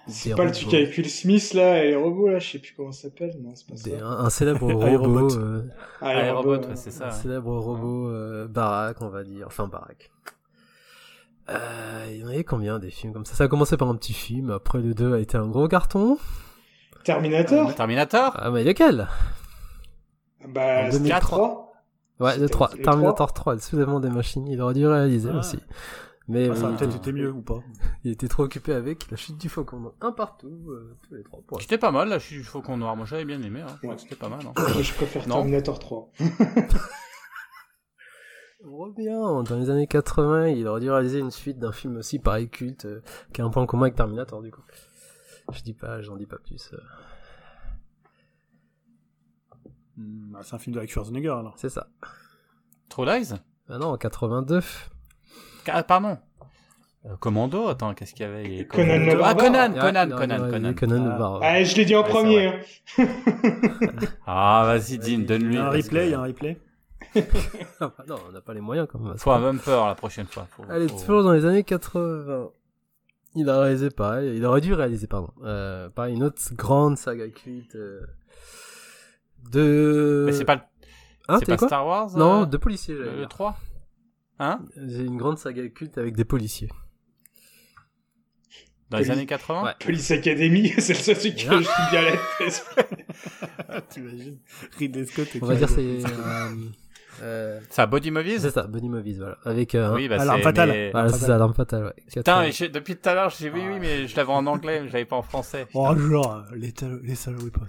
C'est 0.07 0.35
pas 0.35 0.45
le 0.45 0.53
truc 0.53 0.75
avec 0.75 0.97
Will 0.97 1.09
Smith 1.09 1.55
là 1.55 1.83
et 1.83 1.89
les 1.89 1.97
robots 1.97 2.29
là, 2.29 2.39
je 2.39 2.51
sais 2.53 2.59
plus 2.59 2.75
comment 2.77 2.93
ça 2.93 3.03
s'appelle. 3.05 3.35
Non, 3.43 3.53
c'est 3.55 3.67
pas 3.67 3.77
ça. 3.77 3.89
Des- 3.91 3.97
un, 4.01 4.07
un 4.11 4.31
célèbre 4.31 4.71
robot. 4.97 5.35
euh, 5.39 5.63
Ah, 6.03 6.41
ouais, 6.43 6.59
c'est 6.75 6.91
ça. 6.91 7.05
un 7.07 7.09
ouais. 7.09 7.15
célèbre 7.15 7.57
robot 7.59 8.11
euh, 8.11 8.47
baraque, 8.47 8.99
on 9.01 9.09
va 9.09 9.25
dire. 9.25 9.47
Enfin, 9.47 9.67
baraque. 9.67 10.11
Euh, 11.51 12.07
il 12.11 12.19
y 12.19 12.25
en 12.25 12.29
avait 12.29 12.45
combien 12.45 12.79
des 12.79 12.91
films 12.91 13.13
comme 13.13 13.25
ça? 13.25 13.35
Ça 13.35 13.45
a 13.45 13.49
commencé 13.49 13.77
par 13.77 13.89
un 13.89 13.97
petit 13.97 14.13
film, 14.15 14.51
après 14.51 14.79
le 14.81 14.95
2 14.95 15.15
a 15.15 15.19
été 15.21 15.37
un 15.37 15.47
gros 15.49 15.69
carton. 15.69 16.19
Terminator? 17.05 17.75
Terminator? 17.75 18.35
Ah, 18.39 18.51
mais 18.51 18.65
lequel? 18.65 19.09
Bah, 20.49 20.83
en 20.83 20.85
c'était 20.87 20.99
2003. 20.99 21.21
3. 21.21 21.73
Ouais, 22.21 22.35
le 22.37 22.43
C'était 22.43 22.53
3. 22.53 22.71
le 22.77 22.83
Terminator 22.83 23.33
3, 23.33 23.55
le 23.55 23.61
soulèvement 23.61 24.01
des 24.01 24.09
machines. 24.11 24.47
Il 24.49 24.61
aurait 24.61 24.75
dû 24.75 24.87
réaliser 24.87 25.31
Ah. 25.33 25.39
aussi. 25.39 25.59
Mais 26.27 26.49
Ah, 26.51 26.55
Ça 26.55 26.71
il, 26.71 26.77
peut-être 26.77 26.91
était, 26.97 27.11
été 27.11 27.13
mieux 27.13 27.31
ou 27.31 27.43
pas 27.43 27.61
il 28.03 28.11
était 28.13 28.29
trop 28.29 28.45
occupé 28.45 28.73
avec 28.73 29.11
la 29.11 29.17
chute 29.17 29.37
du 29.37 29.49
faucon. 29.51 29.81
Donc, 29.81 29.95
un 30.01 30.11
partout, 30.13 30.71
euh, 30.71 30.97
tous 31.03 31.15
les 31.15 31.23
trois. 31.23 31.43
Pour 31.47 31.61
C'était 31.61 31.77
pas 31.79 31.91
mal, 31.91 32.13
je 32.15 32.19
suis 32.19 32.37
du 32.37 32.45
Faucon 32.45 32.77
Noir. 32.79 32.97
Moi, 32.97 33.05
j'avais 33.05 33.25
bien 33.27 33.43
aimé. 33.43 33.61
Hein. 33.61 33.67
Je 33.75 33.77
crois 33.83 33.95
que 33.95 34.01
c'était 34.01 34.17
pas 34.17 34.29
mal. 34.31 34.41
Hein. 34.47 34.53
Je 34.83 34.93
préfère 34.95 35.29
Non. 35.29 35.37
Terminator 35.37 35.79
3. 35.79 36.11
On 38.67 38.77
revient 38.79 39.45
dans 39.49 39.57
les 39.59 39.69
années 39.69 39.87
80, 39.87 40.49
il 40.49 40.67
aurait 40.67 40.81
dû 40.81 40.91
réaliser 40.91 41.19
une 41.19 41.31
suite 41.31 41.59
d'un 41.59 41.73
film 41.73 41.97
aussi 41.99 42.19
pareil 42.19 42.49
culte, 42.49 42.87
euh, 42.87 43.03
qui 43.35 43.43
a 43.43 43.45
un 43.45 43.51
point 43.51 43.67
commun 43.67 43.83
avec 43.85 43.95
Terminator 43.95 44.41
du 44.41 44.51
coup. 44.51 44.63
Je 45.53 45.61
dis 45.63 45.75
pas, 45.75 46.01
j'en 46.01 46.17
dis 46.17 46.25
pas 46.27 46.39
plus. 46.39 46.71
euh, 46.73 46.79
Hmm, 49.97 50.37
C'est 50.43 50.55
un 50.55 50.59
film 50.59 50.75
de 50.75 50.81
la 50.81 50.87
Schwarzenegger 50.87 51.29
alors. 51.39 51.55
c'est 51.57 51.69
ça. 51.69 51.89
True 52.89 53.05
Lies? 53.07 53.35
Ah 53.69 53.79
non, 53.79 53.89
en 53.89 53.97
82. 53.99 54.61
Ah, 55.73 55.83
pardon. 55.83 56.19
Euh, 57.07 57.17
Commando, 57.21 57.69
attends, 57.69 57.93
qu'est-ce 57.93 58.15
qu'il 58.15 58.25
y 58.25 58.29
avait? 58.29 58.65
Conan 58.67 58.99
le 58.99 59.23
Ah. 59.23 59.35
Conan, 59.35 59.73
Conan, 59.75 60.09
Conan, 60.17 60.51
Conan. 60.51 60.75
Conan 60.75 61.05
le 61.05 61.11
Ah. 61.13 61.19
barbare. 61.19 61.41
Ah, 61.43 61.63
je 61.63 61.77
l'ai 61.77 61.85
dit 61.85 61.95
en 61.95 62.03
Ouais, 62.03 62.09
premier. 62.09 62.47
hein. 62.47 62.59
Ah, 64.27 64.63
vas-y, 64.67 64.95
Il 64.95 65.27
donne-lui. 65.27 65.55
y 65.57 65.59
a 65.59 65.67
un 65.67 65.71
replay, 65.71 66.07
il 66.07 66.11
y 66.13 66.15
a 66.15 66.21
un 66.21 66.25
replay. 66.25 66.59
Non, 68.09 68.17
on 68.29 68.33
n'a 68.33 68.41
pas 68.41 68.55
les 68.55 68.61
moyens 68.63 68.89
quand 68.91 68.99
même. 68.99 69.17
Faut 69.19 69.31
un 69.31 69.41
bumper 69.41 69.87
la 69.87 69.95
prochaine 69.95 70.27
fois. 70.27 70.47
Faut- 70.51 70.65
Allez, 70.71 70.89
faut- 70.89 70.99
toujours 70.99 71.23
dans 71.23 71.33
les 71.33 71.45
années 71.45 71.63
80. 71.63 72.49
Il 73.37 73.49
a 73.51 73.61
réalisé 73.61 73.91
pareil, 73.91 74.37
il 74.37 74.45
aurait 74.47 74.61
dû 74.61 74.73
réaliser, 74.75 75.07
pardon, 75.09 75.31
euh, 75.45 75.89
pareil, 75.91 76.15
une 76.15 76.23
autre 76.23 76.41
grande 76.53 76.97
saga 76.97 77.29
culte 77.29 77.75
euh, 77.75 78.01
de... 79.51 80.23
Mais 80.27 80.33
c'est 80.33 80.45
pas, 80.45 80.55
le- 80.55 80.61
Hein, 81.29 81.39
c'est 81.41 81.57
pas 81.57 81.67
Star 81.67 81.87
Wars 81.87 82.11
Non, 82.17 82.43
euh, 82.43 82.47
de 82.47 82.57
policiers, 82.57 82.95
le, 82.95 83.11
dire. 83.19 83.29
3 83.29 83.57
Hein 84.39 84.61
J'ai 84.77 85.05
une 85.05 85.17
grande 85.17 85.39
saga 85.39 85.67
culte 85.69 85.97
avec 85.99 86.17
des 86.17 86.25
policiers. 86.25 86.69
Dans 88.91 88.99
les 88.99 89.05
Police- 89.05 89.17
années 89.19 89.27
80 89.27 89.63
Ouais. 89.65 89.71
Police 89.81 90.11
Academy, 90.11 90.69
c'est 90.79 90.93
le 90.93 90.99
seul 90.99 91.19
truc 91.19 91.35
que 91.35 91.41
je 91.41 91.47
suis 91.63 91.91
bien 91.91 92.01
à 92.01 92.03
la 92.03 92.17
tête. 92.39 92.67
T'imagines 93.91 94.39
Ridley 94.79 95.07
Scott 95.07 95.29
et 95.35 95.39
On 95.43 95.47
va 95.47 95.55
dire 95.57 95.69
c'est... 95.69 95.81
euh, 96.05 96.49
euh, 97.23 97.61
Ça, 97.71 97.87
Body 97.87 98.11
Movies 98.11 98.41
c'est 98.41 98.51
ça, 98.51 98.65
Buddy 98.67 98.89
Movies, 98.89 99.19
voilà. 99.19 99.39
Avec 99.45 99.75
euh, 99.75 99.95
Oui, 99.95 100.09
bah 100.09 100.21
Alarme 100.21 100.39
c'est... 100.39 100.45
fatale. 100.45 100.69
mais- 100.71 100.91
Voilà, 100.91 101.09
c'est 101.11 101.27
ça, 101.27 101.39
l'arme 101.39 101.55
fatale, 101.55 101.85
ouais. 101.85 101.95
Putain, 102.09 102.23
80. 102.23 102.43
mais 102.43 102.53
je- 102.53 102.65
depuis 102.67 102.97
tout 102.97 103.09
à 103.09 103.15
l'heure, 103.15 103.31
j'ai 103.31 103.51
oui, 103.51 103.63
oui, 103.67 103.79
mais 103.81 104.07
je 104.07 104.17
l'avais 104.17 104.33
en 104.33 104.47
anglais, 104.47 104.81
mais 104.83 104.89
je 104.89 104.93
l'avais 104.93 105.05
pas 105.07 105.17
en 105.17 105.23
français. 105.23 105.67
Oh, 105.75 105.97
genre, 105.97 106.45
les, 106.55 106.73
les 107.03 107.15
salauds, 107.15 107.51
pas. 107.51 107.67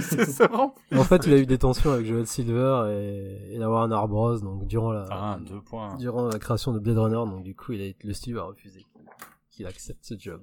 Ça, 0.00 0.48
En 0.52 1.04
fait, 1.04 1.26
il 1.26 1.32
a 1.34 1.36
eu 1.38 1.46
des 1.46 1.58
tensions 1.58 1.90
avec 1.92 2.06
Joel 2.06 2.26
Silver 2.26 2.86
et, 2.90 3.54
et 3.54 3.58
Warner 3.58 4.00
Bros. 4.08 4.38
Donc, 4.38 4.66
durant 4.66 4.92
la, 4.92 5.06
Ah, 5.10 5.38
deux 5.40 5.60
points. 5.60 5.96
durant 5.96 6.26
la 6.28 6.38
création 6.38 6.72
de 6.72 6.78
Blade 6.78 6.98
Runner, 6.98 7.14
donc 7.30 7.42
du 7.42 7.54
coup, 7.54 7.72
il 7.72 7.82
a, 7.90 7.92
le 8.06 8.12
studio 8.14 8.40
a 8.40 8.44
refusé 8.44 8.86
qu'il 9.50 9.66
accepte 9.66 10.04
ce 10.04 10.14
job. 10.18 10.42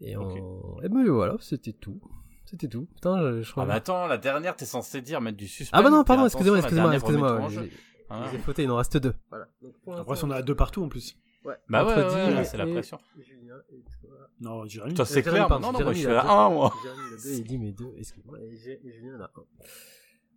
Et 0.00 0.16
on, 0.16 0.80
et 0.82 0.88
ben 0.88 1.06
voilà, 1.10 1.36
c'était 1.40 1.72
tout. 1.72 2.00
C'était 2.46 2.68
tout. 2.68 2.86
Putain, 2.94 3.20
je, 3.20 3.42
je 3.42 3.50
crois. 3.52 3.64
Ah, 3.64 3.66
mais 3.66 3.74
attends, 3.74 4.06
la 4.06 4.16
dernière, 4.18 4.56
t'es 4.56 4.64
censé 4.64 5.02
dire 5.02 5.20
mettre 5.20 5.36
du 5.36 5.46
suspense. 5.46 5.70
Ah 5.78 5.82
bah 5.82 5.90
non, 5.90 6.02
pardon, 6.04 6.24
excusez-moi, 6.26 6.58
excusez-moi, 6.58 6.94
excusez-moi. 6.94 7.48
J'ai 7.50 7.70
Ah. 8.08 8.24
j'ai 8.32 8.38
fauté, 8.38 8.64
il 8.64 8.70
en 8.70 8.76
reste 8.76 8.96
deux. 8.96 9.14
Voilà. 9.28 9.46
Donc, 9.62 9.98
Après, 9.98 10.24
on 10.24 10.30
a 10.30 10.42
deux 10.42 10.54
partout 10.56 10.82
en 10.82 10.88
plus. 10.88 11.16
ouais, 11.44 11.54
Bah 11.68 11.84
entre 11.84 11.96
ouais, 11.96 12.30
Dean 12.32 12.36
ouais, 12.38 12.44
c'est 12.44 12.56
la 12.56 12.66
et 12.66 12.72
pression. 12.72 12.98
Julien 13.18 13.54
et 13.70 13.82
toi. 13.82 13.99
Non, 14.40 14.64
Jérémy. 14.66 14.94
Toi, 14.94 15.04
c'est 15.04 15.22
Jérémy, 15.22 15.46
clair. 15.46 15.60
Non, 15.60 15.72
non, 15.72 15.78
je 15.88 15.92
suis 15.94 16.02
il 16.04 16.08
a 16.10 16.20
à 16.20 16.22
deux. 16.24 16.30
1, 16.30 16.50
moi. 16.50 16.72
Jérémy, 16.82 17.02
il 17.10 17.14
a 17.14 17.16
deux, 17.22 17.30
il 17.38 17.44
dit 17.44 17.58
mes 17.58 17.72
deux, 17.72 17.92
excuse-moi, 17.98 18.38
et 18.40 18.56
Julien 18.56 19.16
en 19.18 19.20
a 19.20 19.24
un. 19.24 19.44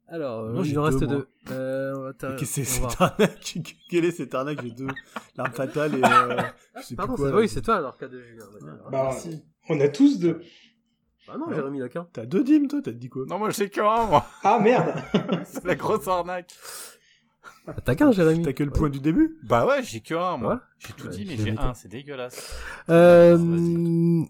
Alors, 0.09 0.39
euh, 0.41 0.51
Non, 0.53 0.63
il 0.63 0.69
j'ai 0.69 0.77
en 0.77 0.83
reste 0.83 0.99
deux, 0.99 1.07
deux. 1.07 1.15
moi. 1.47 1.55
Euh, 1.55 1.93
on 1.95 2.01
va 2.03 2.13
ter- 2.13 2.29
Mais 2.31 2.35
qu'est-ce 2.35 2.55
que 2.59 2.63
c'est 2.65 2.81
cette 2.81 3.01
arnaque 3.01 3.57
Quelle 3.89 4.05
est 4.05 4.11
cette 4.11 4.35
arnaque 4.35 4.61
J'ai 4.61 4.71
deux. 4.71 4.87
L'arme 5.37 5.53
fatale 5.53 5.95
et. 5.95 6.01
Euh, 6.03 6.41
je 6.77 6.81
sais 6.81 6.95
Pardon, 6.95 7.15
plus 7.15 7.23
quoi. 7.31 7.39
oui, 7.39 7.47
c'est 7.49 7.61
toi 7.61 7.75
alors 7.77 7.97
cas 7.97 8.07
de 8.09 8.21
Julien. 8.21 8.43
Bah, 8.91 9.11
si. 9.13 9.41
on 9.69 9.79
a 9.79 9.87
tous 9.87 10.19
deux. 10.19 10.41
Bah 11.25 11.35
non, 11.39 11.53
Jérémy 11.53 11.79
l'a 11.79 11.87
qu'un. 11.87 12.05
T'as 12.11 12.25
deux 12.25 12.43
dîmes, 12.43 12.67
toi 12.67 12.81
T'as 12.83 12.91
dit 12.91 13.07
quoi? 13.07 13.23
Non, 13.29 13.39
moi, 13.39 13.49
j'ai 13.51 13.69
que 13.69 13.79
un, 13.79 14.05
moi. 14.07 14.25
Ah 14.43 14.59
merde 14.59 14.93
C'est 15.45 15.63
la 15.63 15.75
grosse 15.75 16.05
arnaque. 16.09 16.53
Ah, 17.67 17.73
T'as 17.83 17.95
qu'un, 17.95 18.11
Jérémy. 18.11 18.43
T'as 18.43 18.53
que 18.53 18.63
le 18.63 18.71
point 18.71 18.89
du 18.89 18.99
début? 18.99 19.37
Bah 19.43 19.65
ouais, 19.65 19.81
j'ai 19.83 20.01
que 20.01 20.13
un, 20.15 20.37
moi. 20.37 20.53
Ouais. 20.55 20.59
J'ai 20.79 20.93
tout 20.93 21.07
Ouais, 21.07 21.13
dit, 21.13 21.25
mais 21.25 21.37
j'ai 21.37 21.57
un, 21.57 21.73
c'est 21.73 21.87
dégueulasse. 21.87 22.57
Euh, 22.89 24.23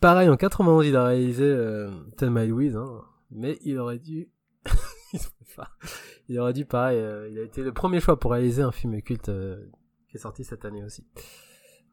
pareil, 0.00 0.28
en 0.28 0.36
91, 0.36 0.86
il 0.86 0.96
a 0.96 1.04
réalisé 1.06 1.44
euh, 1.44 1.90
Thelma 2.16 2.44
et 2.44 2.48
Louise, 2.48 2.76
hein, 2.76 3.02
mais 3.30 3.58
il 3.62 3.78
aurait 3.78 3.98
dû... 3.98 4.28
il 6.28 6.38
aurait 6.38 6.52
dû, 6.52 6.64
pareil, 6.64 6.98
euh, 6.98 7.28
il 7.30 7.38
a 7.38 7.42
été 7.42 7.62
le 7.62 7.72
premier 7.72 8.00
choix 8.00 8.18
pour 8.18 8.32
réaliser 8.32 8.62
un 8.62 8.72
film 8.72 9.00
culte 9.02 9.28
euh, 9.28 9.66
qui 10.08 10.16
est 10.16 10.20
sorti 10.20 10.44
cette 10.44 10.64
année 10.64 10.82
aussi. 10.84 11.06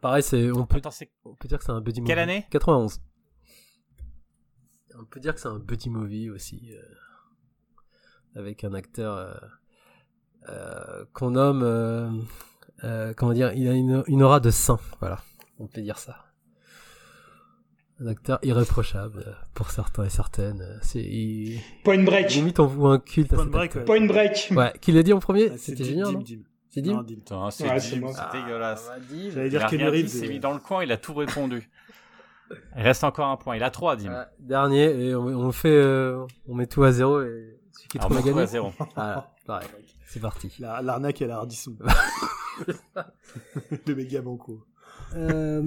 Pareil, 0.02 0.24
c'est 0.24 0.52
on 0.52 0.65
peut, 0.65 0.78
Attends, 0.78 0.91
c'est 0.91 1.11
on 1.26 1.36
peut 1.36 1.48
dire 1.48 1.57
que 1.60 1.64
c'est 1.64 1.72
un 1.72 1.82
buddy 1.82 2.02
movie. 2.02 2.10
quelle 2.10 2.20
année? 2.20 2.45
91. 2.52 3.02
On 4.99 5.06
peut 5.06 5.20
dire 5.20 5.34
que 5.34 5.40
c'est 5.40 5.48
un 5.48 5.60
buddy 5.60 5.90
movie 5.90 6.30
aussi, 6.30 6.72
euh, 6.74 6.82
avec 8.40 8.64
un 8.64 8.74
acteur 8.74 9.41
qu'on 11.14 11.32
nomme, 11.32 11.61
euh, 11.64 12.10
euh, 12.84 13.14
comment 13.15 13.34
dire, 13.34 13.52
il 13.53 13.68
a 13.68 13.74
une, 13.74 14.03
une 14.07 14.24
aura 14.24 14.40
de 14.40 14.49
saint, 14.52 14.80
voilà, 14.99 15.20
on 15.60 15.68
peut 15.68 15.82
dire 15.82 15.98
ça. 15.98 16.18
Un 18.02 18.07
acteur 18.07 18.40
irréprochable 18.41 19.24
euh, 19.28 19.32
pour 19.53 19.70
certains 19.70 20.03
et 20.06 20.10
certaines. 20.10 20.61
euh, 20.61 20.78
C'est 20.82 20.99
il... 21.02 21.60
Point 21.84 22.03
Break. 22.03 22.32
limite 22.32 22.60
on 22.60 22.65
voit 22.65 22.94
un 22.94 22.99
culte 22.99 23.32
à 23.32 23.36
Point 23.38 23.45
Break, 23.45 23.72
acteur. 23.72 23.86
Point 23.86 24.06
Break. 24.07 24.48
Ouais, 24.52 24.74
qui 24.82 24.91
l'a 24.91 25.03
dit 25.03 25.14
en 25.14 25.20
premier, 25.20 25.49
Ah, 25.53 25.57
c'était 25.57 25.84
génial, 25.84 26.07
Dim, 26.07 26.14
non 26.14 26.20
Dim. 26.22 26.40
C'est 26.70 26.82
Dim 26.82 26.94
Non, 26.94 27.03
Dim. 27.03 27.15
Putain, 27.15 27.52
c'est 27.52 27.64
Ouais, 27.65 27.76
Dim, 27.76 27.80
c'est 27.80 27.90
c'est 27.90 28.41
dégueulasse. 28.41 28.90
Ah, 28.91 28.99
Dim. 28.99 29.30
J'allais 29.34 29.49
dire 29.49 29.65
dit, 29.68 29.78
Reeves. 29.78 29.99
il 29.99 30.10
s'est 30.10 30.26
euh, 30.26 30.30
mis 30.30 30.40
dans 30.40 30.53
le 30.53 30.60
coin, 30.60 30.84
il 30.84 30.91
a 30.91 30.98
tout 30.98 31.14
répondu. 31.14 31.70
Il 32.76 32.82
reste 32.82 33.03
encore 33.03 33.28
un 33.28 33.38
point. 33.38 33.56
Il 33.56 33.64
a 33.64 33.70
trois, 33.70 33.95
Dim. 33.95 34.11
Ouais, 34.11 34.26
dernier, 34.40 34.86
et 35.10 35.15
on, 35.15 35.26
on 35.28 35.52
fait, 35.52 35.70
euh, 35.70 36.26
on 36.48 36.56
met 36.56 36.65
tout 36.68 36.84
à 36.84 36.91
zéro 36.91 37.22
et 37.22 37.60
celui 37.72 37.88
qui 37.90 37.98
Alors, 37.99 38.10
trouve 38.10 38.18
a 38.18 38.22
bon, 38.22 38.26
toi, 38.26 38.32
gagné. 38.32 38.41
à 38.41 38.48
zéro. 38.48 38.72
Voilà, 38.95 39.32
pareil. 39.45 39.68
C'est 40.14 40.19
parti. 40.19 40.52
La- 40.60 40.81
L'arnaque 40.84 41.22
à 41.23 41.27
la 41.27 41.38
Hardisson. 41.38 41.76
Le 43.88 43.95
méga 43.95 44.22
banco. 44.22 44.64
Euh, 45.15 45.61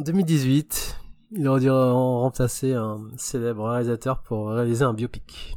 2018, 0.00 0.96
il 1.32 1.46
aurait 1.46 1.60
dû 1.60 1.70
remplacer 1.70 2.74
un 2.74 3.08
célèbre 3.16 3.68
réalisateur 3.70 4.22
pour 4.22 4.50
réaliser 4.50 4.84
un 4.84 4.94
biopic. 4.94 5.56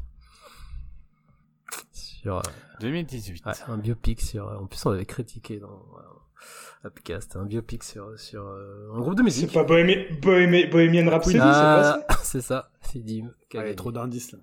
Sur, 1.92 2.38
euh, 2.38 2.42
2018. 2.82 3.46
ouais, 3.46 3.52
un 3.68 3.78
biopic 3.78 4.22
sur, 4.22 4.48
en 4.62 4.68
plus 4.68 4.86
on 4.86 4.92
l'avait 4.92 5.06
critiqué 5.06 5.60
dans 5.60 5.86
euh, 5.98 6.88
Upcast, 6.88 7.36
un 7.38 7.46
biopic 7.46 7.84
sur, 7.84 8.20
sur 8.20 8.46
euh, 8.46 8.92
un 8.94 9.00
groupe 9.00 9.16
de 9.16 9.20
C'est 9.30 9.42
musique. 9.44 9.54
pas 9.54 9.64
Bohémi- 9.64 10.20
Bohémi- 10.20 10.70
Bohemian 10.70 11.10
Rhapsody, 11.10 11.38
c'est 11.38 11.40
pas 11.40 12.04
Ah, 12.08 12.14
ça 12.14 12.18
c'est 12.24 12.42
ça, 12.42 12.72
c'est 12.82 13.00
Dim. 13.00 13.26
Ouais, 13.26 13.32
gagné. 13.50 13.76
trop 13.76 13.92
d'indices 13.92 14.32
là. 14.34 14.40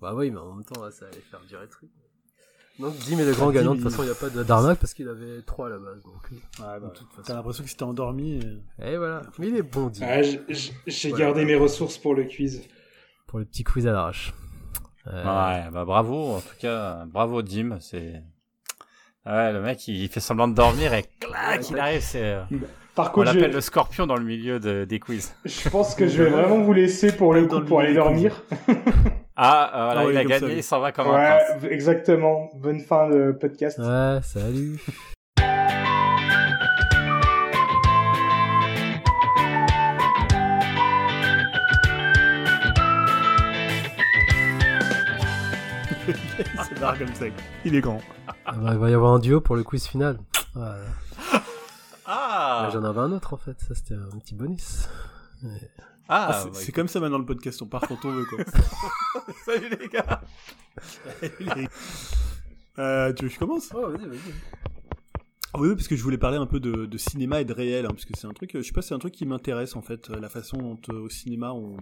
Bah 0.00 0.14
oui, 0.14 0.30
mais 0.30 0.38
en 0.38 0.54
même 0.54 0.64
temps, 0.64 0.82
là, 0.84 0.90
ça 0.90 1.06
allait 1.06 1.20
faire 1.30 1.40
durer 1.48 1.62
le 1.62 1.68
truc. 1.68 1.90
Donc 2.78 2.96
Dim 2.98 3.18
est 3.18 3.24
le 3.24 3.32
grand 3.32 3.50
gagnant, 3.50 3.74
de 3.74 3.80
toute 3.80 3.90
façon 3.90 4.02
il 4.02 4.06
n'y 4.06 4.12
a 4.12 4.14
pas 4.14 4.28
de- 4.30 4.42
d'arnaque 4.44 4.78
parce 4.78 4.94
qu'il 4.94 5.08
avait 5.08 5.42
3 5.42 5.66
à 5.66 5.70
la 5.70 5.78
base. 5.78 6.00
Donc... 6.04 6.30
Ouais, 6.30 6.80
bah. 6.80 6.92
T'as 7.24 7.34
l'impression 7.34 7.64
que 7.64 7.70
c'était 7.70 7.82
endormi. 7.82 8.38
et- 8.80 8.92
Et 8.92 8.96
voilà, 8.96 9.22
mais 9.38 9.48
il 9.48 9.56
est 9.56 9.62
bon 9.62 9.86
Dim. 9.88 10.06
Ah, 10.06 10.22
J'ai 10.22 11.08
Voilà. 11.10 11.24
gardé 11.24 11.44
mes 11.44 11.56
ressources 11.56 11.98
pour 11.98 12.14
le 12.14 12.24
quiz. 12.24 12.62
Pour 13.26 13.40
le 13.40 13.44
petit 13.44 13.64
quiz 13.64 13.86
à 13.86 13.92
l'arrache. 13.92 14.32
Euh, 15.08 15.24
Ouais, 15.24 15.70
bah 15.72 15.84
bravo, 15.84 16.34
en 16.36 16.40
tout 16.40 16.54
cas, 16.60 17.04
bravo 17.06 17.42
Dim, 17.42 17.78
c'est... 17.80 18.22
Ouais, 19.26 19.52
le 19.52 19.60
mec, 19.60 19.86
il 19.88 20.08
fait 20.08 20.20
semblant 20.20 20.46
de 20.48 20.54
dormir 20.54 20.94
et 20.94 21.04
clac, 21.20 21.68
il 21.70 21.78
arrive, 21.78 22.00
c'est... 22.00 22.22
euh, 22.22 22.42
Par 22.94 23.08
On 23.08 23.10
contre, 23.10 23.26
l'appelle 23.34 23.50
je, 23.50 23.56
le 23.56 23.60
scorpion 23.60 24.06
dans 24.06 24.16
le 24.16 24.24
milieu 24.24 24.60
de- 24.60 24.84
des 24.84 25.00
quiz. 25.00 25.34
je 25.44 25.68
pense 25.68 25.94
que 25.94 26.06
je 26.06 26.22
vais 26.22 26.30
vraiment 26.30 26.60
vous 26.60 26.72
laisser 26.72 27.10
pour 27.14 27.34
le 27.34 27.46
coup 27.46 27.60
pour 27.60 27.80
aller 27.80 27.94
dormir. 27.94 28.42
Ah, 29.40 29.70
euh, 29.72 29.84
voilà, 29.86 30.00
Ah 30.00 30.04
oui, 30.06 30.12
il 30.14 30.18
a 30.18 30.22
ça, 30.22 30.28
gagné, 30.28 30.46
oui. 30.46 30.54
il 30.58 30.62
s'en 30.64 30.80
va 30.80 30.90
comme 30.90 31.06
un 31.08 31.12
prince. 31.12 31.62
Ouais, 31.62 31.72
exactement. 31.72 32.50
Bonne 32.56 32.80
fin 32.80 33.08
de 33.08 33.30
podcast. 33.30 33.78
Ouais, 33.78 34.18
salut. 34.24 34.80
C'est 46.68 46.80
barre 46.80 46.98
comme 46.98 47.12
ça. 47.14 47.26
Il 47.64 47.74
est 47.74 47.80
grand. 47.80 48.00
Ah 48.46 48.52
bah, 48.56 48.70
il 48.72 48.78
va 48.78 48.90
y 48.90 48.94
avoir 48.94 49.12
un 49.14 49.18
duo 49.18 49.40
pour 49.40 49.56
le 49.56 49.62
quiz 49.62 49.86
final. 49.86 50.18
Voilà. 50.54 50.76
Ah, 52.06 52.64
Ah, 52.66 52.70
J'en 52.72 52.84
avais 52.84 53.00
un 53.00 53.12
autre 53.12 53.34
en 53.34 53.36
fait, 53.36 53.58
ça 53.60 53.74
c'était 53.74 53.94
un 53.94 54.18
petit 54.18 54.34
bonus. 54.34 54.88
Ah, 56.08 56.28
Ah, 56.30 56.40
c'est 56.42 56.48
bah, 56.50 56.54
c'est 56.54 56.72
comme 56.72 56.88
ça 56.88 57.00
maintenant 57.00 57.18
le 57.18 57.26
podcast, 57.26 57.60
on 57.62 57.66
part 57.66 57.86
quand 57.86 58.04
on 58.04 58.10
veut 58.10 58.24
quoi. 58.24 58.38
Salut 59.44 59.70
les 59.80 59.88
gars 59.88 60.22
euh, 62.78 63.12
tu 63.12 63.24
veux 63.24 63.28
que 63.28 63.34
je 63.34 63.38
commence? 63.38 63.70
Oh, 63.74 63.90
vas-y, 63.90 64.06
vas-y. 64.06 64.18
Oui, 65.56 65.68
oui, 65.68 65.74
parce 65.74 65.88
que 65.88 65.96
je 65.96 66.02
voulais 66.02 66.18
parler 66.18 66.36
un 66.36 66.46
peu 66.46 66.60
de, 66.60 66.84
de 66.84 66.98
cinéma 66.98 67.40
et 67.40 67.44
de 67.44 67.54
réel, 67.54 67.86
hein, 67.86 67.90
parce 67.90 68.04
que 68.04 68.12
c'est 68.16 68.26
un 68.26 68.32
truc, 68.32 68.54
euh, 68.54 68.60
je 68.60 68.66
sais 68.66 68.72
pas, 68.72 68.82
c'est 68.82 68.94
un 68.94 68.98
truc 68.98 69.14
qui 69.14 69.24
m'intéresse 69.24 69.76
en 69.76 69.82
fait, 69.82 70.10
euh, 70.10 70.20
la 70.20 70.28
façon 70.28 70.58
dont 70.58 70.78
euh, 70.90 71.00
au 71.00 71.08
cinéma 71.08 71.52
on, 71.52 71.78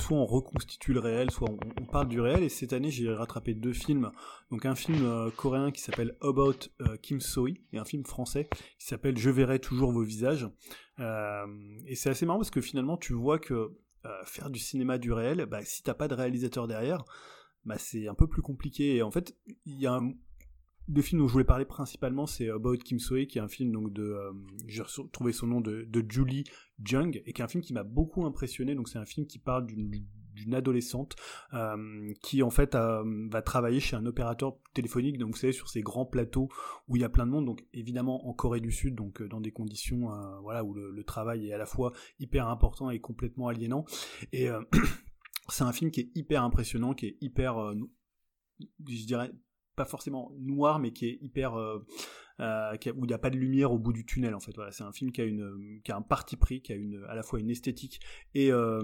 soit 0.00 0.16
on 0.16 0.26
reconstitue 0.26 0.92
le 0.92 1.00
réel, 1.00 1.30
soit 1.30 1.48
on, 1.50 1.84
parle 1.86 2.08
du 2.08 2.20
réel. 2.20 2.42
Et 2.42 2.48
cette 2.48 2.72
année, 2.72 2.90
j'ai 2.90 3.12
rattrapé 3.12 3.54
deux 3.54 3.72
films, 3.72 4.10
donc 4.50 4.66
un 4.66 4.74
film 4.74 5.04
euh, 5.04 5.30
coréen 5.30 5.70
qui 5.70 5.80
s'appelle 5.80 6.16
About 6.20 6.54
euh, 6.80 6.96
Kim 6.96 7.20
Soi 7.20 7.50
et 7.72 7.78
un 7.78 7.84
film 7.84 8.04
français 8.04 8.48
qui 8.78 8.86
s'appelle 8.86 9.16
Je 9.16 9.30
verrai 9.30 9.58
toujours 9.58 9.92
vos 9.92 10.02
visages. 10.02 10.48
Euh, 10.98 11.46
et 11.86 11.94
c'est 11.94 12.10
assez 12.10 12.26
marrant 12.26 12.38
parce 12.38 12.50
que 12.50 12.60
finalement, 12.60 12.96
tu 12.96 13.12
vois 13.12 13.38
que 13.38 13.72
faire 14.24 14.48
du 14.48 14.58
cinéma 14.58 14.96
du 14.96 15.12
réel, 15.12 15.44
bah, 15.44 15.62
si 15.62 15.82
t'as 15.82 15.92
pas 15.92 16.08
de 16.08 16.14
réalisateur 16.14 16.66
derrière, 16.66 17.04
bah, 17.66 17.76
c'est 17.76 18.08
un 18.08 18.14
peu 18.14 18.26
plus 18.26 18.40
compliqué. 18.40 18.96
Et 18.96 19.02
en 19.02 19.10
fait, 19.10 19.36
il 19.66 19.78
y 19.78 19.86
a 19.86 19.92
un, 19.92 20.14
le 20.88 21.02
film 21.02 21.20
dont 21.20 21.28
je 21.28 21.32
voulais 21.32 21.44
parler 21.44 21.64
principalement, 21.66 22.26
c'est 22.26 22.48
About 22.48 22.78
Kim 22.78 22.98
Soe, 22.98 23.26
qui 23.26 23.38
est 23.38 23.42
un 23.42 23.48
film 23.48 23.72
donc 23.72 23.92
de, 23.92 24.02
euh, 24.02 24.32
j'ai 24.66 24.82
retrouvé 24.82 25.32
son 25.32 25.46
nom 25.46 25.60
de, 25.60 25.86
Julie 26.08 26.44
Jung, 26.82 27.20
et 27.26 27.32
qui 27.32 27.42
est 27.42 27.44
un 27.44 27.48
film 27.48 27.62
qui 27.62 27.72
m'a 27.74 27.82
beaucoup 27.84 28.24
impressionné. 28.24 28.74
Donc 28.74 28.88
c'est 28.88 28.98
un 28.98 29.04
film 29.04 29.26
qui 29.26 29.38
parle 29.38 29.66
d'une 29.66 30.54
adolescente 30.54 31.16
euh, 31.52 32.12
qui 32.22 32.42
en 32.42 32.50
fait 32.50 32.74
a- 32.74 33.02
va 33.30 33.42
travailler 33.42 33.80
chez 33.80 33.96
un 33.96 34.06
opérateur 34.06 34.56
téléphonique, 34.72 35.18
donc 35.18 35.32
vous 35.32 35.36
savez 35.36 35.52
sur 35.52 35.68
ces 35.68 35.82
grands 35.82 36.06
plateaux 36.06 36.48
où 36.86 36.96
il 36.96 37.00
y 37.02 37.04
a 37.04 37.08
plein 37.08 37.26
de 37.26 37.32
monde, 37.32 37.44
donc 37.44 37.66
évidemment 37.74 38.26
en 38.28 38.32
Corée 38.32 38.60
du 38.60 38.70
Sud, 38.70 38.94
donc 38.94 39.20
euh, 39.20 39.28
dans 39.28 39.40
des 39.40 39.50
conditions 39.50 40.12
euh, 40.12 40.38
voilà 40.40 40.64
où 40.64 40.72
le, 40.74 40.90
le 40.92 41.04
travail 41.04 41.48
est 41.48 41.52
à 41.52 41.58
la 41.58 41.66
fois 41.66 41.92
hyper 42.20 42.48
important 42.48 42.88
et 42.90 43.00
complètement 43.00 43.48
aliénant. 43.48 43.84
Et 44.32 44.48
euh, 44.48 44.62
c'est 45.48 45.64
un 45.64 45.72
film 45.72 45.90
qui 45.90 46.00
est 46.00 46.10
hyper 46.14 46.44
impressionnant, 46.44 46.94
qui 46.94 47.06
est 47.06 47.16
hyper, 47.20 47.58
euh, 47.58 47.74
je 48.86 49.06
dirais 49.06 49.32
pas 49.78 49.86
forcément 49.86 50.32
noir, 50.38 50.78
mais 50.78 50.92
qui 50.92 51.06
est 51.06 51.18
hyper 51.22 51.54
euh, 51.54 51.78
euh, 52.40 52.76
où 52.96 53.04
il 53.04 53.08
n'y 53.08 53.14
a 53.14 53.18
pas 53.18 53.30
de 53.30 53.36
lumière 53.36 53.72
au 53.72 53.78
bout 53.78 53.92
du 53.92 54.04
tunnel 54.04 54.34
en 54.34 54.40
fait. 54.40 54.54
Voilà, 54.54 54.72
c'est 54.72 54.82
un 54.82 54.92
film 54.92 55.12
qui 55.12 55.20
a 55.20 55.24
une 55.24 55.80
qui 55.84 55.92
a 55.92 55.96
un 55.96 56.02
parti 56.02 56.36
pris, 56.36 56.60
qui 56.60 56.72
a 56.72 56.76
une 56.76 57.02
à 57.08 57.14
la 57.14 57.22
fois 57.22 57.40
une 57.40 57.48
esthétique 57.48 58.00
et 58.34 58.52
euh, 58.52 58.82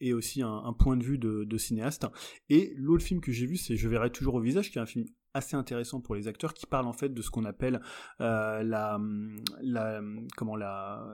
et 0.00 0.12
aussi 0.12 0.42
un, 0.42 0.74
point 0.78 0.96
de 0.96 1.04
vue 1.04 1.18
de 1.18 1.56
cinéaste. 1.56 2.06
Et 2.50 2.74
l'autre 2.76 3.04
film 3.04 3.20
que 3.20 3.32
j'ai 3.32 3.46
vu, 3.46 3.56
c'est 3.56 3.76
Je 3.76 3.88
verrai 3.88 4.10
toujours 4.10 4.34
au 4.34 4.40
visage, 4.40 4.70
qui 4.70 4.78
est 4.78 4.82
un 4.82 4.86
film 4.86 5.06
assez 5.34 5.56
intéressant 5.56 6.00
pour 6.00 6.14
les 6.14 6.28
acteurs 6.28 6.54
qui 6.54 6.66
parle 6.66 6.86
en 6.86 6.92
fait 6.92 7.08
de 7.10 7.20
ce 7.20 7.30
qu'on 7.30 7.44
appelle 7.44 7.80
euh, 8.20 8.62
la, 8.62 8.98
la 9.60 10.00
comment 10.36 10.56
la, 10.56 11.04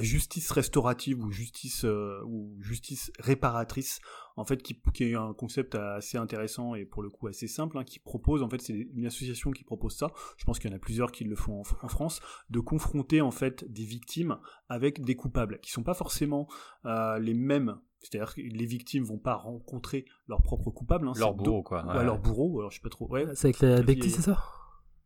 justice 0.00 0.50
restaurative 0.50 1.24
ou 1.24 1.30
justice 1.30 1.84
euh, 1.84 2.22
ou 2.26 2.56
justice 2.60 3.10
réparatrice 3.18 4.00
en 4.36 4.44
fait 4.44 4.62
qui, 4.62 4.80
est 5.00 5.14
un 5.14 5.34
concept 5.34 5.74
assez 5.74 6.18
intéressant 6.18 6.74
et 6.74 6.84
pour 6.84 7.02
le 7.02 7.10
coup 7.10 7.26
assez 7.26 7.48
simple 7.48 7.78
hein, 7.78 7.84
qui 7.84 7.98
propose 7.98 8.42
en 8.42 8.48
fait 8.48 8.60
c'est 8.60 8.88
une 8.94 9.06
association 9.06 9.50
qui 9.50 9.64
propose 9.64 9.96
ça. 9.96 10.12
Je 10.36 10.44
pense 10.44 10.58
qu'il 10.58 10.70
y 10.70 10.72
en 10.72 10.76
a 10.76 10.80
plusieurs 10.80 11.10
qui 11.10 11.24
le 11.24 11.34
font 11.34 11.60
en, 11.60 11.84
en 11.84 11.88
France 11.88 12.20
de 12.50 12.60
confronter 12.60 13.20
en 13.20 13.30
fait 13.30 13.64
des 13.70 13.84
victimes 13.84 14.38
avec 14.68 15.02
des 15.02 15.16
coupables 15.16 15.58
qui 15.60 15.70
sont 15.70 15.82
pas 15.82 15.94
forcément 15.94 16.48
euh, 16.84 17.18
les 17.18 17.34
mêmes 17.34 17.78
c'est-à-dire 18.02 18.34
que 18.34 18.40
les 18.40 18.66
victimes 18.66 19.04
vont 19.04 19.18
pas 19.18 19.34
rencontrer 19.34 20.04
leur 20.28 20.42
propre 20.42 20.70
coupable 20.70 21.08
hein, 21.08 21.12
Leur 21.18 21.34
bourreau, 21.34 21.62
quoi. 21.62 21.86
ouais, 21.86 21.96
Ouais. 21.98 22.04
leur 22.04 22.18
bourreau 22.18 22.58
alors 22.60 22.70
je 22.70 22.76
sais 22.76 22.82
pas 22.82 22.88
trop 22.90 23.08
ouais 23.08 23.26
C'est 23.34 23.48
avec 23.48 23.60
les 23.60 23.76
Puis- 23.76 23.94
Becti, 23.96 24.10
c'est 24.10 24.22
ça 24.22 24.42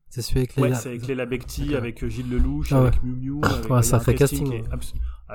C'est 0.08 0.22
celui 0.22 0.40
avec 0.40 0.56
les. 0.56 0.62
Ouais, 0.62 0.74
c'est 0.74 0.88
avec 0.90 1.06
Léla 1.06 1.26
Becti, 1.26 1.74
avec 1.74 2.02
euh, 2.04 2.08
Gilles 2.08 2.30
Lelouch, 2.30 2.72
Ah 2.72 2.80
ouais. 2.80 2.86
avec 2.88 3.02
Miu 3.02 3.12
Miu. 3.12 3.40
Avec, 3.42 3.84
ça 3.84 3.96
un 3.96 4.00
fait 4.00 4.14
casting, 4.14 4.52
est 4.52 4.64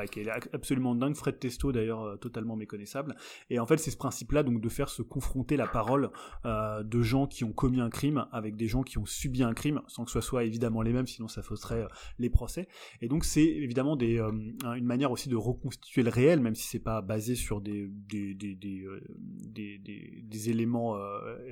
qui 0.09 0.21
est 0.21 0.29
absolument 0.53 0.95
dingue. 0.95 1.15
Fred 1.15 1.39
Testo, 1.39 1.71
d'ailleurs, 1.71 2.01
euh, 2.03 2.15
totalement 2.17 2.55
méconnaissable. 2.55 3.15
Et 3.49 3.59
en 3.59 3.65
fait, 3.65 3.77
c'est 3.77 3.91
ce 3.91 3.97
principe-là, 3.97 4.43
donc, 4.43 4.61
de 4.61 4.69
faire 4.69 4.89
se 4.89 5.01
confronter 5.01 5.57
la 5.57 5.67
parole 5.67 6.09
euh, 6.45 6.83
de 6.83 7.01
gens 7.01 7.27
qui 7.27 7.43
ont 7.43 7.51
commis 7.51 7.79
un 7.81 7.89
crime 7.89 8.25
avec 8.31 8.55
des 8.55 8.67
gens 8.67 8.83
qui 8.83 8.97
ont 8.97 9.05
subi 9.05 9.43
un 9.43 9.53
crime, 9.53 9.81
sans 9.87 10.05
que 10.05 10.11
ce 10.11 10.21
soit 10.21 10.43
évidemment 10.43 10.81
les 10.81 10.93
mêmes, 10.93 11.07
sinon 11.07 11.27
ça 11.27 11.41
fausserait 11.41 11.83
euh, 11.83 11.87
les 12.19 12.29
procès. 12.29 12.67
Et 13.01 13.07
donc, 13.07 13.25
c'est 13.25 13.43
évidemment 13.45 13.95
des, 13.95 14.17
euh, 14.19 14.31
un- 14.63 14.73
une 14.73 14.85
manière 14.85 15.11
aussi 15.11 15.29
de 15.29 15.35
reconstituer 15.35 16.03
le 16.03 16.09
réel, 16.09 16.39
même 16.39 16.55
si 16.55 16.67
c'est 16.67 16.79
pas 16.79 17.01
basé 17.01 17.35
sur 17.35 17.61
des, 17.61 17.87
des, 17.89 18.33
des, 18.33 18.55
des, 18.55 18.83
euh, 18.85 19.01
des, 19.49 20.49
éléments 20.49 20.97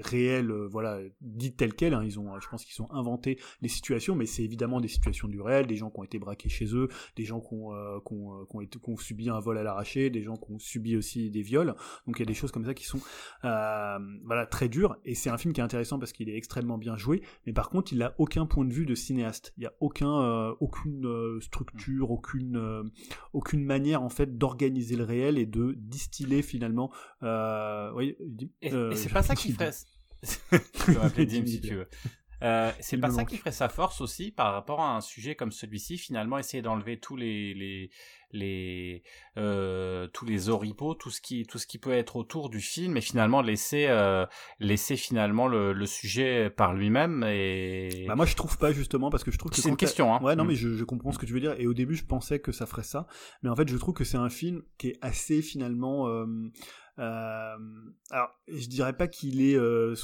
réels, 0.01 0.51
voilà, 0.51 0.99
dits 1.21 1.53
tels 1.53 1.73
quels. 1.73 1.93
hein. 1.93 2.03
Ils 2.03 2.19
ont, 2.19 2.39
je 2.39 2.47
pense 2.49 2.65
qu'ils 2.65 2.81
ont 2.81 2.91
inventé 2.91 3.37
les 3.61 3.67
situations, 3.67 4.15
mais 4.15 4.25
c'est 4.25 4.43
évidemment 4.43 4.81
des 4.81 4.87
situations 4.87 5.27
du 5.27 5.39
réel, 5.41 5.67
des 5.67 5.75
gens 5.75 5.89
qui 5.91 5.99
ont 5.99 6.03
été 6.03 6.17
braqués 6.17 6.49
chez 6.49 6.73
eux, 6.75 6.87
des 7.15 7.23
gens 7.25 7.39
qui 7.39 7.53
ont, 7.53 7.71
qui 8.05 8.13
ont, 8.13 8.28
euh, 8.33 8.45
qui 8.49 8.55
ont 8.55 8.61
été- 8.61 8.79
qui 8.79 8.89
ont 8.89 8.97
subi 8.97 9.29
un 9.29 9.39
vol 9.39 9.57
à 9.57 9.63
l'arraché, 9.63 10.09
des 10.09 10.21
gens 10.23 10.35
qui 10.35 10.51
ont 10.51 10.59
subi 10.59 10.95
aussi 10.95 11.29
des 11.29 11.41
viols. 11.41 11.73
Donc 12.07 12.17
il 12.17 12.19
y 12.19 12.23
a 12.23 12.25
des 12.25 12.33
choses 12.33 12.51
comme 12.51 12.65
ça 12.65 12.73
qui 12.73 12.85
sont 12.85 12.99
euh, 13.45 13.97
voilà 14.25 14.45
très 14.45 14.69
dures. 14.69 14.97
Et 15.05 15.15
c'est 15.15 15.29
un 15.29 15.37
film 15.37 15.53
qui 15.53 15.61
est 15.61 15.63
intéressant 15.63 15.99
parce 15.99 16.11
qu'il 16.13 16.29
est 16.29 16.35
extrêmement 16.35 16.77
bien 16.77 16.97
joué, 16.97 17.21
mais 17.45 17.53
par 17.53 17.69
contre 17.69 17.93
il 17.93 18.01
a 18.03 18.15
aucun 18.17 18.45
point 18.45 18.65
de 18.65 18.73
vue 18.73 18.85
de 18.85 18.95
cinéaste. 18.95 19.53
Il 19.57 19.63
y 19.63 19.67
a 19.67 19.73
aucun, 19.79 20.21
euh, 20.21 20.53
aucune 20.59 21.39
structure, 21.41 22.11
aucune, 22.11 22.57
euh, 22.57 22.83
aucune 23.33 23.63
manière 23.63 24.01
en 24.03 24.09
fait 24.09 24.37
d'organiser 24.37 24.95
le 24.95 25.03
réel 25.03 25.37
et 25.37 25.45
de 25.45 25.73
distiller 25.77 26.41
finalement. 26.41 26.91
Euh, 27.23 27.91
oui, 27.95 28.15
Et, 28.61 28.73
euh, 28.73 28.91
et 28.91 28.95
c'est 28.95 29.09
pas 29.09 29.23
ça 29.23 29.35
qui 29.35 29.51
ferait. 29.51 29.71
tu 30.21 30.85
peux 30.85 30.93
m'appeler 30.93 31.25
Dim 31.25 31.45
si 31.45 31.61
tu 31.61 31.75
veux. 31.75 31.87
Euh, 32.41 32.71
c'est 32.79 32.97
pas 32.97 33.09
ça 33.11 33.25
qui 33.25 33.35
ferait 33.37 33.51
sa 33.51 33.67
force 33.67 33.99
aussi 33.99 34.31
par 34.31 34.53
rapport 34.53 34.79
à 34.79 34.95
un 34.95 35.01
sujet 35.01 35.35
comme 35.35 35.51
celui-ci. 35.51 35.97
Finalement, 35.97 36.37
essayer 36.37 36.61
d'enlever 36.61 36.99
tous 36.99 37.15
les 37.17 37.53
les 37.53 37.89
les 38.31 39.03
euh, 39.37 40.07
tous 40.13 40.25
les 40.25 40.49
oripeaux, 40.49 40.93
tout 40.93 41.09
ce 41.09 41.21
qui 41.21 41.45
tout 41.45 41.57
ce 41.57 41.67
qui 41.67 41.77
peut 41.77 41.91
être 41.91 42.15
autour 42.15 42.49
du 42.49 42.59
film, 42.59 42.97
et 42.97 43.01
finalement 43.01 43.41
laisser 43.41 43.87
euh, 43.87 44.25
laisser 44.59 44.95
finalement 44.95 45.47
le, 45.47 45.73
le 45.73 45.85
sujet 45.85 46.49
par 46.49 46.73
lui-même. 46.73 47.23
Et 47.27 48.05
bah 48.07 48.15
moi 48.15 48.25
je 48.25 48.35
trouve 48.35 48.57
pas 48.57 48.71
justement 48.71 49.09
parce 49.09 49.23
que 49.23 49.31
je 49.31 49.37
trouve 49.37 49.51
que 49.51 49.57
c'est 49.57 49.69
une 49.69 49.77
question. 49.77 50.13
Hein. 50.13 50.19
Ouais 50.21 50.35
non 50.35 50.43
mm. 50.43 50.47
mais 50.47 50.55
je, 50.55 50.75
je 50.75 50.83
comprends 50.83 51.11
ce 51.11 51.19
que 51.19 51.25
tu 51.25 51.33
veux 51.33 51.41
dire. 51.41 51.55
Et 51.59 51.67
au 51.67 51.73
début 51.73 51.95
je 51.95 52.05
pensais 52.05 52.39
que 52.39 52.51
ça 52.51 52.65
ferait 52.65 52.83
ça, 52.83 53.07
mais 53.43 53.49
en 53.49 53.55
fait 53.55 53.69
je 53.69 53.77
trouve 53.77 53.93
que 53.93 54.03
c'est 54.03 54.17
un 54.17 54.29
film 54.29 54.61
qui 54.77 54.89
est 54.89 54.97
assez 55.01 55.41
finalement 55.41 56.07
euh, 56.07 56.25
euh, 56.99 57.55
alors, 58.11 58.29
je 58.47 58.67
dirais 58.67 58.95
pas 58.95 59.07
qu'il 59.07 59.41
est 59.41 59.55
euh, 59.55 59.95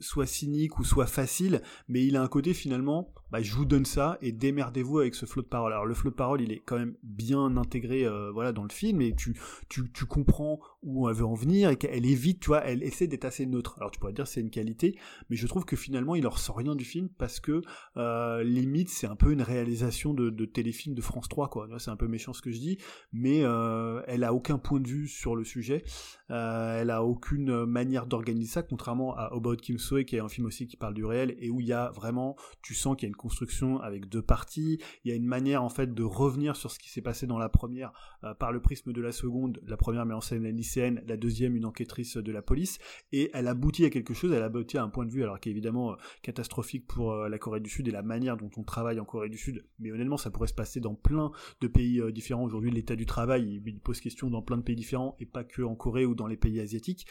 soit 0.00 0.26
cynique 0.26 0.78
ou 0.78 0.84
soit 0.84 1.06
facile, 1.06 1.62
mais 1.88 2.04
il 2.04 2.16
a 2.16 2.22
un 2.22 2.28
côté 2.28 2.52
finalement, 2.52 3.12
bah, 3.30 3.42
je 3.42 3.54
vous 3.54 3.64
donne 3.64 3.84
ça 3.84 4.18
et 4.20 4.32
démerdez-vous 4.32 5.00
avec 5.00 5.14
ce 5.14 5.26
flot 5.26 5.42
de 5.42 5.46
parole. 5.46 5.72
Alors 5.72 5.86
le 5.86 5.94
flot 5.94 6.10
de 6.10 6.14
parole, 6.14 6.40
il 6.40 6.52
est 6.52 6.62
quand 6.64 6.78
même 6.78 6.94
bien 7.02 7.56
intégré, 7.56 8.04
euh, 8.04 8.30
voilà, 8.32 8.52
dans 8.52 8.62
le 8.62 8.70
film 8.70 9.00
et 9.00 9.14
tu, 9.14 9.38
tu, 9.68 9.90
tu 9.92 10.06
comprends 10.06 10.60
où 10.82 11.08
elle 11.08 11.16
veut 11.16 11.26
en 11.26 11.34
venir 11.34 11.70
et 11.70 11.76
qu'elle 11.76 12.06
évite, 12.06 12.40
tu 12.40 12.48
vois, 12.48 12.64
elle 12.64 12.82
essaie 12.82 13.06
d'être 13.06 13.24
assez 13.24 13.46
neutre. 13.46 13.76
Alors 13.78 13.90
tu 13.90 13.98
pourrais 13.98 14.12
dire 14.12 14.26
c'est 14.26 14.40
une 14.40 14.50
qualité, 14.50 14.96
mais 15.30 15.36
je 15.36 15.46
trouve 15.46 15.64
que 15.64 15.76
finalement 15.76 16.14
il 16.14 16.26
en 16.26 16.30
ressort 16.30 16.56
rien 16.56 16.74
du 16.76 16.84
film 16.84 17.08
parce 17.18 17.40
que 17.40 17.62
euh, 17.96 18.42
limite 18.44 18.88
c'est 18.88 19.06
un 19.06 19.16
peu 19.16 19.32
une 19.32 19.42
réalisation 19.42 20.14
de, 20.14 20.30
téléfilm 20.46 20.94
de 20.94 21.02
France 21.02 21.28
3, 21.28 21.48
quoi. 21.48 21.68
C'est 21.78 21.90
un 21.90 21.96
peu 21.96 22.06
méchant 22.06 22.32
ce 22.32 22.40
que 22.40 22.50
je 22.50 22.58
dis, 22.58 22.78
mais 23.12 23.40
euh, 23.42 24.02
elle 24.06 24.22
a 24.22 24.32
aucun 24.32 24.58
point 24.58 24.80
de 24.80 24.88
vue 24.88 25.08
sur 25.08 25.34
le 25.34 25.44
sujet. 25.44 25.82
Elle 26.28 26.90
a 26.90 27.02
aucune 27.02 27.64
manière 27.64 28.06
d'organiser 28.06 28.50
ça, 28.50 28.62
contrairement 28.62 29.16
à 29.16 29.30
About 29.32 29.56
Kim 29.56 29.78
Soe, 29.78 30.04
qui 30.04 30.16
est 30.16 30.20
un 30.20 30.28
film 30.28 30.46
aussi 30.46 30.66
qui 30.66 30.76
parle 30.76 30.94
du 30.94 31.04
réel 31.04 31.36
et 31.38 31.50
où 31.50 31.60
il 31.60 31.66
y 31.66 31.72
a 31.72 31.90
vraiment, 31.90 32.36
tu 32.62 32.74
sens 32.74 32.96
qu'il 32.96 33.08
y 33.08 33.10
a 33.10 33.15
construction 33.16 33.80
avec 33.80 34.08
deux 34.08 34.22
parties. 34.22 34.80
Il 35.04 35.10
y 35.10 35.12
a 35.12 35.16
une 35.16 35.26
manière 35.26 35.62
en 35.62 35.68
fait 35.68 35.94
de 35.94 36.02
revenir 36.02 36.56
sur 36.56 36.70
ce 36.70 36.78
qui 36.78 36.90
s'est 36.90 37.02
passé 37.02 37.26
dans 37.26 37.38
la 37.38 37.48
première 37.48 37.92
euh, 38.24 38.34
par 38.34 38.52
le 38.52 38.60
prisme 38.60 38.92
de 38.92 39.00
la 39.00 39.12
seconde. 39.12 39.60
La 39.66 39.76
première 39.76 40.06
met 40.06 40.14
en 40.14 40.20
scène 40.20 40.42
la 40.42 40.50
lycéenne, 40.50 41.02
la 41.06 41.16
deuxième 41.16 41.56
une 41.56 41.64
enquêtrice 41.64 42.16
de 42.16 42.32
la 42.32 42.42
police, 42.42 42.78
et 43.12 43.30
elle 43.34 43.48
aboutit 43.48 43.84
à 43.84 43.90
quelque 43.90 44.14
chose. 44.14 44.32
Elle 44.32 44.42
aboutit 44.42 44.78
à 44.78 44.82
un 44.82 44.88
point 44.88 45.06
de 45.06 45.10
vue 45.10 45.22
alors 45.22 45.40
qui 45.40 45.48
est 45.48 45.52
évidemment 45.52 45.92
euh, 45.92 45.96
catastrophique 46.22 46.86
pour 46.86 47.14
la 47.14 47.38
Corée 47.38 47.60
du 47.60 47.70
Sud 47.70 47.88
et 47.88 47.90
la 47.90 48.02
manière 48.02 48.36
dont 48.36 48.50
on 48.56 48.62
travaille 48.62 49.00
en 49.00 49.04
Corée 49.04 49.28
du 49.28 49.38
Sud. 49.38 49.64
Mais 49.78 49.92
honnêtement, 49.92 50.16
ça 50.16 50.30
pourrait 50.30 50.48
se 50.48 50.54
passer 50.54 50.80
dans 50.80 50.94
plein 50.94 51.30
de 51.60 51.68
pays 51.68 52.02
différents. 52.12 52.44
Aujourd'hui, 52.44 52.70
l'état 52.70 52.96
du 52.96 53.06
travail, 53.06 53.60
il 53.64 53.80
pose 53.80 54.00
question 54.00 54.30
dans 54.30 54.42
plein 54.42 54.56
de 54.56 54.62
pays 54.62 54.76
différents 54.76 55.16
et 55.18 55.26
pas 55.26 55.44
que 55.44 55.62
en 55.62 55.74
Corée 55.74 56.06
ou 56.06 56.14
dans 56.14 56.26
les 56.26 56.36
pays 56.36 56.60
asiatiques. 56.60 57.06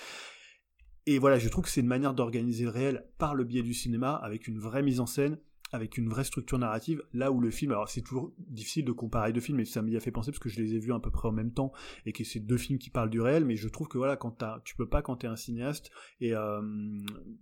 Et 1.08 1.20
voilà, 1.20 1.38
je 1.38 1.48
trouve 1.50 1.66
que 1.66 1.70
c'est 1.70 1.82
une 1.82 1.88
manière 1.88 2.16
d'organiser 2.16 2.64
le 2.64 2.72
réel 2.72 3.06
par 3.20 3.36
le 3.36 3.44
biais 3.44 3.62
du 3.62 3.76
cinéma, 3.76 4.16
avec 4.16 4.48
une 4.48 4.58
vraie 4.58 4.82
mise 4.82 5.00
en 5.00 5.06
scène, 5.06 5.38
avec 5.76 5.98
une 5.98 6.10
vraie 6.10 6.24
structure 6.24 6.58
narrative, 6.58 7.04
là 7.14 7.32
où 7.32 7.40
le 7.40 7.52
film, 7.52 7.72
alors 7.72 7.90
c'est 7.90 8.02
toujours 8.02 8.34
difficile 8.38 8.86
de 8.86 8.92
comparer 8.92 9.34
deux 9.34 9.42
films, 9.42 9.58
mais 9.58 9.66
ça 9.66 9.82
m'y 9.82 9.96
a 9.96 10.00
fait 10.00 10.12
penser 10.12 10.32
parce 10.32 10.40
que 10.40 10.50
je 10.50 10.62
les 10.62 10.76
ai 10.76 10.80
vus 10.80 10.94
à 10.94 11.00
peu 11.00 11.12
près 11.12 11.28
en 11.28 11.32
même 11.32 11.52
temps, 11.52 11.72
et 12.06 12.12
que 12.12 12.24
c'est 12.24 12.40
deux 12.40 12.58
films 12.58 12.80
qui 12.80 12.90
parlent 12.90 13.10
du 13.10 13.22
réel, 13.22 13.46
mais 13.46 13.56
je 13.56 13.68
trouve 13.68 13.88
que 13.88 13.98
voilà, 13.98 14.16
quand 14.16 14.44
tu 14.64 14.76
peux 14.76 14.88
pas 14.88 15.02
quand 15.02 15.18
t'es 15.18 15.28
un 15.28 15.36
cinéaste, 15.36 15.92
et 16.22 16.34
euh, 16.34 16.62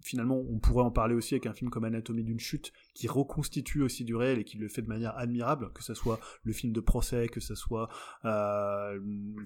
finalement 0.01 0.43
on 0.49 0.59
pourrait 0.59 0.83
en 0.83 0.91
parler 0.91 1.15
aussi 1.15 1.35
avec 1.35 1.45
un 1.45 1.53
film 1.53 1.69
comme 1.69 1.85
Anatomie 1.85 2.23
d'une 2.23 2.39
chute, 2.39 2.73
qui 2.93 3.07
reconstitue 3.07 3.81
aussi 3.81 4.03
du 4.03 4.15
réel 4.15 4.39
et 4.39 4.43
qui 4.43 4.57
le 4.57 4.67
fait 4.67 4.81
de 4.81 4.89
manière 4.89 5.17
admirable, 5.17 5.71
que 5.73 5.83
ce 5.83 5.93
soit 5.93 6.19
le 6.43 6.53
film 6.53 6.73
de 6.73 6.81
procès, 6.81 7.27
que 7.27 7.39
ce 7.39 7.55
soit 7.55 7.89
euh, 8.25 8.99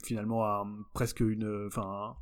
finalement 0.04 0.66
presque 0.94 1.20
une, 1.20 1.68
enfin 1.68 2.16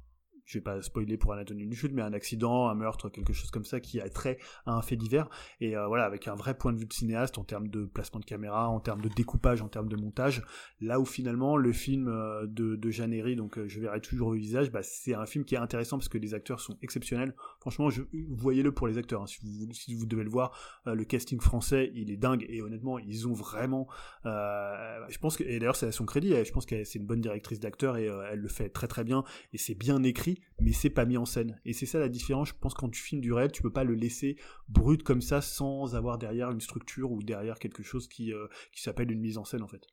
je 0.45 0.59
vais 0.59 0.61
pas 0.63 0.81
spoiler 0.81 1.17
pour 1.17 1.33
Anatomie 1.33 1.65
du 1.65 1.75
chute, 1.75 1.91
mais 1.91 2.03
un 2.03 2.13
accident, 2.13 2.67
un 2.69 2.75
meurtre, 2.75 3.09
quelque 3.09 3.33
chose 3.33 3.49
comme 3.49 3.65
ça 3.65 3.79
qui 3.79 3.99
a 3.99 4.09
trait 4.09 4.37
à 4.65 4.73
un 4.73 4.81
fait 4.81 4.95
divers. 4.95 5.27
Et 5.59 5.75
euh, 5.75 5.87
voilà, 5.87 6.05
avec 6.05 6.27
un 6.27 6.35
vrai 6.35 6.55
point 6.55 6.71
de 6.71 6.77
vue 6.77 6.85
de 6.85 6.93
cinéaste 6.93 7.37
en 7.37 7.43
termes 7.43 7.67
de 7.67 7.85
placement 7.85 8.19
de 8.19 8.25
caméra, 8.25 8.69
en 8.69 8.79
termes 8.79 9.01
de 9.01 9.09
découpage, 9.09 9.61
en 9.61 9.69
termes 9.69 9.89
de 9.89 9.95
montage. 9.95 10.43
Là 10.81 10.99
où 10.99 11.05
finalement 11.05 11.57
le 11.57 11.73
film 11.73 12.07
euh, 12.07 12.45
de, 12.45 12.75
de 12.75 12.91
Jeanne 12.91 13.15
donc 13.35 13.57
euh, 13.57 13.67
je 13.67 13.79
verrai 13.79 14.01
toujours 14.01 14.31
le 14.31 14.37
visage, 14.37 14.71
bah, 14.71 14.83
c'est 14.83 15.13
un 15.15 15.25
film 15.25 15.45
qui 15.45 15.55
est 15.55 15.59
intéressant 15.59 15.97
parce 15.97 16.09
que 16.09 16.17
les 16.17 16.33
acteurs 16.33 16.59
sont 16.59 16.77
exceptionnels. 16.81 17.33
Franchement, 17.59 17.89
voyez-le 18.29 18.71
pour 18.71 18.87
les 18.87 18.97
acteurs. 18.97 19.23
Hein. 19.23 19.27
Si, 19.27 19.39
vous, 19.41 19.71
si 19.73 19.95
vous 19.95 20.05
devez 20.05 20.23
le 20.23 20.29
voir, 20.29 20.51
le 20.85 21.03
casting 21.05 21.39
français, 21.39 21.91
il 21.95 22.11
est 22.11 22.17
dingue 22.17 22.45
et 22.49 22.61
honnêtement, 22.61 22.99
ils 22.99 23.27
ont 23.27 23.33
vraiment. 23.33 23.87
je 24.23 25.17
pense 25.19 25.37
que 25.37 25.43
et 25.43 25.59
d'ailleurs 25.59 25.75
c'est 25.75 25.87
à 25.87 25.91
son 25.91 26.05
crédit. 26.05 26.33
Je 26.43 26.51
pense 26.51 26.65
que 26.65 26.83
c'est 26.83 26.99
une 26.99 27.05
bonne 27.05 27.21
directrice 27.21 27.59
d'acteurs 27.59 27.97
et 27.97 28.05
elle 28.05 28.39
le 28.39 28.47
fait 28.47 28.69
très 28.69 28.87
très 28.87 29.03
bien 29.03 29.23
et 29.53 29.57
c'est 29.57 29.75
bien 29.75 30.03
écrit 30.03 30.34
mais 30.59 30.71
c'est 30.71 30.89
pas 30.89 31.05
mis 31.05 31.17
en 31.17 31.25
scène. 31.25 31.59
Et 31.65 31.73
c'est 31.73 31.85
ça 31.85 31.99
la 31.99 32.09
différence, 32.09 32.49
je 32.49 32.53
pense, 32.59 32.73
quand 32.73 32.89
tu 32.89 33.01
filmes 33.01 33.21
du 33.21 33.33
réel, 33.33 33.51
tu 33.51 33.61
peux 33.61 33.71
pas 33.71 33.83
le 33.83 33.93
laisser 33.93 34.37
brut 34.67 35.03
comme 35.03 35.21
ça 35.21 35.41
sans 35.41 35.95
avoir 35.95 36.17
derrière 36.17 36.51
une 36.51 36.61
structure 36.61 37.11
ou 37.11 37.21
derrière 37.21 37.59
quelque 37.59 37.83
chose 37.83 38.07
qui, 38.07 38.33
euh, 38.33 38.47
qui 38.71 38.81
s'appelle 38.81 39.11
une 39.11 39.21
mise 39.21 39.37
en 39.37 39.45
scène 39.45 39.63
en 39.63 39.67
fait. 39.67 39.85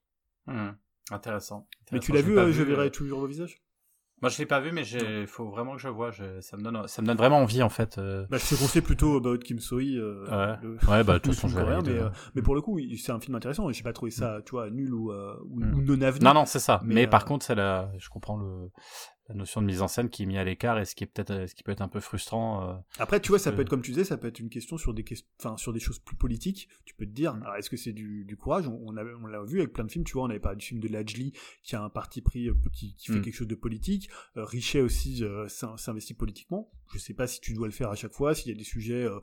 Hmm. 0.46 0.72
Intéressant. 1.10 1.68
Mais 1.90 1.98
tu 1.98 2.12
l'as 2.12 2.22
vu, 2.22 2.38
euh, 2.38 2.52
je 2.52 2.62
verrai 2.62 2.90
toujours 2.90 3.20
vos 3.20 3.26
visages 3.26 3.62
moi, 4.22 4.28
je 4.28 4.38
l'ai 4.38 4.46
pas 4.46 4.60
vu, 4.60 4.70
mais 4.70 4.86
il 4.86 5.26
faut 5.26 5.50
vraiment 5.50 5.74
que 5.74 5.80
je 5.82 5.88
vois. 5.88 6.12
ça 6.12 6.56
me 6.56 6.62
donne, 6.62 6.86
ça 6.86 7.02
me 7.02 7.08
donne 7.08 7.16
vraiment 7.16 7.38
envie, 7.38 7.60
en 7.60 7.68
fait. 7.68 7.98
Euh. 7.98 8.24
Bah, 8.30 8.36
je 8.38 8.54
te 8.54 8.60
conseille 8.60 8.80
plutôt 8.80 9.16
About 9.16 9.38
Kim 9.38 9.58
Soi. 9.58 9.82
Euh, 9.82 10.56
ouais. 10.62 10.88
ouais, 10.88 11.02
bah, 11.02 11.14
de 11.14 11.18
toute 11.18 11.34
façon, 11.34 11.48
je 11.48 11.58
mais, 11.58 11.98
euh, 11.98 12.08
mais 12.36 12.40
pour 12.42 12.54
le 12.54 12.60
coup, 12.60 12.78
c'est 12.96 13.10
un 13.10 13.18
film 13.18 13.34
intéressant. 13.34 13.68
Et 13.68 13.72
j'ai 13.72 13.82
pas 13.82 13.92
trouvé 13.92 14.12
ça, 14.12 14.38
tu 14.46 14.52
vois, 14.52 14.70
nul 14.70 14.94
ou, 14.94 15.12
ou, 15.12 15.58
mm. 15.58 15.84
non 15.84 16.00
avenir. 16.02 16.22
Non, 16.22 16.40
non, 16.40 16.46
c'est 16.46 16.60
ça. 16.60 16.80
Mais, 16.84 17.08
par 17.08 17.24
contre, 17.24 17.52
la, 17.52 17.90
je 17.98 18.08
comprends 18.10 18.36
le, 18.36 18.70
la 19.32 19.38
notion 19.38 19.60
de 19.60 19.66
mise 19.66 19.82
en 19.82 19.88
scène 19.88 20.08
qui 20.08 20.22
est 20.22 20.26
mise 20.26 20.38
à 20.38 20.44
l'écart 20.44 20.78
et 20.78 20.84
ce 20.84 20.94
qui 20.94 21.04
est 21.04 21.06
peut-être, 21.06 21.48
ce 21.48 21.54
qui 21.54 21.62
peut 21.62 21.72
être 21.72 21.82
un 21.82 21.88
peu 21.88 22.00
frustrant. 22.00 22.82
Après, 22.98 23.20
tu 23.20 23.28
vois, 23.28 23.38
ça 23.38 23.52
peut 23.52 23.62
être 23.62 23.68
comme 23.68 23.82
tu 23.82 23.90
disais, 23.90 24.04
ça 24.04 24.16
peut 24.16 24.28
être 24.28 24.38
une 24.38 24.50
question 24.50 24.78
sur 24.78 24.94
des 24.94 25.04
enfin, 25.40 25.56
sur 25.56 25.72
des 25.72 25.80
choses 25.80 25.98
plus 25.98 26.16
politiques. 26.16 26.68
Tu 26.84 26.94
peux 26.94 27.06
te 27.06 27.10
dire, 27.10 27.34
alors, 27.42 27.56
est-ce 27.56 27.70
que 27.70 27.76
c'est 27.76 27.92
du, 27.92 28.24
du 28.24 28.36
courage? 28.36 28.68
On, 28.68 28.80
on, 28.86 28.96
on 28.96 29.26
l'a 29.26 29.42
vu 29.42 29.60
avec 29.60 29.72
plein 29.72 29.84
de 29.84 29.90
films. 29.90 30.04
Tu 30.04 30.14
vois, 30.14 30.24
on 30.24 30.30
avait 30.30 30.38
pas 30.38 30.54
du 30.54 30.64
film 30.64 30.80
de 30.80 30.88
Lajli 30.88 31.32
qui 31.62 31.76
a 31.76 31.82
un 31.82 31.90
parti 31.90 32.22
pris 32.22 32.48
qui, 32.72 32.94
qui 32.94 33.06
fait 33.08 33.18
mm. 33.18 33.22
quelque 33.22 33.34
chose 33.34 33.48
de 33.48 33.54
politique. 33.54 34.08
Richet 34.36 34.80
aussi 34.80 34.92
aussi 34.92 35.24
euh, 35.24 35.48
s'investit 35.48 36.14
politiquement. 36.14 36.70
Je 36.92 36.98
sais 36.98 37.14
pas 37.14 37.26
si 37.26 37.40
tu 37.40 37.54
dois 37.54 37.66
le 37.66 37.72
faire 37.72 37.90
à 37.90 37.94
chaque 37.94 38.12
fois, 38.12 38.34
s'il 38.34 38.52
y 38.52 38.54
a 38.54 38.58
des 38.58 38.64
sujets, 38.64 39.04
euh, 39.04 39.18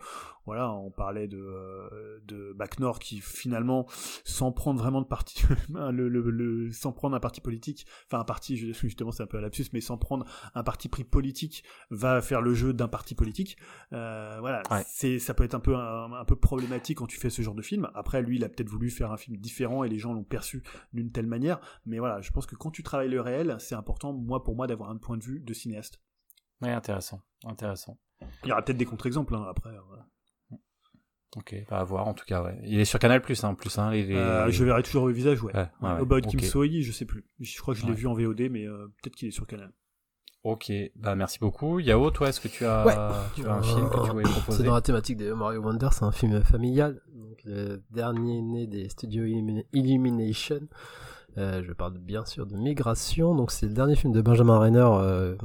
voilà, 0.45 0.71
on 0.71 0.91
parlait 0.91 1.27
de, 1.27 1.37
euh, 1.37 2.19
de 2.25 2.53
Bac 2.53 2.79
Nord 2.79 2.99
qui 2.99 3.19
finalement, 3.21 3.87
sans 4.23 4.51
prendre 4.51 4.79
vraiment 4.79 5.01
de 5.01 5.07
parti, 5.07 5.43
le, 5.69 6.07
le, 6.09 6.71
sans 6.71 6.91
prendre 6.91 7.15
un 7.15 7.19
parti 7.19 7.41
politique, 7.41 7.85
enfin 8.07 8.19
un 8.19 8.23
parti, 8.25 8.57
justement 8.57 9.11
c'est 9.11 9.23
un 9.23 9.27
peu 9.27 9.37
un 9.37 9.41
lapsus, 9.41 9.65
mais 9.73 9.81
sans 9.81 9.97
prendre 9.97 10.25
un 10.55 10.63
parti 10.63 10.89
pris 10.89 11.03
politique, 11.03 11.63
va 11.91 12.21
faire 12.21 12.41
le 12.41 12.53
jeu 12.53 12.73
d'un 12.73 12.87
parti 12.87 13.15
politique. 13.15 13.57
voilà, 13.91 14.63
c'est 14.87 15.19
ça 15.19 15.33
peut 15.33 15.43
être 15.43 15.55
un 15.55 15.59
peu 15.59 15.75
un, 15.75 16.25
peu 16.25 16.35
problématique 16.35 16.97
quand 16.97 17.07
tu 17.07 17.19
fais 17.19 17.29
ce 17.29 17.41
genre 17.41 17.55
de 17.55 17.61
film. 17.61 17.89
Après, 17.93 18.21
lui, 18.21 18.37
il 18.37 18.43
a 18.43 18.49
peut-être 18.49 18.69
voulu 18.69 18.89
faire 18.89 19.11
un 19.11 19.17
film 19.17 19.37
différent 19.37 19.83
et 19.83 19.89
les 19.89 19.99
gens 19.99 20.13
l'ont 20.13 20.23
perçu 20.23 20.63
d'une 20.93 21.11
telle 21.11 21.27
manière. 21.27 21.59
Mais 21.85 21.99
voilà, 21.99 22.21
je 22.21 22.31
pense 22.31 22.45
que 22.45 22.55
quand 22.55 22.71
tu 22.71 22.83
travailles 22.83 23.09
le 23.09 23.21
réel, 23.21 23.57
c'est 23.59 23.75
important, 23.75 24.13
moi 24.13 24.43
pour 24.43 24.55
moi, 24.55 24.67
d'avoir 24.67 24.89
un 24.89 24.97
point 24.97 25.17
de 25.17 25.23
vue 25.23 25.39
de 25.39 25.53
cinéaste. 25.53 26.01
Oui, 26.61 26.69
intéressant, 26.69 27.21
intéressant. 27.45 27.97
Il 28.43 28.49
y 28.49 28.51
aura 28.51 28.61
peut-être 28.61 28.77
des 28.77 28.85
contre-exemples 28.85 29.35
hein, 29.35 29.45
après. 29.49 29.71
Ok, 31.37 31.55
bah 31.69 31.79
à 31.79 31.83
voir 31.83 32.07
en 32.07 32.13
tout 32.13 32.25
cas. 32.25 32.41
Ouais. 32.41 32.59
Il 32.63 32.79
est 32.79 32.85
sur 32.85 32.97
Canal 32.97 33.21
Plus 33.21 33.43
hein, 33.43 33.49
en 33.49 33.55
plus. 33.55 33.77
Hein, 33.77 33.91
les, 33.91 34.15
euh, 34.15 34.49
je 34.49 34.63
verrai 34.63 34.81
toujours 34.81 35.07
le 35.07 35.13
visage, 35.13 35.43
ouais. 35.43 35.53
ouais, 35.55 35.67
About 35.81 36.21
Kim 36.21 36.39
Soyi, 36.39 36.81
je 36.81 36.91
sais 36.91 37.05
plus. 37.05 37.23
Je 37.39 37.59
crois 37.59 37.75
que 37.75 37.79
je 37.79 37.85
l'ai 37.85 37.93
vu 37.93 38.07
en 38.07 38.13
VOD, 38.13 38.49
mais 38.49 38.65
euh, 38.65 38.87
peut-être 39.01 39.15
qu'il 39.15 39.27
est 39.27 39.31
sur 39.31 39.45
Canal. 39.45 39.71
Ok, 40.43 40.71
bah 40.95 41.15
merci 41.15 41.37
beaucoup. 41.37 41.79
Yao, 41.79 42.09
toi, 42.11 42.29
est-ce 42.29 42.39
que 42.39 42.47
tu 42.47 42.65
as, 42.65 43.29
tu 43.35 43.45
as 43.45 43.53
un 43.53 43.61
film 43.61 43.89
que 43.89 44.05
tu 44.05 44.11
voulais 44.11 44.23
proposer? 44.23 44.57
C'est 44.57 44.63
dans 44.63 44.73
la 44.73 44.81
thématique 44.81 45.17
de 45.17 45.33
Mario 45.33 45.61
Wonder, 45.61 45.89
c'est 45.91 46.05
un 46.05 46.11
film 46.11 46.41
familial, 46.43 47.01
donc 47.13 47.37
le 47.43 47.83
dernier 47.91 48.41
né 48.41 48.65
des 48.65 48.89
studios 48.89 49.25
Illumination. 49.73 50.61
Euh, 51.37 51.61
je 51.63 51.73
parle 51.73 51.97
bien 51.99 52.25
sûr 52.25 52.47
de 52.47 52.55
Migration, 52.55 53.35
donc 53.35 53.51
c'est 53.51 53.67
le 53.67 53.73
dernier 53.73 53.95
film 53.95 54.13
de 54.13 54.21
Benjamin 54.21 54.59
euh, 54.65 55.35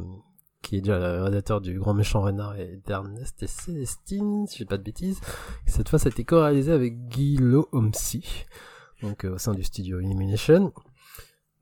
qui 0.65 0.77
est 0.77 0.81
déjà 0.81 0.99
le 0.99 1.23
réalisateur 1.23 1.61
du 1.61 1.79
Grand 1.79 1.93
Méchant 1.93 2.23
Renard 2.23 2.57
et 2.57 2.81
d'Ernest 2.87 3.43
et 3.43 3.47
Célestine, 3.47 4.47
si 4.47 4.59
j'ai 4.59 4.65
pas 4.65 4.79
de 4.79 4.83
bêtises. 4.83 5.21
cette 5.67 5.91
fois, 5.91 5.99
ça 5.99 6.09
a 6.09 6.11
été 6.11 6.25
co-réalisé 6.25 6.73
avec 6.73 7.07
Guy 7.09 7.39
Homsi, 7.71 8.47
donc 9.03 9.25
euh, 9.25 9.35
au 9.35 9.39
sein 9.39 9.53
du 9.53 9.63
studio 9.63 10.01
Illumination. 10.01 10.73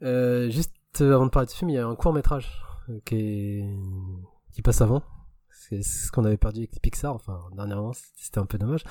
Euh, 0.02 0.48
juste 0.50 0.72
avant 1.00 1.26
de 1.26 1.30
parler 1.30 1.46
de 1.46 1.50
ce 1.50 1.56
film, 1.56 1.70
il 1.70 1.74
y 1.74 1.78
a 1.78 1.86
un 1.86 1.96
court 1.96 2.12
métrage 2.12 2.62
euh, 2.88 3.00
qui, 3.04 4.62
passe 4.62 4.80
avant. 4.80 5.02
C'est 5.50 5.82
ce 5.82 6.12
qu'on 6.12 6.24
avait 6.24 6.36
perdu 6.36 6.60
avec 6.60 6.80
Pixar, 6.80 7.14
enfin 7.14 7.40
dernièrement, 7.56 7.92
c'était 8.16 8.38
un 8.38 8.46
peu 8.46 8.56
dommage. 8.56 8.84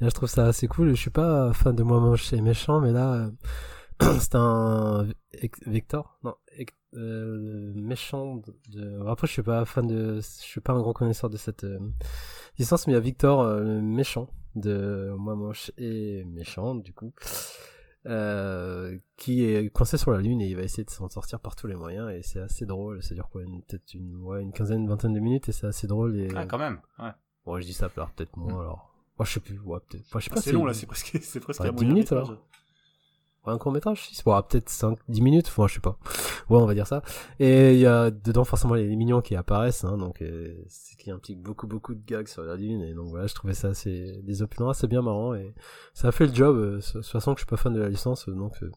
Là, 0.00 0.08
je 0.08 0.14
trouve 0.14 0.28
ça 0.28 0.44
assez 0.46 0.68
cool. 0.68 0.90
Je 0.90 1.00
suis 1.00 1.10
pas 1.10 1.54
fan 1.54 1.74
de 1.74 1.82
moi 1.82 2.00
moche 2.00 2.34
et 2.34 2.40
méchant, 2.42 2.80
mais 2.80 2.92
là, 2.92 3.30
c'est 4.20 4.34
un 4.34 5.06
Victor, 5.66 6.18
non, 6.22 6.34
euh, 6.96 7.72
méchant 7.74 8.42
de... 8.70 9.06
Après, 9.08 9.26
je 9.26 9.32
suis 9.32 9.42
pas 9.42 9.64
fan 9.64 9.86
de... 9.86 10.16
Je 10.16 10.20
suis 10.20 10.60
pas 10.60 10.72
un 10.72 10.80
grand 10.80 10.92
connaisseur 10.92 11.30
de 11.30 11.36
cette 11.36 11.64
euh, 11.64 11.78
licence, 12.58 12.86
mais 12.86 12.92
il 12.92 12.96
y 12.96 12.98
a 12.98 13.00
Victor, 13.00 13.40
euh, 13.40 13.60
le 13.60 13.80
méchant 13.80 14.28
de 14.54 15.12
Moi 15.18 15.34
Moche 15.34 15.72
et 15.78 16.24
Méchant, 16.24 16.74
du 16.74 16.92
coup, 16.92 17.12
qui 19.16 19.44
est 19.44 19.72
coincé 19.72 19.96
sur 19.96 20.12
la 20.12 20.20
Lune 20.20 20.40
et 20.40 20.48
il 20.48 20.56
va 20.56 20.62
essayer 20.62 20.84
de 20.84 20.90
s'en 20.90 21.08
sortir 21.08 21.40
par 21.40 21.56
tous 21.56 21.66
les 21.66 21.74
moyens 21.74 22.10
et 22.10 22.22
c'est 22.22 22.40
assez 22.40 22.66
drôle. 22.66 23.02
Ça 23.02 23.14
dure 23.14 23.28
quoi 23.28 23.42
Peut-être 23.42 23.94
une, 23.94 24.16
ouais, 24.16 24.42
une 24.42 24.52
quinzaine, 24.52 24.82
une 24.82 24.88
vingtaine 24.88 25.14
de 25.14 25.20
minutes 25.20 25.48
et 25.48 25.52
c'est 25.52 25.66
assez 25.66 25.86
drôle. 25.86 26.16
Et... 26.16 26.28
Ah, 26.34 26.46
quand 26.46 26.58
même, 26.58 26.80
ouais. 26.98 27.10
Bon, 27.44 27.58
je 27.58 27.64
dis 27.64 27.74
ça, 27.74 27.88
peut-être 27.88 28.36
moi, 28.36 28.52
mm. 28.52 28.60
alors 28.60 28.94
Oh, 29.18 29.24
je 29.24 29.32
sais 29.32 29.40
plus, 29.40 29.58
ouais, 29.60 29.78
peut-être. 29.88 30.04
Enfin, 30.08 30.18
je 30.18 30.24
sais 30.24 30.30
pas. 30.30 30.40
c'est 30.40 30.52
long, 30.52 30.64
là, 30.64 30.74
c'est 30.74 30.86
presque, 30.86 31.18
c'est 31.22 31.40
presque 31.40 31.60
un 31.60 31.70
10 31.70 31.72
moyen 31.72 31.88
minutes, 31.88 32.12
alors. 32.12 32.36
Un 33.46 33.58
court 33.58 33.72
métrage, 33.72 34.08
si, 34.10 34.22
bon, 34.24 34.40
peut-être 34.42 34.70
5, 34.70 34.98
10 35.08 35.20
minutes, 35.20 35.48
enfin, 35.48 35.66
je 35.68 35.74
sais 35.74 35.80
pas. 35.80 35.98
Ouais, 36.48 36.58
on 36.58 36.64
va 36.66 36.72
dire 36.74 36.86
ça. 36.86 37.02
Et 37.40 37.74
il 37.74 37.78
y 37.78 37.86
a 37.86 38.10
dedans 38.10 38.44
forcément 38.44 38.72
les 38.74 38.96
mignons 38.96 39.20
qui 39.20 39.36
apparaissent, 39.36 39.84
hein, 39.84 39.98
donc 39.98 40.22
euh, 40.22 40.54
c'est 40.68 40.96
qui 40.96 41.10
implique 41.10 41.42
beaucoup 41.42 41.66
beaucoup 41.66 41.94
de 41.94 42.00
gags 42.06 42.26
sur 42.26 42.42
la 42.42 42.56
lune, 42.56 42.80
et 42.82 42.94
donc 42.94 43.08
voilà, 43.08 43.26
je 43.26 43.34
trouvais 43.34 43.52
ça 43.52 43.68
assez 43.68 44.20
des 44.22 44.40
opulents 44.42 44.70
assez 44.70 44.86
bien 44.86 45.02
marrant 45.02 45.34
et 45.34 45.54
ça 45.92 46.08
a 46.08 46.12
fait 46.12 46.26
le 46.26 46.34
job. 46.34 46.56
euh, 46.56 46.76
De 46.78 46.80
toute 46.82 47.04
façon, 47.04 47.34
que 47.34 47.40
je 47.40 47.44
suis 47.44 47.50
pas 47.50 47.56
fan 47.58 47.74
de 47.74 47.80
la 47.82 47.90
licence, 47.90 48.28
euh, 48.28 48.32
donc 48.32 48.54
euh, 48.62 48.70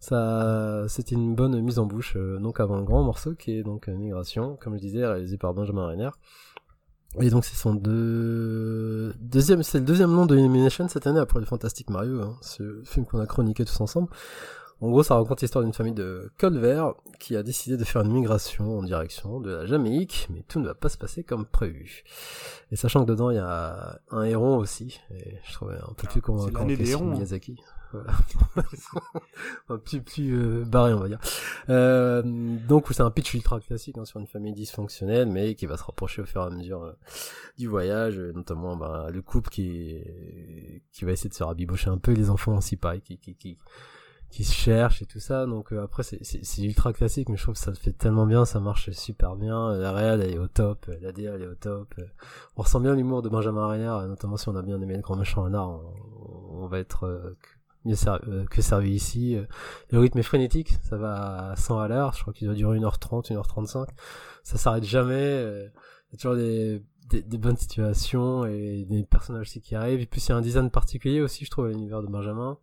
ça, 0.00 0.84
c'était 0.88 1.14
une 1.16 1.34
bonne 1.34 1.60
mise 1.60 1.78
en 1.78 1.84
bouche. 1.86 2.14
euh, 2.16 2.38
donc 2.38 2.60
avant 2.60 2.76
le 2.76 2.84
grand 2.84 3.02
morceau 3.02 3.34
qui 3.34 3.52
est 3.58 3.62
donc 3.62 3.88
Migration, 3.88 4.56
comme 4.60 4.74
je 4.76 4.80
disais, 4.80 5.04
réalisé 5.06 5.36
par 5.38 5.52
Benjamin 5.54 5.86
Renner. 5.86 6.10
Et 7.20 7.30
donc 7.30 7.44
c'est 7.44 7.56
son 7.56 7.74
deux... 7.74 9.14
deuxième, 9.18 9.62
c'est 9.62 9.78
le 9.78 9.84
deuxième 9.84 10.10
nom 10.10 10.26
de 10.26 10.36
Illumination 10.36 10.88
cette 10.88 11.06
année 11.06 11.20
après 11.20 11.40
le 11.40 11.46
Fantastic 11.46 11.90
Mario, 11.90 12.20
hein, 12.22 12.36
ce 12.42 12.82
film 12.84 13.06
qu'on 13.06 13.18
a 13.18 13.26
chroniqué 13.26 13.64
tous 13.64 13.80
ensemble. 13.80 14.08
En 14.80 14.90
gros, 14.90 15.02
ça 15.02 15.16
raconte 15.16 15.40
l'histoire 15.40 15.64
d'une 15.64 15.72
famille 15.72 15.94
de 15.94 16.30
Colvert 16.38 16.94
qui 17.18 17.34
a 17.34 17.42
décidé 17.42 17.76
de 17.76 17.82
faire 17.82 18.02
une 18.02 18.12
migration 18.12 18.78
en 18.78 18.82
direction 18.84 19.40
de 19.40 19.50
la 19.50 19.66
Jamaïque, 19.66 20.28
mais 20.32 20.44
tout 20.46 20.60
ne 20.60 20.66
va 20.66 20.74
pas 20.74 20.88
se 20.88 20.96
passer 20.96 21.24
comme 21.24 21.46
prévu. 21.46 22.04
Et 22.70 22.76
sachant 22.76 23.04
que 23.04 23.10
dedans 23.10 23.30
il 23.30 23.36
y 23.36 23.40
a 23.40 23.98
un 24.10 24.22
héron 24.22 24.56
aussi, 24.56 25.00
et 25.10 25.38
je 25.44 25.52
trouvais 25.54 25.74
un 25.76 25.92
peu 25.96 26.06
plus 26.06 26.22
convaincant 26.22 26.60
l'année 26.60 26.74
que 26.74 26.82
des 26.82 26.86
celui 26.86 26.98
de 26.98 27.02
hérons, 27.02 27.10
hein. 27.10 27.14
Miyazaki. 27.14 27.56
Un 29.68 29.78
plus 29.78 30.00
plus 30.02 30.32
euh, 30.34 30.64
barré 30.64 30.92
on 30.94 31.00
va 31.00 31.08
dire. 31.08 31.18
Euh, 31.68 32.22
donc 32.24 32.86
c'est 32.90 33.02
un 33.02 33.10
pitch 33.10 33.34
ultra 33.34 33.60
classique 33.60 33.98
hein, 33.98 34.04
sur 34.04 34.20
une 34.20 34.26
famille 34.26 34.52
dysfonctionnelle, 34.52 35.28
mais 35.28 35.54
qui 35.54 35.66
va 35.66 35.76
se 35.76 35.84
rapprocher 35.84 36.22
au 36.22 36.26
fur 36.26 36.42
et 36.42 36.46
à 36.46 36.50
mesure 36.50 36.82
euh, 36.82 36.92
du 37.58 37.66
voyage, 37.66 38.18
euh, 38.18 38.32
notamment 38.32 38.76
bah, 38.76 39.08
le 39.12 39.22
couple 39.22 39.50
qui 39.50 39.96
qui 40.92 41.04
va 41.04 41.12
essayer 41.12 41.30
de 41.30 41.34
se 41.34 41.44
rabibocher 41.44 41.90
un 41.90 41.98
peu, 41.98 42.12
les 42.12 42.30
enfants 42.30 42.56
aussi 42.56 42.76
pareil, 42.76 43.00
qui 43.00 43.18
qui 43.18 43.58
qui 44.30 44.44
se 44.44 44.52
cherchent 44.52 45.02
et 45.02 45.06
tout 45.06 45.20
ça. 45.20 45.46
Donc 45.46 45.72
euh, 45.72 45.82
après 45.82 46.02
c'est 46.02 46.62
ultra 46.62 46.92
classique, 46.92 47.28
mais 47.28 47.36
je 47.36 47.42
trouve 47.42 47.54
que 47.54 47.60
ça 47.60 47.70
le 47.70 47.76
fait 47.76 47.92
tellement 47.92 48.26
bien, 48.26 48.44
ça 48.44 48.60
marche 48.60 48.90
super 48.90 49.36
bien. 49.36 49.72
La 49.76 49.92
réal 49.92 50.20
elle 50.20 50.34
est 50.34 50.38
au 50.38 50.48
top, 50.48 50.86
euh, 50.88 50.96
la 51.00 51.12
DA 51.12 51.34
elle 51.34 51.42
est 51.42 51.46
au 51.46 51.54
top. 51.54 51.94
euh, 51.98 52.04
On 52.56 52.62
ressent 52.62 52.80
bien 52.80 52.94
l'humour 52.94 53.22
de 53.22 53.28
Benjamin 53.28 53.70
euh, 53.70 54.06
notamment 54.06 54.36
si 54.36 54.48
on 54.48 54.56
a 54.56 54.62
bien 54.62 54.80
aimé 54.80 54.96
le 54.96 55.02
grand 55.02 55.16
méchant 55.16 55.44
renard, 55.44 55.70
on, 55.70 56.62
on 56.62 56.66
va 56.66 56.78
être 56.78 57.04
euh, 57.04 57.36
mieux 57.84 57.96
que 58.50 58.62
servi 58.62 58.90
ici. 58.90 59.36
Euh, 59.36 59.44
Le 59.90 59.98
rythme 59.98 60.18
est 60.18 60.22
frénétique, 60.22 60.74
ça 60.82 60.96
va 60.96 61.50
à 61.50 61.56
100 61.56 61.78
à 61.78 61.88
l'heure, 61.88 62.14
je 62.14 62.22
crois 62.22 62.32
qu'il 62.32 62.46
doit 62.46 62.56
durer 62.56 62.78
1h30, 62.78 63.32
1h35. 63.32 63.88
Ça 64.42 64.56
s'arrête 64.56 64.84
jamais, 64.84 65.14
euh, 65.14 65.68
il 66.08 66.12
y 66.12 66.14
a 66.14 66.18
toujours 66.18 66.36
des, 66.36 66.82
des, 67.20 67.38
bonnes 67.38 67.56
situations 67.56 68.46
et 68.46 68.84
des 68.88 69.04
personnages 69.04 69.42
aussi 69.42 69.60
qui 69.60 69.74
arrivent. 69.74 70.00
Et 70.00 70.06
puis 70.06 70.20
il 70.22 70.28
y 70.28 70.32
a 70.32 70.36
un 70.36 70.40
design 70.40 70.70
particulier 70.70 71.20
aussi, 71.20 71.44
je 71.44 71.50
trouve, 71.50 71.66
à 71.66 71.68
l'univers 71.68 72.02
de 72.02 72.08
Benjamin. 72.08 72.58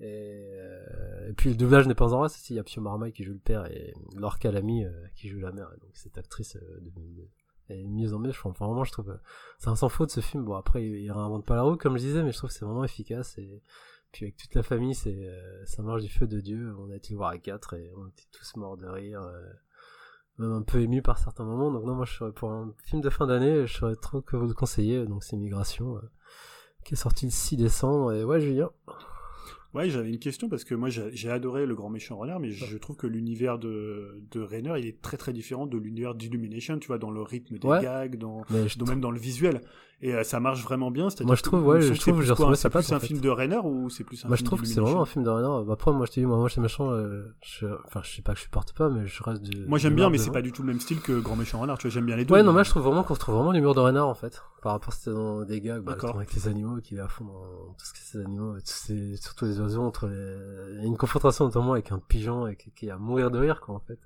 Et, 0.00 0.56
euh, 0.58 1.32
puis 1.36 1.50
le 1.50 1.56
doublage 1.56 1.86
n'est 1.86 1.94
pas 1.94 2.12
en 2.12 2.20
reste, 2.20 2.50
il 2.50 2.56
y 2.56 2.58
a 2.58 2.64
Pio 2.64 2.82
Marmaille 2.82 3.12
qui 3.12 3.24
joue 3.24 3.34
le 3.34 3.38
père 3.38 3.66
et 3.66 3.94
Laure 4.16 4.38
Calamy 4.38 4.84
qui 5.14 5.28
joue 5.28 5.38
la 5.38 5.52
mère. 5.52 5.70
Donc 5.80 5.90
cette 5.94 6.18
actrice 6.18 6.56
euh, 6.56 6.80
de, 6.80 7.28
est 7.68 7.84
mieux 7.84 8.12
en 8.14 8.18
mieux, 8.18 8.32
je 8.32 8.38
trouve. 8.38 8.52
Enfin, 8.52 8.66
vraiment, 8.66 8.84
je 8.84 8.92
trouve, 8.92 9.16
c'est 9.58 9.68
un 9.68 9.76
sans 9.76 9.88
faute 9.88 10.10
ce 10.10 10.20
film. 10.20 10.44
Bon, 10.44 10.54
après, 10.54 10.84
il, 10.84 10.96
il 10.96 11.12
réinvente 11.12 11.44
pas 11.44 11.54
la 11.56 11.62
roue, 11.62 11.76
comme 11.76 11.96
je 11.96 12.02
disais, 12.02 12.22
mais 12.22 12.32
je 12.32 12.38
trouve 12.38 12.50
que 12.50 12.56
c'est 12.56 12.64
vraiment 12.64 12.84
efficace. 12.84 13.38
Et 13.38 13.62
puis 14.12 14.26
avec 14.26 14.36
toute 14.36 14.54
la 14.54 14.62
famille, 14.62 14.94
c'est, 14.94 15.26
euh, 15.28 15.64
ça 15.66 15.82
marche 15.82 16.02
du 16.02 16.08
feu 16.10 16.26
de 16.26 16.40
Dieu. 16.40 16.74
On 16.78 16.90
a 16.90 16.96
été 16.96 17.12
le 17.12 17.16
voir 17.16 17.30
à 17.30 17.38
quatre 17.38 17.74
et 17.74 17.90
on 17.96 18.06
était 18.08 18.24
tous 18.32 18.56
morts 18.56 18.76
de 18.76 18.86
rire. 18.86 19.22
euh, 19.22 19.40
même 20.38 20.52
un 20.52 20.62
peu 20.62 20.80
ému 20.80 21.02
par 21.02 21.18
certains 21.18 21.44
moments. 21.44 21.70
Donc 21.70 21.84
non, 21.84 21.94
moi, 21.94 22.04
je 22.06 22.14
serais 22.14 22.32
pour 22.32 22.50
un 22.50 22.74
film 22.86 23.02
de 23.02 23.10
fin 23.10 23.26
d'année, 23.26 23.66
je 23.66 23.72
serais 23.72 23.96
trop 23.96 24.22
que 24.22 24.34
vous 24.36 24.46
le 24.46 24.54
conseiller. 24.54 25.04
Donc 25.06 25.24
c'est 25.24 25.36
Migration, 25.36 25.96
euh, 25.98 26.00
qui 26.84 26.94
est 26.94 26.96
sorti 26.96 27.26
le 27.26 27.30
6 27.30 27.56
décembre. 27.58 28.12
Et 28.14 28.24
ouais, 28.24 28.40
Julien. 28.40 28.70
Ouais, 29.74 29.88
j'avais 29.88 30.10
une 30.10 30.18
question 30.18 30.50
parce 30.50 30.64
que 30.64 30.74
moi 30.74 30.90
j'ai 30.90 31.30
adoré 31.30 31.64
le 31.64 31.74
grand 31.74 31.88
méchant 31.88 32.16
renard, 32.18 32.40
mais 32.40 32.50
je 32.50 32.76
trouve 32.76 32.96
que 32.96 33.06
l'univers 33.06 33.58
de, 33.58 34.22
de 34.30 34.40
Rainer 34.40 34.74
il 34.78 34.86
est 34.86 35.00
très 35.00 35.16
très 35.16 35.32
différent 35.32 35.66
de 35.66 35.78
l'univers 35.78 36.14
d'Illumination, 36.14 36.78
tu 36.78 36.88
vois, 36.88 36.98
dans 36.98 37.10
le 37.10 37.22
rythme 37.22 37.56
des 37.58 37.66
Ouais. 37.66 37.80
gags, 37.82 38.16
dans- 38.18 38.42
même 38.86 39.00
dans 39.00 39.10
le 39.10 39.18
visuel. 39.18 39.62
Et 40.04 40.12
euh, 40.12 40.24
ça 40.24 40.40
marche 40.40 40.64
vraiment 40.64 40.90
bien. 40.90 41.06
Moi, 41.20 41.36
je 41.36 41.42
trouve, 41.42 41.64
ouais, 41.64 41.78
ou 41.78 41.80
je 41.80 41.92
c'est 41.94 42.00
trouve, 42.00 42.16
plus 42.16 42.26
C'est 42.26 42.34
place, 42.70 42.86
plus 42.86 42.92
un 42.92 42.98
fait. 42.98 43.06
film 43.06 43.20
de 43.20 43.28
Rainer 43.28 43.60
ou 43.62 43.88
c'est 43.88 44.02
plus 44.02 44.24
un 44.24 44.28
Moi, 44.28 44.36
je 44.36 44.42
trouve 44.42 44.60
que 44.60 44.66
c'est 44.66 44.80
vraiment 44.80 45.02
un 45.02 45.06
film 45.06 45.24
de 45.24 45.30
Renard. 45.30 45.62
Bah, 45.62 45.74
après, 45.74 45.92
moi, 45.92 46.06
je 46.06 46.10
te 46.10 46.18
dis, 46.18 46.26
moi, 46.26 46.36
moi, 46.38 46.48
chez 46.48 46.60
méchant, 46.60 46.90
euh, 46.90 47.32
je, 47.40 47.66
enfin, 47.86 48.00
je 48.02 48.16
sais 48.16 48.22
pas 48.22 48.32
que 48.32 48.38
je 48.38 48.42
supporte 48.44 48.72
pas, 48.72 48.88
mais 48.88 49.06
je 49.06 49.22
reste 49.22 49.42
du. 49.42 49.64
Moi 49.66 49.78
j'aime 49.78 49.94
bien, 49.94 50.10
mais 50.10 50.18
c'est 50.18 50.32
pas 50.32 50.42
du 50.42 50.50
tout 50.50 50.62
le 50.62 50.68
même 50.68 50.80
style 50.80 51.00
que 51.00 51.20
Grand 51.20 51.36
Méchant 51.36 51.60
Renard. 51.60 51.78
Tu 51.78 51.86
vois, 51.86 51.94
j'aime 51.94 52.06
bien 52.06 52.16
les 52.16 52.24
deux. 52.24 52.34
Ouais, 52.34 52.42
non, 52.42 52.52
moi, 52.52 52.64
je 52.64 52.70
trouve 52.70 52.82
vraiment 52.82 53.04
qu'on 53.04 53.14
retrouve 53.14 53.36
vraiment 53.36 53.52
l'humour 53.52 53.76
de 53.76 53.80
Renard, 53.80 54.08
en 54.08 54.14
fait. 54.14 54.42
Par 54.60 54.72
rapport 54.72 54.92
à 54.92 54.96
c'était 54.96 55.10
dans 55.12 55.44
des 55.44 55.60
gags, 55.60 55.82
bah, 55.82 55.96
avec 56.14 56.34
les 56.34 56.48
animaux, 56.48 56.80
qu'il 56.80 56.98
est 56.98 57.00
à 57.00 57.08
fond 57.08 57.24
dans 57.24 57.74
tout 57.78 57.84
ce 57.84 57.92
que 57.92 57.98
c'est 57.98 58.18
ces 58.18 58.24
animaux, 58.24 58.54
ces- 58.64 59.16
surtout 59.16 59.44
les 59.44 59.58
oiseaux 59.60 59.82
entre 59.82 60.06
les... 60.06 60.36
Il 60.74 60.80
y 60.80 60.84
a 60.84 60.86
une 60.86 60.96
confrontation 60.96 61.44
notamment 61.46 61.72
avec 61.72 61.90
un 61.90 61.98
pigeon 61.98 62.46
et 62.46 62.56
qui, 62.56 62.86
est 62.86 62.90
à 62.90 62.96
mourir 62.98 63.30
de 63.30 63.38
rire, 63.38 63.60
quoi, 63.60 63.74
en 63.74 63.80
fait. 63.80 63.98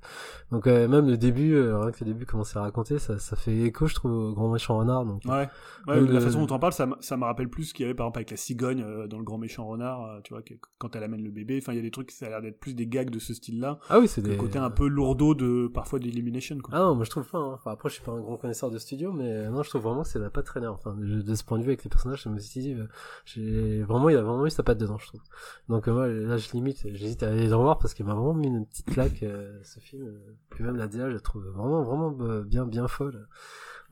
Donc, 0.50 0.66
euh, 0.66 0.88
même 0.88 1.06
le 1.08 1.16
début, 1.18 1.54
euh, 1.54 1.78
rien 1.78 1.90
que 1.92 2.02
le 2.04 2.12
début, 2.12 2.24
commencer 2.26 2.58
à 2.58 2.62
raconter, 2.62 2.98
ça, 2.98 3.18
ça 3.18 3.36
fait 3.36 3.54
écho, 3.54 3.86
je 3.86 3.94
trouve, 3.94 4.12
au 4.12 4.32
grand 4.32 4.50
méchant 4.50 4.78
renard, 4.78 5.04
donc. 5.04 5.22
Ouais, 5.26 5.48
ouais 5.86 5.94
Euh, 5.98 6.06
la 6.06 6.12
le- 6.14 6.20
façon 6.20 6.40
dont 6.40 6.46
t'en 6.46 6.58
parles, 6.58 6.72
ça, 6.72 6.84
m- 6.84 6.96
ça 7.00 7.16
me 7.16 7.24
rappelle 7.24 7.48
plus 7.48 7.64
ce 7.64 7.74
qu'il 7.74 7.84
y 7.84 7.86
avait 7.86 7.94
par 7.94 8.06
exemple 8.06 8.18
avec 8.18 8.30
la 8.30 8.36
cigogne 8.36 8.82
euh, 8.82 9.06
dans 9.06 9.18
le 9.18 9.24
Grand 9.24 9.38
Méchant 9.38 9.66
Renard, 9.66 10.04
euh, 10.04 10.20
tu 10.22 10.32
vois, 10.34 10.42
que- 10.42 10.54
quand 10.78 10.94
elle 10.96 11.02
amène 11.04 11.22
le 11.22 11.30
bébé. 11.30 11.58
Enfin, 11.62 11.72
il 11.72 11.76
y 11.76 11.78
a 11.78 11.82
des 11.82 11.90
trucs, 11.90 12.10
ça 12.10 12.26
a 12.26 12.28
l'air 12.30 12.42
d'être 12.42 12.58
plus 12.60 12.74
des 12.74 12.86
gags 12.86 13.10
de 13.10 13.18
ce 13.18 13.34
style-là. 13.34 13.78
Ah 13.88 13.98
oui, 14.00 14.08
c'est 14.08 14.20
Le 14.20 14.30
des. 14.30 14.36
côté 14.36 14.58
un 14.58 14.70
peu 14.70 14.86
lourdeau 14.88 15.34
de 15.34 15.68
parfois 15.68 15.98
d'Illumination, 15.98 16.58
quoi. 16.58 16.74
Ah 16.76 16.80
non, 16.80 16.94
moi 16.94 17.04
je 17.04 17.10
trouve 17.10 17.28
pas. 17.28 17.38
hein. 17.38 17.52
Enfin, 17.54 17.70
après, 17.72 17.88
je 17.88 17.94
suis 17.94 18.02
pas 18.04 18.12
un 18.12 18.20
grand 18.20 18.36
connaisseur 18.36 18.70
de 18.70 18.78
studio, 18.78 19.12
mais 19.12 19.30
euh, 19.30 19.50
non, 19.50 19.62
je 19.62 19.68
trouve 19.70 19.82
vraiment 19.82 20.02
que 20.02 20.08
ça 20.08 20.18
n'a 20.18 20.30
pas 20.30 20.42
traîné. 20.42 20.66
Enfin, 20.66 20.94
de, 20.94 21.22
de 21.22 21.34
ce 21.34 21.44
point 21.44 21.58
de 21.58 21.62
vue 21.62 21.70
avec 21.70 21.84
les 21.84 21.90
personnages, 21.90 22.22
je 22.22 22.28
me 22.28 22.38
suis 22.38 22.60
dit, 22.60 22.72
euh, 22.74 22.86
j'ai 23.24 23.82
vraiment, 23.82 24.08
il 24.08 24.16
a 24.16 24.22
vraiment 24.22 24.46
eu 24.46 24.50
sa 24.50 24.62
patte 24.62 24.78
dedans, 24.78 24.98
je 24.98 25.06
trouve. 25.06 25.20
Donc 25.68 25.88
euh, 25.88 25.92
moi, 25.92 26.08
là, 26.08 26.36
je 26.36 26.50
limite, 26.52 26.86
j'hésite 26.94 27.22
à 27.22 27.28
aller 27.28 27.46
le 27.48 27.54
revoir 27.56 27.78
parce 27.78 27.94
qu'il 27.94 28.04
m'a 28.06 28.14
vraiment 28.14 28.34
mis 28.34 28.48
une 28.48 28.66
petite 28.66 28.86
claque 28.86 29.22
euh, 29.22 29.58
ce 29.62 29.80
film. 29.80 30.04
euh. 30.06 30.18
Puis 30.50 30.64
même 30.64 30.76
la 30.76 30.86
DA, 30.88 31.08
je 31.10 31.14
la 31.14 31.20
trouve 31.20 31.44
vraiment, 31.46 31.82
vraiment 31.82 32.16
euh, 32.22 32.42
bien, 32.42 32.66
bien 32.66 32.88
folle. 32.88 33.26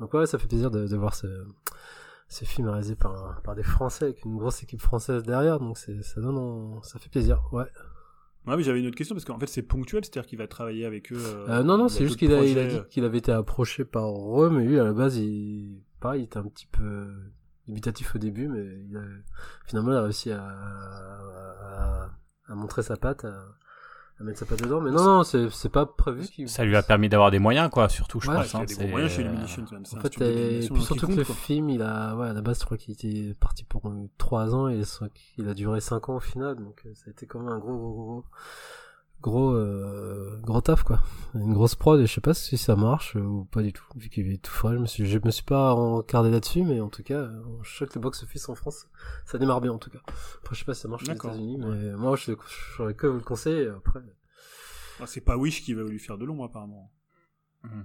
Donc 0.01 0.13
ouais, 0.15 0.27
ça 0.27 0.39
fait 0.39 0.49
plaisir 0.49 0.71
de, 0.71 0.87
de 0.87 0.97
voir 0.97 1.15
ce, 1.15 1.27
ce 2.29 2.45
film 2.45 2.69
réalisé 2.69 2.97
par, 2.97 3.41
par 3.43 3.55
des 3.55 3.63
Français 3.63 4.05
avec 4.07 4.25
une 4.25 4.37
grosse 4.37 4.63
équipe 4.63 4.81
française 4.81 5.23
derrière. 5.23 5.61
Donc 5.61 5.79
ça 5.79 6.21
donne, 6.21 6.39
en- 6.39 6.83
ça 6.83 6.99
fait 6.99 7.09
plaisir. 7.11 7.43
Ouais. 7.53 7.67
Ouais, 8.47 8.57
mais 8.59 8.63
j'avais 8.63 8.81
une 8.81 8.87
autre 8.89 8.97
question 8.97 9.15
parce 9.15 9.25
qu'en 9.25 9.39
fait 9.39 9.47
c'est 9.47 9.63
ponctuel, 9.63 10.05
c'est-à-dire 10.05 10.27
qu'il 10.29 10.39
va 10.39 10.47
travailler 10.47 10.85
avec 10.85 11.11
eux. 11.13 11.17
euh, 11.19 11.47
Euh, 11.49 11.63
non, 11.63 11.79
non, 11.79 11.89
c'est 11.89 12.05
juste 12.07 12.19
qu'il 12.19 12.33
a, 12.35 12.45
il 12.45 12.59
a 12.59 12.63
projets, 12.67 12.81
dit 12.83 12.89
qu'il 12.91 13.05
avait 13.05 13.19
été 13.19 13.33
approché 13.33 13.85
par 13.87 14.11
eux, 14.43 14.51
mais 14.51 14.65
lui, 14.65 14.79
à 14.79 14.85
la 14.85 14.93
base, 14.93 15.17
il, 15.17 15.81
pareil, 16.01 16.21
il 16.21 16.25
était 16.25 16.37
un 16.37 16.45
petit 16.45 16.67
peu 16.67 17.07
dubitatif 17.67 18.15
au 18.15 18.19
début, 18.19 18.49
mais 18.49 18.63
il 18.91 18.97
a, 18.99 19.03
finalement, 19.65 19.93
il 19.93 19.97
a 19.97 20.03
réussi 20.03 20.31
à, 20.31 20.43
à, 20.45 22.11
à 22.49 22.55
montrer 22.55 22.83
sa 22.83 22.97
patte, 22.99 23.25
à, 23.25 23.47
à 24.21 24.25
mettre 24.25 24.39
sa 24.39 24.47
patte 24.47 24.63
dedans. 24.63 24.81
Mais 24.81 24.91
non, 24.91 25.03
non, 25.05 25.23
c'est, 25.25 25.51
c'est 25.51 25.69
pas 25.69 25.87
prévu. 25.87 26.27
Ça 26.47 26.65
lui 26.65 26.77
a 26.77 26.83
permis 26.83 27.09
d'avoir 27.09 27.31
des 27.31 27.39
moyens, 27.39 27.69
quoi, 27.71 27.89
surtout, 27.89 28.21
je 28.21 28.31
Ouais, 28.31 28.37
pense. 28.37 28.53
Il 28.53 28.55
y 28.55 28.57
a 28.57 28.61
hein, 28.61 28.65
des 28.65 28.75
c'est- 28.75 28.81
gros 28.83 28.91
moyens 28.91 29.13
chez 29.13 29.23
Illumination, 29.23 29.65
même, 29.73 29.85
c'est 29.85 29.97
En 29.97 30.01
fait, 30.01 30.09
studio 30.13 30.27
et 30.29 30.69
puis 30.73 30.83
surtout 30.83 31.07
compte, 31.07 31.15
que 31.17 31.21
le 31.21 31.27
quoi. 31.27 31.35
film, 31.35 31.69
il 31.71 31.83
a, 31.83 32.15
ouais, 32.17 32.29
à 32.29 32.33
la 32.33 32.41
base, 32.43 32.61
je 32.61 32.65
crois 32.65 32.77
qu'il 32.77 32.93
était 32.95 33.35
parti 33.41 33.65
pour 33.65 33.93
3 34.19 34.55
ans 34.55 34.69
et 34.69 34.83
il 35.39 35.49
a 35.49 35.55
duré 35.55 35.81
5 35.81 36.09
ans 36.09 36.17
au 36.17 36.21
final, 36.21 36.57
donc 36.57 36.83
euh, 36.87 36.91
ça 36.95 37.05
a 37.09 37.11
été 37.11 37.27
quand 37.27 37.41
même 37.41 37.49
un 37.53 37.59
gros, 37.59 37.77
gros, 37.77 37.93
gros, 37.93 38.25
gros, 39.25 39.53
euh, 39.53 40.39
gros 40.43 40.61
taf, 40.61 40.83
quoi. 40.83 41.01
Une 41.35 41.55
grosse 41.55 41.75
prod 41.75 41.99
et 41.99 42.07
je 42.07 42.13
sais 42.13 42.21
pas 42.21 42.35
si 42.35 42.59
ça 42.59 42.77
marche 42.77 43.17
euh, 43.17 43.21
ou 43.21 43.45
pas 43.47 43.63
du 43.63 43.73
tout, 43.73 43.85
vu 43.97 44.11
qu'il 44.11 44.31
est 44.31 44.37
tout 44.43 44.51
frais. 44.53 44.75
Je 44.75 44.79
me 44.79 44.87
suis, 44.87 45.07
je 45.07 45.19
me 45.25 45.31
suis 45.31 45.43
pas 45.43 45.73
encardé 45.75 46.31
là-dessus, 46.31 46.63
mais 46.63 46.81
en 46.83 46.91
tout 46.91 47.03
cas, 47.03 47.21
euh, 47.21 47.43
je 47.63 47.79
sais 47.79 47.87
que 47.87 47.95
le 47.95 48.03
box-office 48.03 48.51
en 48.51 48.55
France, 48.55 48.87
ça 49.25 49.39
démarre 49.39 49.63
bien 49.63 49.73
en 49.73 49.79
tout 49.79 49.89
cas. 49.91 50.01
Après, 50.43 50.55
je 50.55 50.59
sais 50.59 50.67
pas 50.67 50.75
si 50.75 50.83
ça 50.83 50.89
marche 50.89 51.09
aux. 51.09 51.13
États-Unis, 51.13 51.57
mais 51.59 51.93
moi, 51.97 52.17
je, 52.17 52.33
je 52.33 52.77
saurais 52.77 52.95
que 52.95 53.07
vous 53.07 53.17
le 53.19 53.25
conseiller. 53.25 53.69
Après, 53.69 54.01
Ah, 55.01 55.07
c'est 55.07 55.23
pas 55.23 55.39
Wish 55.39 55.65
qui 55.65 55.73
va 55.73 55.83
lui 55.85 55.99
faire 55.99 56.19
de 56.19 56.27
l'ombre 56.27 56.45
apparemment. 56.45 56.93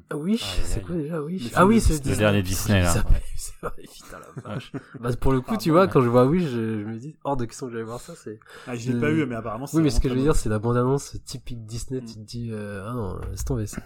Ah 0.10 0.18
oui, 0.18 0.34
Aïe, 0.34 0.40
c'est 0.64 0.80
aïe. 0.80 0.86
quoi 0.86 0.96
déjà? 0.96 1.22
Oui 1.22 1.40
Le 1.40 1.50
Ah 1.56 1.66
oui, 1.66 1.80
c'est 1.80 1.94
Disney. 1.94 2.12
Le 2.14 2.18
dernier 2.20 2.42
Disney, 2.44 2.82
là. 2.82 2.94
C'est 3.36 3.54
vrai, 3.62 3.72
putain 3.94 4.20
la 4.20 4.42
vache. 4.54 4.72
bah, 5.00 5.10
pour 5.16 5.32
le 5.32 5.40
coup, 5.42 5.56
tu 5.56 5.72
vois, 5.72 5.88
quand 5.88 6.02
je 6.02 6.10
vois 6.10 6.26
oui, 6.26 6.42
je, 6.42 6.50
je 6.50 6.86
me 6.86 6.98
dis 6.98 7.16
hors 7.24 7.38
de 7.38 7.46
question 7.46 7.68
que 7.68 7.72
j'allais 7.72 7.86
voir 7.86 8.00
ça. 8.02 8.14
C'est 8.16 8.40
Ah, 8.68 8.76
je 8.76 8.92
l'ai 8.92 8.98
Euh, 8.98 9.02
pas 9.02 9.10
eu, 9.12 9.26
mais 9.26 9.36
apparemment 9.36 9.66
c'est 9.66 9.78
oui, 9.78 9.84
mais 9.84 9.90
ce 9.90 10.00
que 10.02 10.10
je 10.10 10.14
veux 10.16 10.22
dire, 10.22 10.36
c'est 10.36 10.50
la 10.50 10.60
bande-annonce 10.60 11.16
typique 11.26 11.66
Disney. 11.66 12.02
Mm. 12.02 12.06
Tu 12.06 12.14
te 12.16 12.20
dis 12.20 12.50
euh, 12.52 12.84
ah 12.86 12.94
non, 12.94 13.18
laisse 13.32 13.46
tomber 13.46 13.66
ça. 13.68 13.82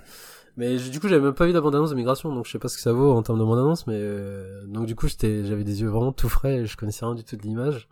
Mais 0.58 0.78
je- 0.80 0.90
du 0.90 1.00
coup, 1.00 1.08
j'avais 1.08 1.24
même 1.24 1.34
pas 1.36 1.46
vu 1.46 1.52
la 1.52 1.62
bande-annonce 1.62 1.92
de 1.92 1.96
Migration, 1.96 2.34
donc 2.34 2.46
je 2.48 2.52
sais 2.52 2.60
pas 2.60 2.68
ce 2.68 2.78
que 2.78 2.82
ça 2.82 2.94
vaut 2.94 3.12
en 3.12 3.22
termes 3.22 3.40
de 3.40 3.44
bande-annonce, 3.44 3.86
mais 3.88 3.98
euh, 4.00 4.66
donc 4.68 4.86
du 4.88 4.96
coup, 4.96 5.08
j'étais, 5.08 5.46
j'avais 5.46 5.64
des 5.64 5.82
yeux 5.82 5.90
vraiment 5.90 6.12
tout 6.12 6.30
frais, 6.30 6.58
et 6.58 6.66
je 6.66 6.76
connaissais 6.78 7.06
rien 7.06 7.14
du 7.16 7.24
tout 7.24 7.36
de 7.36 7.42
l'image. 7.44 7.88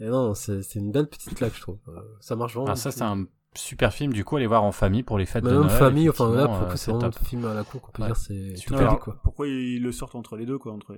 Et 0.00 0.06
non, 0.08 0.34
c'est 0.34 0.62
c'est 0.62 0.78
une 0.80 0.90
belle 0.92 1.08
petite 1.08 1.34
claque, 1.34 1.54
je 1.54 1.60
trouve. 1.62 1.78
Euh, 1.88 2.00
ça 2.20 2.34
marche 2.36 2.54
vraiment. 2.54 2.70
Ah, 2.70 2.76
ça, 2.76 2.90
c'est 2.90 3.02
un 3.02 3.26
super 3.56 3.92
film, 3.92 4.12
du 4.12 4.24
coup, 4.24 4.36
aller 4.36 4.46
voir 4.46 4.62
en 4.64 4.72
famille 4.72 5.02
pour 5.02 5.18
les 5.18 5.26
fêtes 5.26 5.44
Bah, 5.44 5.50
de 5.50 5.56
Noël. 5.56 5.70
famille, 5.70 6.08
enfin 6.08 6.32
là, 6.34 6.46
pour 6.46 6.56
euh, 6.56 6.70
c'est 6.76 6.92
c'est 6.92 7.04
un 7.04 7.10
film 7.10 7.44
à 7.44 7.54
la 7.54 7.64
con 7.64 7.78
qu'on 7.78 7.90
peut 7.92 8.02
Ouais. 8.02 8.08
dire, 8.08 8.16
c'est 8.16 8.54
tout 8.66 8.74
Alors, 8.74 9.00
quoi. 9.00 9.18
pourquoi 9.22 9.48
ils 9.48 9.82
le 9.82 9.92
sortent 9.92 10.14
entre 10.14 10.36
les 10.36 10.46
deux 10.46 10.58
quoi 10.58 10.72
entre 10.72 10.94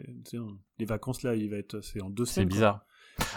les, 0.78 0.84
vacances 0.84 1.22
là 1.22 1.34
il 1.34 1.50
va 1.50 1.56
être 1.56 1.80
c'est 1.82 2.00
en 2.02 2.10
deux 2.10 2.24
C'est 2.24 2.34
semaines 2.34 2.48
quoi. 2.48 2.54
bizarre. 2.56 2.80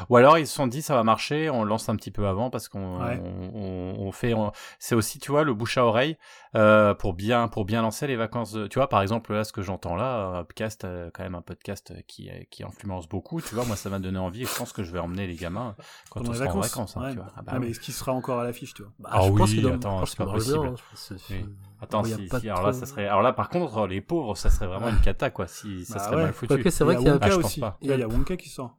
Ou 0.09 0.15
alors 0.17 0.37
ils 0.37 0.47
se 0.47 0.53
sont 0.53 0.67
dit 0.67 0.81
ça 0.81 0.95
va 0.95 1.03
marcher, 1.03 1.49
on 1.49 1.63
lance 1.63 1.89
un 1.89 1.95
petit 1.95 2.11
peu 2.11 2.27
avant 2.27 2.49
parce 2.49 2.67
qu'on 2.69 3.01
Ouais. 3.03 3.19
on, 3.23 3.51
on- 3.55 4.07
on 4.07 4.11
fait. 4.11 4.33
on- 4.33 4.51
C'est 4.79 4.95
aussi 4.95 5.19
tu 5.19 5.31
vois 5.31 5.43
le 5.43 5.53
bouche 5.53 5.77
à 5.77 5.85
oreille 5.85 6.17
euh, 6.55 6.93
pour 6.93 7.13
bien 7.13 7.47
pour 7.47 7.65
bien 7.65 7.81
lancer 7.81 8.07
les 8.07 8.15
vacances. 8.15 8.51
De, 8.51 8.67
tu 8.67 8.79
vois 8.79 8.89
par 8.89 9.01
exemple 9.01 9.33
là 9.33 9.43
ce 9.43 9.53
que 9.53 9.61
j'entends 9.61 9.95
là, 9.95 10.37
un 10.39 10.43
podcast 10.43 10.83
euh, 10.85 11.09
quand 11.13 11.23
même 11.23 11.35
un 11.35 11.41
podcast 11.41 11.93
qui 12.07 12.29
qui 12.49 12.63
influence 12.63 13.07
beaucoup. 13.07 13.41
Tu 13.41 13.55
vois 13.55 13.65
moi 13.65 13.75
ça 13.75 13.89
m'a 13.89 13.99
donné 13.99 14.19
envie. 14.19 14.43
et 14.43 14.45
Je 14.45 14.55
pense 14.55 14.73
que 14.73 14.83
je 14.83 14.91
vais 14.91 14.99
emmener 14.99 15.27
les 15.27 15.35
gamins 15.35 15.75
quand 16.09 16.21
Pendant 16.21 16.31
on 16.31 16.35
sera 16.35 16.51
en 16.53 16.59
vacances. 16.59 16.97
hein, 16.97 17.01
Ouais. 17.03 17.11
tu 17.11 17.17
vois. 17.17 17.27
Ah 17.35 17.41
bah 17.41 17.51
Ah, 17.55 17.59
mais 17.59 17.69
est-ce 17.69 17.79
qu'il 17.79 17.93
sera 17.93 18.11
encore 18.11 18.39
à 18.39 18.43
l'affiche, 18.43 18.73
tu 18.73 18.83
vois? 18.83 18.91
Bah, 18.99 19.09
Ah 19.13 19.21
je 19.23 19.29
pense 19.31 19.49
oui, 19.49 19.55
qu'il 19.55 19.61
doit- 19.63 19.73
attends, 19.75 19.95
je 19.95 19.99
pense 20.01 20.09
c'est 20.11 20.17
pas 20.17 20.25
possible. 20.31 20.67
hein, 20.67 20.75
pense 20.91 21.09
que 21.27 21.33
Oui. 21.33 21.45
Attends, 21.83 22.03
si, 22.03 22.47
alors 22.47 22.61
là, 22.67 22.73
ça 22.73 22.85
serait, 22.85 23.07
alors 23.07 23.23
là, 23.23 23.33
par 23.33 23.49
contre, 23.49 23.87
les 23.87 24.01
pauvres, 24.01 24.35
ça 24.37 24.51
serait 24.51 24.67
vraiment 24.67 24.89
une 24.89 25.01
cata, 25.01 25.31
quoi, 25.31 25.47
si 25.47 25.83
ça 25.83 25.95
Bah 25.95 26.03
serait 26.05 26.15
ouais. 26.17 26.23
mal 26.25 26.33
foutu. 26.33 26.47
Quoique, 26.53 26.69
c'est 26.69 26.83
vrai 26.83 26.95
qu'il 26.95 27.05
y 27.07 27.09
a 27.09 27.13
Wonka 27.13 27.25
Ah, 27.25 27.29
pense 27.35 27.45
aussi. 27.45 27.61
Il 27.81 27.87
y 27.87 27.91
a, 27.91 27.95
il 27.95 27.99
y 28.01 28.03
a 28.03 28.07
Wonka 28.07 28.37
qui 28.37 28.49
sort. 28.49 28.77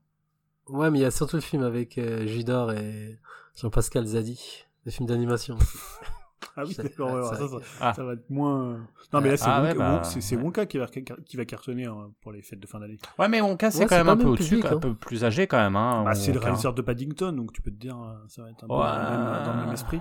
Ouais, 0.68 0.90
mais 0.90 0.98
il 0.98 1.02
y 1.02 1.04
a 1.04 1.10
surtout 1.10 1.36
le 1.36 1.42
film 1.42 1.62
avec 1.62 1.98
euh, 1.98 2.26
Judor 2.26 2.72
et 2.72 3.18
Jean-Pascal 3.56 4.06
Zadi, 4.06 4.64
le 4.84 4.90
film 4.90 5.06
d'animation. 5.08 5.56
Ah 6.56 6.64
oui, 6.66 6.74
d'accord, 6.76 7.12
ouais, 7.14 7.22
ça- 7.22 7.36
ça, 7.36 7.48
ça, 7.48 7.56
Ah. 7.80 7.94
ça 7.94 8.04
va 8.04 8.12
être 8.14 8.28
moins. 8.28 8.76
Non, 9.12 9.20
mais 9.22 9.30
là, 9.30 9.36
c'est 9.38 9.44
Ah 9.46 9.60
Wonka, 9.62 9.72
ouais, 9.72 9.78
bah, 9.78 10.02
Wonka-. 10.02 10.36
Wonka 10.42 10.66
qui 10.66 10.76
va, 10.76 10.86
qui 10.86 11.36
va 11.38 11.44
cartonner 11.46 11.86
hein, 11.86 12.10
pour 12.20 12.30
les 12.32 12.42
fêtes 12.42 12.60
de 12.60 12.66
fin 12.66 12.78
d'année. 12.78 12.98
Ouais, 13.18 13.28
mais 13.28 13.40
mon 13.40 13.56
cas, 13.56 13.70
c'est 13.70 13.78
Ouais, 13.78 13.86
quand 13.86 13.96
même 13.96 14.08
un 14.08 14.16
peu 14.18 14.26
au-dessus, 14.26 14.60
un 14.62 14.72
hein. 14.72 14.78
peu 14.78 14.92
plus 14.92 15.24
âgé 15.24 15.46
quand 15.46 15.56
même, 15.56 15.76
hein. 15.76 16.02
Bah, 16.04 16.14
c'est 16.14 16.26
le 16.32 16.34
Wonka. 16.38 16.46
réalisateur 16.46 16.74
de 16.74 16.82
Paddington, 16.82 17.32
donc 17.32 17.52
tu 17.54 17.62
peux 17.62 17.70
te 17.70 17.76
dire, 17.76 17.96
euh, 17.96 18.16
ça 18.28 18.42
va 18.42 18.50
être 18.50 18.64
un 18.64 18.66
peu 18.66 18.74
Ouais. 18.74 18.80
dans, 18.80 19.10
le 19.12 19.24
même, 19.32 19.44
dans 19.46 19.52
le 19.54 19.60
même 19.64 19.72
esprit. 19.72 20.00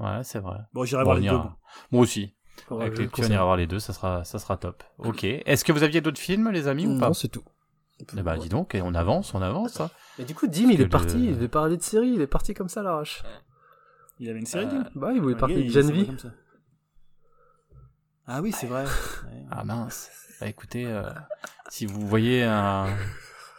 Ouais, 0.00 0.20
c'est 0.24 0.40
vrai. 0.40 0.58
Bon, 0.72 0.84
j'irai 0.84 1.04
Bon, 1.04 1.10
voir 1.10 1.18
les 1.20 1.28
deux. 1.28 1.36
bon. 1.36 1.50
Moi 1.92 2.02
aussi. 2.02 2.34
Avec 2.70 2.98
les 2.98 3.06
petits, 3.06 3.22
on 3.24 3.28
ira 3.30 3.44
voir 3.44 3.56
les 3.56 3.66
deux, 3.68 3.78
ça 3.78 3.92
sera, 3.92 4.24
ça 4.24 4.38
sera 4.40 4.56
top. 4.56 4.82
Ok. 4.98 5.22
Est-ce 5.24 5.64
que 5.64 5.70
vous 5.72 5.84
aviez 5.84 6.00
d'autres 6.00 6.18
films, 6.20 6.50
les 6.50 6.66
amis, 6.66 6.86
ou 6.88 6.98
pas? 6.98 7.08
Non, 7.08 7.12
c'est 7.14 7.28
tout. 7.28 7.42
Eh 8.16 8.22
bah, 8.22 8.36
dis 8.36 8.48
donc, 8.48 8.74
et 8.74 8.82
on 8.82 8.94
avance, 8.94 9.32
on 9.34 9.40
avance. 9.42 9.80
hein. 9.80 9.90
Mais 10.18 10.24
du 10.24 10.34
coup, 10.34 10.46
Dim, 10.46 10.70
il 10.70 10.80
est 10.80 10.88
parti, 10.88 11.16
il 11.28 11.34
devait 11.34 11.48
parler 11.48 11.76
de 11.76 11.82
série, 11.82 12.10
il 12.10 12.20
est 12.20 12.26
parti 12.26 12.52
comme 12.54 12.68
ça 12.68 12.82
l'arrache. 12.82 13.22
Il 14.18 14.28
avait 14.28 14.38
une 14.38 14.46
série, 14.46 14.66
Euh, 14.66 14.68
Dim? 14.68 14.84
Bah, 14.94 15.12
il 15.14 15.20
voulait 15.20 15.34
Ouais, 15.34 15.40
parler 15.40 15.54
il- 15.56 15.60
de 15.60 15.64
il 15.64 15.72
Gen 15.72 15.82
s'en 15.84 15.92
va 15.92 15.98
V. 16.00 16.06
comme 16.06 16.18
ça. 16.18 16.28
Ah 18.26 18.40
oui, 18.42 18.52
c'est 18.52 18.66
vrai. 18.66 18.84
Ouais. 18.84 19.44
Ah 19.50 19.64
mince. 19.64 20.10
Bah 20.40 20.48
écoutez, 20.48 20.84
euh, 20.86 21.02
si 21.70 21.86
vous 21.86 22.06
voyez 22.06 22.42
un, 22.42 22.86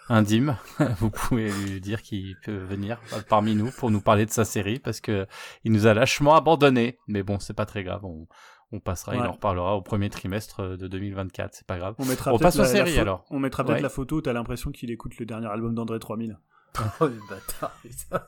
un 0.09 0.21
dim, 0.21 0.57
vous 0.99 1.09
pouvez 1.09 1.51
lui 1.51 1.79
dire 1.81 2.01
qu'il 2.01 2.35
peut 2.43 2.57
venir 2.57 2.99
parmi 3.29 3.55
nous 3.55 3.71
pour 3.71 3.89
nous 3.91 4.01
parler 4.01 4.25
de 4.25 4.31
sa 4.31 4.45
série 4.45 4.77
parce 4.79 4.99
que 4.99 5.25
il 5.63 5.71
nous 5.71 5.87
a 5.87 5.93
lâchement 5.93 6.35
abandonné. 6.35 6.99
Mais 7.07 7.23
bon, 7.23 7.39
c'est 7.39 7.53
pas 7.55 7.65
très 7.65 7.83
grave. 7.83 8.03
On, 8.05 8.27
on 8.71 8.79
passera, 8.79 9.15
il 9.15 9.21
en 9.21 9.31
reparlera 9.31 9.75
au 9.75 9.81
premier 9.81 10.09
trimestre 10.09 10.77
de 10.77 10.87
2024. 10.87 11.53
C'est 11.55 11.65
pas 11.67 11.77
grave. 11.77 11.95
On 11.99 12.05
mettra 12.05 12.31
On 12.33 12.37
peut-être 12.37 12.47
passe 12.47 12.55
aux 12.57 12.63
la- 12.63 12.67
la 12.67 12.71
séries, 12.73 12.95
pho- 12.97 13.01
alors. 13.01 13.25
On 13.29 13.39
mettra 13.39 13.63
peut-être 13.63 13.77
Ouais. 13.77 13.81
la 13.81 13.89
photo 13.89 14.17
où 14.17 14.21
t'as 14.21 14.33
l'impression 14.33 14.71
qu'il 14.71 14.91
écoute 14.91 15.17
le 15.19 15.25
dernier 15.25 15.47
album 15.47 15.73
d'André 15.75 15.99
3000. 15.99 16.37
Oh, 16.99 17.05
le 17.07 17.19
bâtard, 17.29 17.71
putain. 17.81 18.27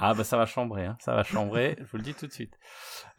Ah 0.00 0.14
bah 0.14 0.22
ça 0.22 0.36
va 0.36 0.46
chambrer, 0.46 0.84
hein. 0.86 0.96
ça 1.00 1.14
va 1.14 1.24
chambrer, 1.24 1.76
je 1.80 1.84
vous 1.90 1.96
le 1.96 2.02
dis 2.04 2.14
tout 2.14 2.26
de 2.28 2.32
suite. 2.32 2.54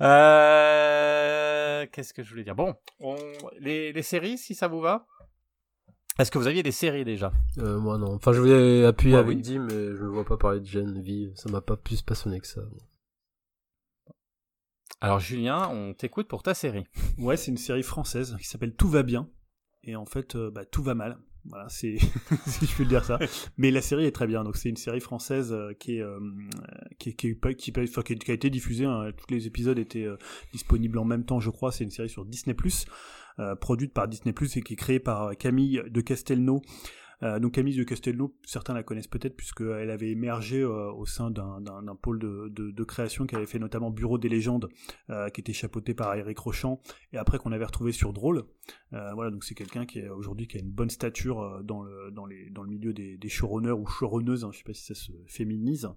Euh... 0.01 1.85
Qu'est-ce 1.91 2.13
que 2.13 2.23
je 2.23 2.29
voulais 2.29 2.43
dire? 2.43 2.55
Bon, 2.55 2.75
on... 3.01 3.15
les, 3.59 3.91
les 3.91 4.01
séries, 4.03 4.37
si 4.37 4.55
ça 4.55 4.67
vous 4.67 4.79
va 4.79 5.05
Est-ce 6.19 6.31
que 6.31 6.37
vous 6.37 6.47
aviez 6.47 6.63
des 6.63 6.71
séries 6.71 7.03
déjà? 7.05 7.31
Euh, 7.57 7.79
moi, 7.79 7.97
non. 7.97 8.13
Enfin, 8.15 8.31
je 8.33 8.39
voulais 8.39 8.85
appuyer 8.85 9.15
Ouais, 9.15 9.19
avec 9.21 9.37
oui. 9.37 9.41
Dim, 9.43 9.63
mais 9.69 9.95
je 9.95 10.03
ne 10.03 10.07
vois 10.09 10.25
pas 10.25 10.37
parler 10.37 10.59
de 10.61 10.65
Gen 10.65 11.01
V. 11.01 11.31
Ça 11.35 11.49
m'a 11.49 11.61
pas 11.61 11.75
plus 11.77 12.01
passionné 12.01 12.39
que 12.39 12.47
ça. 12.47 12.61
Alors 15.01 15.21
Julien, 15.21 15.69
on 15.69 15.93
t'écoute 15.93 16.27
pour 16.27 16.43
ta 16.43 16.53
série. 16.53 16.83
Ouais, 17.17 17.37
c'est 17.37 17.51
une 17.51 17.57
série 17.57 17.83
française 17.83 18.35
qui 18.37 18.47
s'appelle 18.47 18.75
Tout 18.75 18.89
va 18.89 19.01
bien. 19.03 19.29
Et 19.83 19.95
en 19.95 20.05
fait, 20.05 20.35
euh, 20.35 20.51
bah, 20.51 20.65
tout 20.65 20.83
va 20.83 20.93
mal. 20.93 21.17
Voilà, 21.45 21.69
c'est 21.69 21.97
si 22.47 22.65
je 22.65 22.75
peux 22.75 22.83
dire 22.83 23.05
ça. 23.05 23.17
Mais 23.55 23.71
la 23.71 23.81
série 23.81 24.05
est 24.05 24.11
très 24.11 24.27
bien. 24.27 24.43
Donc 24.43 24.57
c'est 24.57 24.67
une 24.67 24.75
série 24.75 24.99
française 24.99 25.53
euh, 25.53 25.73
qui 25.73 25.99
est 25.99 26.05
qui, 26.97 27.15
a 28.31 28.33
été 28.33 28.49
diffusée. 28.49 28.85
hein. 28.85 29.11
Tous 29.15 29.33
les 29.33 29.47
épisodes 29.47 29.79
étaient 29.79 30.03
euh, 30.03 30.17
disponibles 30.51 30.97
en 30.97 31.05
même 31.05 31.23
temps, 31.23 31.39
je 31.39 31.49
crois. 31.49 31.71
C'est 31.71 31.85
une 31.85 31.91
série 31.91 32.09
sur 32.09 32.25
Disney 32.25 32.55
produite 33.61 33.93
par 33.93 34.09
Disney 34.09 34.35
et 34.37 34.61
qui 34.61 34.73
est 34.73 34.75
créée 34.75 34.99
par 34.99 35.37
Camille 35.37 35.81
de 35.89 36.01
Castelnau. 36.01 36.61
Euh, 37.23 37.39
donc 37.39 37.53
Camille 37.53 37.75
de 37.75 37.83
Castelnau, 37.83 38.35
certains 38.45 38.73
la 38.73 38.83
connaissent 38.83 39.07
peut-être 39.07 39.35
puisqu'elle 39.35 39.89
avait 39.89 40.09
émergé 40.09 40.61
euh, 40.61 40.91
au 40.91 41.05
sein 41.05 41.31
d'un, 41.31 41.61
pôle 42.01 42.19
de, 42.19 42.83
création 42.83 43.27
qui 43.27 43.35
avait 43.35 43.45
fait 43.45 43.59
notamment 43.59 43.91
Bureau 43.91 44.17
des 44.17 44.29
légendes, 44.29 44.69
euh, 45.09 45.29
qui 45.29 45.41
était 45.41 45.53
chapeauté 45.53 45.93
par 45.93 46.15
Eric 46.15 46.39
Rochant, 46.39 46.81
et 47.13 47.17
après 47.17 47.37
qu'on 47.37 47.51
avait 47.51 47.65
retrouvé 47.65 47.91
sur 47.91 48.13
Drôle. 48.13 48.45
Voilà, 48.91 49.31
donc 49.31 49.43
c'est 49.43 49.55
quelqu'un 49.55 49.85
qui 49.85 49.99
est 49.99 50.09
aujourd'hui 50.09 50.47
qui 50.47 50.57
a 50.57 50.59
une 50.59 50.71
bonne 50.71 50.89
stature 50.89 51.61
dans 51.63 51.83
le 51.83 52.67
milieu 52.67 52.93
des, 52.93 53.17
des 53.17 53.29
showrunners 53.29 53.71
ou 53.71 53.85
showrunneuses, 53.85 54.45
hein, 54.45 54.49
je 54.51 54.59
sais 54.59 54.63
pas 54.63 54.73
si 54.73 54.85
ça 54.85 54.95
se 54.95 55.11
féminise. 55.27 55.87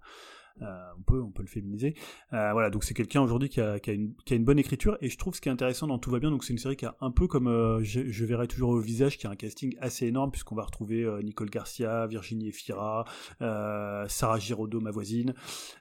Euh, 0.61 0.67
on 0.99 1.03
peut 1.03 1.23
on 1.23 1.31
peut 1.31 1.43
le 1.43 1.49
féminiser. 1.49 1.95
Euh, 2.33 2.53
voilà, 2.53 2.71
donc 2.71 2.85
c'est 2.85 2.95
quelqu'un 2.95 3.23
aujourd'hui 3.23 3.49
qui 3.49 3.61
a, 3.61 3.79
qui, 3.81 3.91
a 3.91 3.93
une, 3.95 4.15
qui 4.25 4.35
a 4.35 4.37
une 4.37 4.45
bonne 4.45 4.59
écriture 4.59 4.99
et 5.01 5.09
je 5.09 5.17
trouve 5.17 5.35
ce 5.35 5.41
qui 5.41 5.49
est 5.49 5.53
intéressant 5.53 5.87
dans 5.87 5.99
Tout 5.99 6.11
va 6.11 6.19
bien, 6.19 6.31
donc 6.31 6.45
c'est 6.45 6.53
une 6.53 6.59
série 6.59 6.77
qui 6.77 6.85
a 6.85 6.97
un 7.01 7.11
peu 7.11 7.27
comme 7.27 7.47
euh, 7.49 7.83
je, 7.83 8.11
je 8.11 8.25
verrai 8.25 8.49
toujours 8.49 8.71
au 8.71 8.81
visage, 8.81 9.19
qui 9.19 9.27
a 9.27 9.31
un 9.31 9.37
casting 9.37 9.75
assez 9.81 10.07
énorme 10.07 10.31
puisqu'on 10.31 10.55
va 10.55 10.65
retrouver 10.65 11.03
euh, 11.03 11.23
Nicole 11.23 11.51
Garcia, 11.51 12.07
Virginie 12.07 12.49
Efira, 12.49 13.05
euh, 13.41 14.07
Sarah 14.09 14.39
Giraudot, 14.39 14.81
ma 14.81 14.91
voisine. 14.91 15.35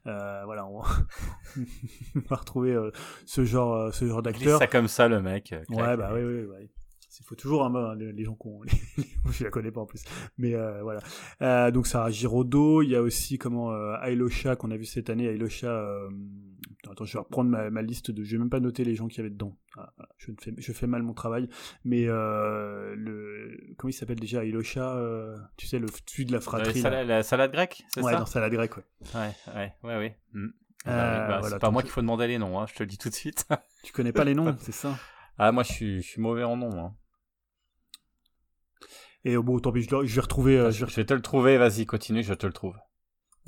Euh, 0.07 0.41
voilà, 0.45 0.65
on, 0.67 0.81
on 2.15 2.19
va 2.29 2.35
retrouver 2.35 2.71
euh, 2.71 2.91
ce 3.25 3.43
genre 3.43 3.93
ce 3.93 4.05
genre 4.05 4.21
d'acteur. 4.21 4.59
ça 4.59 4.67
comme 4.67 4.87
ça, 4.87 5.07
le 5.07 5.21
mec. 5.21 5.53
Ouais, 5.69 5.97
bah 5.97 6.11
oui, 6.13 6.21
oui, 6.23 6.45
oui. 6.49 6.69
Il 7.21 7.25
faut 7.25 7.35
toujours 7.35 7.63
un 7.63 7.73
hein, 7.75 7.95
les, 7.95 8.23
gens 8.23 8.33
qu'on, 8.33 8.61
je 9.31 9.43
la 9.43 9.51
connais 9.51 9.71
pas 9.71 9.81
en 9.81 9.85
plus, 9.85 10.03
mais 10.37 10.55
euh, 10.55 10.81
voilà. 10.81 11.01
Euh, 11.41 11.71
donc 11.71 11.87
Sarah 11.87 12.09
Giraudot, 12.09 12.81
il 12.81 12.89
y 12.89 12.95
a 12.95 13.01
aussi 13.01 13.37
comment 13.37 13.71
euh, 13.71 13.95
Ailosha 14.01 14.55
qu'on 14.55 14.71
a 14.71 14.77
vu 14.77 14.85
cette 14.85 15.09
année, 15.09 15.27
Ailosha. 15.27 15.67
Euh... 15.67 16.09
Attends, 16.89 17.05
je 17.05 17.13
vais 17.13 17.19
reprendre 17.19 17.49
ma, 17.49 17.69
ma 17.69 17.83
liste 17.83 18.09
de, 18.11 18.23
je 18.23 18.31
vais 18.31 18.39
même 18.39 18.49
pas 18.49 18.59
noter 18.59 18.83
les 18.83 18.95
gens 18.95 19.07
qui 19.07 19.19
avaient 19.19 19.29
dedans. 19.29 19.55
Ah, 19.77 19.93
ah, 19.99 20.09
je, 20.17 20.31
fais, 20.41 20.51
je 20.57 20.73
fais 20.73 20.87
mal 20.87 21.03
mon 21.03 21.13
travail, 21.13 21.47
mais 21.85 22.05
le, 22.05 23.55
comment 23.77 23.89
il 23.89 23.93
s'appelle 23.93 24.19
déjà 24.19 24.43
Ailosha, 24.43 24.99
tu 25.57 25.67
sais 25.67 25.79
le 25.79 25.87
celui 26.07 26.25
de 26.25 26.33
la 26.33 26.41
fratrie. 26.41 26.81
la 26.81 27.23
salade 27.23 27.51
grecque, 27.51 27.83
c'est 27.93 28.01
ouais, 28.01 28.13
ça 28.13 28.19
dans 28.19 28.25
salade 28.25 28.51
grecque, 28.51 28.77
ouais. 28.77 28.83
Ouais, 29.13 29.31
ouais, 29.55 29.73
ouais, 29.83 29.97
ouais. 29.97 30.17
Hmm. 30.33 30.49
Euh, 30.87 30.91
Ah 30.91 31.19
bah 31.19 31.27
bah, 31.27 31.39
voilà, 31.41 31.55
c'est 31.55 31.59
pas 31.59 31.69
moi 31.69 31.83
qu'il 31.83 31.91
faut 31.91 32.01
demander 32.01 32.27
les 32.27 32.39
noms, 32.39 32.59
hein, 32.59 32.65
je 32.67 32.73
te 32.73 32.83
le 32.83 32.87
dis 32.87 32.97
tout 32.97 33.09
de 33.09 33.13
suite. 33.13 33.47
Tu 33.83 33.93
connais 33.93 34.11
pas 34.11 34.23
les 34.23 34.33
noms, 34.33 34.55
c'est 34.59 34.71
ça? 34.71 34.97
ah, 35.37 35.51
moi 35.51 35.63
je 35.63 35.71
suis, 35.71 36.01
je 36.01 36.07
suis 36.07 36.21
mauvais 36.21 36.43
en 36.43 36.57
nom. 36.57 36.85
Hein. 36.85 36.95
Et 39.25 39.37
bon, 39.37 39.59
tant 39.59 39.71
pis, 39.71 39.81
je, 39.83 39.89
dois- 39.89 40.05
je 40.05 40.15
vais 40.15 40.21
retrouver. 40.21 40.57
euh, 40.57 40.71
je 40.71 40.85
vais 40.85 40.91
Je 40.91 40.95
vais 40.97 41.05
te 41.05 41.13
le 41.13 41.21
trouver, 41.21 41.57
vas-y, 41.57 41.85
continue, 41.85 42.23
je 42.23 42.33
te 42.33 42.45
le 42.47 42.53
trouve. 42.53 42.75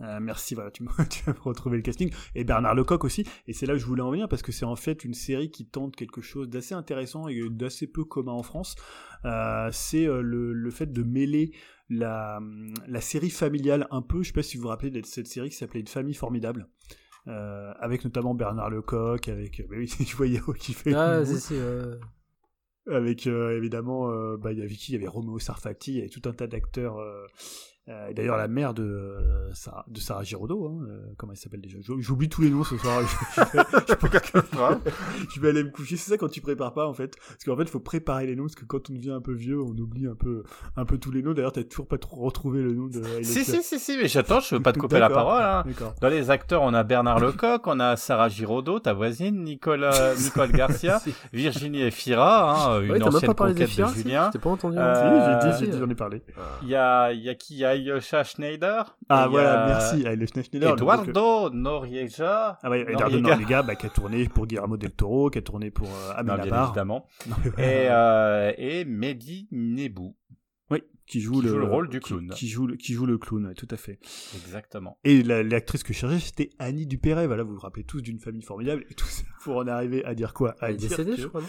Euh, 0.01 0.19
merci, 0.19 0.55
voilà, 0.55 0.71
tu, 0.71 0.83
vas 1.25 1.33
me 1.33 1.39
retrouver 1.41 1.77
le 1.77 1.83
casting. 1.83 2.11
Et 2.35 2.43
Bernard 2.43 2.73
Lecoq 2.75 3.03
aussi. 3.03 3.27
Et 3.47 3.53
c'est 3.53 3.65
là 3.67 3.73
que 3.73 3.79
je 3.79 3.85
voulais 3.85 4.01
en 4.01 4.09
venir 4.11 4.27
parce 4.27 4.41
que 4.41 4.51
c'est 4.51 4.65
en 4.65 4.75
fait 4.75 5.03
une 5.03 5.13
série 5.13 5.51
qui 5.51 5.67
tente 5.67 5.95
quelque 5.95 6.21
chose 6.21 6.49
d'assez 6.49 6.73
intéressant 6.73 7.27
et 7.27 7.39
d'assez 7.49 7.85
peu 7.87 8.03
commun 8.03 8.31
en 8.31 8.41
France. 8.43 8.75
Euh, 9.25 9.69
c'est 9.71 10.07
euh, 10.07 10.21
le, 10.21 10.51
le 10.53 10.71
fait 10.71 10.91
de 10.91 11.03
mêler 11.03 11.51
la, 11.89 12.39
la 12.87 13.01
série 13.01 13.29
familiale 13.29 13.87
un 13.91 14.01
peu. 14.01 14.23
Je 14.23 14.27
sais 14.29 14.33
pas 14.33 14.41
si 14.43 14.57
vous 14.57 14.63
vous 14.63 14.69
rappelez 14.69 14.89
de 14.89 15.05
cette 15.05 15.27
série 15.27 15.49
qui 15.49 15.55
s'appelait 15.57 15.81
Une 15.81 15.87
famille 15.87 16.15
formidable. 16.15 16.67
Euh, 17.27 17.71
avec 17.79 18.03
notamment 18.03 18.33
Bernard 18.35 18.69
Lecoq, 18.71 19.27
avec. 19.29 19.59
euh, 19.59 19.63
bah 19.69 19.75
oui, 19.77 19.87
je 19.87 20.15
vois 20.15 20.27
Yao 20.27 20.53
qui 20.53 20.73
fait. 20.73 20.93
Ah, 20.93 21.23
si, 21.23 21.39
si, 21.39 21.53
euh, 21.55 21.95
avec 22.89 23.27
euh, 23.27 23.57
évidemment 23.57 24.09
euh, 24.09 24.37
bah, 24.37 24.51
il 24.51 24.59
y 24.59 24.61
avait 24.61 24.75
qui 24.75 24.91
il 24.91 24.95
y 24.95 24.97
avait 24.97 25.07
Roméo 25.07 25.39
Sarfati 25.39 25.91
il 25.91 25.97
y 25.97 25.99
avait 25.99 26.09
tout 26.09 26.27
un 26.27 26.33
tas 26.33 26.47
d'acteurs 26.47 26.97
euh, 27.89 28.13
d'ailleurs 28.13 28.37
la 28.37 28.47
mère 28.47 28.73
de 28.73 28.83
euh, 28.83 29.53
Sarah, 29.53 29.83
de 29.89 29.99
Sarah 29.99 30.23
Giraudot 30.23 30.67
hein, 30.67 30.85
euh, 30.89 31.01
comment 31.17 31.33
elle 31.33 31.37
s'appelle 31.37 31.59
déjà? 31.59 31.77
J'ou- 31.81 31.99
j'oublie 31.99 32.29
tous 32.29 32.41
les 32.41 32.49
noms 32.49 32.63
ce 32.63 32.77
soir 32.77 33.01
je, 33.01 33.07
je 33.07 33.57
vais- 33.57 33.63
je 33.89 33.93
pense 33.95 34.09
que- 34.09 34.89
je 35.35 35.39
vais 35.41 35.49
aller 35.49 35.63
me 35.63 35.69
coucher 35.69 35.97
c'est 35.97 36.11
ça 36.11 36.17
quand 36.17 36.29
tu 36.29 36.39
prépares 36.39 36.73
pas 36.73 36.87
en 36.87 36.93
fait 36.93 37.15
parce 37.27 37.43
qu'en 37.45 37.57
fait 37.57 37.63
il 37.63 37.69
faut 37.69 37.81
préparer 37.81 38.25
les 38.25 38.35
noms 38.37 38.43
parce 38.43 38.55
que 38.55 38.63
quand 38.65 38.89
on 38.89 38.93
devient 38.93 39.11
un 39.11 39.19
peu 39.21 39.33
vieux 39.33 39.61
on 39.61 39.71
oublie 39.77 40.07
un 40.07 40.15
peu 40.15 40.43
un 40.77 40.85
peu 40.85 40.97
tous 40.97 41.11
les 41.11 41.21
noms 41.21 41.33
d'ailleurs 41.33 41.51
t'as 41.51 41.63
toujours 41.63 41.87
pas 41.87 41.97
trop 41.97 42.21
retrouvé 42.21 42.61
le 42.61 42.73
nom 42.73 42.87
de 42.87 43.01
Si, 43.23 43.43
si, 43.43 43.61
si, 43.61 43.79
si, 43.79 43.97
mais 43.97 44.07
j'attends, 44.07 44.39
je 44.39 44.55
veux 44.55 44.61
pas 44.61 44.71
te 44.71 44.79
couper 44.79 44.99
la 44.99 45.09
parole. 45.09 45.43
Hein. 45.43 45.63
d'accord 45.65 45.93
Dans 46.01 46.07
les 46.09 46.29
acteurs, 46.29 46.61
on 46.61 46.73
a 46.73 46.83
Bernard 46.83 47.19
Lecoq, 47.19 47.67
on 47.67 47.79
a 47.79 47.95
Sarah 47.97 48.29
Giraudot, 48.29 48.79
ta 48.79 48.93
voisine, 48.93 49.43
Nicole, 49.43 49.83
euh, 49.93 50.15
Nicole 50.15 50.51
Garcia. 50.51 51.01
Virginie 51.33 51.81
Efira, 51.81 52.51
hein, 52.75 52.81
une 52.81 52.91
Ouais, 52.91 52.99
t'as 52.99 53.05
même 53.05 53.15
ancienne 53.15 53.27
pas 53.27 53.33
parlé 53.35 53.53
conquête 53.53 53.67
des 53.67 53.71
de 53.71 53.75
Firas, 53.75 53.93
si 53.93 54.01
Julien. 54.03 54.29
T'as 54.31 54.39
pas 54.39 54.49
entendu 54.49 54.77
Euh, 54.79 55.51
Si, 55.53 55.65
j'ai 55.65 55.71
dit, 55.71 55.77
j'en 55.77 55.89
ai 55.89 55.95
parlé 55.95 56.21
Il 56.61 56.69
y 56.69 56.75
a, 56.75 57.11
il 57.11 57.21
y 57.21 57.29
a 57.29 57.35
qui? 57.35 57.53
Il 57.55 57.59
y 57.59 57.65
a 57.65 57.72
Yosha 57.75 58.23
Schneider. 58.23 58.97
ah 59.09 59.27
voilà 59.27 59.63
a 59.63 59.67
merci 59.67 60.03
le 60.03 60.25
Schneider 60.25 60.73
Eduardo 60.73 61.49
Noriega. 61.51 62.59
ah 62.61 62.69
ouais, 62.69 62.81
Eduardo 62.81 63.19
Noriega. 63.19 63.29
Noriega, 63.35 63.63
bah, 63.63 63.75
qui 63.75 63.85
a 63.85 63.89
tourné 63.89 64.27
pour 64.29 64.47
Guillermo 64.47 64.77
del 64.77 64.91
Toro, 64.91 65.29
qui 65.29 65.39
a 65.39 65.41
tourné 65.41 65.71
pour 65.71 65.87
euh, 65.89 66.23
bien 66.23 66.37
évidemment. 66.65 67.05
Et, 67.57 67.87
euh, 67.89 68.51
et 68.57 68.85
Mehdi 68.85 69.47
Nebou. 69.51 70.15
Oui, 70.71 70.81
qui 71.05 71.19
joue, 71.21 71.33
qui 71.39 71.41
le, 71.41 71.49
joue 71.49 71.57
le 71.57 71.65
rôle 71.65 71.89
du 71.89 71.99
qui- 71.99 72.07
clown. 72.09 72.29
Qui, 72.29 72.47
joue, 72.47 72.67
le- 72.67 72.75
qui 72.77 72.93
joue 72.93 73.05
le 73.05 73.17
clown, 73.17 73.45
ouais, 73.47 73.53
tout 73.53 73.67
à 73.69 73.77
fait. 73.77 73.99
Exactement. 74.35 74.97
Et 75.03 75.21
la- 75.23 75.43
l'actrice 75.43 75.83
que 75.83 75.93
je 75.93 75.99
cherchais, 75.99 76.19
c'était 76.19 76.49
Annie 76.59 76.85
Dupéret. 76.87 77.27
Voilà, 77.27 77.43
vous 77.43 77.53
vous 77.53 77.59
rappelez 77.59 77.83
tous 77.85 78.01
d'une 78.01 78.19
famille 78.19 78.41
formidable. 78.41 78.85
Et 78.89 78.93
tout 78.93 79.05
ça 79.05 79.23
pour 79.43 79.57
en 79.57 79.67
arriver 79.67 80.03
à 80.05 80.15
dire 80.15 80.33
quoi? 80.33 80.55
À 80.61 80.71
Il 80.71 80.83
est 80.83 80.95
que- 80.95 81.15
je 81.17 81.27
crois, 81.27 81.41
non? 81.41 81.47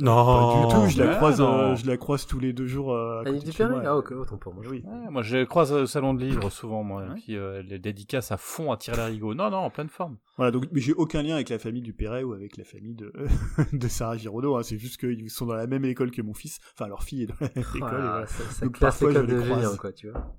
Non, 0.00 0.66
pas 0.66 0.66
du 0.66 0.74
tout. 0.74 0.86
Je 0.90 1.02
la 1.02 1.14
croise, 1.16 1.40
non. 1.40 1.52
euh, 1.72 1.74
je 1.76 1.86
la 1.86 1.96
croise 1.96 2.26
tous 2.26 2.38
les 2.38 2.52
deux 2.52 2.66
jours. 2.66 2.92
Euh, 2.92 3.18
à 3.18 3.20
Annie 3.28 3.38
côté 3.38 3.38
de 3.38 3.52
chez 3.52 3.64
Dupéry 3.64 3.70
moi. 3.70 3.82
Ah, 3.86 3.96
ok, 3.96 4.10
autant 4.12 4.36
pour 4.36 4.54
moi. 4.54 4.62
Oui. 4.68 4.82
Ouais, 4.86 5.10
moi, 5.10 5.22
je 5.22 5.44
croise 5.44 5.72
au 5.72 5.86
salon 5.86 6.12
de 6.14 6.22
livres 6.22 6.50
souvent, 6.50 6.82
moi. 6.82 7.02
Ouais. 7.02 7.08
Et 7.10 7.14
puis, 7.14 7.36
euh, 7.36 7.62
les 7.62 7.78
dédicaces 7.78 8.30
à 8.32 8.36
fond 8.36 8.70
à 8.70 8.76
tirer 8.76 8.96
l'arigot. 8.98 9.34
Non, 9.34 9.50
non, 9.50 9.58
en 9.58 9.70
pleine 9.70 9.88
forme. 9.88 10.18
Voilà, 10.36 10.50
donc, 10.52 10.66
mais 10.72 10.80
j'ai 10.80 10.92
aucun 10.92 11.22
lien 11.22 11.34
avec 11.36 11.48
la 11.48 11.58
famille 11.58 11.82
du 11.82 11.92
Perret 11.94 12.22
ou 12.22 12.32
avec 12.34 12.56
la 12.58 12.64
famille 12.64 12.94
de, 12.94 13.12
de 13.72 13.88
Sarah 13.88 14.16
Giraudot. 14.16 14.56
Hein. 14.56 14.62
C'est 14.62 14.78
juste 14.78 14.98
qu'ils 14.98 15.30
sont 15.30 15.46
dans 15.46 15.54
la 15.54 15.66
même 15.66 15.84
école 15.86 16.10
que 16.10 16.20
mon 16.22 16.34
fils. 16.34 16.58
Enfin, 16.74 16.88
leur 16.88 17.02
fille 17.02 17.22
est 17.22 17.26
dans 17.26 17.34
la 17.40 17.48
même 17.54 17.64
école. 17.64 17.76
et 17.76 17.80
Voilà, 17.80 18.10
voilà. 18.10 18.26
ça, 18.26 18.44
ça 18.50 18.64
Donc, 18.66 18.74
classe 18.76 18.98
parfois, 19.00 19.12
je 19.22 19.26
les 19.26 19.36
croise. 19.42 19.60
Julien, 19.62 19.76
quoi, 19.76 19.92
tu 19.92 20.10
vois. 20.10 20.34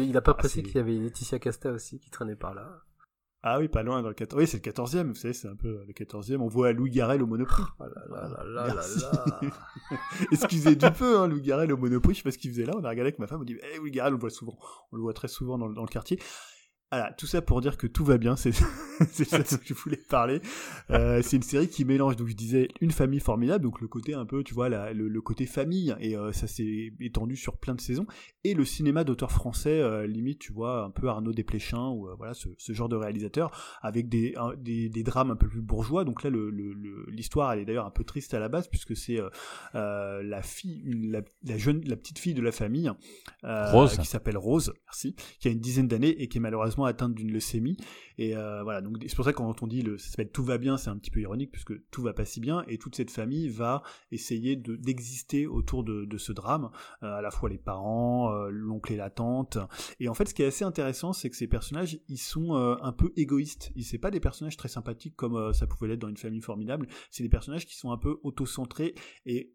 Et 0.00 0.04
il 0.04 0.16
a 0.16 0.20
pas 0.20 0.32
Ah, 0.32 0.34
précisé 0.34 0.62
c'est- 0.62 0.66
qu'il 0.68 0.76
y 0.76 0.80
avait 0.80 0.92
Laetitia 0.92 1.38
Casta 1.38 1.70
aussi 1.72 1.98
qui 2.00 2.10
traînait 2.10 2.34
par 2.36 2.54
là. 2.54 2.68
Ah 3.42 3.58
oui, 3.60 3.68
pas 3.68 3.84
loin 3.84 4.02
dans 4.02 4.08
le 4.08 4.14
14 4.14 4.40
Oui, 4.40 4.48
c'est 4.48 4.64
le 4.64 4.72
14e, 4.72 5.08
vous 5.08 5.14
savez, 5.14 5.32
c'est 5.32 5.48
un 5.48 5.54
peu 5.54 5.84
le 5.86 5.92
14e. 5.92 6.38
On 6.38 6.48
voit 6.48 6.72
Louis 6.72 6.90
Garrel 6.90 7.22
au 7.22 7.26
Monoprix. 7.26 7.62
Oh 7.78 7.84
là 7.84 7.88
là 8.10 8.28
là 8.28 8.44
là 8.44 8.66
là 8.66 8.74
Merci. 8.74 9.00
là. 9.00 9.40
Excusez 10.32 10.74
du 10.74 10.90
peu, 10.90 11.18
hein, 11.18 11.28
Louis 11.28 11.42
Garrel 11.42 11.72
au 11.72 11.76
Monoprix, 11.76 12.14
je 12.14 12.18
sais 12.18 12.22
pas 12.24 12.30
ce 12.32 12.38
qu'il 12.38 12.50
faisait 12.50 12.64
là. 12.64 12.72
On 12.74 12.84
a 12.84 12.88
regardé 12.88 13.02
avec 13.02 13.18
ma 13.20 13.28
femme, 13.28 13.40
on 13.40 13.44
dit, 13.44 13.56
eh, 13.74 13.78
Louis 13.78 13.92
Garrel, 13.92 14.12
on 14.14 14.16
le 14.16 14.20
voit 14.20 14.30
souvent. 14.30 14.58
On 14.90 14.96
le 14.96 15.02
voit 15.02 15.14
très 15.14 15.28
souvent 15.28 15.56
dans 15.56 15.68
le 15.68 15.86
quartier. 15.88 16.18
Voilà, 16.90 17.12
tout 17.12 17.26
ça 17.26 17.42
pour 17.42 17.60
dire 17.60 17.76
que 17.76 17.86
tout 17.86 18.02
va 18.04 18.16
bien, 18.16 18.34
c'est 18.36 18.52
ça 18.52 19.38
dont 19.38 19.44
je 19.62 19.74
voulais 19.74 19.98
parler. 19.98 20.40
Euh, 20.90 21.20
c'est 21.22 21.36
une 21.36 21.42
série 21.42 21.68
qui 21.68 21.84
mélange, 21.84 22.16
donc 22.16 22.28
je 22.28 22.34
disais, 22.34 22.68
une 22.80 22.92
famille 22.92 23.20
formidable, 23.20 23.62
donc 23.62 23.82
le 23.82 23.88
côté 23.88 24.14
un 24.14 24.24
peu, 24.24 24.42
tu 24.42 24.54
vois, 24.54 24.70
la- 24.70 24.94
le, 24.94 25.06
le 25.06 25.20
côté 25.20 25.44
famille, 25.44 25.94
et 26.00 26.16
euh, 26.16 26.32
ça 26.32 26.46
s'est 26.46 26.92
étendu 27.00 27.36
sur 27.36 27.58
plein 27.58 27.74
de 27.74 27.80
saisons, 27.82 28.06
et 28.42 28.54
le 28.54 28.64
cinéma 28.64 29.04
d'auteur 29.04 29.30
français, 29.30 29.80
euh, 29.82 30.06
limite, 30.06 30.38
tu 30.38 30.52
vois, 30.54 30.82
un 30.84 30.90
peu 30.90 31.08
Arnaud 31.08 31.32
Desplechin, 31.32 31.90
ou 31.90 32.08
voilà, 32.16 32.32
ce, 32.32 32.48
ce 32.56 32.72
genre 32.72 32.88
de 32.88 32.96
réalisateur, 32.96 33.50
avec 33.82 34.08
des, 34.08 34.32
un- 34.36 34.54
des, 34.56 34.88
des 34.88 35.02
drames 35.02 35.30
un 35.30 35.36
peu 35.36 35.46
plus 35.48 35.60
bourgeois, 35.60 36.04
donc 36.04 36.22
là, 36.22 36.30
le- 36.30 36.48
le- 36.48 36.72
le- 36.72 37.04
l'histoire, 37.10 37.52
elle 37.52 37.58
est 37.58 37.64
d'ailleurs 37.66 37.86
un 37.86 37.90
peu 37.90 38.04
triste 38.04 38.32
à 38.32 38.38
la 38.38 38.48
base, 38.48 38.66
puisque 38.68 38.96
c'est 38.96 39.18
la 39.74 40.42
fille, 40.42 40.80
une- 40.84 41.12
la, 41.12 41.20
la 41.44 41.58
jeune, 41.58 41.82
la 41.84 41.96
petite 41.96 42.18
fille 42.18 42.34
de 42.34 42.42
la 42.42 42.52
famille, 42.52 42.90
Rose. 43.72 43.98
qui 43.98 44.06
s'appelle 44.06 44.38
Rose, 44.38 44.72
merci, 44.86 45.14
qui 45.38 45.48
a 45.48 45.50
une 45.50 45.60
dizaine 45.60 45.86
d'années 45.88 46.20
et 46.22 46.28
qui 46.28 46.38
est 46.38 46.40
malheureusement 46.40 46.77
atteinte 46.84 47.14
d'une 47.14 47.32
leucémie. 47.32 47.76
Et 48.18 48.36
euh, 48.36 48.62
voilà, 48.62 48.80
donc 48.80 48.96
c'est 49.06 49.14
pour 49.14 49.24
ça 49.24 49.32
que 49.32 49.38
quand 49.38 49.62
on 49.62 49.66
dit 49.66 49.82
le, 49.82 49.98
ça 49.98 50.10
s'appelle 50.10 50.30
tout 50.30 50.44
va 50.44 50.58
bien, 50.58 50.76
c'est 50.76 50.90
un 50.90 50.96
petit 50.96 51.10
peu 51.10 51.20
ironique 51.20 51.52
puisque 51.52 51.74
tout 51.90 52.02
va 52.02 52.12
pas 52.12 52.24
si 52.24 52.40
bien 52.40 52.64
et 52.66 52.78
toute 52.78 52.96
cette 52.96 53.10
famille 53.10 53.48
va 53.48 53.82
essayer 54.10 54.56
de 54.56 54.76
d'exister 54.76 55.46
autour 55.46 55.84
de, 55.84 56.18
ce 56.18 56.32
drame, 56.32 56.70
euh, 57.02 57.14
à 57.14 57.22
la 57.22 57.30
fois 57.30 57.48
les 57.48 57.58
parents, 57.58 58.32
euh, 58.32 58.48
l'oncle 58.50 58.92
et 58.92 58.96
la 58.96 59.10
tante. 59.10 59.58
Et 60.00 60.08
en 60.08 60.14
fait, 60.14 60.28
ce 60.28 60.34
qui 60.34 60.42
est 60.42 60.46
assez 60.46 60.64
intéressant, 60.64 61.12
c'est 61.12 61.30
que 61.30 61.36
ces 61.36 61.46
personnages, 61.46 62.00
ils 62.08 62.18
sont 62.18 62.54
un 62.54 62.92
peu 62.92 63.12
égoïstes. 63.16 63.72
Ils 63.76 63.84
c'est 63.84 63.98
pas 63.98 64.10
des 64.10 64.20
personnages 64.20 64.56
très 64.56 64.68
sympathiques 64.68 65.16
comme 65.16 65.52
ça 65.54 65.66
pouvait 65.66 65.88
l'être 65.88 66.00
dans 66.00 66.08
une 66.08 66.16
famille 66.16 66.42
formidable. 66.42 66.88
C'est 67.10 67.22
des 67.22 67.28
personnages 67.28 67.66
qui 67.66 67.76
sont 67.76 67.92
un 67.92 67.98
peu 67.98 68.18
autocentrés 68.22 68.94
et 69.24 69.52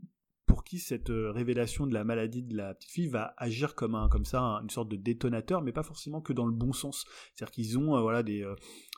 pour 0.53 0.63
qui 0.63 0.77
cette 0.77 1.09
euh, 1.09 1.31
révélation 1.31 1.87
de 1.87 1.95
la 1.95 2.03
maladie 2.03 2.43
de 2.43 2.55
la 2.55 2.75
petite 2.75 2.91
fille 2.91 3.07
va 3.07 3.33
agir 3.37 3.73
comme 3.73 3.95
un 3.95 4.07
comme 4.07 4.23
ça 4.23 4.39
un- 4.39 4.61
une 4.61 4.69
sorte 4.69 4.87
de 4.87 4.95
détonateur 4.95 5.63
mais 5.63 5.71
pas 5.71 5.81
forcément 5.81 6.21
que 6.21 6.31
dans 6.31 6.45
le 6.45 6.53
bon 6.53 6.73
sens. 6.73 7.05
C'est-à-dire 7.33 7.51
qu'ils 7.51 7.79
ont 7.79 7.95
euh, 7.97 8.01
voilà 8.01 8.21
des 8.21 8.43
euh, 8.43 8.53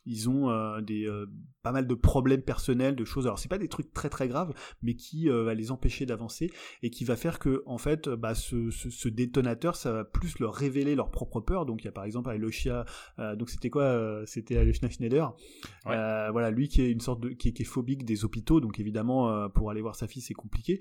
ils 0.05 0.29
ont 0.29 0.49
euh, 0.49 0.81
des 0.81 1.05
euh, 1.07 1.25
pas 1.63 1.71
mal 1.71 1.87
de 1.87 1.93
problèmes 1.95 2.41
personnels, 2.43 2.95
de 2.95 3.05
choses. 3.05 3.25
Alors 3.25 3.39
c'est 3.39 3.49
pas 3.49 3.57
des 3.57 3.67
trucs 3.67 3.91
très 3.93 4.09
très 4.09 4.27
graves, 4.27 4.53
mais 4.81 4.95
qui 4.95 5.29
euh, 5.29 5.43
va 5.43 5.53
les 5.53 5.71
empêcher 5.71 6.05
d'avancer 6.05 6.51
et 6.83 6.89
qui 6.89 7.05
va 7.05 7.15
faire 7.15 7.39
que 7.39 7.63
en 7.65 7.77
fait, 7.77 8.07
bah, 8.09 8.35
ce, 8.35 8.69
ce, 8.69 8.89
ce 8.89 9.09
détonateur, 9.09 9.75
ça 9.75 9.91
va 9.91 10.03
plus 10.03 10.37
leur 10.39 10.53
révéler 10.53 10.95
leur 10.95 11.09
propre 11.11 11.39
peur. 11.41 11.65
Donc 11.65 11.81
il 11.83 11.85
y 11.85 11.87
a 11.87 11.91
par 11.91 12.03
exemple 12.05 12.29
Aloysia, 12.29 12.85
euh, 13.19 13.35
donc 13.35 13.49
c'était 13.49 13.69
quoi 13.69 13.83
euh, 13.83 14.23
C'était 14.25 14.57
Aloysia 14.57 14.89
Schneider. 14.89 15.33
Ouais. 15.85 15.95
Euh, 15.95 16.29
voilà, 16.31 16.51
lui 16.51 16.67
qui 16.67 16.81
est 16.81 16.91
une 16.91 17.01
sorte 17.01 17.21
de 17.21 17.29
qui, 17.29 17.49
est- 17.49 17.53
qui 17.53 17.63
est 17.63 17.65
phobique 17.65 18.05
des 18.05 18.25
hôpitaux, 18.25 18.59
donc 18.61 18.79
évidemment 18.79 19.29
euh, 19.31 19.47
pour 19.49 19.71
aller 19.71 19.81
voir 19.81 19.95
sa 19.95 20.07
fille 20.07 20.21
c'est 20.21 20.33
compliqué. 20.33 20.79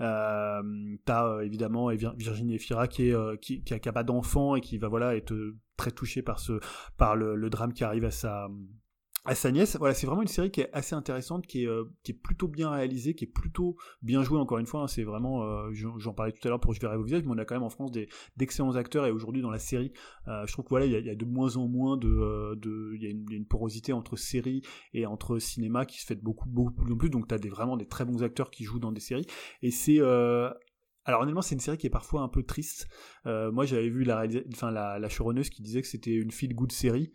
Euh, 0.00 0.62
T'as 1.04 1.40
évidemment 1.42 1.90
Vir- 1.92 2.14
Virginie 2.16 2.54
Efira 2.56 2.88
qui 2.88 3.08
est 3.08 3.14
euh, 3.14 3.36
qui, 3.36 3.62
qui 3.62 3.74
a, 3.74 3.78
qui 3.78 3.88
a 3.88 3.92
pas 3.92 4.04
d'enfant 4.04 4.56
et 4.56 4.60
qui 4.60 4.78
va 4.78 4.88
voilà 4.88 5.16
être 5.16 5.32
euh, 5.32 5.56
très 5.76 5.90
touchée 5.90 6.22
par 6.22 6.38
ce 6.38 6.60
le, 7.16 7.48
drame 7.50 7.72
qui 7.72 7.84
arrive 7.84 8.04
à 8.04 8.10
sa 8.10 8.48
à 9.24 9.50
nièce. 9.50 9.76
Voilà, 9.78 9.94
c'est 9.94 10.06
vraiment 10.06 10.22
une 10.22 10.28
série 10.28 10.50
qui 10.50 10.60
est 10.60 10.70
assez 10.72 10.94
intéressante, 10.94 11.46
qui 11.46 11.64
est, 11.64 11.66
euh, 11.66 11.84
qui 12.02 12.12
est 12.12 12.14
plutôt 12.14 12.46
bien 12.46 12.70
réalisée, 12.70 13.14
qui 13.14 13.24
est 13.24 13.32
plutôt 13.32 13.76
bien 14.02 14.22
jouée, 14.22 14.38
encore 14.38 14.58
une 14.58 14.66
fois. 14.66 14.82
hein, 14.82 14.86
c'est 14.86 15.02
vraiment, 15.02 15.42
euh, 15.44 15.72
j'en 15.72 16.12
parlais 16.12 16.32
tout 16.32 16.46
à 16.46 16.50
l'heure 16.50 16.60
pour 16.60 16.74
Je 16.74 16.80
verrai 16.80 16.96
vos 16.96 17.04
visages, 17.04 17.22
mais 17.24 17.30
on 17.30 17.38
a 17.38 17.44
quand 17.44 17.54
même 17.54 17.62
en 17.62 17.70
France 17.70 17.90
d'excellents 18.36 18.76
acteurs, 18.76 19.06
et 19.06 19.10
aujourd'hui 19.10 19.40
dans 19.40 19.50
la 19.50 19.58
série, 19.58 19.92
euh, 20.28 20.46
je 20.46 20.52
trouve 20.52 20.64
que 20.66 20.70
voilà, 20.70 20.86
il 20.86 20.92
y, 20.92 21.10
a- 21.10 21.14
de 21.14 21.24
moins 21.24 21.56
en 21.56 21.68
moins 21.68 21.96
de... 21.96 22.58
il, 22.96 23.02
y 23.02 23.06
a 23.06 23.10
une, 23.10 23.46
porosité 23.46 23.92
entre 23.92 24.16
série 24.16 24.62
et 24.92 25.06
entre 25.06 25.38
cinéma 25.38 25.86
qui 25.86 26.00
se 26.00 26.06
fait 26.06 26.16
beaucoup, 26.16 26.48
beaucoup 26.48 26.72
plus 26.72 26.92
en 26.92 26.96
plus, 26.96 27.10
donc 27.10 27.28
tu 27.28 27.34
as 27.34 27.38
vraiment 27.48 27.76
des 27.76 27.86
très 27.86 28.04
bons 28.04 28.22
acteurs 28.22 28.50
qui 28.50 28.64
jouent 28.64 28.78
dans 28.78 28.92
des 28.92 29.00
séries, 29.00 29.26
et 29.62 29.70
c'est... 29.70 30.00
alors 31.04 31.22
honnêtement, 31.22 31.42
c'est 31.42 31.54
une 31.54 31.60
série 31.60 31.76
qui 31.76 31.86
est 31.86 31.90
parfois 31.90 32.22
un 32.22 32.28
peu 32.28 32.42
triste. 32.42 32.88
Euh, 33.26 33.52
moi, 33.52 33.66
j'avais 33.66 33.88
vu 33.88 34.04
la, 34.04 34.24
enfin, 34.52 34.70
la, 34.70 34.98
la 34.98 35.08
qui 35.08 35.62
disait 35.62 35.82
que 35.82 35.88
c'était 35.88 36.14
une 36.14 36.30
feel 36.30 36.54
good 36.54 36.72
série. 36.72 37.12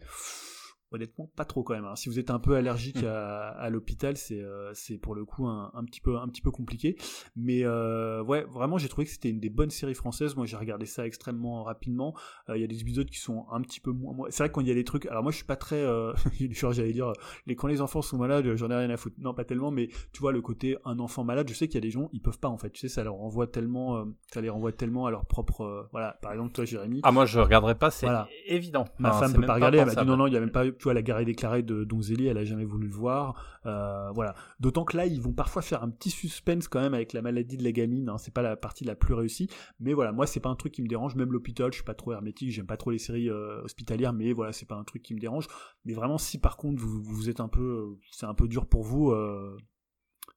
Honnêtement, 0.92 1.30
pas 1.36 1.46
trop 1.46 1.62
quand 1.64 1.76
même. 1.76 1.86
hein. 1.86 1.96
Si 1.96 2.10
vous 2.10 2.18
êtes 2.18 2.32
un 2.32 2.40
peu 2.40 2.56
allergique 2.56 3.04
à, 3.04 3.50
à 3.50 3.70
l'hôpital, 3.70 4.18
c'est 4.18 4.42
euh, 4.42 4.72
c'est 4.74 4.98
pour 4.98 5.14
le 5.14 5.24
coup 5.24 5.46
un, 5.48 5.72
un 5.76 5.84
petit 5.84 6.02
peu 6.02 6.18
un 6.18 6.28
petit 6.28 6.42
peu 6.42 6.50
compliqué. 6.52 6.96
Mais 7.36 7.64
euh, 7.64 8.24
ouais, 8.24 8.44
vraiment, 8.50 8.78
j'ai 8.80 8.90
trouvé 8.90 9.06
que 9.06 9.12
c'était 9.12 9.30
une 9.30 9.40
des 9.40 9.50
bonnes 9.52 9.70
séries 9.70 9.94
françaises. 9.94 10.36
Moi, 10.36 10.46
j'ai 10.48 10.58
regardé 10.58 10.86
ça 10.88 11.06
extrêmement 11.06 11.64
rapidement. 11.64 12.16
Euh, 12.50 12.58
Il 12.58 12.62
y 12.62 12.64
a 12.64 12.68
des 12.68 12.82
épisodes 12.82 13.08
qui 13.10 13.20
sont 13.20 13.46
un 13.52 13.62
petit 13.62 13.80
peu 13.80 13.92
moins. 13.92 14.16
C'est 14.30 14.44
vrai 14.48 14.52
il 14.62 14.68
y 14.68 14.72
a 14.72 14.74
des 14.76 14.84
trucs. 14.84 15.06
Alors 15.06 15.22
moi, 15.24 15.32
je 15.32 15.38
suis 15.38 15.46
pas 15.46 15.56
très. 15.56 15.76
Euh... 15.84 16.12
genre, 16.52 16.74
j'allais 16.74 16.92
dire, 16.94 17.14
les 17.46 17.56
quand 17.56 17.68
les 17.68 17.82
enfants 17.82 18.02
sont 18.02 18.18
malades, 18.18 18.56
j'en 18.56 18.70
ai 18.72 18.76
rien 18.76 18.90
à 18.90 18.98
foutre. 18.98 19.16
Non, 19.20 19.34
pas 19.34 19.46
tellement. 19.46 19.72
Mais 19.72 19.90
tu 20.12 20.20
vois 20.22 20.32
le 20.32 20.42
côté 20.42 20.76
un 20.86 20.98
enfant 21.00 21.24
malade. 21.24 21.48
Je 21.50 21.54
sais 21.54 21.68
qu'il 21.68 21.76
y 21.76 21.78
a 21.78 21.82
des 21.82 21.92
gens, 21.92 22.10
ils 22.14 22.22
peuvent 22.22 22.40
pas 22.40 22.50
en 22.50 22.58
fait. 22.58 22.72
Tu 22.72 22.80
sais, 22.82 22.88
ça 22.90 23.04
leur 23.04 23.14
renvoie 23.16 23.46
tellement, 23.48 23.98
euh, 23.98 24.06
ça 24.34 24.42
les 24.42 24.50
renvoie 24.50 24.72
tellement 24.72 25.06
à 25.06 25.12
leur 25.12 25.26
propre. 25.28 25.88
voilà. 25.92 26.18
Par 26.22 26.32
exemple, 26.32 26.52
toi, 26.52 26.66
Jérémy. 26.66 27.00
Ah, 27.04 27.12
moi, 27.12 27.26
je 27.26 27.40
regarderai 27.40 27.76
pas, 27.76 27.92
c'est 27.92 28.06
Voilà. 28.08 28.28
évident. 28.48 28.86
Ma 28.98 29.10
Enfin, 29.10 29.28
femme 29.28 29.34
peut 29.42 29.46
pas 29.46 29.54
regarder, 29.54 29.78
elle 29.78 29.86
m'a 29.86 29.96
dit 29.96 30.06
non, 30.06 30.18
non, 30.18 30.28
il 30.28 30.34
y 30.34 30.38
a 30.38 30.40
même 30.40 30.52
pas, 30.52 30.64
tu 30.80 30.86
vois, 30.86 30.94
la 30.94 31.02
garée 31.02 31.26
déclarée 31.26 31.62
de 31.62 31.84
Donzelli, 31.84 32.28
elle 32.28 32.38
a 32.38 32.46
jamais 32.46 32.64
voulu 32.64 32.88
le 32.88 32.94
voir, 32.94 33.62
euh, 33.66 34.10
voilà. 34.12 34.34
D'autant 34.60 34.86
que 34.86 34.96
là, 34.96 35.06
ils 35.06 35.22
vont 35.22 35.34
parfois 35.34 35.62
faire 35.62 35.84
un 35.84 35.90
petit 35.90 36.10
suspense 36.10 36.68
quand 36.68 36.80
même 36.80 36.94
avec 36.94 37.14
la 37.14 37.22
maladie 37.22 37.58
de 37.58 37.64
la 37.64 37.72
gamine, 37.72 38.10
hein, 38.10 38.18
c'est 38.18 38.34
pas 38.34 38.42
la 38.42 38.56
partie 38.56 38.86
la 38.86 38.96
plus 38.96 39.14
réussie, 39.14 39.50
mais 39.80 39.94
voilà, 39.94 40.14
moi, 40.14 40.26
c'est 40.26 40.40
pas 40.40 40.50
un 40.50 40.56
truc 40.56 40.74
qui 40.74 40.82
me 40.82 40.88
dérange, 40.88 41.16
même 41.16 41.32
l'hôpital, 41.32 41.72
je 41.72 41.76
suis 41.76 41.84
pas 41.84 41.94
trop 41.94 42.14
hermétique, 42.14 42.52
j'aime 42.52 42.66
pas 42.66 42.78
trop 42.78 42.92
les 42.92 42.98
séries 42.98 43.30
euh, 43.30 43.62
hospitalières, 43.64 44.14
mais 44.14 44.32
voilà, 44.32 44.54
c'est 44.54 44.68
pas 44.68 44.76
un 44.76 44.86
truc 44.86 45.02
qui 45.02 45.14
me 45.14 45.20
dérange, 45.20 45.48
mais 45.84 45.94
vraiment, 45.94 46.18
si 46.18 46.40
par 46.40 46.56
contre, 46.56 46.82
vous, 46.82 47.30
êtes 47.30 47.42
un 47.42 47.50
peu, 47.50 47.62
euh, 47.62 48.00
c'est 48.12 48.26
un 48.26 48.34
peu 48.34 48.48
dur 48.48 48.66
pour 48.66 48.84
vous, 48.84 49.14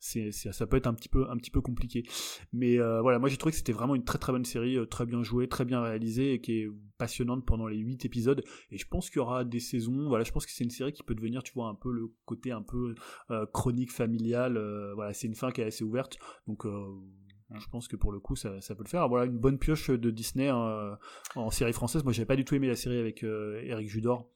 c'est, 0.00 0.32
ça 0.32 0.66
peut 0.66 0.76
être 0.76 0.86
un 0.86 0.94
petit 0.94 1.08
peu, 1.08 1.28
un 1.30 1.36
petit 1.36 1.50
peu 1.50 1.60
compliqué. 1.60 2.04
Mais 2.52 2.78
euh, 2.78 3.00
voilà, 3.00 3.18
moi 3.18 3.28
j'ai 3.28 3.36
trouvé 3.36 3.52
que 3.52 3.58
c'était 3.58 3.72
vraiment 3.72 3.94
une 3.94 4.04
très 4.04 4.18
très 4.18 4.32
bonne 4.32 4.44
série, 4.44 4.76
euh, 4.76 4.86
très 4.86 5.06
bien 5.06 5.22
jouée, 5.22 5.48
très 5.48 5.64
bien 5.64 5.80
réalisée 5.80 6.34
et 6.34 6.40
qui 6.40 6.60
est 6.60 6.70
passionnante 6.98 7.44
pendant 7.46 7.66
les 7.66 7.78
8 7.78 8.04
épisodes. 8.04 8.42
Et 8.70 8.78
je 8.78 8.86
pense 8.86 9.10
qu'il 9.10 9.18
y 9.18 9.20
aura 9.20 9.44
des 9.44 9.60
saisons. 9.60 10.08
Voilà, 10.08 10.24
je 10.24 10.32
pense 10.32 10.46
que 10.46 10.52
c'est 10.52 10.64
une 10.64 10.70
série 10.70 10.92
qui 10.92 11.02
peut 11.02 11.14
devenir, 11.14 11.42
tu 11.42 11.52
vois, 11.52 11.68
un 11.68 11.74
peu 11.74 11.92
le 11.92 12.12
côté 12.24 12.52
un 12.52 12.62
peu 12.62 12.94
euh, 13.30 13.46
chronique 13.52 13.92
familiale. 13.92 14.56
euh, 14.56 14.92
voilà, 14.94 15.12
c'est 15.12 15.26
une 15.26 15.34
fin 15.34 15.50
qui 15.50 15.60
est 15.60 15.64
assez 15.64 15.84
ouverte. 15.84 16.18
Donc 16.46 16.64
je 16.64 17.66
pense 17.68 17.86
que 17.86 17.96
pour 17.96 18.12
le 18.12 18.20
coup, 18.20 18.34
ça, 18.34 18.60
ça 18.60 18.74
peut 18.74 18.84
le 18.84 18.88
faire. 18.88 19.08
Voilà, 19.08 19.26
une 19.26 19.38
bonne 19.38 19.58
pioche 19.58 19.90
de 19.90 20.10
Disney 20.10 20.48
hein, 20.48 20.98
en 21.34 21.50
série 21.50 21.72
française. 21.72 22.02
Moi, 22.04 22.12
j'avais 22.12 22.26
pas 22.26 22.36
du 22.36 22.44
tout 22.44 22.54
aimé 22.54 22.66
la 22.66 22.76
série 22.76 22.98
avec 22.98 23.22
Eric 23.22 23.88
Judor. 23.88 24.28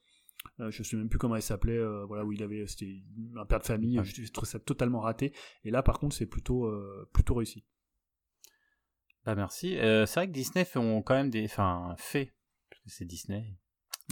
Euh, 0.59 0.71
je 0.71 0.83
sais 0.83 0.97
même 0.97 1.09
plus 1.09 1.19
comment 1.19 1.35
elle 1.35 1.41
s'appelait. 1.41 1.77
euh, 1.77 2.05
voilà, 2.05 2.25
où 2.25 2.31
il 2.31 2.41
avait, 2.43 2.65
c'était 2.67 3.01
un 3.35 3.45
père 3.45 3.59
de 3.59 3.65
famille. 3.65 3.99
Ouais. 3.99 4.05
Je, 4.05 4.23
je 4.23 4.31
trouve 4.31 4.47
ça 4.47 4.59
totalement 4.59 4.99
raté. 4.99 5.33
Et 5.63 5.71
là, 5.71 5.83
par 5.83 5.99
contre, 5.99 6.15
c'est 6.15 6.25
plutôt, 6.25 6.65
euh, 6.65 7.09
plutôt 7.13 7.35
réussi. 7.35 7.65
Bah, 9.25 9.35
merci. 9.35 9.77
Euh, 9.77 10.05
c'est 10.05 10.19
vrai 10.21 10.27
que 10.27 10.33
Disney 10.33 10.65
fait 10.65 10.79
ont 10.79 11.01
quand 11.01 11.15
même 11.15 11.29
des, 11.29 11.45
enfin, 11.45 11.95
fait, 11.97 12.33
parce 12.69 12.81
que 12.83 12.89
c'est 12.89 13.05
Disney. 13.05 13.57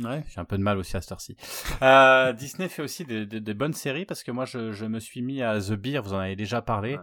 Ouais. 0.03 0.25
J'ai 0.27 0.41
un 0.41 0.45
peu 0.45 0.57
de 0.57 0.61
mal 0.63 0.77
aussi 0.77 0.97
à 0.97 1.01
cette 1.01 1.11
heure-ci. 1.13 1.37
Euh, 1.81 2.31
Disney 2.33 2.69
fait 2.69 2.81
aussi 2.81 3.05
de, 3.05 3.25
de- 3.25 3.39
de 3.39 3.53
bonnes 3.53 3.73
séries 3.73 4.05
parce 4.05 4.23
que 4.23 4.31
moi 4.31 4.45
je, 4.45 4.71
je 4.71 4.85
me 4.85 4.99
suis 4.99 5.21
mis 5.21 5.41
à 5.41 5.59
The 5.59 5.73
Beer, 5.73 6.01
vous 6.01 6.13
en 6.13 6.19
avez 6.19 6.35
déjà 6.35 6.61
parlé, 6.61 6.97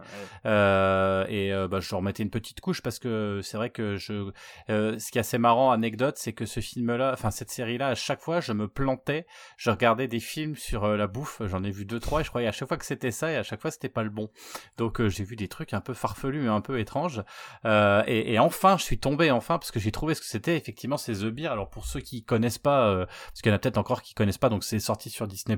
euh, 0.45 1.25
et 1.29 1.53
euh, 1.53 1.67
bah, 1.67 1.79
je 1.79 1.93
remettais 1.95 2.23
une 2.23 2.29
petite 2.29 2.59
couche 2.59 2.81
parce 2.81 2.99
que 2.99 3.39
c'est 3.43 3.57
vrai 3.57 3.69
que 3.69 3.95
je, 3.97 4.31
euh, 4.69 4.97
ce 4.99 5.11
qui 5.11 5.17
est 5.17 5.21
assez 5.21 5.37
marrant, 5.37 5.71
anecdote, 5.71 6.15
c'est 6.17 6.33
que 6.33 6.45
ce 6.45 6.59
film-là, 6.59 7.11
enfin 7.13 7.31
cette 7.31 7.49
série-là, 7.51 7.89
à 7.89 7.95
chaque 7.95 8.19
fois 8.19 8.41
je 8.41 8.51
me 8.51 8.67
plantais, 8.67 9.25
je 9.57 9.69
regardais 9.69 10.07
des 10.07 10.19
films 10.19 10.55
sur 10.55 10.83
euh, 10.85 10.97
la 10.97 11.07
bouffe, 11.07 11.41
j'en 11.45 11.63
ai 11.63 11.71
vu 11.71 11.85
deux 11.85 11.99
trois 11.99 12.21
et 12.21 12.23
je 12.23 12.29
croyais 12.29 12.47
à 12.47 12.51
chaque 12.51 12.67
fois 12.67 12.77
que 12.77 12.85
c'était 12.85 13.11
ça 13.11 13.31
et 13.31 13.35
à 13.37 13.43
chaque 13.43 13.61
fois 13.61 13.71
c'était 13.71 13.89
pas 13.89 14.03
le 14.03 14.09
bon. 14.09 14.29
Donc 14.77 15.05
j'ai 15.07 15.23
vu 15.23 15.35
des 15.35 15.47
trucs 15.47 15.73
un 15.73 15.81
peu 15.81 15.93
farfelus 15.93 16.45
et 16.45 16.49
un 16.49 16.61
peu 16.61 16.79
étranges. 16.79 17.21
Euh, 17.65 18.03
et, 18.07 18.33
et 18.33 18.39
enfin 18.39 18.77
je 18.77 18.83
suis 18.83 18.97
tombé 18.99 19.29
enfin 19.31 19.57
parce 19.59 19.71
que 19.71 19.79
j'ai 19.79 19.91
trouvé 19.91 20.15
ce 20.15 20.21
que 20.21 20.27
c'était 20.27 20.57
effectivement 20.57 20.97
c'est 20.97 21.13
The 21.13 21.25
Beer. 21.25 21.47
Alors 21.51 21.69
pour 21.69 21.85
ceux 21.85 21.99
qui 22.01 22.23
connaissent 22.23 22.57
pas 22.57 22.82
euh, 22.85 23.05
parce 23.05 23.41
qu'il 23.41 23.49
y 23.49 23.53
en 23.53 23.55
a 23.55 23.59
peut-être 23.59 23.77
encore 23.77 24.01
qui 24.01 24.13
connaissent 24.13 24.37
pas, 24.37 24.49
donc 24.49 24.63
c'est 24.63 24.79
sorti 24.79 25.09
sur 25.09 25.27
Disney+. 25.27 25.57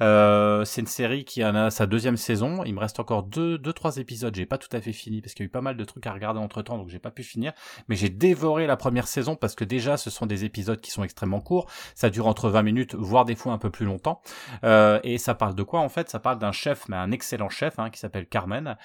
Euh, 0.00 0.64
c'est 0.64 0.80
une 0.80 0.86
série 0.86 1.24
qui 1.24 1.44
en 1.44 1.54
a 1.54 1.70
sa 1.70 1.86
deuxième 1.86 2.16
saison. 2.16 2.64
Il 2.64 2.74
me 2.74 2.80
reste 2.80 3.00
encore 3.00 3.22
deux, 3.22 3.58
deux, 3.58 3.72
trois 3.72 3.96
épisodes. 3.96 4.34
J'ai 4.34 4.46
pas 4.46 4.58
tout 4.58 4.74
à 4.74 4.80
fait 4.80 4.92
fini 4.92 5.20
parce 5.20 5.34
qu'il 5.34 5.44
y 5.44 5.46
a 5.46 5.48
eu 5.48 5.50
pas 5.50 5.60
mal 5.60 5.76
de 5.76 5.84
trucs 5.84 6.06
à 6.06 6.12
regarder 6.12 6.40
entre 6.40 6.62
temps, 6.62 6.78
donc 6.78 6.88
j'ai 6.88 6.98
pas 6.98 7.10
pu 7.10 7.22
finir. 7.22 7.52
Mais 7.88 7.96
j'ai 7.96 8.08
dévoré 8.08 8.66
la 8.66 8.76
première 8.76 9.06
saison 9.06 9.36
parce 9.36 9.54
que 9.54 9.64
déjà, 9.64 9.96
ce 9.96 10.10
sont 10.10 10.26
des 10.26 10.44
épisodes 10.44 10.80
qui 10.80 10.90
sont 10.90 11.04
extrêmement 11.04 11.40
courts. 11.40 11.70
Ça 11.94 12.10
dure 12.10 12.26
entre 12.26 12.48
20 12.48 12.62
minutes, 12.62 12.94
voire 12.94 13.24
des 13.24 13.34
fois 13.34 13.52
un 13.52 13.58
peu 13.58 13.70
plus 13.70 13.86
longtemps. 13.86 14.20
Euh, 14.64 15.00
et 15.04 15.18
ça 15.18 15.34
parle 15.34 15.54
de 15.54 15.62
quoi 15.62 15.80
en 15.80 15.88
fait? 15.88 16.10
Ça 16.10 16.18
parle 16.18 16.38
d'un 16.38 16.52
chef, 16.52 16.88
mais 16.88 16.96
un 16.96 17.10
excellent 17.10 17.48
chef, 17.48 17.78
hein, 17.78 17.90
qui 17.90 17.98
s'appelle 17.98 18.26
Carmen, 18.26 18.76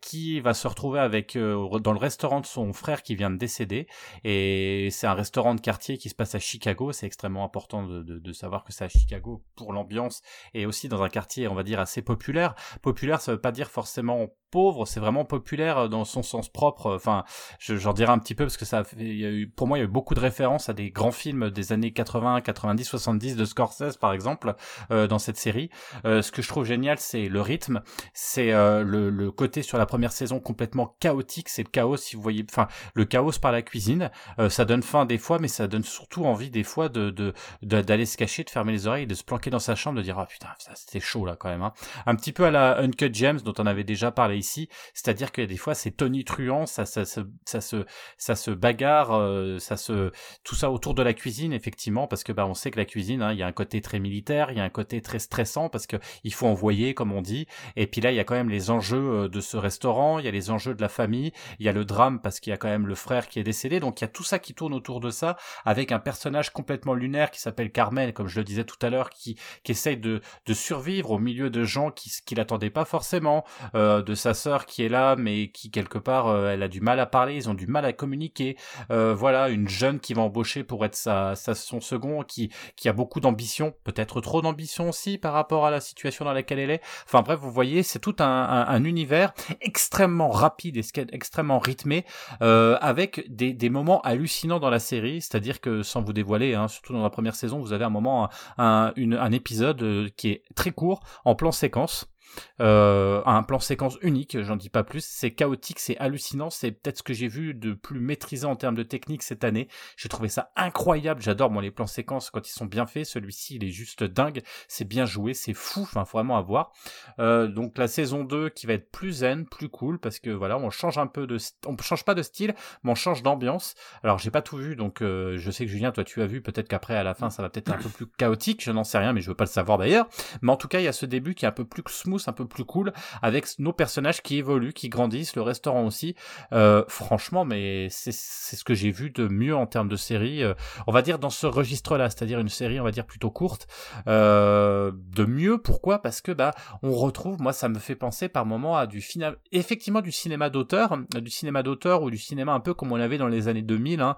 qui 0.00 0.40
va 0.40 0.54
se 0.54 0.66
retrouver 0.68 1.00
avec 1.00 1.36
dans 1.36 1.92
le 1.92 1.98
restaurant 1.98 2.40
de 2.40 2.46
son 2.46 2.72
frère 2.72 3.02
qui 3.02 3.14
vient 3.14 3.30
de 3.30 3.36
décéder. 3.36 3.86
Et 4.24 4.88
c'est 4.90 5.06
un 5.06 5.14
restaurant 5.14 5.54
de 5.54 5.60
quartier 5.60 5.98
qui 5.98 6.08
se 6.08 6.14
passe 6.14 6.34
à 6.34 6.38
Chicago. 6.38 6.71
C'est 6.92 7.06
extrêmement 7.06 7.44
important 7.44 7.84
de, 7.84 8.32
savoir 8.32 8.64
que 8.64 8.72
c'est 8.72 8.84
à 8.84 8.88
Chicago 8.88 9.44
pour 9.56 9.72
l'ambiance 9.72 10.22
et 10.54 10.66
aussi 10.66 10.88
dans 10.88 11.02
un 11.02 11.08
quartier, 11.08 11.48
on 11.48 11.54
va 11.54 11.62
dire, 11.62 11.80
assez 11.80 12.02
populaire. 12.02 12.54
Populaire, 12.80 13.20
ça 13.20 13.32
veut 13.32 13.40
pas 13.40 13.52
dire 13.52 13.70
forcément 13.70 14.28
pauvre, 14.50 14.86
c'est 14.86 15.00
vraiment 15.00 15.24
populaire 15.24 15.88
dans 15.88 16.04
son 16.04 16.22
sens 16.22 16.48
propre. 16.48 16.94
Enfin, 16.94 17.24
j'en 17.58 17.92
dirais 17.92 18.12
un 18.12 18.18
petit 18.18 18.34
peu 18.34 18.44
parce 18.44 18.56
que 18.56 18.64
ça, 18.64 18.80
a 18.80 18.84
eu, 18.98 19.48
pour 19.48 19.66
moi, 19.66 19.78
il 19.78 19.80
y 19.80 19.84
a 19.84 19.86
eu 19.86 19.90
beaucoup 19.90 20.14
de 20.14 20.20
références 20.20 20.68
à 20.68 20.74
des 20.74 20.90
grands 20.90 21.10
films 21.10 21.50
des 21.50 21.72
années 21.72 21.92
80, 21.92 22.42
90, 22.42 22.84
70 22.84 23.36
de 23.36 23.44
Scorsese, 23.44 23.96
par 23.96 24.12
exemple, 24.12 24.54
euh, 24.90 25.06
dans 25.06 25.18
cette 25.18 25.38
série. 25.38 25.70
Euh, 26.04 26.20
ce 26.20 26.30
que 26.32 26.42
je 26.42 26.48
trouve 26.48 26.64
génial, 26.64 26.98
c'est 26.98 27.28
le 27.28 27.40
rythme, 27.40 27.82
c'est 28.12 28.52
euh, 28.52 28.82
le, 28.82 29.10
le, 29.10 29.30
côté 29.30 29.62
sur 29.62 29.78
la 29.78 29.86
première 29.86 30.12
saison 30.12 30.38
complètement 30.38 30.96
chaotique, 31.00 31.48
c'est 31.48 31.62
le 31.62 31.70
chaos, 31.70 31.96
si 31.96 32.16
vous 32.16 32.22
voyez, 32.22 32.44
enfin, 32.50 32.68
le 32.94 33.04
chaos 33.04 33.32
par 33.40 33.52
la 33.52 33.62
cuisine. 33.62 34.10
Euh, 34.38 34.48
ça 34.48 34.64
donne 34.64 34.82
faim 34.82 35.06
des 35.06 35.18
fois, 35.18 35.38
mais 35.38 35.48
ça 35.48 35.66
donne 35.66 35.84
surtout 35.84 36.24
envie 36.24 36.50
des 36.50 36.61
fois 36.64 36.88
de 36.88 37.32
d'aller 37.62 38.06
se 38.06 38.16
cacher, 38.16 38.44
de 38.44 38.50
fermer 38.50 38.72
les 38.72 38.86
oreilles, 38.86 39.06
de 39.06 39.14
se 39.14 39.24
planquer 39.24 39.50
dans 39.50 39.58
sa 39.58 39.74
chambre, 39.74 39.98
de 39.98 40.02
dire 40.02 40.18
ah 40.18 40.26
putain, 40.26 40.48
c'était 40.74 41.00
chaud 41.00 41.24
là 41.26 41.36
quand 41.36 41.48
même. 41.48 41.62
Hein. 41.62 41.72
Un 42.06 42.14
petit 42.14 42.32
peu 42.32 42.44
à 42.44 42.50
la 42.50 42.78
Uncut 42.78 43.10
James 43.12 43.40
dont 43.40 43.54
on 43.58 43.66
avait 43.66 43.84
déjà 43.84 44.10
parlé 44.10 44.36
ici, 44.36 44.68
c'est-à-dire 44.94 45.32
que 45.32 45.42
des 45.42 45.56
fois 45.56 45.74
c'est 45.74 45.92
tonitruant, 45.92 46.66
ça, 46.66 46.86
ça, 46.86 47.04
ça, 47.04 47.22
ça, 47.44 47.60
se, 47.60 47.84
ça 48.18 48.34
se 48.34 48.50
bagarre, 48.50 49.12
euh, 49.12 49.58
ça 49.58 49.76
se, 49.76 50.12
tout 50.44 50.54
ça 50.54 50.70
autour 50.70 50.94
de 50.94 51.02
la 51.02 51.14
cuisine 51.14 51.52
effectivement, 51.52 52.06
parce 52.06 52.24
que 52.24 52.32
bah 52.32 52.46
on 52.46 52.54
sait 52.54 52.70
que 52.70 52.78
la 52.78 52.84
cuisine, 52.84 53.22
hein, 53.22 53.32
il 53.32 53.38
y 53.38 53.42
a 53.42 53.46
un 53.46 53.52
côté 53.52 53.80
très 53.80 53.98
militaire, 53.98 54.50
il 54.50 54.58
y 54.58 54.60
a 54.60 54.64
un 54.64 54.70
côté 54.70 55.00
très 55.02 55.18
stressant 55.18 55.68
parce 55.68 55.86
que 55.86 55.96
il 56.24 56.32
faut 56.32 56.46
envoyer 56.46 56.94
comme 56.94 57.12
on 57.12 57.22
dit, 57.22 57.46
et 57.76 57.86
puis 57.86 58.00
là 58.00 58.12
il 58.12 58.16
y 58.16 58.20
a 58.20 58.24
quand 58.24 58.34
même 58.34 58.50
les 58.50 58.70
enjeux 58.70 59.24
euh, 59.24 59.28
de 59.28 59.40
ce 59.40 59.56
restaurant, 59.56 60.18
il 60.18 60.24
y 60.24 60.28
a 60.28 60.32
les 60.32 60.50
enjeux 60.50 60.74
de 60.74 60.82
la 60.82 60.88
famille, 60.88 61.32
il 61.58 61.66
y 61.66 61.68
a 61.68 61.72
le 61.72 61.84
drame 61.84 62.20
parce 62.20 62.40
qu'il 62.40 62.50
y 62.50 62.54
a 62.54 62.56
quand 62.56 62.68
même 62.68 62.86
le 62.86 62.94
frère 62.94 63.28
qui 63.28 63.38
est 63.38 63.44
décédé, 63.44 63.80
donc 63.80 64.00
il 64.00 64.04
y 64.04 64.06
a 64.06 64.08
tout 64.08 64.24
ça 64.24 64.38
qui 64.38 64.54
tourne 64.54 64.74
autour 64.74 65.00
de 65.00 65.10
ça, 65.10 65.36
avec 65.64 65.92
un 65.92 65.98
personnage 65.98 66.51
complètement 66.52 66.94
lunaire 66.94 67.30
qui 67.30 67.40
s'appelle 67.40 67.70
Carmel, 67.70 68.12
comme 68.12 68.28
je 68.28 68.38
le 68.40 68.44
disais 68.44 68.64
tout 68.64 68.78
à 68.82 68.90
l'heure, 68.90 69.10
qui, 69.10 69.36
qui 69.62 69.72
essaye 69.72 69.96
de, 69.96 70.20
de 70.46 70.54
survivre 70.54 71.10
au 71.12 71.18
milieu 71.18 71.50
de 71.50 71.64
gens 71.64 71.90
qui, 71.90 72.10
qui 72.24 72.34
l'attendaient 72.34 72.70
pas 72.70 72.84
forcément, 72.84 73.44
euh, 73.74 74.02
de 74.02 74.14
sa 74.14 74.34
sœur 74.34 74.66
qui 74.66 74.84
est 74.84 74.88
là, 74.88 75.16
mais 75.16 75.48
qui 75.48 75.70
quelque 75.70 75.98
part, 75.98 76.28
euh, 76.28 76.50
elle 76.50 76.62
a 76.62 76.68
du 76.68 76.80
mal 76.80 77.00
à 77.00 77.06
parler, 77.06 77.34
ils 77.34 77.48
ont 77.48 77.54
du 77.54 77.66
mal 77.66 77.84
à 77.84 77.92
communiquer. 77.92 78.56
Euh, 78.90 79.14
voilà, 79.14 79.48
une 79.48 79.68
jeune 79.68 80.00
qui 80.00 80.14
va 80.14 80.22
embaucher 80.22 80.64
pour 80.64 80.84
être 80.84 80.94
sa, 80.94 81.34
sa 81.34 81.54
son 81.54 81.80
second, 81.80 82.22
qui, 82.22 82.50
qui 82.76 82.88
a 82.88 82.92
beaucoup 82.92 83.20
d'ambition, 83.20 83.74
peut-être 83.84 84.20
trop 84.20 84.42
d'ambition 84.42 84.88
aussi 84.88 85.18
par 85.18 85.32
rapport 85.32 85.66
à 85.66 85.70
la 85.70 85.80
situation 85.80 86.24
dans 86.24 86.32
laquelle 86.32 86.58
elle 86.58 86.70
est. 86.70 86.82
Enfin 87.04 87.22
bref, 87.22 87.38
vous 87.40 87.50
voyez, 87.50 87.82
c'est 87.82 87.98
tout 87.98 88.16
un, 88.18 88.24
un, 88.24 88.66
un, 88.66 88.84
univers 88.84 89.32
extrêmement 89.60 90.30
rapide 90.30 90.76
et 90.76 90.84
extrêmement 91.12 91.58
rythmé, 91.58 92.04
avec 92.40 93.24
des, 93.28 93.52
des 93.52 93.70
moments 93.70 94.00
hallucinants 94.02 94.60
dans 94.60 94.70
la 94.70 94.78
série, 94.78 95.20
c'est-à-dire 95.20 95.60
que 95.60 95.82
sans 95.82 96.02
vous 96.02 96.12
dévoiler, 96.12 96.31
hein, 96.54 96.68
surtout 96.68 96.92
dans 96.92 97.02
la 97.02 97.10
première 97.10 97.34
saison, 97.34 97.60
vous 97.60 97.72
avez 97.72 97.84
un 97.84 97.90
moment, 97.90 98.28
un, 98.58 98.92
épisode 99.32 99.82
euh, 99.82 100.08
qui 100.16 100.30
est 100.30 100.42
très 100.54 100.70
court, 100.70 101.00
en 101.24 101.34
plan 101.34 101.52
séquence, 101.52 102.12
un 102.58 103.42
plan 103.42 103.58
séquence 103.58 103.98
unique, 104.02 104.40
j'en 104.42 104.56
dis 104.56 104.70
pas 104.70 104.84
plus. 104.84 105.04
C'est 105.04 105.32
chaotique, 105.32 105.78
c'est 105.78 105.96
hallucinant, 105.98 106.50
c'est 106.50 106.72
peut-être 106.72 106.98
ce 106.98 107.02
que 107.02 107.12
j'ai 107.12 107.28
vu 107.28 107.54
de 107.54 107.72
plus 107.72 108.00
maîtrisé 108.00 108.46
en 108.46 108.56
termes 108.56 108.74
de 108.74 108.82
technique 108.82 109.22
cette 109.22 109.44
année. 109.44 109.68
J'ai 109.96 110.08
trouvé 110.08 110.28
ça 110.28 110.52
incroyable. 110.56 111.22
J'adore 111.22 111.50
moi 111.50 111.62
les 111.62 111.70
plans 111.70 111.86
séquences 111.86 112.30
quand 112.30 112.46
ils 112.48 112.52
sont 112.52 112.66
bien 112.66 112.86
faits. 112.86 113.06
Celui-ci, 113.06 113.56
il 113.56 113.64
est 113.64 113.70
juste 113.70 114.04
dingue. 114.04 114.42
C'est 114.68 114.86
bien 114.86 115.06
joué, 115.06 115.34
c'est 115.34 115.54
fou. 115.54 115.82
Enfin, 115.82 116.04
vraiment 116.04 116.36
à 116.36 116.42
voir. 116.42 116.72
Euh, 117.18 117.46
donc 117.46 117.78
la 117.78 117.88
saison 117.88 118.24
2 118.24 118.48
qui 118.50 118.66
va 118.66 118.74
être 118.74 118.90
plus 118.90 119.12
zen, 119.12 119.46
plus 119.46 119.68
cool 119.68 119.98
parce 119.98 120.18
que 120.18 120.30
voilà, 120.30 120.58
on 120.58 120.70
change 120.70 120.98
un 120.98 121.06
peu 121.06 121.26
de, 121.26 121.38
on 121.66 121.76
change 121.78 122.04
pas 122.04 122.14
de 122.14 122.22
style, 122.22 122.54
mais 122.82 122.92
on 122.92 122.94
change 122.94 123.22
d'ambiance. 123.22 123.74
Alors 124.02 124.18
j'ai 124.18 124.30
pas 124.30 124.42
tout 124.42 124.56
vu, 124.56 124.76
donc 124.76 125.02
euh, 125.02 125.36
je 125.38 125.50
sais 125.50 125.64
que 125.66 125.70
Julien, 125.70 125.92
toi 125.92 126.04
tu 126.04 126.22
as 126.22 126.26
vu. 126.26 126.42
Peut-être 126.42 126.68
qu'après 126.68 126.96
à 126.96 127.02
la 127.02 127.14
fin, 127.14 127.30
ça 127.30 127.42
va 127.42 127.50
peut-être 127.50 127.72
un 127.72 127.78
peu 127.78 127.88
plus 127.88 128.06
chaotique. 128.06 128.62
Je 128.62 128.70
n'en 128.70 128.84
sais 128.84 128.98
rien, 128.98 129.12
mais 129.12 129.20
je 129.20 129.28
veux 129.28 129.36
pas 129.36 129.44
le 129.44 129.50
savoir 129.50 129.78
d'ailleurs. 129.78 130.08
Mais 130.40 130.52
en 130.52 130.56
tout 130.56 130.68
cas, 130.68 130.80
il 130.80 130.84
y 130.84 130.88
a 130.88 130.92
ce 130.92 131.06
début 131.06 131.34
qui 131.34 131.44
est 131.44 131.48
un 131.48 131.52
peu 131.52 131.64
plus 131.64 131.82
smooth 131.86 132.21
un 132.28 132.32
peu 132.32 132.46
plus 132.46 132.64
cool, 132.64 132.92
avec 133.22 133.46
nos 133.58 133.72
personnages 133.72 134.22
qui 134.22 134.38
évoluent, 134.38 134.72
qui 134.72 134.88
grandissent, 134.88 135.36
le 135.36 135.42
restaurant 135.42 135.84
aussi. 135.84 136.14
Euh, 136.52 136.84
franchement, 136.88 137.44
mais 137.44 137.88
c'est 137.90 138.12
ce 138.12 138.64
que 138.64 138.74
j'ai 138.74 138.90
vu 138.90 139.10
de 139.10 139.28
mieux 139.28 139.54
en 139.54 139.66
termes 139.66 139.88
de 139.88 139.96
série. 139.96 140.42
Euh, 140.42 140.54
on 140.86 140.92
va 140.92 141.02
dire 141.02 141.18
dans 141.18 141.30
ce 141.30 141.46
registre-là, 141.46 142.10
c'est-à-dire 142.10 142.38
une 142.38 142.48
série, 142.48 142.80
on 142.80 142.84
va 142.84 142.90
dire 142.90 143.06
plutôt 143.06 143.30
courte. 143.30 143.66
Euh, 144.06 144.92
de 144.94 145.24
mieux, 145.24 145.58
pourquoi? 145.58 146.00
Parce 146.00 146.20
que 146.20 146.32
bah 146.32 146.52
on 146.82 146.92
retrouve, 146.92 147.40
moi 147.40 147.52
ça 147.52 147.68
me 147.68 147.78
fait 147.78 147.96
penser 147.96 148.28
par 148.28 148.46
moment 148.46 148.76
à 148.76 148.86
du 148.86 149.00
final, 149.00 149.36
effectivement 149.52 150.00
du 150.00 150.12
cinéma 150.12 150.50
d'auteur, 150.50 150.96
du 151.20 151.30
cinéma 151.30 151.62
d'auteur 151.62 152.02
ou 152.02 152.10
du 152.10 152.18
cinéma 152.18 152.52
un 152.52 152.60
peu 152.60 152.74
comme 152.74 152.92
on 152.92 152.96
l'avait 152.96 153.18
dans 153.18 153.28
les 153.28 153.48
années 153.48 153.62
2000, 153.62 154.00
hein, 154.00 154.16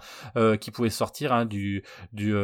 qui 0.60 0.70
pouvait 0.70 0.90
sortir 0.90 1.32
hein, 1.32 1.44
du 1.44 1.82
du 2.12 2.34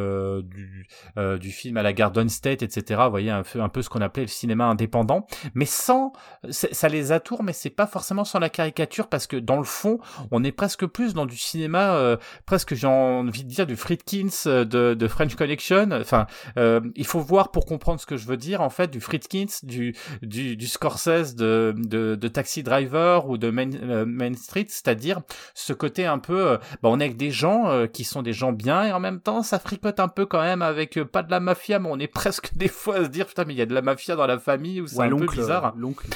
du, 0.42 0.86
du 1.16 1.50
film 1.50 1.76
à 1.76 1.82
la 1.82 1.92
Garden 1.92 2.28
State, 2.28 2.62
etc. 2.62 3.00
Vous 3.04 3.10
voyez 3.10 3.30
un 3.30 3.42
peu 3.42 3.60
un 3.60 3.68
peu 3.68 3.82
ce 3.82 3.88
qu'on 3.88 4.00
appelait 4.00 4.24
le 4.24 4.28
cinéma 4.28 4.66
indépendant 4.66 5.26
mais 5.54 5.66
sans, 5.66 6.12
ça 6.50 6.88
les 6.88 7.12
atoure, 7.12 7.42
mais 7.42 7.52
c'est 7.52 7.70
pas 7.70 7.86
forcément 7.86 8.24
sans 8.24 8.38
la 8.38 8.48
caricature 8.50 9.08
parce 9.08 9.26
que 9.26 9.36
dans 9.36 9.58
le 9.58 9.64
fond, 9.64 9.98
on 10.30 10.44
est 10.44 10.52
presque 10.52 10.86
plus 10.86 11.14
dans 11.14 11.26
du 11.26 11.36
cinéma, 11.36 11.94
euh, 11.94 12.16
presque 12.46 12.74
j'ai 12.74 12.86
envie 12.86 13.44
de 13.44 13.48
dire 13.48 13.66
du 13.66 13.76
Friedkins 13.76 14.28
euh, 14.46 14.64
de, 14.64 14.94
de 14.94 15.08
French 15.08 15.34
Connection. 15.34 15.90
Enfin, 15.92 16.26
euh, 16.56 16.80
il 16.96 17.06
faut 17.06 17.20
voir 17.20 17.50
pour 17.50 17.66
comprendre 17.66 18.00
ce 18.00 18.06
que 18.06 18.16
je 18.16 18.26
veux 18.26 18.36
dire 18.36 18.60
en 18.60 18.70
fait 18.70 18.90
du 18.90 19.00
Friedkins, 19.00 19.46
du 19.62 19.94
du, 20.22 20.56
du 20.56 20.66
Scorsese 20.66 21.34
de, 21.34 21.74
de, 21.76 22.14
de 22.14 22.28
Taxi 22.28 22.62
Driver 22.62 23.28
ou 23.28 23.38
de 23.38 23.50
Main, 23.50 23.70
euh, 23.74 24.04
Main 24.06 24.34
Street, 24.34 24.66
c'est-à-dire 24.68 25.20
ce 25.54 25.72
côté 25.72 26.06
un 26.06 26.18
peu, 26.18 26.58
bah, 26.82 26.88
on 26.90 27.00
est 27.00 27.04
avec 27.04 27.16
des 27.16 27.30
gens 27.30 27.86
qui 27.92 28.04
sont 28.04 28.22
des 28.22 28.32
gens 28.32 28.52
bien 28.52 28.84
et 28.84 28.92
en 28.92 29.00
même 29.00 29.20
temps 29.20 29.42
ça 29.42 29.58
fricote 29.58 30.00
un 30.00 30.08
peu 30.08 30.26
quand 30.26 30.40
même 30.40 30.62
avec 30.62 31.02
pas 31.04 31.22
de 31.22 31.30
la 31.30 31.40
mafia, 31.40 31.78
mais 31.78 31.88
on 31.90 31.98
est 31.98 32.06
presque 32.20 32.54
des 32.54 32.68
fois 32.68 32.96
à 32.96 33.04
se 33.04 33.08
dire 33.08 33.26
putain 33.26 33.44
mais 33.44 33.54
il 33.54 33.58
y 33.58 33.62
a 33.62 33.66
de 33.66 33.74
la 33.74 33.82
mafia 33.82 34.16
dans 34.16 34.26
la 34.26 34.38
famille 34.38 34.80
ou 34.80 34.86
c'est 34.86 35.00
un 35.00 35.08
peu 35.08 35.26
bizarre. 35.40 35.74
L'oncle. 35.76 36.06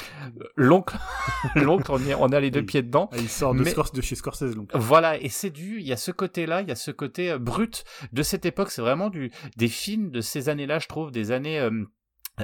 L'oncle. 0.55 0.97
l'oncle, 1.55 1.91
on, 1.91 1.99
on 2.19 2.31
a 2.31 2.39
les 2.39 2.51
deux 2.51 2.63
pieds 2.63 2.81
dedans. 2.81 3.09
Ah, 3.11 3.17
il 3.17 3.29
sort 3.29 3.53
de, 3.53 3.63
de 3.63 4.01
chez 4.01 4.15
Scorsese, 4.15 4.55
donc. 4.55 4.69
Voilà, 4.73 5.19
et 5.21 5.29
c'est 5.29 5.49
du, 5.49 5.79
il 5.79 5.87
y 5.87 5.93
a 5.93 5.97
ce 5.97 6.11
côté-là, 6.11 6.61
il 6.61 6.69
y 6.69 6.71
a 6.71 6.75
ce 6.75 6.91
côté 6.91 7.31
euh, 7.31 7.39
brut 7.39 7.83
de 8.11 8.23
cette 8.23 8.45
époque. 8.45 8.71
C'est 8.71 8.81
vraiment 8.81 9.09
du, 9.09 9.31
des 9.57 9.67
films 9.67 10.11
de 10.11 10.21
ces 10.21 10.49
années-là, 10.49 10.79
je 10.79 10.87
trouve, 10.87 11.11
des 11.11 11.31
années, 11.31 11.59
euh, 11.59 11.85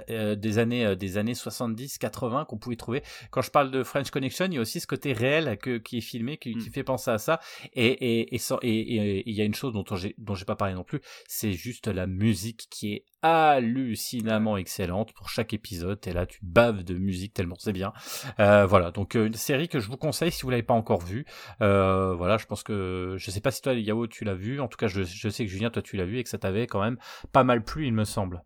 euh, 0.10 0.36
des 0.36 0.58
années 0.58 0.86
euh, 0.86 0.96
des 0.96 1.18
années 1.18 1.34
70 1.34 1.98
80 1.98 2.46
qu'on 2.46 2.58
pouvait 2.58 2.76
trouver. 2.76 3.04
Quand 3.30 3.42
je 3.42 3.52
parle 3.52 3.72
de 3.72 3.84
French 3.84 4.10
Connection 4.10 4.46
il 4.46 4.54
y 4.54 4.58
a 4.58 4.62
aussi 4.62 4.80
ce 4.80 4.88
côté 4.88 5.14
réel 5.14 5.58
que, 5.58 5.78
qui 5.78 5.98
est 5.98 6.02
filmé 6.02 6.38
qui, 6.38 6.56
qui 6.56 6.70
mm. 6.70 6.74
fait 6.74 6.84
penser 6.84 7.12
à 7.12 7.18
ça. 7.18 7.40
Et 7.74 7.88
et 7.88 8.36
et 8.36 8.40
et 8.64 9.30
il 9.30 9.36
y 9.36 9.42
a 9.42 9.46
une 9.46 9.56
chose 9.56 9.74
dont 9.74 9.84
j'ai 9.96 10.16
dont 10.18 10.36
j'ai 10.36 10.46
pas 10.46 10.56
parlé 10.56 10.74
non 10.74 10.84
plus 10.84 11.02
c'est 11.28 11.54
juste 11.54 11.88
la 11.88 12.08
musique 12.08 12.68
qui 12.70 12.94
est 12.94 13.06
hallucinamment 13.22 14.58
excellente 14.58 15.14
pour 15.14 15.30
chaque 15.30 15.54
épisode. 15.54 16.00
Et 16.08 16.14
là 16.14 16.26
tu 16.26 16.40
baves 16.42 16.84
de 16.84 16.96
musique 16.96 17.34
tellement 17.34 17.56
c'est 17.60 17.74
bien. 17.74 17.94
Euh, 18.40 18.66
voilà. 18.66 18.92
Donc 18.92 19.16
euh, 19.16 19.28
une 19.28 19.34
série 19.34 19.68
que 19.68 19.80
je 19.80 19.88
vous 19.88 19.98
conseille 19.98 20.32
si 20.32 20.44
vous 20.44 20.50
l'avez 20.50 20.64
pas 20.64 20.74
encore 20.74 21.02
vue. 21.02 21.26
Euh, 21.62 22.16
voilà. 22.16 22.38
Je 22.38 22.46
pense 22.46 22.64
que 22.64 23.16
je 23.18 23.32
sais 23.32 23.42
pas 23.42 23.52
si 23.52 23.62
toi 23.62 23.74
Yao 23.74 24.08
tu 24.08 24.24
l'as 24.24 24.34
vu 24.36 24.60
en 24.60 24.68
tout 24.68 24.78
cas 24.78 24.88
je, 24.88 25.04
je 25.04 25.30
sais 25.30 25.46
que 25.46 25.52
Julien 25.52 25.70
toi 25.70 25.82
tu 25.82 25.98
l'as 25.98 26.06
vu 26.06 26.20
et 26.20 26.24
que 26.24 26.30
ça 26.30 26.38
t'avait 26.38 26.68
quand 26.68 26.82
même 26.82 26.98
pas 27.32 27.44
mal 27.44 27.64
plu 27.64 27.88
il 27.88 27.94
me 27.94 28.06
semble 28.06 28.44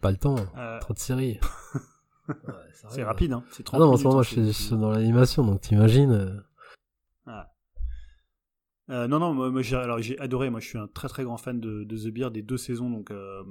pas 0.00 0.10
le 0.10 0.16
temps, 0.16 0.36
euh... 0.56 0.78
trop 0.80 0.94
de 0.94 0.98
séries. 0.98 1.38
ouais, 2.28 2.34
c'est 2.90 3.02
rapide, 3.02 3.32
hein. 3.32 3.44
C'est 3.50 3.62
trop 3.62 3.76
ah 3.76 3.80
non, 3.80 3.92
en 3.92 3.96
ce 3.96 4.04
moment, 4.04 4.22
je 4.22 4.50
suis 4.50 4.76
dans 4.76 4.90
l'animation, 4.90 5.44
donc 5.44 5.60
t'imagines. 5.60 6.12
Euh... 6.12 6.40
Ah. 7.26 7.52
Euh, 8.90 9.06
non, 9.06 9.18
non, 9.18 9.34
moi, 9.34 9.50
moi 9.50 9.60
j'ai, 9.60 9.76
alors 9.76 10.00
j'ai 10.00 10.18
adoré. 10.18 10.48
Moi, 10.50 10.60
je 10.60 10.68
suis 10.68 10.78
un 10.78 10.86
très 10.86 11.08
très 11.08 11.24
grand 11.24 11.36
fan 11.36 11.60
de, 11.60 11.84
de 11.84 11.96
The 11.96 12.12
Bear 12.12 12.30
des 12.30 12.42
deux 12.42 12.56
saisons. 12.56 12.88
Donc, 12.88 13.10
euh, 13.10 13.42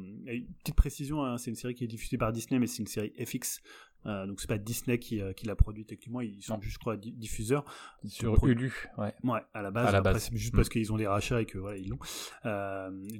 petite 0.63 0.75
précision, 0.75 1.23
hein, 1.23 1.37
c'est 1.37 1.51
une 1.51 1.55
série 1.55 1.75
qui 1.75 1.83
est 1.83 1.87
diffusée 1.87 2.17
par 2.17 2.31
Disney, 2.31 2.59
mais 2.59 2.67
c'est 2.67 2.79
une 2.79 2.87
série 2.87 3.13
FX. 3.23 3.61
Donc 4.07 4.39
c'est 4.39 4.47
pas 4.47 4.57
Disney 4.57 4.99
qui, 4.99 5.21
qui 5.35 5.45
l'a 5.45 5.55
produit 5.55 5.85
techniquement, 5.85 6.21
ils 6.21 6.41
sont 6.41 6.59
juste, 6.61 6.75
je 6.75 6.79
crois, 6.79 6.97
diffuseurs. 6.97 7.65
Sur 8.05 8.43
Hulu, 8.45 8.73
ouais. 8.97 9.13
Ouais, 9.23 9.39
à 9.53 9.61
la 9.61 9.71
base. 9.71 10.23
C'est 10.23 10.35
juste 10.35 10.55
parce 10.55 10.67
mm. 10.67 10.71
qu'ils 10.71 10.93
ont 10.93 10.97
des 10.97 11.07
rachats 11.07 11.41
et 11.41 11.45
que 11.45 11.57
voilà, 11.57 11.77
ils 11.77 11.89
l'ont. 11.89 11.99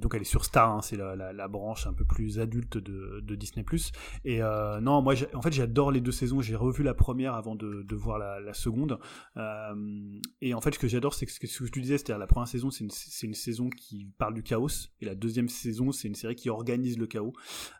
donc 0.00 0.14
elle 0.14 0.22
est 0.22 0.24
sur 0.24 0.44
Star, 0.44 0.70
hein, 0.70 0.82
c'est 0.82 0.96
la, 0.96 1.14
la, 1.14 1.48
branche 1.48 1.86
un 1.86 1.94
peu 1.94 2.04
plus 2.04 2.40
adulte 2.40 2.78
de, 2.78 3.20
de 3.22 3.34
Disney+. 3.34 3.64
Et 4.24 4.40
non, 4.40 5.02
moi, 5.02 5.14
en 5.34 5.42
fait, 5.42 5.52
j'adore 5.52 5.90
les 5.92 6.00
deux 6.00 6.12
saisons. 6.12 6.40
J'ai 6.40 6.56
revu 6.56 6.82
la 6.82 6.94
première 6.94 7.34
avant 7.34 7.54
de, 7.54 7.82
de 7.82 7.96
voir 7.96 8.18
la, 8.18 8.40
la 8.40 8.54
seconde. 8.54 8.98
et 10.40 10.54
en 10.54 10.60
fait, 10.60 10.74
ce 10.74 10.78
que 10.78 10.88
j'adore, 10.88 11.14
c'est 11.14 11.28
ce 11.28 11.40
que, 11.40 11.46
ce 11.46 11.64
que 11.64 11.70
tu 11.70 11.80
disais, 11.80 11.98
c'est-à-dire 11.98 12.18
la 12.18 12.26
première 12.26 12.48
saison, 12.48 12.70
c'est 12.70 12.84
une, 12.84 12.90
une 13.22 13.34
saison 13.34 13.70
qui 13.70 14.06
parle 14.18 14.34
du 14.34 14.42
chaos, 14.42 14.68
et 15.00 15.04
la 15.04 15.14
deuxième 15.14 15.48
saison, 15.48 15.92
c'est 15.92 16.08
une 16.08 16.14
série 16.14 16.34
qui 16.34 16.50
organise 16.50 16.98
le 16.98 17.06
chaos. 17.06 17.32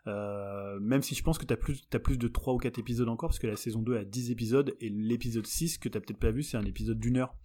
Euh, 0.07 0.79
même 0.79 1.01
si 1.01 1.15
je 1.15 1.23
pense 1.23 1.37
que 1.37 1.45
tu 1.45 1.53
as 1.53 1.57
plus, 1.57 1.81
as 1.93 1.99
plus 1.99 2.17
de 2.17 2.27
3 2.27 2.53
ou 2.53 2.57
4 2.57 2.79
épisodes 2.79 2.98
encore, 3.07 3.29
parce 3.29 3.39
que 3.39 3.47
la 3.47 3.55
saison 3.55 3.81
2 3.81 3.97
a 3.97 4.03
10 4.03 4.31
épisodes, 4.31 4.75
et 4.81 4.89
l'épisode 4.89 5.47
6, 5.47 5.77
que 5.77 5.87
tu 5.87 5.99
peut-être 5.99 6.19
pas 6.19 6.31
vu, 6.31 6.43
c'est 6.43 6.57
un 6.57 6.65
épisode 6.65 6.99
d'une 6.99 7.17
heure. 7.17 7.35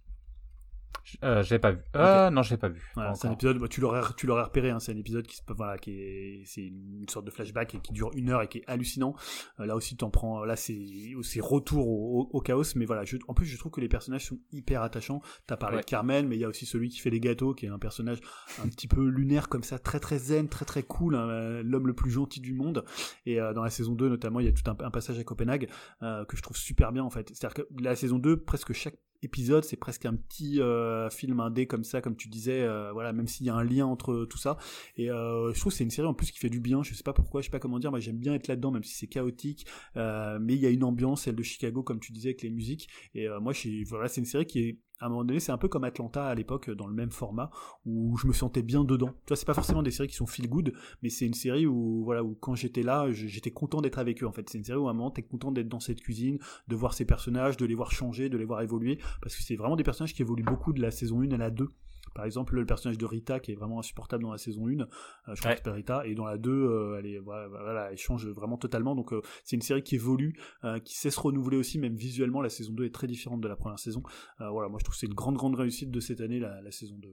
Euh, 1.23 1.43
je 1.43 1.53
l'ai 1.53 1.59
pas 1.59 1.71
vu. 1.71 1.79
Euh, 1.95 2.29
non, 2.29 2.41
je 2.41 2.51
l'ai 2.51 2.57
pas 2.57 2.69
vu. 2.69 2.81
c'est 3.15 3.27
un 3.27 3.31
épisode, 3.31 3.57
bah, 3.59 3.67
tu 3.67 3.81
l'aurais, 3.81 4.01
tu 4.17 4.27
l'aurais 4.27 4.43
repéré. 4.43 4.69
Hein, 4.69 4.79
c'est 4.79 4.91
un 4.91 4.97
épisode 4.97 5.25
qui, 5.25 5.41
voilà, 5.49 5.77
qui 5.77 5.91
est, 5.91 6.43
c'est 6.45 6.65
une 6.65 7.07
sorte 7.09 7.25
de 7.25 7.31
flashback 7.31 7.75
et 7.75 7.79
qui 7.79 7.93
dure 7.93 8.11
une 8.15 8.29
heure 8.29 8.41
et 8.41 8.47
qui 8.47 8.59
est 8.59 8.63
hallucinant. 8.67 9.15
Euh, 9.59 9.65
là 9.65 9.75
aussi, 9.75 9.95
tu 9.95 10.03
en 10.03 10.09
prends. 10.09 10.43
Là, 10.43 10.55
c'est, 10.55 10.79
c'est 11.23 11.41
retour 11.41 11.87
au, 11.87 12.41
chaos. 12.41 12.63
Mais 12.75 12.85
voilà, 12.85 13.03
je, 13.03 13.17
en 13.27 13.33
plus, 13.33 13.45
je 13.45 13.57
trouve 13.57 13.71
que 13.71 13.81
les 13.81 13.87
personnages 13.87 14.25
sont 14.25 14.39
hyper 14.51 14.81
attachants. 14.81 15.21
T'as 15.47 15.57
parlé 15.57 15.77
de 15.77 15.85
Carmel, 15.85 16.27
mais 16.27 16.35
il 16.35 16.39
y 16.39 16.45
a 16.45 16.49
aussi 16.49 16.65
celui 16.65 16.89
qui 16.89 16.99
fait 16.99 17.09
les 17.09 17.19
gâteaux, 17.19 17.53
qui 17.53 17.65
est 17.65 17.69
un 17.69 17.79
personnage 17.79 18.19
un 18.63 18.67
petit 18.67 18.87
peu 18.87 19.05
lunaire 19.07 19.49
comme 19.49 19.63
ça, 19.63 19.79
très 19.79 19.99
très 19.99 20.17
zen, 20.17 20.49
très 20.49 20.65
très 20.65 20.83
cool, 20.83 21.15
hein, 21.15 21.61
l'homme 21.63 21.87
le 21.87 21.93
plus 21.93 22.11
gentil 22.11 22.39
du 22.39 22.53
monde. 22.53 22.85
Et 23.25 23.37
dans 23.37 23.63
la 23.63 23.69
saison 23.69 23.93
2 23.93 24.09
notamment, 24.09 24.39
il 24.39 24.45
y 24.45 24.49
a 24.49 24.51
tout 24.51 24.69
un, 24.69 24.77
un 24.85 24.91
passage 24.91 25.19
à 25.19 25.23
Copenhague 25.23 25.69
que 26.01 26.37
je 26.37 26.41
trouve 26.41 26.57
super 26.57 26.91
bien 26.91 27.03
en 27.03 27.09
fait. 27.09 27.29
C'est-à-dire 27.29 27.65
que 27.65 27.81
la 27.81 27.95
saison 27.95 28.19
2, 28.19 28.37
presque 28.37 28.73
chaque 28.73 28.97
épisode, 29.21 29.63
c'est 29.63 29.75
presque 29.75 30.05
un 30.05 30.15
petit 30.15 30.61
euh, 30.61 31.09
film 31.09 31.39
indé 31.39 31.67
comme 31.67 31.83
ça, 31.83 32.01
comme 32.01 32.15
tu 32.15 32.29
disais, 32.29 32.61
euh, 32.61 32.91
voilà, 32.91 33.13
même 33.13 33.27
s'il 33.27 33.45
y 33.45 33.49
a 33.49 33.55
un 33.55 33.63
lien 33.63 33.85
entre 33.85 34.25
tout 34.25 34.37
ça. 34.37 34.57
Et 34.97 35.09
euh, 35.09 35.53
je 35.53 35.59
trouve 35.59 35.71
que 35.71 35.77
c'est 35.77 35.83
une 35.83 35.91
série 35.91 36.07
en 36.07 36.13
plus 36.13 36.31
qui 36.31 36.39
fait 36.39 36.49
du 36.49 36.59
bien. 36.59 36.83
Je 36.83 36.93
sais 36.93 37.03
pas 37.03 37.13
pourquoi, 37.13 37.41
je 37.41 37.45
sais 37.45 37.51
pas 37.51 37.59
comment 37.59 37.79
dire. 37.79 37.91
Moi, 37.91 37.99
j'aime 37.99 38.17
bien 38.17 38.33
être 38.33 38.47
là-dedans, 38.47 38.71
même 38.71 38.83
si 38.83 38.95
c'est 38.95 39.07
chaotique. 39.07 39.65
mais 39.95 40.53
il 40.55 40.59
y 40.59 40.65
a 40.65 40.69
une 40.69 40.83
ambiance, 40.83 41.23
celle 41.23 41.35
de 41.35 41.43
Chicago, 41.43 41.83
comme 41.83 41.99
tu 41.99 42.11
disais, 42.11 42.29
avec 42.29 42.41
les 42.41 42.49
musiques. 42.49 42.89
Et 43.13 43.27
moi, 43.41 43.53
c'est 43.53 44.17
une 44.17 44.25
série 44.25 44.45
qui 44.45 44.59
est 44.59 44.79
à 44.99 45.05
un 45.05 45.09
moment 45.09 45.23
donné, 45.25 45.39
c'est 45.39 45.51
un 45.51 45.57
peu 45.57 45.67
comme 45.67 45.83
Atlanta 45.83 46.25
à 46.25 46.35
l'époque, 46.35 46.69
dans 46.69 46.87
le 46.87 46.93
même 46.93 47.11
format, 47.11 47.51
où 47.85 48.17
je 48.17 48.27
me 48.27 48.33
sentais 48.33 48.61
bien 48.61 48.83
dedans. 48.83 49.09
Tu 49.09 49.29
vois, 49.29 49.37
c'est 49.37 49.45
pas 49.45 49.53
forcément 49.53 49.83
des 49.83 49.91
séries 49.91 50.07
qui 50.07 50.15
sont 50.15 50.25
feel 50.25 50.47
good, 50.47 50.73
mais 51.01 51.09
c'est 51.09 51.25
une 51.25 51.33
série 51.33 51.65
où, 51.65 52.03
voilà, 52.03 52.23
où 52.23 52.35
quand 52.35 52.55
j'étais 52.55 52.83
là, 52.83 53.11
j'étais 53.11 53.51
content 53.51 53.81
d'être 53.81 53.99
avec 53.99 54.23
eux, 54.23 54.27
en 54.27 54.31
fait. 54.31 54.49
C'est 54.49 54.57
une 54.57 54.63
série 54.63 54.79
où 54.79 54.87
à 54.87 54.91
un 54.91 54.93
moment, 54.93 55.11
t'es 55.11 55.23
content 55.23 55.51
d'être 55.51 55.69
dans 55.69 55.79
cette 55.79 56.01
cuisine, 56.01 56.39
de 56.67 56.75
voir 56.75 56.93
ces 56.93 57.05
personnages, 57.05 57.57
de 57.57 57.65
les 57.65 57.75
voir 57.75 57.91
changer, 57.91 58.29
de 58.29 58.37
les 58.37 58.45
voir 58.45 58.61
évoluer, 58.61 58.99
parce 59.21 59.35
que 59.35 59.43
c'est 59.43 59.55
vraiment 59.55 59.75
des 59.75 59.83
personnages 59.83 60.13
qui 60.13 60.21
évoluent 60.21 60.43
beaucoup 60.43 60.73
de 60.73 60.81
la 60.81 60.91
saison 60.91 61.21
1 61.21 61.31
à 61.31 61.37
la 61.37 61.49
2. 61.49 61.69
Par 62.15 62.23
exemple, 62.25 62.55
le 62.55 62.65
personnage 62.65 62.97
de 62.97 63.05
Rita 63.05 63.41
qui 63.41 63.51
est 63.51 63.55
vraiment 63.55 63.79
insupportable 63.79 64.23
dans 64.23 64.31
la 64.31 64.37
saison 64.37 64.67
1, 64.67 64.79
euh, 64.79 64.85
je 65.33 65.41
crois 65.41 65.53
que 65.55 65.69
Rita, 65.69 66.07
et 66.07 66.15
dans 66.15 66.25
la 66.25 66.37
2, 66.37 66.49
euh, 66.49 66.97
elle, 66.97 67.05
est, 67.05 67.19
voilà, 67.19 67.91
elle 67.91 67.97
change 67.97 68.25
vraiment 68.27 68.57
totalement. 68.57 68.95
Donc 68.95 69.13
euh, 69.13 69.21
c'est 69.43 69.57
une 69.57 69.61
série 69.61 69.83
qui 69.83 69.95
évolue, 69.95 70.39
qui 70.85 70.97
sait 70.97 71.11
se 71.11 71.19
renouveler 71.19 71.57
aussi, 71.57 71.77
même 71.77 71.95
visuellement, 71.95 72.41
la 72.41 72.49
saison 72.49 72.73
2 72.73 72.85
est 72.85 72.93
très 72.93 73.07
différente 73.07 73.41
de 73.41 73.47
la 73.47 73.57
première 73.57 73.79
saison. 73.79 74.01
voilà, 74.39 74.69
moi 74.69 74.79
je 74.79 74.85
trouve 74.85 74.95
que 74.95 74.99
c'est 74.99 75.07
une 75.07 75.13
grande, 75.13 75.35
grande 75.35 75.55
réussite 75.55 75.91
de 75.91 75.99
cette 75.99 76.21
année, 76.21 76.39
la, 76.39 76.61
la 76.61 76.71
saison 76.71 76.95
2. 76.97 77.09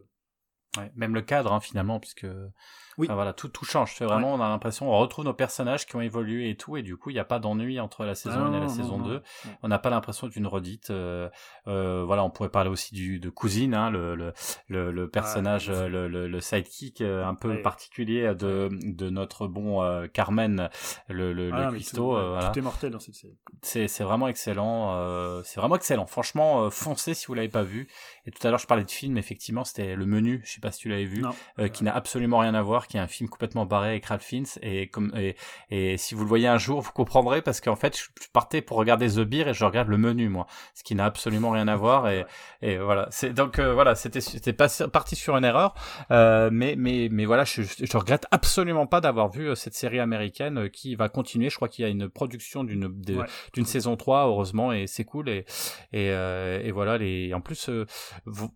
Ouais, 0.79 0.91
même 0.97 1.15
le 1.15 1.23
cadre 1.23 1.53
hein, 1.53 1.61
finalement, 1.61 2.01
puisque 2.01 2.27
oui. 2.99 3.09
voilà, 3.11 3.33
tout, 3.33 3.49
tout 3.49 3.65
change. 3.65 3.95
C'est 3.97 4.05
vraiment, 4.05 4.35
on 4.35 4.41
a 4.41 4.49
l'impression, 4.49 4.91
on 4.91 4.99
retrouve 4.99 5.25
nos 5.25 5.35
personnages 5.35 5.87
qui 5.87 5.97
ont 5.97 6.01
évolué 6.01 6.51
et 6.51 6.57
tout, 6.57 6.77
et 6.77 6.83
du 6.83 6.97
coup, 6.97 7.11
il 7.11 7.15
n'y 7.15 7.19
a 7.19 7.25
pas 7.25 7.39
d'ennui 7.39 7.81
entre 7.81 8.05
la 8.05 8.15
saison 8.15 8.45
1 8.47 8.55
et 8.55 8.61
la 8.61 8.69
saison 8.69 8.99
2. 8.99 9.23
On 9.63 9.69
n'a 9.69 9.79
pas 9.79 9.91
l'impression 9.91 10.29
d'une 10.29 10.47
redite. 10.47 10.91
Euh, 10.91 11.29
euh, 11.69 12.05
voilà, 12.05 12.25
on 12.25 12.31
pourrait 12.31 12.51
parler 12.51 12.71
aussi 12.71 12.95
du 12.95 13.21
de 13.21 13.31
Cousine, 13.31 13.75
hein, 13.75 13.91
le, 13.91 14.15
le, 14.15 14.33
le, 14.91 15.09
personnage, 15.09 15.71
le, 15.71 16.09
le, 16.09 16.29
le, 16.29 16.41
sidekick 16.41 17.01
euh, 17.01 17.25
un 17.25 17.35
peu 17.35 17.63
particulier 17.63 18.35
de, 18.35 18.69
de 18.71 19.11
notre 19.11 19.47
bon 19.47 19.83
euh, 19.83 20.07
Carmen, 20.09 20.69
le, 21.09 21.33
le, 21.33 21.51
ah, 21.53 21.71
cuistot. 21.71 22.17
Euh, 22.17 22.31
voilà. 22.31 22.51
Tout 22.51 22.59
est 22.59 22.63
mortel 22.63 22.91
dans 22.91 23.01
cette 23.01 23.15
série. 23.15 23.39
C'est, 23.63 23.89
c'est 23.89 24.05
vraiment 24.05 24.29
excellent. 24.29 25.43
c'est 25.45 25.61
vraiment 25.61 25.77
excellent. 25.77 26.07
Franchement, 26.07 26.71
foncez 26.71 27.15
si 27.15 27.27
vous 27.27 27.35
l'avez 27.35 27.49
pas 27.49 27.63
vu. 27.63 27.89
Et 28.27 28.31
tout 28.31 28.45
à 28.47 28.51
l'heure, 28.51 28.59
je 28.59 28.67
parlais 28.67 28.85
de 28.85 28.91
film, 28.91 29.19
effectivement, 29.19 29.65
c'était 29.65 29.95
le 29.95 30.07
menu. 30.07 30.43
Je 30.45 30.61
pas 30.63 30.73
si 30.73 30.81
tu 30.81 30.89
l'avais 30.89 31.05
vu, 31.05 31.25
qui 31.73 31.85
n'a 31.85 31.95
absolument 31.95 32.39
rien 32.39 32.55
à 32.55 32.63
voir 32.63 32.87
qui 32.87 32.97
est 32.97 33.01
un 33.01 33.07
film 33.07 33.29
complètement 33.29 33.67
barré 33.67 33.89
avec 33.91 34.07
Ralph 34.07 34.23
Fiennes. 34.23 34.47
Et 34.63 34.89
comme 34.89 35.13
et, 35.17 35.37
et 35.71 35.97
si 35.97 36.15
vous 36.15 36.23
le 36.23 36.29
voyez 36.29 36.49
un 36.49 36.59
jour, 36.59 36.81
vous 36.81 36.93
comprendrez 36.93 37.43
parce 37.43 37.61
qu'en 37.61 37.77
fait, 37.77 37.97
je 37.99 38.29
partais 38.33 38.63
pour 38.63 38.77
regarder 38.77 39.09
The 39.09 39.21
Beer 39.21 39.49
et 39.49 39.55
je 39.55 39.65
regarde 39.65 39.89
le 39.89 39.99
menu 39.99 40.29
moi, 40.29 40.47
ce 40.75 40.83
qui 40.83 40.95
n'a 40.95 41.05
absolument 41.05 41.51
rien 41.51 41.69
à 41.69 41.77
voir 41.83 42.09
et, 42.09 42.25
et 42.61 42.79
voilà. 42.79 43.09
C'est 43.11 43.33
donc 43.33 43.59
euh, 43.59 43.75
voilà, 43.75 43.95
c'était 43.95 44.53
parti 44.53 45.17
sur 45.17 45.37
une 45.37 45.45
erreur, 45.45 45.75
euh, 46.11 46.51
mais 46.53 46.75
mais 46.77 47.09
mais 47.11 47.25
voilà, 47.25 47.45
je, 47.45 47.63
je 47.63 47.97
regrette 47.97 48.27
absolument 48.31 48.87
pas 48.87 49.01
d'avoir 49.01 49.31
vu 49.31 49.49
euh, 49.49 49.55
cette 49.55 49.75
série 49.75 50.01
américaine 50.01 50.59
euh, 50.59 50.69
qui 50.69 50.95
va 50.95 51.09
continuer. 51.09 51.51
Je 51.51 51.57
crois 51.57 51.69
qu'il 51.69 51.85
y 51.85 51.89
a 51.89 51.91
une 51.91 52.09
production 52.09 52.65
d'une 52.65 52.89
d'une 53.53 53.65
saison 53.65 53.97
3 53.97 54.27
heureusement 54.27 54.73
et 54.73 54.87
c'est 54.87 55.05
cool. 55.05 55.29
Et 55.29 55.45
et, 55.93 56.07
et 56.09 56.71
voilà 56.71 56.99
les 56.99 57.35
en 57.35 57.41
plus 57.41 57.71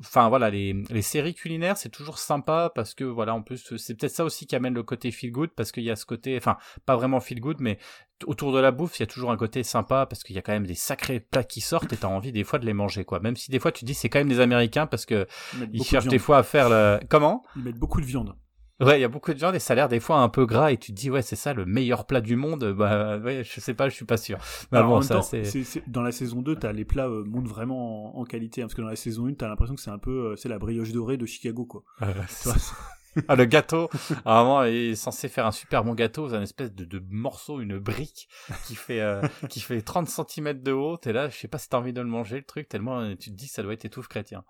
enfin 0.01 0.29
voilà 0.29 0.51
les 0.51 0.75
les 0.91 1.03
séries 1.03 1.35
culinaires 1.35 1.77
c'est 1.77 1.89
toujours 1.97 2.19
sympa 2.19 2.71
parce 2.75 2.95
que 2.95 3.05
voilà 3.05 3.35
en 3.35 3.43
plus 3.43 3.77
c'est 3.77 3.95
peut-être 3.95 4.15
ça 4.15 4.25
aussi 4.25 4.47
qui 4.47 4.55
amène 4.55 4.75
le 4.75 4.83
côté 4.83 5.11
feel 5.11 5.33
good 5.33 5.51
parce 5.51 5.73
qu'il 5.73 5.83
y 5.83 5.91
a 5.91 5.97
ce 5.97 6.07
côté, 6.07 6.37
enfin 6.37 6.57
pas 6.85 6.97
vraiment 6.97 7.21
feel 7.21 7.41
good, 7.41 7.57
mais 7.61 7.79
autour 8.27 8.53
de 8.53 8.59
la 8.59 8.71
bouffe, 8.71 8.99
il 8.99 9.03
y 9.03 9.05
a 9.05 9.07
toujours 9.07 9.31
un 9.31 9.37
côté 9.37 9.63
sympa 9.63 10.07
parce 10.07 10.23
qu'il 10.23 10.37
y 10.37 10.39
a 10.39 10.43
quand 10.43 10.53
même 10.53 10.67
des 10.67 10.75
sacrés 10.75 11.21
plats 11.21 11.45
qui 11.45 11.61
sortent 11.61 11.93
et 11.93 11.97
t'as 11.97 12.09
envie 12.09 12.33
des 12.33 12.45
fois 12.45 12.59
de 12.59 12.67
les 12.67 12.73
manger 12.73 13.05
quoi. 13.05 13.21
Même 13.21 13.37
si 13.37 13.51
des 13.51 13.59
fois 13.59 13.73
tu 13.73 13.85
dis 13.85 13.95
c'est 13.95 14.09
quand 14.09 14.19
même 14.19 14.29
des 14.29 14.41
Américains 14.41 14.87
parce 14.87 15.07
que 15.07 15.27
ils, 15.73 15.85
cherchent 15.85 16.07
des 16.07 16.19
fois 16.19 16.39
à 16.39 16.43
faire 16.43 16.69
le 16.69 17.01
comment? 17.09 17.43
Ils 17.57 17.63
mettent 17.63 17.79
beaucoup 17.79 18.01
de 18.01 18.07
viande. 18.07 18.35
Ouais, 18.79 18.99
il 18.99 19.01
y 19.01 19.05
a 19.05 19.09
beaucoup 19.09 19.33
de 19.33 19.59
ça 19.59 19.73
a 19.73 19.75
l'air 19.75 19.89
des 19.89 20.01
fois 20.01 20.19
un 20.19 20.29
peu 20.29 20.45
gras 20.45 20.71
et 20.71 20.77
tu 20.77 20.93
te 20.93 20.97
dis 20.97 21.11
ouais 21.11 21.23
c'est 21.23 21.37
ça 21.37 21.55
le 21.55 21.65
meilleur 21.65 22.07
plat 22.07 22.21
du 22.21 22.37
monde. 22.37 22.75
Bah 22.77 23.17
ouais, 23.19 23.43
je 23.43 23.61
sais 23.61 23.73
pas, 23.73 23.89
je 23.89 23.95
suis 23.95 24.05
pas 24.05 24.19
sûr. 24.19 24.39
Mais 24.71 24.83
bon, 24.83 25.01
ça 25.01 25.23
c'est 25.23 25.43
dans 25.87 26.03
la 26.03 26.13
saison 26.13 26.43
2, 26.43 26.57
t'as 26.57 26.73
les 26.73 26.85
plats 26.85 27.09
euh, 27.09 27.25
montent 27.25 27.49
vraiment 27.49 28.19
en, 28.19 28.25
qualité 28.25 28.61
hein, 28.61 28.67
parce 28.67 28.75
que 28.75 28.83
dans 28.83 28.89
la 28.89 28.97
saison 28.97 29.27
1, 29.29 29.35
t'as 29.35 29.49
l'impression 29.49 29.75
que 29.75 29.81
c'est 29.81 29.91
un 29.91 29.99
peu 29.99 30.33
euh, 30.33 30.37
c'est 30.37 30.49
la 30.49 30.59
brioche 30.59 30.93
dorée 30.93 31.17
de 31.17 31.27
Chicago 31.27 31.65
quoi. 31.65 31.85
Ah, 33.29 33.37
le 33.37 33.45
gâteau, 33.45 33.89
vraiment, 34.25 34.65
il 34.65 34.91
est 34.91 34.95
censé 34.95 35.29
faire 35.29 35.47
un 35.47 35.53
super 35.53 35.85
bon 35.85 35.95
gâteau, 35.95 36.29
c'est 36.29 36.37
un 36.37 36.43
espèce 36.43 36.73
de, 36.73 36.85
de, 36.85 37.03
morceau, 37.11 37.61
une 37.61 37.79
brique 37.79 38.29
qui 38.67 38.75
fait 38.75 39.01
euh, 39.01 39.23
qui 39.49 39.61
fait 39.61 39.81
30 39.83 40.09
cm 40.09 40.63
de 40.63 40.73
haut. 40.73 40.99
Et 41.05 41.13
là, 41.13 41.29
je 41.29 41.37
sais 41.37 41.49
pas 41.49 41.59
si 41.59 41.69
t'as 41.69 41.79
envie 41.79 41.93
de 41.93 42.01
le 42.01 42.09
manger 42.09 42.37
le 42.37 42.45
truc, 42.45 42.69
tellement 42.69 43.01
euh, 43.01 43.15
tu 43.15 43.31
te 43.31 43.35
dis 43.35 43.49
ça 43.49 43.63
doit 43.63 43.73
être 43.73 43.85
étouffe 43.85 44.09
chrétien. 44.09 44.45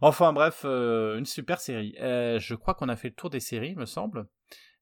Enfin 0.00 0.32
bref, 0.32 0.62
euh, 0.64 1.18
une 1.18 1.26
super 1.26 1.60
série. 1.60 1.94
je 1.98 2.54
crois 2.54 2.74
qu'on 2.74 2.88
a 2.88 2.96
fait 2.96 3.08
le 3.08 3.14
tour 3.14 3.30
des 3.30 3.40
séries, 3.40 3.74
me 3.76 3.86
semble. 3.86 4.26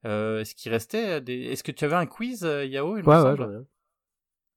Est-ce 0.04 0.54
qu'il 0.54 0.72
restait 0.72 1.20
des... 1.20 1.46
Est-ce 1.46 1.62
que 1.62 1.72
tu 1.72 1.84
avais 1.84 1.96
un 1.96 2.06
quiz, 2.06 2.42
Yao 2.42 2.96
il 2.96 3.04
Ouais, 3.04 3.20
ouais, 3.20 3.36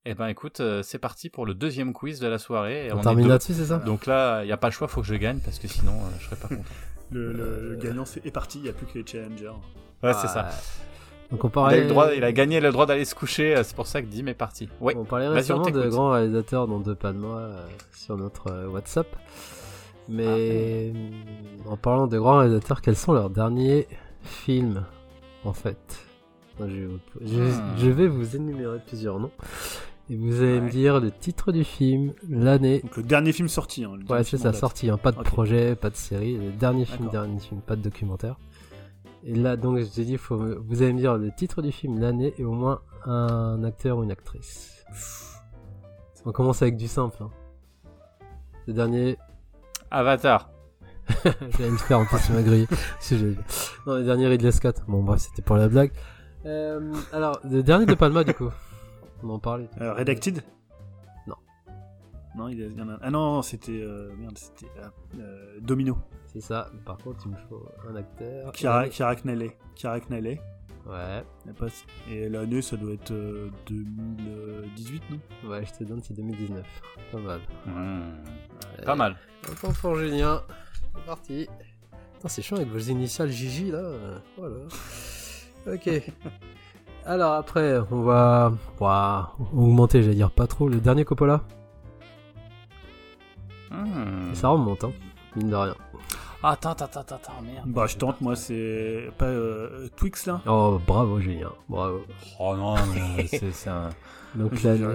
eh 0.06 0.14
ben 0.14 0.28
écoute, 0.28 0.61
c'est 0.84 0.99
parti 0.99 1.30
pour 1.30 1.45
le 1.45 1.53
deuxième 1.53 1.94
quiz 1.94 2.19
de 2.19 2.28
la 2.28 2.38
soirée. 2.38 2.91
on, 2.91 3.02
termine 3.02 3.28
là-dessus, 3.28 3.53
c'est 3.53 3.65
ça 3.65 3.78
Donc 3.78 4.06
là, 4.06 4.44
il 4.44 4.48
n'y 4.48 4.52
a 4.52 4.57
pas 4.57 4.68
le 4.68 4.73
choix, 4.73 4.88
faut 4.88 5.02
que 5.02 5.07
je 5.07 5.15
gagne 5.15 5.40
parce 5.40 5.60
que 5.60 5.68
sinon, 5.68 5.94
je 6.19 6.26
serais 6.26 6.36
pas 6.36 6.48
content. 6.48 6.64
Le, 7.14 7.78
gagnant 7.82 8.06
est 8.23 8.32
parti, 8.32 8.60
il 8.60 8.64
n'y 8.64 8.69
a 8.69 8.73
plus 8.73 8.86
que 8.86 8.98
les 8.98 9.06
challengers. 9.06 9.52
Ouais, 10.02 10.14
c'est 10.14 10.28
ça. 10.28 10.49
Donc 11.30 11.45
on 11.45 11.49
parlait... 11.49 11.78
il, 11.78 11.80
a 11.80 11.84
le 11.84 11.90
droit, 11.90 12.14
il 12.14 12.23
a 12.23 12.32
gagné 12.34 12.60
le 12.60 12.72
droit 12.72 12.86
d'aller 12.86 13.06
se 13.06 13.15
coucher, 13.15 13.56
euh, 13.56 13.64
c'est 13.64 13.76
pour 13.76 13.88
ça 13.88 14.02
que 14.02 14.07
Dim 14.07 14.28
est 14.28 14.34
parti. 14.34 14.68
Ouais. 14.82 14.95
On 14.98 15.06
parlait 15.06 15.30
récemment 15.30 15.69
de 15.69 15.88
grands 15.88 16.11
réalisateurs 16.11 16.68
dans 16.68 16.80
deux 16.80 16.95
pas 16.95 17.14
de 17.14 17.18
moi 17.18 17.38
euh, 17.38 17.65
sur 17.94 18.18
notre 18.18 18.52
euh, 18.52 18.68
WhatsApp. 18.68 19.07
Mais 20.10 20.91
ah. 21.65 21.72
en 21.72 21.78
parlant 21.78 22.07
de 22.07 22.19
grands 22.19 22.40
réalisateurs, 22.40 22.82
quels 22.82 22.98
sont 22.98 23.14
leurs 23.14 23.30
derniers 23.30 23.88
films 24.23 24.84
en 25.45 25.53
fait? 25.53 25.99
Je, 26.60 26.65
hmm. 26.65 26.99
je, 27.78 27.90
vais 27.90 28.07
vous 28.07 28.36
énumérer 28.36 28.80
plusieurs 28.86 29.19
noms. 29.19 29.32
Et 30.11 30.17
vous 30.17 30.41
allez 30.41 30.59
me 30.59 30.69
dire 30.69 30.99
le 30.99 31.09
titre 31.09 31.53
du 31.53 31.63
film, 31.63 32.13
l'année. 32.27 32.81
Donc 32.81 32.97
le 32.97 33.03
dernier 33.03 33.31
film 33.31 33.47
sorti. 33.47 33.85
Hein, 33.85 33.97
ouais, 34.09 34.25
c'est 34.25 34.38
ça, 34.38 34.51
sorti. 34.51 34.89
Hein, 34.89 34.97
pas 34.97 35.13
de 35.13 35.21
projet, 35.21 35.73
pas 35.73 35.89
de 35.89 35.95
série. 35.95 36.35
Le 36.35 36.51
dernier 36.51 36.83
film, 36.83 37.07
dernier 37.09 37.39
film, 37.39 37.61
pas 37.61 37.77
de 37.77 37.81
documentaire. 37.81 38.38
Et 39.23 39.33
là, 39.35 39.55
donc, 39.55 39.79
je 39.79 39.85
t'ai 39.85 40.03
dit, 40.03 40.17
faut, 40.17 40.35
vous 40.35 40.81
allez 40.81 40.91
me 40.91 40.97
dire 40.97 41.15
le 41.15 41.31
titre 41.31 41.61
du 41.61 41.71
film, 41.71 41.97
l'année 41.97 42.33
et 42.38 42.43
au 42.43 42.51
moins 42.51 42.81
un 43.05 43.63
acteur 43.63 43.99
ou 43.99 44.03
une 44.03 44.11
actrice. 44.11 44.83
On 46.25 46.33
commence 46.33 46.61
avec 46.61 46.75
du 46.75 46.89
simple. 46.89 47.15
Hein. 47.21 47.29
Le 48.67 48.73
dernier. 48.73 49.17
Avatar. 49.91 50.49
J'allais 51.23 51.69
le 51.69 51.77
faire 51.77 51.99
en 51.99 52.05
plus, 52.05 52.17
tu 52.25 52.33
m'as 52.33 52.41
grillé. 52.41 52.67
non, 53.88 53.95
le 53.95 54.03
dernier 54.03 54.27
Ridley 54.27 54.51
Scott. 54.51 54.81
Bon, 54.89 55.03
bref, 55.03 55.21
c'était 55.21 55.41
pour 55.41 55.55
la 55.55 55.69
blague. 55.69 55.93
Euh, 56.45 56.93
alors, 57.13 57.39
le 57.49 57.63
dernier 57.63 57.85
de 57.85 57.95
Palma, 57.95 58.25
du 58.25 58.33
coup. 58.33 58.49
On 59.23 59.30
en 59.30 59.39
parlait. 59.39 59.69
Euh, 59.80 59.93
Redacted 59.93 60.41
Non. 61.27 61.35
Non, 62.35 62.48
il 62.48 62.60
y 62.77 62.81
en 62.81 62.89
a. 62.89 62.98
Ah 63.02 63.11
non, 63.11 63.41
c'était. 63.41 63.81
Euh, 63.81 64.14
merde, 64.18 64.38
c'était. 64.38 64.72
Euh, 65.19 65.60
Domino. 65.61 65.98
C'est 66.27 66.41
ça, 66.41 66.69
par 66.85 66.98
contre, 66.98 67.19
il 67.26 67.31
me 67.31 67.38
faut 67.49 67.68
un 67.89 67.95
acteur. 67.95 68.52
Kiara 68.53 68.88
Knightley. 69.15 69.57
Kiara 69.76 69.99
Ouais, 70.88 71.23
Et 72.10 72.27
l'année, 72.27 72.61
ça 72.61 72.76
doit 72.76 72.93
être 72.93 73.11
euh, 73.11 73.49
2018, 73.68 75.03
non? 75.11 75.49
Ouais, 75.49 75.64
je 75.65 75.72
te 75.73 75.84
donne, 75.84 76.02
c'est 76.02 76.15
2019. 76.15 76.65
Pas 77.11 77.18
mal. 77.19 77.39
Mmh. 77.68 78.84
Pas 78.85 78.95
mal. 78.95 79.15
Point 79.60 79.73
pour 79.73 79.95
Julien. 79.95 80.41
C'est 80.95 81.06
parti. 81.06 81.48
Putain, 82.14 82.27
c'est 82.30 82.41
chiant 82.41 82.57
avec 82.57 82.69
vos 82.69 82.80
initiales 82.80 83.30
Gigi 83.30 83.72
là. 83.72 83.77
euh, 83.80 84.18
Voilà. 84.38 84.56
Ok. 85.68 85.88
Alors 87.06 87.34
après, 87.34 87.80
on 87.91 88.02
va 88.03 88.53
ouah, 88.80 89.36
augmenter, 89.56 90.03
j'allais 90.03 90.15
dire 90.15 90.32
pas 90.32 90.48
trop. 90.48 90.68
Le 90.69 90.80
dernier 90.80 91.06
Coppola, 91.06 91.41
Mmh. 93.72 94.34
ça 94.34 94.49
remonte, 94.49 94.84
hein. 94.84 94.91
Mine 95.38 95.49
de 95.49 95.56
rien. 95.56 95.76
Attends, 96.44 96.72
attends, 96.72 96.86
attends, 96.86 97.15
attends, 97.15 97.41
merde. 97.41 97.64
Bah, 97.68 97.86
je 97.88 97.95
tente, 97.98 98.19
moi, 98.19 98.36
c'est 98.36 99.10
pas 99.18 99.26
euh, 99.28 99.88
Twix 99.95 100.26
là? 100.26 100.41
Oh, 100.45 100.78
bravo 100.86 101.19
Julien, 101.22 101.52
bravo. 101.69 102.02
Oh 102.40 102.56
non, 102.57 102.76
mais 103.15 103.28
c'est 103.53 103.69
un. 103.69 103.90
Donc 104.36 104.61
l'année, 104.64 104.88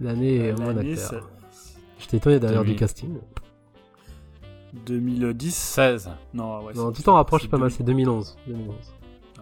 l'année 0.00 0.36
est 0.48 0.52
moins 0.60 0.76
acteur. 0.76 1.28
J'étais 1.98 2.18
étonné 2.18 2.38
d'ailleurs 2.38 2.62
du 2.62 2.68
2000. 2.74 2.78
casting. 2.78 3.18
2010 4.86 5.54
16. 5.54 6.10
Non, 6.34 6.64
ouais. 6.64 6.74
Non, 6.74 6.92
t'en 6.92 7.14
rapproches 7.14 7.42
c'est 7.42 7.48
pas 7.48 7.58
mal, 7.58 7.68
2000. 7.70 7.76
c'est 7.78 7.84
2011. 7.84 8.36
2011. 8.46 8.74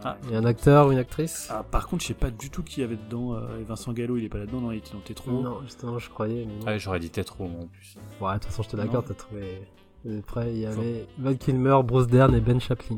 Ah, 0.05 0.17
Il 0.25 0.31
y 0.33 0.35
a 0.35 0.39
un 0.39 0.45
acteur 0.45 0.89
ou 0.89 0.93
une 0.93 0.99
actrice 0.99 1.49
Ah, 1.51 1.63
par 1.63 1.87
contre, 1.87 2.03
je 2.03 2.09
sais 2.09 2.15
pas 2.15 2.31
du 2.31 2.51
tout 2.51 2.63
qui 2.63 2.81
y 2.81 2.85
avait 2.85 2.97
dedans. 2.97 3.35
euh, 3.35 3.61
et 3.61 3.63
Vincent 3.65 3.93
Gallo, 3.93 4.17
il 4.17 4.25
est 4.25 4.29
pas 4.29 4.39
là-dedans, 4.39 4.61
non, 4.61 4.73
il 4.73 4.79
était 4.79 4.93
dans 4.93 5.01
Tétro. 5.01 5.31
Non, 5.43 5.63
justement, 5.63 5.99
je 5.99 6.11
croyais. 6.11 6.45
Mais 6.47 6.57
non. 6.57 6.67
Ouais, 6.67 6.79
j'aurais 6.79 6.99
dit 7.01 7.11
trop 7.11 7.45
en 7.45 7.67
plus. 7.69 7.97
Ouais, 8.21 8.35
de 8.35 8.39
toute 8.39 8.45
façon, 8.47 8.63
je 8.65 8.69
te 8.71 8.77
l'accorde, 8.77 9.07
Non. 9.09 9.15
t'as 9.15 9.15
trouvé. 9.15 9.63
Après, 10.19 10.53
il 10.53 10.59
y 10.59 10.67
avait 10.67 11.07
Val 11.19 11.39
Kilmer, 11.39 11.79
Bruce 11.85 12.09
Dern 12.09 12.35
et 12.35 12.41
Ben 12.41 12.61
Chaplin. 12.61 12.97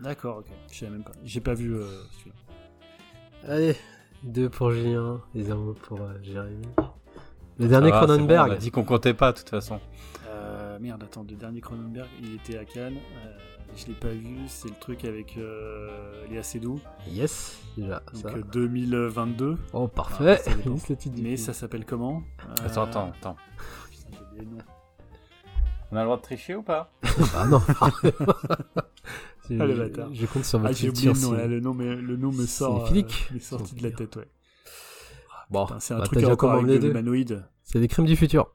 D'accord, 0.00 0.38
ok. 0.38 0.46
Je 0.72 0.78
savais 0.78 0.92
même 0.92 1.02
pas. 1.04 1.12
J'ai 1.24 1.40
pas 1.40 1.54
vu 1.54 1.74
euh, 1.74 1.84
celui-là. 2.18 3.52
Allez, 3.54 3.76
2 4.22 4.48
pour 4.48 4.70
Julien 4.70 5.20
et 5.34 5.42
0 5.42 5.74
pour 5.74 6.00
euh, 6.00 6.14
Jérémy. 6.22 6.62
Le 7.58 7.66
dernier 7.68 7.90
va, 7.90 7.98
Cronenberg. 8.04 8.46
bon, 8.48 8.52
on 8.54 8.56
a 8.56 8.58
dit 8.58 8.70
qu'on 8.70 8.84
comptait 8.84 9.14
pas, 9.14 9.32
de 9.32 9.38
toute 9.38 9.50
façon. 9.50 9.80
Euh, 10.28 10.78
merde, 10.80 11.02
attends, 11.02 11.26
le 11.28 11.34
dernier 11.36 11.60
Cronenberg, 11.60 12.08
il 12.22 12.36
était 12.36 12.56
à 12.56 12.64
Cannes. 12.64 12.96
Euh, 13.68 13.72
je 13.76 13.86
l'ai 13.86 13.94
pas 13.94 14.08
vu, 14.08 14.36
c'est 14.48 14.68
le 14.68 14.74
truc 14.80 15.04
avec 15.04 15.36
euh, 15.36 16.26
Léa 16.28 16.42
Seydoux. 16.42 16.80
Yes, 17.08 17.58
déjà. 17.76 18.02
Donc 18.12 18.22
Ça. 18.22 18.28
euh, 18.36 18.42
2022. 18.52 19.56
Oh, 19.72 19.88
parfait. 19.88 20.32
Ah, 20.32 20.36
ça 20.36 20.50
le 20.54 20.96
titre 20.96 21.16
Mais 21.22 21.36
ça 21.36 21.52
s'appelle 21.52 21.84
comment? 21.84 22.22
Euh, 22.40 22.66
Attends, 22.66 22.82
attends, 22.84 23.12
attends. 23.18 23.36
putain, 23.90 24.08
j'ai 24.12 24.18
oublié 24.20 24.44
le 24.50 24.56
nom. 24.56 24.62
On 25.90 25.96
a 25.96 26.00
le 26.00 26.04
droit 26.04 26.16
de 26.18 26.22
tricher 26.22 26.54
ou 26.54 26.62
pas? 26.62 26.90
Ah 27.34 27.46
non. 27.46 27.60
C'est- 29.42 29.58
Ah, 29.60 29.66
bâtard. 29.66 30.08
Je 30.12 30.26
compte 30.26 30.44
sur 30.44 30.58
Ah, 30.58 30.62
votre 30.68 30.74
j'ai 30.78 30.90
oublié 30.90 31.12
le 31.12 31.20
nom, 31.20 31.32
là, 31.32 31.46
le 31.46 31.60
nom, 31.60 31.72
mais, 31.74 31.94
le 31.96 32.16
nom 32.16 32.30
me 32.30 32.42
C'est 32.42 32.46
sort. 32.58 32.86
Philippe 32.88 33.12
m'est 33.32 33.40
sorti 33.40 33.74
de 33.74 33.82
la 33.82 33.90
tête, 33.92 34.16
ouais. 34.16 34.28
Bon, 35.50 35.64
Putain, 35.64 35.80
C'est 35.80 35.94
un 35.94 35.98
bah, 36.00 36.04
truc 36.04 36.22
à 36.22 36.28
rapport 36.28 36.50
avec 36.50 36.60
commandé 36.60 36.78
de 36.78 36.82
deux. 36.82 36.88
l'humanoïde. 36.88 37.46
C'est 37.64 37.78
les 37.78 37.88
crimes 37.88 38.04
du 38.04 38.16
futur. 38.16 38.50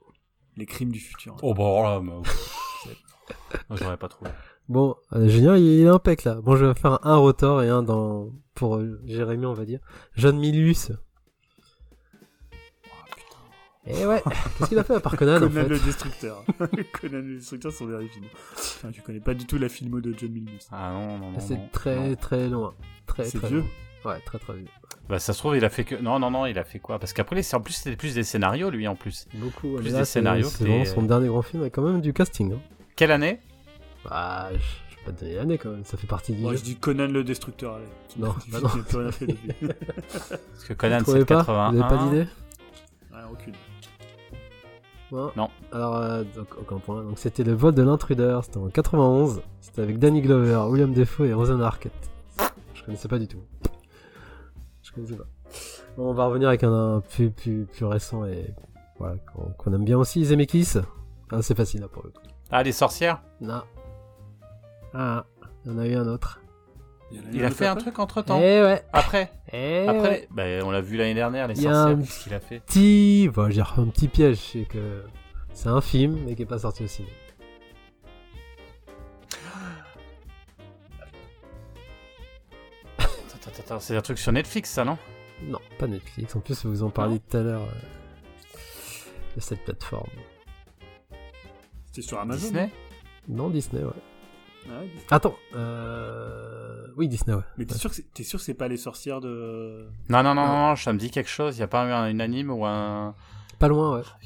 Les 0.56 0.68
crimes 0.68 0.92
du 0.92 1.00
futur. 1.00 1.36
Oh, 1.42 1.56
bah 1.56 1.64
là, 1.82 2.00
mais... 2.00 2.12
Moi, 2.12 3.78
j'aurais 3.80 3.98
pas 3.98 4.08
trouvé. 4.08 4.30
Bon, 4.70 4.96
euh, 5.14 5.28
Julien, 5.28 5.58
il 5.58 5.82
est 5.82 5.88
impec 5.88 6.24
là. 6.24 6.36
Bon, 6.42 6.56
je 6.56 6.66
vais 6.66 6.74
faire 6.74 7.06
un 7.06 7.16
rotor 7.18 7.64
et 7.64 7.70
un 7.70 7.84
dans 7.84 8.30
pour 8.56 8.78
euh, 8.78 9.02
Jérémy, 9.06 9.46
on 9.46 9.54
va 9.54 9.66
dire. 9.66 9.80
John 10.16 10.38
Milius. 10.38 10.92
Et 13.86 14.06
ouais, 14.06 14.24
qu'est-ce 14.58 14.70
qu'il 14.70 14.80
a 14.80 14.84
fait 14.86 14.96
à 14.96 15.02
part 15.02 15.18
Conan 15.18 15.36
en 15.36 15.40
Conan 15.40 15.52
fait 15.52 15.68
le 15.68 15.80
Destructeur. 15.80 16.46
Conan 17.02 17.20
le 17.20 17.36
Destructeur, 17.36 17.74
son 17.74 17.88
dernier 17.88 18.08
film. 18.08 18.26
Enfin, 18.54 18.92
tu 18.92 19.02
connais 19.02 19.20
pas 19.20 19.34
du 19.34 19.46
tout 19.46 19.58
la 19.58 19.68
filmo 19.68 20.00
de 20.00 20.14
John 20.18 20.32
Milius. 20.32 20.68
Ah 20.72 20.94
non, 20.94 21.18
non, 21.18 21.32
non. 21.32 21.40
C'est 21.40 21.60
très 21.74 22.10
non. 22.10 22.16
très 22.16 22.48
loin. 22.48 22.74
Très 23.06 23.26
C'est 23.26 23.40
très 23.40 23.50
vieux 23.50 23.60
loin. 23.60 24.14
Ouais, 24.14 24.20
très 24.26 24.40
très 24.40 24.54
vieux. 24.54 24.68
Bah, 25.10 25.20
ça 25.20 25.34
se 25.34 25.40
trouve, 25.40 25.58
il 25.58 25.66
a 25.66 25.70
fait 25.70 25.84
que. 25.84 25.96
Non, 25.96 26.18
non, 26.20 26.32
non, 26.32 26.46
il 26.46 26.58
a 26.58 26.64
fait 26.64 26.80
quoi? 26.80 26.98
Parce 26.98 27.12
qu'après, 27.12 27.44
c'est 27.44 27.58
en 27.58 27.62
plus, 27.62 27.74
c'était 27.74 27.98
plus 27.98 28.16
des 28.16 28.24
scénarios, 28.24 28.70
lui, 28.70 28.88
en 28.88 28.96
plus. 28.96 29.28
Beaucoup. 29.34 29.76
Plus 29.76 29.92
des 29.92 30.06
scénarios 30.06 30.48
C'est 30.48 30.64
vraiment 30.64 30.86
son 30.86 31.04
dernier 31.04 31.28
grand 31.28 31.42
film 31.42 31.62
avec 31.62 31.74
quand 31.74 31.82
même 31.82 32.00
du 32.00 32.14
casting. 32.14 32.54
Hein. 32.54 32.60
Quelle 32.96 33.12
année? 33.12 33.42
Bah, 34.10 34.50
je 34.54 34.58
je 34.58 34.98
vais 34.98 35.06
pas 35.06 35.12
te 35.12 35.20
donner 35.22 35.36
l'année 35.36 35.58
quand 35.58 35.70
même. 35.72 35.84
Ça 35.86 35.98
fait 35.98 36.08
partie 36.08 36.34
du 36.34 36.42
Moi, 36.42 36.52
jeu. 36.54 36.58
je 36.60 36.64
dis 36.64 36.76
Conan 36.78 37.08
le 37.08 37.24
Destructeur, 37.24 37.76
allez. 37.76 37.86
Non, 38.18 38.34
bah 38.52 38.60
non. 38.62 38.70
plus 38.70 38.98
rien 38.98 39.12
fait 39.12 39.28
depuis. 39.28 39.50
Parce 40.12 40.64
que 40.68 40.74
Conan, 40.74 40.98
c'est 41.00 41.04
trouvez 41.04 41.26
pas 41.26 41.38
81. 41.38 41.72
Vous 41.72 41.80
avez 41.82 41.90
pas 41.98 42.04
d'idée 42.06 42.28
Ouais, 43.12 43.20
aucune. 43.32 43.54
Non. 45.12 45.32
Non. 45.36 45.50
Alors, 45.72 45.96
euh, 45.98 46.24
donc, 46.36 46.48
aucun 46.60 46.80
point. 46.80 47.04
Donc, 47.04 47.20
c'était 47.20 47.44
le 47.44 47.54
vol 47.54 47.74
de 47.76 47.84
l'intrudeur. 47.84 48.44
C'était 48.46 48.58
en 48.58 48.68
91. 48.70 49.42
C'était 49.62 49.82
avec 49.82 50.00
Danny 50.00 50.22
Glover, 50.22 50.56
William 50.70 50.94
Defoe 50.94 51.26
et 51.26 51.34
Rosanna 51.34 51.68
Arquette. 51.68 51.94
Je 52.74 52.84
connaissais 52.84 53.08
pas 53.08 53.20
du 53.20 53.28
tout. 53.28 53.42
Je 54.82 54.92
connaissais 54.92 55.16
pas. 55.16 55.26
Bon, 55.98 56.10
on 56.10 56.14
va 56.14 56.26
revenir 56.26 56.48
avec 56.48 56.64
un, 56.64 56.96
un 56.96 57.00
plus, 57.02 57.30
plus, 57.30 57.66
plus 57.66 57.86
récent 57.86 58.26
et 58.26 58.54
voilà, 58.98 59.16
qu'on 59.34 59.44
qu'on 59.52 59.74
aime 59.74 59.86
bien 59.86 59.98
aussi. 59.98 60.26
Zemeckis. 60.26 60.78
Ah, 61.32 61.42
c'est 61.42 61.56
facile 61.56 61.82
là 61.82 61.88
pour 61.88 62.04
le 62.04 62.10
coup. 62.10 62.22
Ah, 62.50 62.64
les 62.64 62.72
sorcières? 62.72 63.22
Non. 63.42 63.62
Ah, 64.94 65.26
il 65.66 65.72
y 65.72 65.76
en 65.76 65.80
a 65.80 65.88
eu 65.88 65.96
un 65.96 66.08
autre. 66.08 66.40
a 67.12 67.16
Il 67.32 67.44
a 67.44 67.50
fait 67.52 67.68
un 67.68 67.76
truc 67.76 67.98
entre 68.00 68.20
Eh 68.22 68.24
temps. 68.24 68.40
ouais. 68.40 68.84
Après 68.94 69.32
Eh 69.52 69.86
Après, 69.88 70.10
ouais. 70.10 70.28
bah, 70.32 70.44
on 70.66 70.72
l'a 70.72 70.82
vu 70.82 70.98
l'année 70.98 71.14
dernière, 71.14 71.48
les 71.48 71.56
sorcières. 71.56 71.98
Qu'est-ce 72.00 72.24
qu'il 72.24 72.34
a 72.34 72.40
fait 72.40 72.60
Petit, 72.60 73.30
bon, 73.34 73.50
dire 73.50 73.74
un 73.78 73.88
petit 73.88 74.08
piège, 74.08 74.38
c'est 74.38 74.66
que 74.66 75.04
c'est 75.54 75.70
un 75.70 75.82
film 75.82 76.20
mais 76.26 76.36
qui 76.36 76.42
est 76.44 76.48
pas 76.48 76.60
sorti 76.60 76.84
au 76.84 76.88
cinéma. 76.88 77.12
Attends, 82.98 83.08
attends, 83.36 83.60
attends, 83.60 83.80
c'est 83.80 83.96
un 83.96 84.02
truc 84.02 84.18
sur 84.20 84.32
Netflix, 84.32 84.70
ça, 84.72 84.86
non? 84.86 84.98
Non, 85.44 85.60
pas 85.78 85.88
Netflix. 85.88 86.36
En 86.36 86.40
plus, 86.40 86.66
vous 86.66 86.84
en 86.84 86.90
parliez 86.90 87.20
tout 87.20 87.38
à 87.38 87.42
l'heure 87.42 87.62
euh, 87.64 88.56
de 89.36 89.42
cette 89.42 89.64
plateforme. 89.64 90.10
C'était 91.88 92.02
sur 92.08 92.20
Amazon. 92.20 92.42
Disney? 92.48 92.70
Non, 93.28 93.50
Disney, 93.50 93.84
ouais. 93.84 93.92
Ah 94.70 94.80
ouais. 94.80 94.90
Attends, 95.12 95.36
euh... 95.56 96.88
oui, 96.98 97.08
Disney, 97.08 97.36
ouais. 97.36 97.44
Mais 97.58 97.66
t'es 97.66 97.76
sûr 97.76 97.90
que 97.90 97.96
c'est- 97.96 98.12
t'es 98.14 98.24
sûr 98.24 98.40
que 98.40 98.46
c'est 98.46 98.54
pas 98.54 98.68
les 98.68 98.78
sorcières 98.78 99.22
de. 99.22 99.88
Non, 100.10 100.24
non, 100.24 100.36
non, 100.36 100.44
Ah. 100.46 100.70
non, 100.70 100.76
ça 100.76 100.94
me 100.94 100.98
dit 101.00 101.10
quelque 101.12 101.30
chose. 101.30 101.58
Il 101.58 101.62
y 101.62 101.64
a 101.64 101.68
pas 101.68 101.86
eu 101.88 101.92
un, 101.92 102.08
une 102.10 102.22
anime 102.22 102.52
ou 102.52 102.66
un. 102.66 103.16
Pas 103.60 103.68
loin, 103.68 103.98
ouais. 103.98 104.04
Ah. 104.06 104.18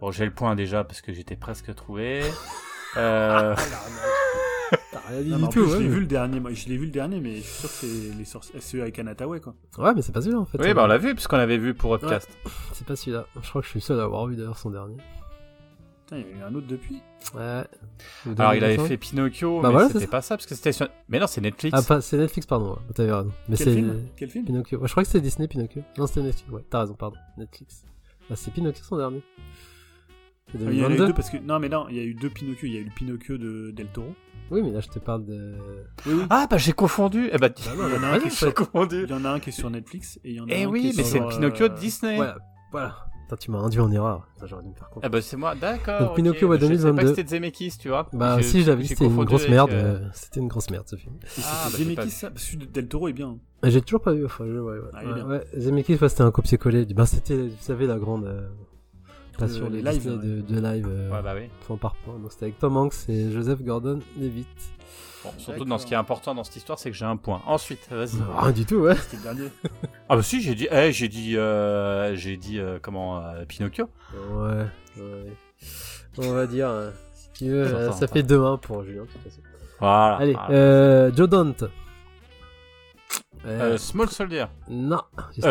Bon, 0.00 0.10
j'ai 0.10 0.24
le 0.24 0.32
point 0.32 0.54
déjà 0.54 0.84
parce 0.84 1.00
que 1.00 1.12
j'étais 1.12 1.36
presque 1.36 1.74
trouvé. 1.74 2.22
Euh, 2.98 3.56
T'as 4.92 4.98
rien 5.08 5.22
dit 5.22 5.30
Non, 5.30 5.38
du 5.38 5.44
tout, 5.44 5.50
plus, 5.50 5.62
je 5.62 5.66
ouais. 5.76 5.78
l'ai 5.78 5.84
mais- 5.88 5.94
vu 5.94 6.00
le 6.00 6.06
dernier. 6.06 6.40
Moi, 6.40 6.52
je 6.52 6.68
l'ai 6.68 6.76
vu 6.76 6.84
le 6.84 6.90
dernier, 6.90 7.20
mais 7.20 7.36
je 7.36 7.40
suis 7.40 7.52
sûr 7.60 7.68
que 7.70 7.74
c'est 7.74 8.18
les 8.18 8.24
sorcières. 8.26 8.60
C'est 8.62 8.76
eux 8.76 8.82
avec 8.82 8.98
Anataway, 8.98 9.40
quoi. 9.40 9.54
Ouais, 9.78 9.94
mais 9.94 10.02
c'est 10.02 10.12
pas 10.12 10.20
celui-là, 10.20 10.40
en 10.40 10.44
fait. 10.44 10.58
Oui, 10.60 10.74
bah 10.74 10.82
on 10.84 10.88
l'a 10.88 10.98
vu 10.98 11.14
puisqu'on 11.14 11.38
l'avait 11.38 11.56
vu 11.56 11.72
pour 11.72 11.98
podcast. 11.98 12.28
C'est 12.74 12.86
pas 12.86 12.94
celui-là. 12.94 13.24
Je 13.42 13.48
crois 13.48 13.62
que 13.62 13.64
je 13.64 13.70
suis 13.70 13.78
le 13.78 13.84
seul 13.84 13.98
à 13.98 14.02
avoir 14.02 14.26
vu 14.26 14.36
d'ailleurs 14.36 14.58
son 14.58 14.68
dernier. 14.68 14.98
Putain, 16.12 16.28
il 16.28 16.36
y 16.36 16.40
a 16.40 16.44
eu 16.44 16.48
un 16.48 16.54
autre 16.54 16.66
depuis. 16.66 17.00
Ouais. 17.34 17.64
Alors 18.38 18.54
il 18.54 18.64
avait 18.64 18.78
fait 18.78 18.96
Pinocchio, 18.96 19.60
Bah 19.60 19.68
mais 19.68 19.72
voilà, 19.72 19.88
c'est 19.88 19.94
c'était 19.94 20.06
pas 20.10 20.20
ça 20.22 20.36
parce 20.36 20.46
que 20.46 20.54
c'était 20.54 20.72
sur. 20.72 20.88
Mais 21.08 21.18
non, 21.18 21.26
c'est 21.26 21.40
Netflix. 21.40 21.86
Ah, 21.88 22.00
c'est 22.00 22.18
Netflix, 22.18 22.46
pardon. 22.46 22.76
T'avais 22.94 23.12
raison. 23.12 23.32
Mais 23.48 23.56
Quel 23.56 23.66
c'est 23.66 23.74
film? 23.74 24.02
Quel 24.16 24.30
film? 24.30 24.44
Pinocchio. 24.44 24.78
Ouais, 24.78 24.86
je 24.88 24.92
crois 24.92 25.02
que 25.04 25.08
c'était 25.08 25.20
Disney, 25.22 25.48
Pinocchio. 25.48 25.82
Non, 25.98 26.06
c'était 26.06 26.22
Netflix. 26.22 26.50
Ouais, 26.50 26.64
t'as 26.68 26.80
raison, 26.80 26.94
pardon. 26.94 27.16
Netflix. 27.38 27.84
Ah, 28.30 28.36
c'est 28.36 28.52
Pinocchio 28.52 28.84
son 28.84 28.96
dernier. 28.96 29.22
Ah, 30.54 30.58
Il 30.58 30.60
y 30.60 30.64
en 30.64 30.68
a 30.68 30.72
eu 30.72 30.74
2022. 30.98 31.06
deux 31.06 31.12
parce 31.14 31.30
que. 31.30 31.38
Non, 31.38 31.58
mais 31.58 31.68
non, 31.68 31.86
il 31.88 31.96
y 31.96 32.00
a 32.00 32.04
eu 32.04 32.14
deux 32.14 32.30
Pinocchio. 32.30 32.66
Il 32.68 32.74
y 32.74 32.76
a 32.76 32.80
eu 32.80 32.84
le 32.84 32.90
Pinocchio 32.94 33.38
de 33.38 33.70
Del 33.70 33.86
Toro. 33.88 34.14
Oui, 34.50 34.60
mais 34.62 34.70
là, 34.70 34.80
je 34.80 34.88
te 34.88 34.98
parle 34.98 35.24
de. 35.24 35.54
Oui, 36.06 36.12
oui. 36.14 36.22
Ah 36.28 36.46
bah 36.50 36.58
j'ai 36.58 36.72
confondu. 36.72 37.30
Eh 37.32 37.38
bah, 37.38 37.48
Bah 37.48 37.54
non, 37.76 37.88
Il 37.88 37.94
y 37.94 37.98
en 37.98 38.02
a 38.02 38.06
un 38.08 38.18
qui 38.20 38.26
est 38.26 38.30
sur- 38.30 38.52
confondu. 38.52 39.04
Il 39.04 39.10
y 39.10 39.14
en 39.14 39.24
a 39.24 39.30
un 39.30 39.40
qui 39.40 39.48
est 39.48 39.52
sur 39.52 39.70
Netflix 39.70 40.18
et 40.24 40.30
il 40.30 40.36
y 40.36 40.40
en 40.40 40.44
a 40.44 40.48
Eh 40.50 40.54
un 40.54 40.66
qui 40.66 40.66
oui, 40.66 40.90
est 40.90 40.96
mais 40.96 41.04
c'est 41.04 41.20
le 41.20 41.24
euh, 41.24 41.28
Pinocchio 41.28 41.68
de 41.68 41.74
Disney. 41.74 42.16
Voilà. 42.16 42.36
Voilà. 42.70 43.06
Putain, 43.32 43.36
tu 43.44 43.50
m'as 43.50 43.58
induit 43.60 43.80
en 43.80 43.90
erreur. 43.90 44.26
Ça, 44.38 44.46
j'aurais 44.46 44.62
dû 44.62 44.68
me 44.68 44.74
faire 44.74 44.90
confiance. 44.90 45.10
bah 45.10 45.22
c'est 45.22 45.36
moi, 45.38 45.54
d'accord. 45.54 46.00
Donc. 46.08 46.16
Pinocchio, 46.16 46.48
ouais, 46.48 46.56
Je 46.58 46.62
savais 46.66 46.74
pas 46.76 46.82
2022. 46.82 47.02
que 47.02 47.08
c'était 47.16 47.28
Zemeckis, 47.36 47.72
tu 47.78 47.88
vois. 47.88 48.08
Bah, 48.12 48.36
Je- 48.38 48.42
si, 48.44 48.58
vu, 48.58 48.64
j'ai 48.64 48.84
c'était 48.84 49.04
une 49.06 49.24
grosse 49.24 49.48
merde. 49.48 49.70
euh, 49.70 49.96
euh, 50.00 50.08
C'était 50.12 50.40
une 50.40 50.48
grosse 50.48 50.68
merde, 50.70 50.84
ce 50.86 50.96
film. 50.96 51.14
Ah, 51.38 51.68
bah, 51.72 51.78
Zemeckis, 51.78 52.10
ça. 52.10 52.30
Celui 52.36 52.58
de 52.58 52.64
Del 52.66 52.88
Toro 52.88 53.08
est 53.08 53.12
bien. 53.14 53.38
Mais 53.62 53.70
J'ai 53.70 53.80
toujours 53.80 54.02
pas 54.02 54.12
vu, 54.12 54.24
enfin, 54.26 54.44
je, 54.46 54.58
ouais, 54.58 54.78
ouais. 54.78 54.88
Ah, 54.92 55.04
ouais, 55.04 55.22
ouais. 55.22 55.44
Zemeckis, 55.56 55.96
ouais, 55.96 56.08
c'était 56.10 56.22
un 56.22 56.30
copier-coller. 56.30 56.84
Ben, 56.86 57.06
c'était, 57.06 57.48
vous 57.48 57.56
savez, 57.60 57.86
la 57.86 57.98
grande 57.98 58.24
euh, 58.26 58.48
passion 59.38 59.68
les 59.70 59.80
lives, 59.82 60.04
de 60.46 60.60
live, 60.60 60.86
euh, 60.90 61.10
Ouais, 61.10 61.22
bah 61.22 61.32
oui. 61.34 61.48
point 61.66 61.76
par 61.78 61.94
point. 61.96 62.18
Donc, 62.18 62.32
c'était 62.32 62.44
avec 62.46 62.58
Tom 62.58 62.76
Hanks 62.76 63.08
et 63.08 63.30
Joseph 63.32 63.62
Gordon-Levitt. 63.62 64.46
Bon, 65.24 65.30
surtout 65.38 65.64
dans 65.64 65.78
ce 65.78 65.86
qui 65.86 65.94
est 65.94 65.96
important 65.96 66.34
dans 66.34 66.42
cette 66.44 66.56
histoire, 66.56 66.78
c'est 66.78 66.90
que 66.90 66.96
j'ai 66.96 67.04
un 67.04 67.16
point. 67.16 67.42
Ensuite, 67.46 67.86
vas-y. 67.90 68.18
Rien 68.36 68.50
du 68.52 68.64
tout, 68.66 68.76
ouais. 68.76 68.96
C'était 68.96 69.16
le 69.18 69.22
dernier. 69.22 69.48
Ah 70.08 70.16
bah 70.16 70.22
si, 70.22 70.42
j'ai 70.42 70.54
dit, 70.54 70.68
eh, 70.70 70.92
j'ai 70.92 71.08
dit, 71.08 71.38
euh, 71.38 72.14
j'ai 72.16 72.36
dit 72.36 72.58
euh, 72.58 72.78
comment 72.82 73.18
euh, 73.24 73.44
Pinocchio. 73.46 73.88
Ouais, 74.14 74.66
ouais. 74.98 75.32
On 76.18 76.32
va 76.32 76.46
dire, 76.46 76.68
euh, 76.68 76.90
si 77.14 77.30
tu 77.32 77.50
veux, 77.50 77.64
euh, 77.64 77.92
ça 77.92 78.06
fait 78.08 78.22
2-1 78.22 78.58
pour 78.60 78.84
Julien, 78.84 79.02
de 79.02 79.06
toute 79.06 79.22
façon. 79.22 79.40
Voilà. 79.80 80.16
Allez, 80.16 80.32
voilà. 80.34 80.50
euh, 80.50 81.12
Joe 81.14 81.28
Dante. 81.28 81.62
Euh, 81.62 81.68
Euh, 83.46 83.78
Small 83.78 84.08
Soldier. 84.10 84.44
non, 84.68 85.00
juste, 85.34 85.48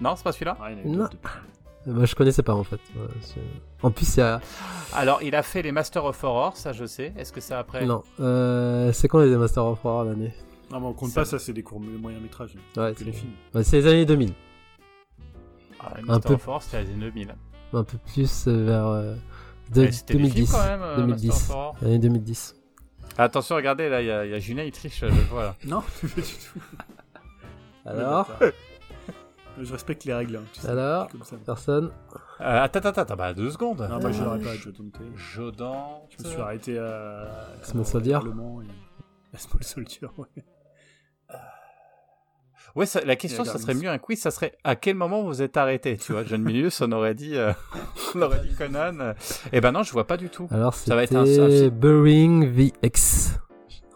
Non, 0.00 0.16
c'est 0.16 0.24
pas 0.24 0.32
celui-là. 0.32 0.56
Ah, 0.60 0.70
il 0.72 0.78
a 0.78 0.84
Non. 0.96 1.08
Moi, 1.86 2.04
je 2.04 2.14
connaissais 2.14 2.42
pas 2.42 2.54
en 2.54 2.64
fait. 2.64 2.80
C'est- 3.22 3.40
en 3.82 3.90
plus, 3.90 4.16
il 4.16 4.20
y 4.20 4.22
a. 4.22 4.40
Alors, 4.94 5.22
il 5.22 5.34
a 5.34 5.42
fait 5.42 5.62
les 5.62 5.72
Master 5.72 6.04
of 6.04 6.22
Horror, 6.22 6.56
ça 6.56 6.72
je 6.72 6.84
sais. 6.84 7.12
Est-ce 7.16 7.32
que 7.32 7.40
c'est 7.40 7.54
après 7.54 7.86
Non. 7.86 8.02
Euh, 8.20 8.92
c'est 8.92 9.08
quand 9.08 9.20
les 9.20 9.36
Master 9.36 9.64
of 9.64 9.82
Horror 9.84 10.04
l'année 10.04 10.34
Non, 10.70 10.80
mais 10.80 10.86
on 10.86 10.92
compte 10.92 11.10
Ça- 11.10 11.22
pas 11.22 11.24
ça, 11.24 11.38
c'est 11.38 11.52
des 11.54 11.62
courts 11.62 11.80
moyens 11.80 12.22
métrages. 12.22 12.54
Ouais, 12.76 12.92
que 12.94 13.04
les 13.04 13.12
films. 13.12 13.32
Ouais, 13.54 13.64
c'est 13.64 13.78
les 13.80 13.86
années 13.86 14.04
2000. 14.04 14.34
Ah, 15.80 15.92
les 15.96 16.02
Un 16.02 16.06
Master 16.06 16.28
peu. 16.28 16.34
of 16.34 16.48
Horror, 16.48 16.62
c'était 16.62 16.82
les 16.82 16.90
années 16.90 17.04
2000. 17.06 17.34
Un 17.72 17.84
peu 17.84 17.98
plus 18.12 18.46
euh, 18.48 18.64
vers 18.64 18.86
euh, 18.86 19.14
de- 19.72 19.82
Mais 19.82 19.92
c'était 19.92 20.14
des 20.14 20.18
films 20.20 20.32
2010. 20.34 20.52
quand 20.52 20.64
même, 20.66 20.82
euh, 20.82 20.96
2010. 20.96 21.26
Master 21.28 21.50
of 21.50 21.56
Horror. 21.56 21.76
Année 21.82 21.98
2010. 21.98 22.54
Attention, 23.16 23.56
regardez, 23.56 23.88
là, 23.88 24.00
il 24.02 24.06
y, 24.06 24.10
a- 24.10 24.20
a 24.20 24.38
Julien, 24.38 24.62
il 24.64 24.72
triche, 24.72 25.00
je 25.00 25.06
vois 25.30 25.42
là. 25.44 25.54
Non, 25.64 25.80
pas 26.02 26.06
du 26.20 26.22
tout. 26.22 26.60
Alors 27.86 28.28
Je 29.60 29.72
respecte 29.72 30.04
les 30.04 30.14
règles. 30.14 30.36
hein, 30.36 30.42
tu 30.52 30.60
sais, 30.60 30.68
Alors 30.68 31.08
comme 31.08 31.22
ça. 31.22 31.36
Personne 31.44 31.90
Euh, 32.40 32.62
attends, 32.62 32.78
attends, 32.80 33.00
attends, 33.02 33.16
bah 33.16 33.34
deux 33.34 33.50
secondes. 33.50 33.80
Non, 33.90 34.00
je 34.12 34.20
Euh, 34.20 34.24
l'aurais 34.24 34.38
pas, 34.38 34.54
Joe 34.54 34.72
Dante. 34.72 35.00
Jodan. 35.16 36.06
Je 36.16 36.24
me 36.24 36.28
suis 36.30 36.40
arrêté 36.40 36.78
à. 36.78 37.28
Small 37.62 37.84
Soldier 37.84 38.18
et... 38.24 39.34
à 39.34 39.38
Small 39.38 39.62
Soldier, 39.64 40.08
ouais. 40.16 40.44
Ouais, 42.76 42.86
ça- 42.86 43.00
la 43.04 43.16
question, 43.16 43.42
Et 43.44 43.46
ça 43.46 43.58
serait 43.58 43.74
mieux 43.74 43.88
un 43.88 43.98
quiz, 43.98 44.20
ça 44.20 44.30
serait 44.30 44.52
à 44.62 44.76
quel 44.76 44.94
moment 44.94 45.22
vous 45.22 45.42
êtes 45.42 45.56
arrêté, 45.56 45.96
tu 45.96 46.12
vois. 46.12 46.22
John 46.24 46.42
Milius, 46.42 46.80
on 46.82 46.92
aurait 46.92 47.14
dit, 47.14 47.34
euh, 47.34 47.52
on 48.14 48.22
aurait 48.22 48.40
dit 48.40 48.54
Conan. 48.54 49.00
euh. 49.00 49.14
Eh 49.52 49.60
ben 49.60 49.72
non, 49.72 49.82
je 49.82 49.90
vois 49.92 50.06
pas 50.06 50.16
du 50.16 50.28
tout. 50.28 50.46
Alors 50.50 50.74
Ça 50.74 50.94
va 50.94 51.02
être 51.02 51.16
un- 51.16 51.24
un. 51.24 51.68
Burying 51.70 52.46
VX 52.46 53.38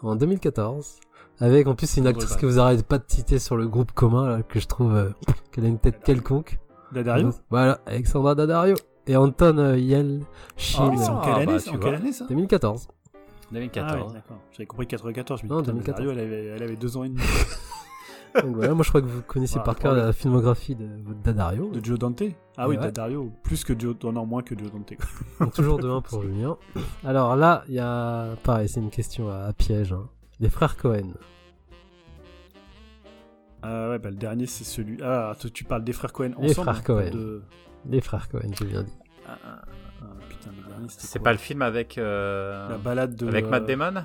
en 0.01 0.15
2014. 0.15 0.99
Avec 1.39 1.67
en 1.67 1.75
plus 1.75 1.97
une 1.97 2.07
actrice 2.07 2.25
Faudrait 2.29 2.41
que 2.41 2.45
vous 2.45 2.59
arrêtez 2.59 2.83
pas 2.83 2.97
de 2.99 3.03
citer 3.07 3.39
sur 3.39 3.57
le 3.57 3.67
groupe 3.67 3.91
commun 3.91 4.29
là, 4.29 4.43
que 4.43 4.59
je 4.59 4.67
trouve 4.67 4.95
euh, 4.95 5.09
qu'elle 5.51 5.65
a 5.65 5.67
une 5.67 5.79
tête 5.79 6.03
quelconque. 6.03 6.59
Daddario 6.91 7.31
Voilà, 7.49 7.79
Alexandra 7.85 8.35
Daddario 8.35 8.75
et 9.07 9.17
Anton 9.17 9.57
euh, 9.57 9.77
Yelchin. 9.77 10.21
Mais 10.91 10.97
c'est 10.97 11.09
en 11.09 11.19
Ah, 11.19 11.21
quelle 11.25 11.33
année, 11.49 11.57
bah, 11.65 11.71
en 11.73 11.77
quelle 11.79 11.95
année 11.95 12.11
ça? 12.13 12.25
2014. 12.29 12.87
Ah 12.89 13.13
2014. 13.51 13.91
ouais, 14.07 14.13
d'accord. 14.13 14.37
J'avais 14.51 14.65
compris 14.67 14.87
94, 14.87 15.39
je 15.41 15.45
me 15.45 15.49
dis, 15.49 15.53
Non, 15.53 15.59
putain, 15.61 15.71
2014. 15.73 16.05
Daddario, 16.07 16.11
elle 16.11 16.25
avait, 16.33 16.45
elle 16.55 16.63
avait 16.63 16.75
deux 16.75 16.97
ans 16.97 17.03
et 17.03 17.09
demi. 17.09 17.21
Donc 18.41 18.55
voilà, 18.55 18.73
moi 18.73 18.83
je 18.83 18.89
crois 18.89 19.01
que 19.01 19.05
vous 19.05 19.21
connaissez 19.21 19.53
Voilà, 19.59 19.65
par 19.65 19.75
cœur 19.75 19.93
la 19.93 20.11
filmographie 20.11 20.73
de 20.75 20.87
votre 21.05 21.19
Daddario. 21.19 21.69
De 21.69 21.83
Joe 21.85 21.99
Dante? 21.99 22.23
Ah 22.57 22.67
oui, 22.67 22.75
Ouais. 22.77 22.81
Daddario, 22.81 23.31
plus 23.43 23.63
que 23.63 23.77
Joe... 23.79 23.95
Non, 24.03 24.25
moins 24.25 24.41
que 24.41 24.57
Joe 24.57 24.71
Dante. 24.71 24.93
Donc 25.39 25.53
toujours 25.53 25.77
de 25.77 25.87
1 25.87 26.01
pour 26.01 26.21
Julien. 26.23 26.57
Alors 27.03 27.35
là, 27.35 27.63
il 27.67 27.75
y 27.75 27.79
a 27.79 28.29
pareil, 28.43 28.67
c'est 28.69 28.79
une 28.79 28.89
question 28.89 29.29
à, 29.29 29.43
à 29.45 29.53
piège. 29.53 29.93
hein. 29.93 30.07
Les 30.39 30.49
frères 30.49 30.77
Cohen. 30.77 31.13
Ah 33.61 33.89
ouais, 33.89 33.99
bah 33.99 34.09
le 34.09 34.17
dernier 34.17 34.45
c'est 34.45 34.63
celui... 34.65 34.97
Ah, 35.01 35.33
tu 35.53 35.63
parles 35.63 35.83
des 35.85 35.93
frères 35.93 36.11
Cohen 36.11 36.31
Les 36.39 36.51
ensemble 36.51 36.65
frères 36.73 36.79
hein, 36.79 36.83
Cohen. 36.85 37.09
de- 37.11 37.43
Les 37.89 38.01
frères 38.01 38.27
Cohen, 38.29 38.49
j'ai 38.59 38.65
bien 38.65 38.83
dit. 38.83 38.91
Ah, 39.25 39.37
ah, 39.45 39.61
ah, 40.01 40.05
putain, 40.27 40.51
le 40.51 40.67
dernier 40.67 40.87
c'était 40.89 41.07
C'est 41.07 41.19
quoi 41.19 41.23
pas 41.25 41.31
le 41.31 41.37
film 41.37 41.61
avec, 41.61 41.97
euh, 41.97 42.67
La 42.69 42.77
balade 42.77 43.15
de... 43.15 43.27
avec 43.27 43.47
Matt 43.49 43.63
euh, 43.63 43.67
Damon 43.67 44.03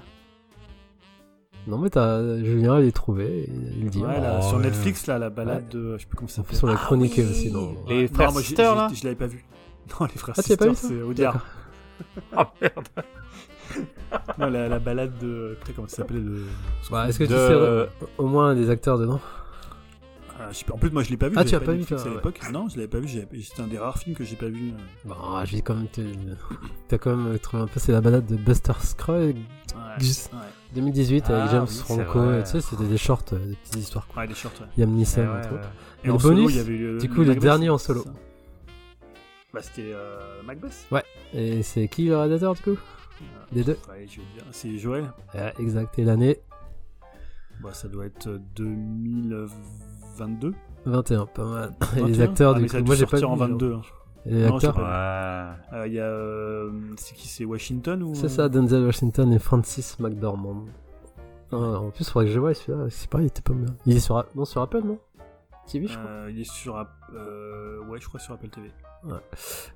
Non 1.67 1.79
mais 1.79 1.91
t'as 1.91 2.37
Julien, 2.39 2.79
il 2.81 2.87
est 2.87 2.93
trouvé, 2.93 3.47
il 3.49 3.85
le 3.85 3.91
dit. 3.91 4.01
Ouais, 4.01 4.21
là, 4.21 4.39
Oh, 4.41 4.49
sur. 4.49 4.59
Netflix, 4.61 5.09
là, 5.09 5.19
la 5.19 5.31
balade 5.31 5.69
de... 5.71 5.97
Je 5.97 6.03
sais 6.03 6.07
plus 6.07 6.17
comment 6.17 6.29
ça 6.29 6.43
s'appelle. 6.45 6.59
on 6.63 6.67
l'a 6.69 6.75
Ah 6.75 6.85
chroniqué 6.85 7.25
oui. 7.25 7.31
aussi. 7.31 7.51
Non. 7.51 7.75
Les 7.89 8.03
Non, 8.09 8.15
frères 8.15 8.31
moi, 8.33 8.43
là 8.43 8.89
Je 8.95 9.05
l'avais 9.05 9.17
pas 9.17 9.27
vu. 9.27 9.45
Non, 10.01 10.07
les 10.07 10.19
frères 10.19 10.35
Ah, 10.39 10.43
tu 10.43 10.51
l'as 10.51 10.57
pas 10.57 10.67
vu 10.69 10.75
Sister, 10.77 10.89
ça 10.89 10.95
c'est 10.95 11.03
Audiard. 11.03 11.45
Oh 12.37 12.43
merde. 12.61 12.89
Non, 14.39 14.49
la, 14.49 14.69
la 14.69 14.79
balade 14.79 15.19
de... 15.19 15.57
Putain, 15.61 15.73
comment 15.77 15.89
ça 15.89 15.97
s'appelait 15.99 16.21
le... 16.21 16.43
Bah, 16.91 17.09
Est-ce 17.09 17.19
que 17.19 17.25
tu 17.25 17.31
sais 17.31 17.37
euh, 17.37 17.87
au 18.17 18.27
moins 18.27 18.55
les 18.55 18.71
acteurs 18.71 18.99
dedans? 18.99 19.21
Ah, 20.41 20.49
je 20.53 20.59
sais 20.59 20.65
pas. 20.65 20.75
En 20.75 20.79
plus, 20.79 20.91
moi, 20.91 21.03
je 21.03 21.11
l'ai 21.11 21.17
pas 21.17 21.29
vu. 21.29 21.35
Ah, 21.37 21.45
tu 21.45 21.55
as 21.57 21.61
pas 21.61 21.73
vu, 21.73 21.85
toi, 21.85 22.01
à 22.01 22.09
l'époque. 22.09 22.41
Non, 22.53 22.69
je 22.69 22.77
l'avais 22.77 22.89
pas 22.89 23.01
vu. 23.01 23.09
C'était 23.09 23.61
un 23.63 23.67
des 23.67 23.79
rares 23.79 23.99
films 23.99 24.15
que 24.15 24.23
j'ai 24.25 24.37
pas 24.37 24.47
vu. 24.47 24.71
euh. 24.71 25.09
Bon, 25.09 25.45
je 25.45 25.57
vais 25.57 25.63
quand 25.63 25.75
même. 25.75 25.89
T'as 26.87 26.99
quand 26.99 27.17
même 27.17 27.39
trouvé 27.41 27.65
un 27.65 27.67
peu, 27.67 27.81
c'est 27.81 27.91
la 27.93 28.01
balade 28.01 28.27
de 28.27 28.37
Buster 28.37 28.73
Scruggs, 28.81 29.37
Ouais. 29.37 29.81
Juste. 29.99 30.33
Ouais. 30.33 30.39
2018 30.75 31.25
Ah, 31.29 31.39
avec 31.43 31.51
James 31.51 31.67
oui, 31.69 31.75
Franco, 32.05 32.33
et 32.35 32.43
tu 32.45 32.51
sais, 32.51 32.61
c'était 32.61 32.85
des 32.85 32.99
shorts, 32.99 33.25
euh, 33.33 33.39
des 33.39 33.57
petites 33.57 33.77
histoires. 33.77 34.07
Quoi. 34.07 34.23
Ouais, 34.23 34.29
les 34.29 34.35
shorts, 34.35 34.53
ouais. 34.61 34.67
Liam 34.77 34.91
Neeson, 34.93 35.23
Eh 35.23 35.27
ouais, 35.27 35.39
autres. 35.41 35.53
ouais. 35.55 35.61
Et 36.05 36.07
le 36.07 36.13
en 36.13 36.19
solo, 36.19 36.35
bonus, 36.37 36.53
il 36.53 36.57
y 36.57 36.61
avait 36.61 36.77
le, 36.77 36.99
du 36.99 37.09
coup, 37.11 37.23
le 37.25 37.35
dernier 37.35 37.69
en 37.71 37.79
solo. 37.79 38.05
Bah, 39.53 39.61
c'était 39.63 39.93
euh, 39.95 40.43
Macbeth. 40.47 40.87
Et 41.35 41.63
c'est 41.63 41.89
qui 41.89 42.05
le 42.07 42.17
réalisateur 42.17 42.55
du 42.55 42.63
coup? 42.63 42.79
Les 43.53 43.65
deux 43.65 43.79
Ouais, 43.89 44.07
je 44.09 44.21
vais 44.21 44.27
dire. 44.35 44.45
C'est 44.53 44.77
Joël. 44.79 45.05
Ouais, 45.35 45.53
Exact, 45.59 45.99
et 45.99 46.05
l'année 46.05 46.39
Bah, 47.63 47.73
ça 47.73 47.89
doit 47.89 48.07
être 48.07 48.29
2022. 48.57 50.55
21, 50.85 51.27
pas 51.27 51.45
mal. 51.45 51.75
Et 51.97 52.01
21? 52.01 52.07
les 52.09 52.21
acteurs, 52.21 52.55
Ah, 52.57 52.61
du 52.61 52.67
coup, 52.69 52.77
moi 52.85 52.95
j'ai 52.95 53.07
pas 53.07 53.19
vu. 53.19 53.25
en 53.25 53.37
genre. 53.37 53.49
22. 53.49 53.75
hein. 53.75 53.83
Et 54.27 54.31
les 54.35 54.47
Non, 54.47 54.55
acteurs 54.57 54.77
Ouais. 54.77 54.83
Euh, 54.85 55.85
Il 55.87 55.93
y 55.95 56.01
a. 56.01 56.05
euh, 56.05 56.71
C'est 56.97 57.15
qui 57.15 57.29
C'est 57.29 57.45
Washington 57.45 58.03
ou 58.03 58.15
C'est 58.15 58.29
ça, 58.29 58.49
Denzel 58.49 58.85
Washington 58.85 59.33
et 59.33 59.39
Francis 59.39 59.99
McDormand. 59.99 60.65
Ah, 61.51 61.57
en 61.57 61.91
plus, 61.91 62.07
il 62.07 62.11
faudrait 62.11 62.27
que 62.27 62.33
je 62.33 62.39
vois 62.41 62.53
celui-là. 62.55 62.87
C'est 62.91 63.09
pas, 63.09 63.21
il 63.23 63.27
était 63.27 63.41
pas 63.43 63.55
bien. 63.55 63.75
Il 63.87 63.97
est 63.97 64.01
sur, 64.01 64.23
non, 64.35 64.45
sur 64.45 64.61
Apple, 64.61 64.83
non? 64.85 64.99
TV, 65.67 65.87
je 65.87 65.97
crois. 65.99 66.11
Euh, 66.11 66.31
il 66.31 66.41
est 66.41 66.51
sur. 66.51 66.77
Euh, 67.15 67.79
Ouais, 67.89 67.99
je 68.01 68.07
crois 68.09 68.21
sur 68.21 68.35
Apple 68.35 68.49
TV. 68.49 68.71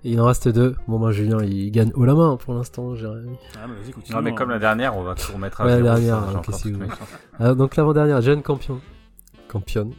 Et 0.05 0.11
il 0.13 0.21
en 0.21 0.27
reste 0.27 0.49
deux. 0.49 0.75
Bon, 0.89 0.99
moi, 0.99 1.13
Julien, 1.13 1.43
il 1.43 1.71
gagne 1.71 1.93
haut 1.95 2.05
la 2.05 2.15
main 2.15 2.37
pour 2.37 2.55
l'instant, 2.55 2.95
Jérémy. 2.95 3.37
Ah, 3.57 3.67
mais 3.69 3.75
vas-y, 3.75 3.93
continue. 3.93 4.17
Non, 4.17 4.23
mais 4.23 4.31
hein. 4.31 4.35
comme 4.35 4.51
la 4.51 4.59
dernière, 4.59 4.97
on 4.97 5.03
va 5.03 5.15
tout 5.15 5.33
remettre 5.33 5.61
à 5.61 5.65
Ouais, 5.65 5.77
la 5.77 5.83
dernière, 5.83 6.21
ça, 6.21 6.39
hein, 6.39 6.43
vous. 6.65 6.79
Ah, 7.39 7.55
donc, 7.55 7.77
l'avant-dernière, 7.77 8.21
jeune 8.21 8.43
campion. 8.43 8.81
Campionne. 9.49 9.93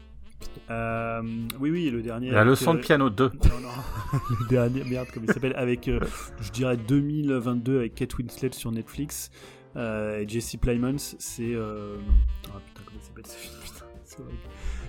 Euh, 0.70 1.22
oui, 1.60 1.72
oui, 1.72 1.90
le 1.90 2.02
dernier. 2.02 2.32
La 2.32 2.42
avec, 2.42 2.52
leçon 2.52 2.74
de 2.74 2.80
euh, 2.80 2.82
piano 2.82 3.10
2. 3.10 3.26
Non, 3.26 3.32
non. 3.62 4.20
le 4.42 4.48
dernier, 4.48 4.84
merde, 4.84 5.08
comment 5.14 5.26
il 5.28 5.34
s'appelle 5.34 5.56
Avec, 5.56 5.88
euh, 5.88 6.00
je 6.42 6.52
dirais 6.52 6.78
2022 6.78 7.78
avec 7.78 7.96
Kate 7.96 8.18
Winslet 8.18 8.52
sur 8.54 8.72
Netflix 8.72 9.32
euh, 9.76 10.20
et 10.20 10.28
Jesse 10.28 10.56
Plemons. 10.58 10.98
C'est. 10.98 11.54
Euh... 11.54 11.98
Ah 12.48 12.60
putain, 12.66 12.82
comment 12.86 13.00
il 13.02 13.06
s'appelle 13.06 13.28
ce 13.28 13.38
film 13.38 13.54
Putain, 13.64 13.86
c'est 14.04 14.20
horrible. 14.20 14.38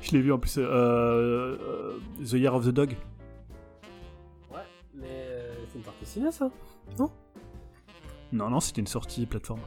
Je 0.03 0.11
l'ai 0.13 0.21
vu 0.21 0.33
en 0.33 0.39
plus. 0.39 0.59
Euh, 0.59 0.63
euh, 0.65 1.99
the 2.23 2.35
Year 2.35 2.55
of 2.55 2.67
the 2.67 2.71
Dog. 2.71 2.97
Ouais, 4.95 5.01
mais 5.03 5.67
c'est 5.71 5.79
une 5.79 5.85
partie 5.85 6.07
ciné, 6.07 6.31
ça 6.33 6.51
Non, 8.33 8.51
non, 8.51 8.61
c'était 8.61 8.81
une 8.81 8.87
sortie 8.87 9.27
plateforme. 9.27 9.61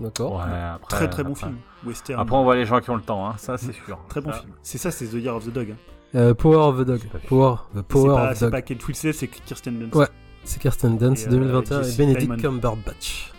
D'accord. 0.00 0.36
Ouais, 0.36 0.52
après, 0.52 0.96
très 0.96 1.08
très 1.10 1.22
bon 1.24 1.32
après- 1.32 1.46
film. 1.46 1.58
Western. 1.84 2.20
Après, 2.20 2.36
on 2.36 2.44
voit 2.44 2.56
les 2.56 2.64
gens 2.64 2.80
qui 2.80 2.90
ont 2.90 2.96
le 2.96 3.02
temps, 3.02 3.26
hein. 3.28 3.34
ça 3.36 3.56
c'est 3.58 3.72
sûr. 3.72 3.98
Très 4.08 4.20
bon 4.20 4.32
Ça, 4.32 4.38
film. 4.40 4.52
C'est 4.62 4.78
ça, 4.78 4.90
c'est 4.90 5.06
The 5.06 5.14
Year 5.14 5.36
of 5.36 5.44
the 5.46 5.50
Dog. 5.52 5.70
hein. 5.72 5.76
Euh, 6.14 6.34
Power 6.34 6.56
of 6.56 6.78
the 6.80 6.84
Dog. 6.84 7.00
Power, 7.28 7.56
the 7.72 7.76
C'est 7.76 7.82
Power 7.88 8.08
pas, 8.14 8.24
of 8.24 8.30
the 8.32 8.34
c'est 8.36 8.44
Dog. 8.46 8.50
pas 8.52 8.62
Kate 8.62 8.86
Winslet, 8.88 9.12
c'est 9.12 9.28
Kirsten 9.28 9.78
Dunst. 9.78 9.94
Ouais. 9.94 10.06
C'est 10.44 10.60
Kirsten 10.60 10.96
Dunst 10.98 11.24
Et, 11.24 11.28
euh, 11.28 11.30
2021 11.30 11.80
et 11.80 11.84
Jesse 11.84 11.96
Benedict. 11.98 12.36
Cumberbatch. 12.40 13.32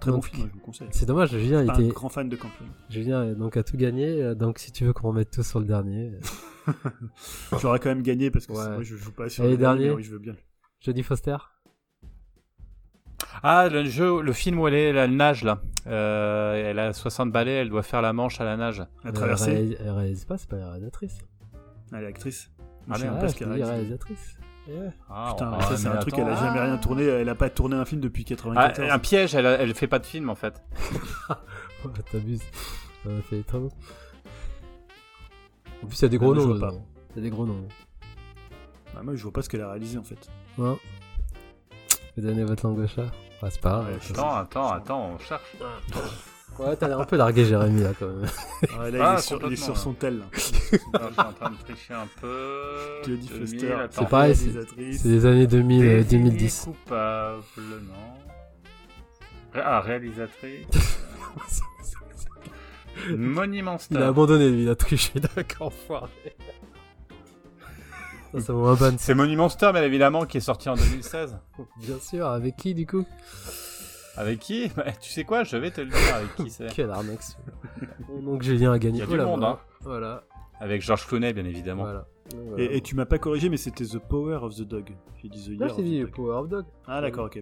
Très 0.00 0.12
bon 0.12 0.22
film, 0.22 0.42
je 0.46 0.52
vous 0.52 0.58
le 0.58 0.64
conseille. 0.64 0.86
C'est 0.92 1.06
dommage, 1.06 1.30
Julien 1.30 1.66
Pas 1.66 1.72
un 1.72 1.80
était, 1.80 1.88
grand 1.92 2.08
fan 2.08 2.28
de 2.28 2.36
Campion. 2.36 2.64
Julien 2.88 3.32
donc 3.32 3.56
a 3.56 3.64
tout 3.64 3.76
gagné, 3.76 4.22
euh, 4.22 4.34
donc 4.36 4.60
si 4.60 4.70
tu 4.70 4.84
veux 4.84 4.92
qu'on 4.92 5.08
remette 5.08 5.32
tout 5.32 5.42
sur 5.42 5.58
le 5.58 5.64
dernier. 5.66 6.12
J'aurais 7.60 7.78
quand 7.78 7.88
même 7.88 8.02
gagné 8.02 8.30
parce 8.30 8.46
que 8.46 8.52
Ouais. 8.52 8.68
moi 8.74 8.82
je 8.82 8.96
joue 8.96 9.12
pas 9.12 9.28
sur 9.28 9.44
Et 9.44 9.46
le 9.46 9.52
les 9.52 9.56
derniers 9.58 9.88
mais 9.88 9.94
oui, 9.94 10.02
je 10.02 10.10
veux 10.12 10.18
bien. 10.18 10.34
Jodie 10.80 11.02
Foster 11.02 11.36
Ah, 13.42 13.68
le 13.68 13.84
jeu, 13.84 14.20
le 14.22 14.32
film 14.32 14.58
où 14.60 14.68
elle 14.68 14.74
est, 14.74 14.88
elle 14.90 15.16
nage 15.16 15.44
là. 15.44 15.60
Euh, 15.86 16.70
elle 16.70 16.78
a 16.78 16.92
60 16.92 17.30
balais, 17.32 17.52
elle 17.54 17.68
doit 17.68 17.82
faire 17.82 18.02
la 18.02 18.12
manche 18.12 18.40
à 18.40 18.44
la 18.44 18.56
nage. 18.56 18.78
La 18.78 18.86
Elle 19.04 19.12
traversée, 19.12 19.76
Elle 19.80 19.90
réalise 19.90 20.24
pas, 20.24 20.38
c'est 20.38 20.48
pas 20.48 20.56
la 20.56 20.68
réalisatrice. 20.70 21.18
elle 21.92 22.04
est 22.04 22.06
actrice. 22.06 22.50
Ah, 22.90 22.98
merde. 22.98 23.02
même 23.02 23.12
Ah, 23.16 23.20
pas 23.20 23.26
je 23.26 23.32
ce 23.32 23.34
te 23.34 23.38
qu'elle 23.38 23.48
dis 23.48 23.54
réalise. 23.54 23.70
réalisatrice. 23.74 24.36
Eh. 24.70 24.72
Ah, 25.08 25.32
Putain, 25.34 25.60
ça 25.62 25.76
c'est 25.78 25.88
un 25.88 25.96
truc, 25.96 26.14
elle 26.18 26.28
a 26.28 26.34
jamais 26.36 26.60
rien 26.60 26.76
tourné, 26.76 27.04
elle 27.04 27.28
a 27.28 27.34
pas 27.34 27.48
tourné 27.48 27.76
un 27.76 27.84
film 27.86 28.00
depuis 28.02 28.22
Ah, 28.26 28.28
94. 28.28 28.90
un 28.90 28.98
piège, 28.98 29.34
elle, 29.34 29.46
elle 29.46 29.74
fait 29.74 29.86
pas 29.86 29.98
de 29.98 30.04
film 30.06 30.28
en 30.28 30.34
fait. 30.34 30.62
Ouais, 31.84 31.90
T'abuses. 32.12 32.42
C'est 33.30 33.46
très 33.46 33.58
beau. 33.58 33.70
En 35.82 35.86
plus, 35.86 35.98
il 35.98 36.02
y 36.02 36.04
a 36.04 36.08
des 36.08 36.18
gros 36.18 36.32
Ah, 36.32 36.36
noms. 36.36 36.58
pas. 36.60 36.72
Il 37.10 37.16
y 37.16 37.18
a 37.20 37.22
des 37.22 37.30
gros 37.30 37.46
noms. 37.46 37.66
Ah, 38.96 39.02
moi 39.02 39.14
je 39.14 39.22
vois 39.22 39.32
pas 39.32 39.42
ce 39.42 39.48
qu'elle 39.48 39.60
a 39.62 39.70
réalisé 39.70 39.96
en 39.98 40.02
fait. 40.02 40.18
Ouais. 40.58 40.76
Vous 42.16 42.22
donnez 42.22 42.42
votre 42.44 42.66
langue 42.66 42.78
au 42.80 42.86
chat 42.86 43.02
Ouais, 43.42 43.50
c'est 43.50 43.60
pas 43.60 43.70
grave. 43.70 43.86
Ouais, 43.90 43.98
Attends, 44.10 44.34
attends, 44.36 44.72
attends, 44.72 45.10
on 45.14 45.18
cherche. 45.18 45.54
Ouais, 46.58 46.74
t'as 46.74 46.88
l'air 46.88 46.98
un 46.98 47.04
peu 47.04 47.14
largué, 47.16 47.44
Jérémy, 47.44 47.82
là, 47.82 47.92
quand 47.96 48.08
même. 48.08 48.26
Ah, 48.76 48.90
là, 48.90 49.10
Ah, 49.10 49.12
il, 49.14 49.18
est 49.18 49.22
sur, 49.22 49.40
il 49.46 49.52
est 49.52 49.56
sur 49.56 49.74
là. 49.74 49.78
son 49.78 49.92
tel. 49.92 50.18
là. 50.18 50.24
Ah, 50.34 50.38
je 50.72 50.76
suis 51.12 51.20
en 51.20 51.32
train 51.32 51.50
de 51.50 51.56
tricher 51.64 51.94
un 51.94 52.08
peu. 52.20 53.02
Jodie 53.06 53.28
2000, 53.28 53.40
Foster, 53.46 53.72
attends. 53.72 54.02
C'est 54.02 54.08
pareil, 54.08 54.34
c'est- 54.34 54.44
réalisatrice. 54.50 55.00
C'est 55.02 55.08
les 55.08 55.26
années 55.26 55.46
2000, 55.46 55.84
euh, 55.84 55.96
Désigné 56.02 56.30
2010. 56.30 56.64
coupable, 56.64 57.42
non. 57.86 58.24
Ah, 59.54 59.80
réalisatrice. 59.80 60.66
Monument 63.16 63.72
Il 63.90 63.96
a 63.96 64.00
Star. 64.00 64.08
abandonné, 64.08 64.50
lui, 64.50 64.62
il 64.62 64.68
a 64.68 64.74
triché, 64.76 65.20
d'accord, 65.36 65.72
foiré. 65.72 66.08
Ça, 68.32 68.40
ça 68.40 68.52
vaut 68.52 68.66
un 68.66 68.74
ban. 68.74 68.92
C'est 68.98 69.14
Monument 69.14 69.48
Star, 69.48 69.72
bien 69.72 69.82
évidemment, 69.82 70.26
qui 70.26 70.36
est 70.36 70.40
sorti 70.40 70.68
en 70.68 70.74
2016. 70.76 71.38
Bien 71.80 71.98
sûr, 71.98 72.26
avec 72.26 72.56
qui, 72.56 72.74
du 72.74 72.86
coup? 72.86 73.04
Avec 74.16 74.40
qui? 74.40 74.70
Bah, 74.76 74.84
Tu 75.00 75.10
sais 75.10 75.24
quoi? 75.24 75.44
Je 75.44 75.56
vais 75.56 75.70
te 75.70 75.80
le 75.80 75.88
dire 75.88 76.14
avec 76.14 76.34
qui 76.36 76.50
c'est. 76.50 76.66
Quelle 76.74 76.90
arnaque. 76.90 77.22
Donc, 78.22 78.42
Julien 78.42 78.72
a 78.72 78.78
gagné. 78.78 78.98
Il 78.98 79.00
y 79.00 79.02
a 79.02 79.06
Oh 79.08 79.16
du 79.16 79.24
monde, 79.24 79.44
hein. 79.44 79.58
Voilà, 79.82 80.24
Avec 80.60 80.82
Georges 80.82 81.06
Clooney, 81.06 81.32
bien 81.32 81.44
évidemment. 81.44 81.84
voilà. 81.84 82.06
Et, 82.58 82.82
tu 82.82 82.94
m'as 82.94 83.06
pas 83.06 83.18
corrigé, 83.18 83.48
mais 83.48 83.56
c'était 83.56 83.84
The 83.86 83.98
Power 83.98 84.36
of 84.42 84.54
the 84.56 84.62
Dog. 84.62 84.90
J'ai 85.22 85.28
dit 85.30 85.56
The 85.56 85.60
Là, 85.60 85.66
Year 85.68 85.78
of 85.78 85.84
dit 85.84 86.00
the. 86.04 86.10
Power 86.10 86.34
of 86.36 86.48
Dog. 86.48 86.66
Ah 86.86 87.00
d'accord, 87.00 87.26
ok. 87.26 87.40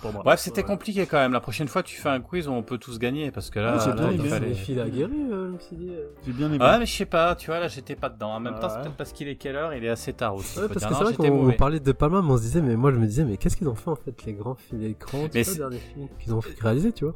Pour 0.00 0.12
moi. 0.12 0.22
Bref, 0.24 0.40
c'était 0.40 0.60
Ouais. 0.62 0.66
compliqué 0.66 1.06
quand 1.06 1.18
même. 1.18 1.32
La 1.32 1.40
prochaine 1.40 1.68
fois, 1.68 1.82
tu 1.82 1.96
fais 1.96 2.08
un 2.08 2.20
quiz 2.20 2.48
où 2.48 2.52
on 2.52 2.62
peut 2.62 2.78
tous 2.78 2.98
gagner 2.98 3.30
parce 3.30 3.50
que 3.50 3.58
là, 3.60 3.76
Ah, 3.76 3.82
j'ai 3.84 3.90
là, 3.90 3.94
bien 3.96 4.10
il 4.12 4.20
aimé. 4.20 4.28
fallait. 4.28 4.48
Les 4.48 4.54
filles 4.54 4.80
aguerries, 4.80 5.26
euh, 5.30 5.48
je 5.48 5.52
me 5.54 5.58
suis 5.58 5.76
dit. 5.76 5.90
J'ai 6.26 6.32
bien 6.32 6.46
aimé. 6.52 6.64
Ouais, 6.64 6.78
mais 6.78 6.86
je 6.86 6.92
sais 6.92 7.06
pas, 7.06 7.34
tu 7.34 7.46
vois, 7.50 7.60
là, 7.60 7.68
j'étais 7.68 7.94
pas 7.96 8.08
dedans. 8.08 8.30
En 8.34 8.40
même 8.40 8.54
Ah 8.56 8.60
temps, 8.60 8.68
c'est 8.70 8.80
peut-être 8.80 8.96
parce 8.96 9.12
qu'il 9.12 9.28
est 9.28 9.36
quelle 9.36 9.56
heure 9.56 9.74
Il 9.74 9.84
est 9.84 9.88
assez 9.88 10.12
tard 10.12 10.34
aussi. 10.34 10.58
Ouais, 10.58 10.68
parce 10.68 10.84
que 10.86 10.94
c'est 10.94 11.04
vrai 11.04 11.14
qu'on 11.14 11.52
parlait 11.52 11.80
de 11.80 11.92
Palma, 11.92 12.22
mais 12.22 12.30
on 12.32 12.36
se 12.36 12.42
disait, 12.42 12.60
mais 12.62 12.76
moi 12.76 12.90
je 12.92 12.96
me 12.98 13.06
disais, 13.06 13.24
mais 13.24 13.36
qu'est-ce 13.36 13.56
qu'ils 13.56 13.68
ont 13.68 13.74
fait 13.74 13.90
en 13.90 13.96
fait, 13.96 14.24
les 14.26 14.32
grands 14.34 14.54
films 14.56 14.80
derniers 14.80 15.78
films 15.78 16.08
qu'ils 16.18 16.34
ont 16.34 16.40
réalisé, 16.60 16.92
tu 16.92 17.04
vois 17.04 17.14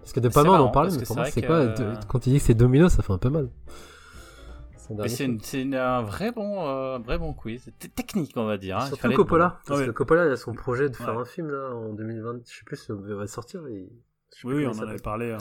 Parce 0.00 0.12
que 0.12 0.20
de 0.20 0.28
Palma, 0.28 0.52
on 0.52 0.64
en 0.64 0.68
parlait, 0.68 0.90
mais 0.90 0.98
pour 0.98 1.06
c'est 1.26 1.40
moi, 1.40 1.46
quoi 1.46 1.56
euh, 1.56 1.94
Quand 2.08 2.26
il 2.26 2.32
dit 2.32 2.38
que 2.38 2.44
c'est 2.44 2.54
Domino, 2.54 2.88
ça 2.88 3.02
fait 3.02 3.12
un 3.12 3.18
peu 3.18 3.30
mal. 3.30 3.48
C'est 5.06 5.74
un 5.74 6.02
vrai 6.02 6.32
bon, 6.32 6.66
euh, 6.68 6.98
vrai 6.98 7.18
bon 7.18 7.32
quiz. 7.34 7.70
Technique, 7.94 8.32
on 8.36 8.46
va 8.46 8.56
dire. 8.58 8.78
hein. 8.78 8.86
Surtout 8.86 9.12
Coppola. 9.12 9.58
Parce 9.66 9.80
Ouais. 9.80 9.86
que 9.86 9.90
Coppola, 9.92 10.26
il 10.26 10.32
a 10.32 10.36
son 10.36 10.52
projet 10.54 10.88
de 10.88 10.96
faire 10.96 11.14
Ouais. 11.16 11.22
un 11.22 11.24
film 11.24 11.50
là 11.50 11.70
en 11.74 11.92
2020. 11.92 12.40
Je 12.48 12.56
sais 12.58 12.64
plus 12.64 12.76
si 12.76 12.86
ça 12.86 12.94
va 12.94 13.26
sortir. 13.26 13.66
Et... 13.68 13.88
Oui, 14.44 14.66
on 14.66 14.70
en 14.72 14.78
avait 14.86 14.98
parlé. 14.98 15.32
hein. 15.32 15.38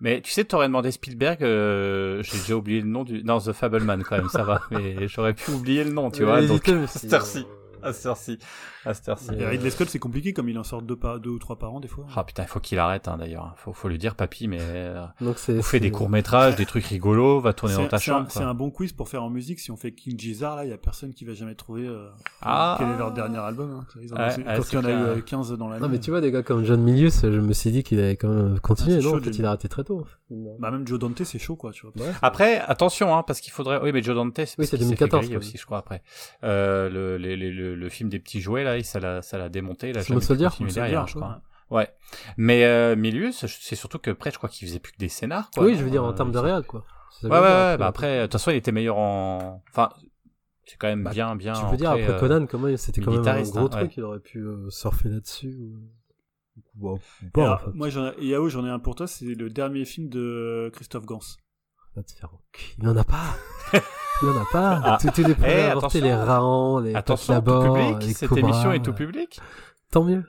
Mais 0.00 0.20
tu 0.20 0.32
sais, 0.32 0.44
t'aurais 0.44 0.66
demandé 0.66 0.90
Spielberg, 0.90 1.42
euh, 1.44 2.22
j'ai 2.24 2.38
déjà 2.38 2.56
oublié 2.56 2.80
le 2.80 2.88
nom 2.88 3.04
du... 3.04 3.22
Non, 3.22 3.38
The 3.38 3.52
Fableman 3.52 4.02
quand 4.02 4.16
même, 4.16 4.28
ça 4.28 4.42
va. 4.42 4.62
Mais 4.72 5.06
j'aurais 5.06 5.34
pu 5.34 5.50
oublier 5.52 5.84
le 5.84 5.92
nom, 5.92 6.10
tu 6.10 6.22
Euh, 6.22 6.26
vois. 6.26 6.42
Donc, 6.42 6.68
cette 6.88 7.12
heure-ci. 7.12 7.46
Euh, 7.84 7.88
À 7.88 7.92
cette 7.92 8.06
heure-ci. 8.06 8.38
À 8.84 8.94
cette 8.94 9.08
heure-ci. 9.08 9.28
Mais- 9.30 9.40
Et 9.42 9.46
Ridley 9.46 9.70
Scott, 9.70 9.88
c'est 9.88 9.98
compliqué 9.98 10.32
comme 10.32 10.48
il 10.48 10.58
en 10.58 10.64
sort 10.64 10.82
deux, 10.82 10.96
par, 10.96 11.20
deux 11.20 11.30
ou 11.30 11.38
trois 11.38 11.58
par 11.58 11.72
an 11.72 11.80
des 11.80 11.88
fois. 11.88 12.06
Ah 12.16 12.24
putain, 12.24 12.42
il 12.42 12.48
faut 12.48 12.60
qu'il 12.60 12.78
arrête 12.78 13.08
hein, 13.08 13.16
d'ailleurs. 13.18 13.54
Faut, 13.56 13.72
faut 13.72 13.88
lui 13.88 13.98
dire, 13.98 14.14
papy, 14.14 14.48
mais 14.48 14.58
euh, 14.60 15.04
Donc 15.20 15.38
c'est. 15.38 15.58
on 15.58 15.62
fait 15.62 15.80
des 15.80 15.86
c'est- 15.86 15.90
courts 15.92 16.08
métrages, 16.10 16.56
des 16.56 16.66
trucs 16.66 16.84
rigolos, 16.86 17.40
va 17.40 17.52
tourner 17.52 17.74
dans 17.74 17.86
ta 17.88 17.98
c'est 17.98 18.10
un, 18.10 18.14
chambre. 18.18 18.26
c'est 18.30 18.42
un 18.42 18.54
bon 18.54 18.70
quiz 18.70 18.92
pour 18.92 19.08
faire 19.08 19.22
en 19.22 19.30
musique. 19.30 19.60
Si 19.60 19.70
on 19.70 19.76
fait 19.76 19.92
King 19.92 20.18
Gizzard, 20.18 20.56
là, 20.56 20.64
il 20.64 20.70
y 20.70 20.72
a 20.74 20.78
personne 20.78 21.12
qui 21.14 21.24
va 21.24 21.34
jamais 21.34 21.54
trouver 21.54 21.86
euh, 21.86 22.08
Ah. 22.42 22.76
quel 22.78 22.88
est 22.90 22.96
leur 22.98 23.12
dernier 23.12 23.38
album. 23.38 23.70
hein. 23.80 23.86
Ils 24.02 24.12
en 24.12 24.16
Ouais, 24.16 24.22
ouais, 24.36 24.44
quand 24.56 24.72
il 24.72 24.74
y 24.74 24.78
en 24.78 24.84
a 24.84 24.90
eu 24.90 24.94
clair. 24.94 25.06
euh, 25.08 25.20
15 25.20 25.52
dans 25.52 25.68
l'année. 25.68 25.82
Non, 25.82 25.88
mais 25.88 25.98
tu 26.00 26.10
vois, 26.10 26.20
des 26.20 26.30
gars 26.30 26.42
comme 26.42 26.64
John 26.64 26.80
Milius, 26.82 27.22
je 27.22 27.28
me 27.40 27.52
suis 27.52 27.70
dit 27.70 27.82
qu'il 27.82 27.98
allait 27.98 28.16
quand 28.16 28.28
même 28.28 28.60
continuer. 28.60 28.94
Ah, 28.96 28.98
c'est 29.00 29.04
non, 29.04 29.10
chaud, 29.12 29.18
en 29.18 29.22
fait, 29.22 29.30
il 29.30 29.44
a 29.44 29.48
arrêté 29.48 29.68
très 29.68 29.84
tôt. 29.84 30.06
Bah, 30.58 30.70
même 30.70 30.86
Joe 30.86 30.98
Dante, 30.98 31.22
c'est 31.24 31.38
chaud, 31.38 31.56
quoi, 31.56 31.72
tu 31.72 31.86
vois. 31.86 32.06
Ouais. 32.06 32.12
Après, 32.22 32.58
attention, 32.60 33.14
hein, 33.16 33.22
parce 33.22 33.40
qu'il 33.40 33.52
faudrait. 33.52 33.80
Oui, 33.82 33.92
mais 33.92 34.02
Joe 34.02 34.14
Dante, 34.14 34.32
c'est 34.36 34.42
Oui, 34.42 34.46
parce 34.58 34.70
c'est 34.70 34.76
qu'il 34.78 34.86
s'est 34.86 34.96
fait 34.96 35.06
2014, 35.06 35.22
griller 35.24 35.36
aussi, 35.36 35.58
je 35.58 35.64
crois. 35.66 35.78
Après, 35.78 36.02
euh, 36.44 36.88
le, 36.88 37.16
les- 37.18 37.36
le, 37.36 37.74
le 37.74 37.88
film 37.88 38.08
des 38.08 38.18
petits 38.18 38.40
jouets 38.40 38.64
là, 38.64 38.76
il- 38.78 38.84
ça 38.84 39.00
l'a, 39.00 39.22
ça 39.22 39.38
l'a 39.38 39.48
démonté. 39.48 39.92
Soldier 40.02 40.46
continuer 40.48 40.70
Small 40.70 40.84
derrière, 40.84 41.06
je 41.06 41.14
crois. 41.16 41.40
ouais. 41.70 41.88
Mais 42.36 42.64
euh, 42.64 42.96
Milius, 42.96 43.44
c'est 43.46 43.76
surtout 43.76 43.98
que 43.98 44.10
après, 44.10 44.30
je 44.30 44.36
crois 44.38 44.48
qu'il 44.48 44.66
faisait 44.68 44.78
plus 44.80 44.92
que 44.92 44.98
des 44.98 45.08
scénars. 45.08 45.50
Quoi, 45.54 45.64
Oui, 45.64 45.76
je 45.76 45.82
veux 45.84 45.90
dire 45.90 46.04
en 46.04 46.10
Euh, 46.10 46.12
termes 46.12 46.32
de 46.32 46.38
réal, 46.38 46.64
quoi. 46.64 46.84
C'est 47.20 47.26
Ouais, 47.26 47.32
ouais, 47.34 47.40
dire, 47.40 47.50
ouais. 47.50 47.76
Bah 47.78 47.86
après, 47.86 48.18
de 48.20 48.22
toute 48.22 48.32
façon, 48.32 48.50
il 48.50 48.56
était 48.56 48.72
meilleur 48.72 48.96
en. 48.96 49.62
Enfin, 49.70 49.90
c'est 50.64 50.76
quand 50.78 50.86
même 50.88 51.02
Bah, 51.04 51.10
bien, 51.10 51.36
bien. 51.36 51.52
Tu 51.52 51.64
veux 51.70 51.76
dire, 51.76 51.90
après 51.90 52.10
euh, 52.10 52.18
Conan, 52.18 52.46
comment 52.46 52.74
c'était 52.76 53.00
quand 53.02 53.10
même 53.10 53.26
un 53.26 53.42
gros 53.42 53.58
hein, 53.66 53.68
truc, 53.68 53.96
il 53.96 54.02
aurait 54.04 54.20
pu 54.20 54.38
euh, 54.38 54.70
surfer 54.70 55.08
là-dessus. 55.08 55.56
Bon, 56.74 56.98
bon, 57.34 57.42
alors, 57.44 57.54
en 57.54 57.64
fait. 57.66 57.70
moi, 57.74 57.88
j'en 57.90 58.12
ai, 58.12 58.24
Yao, 58.26 58.48
j'en 58.48 58.64
ai 58.66 58.70
un 58.70 58.78
pour 58.78 58.94
toi. 58.94 59.06
C'est 59.06 59.26
le 59.26 59.50
dernier 59.50 59.84
film 59.84 60.08
de 60.08 60.70
Christophe 60.72 61.04
Gans. 61.06 61.20
Va 61.94 62.02
te 62.02 62.12
faire. 62.12 62.30
Il 62.78 62.88
en 62.88 62.96
a 62.96 63.04
pas. 63.04 63.36
Il 64.22 64.28
en 64.28 64.40
a 64.40 64.46
pas. 64.50 64.80
Ah. 64.84 64.98
Les 65.02 65.10
premiers 65.34 65.34
Eh, 65.50 65.60
avortés, 65.64 65.98
attention. 65.98 66.00
les 66.04 66.14
Raons, 66.14 66.78
les 66.78 66.94
Attention, 66.94 67.42
tout 67.42 67.62
public. 67.74 67.96
les 68.06 68.14
Cette 68.14 68.28
Cobras. 68.28 68.48
émission 68.48 68.72
est 68.72 68.82
tout 68.82 68.92
public. 68.94 69.40
Tant 69.90 70.04
mieux. 70.04 70.24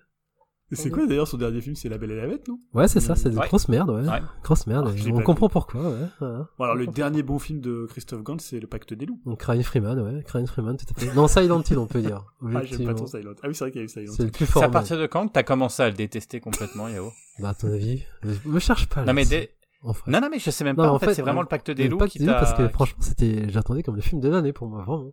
Et 0.73 0.75
C'est 0.75 0.89
quoi 0.89 1.05
d'ailleurs 1.07 1.27
son 1.27 1.37
dernier 1.37 1.61
film? 1.61 1.75
C'est 1.75 1.89
La 1.89 1.97
Belle 1.97 2.11
et 2.11 2.15
la 2.17 2.27
Bête, 2.27 2.47
non? 2.47 2.59
Ouais, 2.73 2.87
c'est 2.87 2.99
ça, 2.99 3.15
c'est 3.15 3.29
Ouais. 3.35 3.47
grosse 3.47 3.67
merde, 3.69 3.89
ouais. 3.89 4.01
Ouais. 4.07 4.21
Grosse 4.43 4.67
merde. 4.67 4.93
Ah, 4.95 5.09
on 5.13 5.21
comprend 5.21 5.49
pourquoi, 5.49 5.81
ouais. 5.81 6.07
voilà. 6.19 6.47
Bon, 6.57 6.63
alors 6.65 6.75
le 6.75 6.87
dernier 6.87 7.23
bon 7.23 7.39
film 7.39 7.61
de 7.61 7.85
Christophe 7.89 8.23
Gans, 8.23 8.37
c'est 8.39 8.59
Le 8.59 8.67
Pacte 8.67 8.93
des 8.93 9.05
loups. 9.05 9.19
Donc 9.25 9.41
Ryan 9.43 9.63
Freeman, 9.63 9.99
ouais. 9.99 10.23
Ryan 10.27 10.45
Freeman, 10.45 10.77
tout 10.77 10.85
à 10.95 10.99
fait. 10.99 11.13
Non, 11.15 11.27
Silent 11.27 11.61
Hill, 11.69 11.77
on 11.77 11.87
peut 11.87 12.01
dire. 12.01 12.25
Ah, 12.55 12.61
j'aime 12.63 12.85
pas 12.85 12.93
ton 12.93 13.07
Silent. 13.07 13.31
Ah 13.41 13.47
oui, 13.47 13.55
c'est 13.55 13.63
vrai 13.63 13.71
qu'il 13.71 13.79
y 13.79 13.83
a 13.83 13.85
eu 13.85 13.89
Silent. 13.89 14.13
C'est 14.15 14.23
le 14.25 14.31
plus 14.31 14.45
C'est 14.45 14.51
fort. 14.51 14.63
à 14.63 14.69
partir 14.69 14.97
de 14.99 15.05
quand 15.07 15.27
que 15.27 15.33
t'as 15.33 15.43
commencé 15.43 15.81
à 15.81 15.89
le 15.89 15.95
détester 15.95 16.39
complètement, 16.39 16.87
Yao? 16.89 17.11
Bah, 17.39 17.49
à 17.49 17.53
ton 17.53 17.71
avis. 17.71 18.03
Me 18.23 18.33
me 18.53 18.59
cherche 18.59 18.87
pas. 18.89 19.03
Non, 19.05 19.13
mais 19.13 19.25
des- 19.25 19.49
En 19.83 19.91
vrai. 19.91 20.11
non, 20.11 20.21
non, 20.21 20.27
mais 20.29 20.39
je 20.39 20.49
sais 20.51 20.63
même 20.63 20.75
Non, 20.75 20.83
pas. 20.83 20.91
en 20.91 20.95
En 20.95 20.99
fait, 20.99 21.07
fait, 21.07 21.13
c'est 21.15 21.21
vraiment 21.21 21.39
euh, 21.39 21.43
le 21.43 21.47
pacte 21.49 21.71
des 21.71 21.83
Le 21.85 21.89
loups 21.91 21.97
Pacte 21.97 22.11
qui 22.13 22.19
des 22.19 22.25
loups, 22.25 22.31
parce 22.33 22.53
que 22.53 22.67
franchement, 22.69 22.97
c'était, 23.01 23.49
j'attendais 23.49 23.83
comme 23.83 23.95
le 23.95 24.01
film 24.01 24.21
de 24.21 24.29
l'année 24.29 24.53
pour 24.53 24.67
moi, 24.67 24.83
vraiment. 24.83 25.11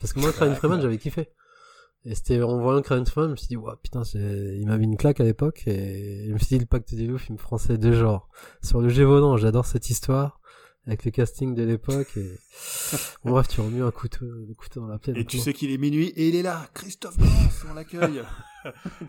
Parce 0.00 0.12
que 0.12 0.20
moi, 0.20 0.30
Ryan 0.38 0.54
Freeman, 0.54 0.80
j'avais 0.80 0.98
kiffé. 0.98 1.28
Et 2.04 2.14
c'était 2.16 2.42
en 2.42 2.58
voyant 2.60 2.82
Ryan 2.84 3.04
Freeman, 3.04 3.28
je 3.28 3.32
me 3.32 3.36
suis 3.36 3.46
dit, 3.48 3.56
ouais, 3.56 3.72
putain, 3.82 4.02
c'est- 4.02 4.58
il 4.58 4.66
m'a 4.66 4.76
mis 4.76 4.84
une 4.86 4.96
claque 4.96 5.20
à 5.20 5.24
l'époque, 5.24 5.62
et 5.66 6.24
je 6.28 6.32
me 6.32 6.38
suis 6.38 6.48
dit, 6.48 6.58
le 6.58 6.66
pacte 6.66 6.94
des 6.94 7.06
loups, 7.06 7.18
film 7.18 7.38
français 7.38 7.78
de 7.78 7.92
genre. 7.92 8.28
Sur 8.62 8.80
le 8.80 8.88
Gévaudan, 8.88 9.36
j'adore 9.36 9.66
cette 9.66 9.88
histoire, 9.88 10.40
avec 10.84 11.04
le 11.04 11.12
casting 11.12 11.54
de 11.54 11.62
l'époque, 11.62 12.16
et, 12.16 12.28
bon, 13.24 13.30
bref, 13.30 13.46
tu 13.46 13.60
remets 13.60 13.82
un 13.82 13.92
couteau, 13.92 14.24
le 14.26 14.52
couteau 14.54 14.80
dans 14.80 14.88
la 14.88 14.98
plaie. 14.98 15.12
Et 15.16 15.24
tu 15.24 15.38
sais 15.38 15.52
qu'il 15.52 15.70
est 15.70 15.78
minuit 15.78 16.08
et 16.16 16.28
il 16.28 16.34
est 16.34 16.42
là. 16.42 16.66
Christophe 16.74 17.16
Gans, 17.18 17.70
on 17.70 17.74
l'accueille. 17.74 18.20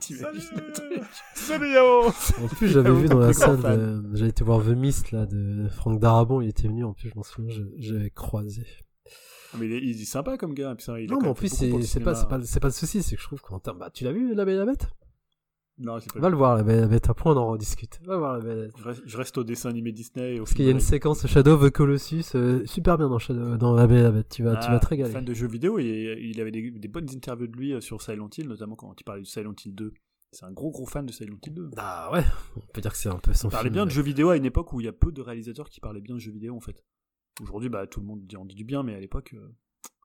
Salut 1.35 1.71
Yao 1.73 2.07
En 2.07 2.47
plus, 2.47 2.69
j'avais 2.69 2.93
vu 2.93 3.07
dans 3.07 3.19
la 3.19 3.33
salle, 3.33 3.59
fan. 3.59 4.01
de... 4.11 4.15
j'avais 4.15 4.29
été 4.29 4.43
voir 4.43 4.63
The 4.63 4.69
Mist, 4.69 5.11
là, 5.11 5.25
de 5.25 5.67
Franck 5.69 5.99
Darabon, 5.99 6.41
il 6.41 6.49
était 6.49 6.67
venu, 6.67 6.83
en 6.83 6.93
plus, 6.93 7.09
je 7.09 7.15
m'en 7.15 7.23
souviens, 7.23 7.49
je- 7.53 7.63
j'avais 7.77 8.09
croisé. 8.09 8.63
Mais 9.59 9.65
il 9.67 9.73
est, 9.73 9.81
il 9.81 10.01
est 10.01 10.05
sympa 10.05 10.37
comme 10.37 10.53
gars. 10.53 10.75
Putain, 10.75 10.97
il 10.99 11.09
Non, 11.09 11.19
mais 11.21 11.27
en 11.27 11.33
plus, 11.33 11.49
c'est 11.53 11.99
pas, 11.99 12.13
pas, 12.25 12.41
c'est 12.43 12.59
pas 12.59 12.67
le 12.67 12.73
souci, 12.73 13.03
c'est 13.03 13.15
que 13.15 13.21
je 13.21 13.27
trouve 13.27 13.41
qu'en 13.41 13.59
termes, 13.59 13.77
bah, 13.79 13.89
tu 13.93 14.03
l'as 14.03 14.11
vu, 14.11 14.33
La 14.33 14.45
Belle 14.45 14.55
et 14.55 14.59
la 14.59 14.65
Bête? 14.65 14.87
Non, 15.79 15.97
pas 16.13 16.19
Va 16.19 16.29
le 16.29 16.35
voir, 16.35 16.55
La 16.55 16.63
Belle 16.63 16.77
et 16.77 16.81
la 16.81 16.87
Bête, 16.87 17.09
après 17.09 17.29
on 17.31 17.37
en 17.37 17.47
rediscute. 17.47 17.99
Va 18.05 18.17
voir 18.17 18.33
La 18.33 18.39
Belle 18.43 18.57
et 18.57 18.61
la 18.61 18.67
Bête. 18.93 19.01
Je 19.05 19.17
reste, 19.17 19.37
au 19.39 19.43
dessin 19.43 19.69
animé 19.69 19.91
Disney. 19.91 20.37
Parce 20.37 20.53
qu'il 20.53 20.65
y 20.65 20.67
a 20.67 20.71
une 20.71 20.79
séquence 20.79 21.25
Shadow 21.25 21.53
of 21.53 21.63
the 21.67 21.71
Colossus, 21.71 22.23
euh, 22.35 22.63
super 22.65 22.97
bien 22.97 23.09
dans 23.09 23.17
Shadow, 23.19 23.57
dans 23.57 23.73
La 23.73 23.87
Belle 23.87 23.97
et 23.99 24.03
la 24.03 24.11
Bête, 24.11 24.29
tu 24.29 24.43
vas, 24.43 24.55
tu 24.57 24.67
Ah, 24.69 24.73
vas 24.73 24.79
te 24.79 24.87
régaler. 24.87 25.11
Fan 25.11 25.25
de 25.25 25.33
jeux 25.33 25.47
vidéo 25.47 25.79
et 25.79 26.17
il 26.21 26.39
avait 26.41 26.51
des, 26.51 26.69
des 26.71 26.87
bonnes 26.87 27.09
interviews 27.13 27.47
de 27.47 27.57
lui 27.57 27.73
euh, 27.73 27.81
sur 27.81 28.01
Silent 28.01 28.29
Hill, 28.37 28.47
notamment 28.47 28.75
quand 28.75 28.93
il 28.99 29.03
parlait 29.03 29.21
de 29.21 29.27
Silent 29.27 29.53
Hill 29.65 29.73
2. 29.75 29.93
C'est 30.31 30.45
un 30.45 30.51
gros 30.51 30.71
gros 30.71 30.85
fan 30.87 31.05
de 31.05 31.11
Silent 31.11 31.37
Hill 31.45 31.53
2. 31.53 31.69
Ah 31.77 32.11
ouais, 32.13 32.23
on 32.55 32.61
peut 32.73 32.81
dire 32.81 32.91
que 32.91 32.97
c'est 32.97 33.09
un 33.09 33.17
peu 33.19 33.33
son 33.33 33.49
Il 33.49 33.51
parlait 33.51 33.65
film. 33.69 33.73
bien 33.73 33.85
de 33.85 33.91
jeux 33.91 34.01
vidéo 34.03 34.29
à 34.29 34.37
une 34.37 34.45
époque 34.45 34.73
où 34.73 34.79
il 34.81 34.85
y 34.85 34.87
a 34.89 34.93
peu 34.93 35.11
de 35.11 35.21
réalisateurs 35.21 35.69
qui 35.69 35.79
parlaient 35.79 36.01
bien 36.01 36.15
de 36.15 36.19
jeux 36.19 36.31
vidéo 36.31 36.55
en 36.55 36.59
fait. 36.59 36.83
Aujourd'hui, 37.41 37.69
bah, 37.69 37.87
tout 37.87 37.99
le 37.99 38.05
monde 38.05 38.21
dit- 38.25 38.37
en 38.37 38.45
dit 38.45 38.55
du 38.55 38.63
bien, 38.63 38.83
mais 38.83 38.95
à 38.95 38.99
l'époque, 38.99 39.33
euh, 39.33 39.53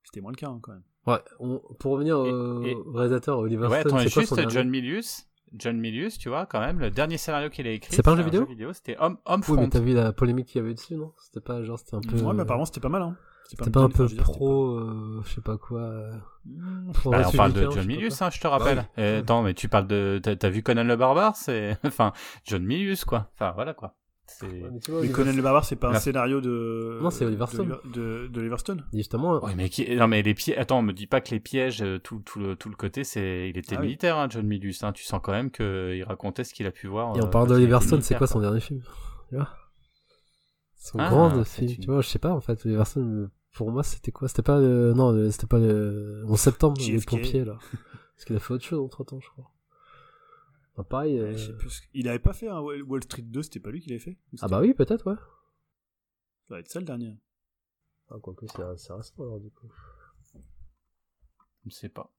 c'était 0.04 0.20
moins 0.20 0.32
le 0.32 0.36
cas 0.36 0.48
hein, 0.48 0.58
quand 0.62 0.72
même. 0.72 0.82
Ouais, 1.06 1.20
on- 1.40 1.60
pour 1.78 1.92
revenir 1.92 2.18
au 2.18 2.62
Et- 2.64 2.70
et- 2.70 2.74
au 2.74 2.92
réalisateur 2.92 3.38
Oliver 3.38 3.66
Ouais, 3.66 3.80
Stone, 3.80 3.92
attends, 3.94 3.98
c'est 4.04 4.10
quoi 4.12 4.22
juste 4.22 4.34
son 4.34 4.48
John 4.48 4.68
Milius. 4.68 5.24
John 5.54 5.78
Milius, 5.78 6.18
tu 6.18 6.28
vois, 6.28 6.44
quand 6.44 6.60
même, 6.60 6.78
le 6.78 6.90
dernier 6.90 7.16
scénario 7.16 7.48
qu'il 7.48 7.66
a 7.66 7.70
écrit. 7.70 7.94
C'est 7.94 8.02
pas 8.02 8.12
un 8.12 8.16
jeu 8.16 8.44
vidéo 8.44 8.72
C'était 8.74 8.96
Homme, 8.98 9.16
Homme 9.24 9.40
Oui, 9.48 9.56
mais 9.58 9.68
t'as 9.70 9.80
vu 9.80 9.94
la 9.94 10.12
polémique 10.12 10.46
qu'il 10.48 10.60
y 10.60 10.64
avait 10.64 10.74
dessus, 10.74 10.94
non? 10.96 11.14
C'était 11.18 11.40
pas 11.40 11.62
genre, 11.62 11.78
c'était 11.78 11.94
un 11.96 12.00
peu. 12.00 12.16
Ouais, 12.20 12.34
mais 12.34 12.42
apparemment, 12.42 12.66
c'était 12.66 12.80
pas 12.80 12.90
mal. 12.90 13.00
Hein. 13.02 13.16
C'était 13.48 13.70
pas 13.70 13.80
un 13.80 13.88
peu 13.88 14.04
dire, 14.06 14.22
pro, 14.22 14.72
euh, 14.76 15.22
je 15.24 15.34
sais 15.36 15.40
pas 15.40 15.56
quoi. 15.56 15.80
euh, 15.80 16.12
pro 16.92 17.10
Bah, 17.12 17.22
on 17.26 17.32
parle 17.32 17.54
de 17.54 17.62
John 17.70 17.86
Milius, 17.86 18.20
hein, 18.20 18.28
je 18.30 18.40
te 18.40 18.46
rappelle. 18.46 18.76
Bah 18.76 18.84
oui. 18.98 19.02
Attends, 19.04 19.42
mais 19.42 19.54
tu 19.54 19.70
parles 19.70 19.86
de, 19.86 20.20
t'as 20.22 20.36
t'as 20.36 20.50
vu 20.50 20.62
Conan 20.62 20.84
le 20.84 20.96
Barbare, 20.96 21.34
c'est, 21.34 21.78
enfin, 21.84 22.12
John 22.44 22.62
Milius, 22.64 23.06
quoi. 23.06 23.30
Enfin, 23.34 23.52
voilà, 23.52 23.72
quoi. 23.72 23.94
Ouais, 24.42 24.48
mais 24.70 24.78
vois, 24.88 25.06
Conan 25.08 25.32
le 25.32 25.42
Barbare, 25.42 25.64
c'est 25.64 25.76
pas 25.76 25.88
un 25.88 25.98
scénario 25.98 26.40
de. 26.40 26.98
Non, 27.02 27.10
c'est 27.10 27.24
Oliver 27.24 27.44
de- 27.46 27.50
Stone. 27.50 27.76
De, 27.92 28.28
de, 28.28 28.40
Oliver 28.40 28.58
Stone. 28.58 28.84
Justement, 28.92 29.42
Ouais, 29.44 29.54
mais 29.56 29.68
qui... 29.68 29.94
non, 29.96 30.06
mais 30.08 30.22
les 30.22 30.34
pièges. 30.34 30.58
Attends, 30.58 30.82
me 30.82 30.92
dis 30.92 31.06
pas 31.06 31.20
que 31.20 31.30
les 31.30 31.40
pièges, 31.40 31.82
euh, 31.82 31.98
tout, 31.98 32.20
tout 32.24 32.38
le, 32.38 32.54
tout 32.56 32.68
le 32.68 32.76
côté, 32.76 33.04
c'est, 33.04 33.48
il 33.48 33.56
était 33.58 33.76
Ah 33.76 33.80
oui. 33.80 33.86
militaire, 33.86 34.16
hein, 34.18 34.26
John 34.30 34.46
Milius. 34.46 34.82
Hein. 34.84 34.92
Tu 34.92 35.02
sens 35.04 35.20
quand 35.22 35.32
même 35.32 35.50
qu'il 35.50 36.04
racontait 36.04 36.44
ce 36.44 36.52
qu'il 36.54 36.66
a 36.66 36.70
pu 36.70 36.86
voir. 36.88 37.16
et 37.16 37.20
on 37.20 37.26
euh, 37.26 37.28
parle 37.28 37.48
d'Oliver 37.48 37.78
Stone, 37.80 38.02
c'est 38.02 38.16
quoi 38.16 38.26
son 38.26 38.40
dernier 38.40 38.60
film 38.60 38.82
Tu 39.30 39.36
vois? 39.36 39.48
Son 40.76 40.98
Ah, 41.00 41.08
grand 41.10 41.44
film, 41.44 41.70
une- 41.70 41.76
tu 41.78 41.86
vois, 41.90 42.00
je 42.02 42.08
sais 42.08 42.18
pas 42.18 42.30
en 42.32 42.40
fait. 42.40 42.64
Oliver 42.64 42.84
Stone, 42.84 43.30
pour 43.54 43.70
moi, 43.72 43.82
c'était 43.82 44.12
quoi? 44.12 44.28
C'était 44.28 44.42
pas 44.42 44.58
le. 44.60 44.92
Non, 44.94 45.10
le- 45.10 45.30
c'était 45.30 45.46
pas 45.46 45.58
le. 45.58 46.24
En 46.28 46.36
septembre, 46.36 46.80
les 46.86 47.00
pompiers 47.00 47.44
là. 47.44 47.58
Parce 48.14 48.24
qu'il 48.26 48.36
a 48.36 48.38
fait 48.40 48.54
autre 48.54 48.64
chose 48.64 48.80
entre 48.80 49.04
temps, 49.04 49.20
je 49.20 49.28
crois. 49.30 49.50
Pareil. 50.84 51.18
euh, 51.18 51.28
Ouais, 51.32 51.36
je 51.36 51.46
sais 51.46 51.56
plus 51.56 51.70
ce- 51.70 51.82
Il 51.94 52.08
avait 52.08 52.18
pas 52.18 52.32
fait 52.32 52.48
un 52.48 52.60
Wall 52.60 52.82
Wall 52.82 53.02
Street 53.04 53.22
2, 53.22 53.42
c'était 53.42 53.60
pas 53.60 53.70
lui 53.70 53.80
qui 53.80 53.88
l'avait 53.90 53.98
fait 54.00 54.18
Ah 54.40 54.48
bah 54.48 54.60
oui, 54.60 54.74
peut-être, 54.74 55.10
ouais. 55.10 55.16
Ça 56.48 56.54
va 56.54 56.60
être 56.60 56.68
ça 56.68 56.78
le 56.80 56.86
dernier. 56.86 57.16
Ah, 58.10 58.16
quoique, 58.22 58.46
c'est 58.46 58.62
récent 58.62 58.98
alors 59.18 59.40
du 59.40 59.50
coup. 59.50 59.68
Je 60.34 60.38
ne 61.66 61.70
sais 61.70 61.88
pas. 61.88 62.10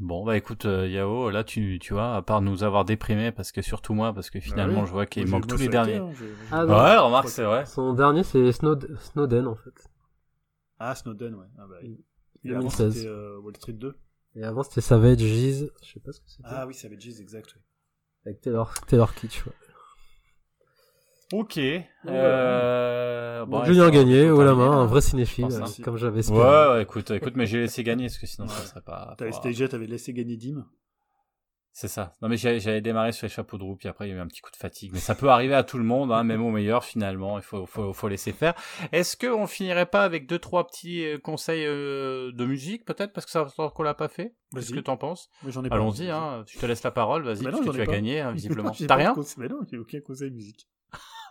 Bon, 0.00 0.24
bah 0.24 0.36
écoute, 0.36 0.64
euh, 0.64 0.88
Yao, 0.88 1.30
là, 1.30 1.44
tu, 1.44 1.78
tu 1.80 1.92
vois, 1.92 2.16
à 2.16 2.22
part 2.22 2.40
nous 2.42 2.64
avoir 2.64 2.84
déprimés, 2.84 3.30
parce 3.30 3.52
que 3.52 3.62
surtout 3.62 3.94
moi, 3.94 4.12
parce 4.12 4.28
que 4.28 4.40
finalement, 4.40 4.74
Bah 4.78 4.80
oui. 4.82 4.86
je 4.88 4.92
vois 4.92 5.06
qu'il 5.06 5.28
manque 5.28 5.46
tous 5.46 5.56
les 5.58 5.68
derniers. 5.68 5.96
hein, 5.98 6.10
Ah. 6.50 6.66
Ouais, 6.66 6.96
remarque, 6.98 7.28
c'est 7.28 7.44
vrai. 7.44 7.64
Son 7.66 7.94
dernier, 7.94 8.24
c'est 8.24 8.50
Snowd- 8.50 8.98
Snowden 8.98 9.46
en 9.46 9.54
fait. 9.54 9.88
Ah, 10.80 10.96
Snowden, 10.96 11.34
ouais. 11.36 11.46
Ah, 11.58 11.66
bah. 11.68 11.76
Et 11.82 12.50
avant, 12.50 12.58
2016. 12.60 12.94
c'était 12.94 13.06
euh, 13.08 13.38
Wall 13.38 13.54
Street 13.56 13.72
2. 13.74 13.96
Et 14.36 14.42
avant, 14.44 14.62
c'était 14.62 14.80
Savage 14.80 15.18
Giz. 15.18 15.70
Je 15.82 15.92
sais 15.92 16.00
pas 16.00 16.12
ce 16.12 16.20
que 16.20 16.28
c'était. 16.28 16.42
Ah 16.44 16.66
oui, 16.66 16.74
avait 16.84 16.98
Giz, 17.00 17.20
exact. 17.20 17.52
oui. 17.56 17.62
Avec 18.26 18.40
Taylor, 18.40 18.72
Taylor 18.86 19.14
Kitsch, 19.14 19.44
ouais. 19.46 19.52
Ok. 21.32 21.58
Euh... 22.06 23.44
bon, 23.46 23.64
Junior 23.64 23.90
gagné, 23.90 24.30
haut 24.30 24.42
la 24.42 24.54
main, 24.54 24.70
un 24.70 24.86
vrai 24.86 25.00
cinéphile, 25.00 25.46
hein. 25.46 25.64
comme 25.82 25.96
j'avais 25.96 26.14
Ouais, 26.16 26.20
espéré. 26.20 26.68
ouais, 26.74 26.82
écoute, 26.82 27.10
écoute, 27.10 27.32
mais 27.36 27.46
j'ai 27.46 27.60
laissé 27.60 27.82
gagner, 27.82 28.06
parce 28.06 28.18
que 28.18 28.26
sinon, 28.26 28.46
ça 28.46 28.60
Ouais. 28.60 28.66
serait 28.66 28.82
pas... 28.82 29.14
T'avais 29.18 29.52
Jet 29.52 29.74
avait 29.74 29.86
laissé 29.86 30.12
gagner 30.12 30.36
Dim. 30.36 30.64
C'est 31.76 31.88
ça. 31.88 32.12
Non 32.22 32.28
mais 32.28 32.36
j'avais 32.36 32.80
démarré 32.80 33.10
sur 33.10 33.26
les 33.26 33.32
chapeaux 33.32 33.58
de 33.58 33.64
roue, 33.64 33.74
puis 33.74 33.88
après 33.88 34.06
il 34.06 34.12
y 34.12 34.14
a 34.14 34.16
eu 34.16 34.20
un 34.20 34.28
petit 34.28 34.40
coup 34.40 34.52
de 34.52 34.56
fatigue. 34.56 34.92
Mais 34.92 35.00
ça 35.00 35.16
peut 35.16 35.28
arriver 35.28 35.56
à 35.56 35.64
tout 35.64 35.76
le 35.76 35.82
monde, 35.82 36.12
hein, 36.12 36.22
même 36.22 36.40
au 36.40 36.52
meilleur 36.52 36.84
finalement. 36.84 37.36
Il 37.36 37.42
faut, 37.42 37.66
faut, 37.66 37.92
faut 37.92 38.06
laisser 38.06 38.30
faire. 38.30 38.54
Est-ce 38.92 39.16
qu'on 39.16 39.48
finirait 39.48 39.86
pas 39.86 40.04
avec 40.04 40.28
deux 40.28 40.38
trois 40.38 40.68
petits 40.68 41.04
euh, 41.04 41.18
conseils 41.18 41.66
euh, 41.66 42.30
de 42.30 42.44
musique 42.44 42.84
peut-être? 42.84 43.12
Parce 43.12 43.26
que 43.26 43.32
ça 43.32 43.44
qu'on 43.74 43.82
l'a 43.82 43.94
pas 43.94 44.06
fait 44.06 44.36
Qu'est-ce 44.54 44.72
que 44.72 44.78
t'en 44.78 44.96
penses? 44.96 45.28
Allons-y. 45.72 46.10
Hein, 46.10 46.44
je 46.46 46.60
te 46.60 46.64
laisse 46.64 46.84
la 46.84 46.92
parole. 46.92 47.24
Vas-y, 47.24 47.42
parce 47.42 47.60
que 47.60 47.70
tu 47.70 47.80
as 47.80 47.86
gagné 47.86 48.20
hein, 48.20 48.30
visiblement. 48.34 48.70
T'as 48.70 48.94
rien? 48.94 49.12
Mais 49.38 49.48
non, 49.48 49.58
j'ai 49.68 49.78
aucun 49.78 50.00
conseil 50.00 50.30
musique. 50.30 50.68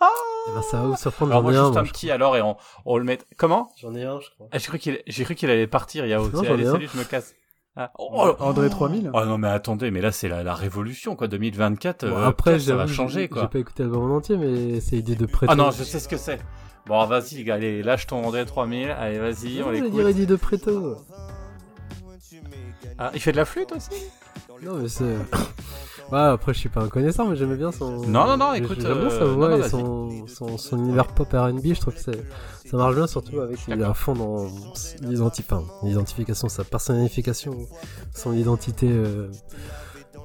Eh 0.01 0.51
ben, 0.53 0.61
ça 0.61 0.81
va 0.81 0.87
vous 0.87 0.97
surprendre. 0.97 1.31
Alors 1.31 1.43
moi, 1.43 1.53
juste 1.53 1.77
un 1.77 1.85
petit 1.85 2.11
alors 2.11 2.35
et 2.35 2.41
on, 2.41 2.57
on 2.83 2.97
le 2.97 3.05
met. 3.05 3.17
Comment? 3.37 3.71
J'en 3.77 3.95
ai 3.95 4.03
un, 4.03 4.19
je 4.19 4.29
crois. 4.31 4.49
Ah, 4.51 4.57
j'ai 4.57 4.67
cru 4.67 4.77
qu'il, 4.77 5.01
j'ai 5.07 5.23
cru 5.23 5.35
qu'il 5.35 5.49
allait 5.49 5.67
partir. 5.67 6.05
Il 6.05 6.09
y 6.09 6.13
a. 6.13 6.19
Allez, 6.19 6.65
salut, 6.65 6.89
je 6.93 6.97
me 6.97 7.05
casse. 7.05 7.33
Ah. 7.75 7.91
Oh, 7.97 8.35
André 8.39 8.69
3000 8.69 9.09
Oh 9.15 9.25
non 9.25 9.39
mais 9.39 9.47
attendez, 9.47 9.89
mais 9.89 9.99
là 10.01 10.11
c'est 10.11 10.27
la, 10.27 10.43
la 10.43 10.53
révolution 10.53 11.15
quoi, 11.15 11.27
2024. 11.27 12.07
Bon, 12.07 12.15
euh, 12.15 12.27
après 12.27 12.59
ça 12.59 12.75
va 12.75 12.85
changer 12.85 13.27
quoi. 13.29 13.43
J'ai 13.43 13.47
pas 13.47 13.59
écouté 13.59 13.81
l'album 13.83 14.11
en 14.11 14.17
entier, 14.17 14.37
mais 14.37 14.79
c'est 14.79 14.97
idée 14.97 15.15
de 15.15 15.25
prêter. 15.25 15.51
Ah 15.51 15.55
non, 15.55 15.71
je 15.71 15.83
sais 15.83 15.99
ce 15.99 16.07
que 16.07 16.17
c'est. 16.17 16.39
Bon 16.85 17.03
vas-y 17.05 17.35
les 17.35 17.43
gars, 17.45 17.55
allez 17.55 17.81
lâche 17.81 18.05
ton 18.05 18.23
André 18.23 18.45
3000, 18.45 18.91
allez 18.91 19.17
vas-y, 19.17 19.63
on 19.63 19.71
l'écoute. 19.71 20.13
Dit 20.13 20.27
de 20.27 20.35
Preto. 20.35 20.97
Ah, 22.99 23.09
il 23.15 23.19
fait 23.19 23.31
de 23.31 23.37
la 23.37 23.45
flûte 23.45 23.71
aussi? 23.71 23.89
Non 24.61 24.75
mais 24.75 24.87
c'est. 24.87 25.15
Ouais, 26.13 26.19
après, 26.19 26.53
je 26.53 26.59
suis 26.59 26.69
pas 26.69 26.81
un 26.81 26.89
connaisseur, 26.89 27.27
mais 27.27 27.35
j'aimais 27.35 27.55
bien 27.55 27.71
son. 27.71 28.05
Non, 28.05 28.27
non, 28.27 28.37
non, 28.37 28.53
écoute. 28.53 28.79
J'aime 28.79 28.99
bien 28.99 29.09
sa 29.09 29.23
euh, 29.23 29.33
voix 29.33 29.57
et 29.57 29.67
son, 29.67 30.27
son, 30.27 30.59
son, 30.59 30.77
univers 30.77 31.07
pop 31.07 31.27
RB. 31.33 31.59
Je 31.63 31.79
trouve 31.79 31.95
que 31.95 31.99
ça 31.99 32.11
marche 32.73 32.93
bien, 32.93 33.07
surtout 33.07 33.39
avec. 33.39 33.57
Il 33.67 33.81
est 33.81 33.83
à 33.83 33.95
fond 33.95 34.13
dans 34.13 34.47
l'identification, 35.01 36.49
sa 36.49 36.63
personnification, 36.65 37.57
son 38.13 38.31
identité 38.33 38.89
euh, 38.91 39.31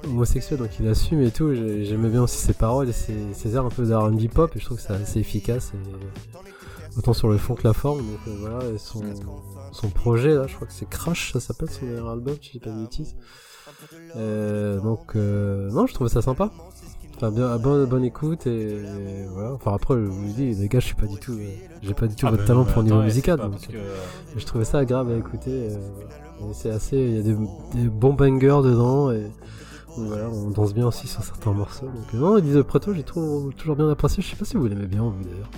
homosexuelle, 0.03 0.59
donc 0.59 0.69
il 0.79 0.87
assume 0.87 1.23
et 1.23 1.31
tout. 1.31 1.55
J'aimais 1.55 2.09
bien 2.09 2.21
aussi 2.21 2.37
ses 2.37 2.53
paroles 2.53 2.89
et 2.89 2.93
ses, 2.93 3.33
ses 3.33 3.55
airs 3.55 3.65
un 3.65 3.69
peu 3.69 3.83
d'RB 3.83 4.27
pop, 4.27 4.55
et 4.55 4.59
je 4.59 4.65
trouve 4.65 4.77
que 4.77 4.83
c'est 4.83 4.93
assez 4.93 5.19
efficace. 5.19 5.71
Et... 5.73 6.97
Autant 6.99 7.13
sur 7.13 7.29
le 7.29 7.37
fond 7.39 7.55
que 7.55 7.67
la 7.67 7.73
forme. 7.73 7.99
Donc 7.99 8.19
euh, 8.27 8.35
voilà, 8.41 8.59
et 8.75 8.77
son, 8.77 9.01
son 9.71 9.89
projet, 9.89 10.35
là, 10.35 10.45
je 10.45 10.53
crois 10.53 10.67
que 10.67 10.73
c'est 10.73 10.87
Crash, 10.87 11.33
ça 11.33 11.39
s'appelle 11.39 11.71
son 11.71 11.87
dernier 11.87 12.07
album, 12.07 12.35
si 12.39 12.51
dis 12.51 12.59
pas 12.59 12.69
de 12.69 12.79
bêtises. 12.79 13.15
Euh, 14.15 14.79
donc 14.79 15.15
euh, 15.15 15.69
non, 15.71 15.87
je 15.87 15.93
trouvais 15.93 16.09
ça 16.09 16.21
sympa. 16.21 16.51
Enfin, 17.15 17.31
bien, 17.31 17.57
bonne, 17.57 17.85
bonne 17.85 18.05
écoute 18.05 18.47
et, 18.47 18.81
voilà. 19.33 19.53
Enfin 19.53 19.73
après, 19.73 19.95
je 19.95 19.99
vous 20.05 20.31
dis, 20.33 20.53
les 20.53 20.67
gars, 20.69 20.79
je 20.79 20.85
suis 20.85 20.95
pas 20.95 21.05
du 21.05 21.17
tout, 21.17 21.33
euh, 21.33 21.47
j'ai 21.81 21.93
pas 21.93 22.07
du 22.07 22.15
tout 22.15 22.25
ah, 22.27 22.31
votre 22.31 22.45
talent 22.45 22.63
pour 22.63 22.81
le 22.81 22.89
niveau 22.89 23.01
musical, 23.01 23.37
donc 23.39 23.59
je 24.35 24.45
trouvais 24.45 24.65
ça 24.65 24.79
agréable 24.79 25.11
à 25.11 25.17
écouter. 25.17 25.69
c'est 26.53 26.69
assez, 26.69 26.97
il 26.97 27.15
y 27.15 27.19
a 27.19 27.23
des, 27.23 27.89
bons 27.89 28.13
bangers 28.13 28.61
dedans 28.63 29.11
et 29.11 29.29
voilà, 29.97 30.29
on 30.29 30.49
danse 30.51 30.73
bien 30.73 30.87
aussi 30.87 31.07
sur 31.07 31.21
certains 31.23 31.51
morceaux. 31.51 31.87
Donc 31.87 32.13
non, 32.13 32.39
de 32.39 32.61
Preto, 32.61 32.93
j'ai 32.93 33.03
toujours, 33.03 33.53
toujours 33.53 33.75
bien 33.75 33.89
apprécié. 33.89 34.23
Je 34.23 34.29
sais 34.29 34.37
pas 34.37 34.45
si 34.45 34.55
vous 34.55 34.67
l'aimez 34.67 34.87
bien, 34.87 35.01
vous 35.01 35.23
d'ailleurs. 35.23 35.49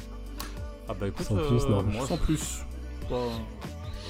Ah 0.90 0.96
bah 1.00 1.08
écoute, 1.08 1.26
sans 1.26 1.36
plus, 1.36 1.68
non, 1.70 1.84
moi 1.84 2.08
sans 2.08 2.18
plus. 2.18 2.66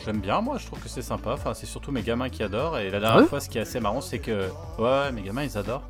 J'aime 0.05 0.19
bien, 0.19 0.41
moi, 0.41 0.57
je 0.57 0.65
trouve 0.65 0.79
que 0.79 0.89
c'est 0.89 1.01
sympa. 1.01 1.31
Enfin, 1.33 1.53
c'est 1.53 1.65
surtout 1.65 1.91
mes 1.91 2.01
gamins 2.01 2.29
qui 2.29 2.43
adorent. 2.43 2.79
Et 2.79 2.89
la 2.89 2.99
dernière 2.99 3.27
fois, 3.27 3.39
ce 3.39 3.49
qui 3.49 3.57
est 3.57 3.61
assez 3.61 3.79
marrant, 3.79 4.01
c'est 4.01 4.19
que. 4.19 4.49
Ouais, 4.79 5.11
mes 5.11 5.21
gamins, 5.21 5.43
ils 5.43 5.57
adorent. 5.57 5.87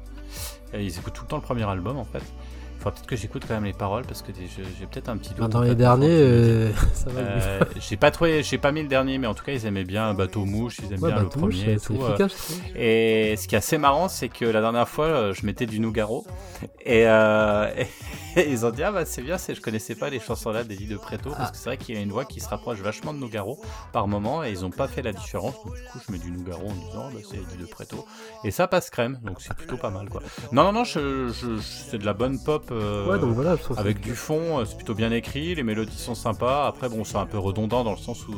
Et 0.73 0.83
ils 0.83 0.97
écoutent 0.97 1.13
tout 1.13 1.23
le 1.23 1.27
temps 1.27 1.37
le 1.37 1.41
premier 1.41 1.67
album, 1.67 1.97
en 1.97 2.05
fait. 2.05 2.23
Faudra 2.81 2.95
peut-être 2.95 3.07
que 3.07 3.15
j'écoute 3.15 3.43
quand 3.47 3.53
même 3.53 3.65
les 3.65 3.73
paroles 3.73 4.05
parce 4.07 4.23
que 4.23 4.31
j'ai 4.33 4.85
peut-être 4.87 5.09
un 5.09 5.17
petit 5.17 5.35
doute. 5.35 5.47
Dans 5.51 5.61
les 5.61 5.75
derniers, 5.75 6.07
euh, 6.09 6.71
ça 6.95 7.11
va. 7.11 7.19
Euh, 7.19 7.59
j'ai 7.79 7.95
pas 7.95 8.09
trouvé, 8.09 8.41
j'ai 8.41 8.57
pas 8.57 8.71
mis 8.71 8.81
le 8.81 8.87
dernier, 8.87 9.19
mais 9.19 9.27
en 9.27 9.35
tout 9.35 9.43
cas 9.43 9.51
ils 9.51 9.67
aimaient 9.67 9.83
bien 9.83 10.15
Bateau 10.15 10.45
Mouche, 10.45 10.77
ils 10.79 10.91
aiment 10.91 11.01
bien 11.01 11.21
le 11.21 11.29
premier 11.29 11.73
et 11.73 11.79
tout. 11.79 12.01
Euh. 12.01 12.09
Efficace, 12.09 12.59
et 12.75 13.35
ce 13.37 13.47
qui 13.47 13.53
est 13.53 13.59
assez 13.59 13.77
marrant, 13.77 14.09
c'est 14.09 14.29
que 14.29 14.45
la 14.45 14.61
dernière 14.61 14.89
fois, 14.89 15.31
je 15.31 15.45
mettais 15.45 15.67
du 15.67 15.79
Nougaro 15.79 16.25
et, 16.87 17.05
ils 18.35 18.65
ont 18.65 18.71
dit 18.71 18.81
ah 18.81 18.91
bah 18.91 19.05
c'est 19.05 19.21
bien, 19.21 19.37
je 19.37 19.61
connaissais 19.61 19.93
pas 19.93 20.09
les 20.09 20.19
chansons 20.19 20.51
là 20.51 20.63
d'Eddie 20.63 20.87
de 20.87 20.97
Preto 20.97 21.29
parce 21.29 21.49
ah. 21.49 21.51
que 21.51 21.57
c'est 21.57 21.65
vrai 21.65 21.77
qu'il 21.77 21.93
y 21.93 21.97
a 21.99 22.01
une 22.01 22.11
voix 22.11 22.25
qui 22.25 22.39
se 22.39 22.49
rapproche 22.49 22.79
vachement 22.79 23.13
de 23.13 23.19
Nougaro 23.19 23.61
par 23.91 24.07
moment 24.07 24.43
et 24.43 24.49
ils 24.49 24.65
ont 24.65 24.71
pas 24.71 24.87
fait 24.87 25.03
la 25.03 25.13
différence. 25.13 25.53
Donc 25.63 25.75
du 25.75 25.83
coup 25.83 25.99
je 26.07 26.11
mets 26.11 26.17
du 26.17 26.31
Nougaro 26.31 26.67
en 26.67 26.73
disant 26.73 27.11
bah, 27.13 27.19
c'est 27.29 27.37
Eddie 27.37 27.57
de 27.59 27.65
Preto 27.65 28.07
et 28.43 28.49
ça 28.49 28.67
passe 28.67 28.89
crème, 28.89 29.19
donc 29.23 29.41
c'est 29.41 29.53
plutôt 29.53 29.77
pas 29.77 29.91
mal 29.91 30.09
quoi. 30.09 30.21
Non 30.51 30.63
non 30.63 30.71
non, 30.71 30.83
je, 30.83 31.29
c'est 31.61 31.99
de 31.99 32.05
la 32.05 32.13
bonne 32.13 32.41
pop 32.41 32.70
euh, 32.71 33.07
ouais, 33.07 33.19
donc 33.19 33.33
voilà, 33.33 33.57
avec 33.77 33.99
du 33.99 34.15
fond, 34.15 34.59
euh, 34.59 34.65
c'est 34.65 34.75
plutôt 34.75 34.93
bien 34.93 35.11
écrit, 35.11 35.55
les 35.55 35.63
mélodies 35.63 35.97
sont 35.97 36.15
sympas. 36.15 36.67
Après, 36.67 36.89
bon, 36.89 37.03
c'est 37.03 37.17
un 37.17 37.25
peu 37.25 37.37
redondant 37.37 37.83
dans 37.83 37.91
le 37.91 37.97
sens 37.97 38.27
où 38.27 38.33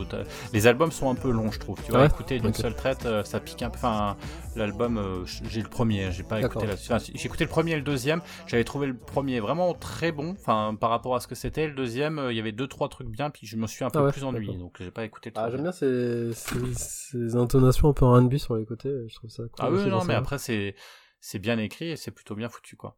les 0.54 0.68
albums 0.68 0.92
sont 0.92 1.10
un 1.10 1.16
peu 1.16 1.32
longs, 1.32 1.52
je 1.52 1.60
trouve. 1.60 1.80
Tu 1.84 1.92
vois, 1.92 2.06
écouter 2.06 2.40
d'une 2.40 2.54
seule 2.54 2.76
traite, 2.76 3.06
euh, 3.06 3.24
ça 3.24 3.40
pique 3.40 3.62
un 3.62 3.70
peu. 3.70 3.78
Enfin, 3.78 4.18
l'album, 4.56 5.26
j'ai 5.26 5.62
le 5.62 5.70
premier, 5.70 6.12
j'ai 6.12 6.24
pas 6.24 6.42
écouté 6.42 6.68
la... 6.68 6.76
j'ai 6.76 7.26
écouté 7.26 7.44
le 7.44 7.50
premier 7.50 7.72
et 7.74 7.76
le 7.76 7.82
deuxième. 7.82 8.22
J'avais 8.48 8.64
trouvé 8.64 8.88
le 8.88 8.96
premier 8.96 9.40
vraiment 9.40 9.74
très 9.74 10.12
bon, 10.12 10.36
enfin, 10.40 10.76
par 10.80 10.90
rapport 10.90 11.16
à 11.16 11.20
ce 11.20 11.28
que 11.28 11.36
c'était. 11.36 11.68
Le 11.68 11.74
deuxième, 11.74 12.22
il 12.30 12.36
y 12.36 12.40
avait 12.40 12.52
deux 12.52 12.68
trois 12.68 12.90
trucs 12.90 13.10
bien, 13.10 13.30
puis 13.30 13.48
je 13.48 13.58
me 13.58 13.68
suis 13.68 13.84
un 13.84 13.90
peu 13.90 14.06
ah 14.08 14.12
plus 14.12 14.24
ennuyé, 14.24 14.58
donc 14.58 14.78
j'ai 14.80 14.92
pas 14.92 15.06
écouté. 15.06 15.30
Le 15.30 15.40
ah, 15.40 15.50
j'aime 15.50 15.64
bien 15.64 15.72
ces, 15.72 16.32
ces, 16.34 17.36
intonations 17.36 17.90
un 17.90 17.94
peu 17.94 18.06
en 18.06 18.14
R&B 18.14 18.38
sur 18.38 18.56
les 18.56 18.66
côtés. 18.66 18.94
Je 19.08 19.16
trouve 19.16 19.30
ça. 19.30 19.44
Cool 19.44 19.52
ah 19.60 19.70
oui, 19.72 19.88
non, 19.88 20.04
mais 20.06 20.14
après 20.16 20.38
c'est 20.38 20.76
c'est 21.20 21.40
bien 21.40 21.58
écrit 21.58 21.92
et 21.92 21.96
c'est 21.96 22.12
plutôt 22.12 22.36
bien 22.36 22.50
foutu, 22.50 22.76
quoi. 22.76 22.98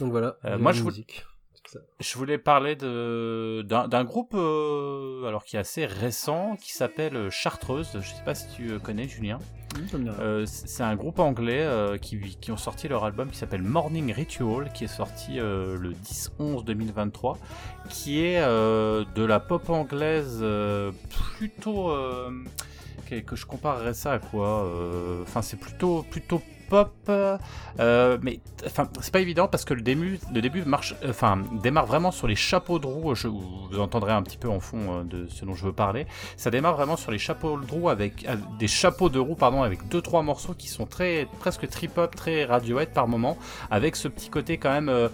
Donc 0.00 0.10
voilà. 0.10 0.36
Euh, 0.44 0.58
moi, 0.58 0.72
je, 0.72 0.82
je 2.00 2.18
voulais 2.18 2.38
parler 2.38 2.76
d'un 2.76 4.04
groupe 4.04 4.34
euh, 4.34 5.24
alors 5.26 5.44
qui 5.44 5.56
est 5.56 5.60
assez 5.60 5.86
récent 5.86 6.56
qui 6.56 6.72
s'appelle 6.72 7.30
Chartreuse. 7.30 7.90
Je 7.94 8.08
sais 8.08 8.24
pas 8.24 8.34
si 8.34 8.48
tu 8.54 8.70
euh, 8.70 8.78
connais 8.78 9.08
Julien. 9.08 9.38
c'est 10.46 10.82
un 10.82 10.96
groupe 10.96 11.18
anglais 11.18 11.66
qui, 12.00 12.18
qui, 12.40 12.52
ont 12.52 12.56
sorti 12.56 12.88
leur 12.88 13.04
album 13.04 13.30
qui 13.30 13.38
s'appelle 13.38 13.62
Morning 13.62 14.12
Ritual, 14.12 14.72
qui 14.72 14.84
est 14.84 14.88
sorti 14.88 15.36
le 15.36 15.92
10-11-2023, 16.04 17.36
qui 17.88 18.20
est 18.20 18.40
de 18.40 19.24
la 19.24 19.40
pop 19.40 19.68
anglaise 19.68 20.44
plutôt 21.36 21.92
que, 23.06 23.20
que, 23.20 23.36
je 23.36 23.46
comparerais 23.46 23.94
ça 23.94 24.12
à 24.12 24.18
quoi 24.18 24.72
Enfin, 25.22 25.42
c'est 25.42 25.58
plutôt 25.58 26.02
plutôt 26.02 26.40
pop, 26.68 26.92
euh, 27.08 28.18
mais 28.22 28.40
enfin 28.66 28.88
c'est 29.00 29.12
pas 29.12 29.20
évident 29.20 29.48
parce 29.48 29.64
que 29.64 29.74
le 29.74 29.80
début, 29.80 30.18
le 30.32 30.40
début 30.40 30.64
marche, 30.64 30.94
enfin 31.08 31.38
démarre 31.62 31.86
vraiment 31.86 32.10
sur 32.10 32.26
les 32.26 32.36
chapeaux 32.36 32.78
de 32.78 32.86
roue. 32.86 33.14
Je, 33.14 33.28
vous 33.28 33.78
entendrez 33.78 34.12
un 34.12 34.22
petit 34.22 34.36
peu 34.36 34.48
en 34.48 34.60
fond 34.60 34.78
euh, 34.78 35.04
de 35.04 35.26
ce 35.28 35.44
dont 35.44 35.54
je 35.54 35.64
veux 35.64 35.72
parler. 35.72 36.06
Ça 36.36 36.50
démarre 36.50 36.76
vraiment 36.76 36.96
sur 36.96 37.10
les 37.10 37.18
chapeaux 37.18 37.58
de 37.58 37.70
roue 37.70 37.88
avec 37.88 38.26
des 38.58 38.68
chapeaux 38.68 39.08
de 39.08 39.18
roue 39.18 39.34
pardon 39.34 39.62
avec 39.62 39.88
deux 39.88 40.02
trois 40.02 40.22
morceaux 40.22 40.54
qui 40.54 40.68
sont 40.68 40.86
très 40.86 41.26
presque 41.40 41.68
trip 41.68 41.96
hop, 41.98 42.14
très 42.14 42.44
radiohead 42.44 42.90
par 42.90 43.08
moment, 43.08 43.38
avec 43.70 43.96
ce 43.96 44.08
petit 44.08 44.28
côté 44.28 44.58
quand 44.58 44.70
même 44.70 44.88
euh, 44.88 45.08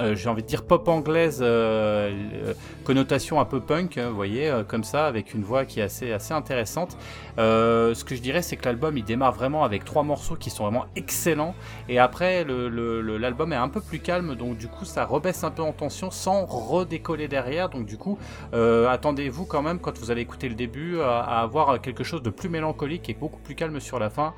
euh, 0.00 0.14
j'ai 0.16 0.28
envie 0.28 0.42
de 0.42 0.48
dire 0.48 0.64
pop 0.64 0.86
anglaise, 0.88 1.38
euh, 1.40 2.12
euh, 2.34 2.54
connotation 2.84 3.40
un 3.40 3.44
peu 3.44 3.60
punk, 3.60 3.98
hein, 3.98 4.08
vous 4.08 4.16
voyez, 4.16 4.52
comme 4.68 4.84
ça, 4.84 5.06
avec 5.06 5.34
une 5.34 5.42
voix 5.42 5.64
qui 5.64 5.80
est 5.80 5.84
assez, 5.84 6.12
assez 6.12 6.32
intéressante. 6.32 6.96
ce 7.36 8.04
que 8.04 8.14
je 8.14 8.20
dirais, 8.20 8.42
c'est 8.42 8.56
que 8.56 8.64
l'album 8.64 8.96
il 8.98 9.04
démarre 9.04 9.32
vraiment 9.32 9.64
avec 9.64 9.84
trois 9.84 10.02
morceaux 10.02 10.36
qui 10.36 10.50
sont 10.50 10.63
vraiment 10.64 10.86
excellents, 10.96 11.54
et 11.88 11.98
après 11.98 12.44
l'album 12.44 13.52
est 13.52 13.56
un 13.56 13.68
peu 13.68 13.80
plus 13.80 14.00
calme, 14.00 14.34
donc 14.34 14.56
du 14.56 14.68
coup 14.68 14.84
ça 14.84 15.04
rebaisse 15.04 15.44
un 15.44 15.50
peu 15.50 15.62
en 15.62 15.72
tension 15.72 16.10
sans 16.10 16.44
redécoller 16.44 17.28
derrière, 17.28 17.68
donc 17.68 17.86
du 17.86 17.96
coup 17.98 18.18
attendez-vous 18.52 19.44
quand 19.44 19.62
même 19.62 19.78
quand 19.78 19.98
vous 19.98 20.10
allez 20.10 20.22
écouter 20.22 20.48
le 20.48 20.54
début 20.54 21.00
à, 21.00 21.20
avoir 21.40 21.80
quelque 21.80 22.04
chose 22.04 22.22
de 22.22 22.30
plus 22.30 22.48
mélancolique 22.48 23.08
et 23.08 23.14
beaucoup 23.14 23.40
plus 23.40 23.54
calme 23.54 23.80
sur 23.80 23.98
la 23.98 24.10
fin, 24.10 24.34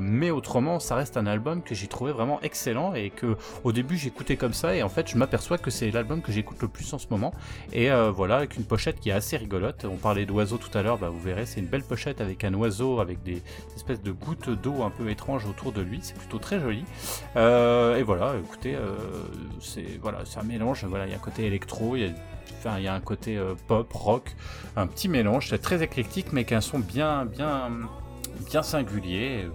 mais 0.00 0.30
autrement 0.30 0.80
ça 0.80 0.94
reste 0.96 1.16
un 1.16 1.26
album 1.26 1.62
que 1.62 1.74
j'ai 1.74 1.86
trouvé 1.86 2.12
vraiment 2.12 2.40
excellent 2.42 2.94
et 2.94 3.10
que 3.10 3.36
au 3.64 3.72
début 3.72 3.96
j'écoutais 3.96 4.36
comme 4.36 4.52
ça 4.52 4.74
et 4.74 4.82
en 4.82 4.88
fait 4.88 5.08
je 5.08 5.16
m'aperçois 5.16 5.58
que 5.58 5.70
c'est 5.70 5.90
l'album 5.90 6.22
que 6.22 6.32
j'écoute 6.32 6.60
le 6.62 6.68
plus 6.68 6.92
en 6.92 6.98
ce 6.98 7.06
moment. 7.10 7.32
Et 7.72 7.90
euh, 7.90 8.10
voilà 8.10 8.36
avec 8.36 8.56
une 8.56 8.64
pochette 8.64 9.00
qui 9.00 9.10
est 9.10 9.12
assez 9.12 9.36
rigolote. 9.36 9.84
On 9.84 9.96
parlait 9.96 10.26
d'oiseaux 10.26 10.58
tout 10.58 10.76
à 10.76 10.82
l'heure 10.82 10.98
bah, 10.98 11.08
vous 11.08 11.20
verrez 11.20 11.46
c'est 11.46 11.60
une 11.60 11.66
belle 11.66 11.82
pochette 11.82 12.20
avec 12.20 12.44
un 12.44 12.54
oiseau 12.54 13.00
avec 13.00 13.22
des, 13.22 13.42
espèces 13.74 14.02
de 14.02 14.12
gouttes 14.12 14.50
d'eau 14.50 14.82
un 14.82 14.90
peu 14.90 15.08
étranges 15.10 15.46
autour 15.46 15.72
de 15.72 15.80
lui. 15.80 16.00
C'est 16.02 16.16
plutôt 16.16 16.38
très 16.38 16.60
joli. 16.60 16.84
Euh, 17.36 17.96
et 17.96 18.02
voilà 18.02 18.34
écoutez 18.42 18.74
euh, 18.74 18.96
c'est 19.60 19.98
voilà 20.00 20.20
c'est 20.24 20.38
un 20.40 20.44
mélange. 20.44 20.84
Voilà 20.84 21.06
il 21.06 21.10
y 21.10 21.14
a 21.14 21.16
un 21.16 21.20
côté 21.20 21.46
électro 21.46 21.96
il 21.96 22.02
y 22.02 22.06
a 22.06 22.90
a 22.90 22.94
un 22.94 23.00
côté 23.00 23.38
pop, 23.66 23.90
rock, 23.92 24.34
un 24.76 24.86
petit 24.86 25.08
mélange, 25.08 25.48
c'est 25.48 25.58
très 25.58 25.82
éclectique, 25.82 26.32
mais 26.32 26.44
qu'un 26.44 26.60
son 26.60 26.78
bien, 26.78 27.24
bien, 27.24 27.70
bien 28.50 28.62
singulier 28.62 29.46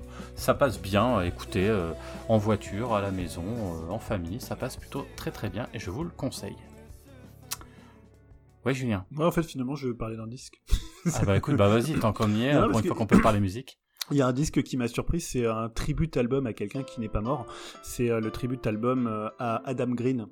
ça 0.43 0.53
passe 0.53 0.81
bien, 0.81 1.21
écoutez, 1.21 1.69
euh, 1.69 1.93
en 2.27 2.37
voiture, 2.37 2.93
à 2.93 3.01
la 3.01 3.11
maison, 3.11 3.45
euh, 3.45 3.89
en 3.89 3.97
famille, 3.97 4.41
ça 4.41 4.57
passe 4.57 4.75
plutôt 4.75 5.07
très 5.15 5.31
très 5.31 5.49
bien 5.49 5.69
et 5.73 5.79
je 5.79 5.89
vous 5.89 6.03
le 6.03 6.09
conseille. 6.09 6.57
Ouais, 8.65 8.73
Julien. 8.73 9.05
Moi, 9.09 9.25
en 9.25 9.31
fait, 9.31 9.43
finalement, 9.43 9.75
je 9.75 9.87
veux 9.87 9.95
parler 9.95 10.17
d'un 10.17 10.27
disque. 10.27 10.61
ah 11.13 11.23
bah 11.25 11.37
écoute, 11.37 11.55
bah 11.55 11.69
vas-y, 11.69 11.97
tant 11.97 12.11
qu'on 12.11 12.29
y 12.35 12.43
est, 12.43 12.59
pour 12.59 12.77
une 12.77 12.85
fois 12.85 12.95
qu'on 12.97 13.07
peut 13.07 13.21
parler 13.21 13.39
musique. 13.39 13.79
Il 14.11 14.17
y 14.17 14.21
a 14.21 14.27
un 14.27 14.33
disque 14.33 14.63
qui 14.63 14.75
m'a 14.75 14.89
surpris, 14.89 15.21
c'est 15.21 15.45
un 15.45 15.69
tribute 15.69 16.17
album 16.17 16.45
à 16.45 16.51
quelqu'un 16.51 16.83
qui 16.83 16.99
n'est 16.99 17.07
pas 17.07 17.21
mort. 17.21 17.45
C'est 17.81 18.09
euh, 18.09 18.19
le 18.19 18.29
tribute 18.29 18.67
album 18.67 19.07
à 19.39 19.61
Adam 19.63 19.91
Green. 19.91 20.27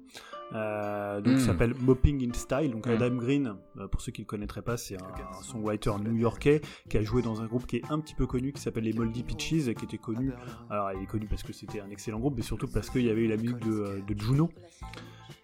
Euh, 0.54 1.22
donc, 1.22 1.36
Hmm. 1.36 1.40
s'appelle 1.40 1.74
Mopping 1.80 2.30
in 2.30 2.34
Style. 2.34 2.72
Donc, 2.72 2.86
Hmm. 2.88 2.92
Adam 2.92 3.16
Green, 3.16 3.56
euh, 3.78 3.88
pour 3.88 4.02
ceux 4.02 4.12
qui 4.12 4.22
le 4.22 4.26
connaîtraient 4.28 4.62
pas, 4.62 4.78
c'est 4.78 5.02
un, 5.02 5.06
un 5.06 5.42
songwriter 5.44 5.92
new-yorkais 6.04 6.62
qui 6.90 6.98
a 6.98 7.02
joué 7.04 7.22
dans 7.22 7.42
un 7.42 7.46
groupe 7.46 7.66
qui 7.66 7.78
est 7.78 7.92
un 7.92 8.00
petit 8.00 8.16
peu 8.16 8.28
connu, 8.28 8.52
qui 8.52 8.62
s'appelle 8.62 8.84
les 8.84 8.94
Moldy 8.94 9.24
Peaches, 9.24 9.68
et 9.68 9.76
qui 9.76 9.86
était 9.86 9.98
connu. 9.98 10.32
Alors, 10.70 10.92
il 10.94 11.04
est 11.04 11.08
connu 11.08 11.28
parce 11.28 11.44
que 11.44 11.54
c'était 11.54 11.80
un 11.82 11.90
excellent 11.90 12.20
groupe, 12.20 12.34
mais 12.36 12.44
surtout 12.44 12.68
parce 12.68 12.90
qu'il 12.90 13.04
y 13.06 13.10
avait 13.10 13.22
eu 13.22 13.28
la 13.28 13.38
musique 13.38 13.60
de, 13.60 13.72
euh, 13.72 14.00
de 14.02 14.20
Juno. 14.20 14.50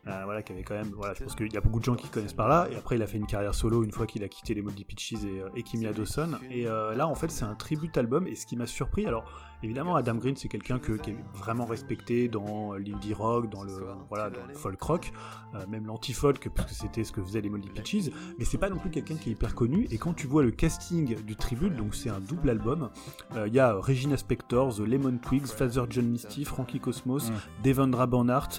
Euh, 0.07 0.21
voilà, 0.23 0.41
qui 0.41 0.53
avait 0.53 0.63
quand 0.63 0.73
même. 0.75 0.91
Voilà, 0.95 1.13
je 1.13 1.23
pense 1.23 1.35
qu'il 1.35 1.51
y 1.51 1.57
a 1.57 1.61
beaucoup 1.61 1.79
de 1.79 1.83
gens 1.85 1.95
qui 1.95 2.07
connaissent 2.07 2.31
par 2.33 2.47
là. 2.47 2.69
Et 2.71 2.77
après, 2.77 2.95
il 2.95 3.01
a 3.01 3.07
fait 3.07 3.17
une 3.17 3.25
carrière 3.25 3.53
solo 3.53 3.83
une 3.83 3.91
fois 3.91 4.05
qu'il 4.07 4.23
a 4.23 4.29
quitté 4.29 4.53
les 4.53 4.61
Moldy 4.61 4.85
Peaches 4.85 5.13
et, 5.25 5.41
et 5.59 5.63
Kimia 5.63 5.91
Dawson. 5.91 6.31
Et 6.49 6.65
euh, 6.65 6.95
là, 6.95 7.07
en 7.09 7.15
fait, 7.15 7.29
c'est 7.29 7.43
un 7.43 7.55
tribute 7.55 7.97
album. 7.97 8.25
Et 8.25 8.35
ce 8.35 8.45
qui 8.45 8.55
m'a 8.55 8.67
surpris, 8.67 9.05
alors 9.05 9.29
évidemment, 9.63 9.95
Adam 9.95 10.15
Green, 10.15 10.35
c'est 10.35 10.47
quelqu'un 10.47 10.79
que- 10.79 10.93
qui 10.93 11.11
est 11.11 11.17
vraiment 11.33 11.65
respecté 11.65 12.27
dans 12.27 12.73
l'indie 12.73 13.13
rock, 13.13 13.49
dans 13.49 13.63
le 13.63 13.73
voilà, 14.09 14.29
dans 14.29 14.45
le 14.47 14.53
folk 14.53 14.81
rock, 14.81 15.11
euh, 15.55 15.65
même 15.67 15.85
l'anti-folk, 15.85 16.49
parce 16.55 16.71
que 16.71 16.75
c'était 16.77 17.03
ce 17.03 17.11
que 17.11 17.21
faisaient 17.21 17.41
les 17.41 17.49
Moldy 17.49 17.69
Peaches. 17.69 18.09
Mais 18.37 18.45
c'est 18.45 18.57
pas 18.57 18.69
non 18.69 18.77
plus 18.77 18.89
quelqu'un 18.89 19.15
qui 19.15 19.29
est 19.29 19.33
hyper 19.33 19.55
connu. 19.55 19.87
Et 19.91 19.97
quand 19.97 20.13
tu 20.13 20.27
vois 20.27 20.43
le 20.43 20.51
casting 20.51 21.15
du 21.23 21.35
tribute, 21.35 21.75
donc 21.75 21.95
c'est 21.95 22.09
un 22.09 22.19
double 22.19 22.49
album, 22.49 22.89
euh, 23.35 23.47
il 23.47 23.53
y 23.53 23.59
a 23.59 23.73
Regina 23.73 24.17
Spector, 24.17 24.73
The 24.75 24.79
Lemon 24.79 25.17
Twigs, 25.17 25.47
Father 25.47 25.83
John 25.89 26.05
Misty, 26.05 26.45
Frankie 26.45 26.79
Cosmos, 26.79 27.29
Mm. 27.29 27.33
Devendra 27.63 28.05
Banhart, 28.07 28.49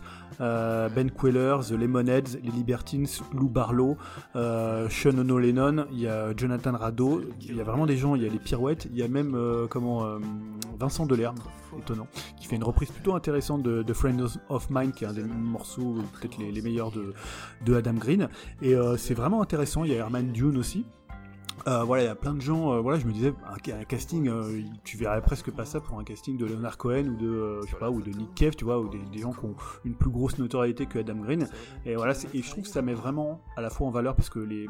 euh, 0.41 0.89
Ben 0.89 1.11
Queller, 1.11 1.57
The 1.69 1.73
Lemonheads, 1.73 2.39
Les 2.43 2.51
Libertines, 2.51 3.07
Lou 3.33 3.49
Barlow, 3.49 3.97
euh, 4.37 4.89
Sean 4.89 5.17
Ono 5.19 5.39
Lennon, 5.39 5.87
il 5.93 6.01
y 6.01 6.07
a 6.07 6.35
Jonathan 6.37 6.73
Rado, 6.77 7.23
il 7.41 7.57
y 7.57 7.61
a 7.61 7.65
vraiment 7.65 7.87
des 7.87 7.97
gens, 7.97 8.15
il 8.15 8.23
y 8.23 8.27
a 8.27 8.31
les 8.31 8.39
Pirouettes, 8.39 8.87
il 8.91 8.97
y 8.97 9.03
a 9.03 9.09
même 9.09 9.35
euh, 9.35 9.67
comment 9.69 10.05
euh, 10.05 10.19
Vincent 10.89 11.05
Delerme, 11.05 11.37
étonnant, 11.79 12.07
qui 12.39 12.47
fait 12.47 12.57
une 12.57 12.65
reprise 12.65 12.91
plutôt 12.91 13.15
intéressante 13.15 13.63
de, 13.63 13.93
Friends 13.93 14.39
of 14.49 14.71
Mine, 14.71 14.93
qui 14.93 15.05
est 15.05 15.07
un 15.07 15.13
des 15.13 15.23
morceaux 15.23 15.99
euh, 15.99 16.03
peut-être 16.19 16.39
les, 16.39 16.63
meilleurs 16.63 16.91
de, 16.91 17.13
de 17.67 17.75
Adam 17.75 17.93
Green. 17.93 18.31
Et 18.63 18.75
euh, 18.75 18.97
c'est 18.97 19.13
vraiment 19.13 19.43
intéressant, 19.43 19.85
il 19.85 19.93
y 19.93 19.95
a 19.95 19.99
Herman 19.99 20.33
Dune 20.33 20.57
aussi. 20.57 20.87
Euh, 21.67 21.83
voilà, 21.83 22.05
il 22.05 22.07
y 22.07 22.09
a 22.09 22.15
plein 22.15 22.33
de 22.33 22.41
gens. 22.41 22.81
voilà, 22.81 22.99
je 22.99 23.05
me 23.07 23.13
disais, 23.13 23.35
un, 23.47 23.57
ca- 23.63 23.77
un 23.77 23.85
casting, 23.85 24.31
tu 24.83 24.97
verrais 24.97 25.21
presque 25.21 25.51
pas 25.51 25.67
ça 25.67 25.79
pour 25.79 25.99
un 25.99 26.05
casting 26.05 26.39
de 26.39 26.47
Leonard 26.47 26.79
Cohen 26.79 27.05
ou 27.09 27.17
de, 27.17 27.61
ou 27.91 28.01
de 28.01 28.11
Nick 28.17 28.35
Cave, 28.35 28.57
tu 28.57 28.65
vois, 28.65 28.79
ou 28.81 28.89
des, 28.89 29.01
des 29.13 29.19
gens 29.19 29.33
qui 29.33 29.45
ont 29.45 29.57
une 29.85 29.95
plus 29.95 30.09
grosse 30.09 30.39
notoriété 30.39 30.87
que 30.87 31.01
Adam 31.01 31.17
Green. 31.17 31.47
Et 31.85 31.97
voilà, 31.97 32.15
et 32.33 32.41
je 32.41 32.51
trouve 32.51 32.65
que 32.65 32.71
ça 32.71 32.81
met 32.81 32.95
vraiment 32.95 33.43
à 33.59 33.61
la 33.61 33.69
fois 33.69 33.89
en 33.89 33.91
valeur 33.91 34.17
parce 34.17 34.31
que 34.31 34.39
les 34.39 34.67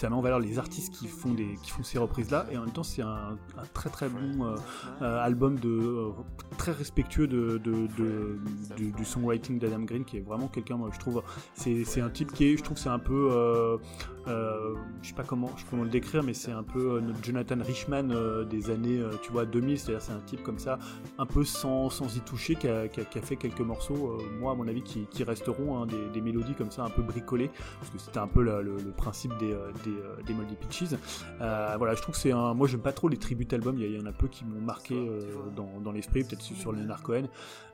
ça 0.00 0.08
met 0.08 0.14
en 0.16 0.22
valeur 0.22 0.38
les 0.40 0.58
artistes 0.58 0.94
qui 0.94 1.06
font 1.08 1.34
des 1.34 1.56
qui 1.62 1.70
font 1.70 1.82
ces 1.82 1.98
reprises 1.98 2.30
là 2.30 2.46
et 2.50 2.56
en 2.56 2.62
même 2.62 2.72
temps 2.72 2.82
c'est 2.82 3.02
un, 3.02 3.36
très 3.74 3.90
très 3.90 4.08
bon 4.08 4.46
euh, 4.46 4.54
euh, 5.02 5.18
album 5.22 5.58
de 5.58 5.68
euh, 5.68 6.10
très 6.56 6.72
respectueux 6.72 7.26
de, 7.26 7.58
de- 7.58 8.38
du, 8.76 9.04
songwriting 9.04 9.58
d'Adam 9.58 9.80
Green 9.80 10.04
qui 10.06 10.16
est 10.16 10.20
vraiment 10.20 10.48
quelqu'un 10.48 10.76
moi 10.76 10.88
je 10.92 10.98
trouve 10.98 11.22
c'est 11.54 12.00
un 12.00 12.08
type 12.08 12.32
qui 12.32 12.46
est 12.46 12.56
je 12.56 12.62
trouve 12.62 12.78
c'est 12.78 12.88
un 12.88 12.98
peu 12.98 13.78
je 14.26 15.08
sais 15.08 15.14
pas 15.14 15.22
comment 15.24 15.50
je 15.56 15.64
comment 15.68 15.82
le 15.84 15.90
décrire 15.90 16.22
mais 16.22 16.34
c'est 16.34 16.52
un 16.52 16.62
peu 16.62 17.00
notre 17.00 17.22
Jonathan 17.22 17.56
Richman 17.60 18.08
des 18.48 18.70
années 18.70 19.02
tu 19.22 19.32
vois 19.32 19.44
2000 19.44 19.78
c'est-à-dire 19.78 20.02
c'est 20.02 20.12
un 20.12 20.20
type 20.20 20.42
comme 20.42 20.58
ça 20.58 20.78
un 21.18 21.26
peu 21.26 21.44
sans, 21.44 21.90
sans 21.90 22.14
y 22.16 22.20
toucher 22.20 22.54
qui 22.54 22.68
a, 22.68 22.88
qui 22.88 23.00
a- 23.00 23.22
fait 23.22 23.36
quelques 23.36 23.60
morceaux 23.60 24.18
moi 24.38 24.52
à 24.52 24.54
mon 24.54 24.66
avis 24.68 24.82
qui, 24.82 25.06
qui 25.10 25.24
resteront 25.24 25.82
hein, 25.82 25.86
des, 25.86 26.08
des 26.12 26.20
mélodies 26.22 26.54
comme 26.54 26.70
ça 26.70 26.84
un 26.84 26.90
peu 26.90 27.02
bricolées 27.02 27.50
parce 27.80 27.90
que 27.90 27.98
c'était 27.98 28.18
un 28.18 28.28
peu 28.28 28.42
la- 28.42 28.62
le, 28.62 28.76
principe 28.96 29.36
des, 29.38 29.54
des, 29.90 29.98
euh, 29.98 30.22
des 30.26 30.34
Moldy 30.34 30.54
Peaches. 30.54 30.94
Euh, 31.40 31.74
voilà 31.78 31.94
je 31.94 32.02
trouve 32.02 32.14
que 32.14 32.20
c'est 32.20 32.32
un 32.32 32.54
moi 32.54 32.68
j'aime 32.68 32.80
pas 32.82 32.92
trop 32.92 33.08
les 33.08 33.16
tributes 33.16 33.52
albums. 33.52 33.76
Il 33.78 33.90
y, 33.90 34.00
en 34.00 34.06
a 34.06 34.12
peu 34.12 34.28
qui 34.28 34.44
m'ont 34.44 34.60
marqué 34.60 34.94
euh, 34.94 35.20
dans, 35.56 35.80
dans 35.80 35.92
l'esprit 35.92 36.24
peut-être 36.24 36.42
sur- 36.42 36.72
Leonard 36.72 37.02
Cohen. 37.02 37.24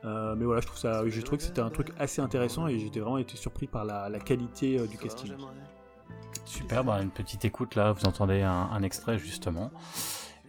Euh, 0.04 0.34
mais 0.36 0.44
voilà 0.44 0.60
je 0.60 0.66
trouve 0.66 0.78
ça 0.78 1.02
j'ai 1.08 1.22
trouvé 1.22 1.38
que 1.38 1.44
c'était 1.44 1.60
un 1.60 1.70
truc 1.70 1.88
assez 1.98 2.20
intéressant 2.22 2.66
et 2.68 2.78
j'étais 2.78 3.00
vraiment 3.00 3.18
été 3.18 3.36
surpris 3.36 3.66
par 3.66 3.84
la, 3.84 4.08
la 4.08 4.18
qualité 4.18 4.78
euh, 4.78 4.86
du 4.86 4.96
casting. 4.98 5.32
Super, 6.44 6.84
bah, 6.84 7.02
une 7.02 7.10
petite 7.10 7.44
écoute 7.44 7.74
là, 7.74 7.92
vous 7.92 8.04
entendez 8.04 8.42
un, 8.42 8.68
un 8.72 8.82
extrait 8.82 9.18
justement. 9.18 9.70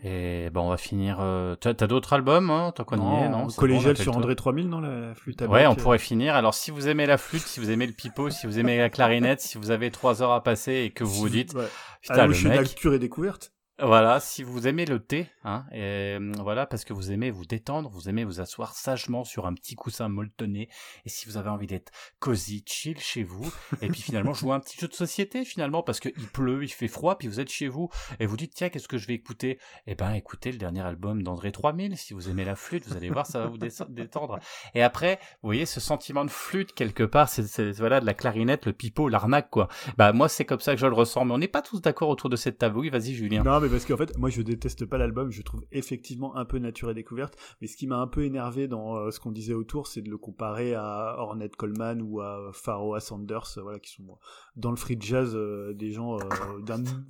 Et 0.04 0.50
bon, 0.52 0.62
on 0.62 0.70
va 0.70 0.78
finir. 0.78 1.18
euh, 1.20 1.56
T'as 1.56 1.74
t'as 1.74 1.88
d'autres 1.88 2.14
albums, 2.14 2.50
hein 2.52 2.72
Tant 2.76 2.84
qu'on 2.84 2.98
y 2.98 3.24
est, 3.24 3.30
non 3.30 3.50
C'est 3.50 3.56
bon, 3.58 3.58
on 3.58 3.60
collégial 3.60 3.98
sur 3.98 4.16
André 4.16 4.36
3000 4.36 4.70
non 4.70 4.80
la 4.80 5.16
flûte 5.16 5.42
à 5.42 5.48
Ouais, 5.48 5.62
bec, 5.64 5.70
on 5.72 5.76
pourrait 5.76 5.98
finir. 5.98 6.36
Alors, 6.36 6.54
si 6.54 6.70
vous 6.72 6.88
aimez 6.88 7.06
la 7.08 7.18
flûte, 7.18 7.42
si 7.44 7.60
vous 7.60 7.72
aimez 7.72 7.88
le 7.88 7.94
pipeau, 7.94 8.30
si 8.30 8.46
vous 8.48 8.60
aimez 8.60 8.78
la 8.78 8.90
clarinette, 8.90 9.42
si 9.42 9.58
vous 9.58 9.72
avez 9.72 9.90
trois 9.92 10.22
heures 10.22 10.32
à 10.34 10.44
passer 10.44 10.74
et 10.86 10.92
que 10.92 11.04
vous 11.04 11.16
vous 11.16 11.30
dites, 11.30 11.54
Ouais. 11.56 11.66
putain, 12.02 12.28
le 12.28 12.34
je 12.34 12.40
suis 12.40 12.48
mec, 12.48 12.60
d'acture 12.60 12.94
et 12.94 13.00
découverte 13.00 13.52
Voilà, 13.80 14.20
si 14.20 14.42
vous 14.42 14.68
aimez 14.68 14.86
le 14.86 15.00
thé, 15.00 15.28
hein, 15.44 15.64
euh, 15.74 16.32
voilà, 16.40 16.66
parce 16.66 16.84
que 16.84 16.94
vous 16.94 17.12
aimez 17.12 17.30
vous 17.30 17.46
détendre, 17.46 17.92
vous 17.92 18.10
aimez 18.10 18.24
vous 18.24 18.42
asseoir 18.42 18.74
sagement 18.74 19.24
sur 19.24 19.46
un 19.46 19.54
petit 19.54 19.76
coussin 19.76 20.08
molletonné, 20.10 20.68
et 21.06 21.10
si 21.10 21.28
vous 21.28 21.38
avez 21.38 21.50
envie 21.50 21.68
d'être 21.68 21.92
cosy, 22.20 22.64
chill 22.66 23.00
chez 23.00 23.22
vous, 23.22 23.48
et 23.84 23.88
puis 23.90 24.02
finalement 24.02 24.34
jouer 24.34 24.54
un 24.54 24.60
petit 24.60 24.80
jeu 24.80 24.88
de 24.88 24.94
société 24.96 25.46
finalement, 25.46 25.84
parce 25.84 26.00
qu'il 26.00 26.12
pleut, 26.34 26.64
il 26.64 26.70
fait 26.70 26.88
froid, 26.88 27.20
puis 27.20 27.28
vous 27.28 27.40
êtes 27.40 27.52
chez 27.52 27.68
vous, 27.68 27.90
et 28.20 28.26
vous 28.26 28.36
dites 28.36 28.54
tiens 28.56 28.70
qu'est-ce 28.70 28.88
que 28.88 28.98
je 28.98 29.06
vais 29.06 29.14
écouter? 29.14 29.60
Eh 29.86 29.94
ben 29.94 30.12
écoutez 30.14 30.52
le 30.52 30.58
dernier 30.58 30.82
album 30.82 31.22
d'André 31.22 31.52
3000, 31.52 31.98
si 31.98 32.16
vous 32.16 32.30
aimez 32.32 32.46
la 32.46 32.56
flûte, 32.56 32.88
vous 32.88 32.98
allez 32.98 33.12
voir 33.12 33.28
ça 33.28 33.42
va 33.42 33.46
vous 33.46 33.60
dé- 33.60 33.70
détendre. 33.90 34.40
Et 34.74 34.82
après, 34.82 35.20
vous 35.44 35.50
voyez 35.50 35.68
ce 35.68 35.80
sentiment 35.80 36.26
de 36.26 36.32
flûte 36.32 36.74
quelque 36.74 37.04
part, 37.04 37.30
c'est 37.30 37.72
voilà 37.74 38.00
de 38.00 38.08
la 38.08 38.16
clarinette, 38.16 38.66
le 38.66 38.74
pipeau, 38.74 39.08
l'arnaque 39.08 39.52
quoi. 39.52 39.68
Bah 39.98 40.14
moi 40.14 40.30
c'est 40.30 40.46
comme 40.46 40.62
ça 40.62 40.74
que 40.74 40.82
je 40.82 40.88
le 40.88 40.94
ressens, 40.96 41.26
mais 41.26 41.34
on 41.36 41.38
n'est 41.38 41.48
pas 41.48 41.62
tous 41.62 41.80
d'accord 41.80 42.10
autour 42.10 42.32
de 42.32 42.36
cette 42.36 42.58
table. 42.58 42.80
Oui, 42.80 42.90
vas-y 42.90 43.14
Julien. 43.14 43.44
Parce 43.70 43.86
qu'en 43.86 43.98
fait, 43.98 44.18
moi, 44.18 44.30
je 44.30 44.42
déteste 44.42 44.86
pas 44.86 44.98
l'album. 44.98 45.32
Je 45.32 45.42
trouve 45.42 45.66
effectivement 45.72 46.36
un 46.36 46.46
peu 46.46 46.60
nature 46.60 46.90
et 46.90 46.94
découverte. 46.94 47.38
Mais 47.62 47.68
ce 47.68 47.78
qui 47.78 47.88
m'a 47.88 47.98
un 47.98 48.08
peu 48.08 48.24
énervé 48.24 48.68
dans 48.68 48.96
euh, 48.98 49.12
ce 49.12 49.20
qu'on 49.20 49.32
disait 49.32 49.54
autour, 49.54 49.88
c'est 49.88 50.02
de 50.02 50.10
le 50.10 50.18
comparer 50.18 50.74
à 50.76 51.16
Ornette 51.20 51.56
Coleman 51.56 52.02
ou 52.02 52.22
à 52.22 52.52
Pharoah 52.54 53.00
Sanders, 53.00 53.44
euh, 53.58 53.62
voilà, 53.62 53.80
qui 53.80 53.92
sont 53.92 54.04
euh, 54.10 54.16
dans 54.56 54.72
le 54.72 54.78
free 54.78 54.98
jazz 55.00 55.34
euh, 55.36 55.74
des 55.74 55.92
gens 55.92 56.18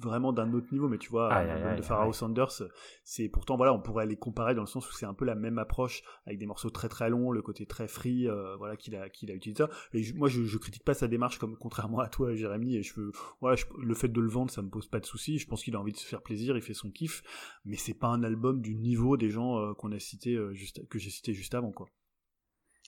vraiment 0.02 0.34
d'un 0.34 0.53
autre 0.53 0.68
niveau. 0.72 0.88
Mais 0.88 0.98
tu 0.98 1.10
vois, 1.10 1.30
l'album 1.45 1.76
de 1.76 1.82
Pharoah 1.82 2.06
aïe. 2.08 2.14
Sanders, 2.14 2.52
c'est 3.03 3.30
pourtant 3.30 3.58
voilà, 3.58 3.74
on 3.74 3.80
pourrait 3.82 4.06
les 4.06 4.18
comparer 4.18 4.56
dans 4.56 4.61
le 4.61 4.68
sens 4.68 4.88
où 4.90 4.94
c'est 4.94 5.06
un 5.06 5.14
peu 5.14 5.26
la 5.26 5.36
même 5.36 5.58
approche 5.60 6.03
avec 6.26 6.40
des 6.40 6.45
morceaux 6.45 6.69
très 6.69 6.90
très 6.90 7.10
longs, 7.10 7.32
le 7.32 7.42
côté 7.42 7.66
très 7.66 7.88
free, 7.88 8.27
voilà, 8.58 8.76
qu'il 8.77 8.95
a 8.95 9.10
qu'il 9.10 9.32
a 9.32 9.34
utilisé. 9.34 9.64
ça. 9.64 9.69
Et 9.94 10.03
je- 10.03 10.16
moi, 10.16 10.27
je, 10.30 10.44
je 10.44 10.58
critique 10.58 10.84
pas 10.84 10.94
sa 10.94 11.08
démarche 11.08 11.40
comme 11.40 11.58
contrairement 11.58 12.00
à 12.00 12.08
toi, 12.10 12.34
Jérémy. 12.36 12.76
Et 12.76 12.84
je 12.84 12.94
veux, 13.00 13.11
voilà, 13.42 13.56
je- 13.56 13.66
le 13.82 13.94
fait 13.94 14.08
de 14.10 14.22
le 14.22 14.30
vendre, 14.30 14.52
ça 14.52 14.61
me 14.61 14.69
pose 14.69 14.88
pas 14.88 15.00
de 15.00 15.06
soucis. 15.06 15.38
Je 15.38 15.48
pense 15.48 15.64
qu'il 15.64 15.76
a 15.76 15.80
envie 15.80 15.92
de 15.94 15.98
se 15.98 16.06
faire 16.06 16.22
plaisir, 16.22 16.47
il 16.56 16.61
fait 16.61 16.74
son 16.74 16.92
kiff, 16.92 17.22
mais 17.66 17.76
c'est 17.76 17.93
pas 17.93 18.08
un 18.08 18.24
album 18.24 18.61
du 18.61 18.76
niveau 18.76 19.17
des 19.17 19.30
gens 19.30 19.58
euh, 19.58 19.74
qu'on 19.74 19.92
a 19.92 20.00
cité 20.00 20.35
euh, 20.35 20.53
juste 20.53 20.88
que 20.88 21.00
j'ai 21.00 21.09
cité 21.09 21.34
juste 21.34 21.56
avant, 21.56 21.72
quoi. 21.72 21.88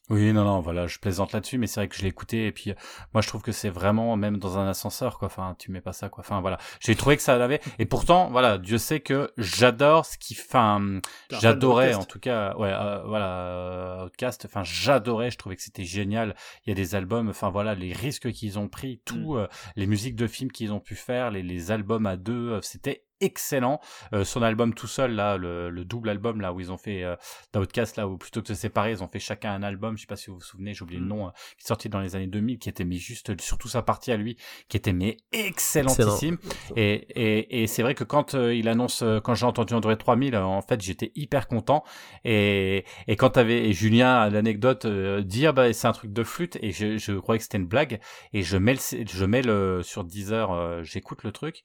Oui, 0.09 0.33
non, 0.33 0.43
non, 0.43 0.59
voilà, 0.59 0.87
je 0.87 0.97
plaisante 0.97 1.33
là-dessus, 1.33 1.59
mais 1.59 1.67
c'est 1.67 1.81
vrai 1.81 1.87
que 1.87 1.95
je 1.95 2.01
l'ai 2.01 2.07
écouté 2.07 2.47
et 2.47 2.51
puis 2.51 2.71
euh, 2.71 2.75
moi 3.13 3.21
je 3.21 3.27
trouve 3.27 3.43
que 3.43 3.51
c'est 3.51 3.69
vraiment 3.69 4.15
même 4.17 4.37
dans 4.37 4.57
un 4.57 4.67
ascenseur, 4.67 5.19
quoi. 5.19 5.27
Enfin, 5.27 5.55
tu 5.59 5.71
mets 5.71 5.81
pas 5.81 5.93
ça, 5.93 6.09
quoi. 6.09 6.23
Enfin, 6.23 6.41
voilà, 6.41 6.57
j'ai 6.79 6.95
trouvé 6.95 7.15
que 7.15 7.21
ça 7.21 7.37
l'avait. 7.37 7.61
Et 7.77 7.85
pourtant, 7.85 8.31
voilà, 8.31 8.57
Dieu 8.57 8.79
sait 8.79 9.01
que 9.01 9.31
j'adore 9.37 10.07
ce 10.07 10.17
qui, 10.17 10.35
enfin, 10.39 10.99
j'adorais 11.29 11.93
en 11.93 12.05
tout 12.05 12.19
cas, 12.19 12.55
ouais, 12.57 12.73
euh, 12.73 13.03
voilà, 13.05 14.05
Outcast. 14.07 14.45
Enfin, 14.45 14.63
j'adorais. 14.63 15.29
Je 15.29 15.37
trouvais 15.37 15.55
que 15.55 15.61
c'était 15.61 15.83
génial. 15.83 16.35
Il 16.65 16.69
y 16.69 16.71
a 16.71 16.75
des 16.75 16.95
albums, 16.95 17.29
enfin 17.29 17.51
voilà, 17.51 17.75
les 17.75 17.93
risques 17.93 18.31
qu'ils 18.31 18.57
ont 18.57 18.67
pris, 18.67 19.03
tout, 19.05 19.35
euh, 19.35 19.47
les 19.75 19.85
musiques 19.85 20.15
de 20.15 20.25
films 20.25 20.51
qu'ils 20.51 20.73
ont 20.73 20.79
pu 20.79 20.95
faire, 20.95 21.29
les, 21.29 21.43
les 21.43 21.69
albums 21.69 22.07
à 22.07 22.17
deux, 22.17 22.59
c'était 22.63 23.03
excellent. 23.21 23.79
Euh, 24.13 24.23
son 24.23 24.41
album 24.41 24.73
tout 24.73 24.87
seul 24.87 25.13
là, 25.13 25.37
le, 25.37 25.69
le 25.69 25.85
double 25.85 26.09
album 26.09 26.41
là 26.41 26.53
où 26.53 26.59
ils 26.59 26.71
ont 26.71 26.77
fait 26.77 27.03
euh, 27.03 27.15
là 27.97 28.07
où 28.07 28.17
plutôt 28.17 28.41
que 28.41 28.47
de 28.49 28.53
se 28.53 28.59
séparer, 28.61 28.91
ils 28.91 29.03
ont 29.03 29.07
fait 29.07 29.19
chacun 29.19 29.53
un 29.53 29.63
album. 29.63 29.97
Je 29.97 30.01
sais 30.01 30.07
pas 30.07 30.15
si 30.15 30.29
vous 30.29 30.35
vous 30.35 30.41
souvenez, 30.41 30.73
j'ai 30.73 30.83
oublié 30.83 30.99
le 30.99 31.05
Mm. 31.05 31.09
nom, 31.09 31.27
euh, 31.27 31.31
qui 31.57 31.63
est 31.63 31.67
sorti 31.67 31.89
dans 31.89 31.99
les 31.99 32.15
années 32.15 32.27
2000, 32.27 32.59
qui 32.59 32.69
était 32.69 32.83
mais 32.85 32.95
juste 32.97 33.39
surtout 33.41 33.67
sa 33.67 33.81
partie 33.81 34.11
à 34.11 34.17
lui, 34.17 34.37
qui 34.67 34.77
était 34.77 34.93
mais 34.93 35.17
excellentissime. 35.31 36.37
Et, 36.75 36.93
et, 36.93 37.63
et 37.63 37.67
c'est 37.67 37.81
vrai 37.83 37.95
que 37.95 38.03
quand 38.03 38.35
euh, 38.35 38.53
il 38.53 38.67
annonce, 38.67 39.01
euh, 39.01 39.19
quand 39.19 39.35
j'ai 39.35 39.45
entendu 39.45 39.73
Android 39.73 39.95
3000, 39.95 40.35
euh, 40.35 40.43
en 40.43 40.61
fait, 40.61 40.81
j'étais 40.81 41.11
hyper 41.15 41.47
content. 41.47 41.83
Et, 42.25 42.85
et 43.07 43.15
quand 43.15 43.31
t'avais 43.31 43.69
et 43.69 43.73
Julien 43.73 44.29
l'anecdote 44.29 44.85
euh, 44.85 45.21
dire 45.21 45.53
bah 45.53 45.71
c'est 45.73 45.87
un 45.87 45.91
truc 45.91 46.13
de 46.13 46.23
flûte 46.23 46.57
et 46.61 46.71
je, 46.71 46.97
je 46.97 47.13
croyais 47.13 47.37
que 47.39 47.43
c'était 47.43 47.57
une 47.57 47.67
blague 47.67 47.99
et 48.33 48.41
je 48.41 48.57
mets 48.57 48.73
le, 48.73 48.79
je 49.05 49.25
mets 49.25 49.41
le 49.41 49.81
sur 49.83 50.03
Deezer, 50.03 50.51
euh, 50.51 50.83
j'écoute 50.83 51.23
le 51.23 51.31
truc. 51.31 51.63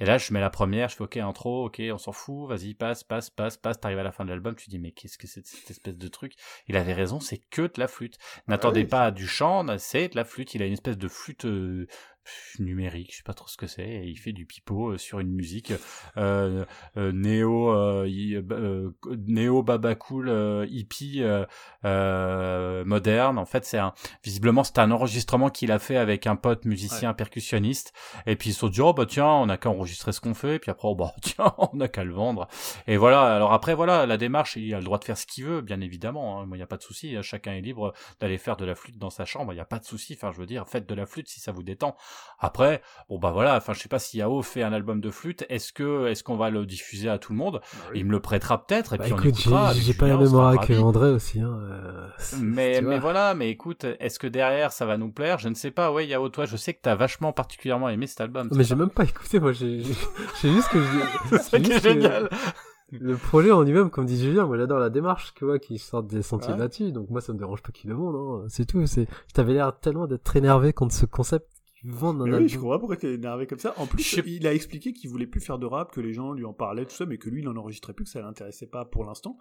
Et 0.00 0.04
là, 0.04 0.18
je 0.18 0.32
mets 0.32 0.40
la 0.40 0.50
première, 0.50 0.88
je 0.88 0.96
fais 0.96 1.04
OK, 1.04 1.16
intro, 1.16 1.66
OK, 1.66 1.80
on 1.92 1.98
s'en 1.98 2.12
fout, 2.12 2.48
vas-y, 2.48 2.74
passe, 2.74 3.04
passe, 3.04 3.30
passe, 3.30 3.56
passe, 3.56 3.78
t'arrives 3.78 3.98
à 3.98 4.02
la 4.02 4.10
fin 4.10 4.24
de 4.24 4.30
l'album, 4.30 4.56
tu 4.56 4.68
dis, 4.68 4.78
mais 4.80 4.90
qu'est-ce 4.90 5.18
que 5.18 5.28
c'est 5.28 5.46
cette 5.46 5.70
espèce 5.70 5.96
de 5.96 6.08
truc? 6.08 6.32
Il 6.66 6.76
avait 6.76 6.92
raison, 6.92 7.20
c'est 7.20 7.38
que 7.38 7.62
de 7.62 7.78
la 7.78 7.86
flûte. 7.86 8.18
N'attendez 8.48 8.80
oui. 8.80 8.86
pas 8.86 9.04
à 9.04 9.10
du 9.12 9.28
chant, 9.28 9.64
c'est 9.78 10.08
de 10.08 10.16
la 10.16 10.24
flûte, 10.24 10.54
il 10.54 10.62
a 10.62 10.66
une 10.66 10.72
espèce 10.72 10.98
de 10.98 11.08
flûte, 11.08 11.44
euh, 11.44 11.86
numérique, 12.58 13.12
je 13.12 13.18
sais 13.18 13.22
pas 13.22 13.34
trop 13.34 13.48
ce 13.48 13.56
que 13.56 13.66
c'est, 13.66 13.88
et 13.88 14.06
il 14.06 14.16
fait 14.16 14.32
du 14.32 14.46
pipeau 14.46 14.96
sur 14.98 15.20
une 15.20 15.32
musique 15.32 15.72
euh, 16.16 16.64
néo 16.96 17.70
euh, 17.72 18.92
néo 19.26 19.62
baba 19.62 19.94
cool 19.94 20.66
hippie 20.68 21.22
moderne. 21.82 23.38
En 23.38 23.46
fait, 23.46 23.64
c'est 23.64 23.78
un 23.78 23.94
visiblement 24.22 24.64
c'est 24.64 24.78
un 24.78 24.90
enregistrement 24.90 25.50
qu'il 25.50 25.72
a 25.72 25.78
fait 25.78 25.96
avec 25.96 26.26
un 26.26 26.36
pote 26.36 26.64
musicien 26.64 27.14
percussionniste, 27.14 27.92
et 28.26 28.36
puis 28.36 28.50
ils 28.50 28.52
se 28.54 28.60
sont 28.60 28.68
dit 28.68 28.80
oh 28.80 28.92
bah 28.92 29.06
tiens 29.06 29.26
on 29.26 29.48
a 29.48 29.56
qu'à 29.56 29.70
enregistrer 29.70 30.12
ce 30.12 30.20
qu'on 30.20 30.34
fait, 30.34 30.56
et 30.56 30.58
puis 30.58 30.70
après 30.70 30.88
oh 30.88 30.94
bah 30.94 31.12
tiens 31.22 31.54
on 31.58 31.80
a 31.80 31.88
qu'à 31.88 32.04
le 32.04 32.12
vendre. 32.12 32.48
Et 32.86 32.96
voilà. 32.96 33.34
Alors 33.34 33.52
après 33.52 33.74
voilà 33.74 34.06
la 34.06 34.16
démarche, 34.16 34.56
il 34.56 34.74
a 34.74 34.78
le 34.78 34.84
droit 34.84 34.98
de 34.98 35.04
faire 35.04 35.18
ce 35.18 35.26
qu'il 35.26 35.44
veut, 35.44 35.60
bien 35.60 35.80
évidemment. 35.80 36.40
Hein. 36.40 36.48
Il 36.52 36.56
n'y 36.56 36.62
a 36.62 36.66
pas 36.66 36.76
de 36.76 36.82
souci, 36.82 37.16
hein. 37.16 37.22
chacun 37.22 37.52
est 37.52 37.60
libre 37.60 37.92
d'aller 38.20 38.38
faire 38.38 38.56
de 38.56 38.64
la 38.64 38.74
flûte 38.74 38.98
dans 38.98 39.10
sa 39.10 39.24
chambre. 39.24 39.52
Il 39.52 39.56
n'y 39.56 39.60
a 39.60 39.66
pas 39.66 39.78
de 39.78 39.84
souci. 39.84 40.14
Enfin 40.14 40.32
je 40.32 40.38
veux 40.38 40.46
dire 40.46 40.68
faites 40.68 40.88
de 40.88 40.94
la 40.94 41.06
flûte 41.06 41.28
si 41.28 41.40
ça 41.40 41.52
vous 41.52 41.62
détend. 41.62 41.96
Après, 42.38 42.82
bon 43.08 43.18
bah 43.18 43.30
voilà, 43.32 43.56
enfin 43.56 43.72
je 43.72 43.80
sais 43.80 43.88
pas 43.88 43.98
si 43.98 44.18
Yao 44.18 44.42
fait 44.42 44.62
un 44.62 44.72
album 44.72 45.00
de 45.00 45.10
flûte, 45.10 45.44
est-ce 45.48 45.72
que 45.72 46.08
est-ce 46.08 46.22
qu'on 46.22 46.36
va 46.36 46.50
le 46.50 46.66
diffuser 46.66 47.08
à 47.08 47.18
tout 47.18 47.32
le 47.32 47.38
monde? 47.38 47.60
Bah 47.62 47.90
Il 47.94 48.04
me 48.04 48.10
le 48.10 48.20
prêtera 48.20 48.66
peut-être 48.66 48.94
et 48.94 48.98
bah, 48.98 49.04
puis 49.04 49.12
on 49.12 49.18
écoutera. 49.18 49.72
J'ai 49.72 49.94
pas 49.94 50.08
la 50.08 50.16
mémoire 50.16 50.60
que 50.66 50.74
André 50.74 51.10
aussi. 51.10 51.40
Hein, 51.40 51.58
euh, 51.62 52.08
mais 52.40 52.82
mais 52.82 52.98
voilà, 52.98 53.34
mais 53.34 53.50
écoute, 53.50 53.86
est-ce 53.98 54.18
que 54.18 54.26
derrière 54.26 54.72
ça 54.72 54.84
va 54.84 54.96
nous 54.96 55.10
plaire? 55.10 55.38
Je 55.38 55.48
ne 55.48 55.54
sais 55.54 55.70
pas. 55.70 55.92
Ouais, 55.92 56.06
Yao, 56.06 56.28
toi, 56.28 56.44
je 56.44 56.56
sais 56.56 56.74
que 56.74 56.80
t'as 56.82 56.94
vachement 56.94 57.32
particulièrement 57.32 57.88
aimé 57.88 58.06
cet 58.06 58.20
album. 58.20 58.48
Mais 58.52 58.64
j'ai 58.64 58.74
même 58.74 58.90
pas 58.90 59.04
écouté. 59.04 59.40
Moi, 59.40 59.52
j'ai 59.52 59.82
juste 59.82 60.68
que 60.70 61.38
c'est 61.38 61.82
génial. 61.82 62.28
Le 62.92 63.16
projet 63.16 63.50
en 63.50 63.62
lui-même, 63.62 63.90
comme 63.90 64.06
dit 64.06 64.20
Julien, 64.20 64.46
moi 64.46 64.56
j'adore 64.56 64.78
la 64.78 64.90
démarche, 64.90 65.32
tu 65.34 65.44
vois, 65.44 65.58
qui 65.58 65.78
sortent 65.78 66.06
des 66.06 66.22
sentiers 66.22 66.54
là-dessus, 66.56 66.92
donc 66.92 67.10
moi 67.10 67.20
ça 67.20 67.32
me 67.32 67.38
dérange 67.38 67.62
pas 67.62 67.72
qu'il 67.72 67.90
le 67.90 67.96
monde, 67.96 68.14
hein. 68.14 68.46
c'est 68.48 68.66
tout. 68.66 68.86
C'est, 68.86 69.08
t'avais 69.32 69.54
l'air 69.54 69.76
tellement 69.80 70.06
d'être 70.06 70.36
énervé 70.36 70.72
contre 70.72 70.94
ce 70.94 71.06
concept 71.06 71.48
oui, 71.84 72.48
je 72.48 72.58
comprends 72.58 72.78
pourquoi 72.78 72.96
tu 72.96 73.06
es 73.06 73.14
énervé 73.14 73.46
comme 73.46 73.58
ça. 73.58 73.74
En 73.76 73.86
plus, 73.86 74.20
il 74.26 74.46
a 74.46 74.54
expliqué 74.54 74.92
qu'il 74.92 75.10
voulait 75.10 75.26
plus 75.26 75.40
faire 75.40 75.58
de 75.58 75.66
rap, 75.66 75.92
que 75.92 76.00
les 76.00 76.12
gens 76.12 76.32
lui 76.32 76.44
en 76.44 76.52
parlaient, 76.52 76.86
tout 76.86 76.94
ça, 76.94 77.06
mais 77.06 77.18
que 77.18 77.28
lui, 77.28 77.42
il 77.42 77.44
n'en 77.44 77.56
enregistrait 77.56 77.92
plus, 77.92 78.04
que 78.04 78.10
ça 78.10 78.20
l'intéressait 78.20 78.66
pas 78.66 78.84
pour 78.84 79.04
l'instant. 79.04 79.36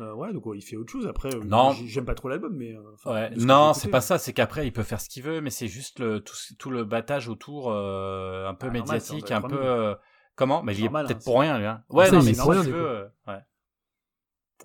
Euh, 0.00 0.12
ouais, 0.14 0.32
donc 0.32 0.44
il 0.54 0.62
fait 0.62 0.76
autre 0.76 0.92
chose. 0.92 1.06
Après, 1.06 1.34
euh, 1.34 1.42
non, 1.44 1.72
j'aime 1.72 2.04
pas 2.04 2.14
trop 2.14 2.28
l'album, 2.28 2.54
mais. 2.54 2.74
Euh, 2.74 3.10
ouais. 3.10 3.30
Non, 3.36 3.72
c'est 3.72 3.88
pas 3.88 4.02
ça. 4.02 4.18
C'est 4.18 4.32
qu'après, 4.32 4.66
il 4.66 4.72
peut 4.72 4.82
faire 4.82 5.00
ce 5.00 5.08
qu'il 5.08 5.22
veut, 5.22 5.40
mais 5.40 5.50
c'est 5.50 5.68
juste 5.68 6.00
le, 6.00 6.20
tout, 6.20 6.36
tout, 6.58 6.70
le 6.70 6.84
battage 6.84 7.28
autour, 7.28 7.72
un 7.72 8.54
peu 8.54 8.66
ah, 8.68 8.70
médiatique, 8.70 9.30
un 9.30 9.42
peu. 9.42 9.94
comment? 10.34 10.62
Mais 10.62 10.76
il 10.76 10.84
est 10.84 10.88
peut-être 10.88 11.10
hein, 11.10 11.20
pour 11.24 11.40
rien, 11.40 11.58
lui. 11.58 11.66
Hein. 11.66 11.82
Ouais, 11.88 12.10
non, 12.10 12.22
mais 12.22 12.34
si 12.34 12.40
tu 12.40 12.72
veux, 12.72 13.06
ouais 13.26 13.40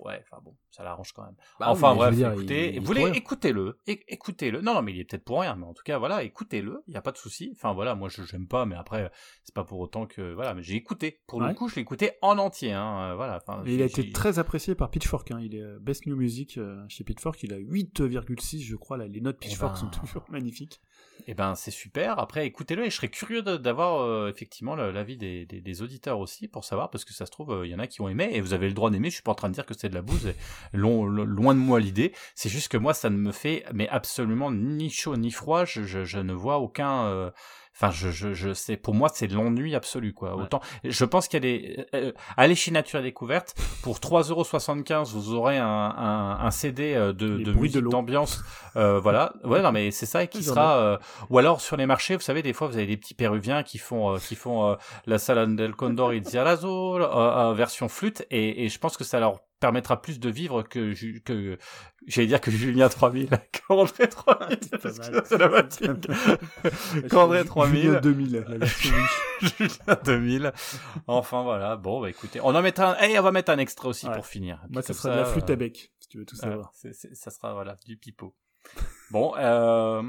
ouais, 0.00 0.24
enfin 0.24 0.42
bon, 0.42 0.56
ça 0.72 0.82
l'arrange 0.82 1.12
quand 1.12 1.22
même. 1.22 1.36
Bah 1.60 1.66
enfin 1.68 1.94
bref, 1.94 2.18
écoutez, 2.18 2.78
vous 2.78 2.86
voulez 2.86 3.10
écoutez-le, 3.14 3.78
écoutez-le. 3.86 4.60
Non, 4.60 4.74
non, 4.74 4.82
mais 4.82 4.92
il 4.92 5.00
est 5.00 5.04
peut-être 5.04 5.24
pour 5.24 5.40
rien, 5.40 5.54
mais 5.54 5.66
en 5.66 5.74
tout 5.74 5.82
cas, 5.84 5.98
voilà, 5.98 6.22
écoutez-le, 6.22 6.82
il 6.88 6.94
y 6.94 6.96
a 6.96 7.02
pas 7.02 7.12
de 7.12 7.18
souci. 7.18 7.52
Enfin 7.54 7.72
voilà, 7.72 7.94
moi 7.94 8.08
je 8.08 8.22
j'aime 8.22 8.46
pas, 8.46 8.66
mais 8.66 8.76
après 8.76 9.10
c'est 9.44 9.54
pas 9.54 9.64
pour 9.64 9.78
autant 9.80 10.06
que 10.06 10.32
voilà, 10.32 10.54
mais 10.54 10.62
j'ai 10.62 10.74
écouté. 10.74 11.20
Pour 11.26 11.40
le 11.40 11.52
coup, 11.54 11.68
je 11.68 11.76
l'ai 11.76 11.82
écouté 11.82 12.12
en 12.22 12.38
entier, 12.38 12.72
hein, 12.72 13.10
euh, 13.10 13.14
voilà. 13.14 13.40
il 13.66 13.82
a 13.82 13.86
été 13.86 14.10
très 14.10 14.38
apprécié 14.38 14.74
par 14.74 14.90
Pitchfork, 14.90 15.30
hein. 15.30 15.40
il 15.40 15.54
est 15.54 15.62
euh, 15.62 15.78
Best 15.80 16.06
New 16.06 16.16
Music 16.16 16.58
euh, 16.58 16.84
chez 16.88 17.04
Pitchfork, 17.04 17.42
il 17.42 17.52
a 17.52 17.58
8,6 17.58 18.62
je 18.62 18.76
crois, 18.76 18.96
là, 18.96 19.06
les 19.06 19.20
notes 19.20 19.38
eh 19.42 19.46
Pitchfork 19.46 19.76
sont 19.76 19.86
ben. 19.86 20.00
toujours 20.00 20.24
magnifiques. 20.30 20.80
Eh 21.26 21.34
ben 21.34 21.54
c'est 21.54 21.70
super. 21.70 22.18
Après, 22.18 22.46
écoutez-le 22.46 22.84
et 22.84 22.90
je 22.90 22.96
serais 22.96 23.08
curieux 23.08 23.42
d'avoir 23.42 24.00
euh, 24.00 24.28
effectivement 24.28 24.74
l'avis 24.74 25.16
des, 25.16 25.46
des, 25.46 25.82
auditeurs 25.82 26.18
aussi 26.18 26.48
pour 26.48 26.64
savoir 26.64 26.90
parce 26.90 27.04
que 27.04 27.12
ça 27.12 27.26
se 27.26 27.30
trouve 27.30 27.50
il 27.64 27.70
euh, 27.70 27.72
y 27.72 27.74
en 27.74 27.78
a 27.78 27.86
qui 27.86 28.00
ont 28.00 28.08
aimé 28.08 28.30
et 28.32 28.40
vous 28.40 28.54
avez 28.54 28.66
le 28.66 28.74
droit 28.74 28.90
d'aimer. 28.90 29.08
Je 29.08 29.14
suis 29.14 29.22
pas 29.22 29.32
en 29.32 29.36
train 29.36 29.48
de 29.48 29.54
dire 29.54 29.66
que 29.66 29.74
c'est 29.74 29.88
de 29.88 29.94
la 29.94 30.02
bouse. 30.02 30.32
Loin 30.72 31.54
de 31.54 31.60
moi 31.60 31.80
l'idée. 31.80 32.12
C'est 32.34 32.48
juste 32.48 32.68
que 32.68 32.76
moi 32.76 32.94
ça 32.94 33.10
ne 33.10 33.16
me 33.16 33.32
fait 33.32 33.64
mais 33.72 33.88
absolument 33.88 34.50
ni 34.50 34.90
chaud 34.90 35.16
ni 35.16 35.30
froid. 35.30 35.64
Je, 35.64 35.82
je, 35.82 36.18
ne 36.18 36.32
vois 36.32 36.58
aucun 36.58 37.04
euh, 37.04 37.30
Enfin, 37.74 37.90
je, 37.90 38.10
je, 38.10 38.34
je 38.34 38.52
sais, 38.52 38.76
pour 38.76 38.94
moi, 38.94 39.08
c'est 39.12 39.26
l'ennui 39.28 39.74
absolu, 39.74 40.12
quoi. 40.12 40.36
Autant, 40.36 40.60
je 40.84 41.04
pense 41.06 41.26
qu'il 41.26 41.42
y 41.42 41.46
a 41.46 41.58
des, 41.58 41.86
euh, 41.94 42.08
euh, 42.08 42.12
allez 42.36 42.54
chez 42.54 42.70
Nature 42.70 43.00
et 43.00 43.02
Découverte, 43.02 43.54
pour 43.82 43.98
3,75€, 43.98 45.10
vous 45.10 45.32
aurez 45.32 45.56
un, 45.56 45.66
un, 45.66 46.38
un 46.38 46.50
CD 46.50 46.94
euh, 46.94 47.14
de, 47.14 47.38
de 47.38 47.52
musique 47.52 47.82
d'ambiance, 47.82 48.42
euh, 48.76 49.00
voilà. 49.00 49.32
Ouais, 49.44 49.62
non, 49.62 49.72
mais 49.72 49.90
c'est 49.90 50.06
ça, 50.06 50.22
et 50.22 50.28
qui 50.28 50.42
sera, 50.42 50.98
ou 51.30 51.38
alors 51.38 51.60
sur 51.60 51.76
les 51.76 51.86
marchés, 51.86 52.14
vous 52.14 52.22
savez, 52.22 52.42
des 52.42 52.52
fois, 52.52 52.68
vous 52.68 52.76
avez 52.76 52.86
des 52.86 52.96
petits 52.96 53.14
péruviens 53.14 53.62
qui 53.62 53.78
font, 53.78 54.16
qui 54.16 54.34
font 54.34 54.76
la 55.06 55.18
Salon 55.18 55.54
del 55.54 55.74
Condor 55.74 56.12
et 56.12 56.22
Zialazo, 56.22 56.98
version 57.54 57.88
flûte, 57.88 58.24
et, 58.30 58.64
et 58.64 58.68
je 58.68 58.78
pense 58.78 58.96
que 58.96 59.04
ça 59.04 59.18
leur 59.18 59.40
permettra 59.62 60.02
plus 60.02 60.18
de 60.18 60.28
vivre 60.28 60.62
que, 60.64 60.92
que 61.20 61.56
j'allais 62.08 62.26
dire 62.26 62.40
que 62.40 62.50
Julien 62.50 62.88
3000, 62.88 63.28
qu'André 63.52 64.08
3000, 64.08 64.58
c'est 65.24 65.38
la 65.38 65.48
fatigue. 65.48 67.08
qu'André 67.10 67.44
3000. 67.44 67.80
Julien 67.80 68.00
2000, 68.00 68.32
la 68.32 68.58
version 68.58 68.94
Julien 69.40 69.98
2000. 70.04 70.52
Enfin, 71.06 71.44
voilà. 71.44 71.76
Bon, 71.76 72.00
bah, 72.00 72.10
écoutez, 72.10 72.40
on 72.42 72.56
en 72.56 72.60
met 72.60 72.78
un, 72.80 72.96
et 72.96 73.16
on 73.20 73.22
va 73.22 73.30
mettre 73.30 73.52
un 73.52 73.58
extrait 73.58 73.86
aussi 73.86 74.08
pour 74.10 74.26
finir. 74.26 74.60
Moi, 74.68 74.82
ça 74.82 74.94
sera 74.94 75.14
de 75.14 75.20
la 75.20 75.24
flûte 75.26 75.48
à 75.48 75.54
bec, 75.54 75.92
si 76.00 76.08
tu 76.08 76.18
veux 76.18 76.26
tout 76.26 76.36
savoir. 76.36 76.72
ça 76.74 77.30
sera, 77.30 77.54
voilà, 77.54 77.76
du 77.86 77.96
pipeau. 77.96 78.34
bon, 79.12 79.34
euh, 79.38 80.02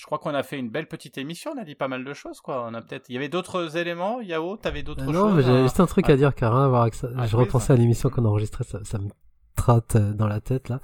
je 0.00 0.06
crois 0.06 0.18
qu'on 0.18 0.32
a 0.32 0.42
fait 0.42 0.58
une 0.58 0.70
belle 0.70 0.88
petite 0.88 1.18
émission, 1.18 1.52
on 1.54 1.60
a 1.60 1.64
dit 1.64 1.74
pas 1.74 1.86
mal 1.86 2.04
de 2.04 2.14
choses, 2.14 2.40
quoi. 2.40 2.66
On 2.66 2.72
a 2.72 2.80
peut-être, 2.80 3.10
il 3.10 3.14
y 3.14 3.18
avait 3.18 3.28
d'autres 3.28 3.76
éléments, 3.76 4.22
Yao, 4.22 4.56
t'avais 4.56 4.82
d'autres 4.82 5.04
choses. 5.04 5.12
Non, 5.12 5.30
mais 5.30 5.42
j'avais 5.42 5.62
juste 5.62 5.78
un 5.78 5.84
truc 5.84 6.08
à 6.08 6.16
dire 6.16 6.34
qui 6.34 6.42
a 6.42 6.48
rien 6.48 6.64
à 6.64 6.68
voir 6.68 6.82
avec 6.82 6.94
ça. 6.94 7.08
Ah, 7.18 7.26
je 7.26 7.36
repensais 7.36 7.74
à 7.74 7.76
l'émission 7.76 8.08
qu'on 8.08 8.24
a 8.24 8.28
enregistrée, 8.28 8.64
ça, 8.64 8.82
ça 8.82 8.98
me 8.98 9.10
trotte 9.56 9.96
euh, 9.96 10.14
dans 10.14 10.26
la 10.26 10.40
tête, 10.40 10.70
là. 10.70 10.80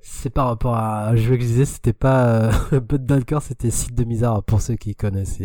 C'est 0.00 0.30
par 0.30 0.48
rapport 0.48 0.74
à 0.74 1.08
un 1.08 1.14
jeu 1.14 1.36
que 1.36 1.42
je 1.42 1.46
disais, 1.46 1.64
c'était 1.66 1.92
pas 1.92 2.50
euh, 2.72 2.80
Bud 2.80 3.24
c'était 3.42 3.70
Site 3.70 3.94
de 3.94 4.02
Misère 4.02 4.42
pour 4.42 4.60
ceux 4.60 4.74
qui 4.74 4.96
connaissent. 4.96 5.40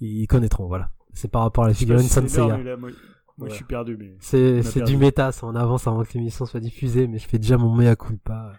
ils 0.00 0.26
connaîtront, 0.26 0.66
voilà. 0.66 0.88
C'est 1.12 1.30
par 1.30 1.42
rapport 1.42 1.64
à 1.64 1.68
la 1.68 1.74
figurine 1.74 2.08
Sanseiya. 2.08 2.58
Moi, 3.36 3.48
je 3.48 3.54
suis 3.54 3.64
perdu, 3.64 3.98
mais. 3.98 4.16
C'est, 4.20 4.62
c'est 4.62 4.80
du 4.82 4.96
méta, 4.96 5.30
ça 5.32 5.46
en 5.46 5.54
avance 5.56 5.86
avant 5.86 6.04
que 6.04 6.12
l'émission 6.14 6.46
soit 6.46 6.60
diffusée, 6.60 7.06
mais 7.06 7.18
je 7.18 7.28
fais 7.28 7.38
déjà 7.38 7.58
mon 7.58 7.74
mea 7.74 7.96
culpa. 7.96 8.52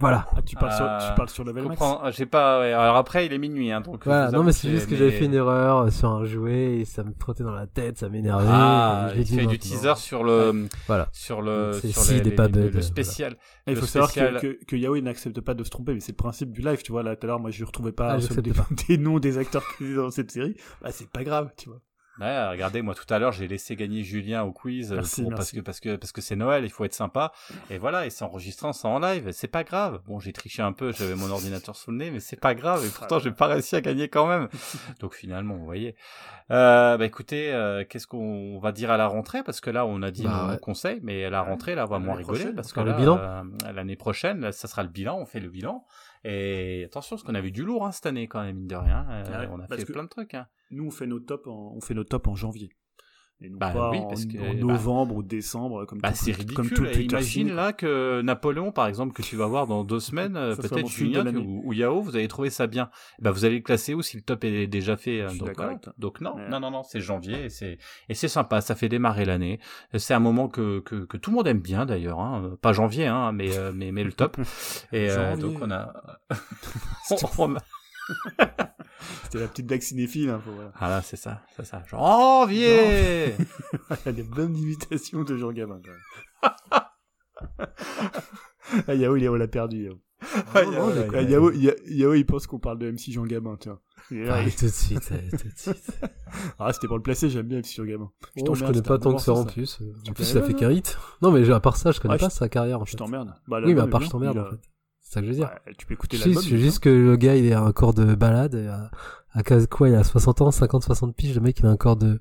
Voilà. 0.00 0.26
Ah, 0.36 0.42
tu 0.42 0.54
parles 0.54 0.72
sur, 0.72 0.86
tu 0.86 1.14
parles 1.16 1.28
sur 1.28 1.44
Level 1.44 1.64
Max. 1.64 1.82
Ah, 1.82 2.10
j'ai 2.12 2.26
pas, 2.26 2.62
alors 2.62 2.96
après, 2.96 3.26
il 3.26 3.32
est 3.32 3.38
minuit, 3.38 3.72
hein, 3.72 3.80
donc. 3.80 4.04
Voilà, 4.04 4.30
non, 4.30 4.44
mais 4.44 4.52
c'est 4.52 4.70
juste 4.70 4.88
que 4.88 4.96
j'avais 4.96 5.10
fait 5.10 5.24
une 5.24 5.34
erreur 5.34 5.92
sur 5.92 6.10
un 6.10 6.24
jouet 6.24 6.78
et 6.78 6.84
ça 6.84 7.02
me 7.02 7.12
trottait 7.12 7.44
dans 7.44 7.52
la 7.52 7.66
tête, 7.66 7.98
ça 7.98 8.08
m'énervait. 8.08 8.46
Ah, 8.48 9.10
il 9.16 9.26
fait 9.26 9.46
du 9.46 9.58
teaser 9.58 9.96
sur 9.96 10.24
le, 10.24 10.68
voilà. 10.86 11.08
Sur 11.12 11.42
le, 11.42 11.72
sur 11.72 12.04
les, 12.12 12.20
les, 12.20 12.70
le 12.70 12.82
spécial. 12.82 13.36
il 13.66 13.76
faut 13.76 13.86
savoir 13.86 14.12
que, 14.12 14.40
que, 14.40 14.64
que 14.64 14.76
Yahoo 14.76 15.00
n'accepte 15.00 15.40
pas 15.40 15.54
de 15.54 15.64
se 15.64 15.70
tromper, 15.70 15.94
mais 15.94 16.00
c'est 16.00 16.12
le 16.12 16.16
principe 16.16 16.52
du 16.52 16.60
live, 16.60 16.82
tu 16.82 16.92
vois. 16.92 17.02
Là, 17.02 17.16
tout 17.16 17.26
à 17.26 17.28
l'heure, 17.28 17.40
moi, 17.40 17.50
je 17.50 17.64
retrouvais 17.64 17.92
pas, 17.92 18.12
ah, 18.12 18.40
des, 18.40 18.52
des, 18.88 18.98
noms 18.98 19.18
des 19.18 19.38
acteurs 19.38 19.64
qui 19.76 19.84
étaient 19.84 19.94
dans 19.94 20.10
cette 20.10 20.30
série. 20.30 20.56
Bah, 20.82 20.90
c'est 20.92 21.10
pas 21.10 21.24
grave, 21.24 21.50
tu 21.56 21.68
vois. 21.68 21.80
Ouais, 22.20 22.48
regardez, 22.48 22.82
moi 22.82 22.94
tout 22.94 23.12
à 23.12 23.18
l'heure 23.18 23.32
j'ai 23.32 23.46
laissé 23.46 23.76
gagner 23.76 24.02
Julien 24.02 24.42
au 24.42 24.52
quiz 24.52 24.92
merci, 24.92 25.24
parce 25.30 25.52
que 25.52 25.60
parce 25.60 25.80
que 25.80 25.96
parce 25.96 26.12
que 26.12 26.20
c'est 26.20 26.36
Noël, 26.36 26.64
il 26.64 26.70
faut 26.70 26.84
être 26.84 26.94
sympa. 26.94 27.32
Et 27.70 27.78
voilà, 27.78 28.06
et 28.06 28.10
c'est 28.10 28.24
enregistrant, 28.24 28.72
c'est 28.72 28.88
en 28.88 28.98
live, 28.98 29.30
c'est 29.32 29.48
pas 29.48 29.64
grave. 29.64 30.00
Bon, 30.06 30.18
j'ai 30.18 30.32
triché 30.32 30.62
un 30.62 30.72
peu, 30.72 30.92
j'avais 30.92 31.14
mon 31.14 31.30
ordinateur 31.30 31.76
sous 31.76 31.90
le 31.90 31.98
nez, 31.98 32.10
mais 32.10 32.20
c'est 32.20 32.40
pas 32.40 32.54
grave. 32.54 32.84
Et 32.84 32.88
pourtant, 32.96 33.18
j'ai 33.18 33.30
pas 33.30 33.46
réussi 33.46 33.76
à 33.76 33.80
gagner 33.80 34.08
quand 34.08 34.26
même. 34.26 34.48
Donc 35.00 35.14
finalement, 35.14 35.54
vous 35.54 35.64
voyez. 35.64 35.94
Euh, 36.50 36.96
bah 36.96 37.04
écoutez, 37.04 37.52
euh, 37.52 37.84
qu'est-ce 37.88 38.06
qu'on 38.06 38.58
va 38.58 38.72
dire 38.72 38.90
à 38.90 38.96
la 38.96 39.06
rentrée? 39.06 39.42
Parce 39.42 39.60
que 39.60 39.70
là, 39.70 39.86
on 39.86 40.02
a 40.02 40.10
dit 40.10 40.24
bah, 40.24 40.48
nos 40.50 40.58
conseils, 40.58 41.00
mais 41.02 41.24
à 41.24 41.30
la 41.30 41.42
rentrée, 41.42 41.74
là, 41.74 41.84
on 41.84 41.90
va 41.90 41.98
moins 41.98 42.14
rigoler 42.14 42.52
parce 42.54 42.72
que 42.72 42.80
euh, 42.80 43.42
l'année 43.72 43.96
prochaine, 43.96 44.50
ça 44.52 44.66
sera 44.66 44.82
le 44.82 44.88
bilan. 44.88 45.18
On 45.18 45.26
fait 45.26 45.40
le 45.40 45.48
bilan. 45.48 45.84
Et 46.24 46.84
attention, 46.84 47.16
parce 47.16 47.22
qu'on 47.24 47.34
a 47.34 47.40
vu 47.40 47.52
du 47.52 47.64
lourd 47.64 47.86
hein, 47.86 47.92
cette 47.92 48.06
année 48.06 48.28
quand 48.28 48.42
même, 48.42 48.56
mine 48.56 48.68
de 48.68 48.76
rien. 48.76 49.06
Euh, 49.10 49.46
on 49.50 49.60
a 49.60 49.66
fait 49.66 49.84
plein 49.84 50.04
de 50.04 50.08
trucs. 50.08 50.34
Hein. 50.34 50.46
Nous, 50.70 50.86
on 50.86 50.90
fait 50.90 51.06
nos 51.06 51.20
tops 51.20 51.46
en, 51.46 51.72
on 51.76 51.80
fait 51.80 51.94
nos 51.94 52.04
tops 52.04 52.28
en 52.28 52.34
janvier. 52.34 52.70
Et 53.40 53.48
non 53.50 53.58
bah 53.58 53.70
pas 53.70 53.90
oui, 53.90 54.00
parce 54.08 54.24
en, 54.24 54.28
que, 54.28 54.54
novembre 54.56 55.14
ou 55.14 55.22
décembre, 55.22 55.84
comme 55.84 56.00
bah, 56.00 56.12
c'est 56.12 56.32
ridicule. 56.32 56.56
Comme 56.56 56.70
tout 56.70 56.84
Imagine 56.84 57.54
là 57.54 57.72
que 57.72 58.20
Napoléon, 58.20 58.72
par 58.72 58.88
exemple, 58.88 59.12
que 59.12 59.22
tu 59.22 59.36
vas 59.36 59.46
voir 59.46 59.68
dans 59.68 59.84
deux 59.84 60.00
semaines, 60.00 60.36
euh, 60.36 60.56
peut-être 60.56 60.88
Julien 60.88 61.24
ou, 61.36 61.62
ou, 61.64 61.72
Yao, 61.72 62.02
vous 62.02 62.16
allez 62.16 62.26
trouver 62.26 62.50
ça 62.50 62.66
bien. 62.66 62.90
Bah, 63.20 63.30
vous 63.30 63.44
allez 63.44 63.56
le 63.56 63.62
classer 63.62 63.94
où 63.94 64.02
si 64.02 64.16
le 64.16 64.22
top 64.22 64.42
est 64.42 64.66
déjà 64.66 64.96
fait. 64.96 65.20
Euh, 65.20 65.28
donc, 65.34 65.54
donc 65.98 66.20
non, 66.20 66.34
non, 66.50 66.58
non, 66.58 66.72
non, 66.72 66.82
c'est 66.82 67.00
janvier 67.00 67.44
et 67.44 67.48
c'est 67.48 67.78
et 68.08 68.14
c'est 68.14 68.26
sympa. 68.26 68.60
Ça 68.60 68.74
fait 68.74 68.88
démarrer 68.88 69.24
l'année. 69.24 69.60
C'est 69.94 70.14
un 70.14 70.20
moment 70.20 70.48
que, 70.48 70.80
que, 70.80 71.04
que 71.04 71.16
tout 71.16 71.30
le 71.30 71.36
monde 71.36 71.46
aime 71.46 71.60
bien 71.60 71.86
d'ailleurs. 71.86 72.18
Hein. 72.18 72.56
Pas 72.60 72.72
janvier, 72.72 73.06
hein, 73.06 73.30
mais 73.30 73.56
euh, 73.56 73.70
mais 73.72 73.92
mais 73.92 74.02
le 74.02 74.12
top. 74.12 74.36
et 74.92 75.08
donc 75.38 75.58
on 75.62 75.70
a. 75.70 75.92
C'était 79.24 79.40
la 79.40 79.48
petite 79.48 79.66
blague 79.66 79.82
cinéphile. 79.82 80.30
Hein, 80.30 80.40
voilà. 80.44 80.72
Ah 80.78 80.88
là, 80.88 81.02
c'est 81.02 81.16
ça, 81.16 81.42
c'est 81.56 81.64
ça. 81.64 81.82
Janvier 81.86 83.34
Il 83.90 84.06
y 84.06 84.08
a 84.08 84.12
des 84.12 84.22
bonnes 84.22 84.56
imitations 84.56 85.24
de 85.24 85.36
Jean 85.36 85.52
Gabin, 85.52 85.80
ah, 88.86 88.94
Yao, 88.94 89.16
il 89.16 89.24
l'a 89.24 89.48
perdu. 89.48 89.84
Yao. 89.84 89.94
Ah, 90.54 90.62
Yao, 90.62 90.90
ah, 91.14 91.22
Yao, 91.22 91.50
Yao, 91.52 92.14
il 92.14 92.24
pense 92.24 92.46
qu'on 92.46 92.58
parle 92.58 92.78
de 92.78 92.90
MC 92.90 93.12
Jean 93.12 93.24
Gabin, 93.24 93.56
tiens. 93.58 93.78
Ah, 94.28 94.42
tout 94.44 94.66
de 94.66 94.70
suite, 94.70 95.12
tout 95.30 95.48
de 95.48 95.52
suite. 95.56 95.90
Ah, 96.58 96.72
c'était 96.72 96.86
pour 96.86 96.96
le 96.96 97.02
placer, 97.02 97.30
j'aime 97.30 97.46
bien 97.46 97.58
MC 97.58 97.74
Jean 97.76 97.84
Gabin. 97.84 98.10
Je, 98.36 98.42
oh, 98.46 98.54
je 98.54 98.64
connais 98.64 98.82
pas 98.82 98.98
tant 98.98 99.14
que 99.14 99.22
ça 99.22 99.32
en 99.32 99.44
plus. 99.44 99.80
En 100.08 100.12
plus, 100.12 100.24
ça 100.24 100.42
fait 100.42 100.54
qu'un 100.54 100.70
hit. 100.70 100.98
Non, 101.22 101.32
mais 101.32 101.48
à 101.50 101.60
part 101.60 101.76
ça, 101.76 101.92
je 101.92 102.00
connais 102.00 102.18
pas 102.18 102.30
sa 102.30 102.48
carrière. 102.48 102.80
En 102.80 102.84
je 102.84 102.96
t'emmerde. 102.96 103.34
Bah, 103.46 103.60
oui, 103.64 103.74
mais 103.74 103.80
à 103.80 103.86
part, 103.86 104.02
je 104.02 104.10
t'emmerde, 104.10 104.38
en 104.38 104.50
fait. 104.50 104.60
C'est 105.08 105.14
ça 105.14 105.20
que 105.20 105.26
je 105.26 105.32
veux 105.32 105.38
dire. 105.38 105.50
tu 105.78 105.86
peux 105.86 105.94
écouter 105.94 106.18
l'album. 106.18 106.42
C'est 106.42 106.58
juste 106.58 106.80
que 106.80 106.90
le 106.90 107.16
gars, 107.16 107.34
il 107.34 107.46
est 107.46 107.54
un 107.54 107.72
corps 107.72 107.94
de 107.94 108.14
balade. 108.14 108.54
Euh, 108.54 108.76
à 109.32 109.42
quoi 109.66 109.88
il 109.88 109.94
a 109.94 110.04
60 110.04 110.42
ans, 110.42 110.50
50, 110.50 110.84
60 110.84 111.16
piges, 111.16 111.34
le 111.34 111.40
mec 111.40 111.58
il 111.60 111.66
a 111.66 111.70
un 111.70 111.78
corps 111.78 111.96
de 111.96 112.20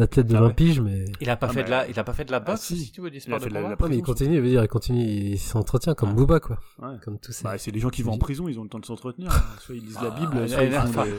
d'athlète 0.00 0.26
de 0.26 0.36
Ah 0.36 0.40
20 0.40 0.46
ouais. 0.48 0.52
piges, 0.54 0.80
mais 0.80 1.04
Il 1.20 1.30
a 1.30 1.36
pas 1.36 1.46
Ah, 1.48 1.52
fait 1.52 1.60
mais- 1.60 1.64
de 1.66 1.70
la, 1.70 1.88
il 1.88 1.98
a 1.98 2.04
pas 2.04 2.12
fait 2.12 2.24
de 2.24 2.32
la 2.32 2.40
boxe, 2.40 2.60
si. 2.62 2.76
si 2.76 2.90
tu 2.92 3.00
veux, 3.00 3.10
du 3.10 3.18
Il 3.18 3.20
sport 3.20 3.36
a 3.36 3.38
de 3.38 3.44
fait 3.44 3.48
de 3.50 3.54
la- 3.54 3.60
combat. 3.62 3.76
la 3.78 3.82
Ouais, 3.84 3.88
mais 3.90 3.96
il 3.98 4.02
continue, 4.02 4.34
il 4.34 4.40
veut 4.40 4.48
dire, 4.48 4.62
il 4.64 4.68
continue, 4.68 5.04
il 5.04 5.38
s'entretient 5.38 5.94
comme 5.94 6.10
Ah. 6.10 6.14
Booba, 6.14 6.40
quoi. 6.40 6.58
Ouais. 6.80 6.96
Comme 7.04 7.18
tous 7.18 7.32
ces... 7.32 7.44
Bah, 7.44 7.56
c'est 7.58 7.70
les 7.70 7.78
gens 7.80 7.90
qui 7.90 8.02
vont 8.02 8.12
en 8.12 8.18
prison, 8.18 8.48
ils 8.48 8.58
ont 8.58 8.64
le 8.64 8.68
temps 8.68 8.78
de 8.80 8.86
s'entretenir. 8.86 9.30
hein. 9.30 9.42
Soit 9.60 9.76
ils 9.76 9.84
lisent 9.84 10.00
la 10.02 10.12
Ah, 10.16 10.18
Bible, 10.18 10.48
soit 10.48 10.64
ils 10.64 10.72
font 10.72 11.04
des... 11.04 11.14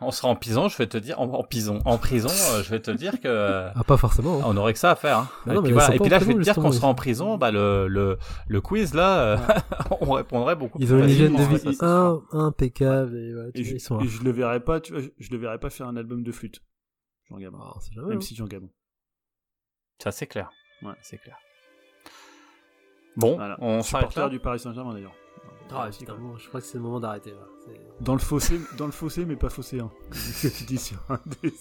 On 0.00 0.10
sera 0.12 0.28
en 0.28 0.36
prison, 0.36 0.68
je 0.68 0.76
vais 0.78 0.86
te 0.86 0.96
dire, 0.98 1.18
en, 1.20 1.24
en 1.24 1.42
prison, 1.42 1.80
en 1.84 1.98
prison, 1.98 2.28
euh, 2.28 2.62
je 2.62 2.70
vais 2.70 2.78
te 2.80 2.90
dire 2.92 3.20
que 3.20 3.28
Ah, 3.74 3.82
pas 3.84 3.96
forcément. 3.96 4.38
hein. 4.38 4.44
on 4.46 4.56
aurait 4.56 4.72
que 4.72 4.78
ça 4.78 4.92
à 4.92 4.94
faire. 4.96 5.18
Hein. 5.18 5.28
Bah 5.46 5.52
et 5.52 5.56
non, 5.56 5.62
puis, 5.62 5.72
voilà. 5.72 5.94
Et 5.94 6.08
là, 6.08 6.18
je 6.20 6.24
vais 6.26 6.34
te 6.34 6.40
dire 6.40 6.54
qu'on 6.54 6.70
sera 6.70 6.86
en 6.86 6.94
prison, 6.94 7.36
bah 7.38 7.50
le 7.50 7.88
le 7.88 8.16
le 8.46 8.60
quiz 8.60 8.94
là, 8.94 9.18
euh, 9.20 9.36
on 10.00 10.12
répondrait 10.12 10.54
beaucoup. 10.56 10.78
Ils 10.80 10.92
ont 10.94 10.98
une 10.98 11.08
hygiène 11.10 11.34
de 11.34 11.42
vie 11.42 11.74
ça, 11.74 12.14
impeccable, 12.32 13.16
et 13.54 13.60
ils 13.60 13.80
sont 13.80 14.00
je 14.00 14.22
le 14.22 14.30
verrais 14.30 14.60
pas, 14.60 14.80
tu 14.80 14.92
vois, 14.92 15.02
je 15.18 15.30
le 15.30 15.36
verrais 15.38 15.58
pas 15.58 15.70
faire 15.70 15.86
un 15.88 15.96
album 15.96 16.22
de 16.22 16.32
flûte. 16.32 16.60
Jean 17.30 17.36
Gabin. 17.38 17.58
Ah, 17.62 17.74
jamais, 17.92 18.08
Même 18.08 18.18
hein. 18.18 18.20
si 18.20 18.34
Jean 18.34 18.46
Gabin. 18.46 18.68
Ça 20.02 20.10
c'est 20.12 20.26
clair. 20.26 20.50
Ouais. 20.82 20.94
c'est 21.02 21.18
clair. 21.18 21.36
Bon, 23.16 23.34
Voilà. 23.36 23.56
on 23.60 23.82
s'arrête 23.82 24.08
Supporter 24.10 24.20
là. 24.24 24.28
du 24.28 24.38
Paris 24.40 24.60
Saint-Germain 24.60 24.92
d'ailleurs. 24.94 25.14
Ah, 25.70 25.90
putain, 25.90 26.14
bon, 26.14 26.36
je 26.38 26.48
crois 26.48 26.60
que 26.62 26.66
c'est 26.66 26.78
le 26.78 26.82
moment 26.84 26.98
d'arrêter, 27.00 27.34
Dans 28.00 28.14
le 28.14 28.20
fossé, 28.20 28.58
dans 28.78 28.86
le 28.86 28.92
fossé, 28.92 29.26
mais 29.26 29.36
pas 29.36 29.50
fossé. 29.50 29.80
Hein. 29.80 29.90
C'est 30.12 30.48
ce 30.48 30.54
que 30.54 30.58
tu 30.60 30.64
dis 30.64 30.78
sur 30.78 30.98
un 31.10 31.20
des 31.42 31.52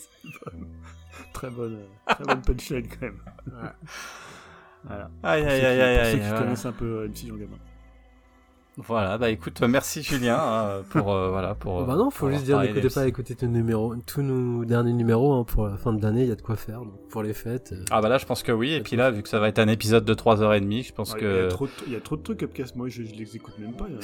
albums. 0.46 0.68
Très 1.34 1.50
bonne, 1.50 1.76
euh, 1.76 2.14
très 2.14 2.24
bonne 2.24 2.42
punchline 2.44 2.88
quand 2.88 3.02
même. 3.02 3.22
Voilà. 4.84 5.12
Aïe 5.24 5.42
Pour 5.42 5.52
aïe 5.52 5.62
ceux 5.62 5.66
aïe 5.68 5.78
qui- 5.78 5.82
aïe 5.82 6.18
pour 6.20 6.24
ceux 6.28 6.34
qui 6.34 6.40
connaissent 6.44 6.66
un 6.66 6.72
peu 6.74 6.86
euh, 7.00 7.08
MC 7.10 7.28
Jean 7.28 7.36
Gabin. 7.38 7.58
Voilà, 8.80 9.18
bah 9.18 9.32
écoute, 9.32 9.60
merci 9.62 10.04
Julien 10.04 10.38
hein, 10.40 10.84
pour 10.92 11.12
euh, 11.12 11.32
voilà 11.32 11.56
pour. 11.56 11.74
Oh, 11.78 11.82
euh, 11.82 11.86
bah 11.86 11.96
non, 11.96 12.12
faut 12.12 12.30
juste 12.30 12.44
dire, 12.44 12.60
n'écoutez 12.60 12.90
pas 12.90 13.02
à 13.02 13.08
écouter 13.08 13.34
tous, 13.34 13.48
numéros, 13.48 13.96
tous 14.06 14.22
nos 14.22 14.66
derniers 14.66 14.94
numéros, 14.94 15.34
hein, 15.34 15.44
pour 15.46 15.66
la 15.68 15.78
fin 15.78 15.94
de 15.94 16.02
l'année, 16.04 16.22
il 16.22 16.30
y 16.30 16.32
a 16.32 16.36
de 16.36 16.42
quoi 16.44 16.56
faire, 16.56 16.82
donc, 16.82 16.94
pour 17.10 17.24
les 17.24 17.34
fêtes. 17.34 17.72
euh. 17.74 17.84
Ah 17.90 18.02
bah 18.02 18.10
là, 18.10 18.20
je 18.20 18.26
pense 18.28 18.44
que 18.44 18.52
oui. 18.52 18.74
Et 18.74 18.82
puis 18.82 18.96
là, 18.96 19.10
vu 19.10 19.24
que 19.24 19.30
ça 19.30 19.40
va 19.40 19.48
être 19.48 19.58
un 19.58 19.68
épisode 19.68 20.06
de 20.06 20.14
3h30, 20.14 20.84
je 20.86 20.94
pense 20.94 21.14
Ouais, 21.14 21.20
Il 21.22 21.26
y, 21.28 21.28
que. 21.28 21.46
a 21.46 21.48
trop 21.50 21.66
de, 21.66 21.72
il 21.88 21.94
y 21.94 21.96
a 21.96 22.02
trop 22.02 22.18
de 22.18 22.22
trucs 22.22 22.44
Upcast, 22.44 22.76
moi 22.76 22.88
je, 22.88 23.02
je 23.04 23.16
les 23.16 23.36
écoute 23.36 23.58
même 23.58 23.74
pas. 23.74 23.88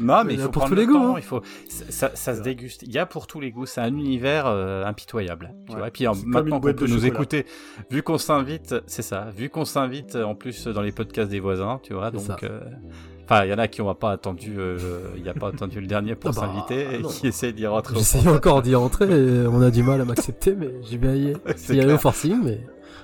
Non, 0.00 0.24
mais 0.24 0.34
Il 0.34 0.40
faut 0.40 0.48
pour 0.48 0.60
prendre 0.62 0.74
tous 0.74 0.80
les 0.80 0.86
le 0.86 0.92
goûts, 0.92 0.98
temps, 0.98 1.14
hein. 1.16 1.18
il 1.18 1.22
faut 1.24 1.42
ça, 1.68 2.10
se 2.14 2.40
déguste. 2.42 2.82
Il 2.86 2.92
y 2.92 2.98
a 2.98 3.06
pour 3.06 3.26
tous 3.26 3.40
les 3.40 3.50
goûts, 3.50 3.66
c'est 3.66 3.80
un 3.80 3.88
univers 3.96 4.44
euh, 4.46 4.84
impitoyable, 4.84 5.52
tu 5.66 5.72
Ouais. 5.72 5.78
vois. 5.78 5.88
Et 5.88 5.90
puis 5.90 6.06
maintenant 6.26 6.60
qu'on 6.60 6.72
peut 6.72 6.86
nous 6.86 6.94
chocolat. 6.94 7.06
écouter, 7.08 7.46
vu 7.90 8.02
qu'on 8.02 8.18
s'invite, 8.18 8.74
c'est 8.86 9.02
ça, 9.02 9.28
vu 9.36 9.48
qu'on 9.50 9.64
s'invite 9.64 10.14
euh, 10.16 10.24
en 10.24 10.34
plus 10.34 10.66
dans 10.68 10.82
les 10.82 10.92
podcasts 10.92 11.30
des 11.30 11.40
voisins, 11.40 11.80
tu 11.82 11.94
vois. 11.94 12.10
Donc 12.10 12.42
euh, 12.44 12.60
enfin, 13.24 13.44
il 13.44 13.50
y 13.50 13.54
en 13.54 13.58
a 13.58 13.68
qui 13.68 13.80
n'ont 13.82 13.94
pas 13.94 14.12
attendu 14.12 14.54
euh, 14.58 14.78
il 15.16 15.28
a 15.28 15.34
pas 15.34 15.48
attendu 15.48 15.80
le 15.80 15.86
dernier 15.86 16.14
pour 16.14 16.30
Ah 16.30 16.40
bah, 16.40 16.46
s'inviter 16.46 16.94
et 16.96 16.98
non. 17.00 17.08
qui 17.08 17.26
essaient 17.26 17.52
d'y 17.52 17.66
rentrer. 17.66 17.94
au 17.94 17.98
J'essaye 17.98 18.28
encore 18.28 18.62
d'y 18.62 18.74
rentrer, 18.74 19.06
et 19.06 19.46
on 19.46 19.60
a 19.62 19.70
du 19.70 19.82
mal 19.82 20.00
à 20.00 20.04
m'accepter, 20.04 20.54
mais 20.54 20.70
j'y 20.88 20.96
vais 20.98 21.18
y 21.18 21.32
C'est 21.56 21.76
y 21.76 21.80
aller 21.80 21.92
au 21.94 21.98
forcing, 21.98 22.38
mais 22.42 22.60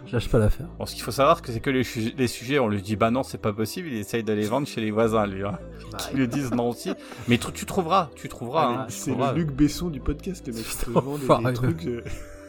je 0.07 0.13
lâche 0.13 0.29
pas 0.29 0.39
l'affaire. 0.39 0.67
Bon, 0.79 0.87
ce 0.87 0.95
qu'il 0.95 1.03
faut 1.03 1.11
savoir, 1.11 1.43
que 1.43 1.51
c'est 1.53 1.61
que 1.61 1.71
les, 1.71 1.85
su- 1.85 2.13
les 2.17 2.27
sujets, 2.29 2.59
on 2.59 2.69
lui 2.69 2.83
dit 2.83 2.97
bah 2.97 3.11
non, 3.11 3.23
c'est 3.23 3.39
pas 3.39 3.53
possible, 3.53 3.89
il 3.89 3.97
essaye 3.99 4.23
de 4.25 4.33
les 4.33 4.47
vendre 4.47 4.67
chez 4.67 4.81
les 4.81 4.91
voisins, 4.91 5.27
lui. 5.27 5.45
Hein. 5.45 5.59
Qui 5.99 6.17
lui 6.17 6.29
disent 6.29 6.53
non 6.53 6.71
aussi. 6.71 6.93
Mais 7.29 7.39
tu, 7.39 7.51
tu 7.53 7.67
trouveras, 7.67 8.11
tu 8.15 8.29
trouveras. 8.29 8.63
Ah, 8.77 8.81
hein, 8.83 8.87
c'est 8.89 9.15
le 9.15 9.35
Luc 9.35 9.53
Besson 9.53 9.91
du 9.91 10.01
podcast, 10.01 10.47
le 10.47 10.53
mec 10.55 10.65
qui 10.65 10.77
te 10.79 10.91
vend 10.91 11.41
des, 11.43 11.53
trucs. 11.55 11.87
euh, 11.87 12.03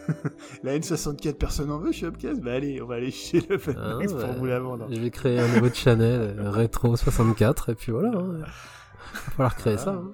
La 0.63 0.77
N64, 0.77 1.33
personne 1.33 1.71
en 1.71 1.79
veut 1.79 1.91
chez 1.91 2.05
Upcast 2.05 2.39
Bah 2.41 2.53
allez, 2.53 2.79
on 2.81 2.85
va 2.85 2.95
aller 2.95 3.09
chez 3.11 3.41
le 3.49 3.59
Ah, 3.75 3.97
pour 4.07 4.33
vous 4.37 4.45
la 4.45 4.59
vendre. 4.59 4.87
Je 4.91 4.99
vais 4.99 5.09
créer 5.09 5.39
un 5.39 5.47
nouveau 5.47 5.73
channel, 5.73 6.35
euh, 6.39 6.51
rétro 6.51 6.95
64, 6.95 7.69
et 7.71 7.75
puis 7.75 7.91
voilà. 7.91 8.09
Hein. 8.09 8.39
Va 8.39 8.45
falloir 9.31 9.55
créer 9.55 9.77
ça. 9.77 9.91
hein. 9.91 10.11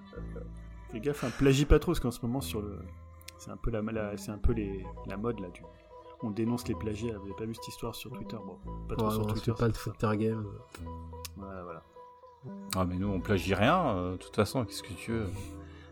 Fais 0.91 0.99
gaffe, 0.99 1.23
hein, 1.23 1.31
plagie 1.37 1.65
pas 1.65 1.79
trop, 1.79 1.91
parce 1.91 1.99
qu'en 1.99 2.11
ce 2.11 2.19
moment, 2.21 2.39
sur 2.41 2.61
le. 2.61 2.77
C'est 3.37 3.49
un 3.51 3.57
peu 3.57 3.71
la, 3.71 3.81
la- 3.81 4.15
c'est 4.17 4.31
un 4.31 4.37
peu 4.37 4.53
les, 4.53 4.85
la 5.09 5.17
mode 5.17 5.39
là. 5.39 5.47
Du... 5.49 5.61
On 6.23 6.29
dénonce 6.29 6.67
les 6.67 6.75
plagiats. 6.75 7.17
Vous 7.17 7.25
avez 7.25 7.35
pas 7.35 7.45
vu 7.45 7.55
cette 7.55 7.67
histoire 7.67 7.95
sur 7.95 8.11
Twitter? 8.11 8.37
Bon, 8.45 8.57
pas 8.87 8.95
trop 8.95 9.07
Ouais, 9.07 9.11
sur 9.13 9.21
on 9.21 9.25
Twitter. 9.25 9.53
pas 9.57 9.67
le. 9.67 9.73
Twitter 9.73 10.17
game. 10.17 10.45
Voilà, 11.37 11.63
voilà. 11.63 11.83
Ah, 12.75 12.85
mais 12.85 12.95
nous, 12.97 13.07
on 13.09 13.19
plagie 13.19 13.53
rien. 13.55 13.95
euh, 13.95 14.11
de 14.13 14.17
toute 14.17 14.35
façon, 14.35 14.63
qu'est-ce 14.65 14.83
que 14.83 14.93
tu 14.93 15.11
veux? 15.11 15.25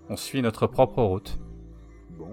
On 0.10 0.16
suit 0.16 0.42
notre 0.42 0.68
propre 0.68 1.02
route. 1.04 1.40
Bon. 2.12 2.30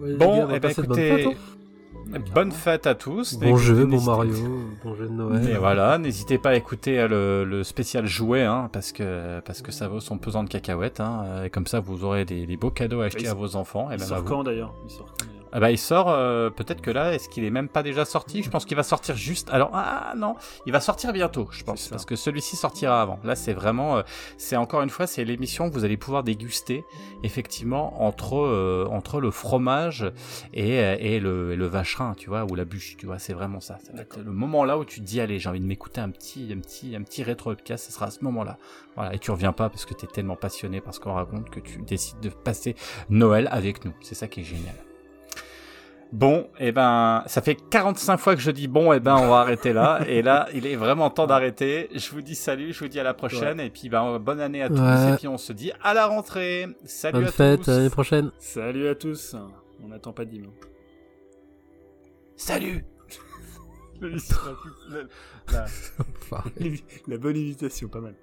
Ouais, 0.00 0.14
Bon, 0.16 0.36
gars, 0.38 0.44
on 0.46 0.58
bonnes 0.58 0.70
écoutez, 0.70 1.24
fêtes, 1.24 2.32
bonne 2.34 2.52
fête 2.52 2.86
à 2.86 2.94
tous. 2.94 3.34
hein. 3.34 3.38
Bon 3.42 3.56
jeu, 3.56 3.84
bon 3.84 4.00
Mario, 4.00 4.34
bon 4.82 4.94
jeu 4.94 5.06
de 5.08 5.12
Noël. 5.12 5.48
Et 5.50 5.56
voilà, 5.58 5.98
n'hésitez 5.98 6.38
pas 6.38 6.50
à 6.50 6.54
écouter 6.54 6.98
euh, 7.00 7.08
le, 7.08 7.44
le 7.44 7.62
spécial 7.64 8.06
jouet, 8.06 8.42
hein, 8.44 8.70
parce 8.72 8.92
que 8.92 9.40
parce 9.40 9.60
que 9.62 9.70
ça 9.72 9.88
vaut 9.88 10.00
son 10.00 10.18
pesant 10.18 10.42
de 10.44 10.48
cacahuètes, 10.48 11.00
hein, 11.00 11.44
et 11.44 11.50
comme 11.50 11.66
ça 11.66 11.80
vous 11.80 12.04
aurez 12.04 12.24
des, 12.24 12.46
des 12.46 12.56
beaux 12.56 12.70
cadeaux 12.70 13.00
à 13.02 13.06
acheter 13.06 13.28
à 13.28 13.34
vos 13.34 13.56
enfants. 13.56 13.90
Et 13.90 13.94
Il 13.94 14.00
sort 14.00 14.18
sort 14.18 14.24
quand 14.24 14.42
d'ailleurs? 14.44 14.74
Ah 15.52 15.60
bah 15.60 15.70
il 15.70 15.78
sort, 15.78 16.08
euh, 16.08 16.48
peut-être 16.50 16.80
que 16.80 16.90
là, 16.90 17.12
est-ce 17.12 17.28
qu'il 17.28 17.44
est 17.44 17.50
même 17.50 17.68
pas 17.68 17.82
déjà 17.82 18.04
sorti? 18.04 18.42
Je 18.42 18.50
pense 18.50 18.64
qu'il 18.64 18.76
va 18.76 18.82
sortir 18.82 19.16
juste. 19.16 19.50
Alors 19.50 19.70
ah 19.74 20.14
non, 20.16 20.36
il 20.66 20.72
va 20.72 20.80
sortir 20.80 21.12
bientôt, 21.12 21.48
je 21.50 21.64
pense, 21.64 21.80
C'est 21.80 21.90
parce 21.90 22.04
que 22.04 22.16
celui-ci 22.16 22.56
sortira 22.56 23.02
avant. 23.02 23.18
Là, 23.24 23.34
c'est 23.34 23.52
vraiment, 23.52 23.98
euh, 23.98 24.02
c'est 24.38 24.56
encore 24.56 24.82
une 24.82 24.90
fois, 24.90 25.06
c'est 25.06 25.24
l'émission 25.24 25.68
que 25.68 25.74
vous 25.74 25.84
allez 25.84 25.96
pouvoir 25.96 26.22
déguster 26.22 26.84
effectivement 27.22 28.02
entre 28.02 28.36
euh, 28.36 28.86
entre 28.90 29.20
le 29.20 29.30
fromage 29.30 30.10
et 30.54 30.78
euh, 30.78 30.96
et 31.00 31.18
le, 31.18 31.52
et 31.52 31.56
le 31.56 31.66
vacherin, 31.66 32.14
tu 32.16 32.28
vois, 32.28 32.44
ou 32.44 32.54
la 32.54 32.64
bûche, 32.64 32.96
tu 32.96 33.06
vois, 33.06 33.18
c'est 33.18 33.32
vraiment 33.32 33.60
ça. 33.60 33.78
Être 33.98 34.20
le 34.20 34.32
moment 34.32 34.64
là 34.64 34.78
où 34.78 34.84
tu 34.84 35.00
te 35.00 35.04
dis 35.04 35.20
allez, 35.20 35.38
j'ai 35.38 35.48
envie 35.48 35.60
de 35.60 35.66
m'écouter 35.66 36.00
un 36.00 36.10
petit 36.10 36.52
un 36.52 36.60
petit 36.60 36.94
un 36.94 37.02
petit 37.02 37.22
rétro 37.22 37.50
podcast, 37.50 37.86
ce 37.86 37.92
sera 37.92 38.06
à 38.06 38.10
ce 38.10 38.22
moment-là. 38.24 38.58
Voilà, 38.94 39.14
et 39.14 39.18
tu 39.18 39.30
reviens 39.30 39.52
pas 39.52 39.68
parce 39.68 39.84
que 39.84 39.94
tu 39.94 40.04
es 40.04 40.08
tellement 40.08 40.36
passionné 40.36 40.80
par 40.80 40.94
ce 40.94 41.00
qu'on 41.00 41.14
raconte 41.14 41.50
que 41.50 41.60
tu 41.60 41.78
décides 41.82 42.20
de 42.20 42.28
passer 42.28 42.76
Noël 43.08 43.48
avec 43.50 43.84
nous. 43.84 43.92
C'est 44.00 44.14
ça 44.14 44.28
qui 44.28 44.40
est 44.40 44.44
génial. 44.44 44.74
Bon, 46.12 46.48
et 46.58 46.72
ben, 46.72 47.22
ça 47.26 47.40
fait 47.40 47.54
45 47.54 48.16
fois 48.18 48.34
que 48.34 48.40
je 48.40 48.50
dis 48.50 48.66
bon, 48.66 48.92
et 48.92 48.98
ben, 48.98 49.14
on 49.16 49.28
va 49.28 49.36
arrêter 49.40 49.72
là. 49.72 50.00
et 50.08 50.22
là, 50.22 50.48
il 50.52 50.66
est 50.66 50.74
vraiment 50.74 51.08
temps 51.08 51.28
d'arrêter. 51.28 51.88
Je 51.94 52.10
vous 52.10 52.20
dis 52.20 52.34
salut, 52.34 52.72
je 52.72 52.80
vous 52.80 52.88
dis 52.88 52.98
à 52.98 53.04
la 53.04 53.14
prochaine, 53.14 53.60
et 53.60 53.70
puis 53.70 53.88
ben, 53.88 54.18
bonne 54.18 54.40
année 54.40 54.62
à 54.62 54.68
tous, 54.68 54.80
Ouais. 54.80 55.12
et 55.12 55.16
puis 55.16 55.28
on 55.28 55.38
se 55.38 55.52
dit 55.52 55.70
à 55.82 55.94
la 55.94 56.06
rentrée. 56.06 56.66
Salut 56.84 57.18
Bonne 57.20 57.28
à 57.28 57.30
fête, 57.30 57.62
tous. 57.62 57.70
à 57.70 57.76
l'année 57.76 57.90
prochaine. 57.90 58.32
Salut 58.40 58.88
à 58.88 58.94
tous. 58.96 59.36
On 59.84 59.88
n'attend 59.88 60.12
pas 60.12 60.24
Dim. 60.24 60.42
Salut. 62.36 62.84
la, 65.52 65.66
la 67.06 67.18
bonne 67.18 67.36
imitation, 67.36 67.88
pas 67.88 68.00
mal. 68.00 68.14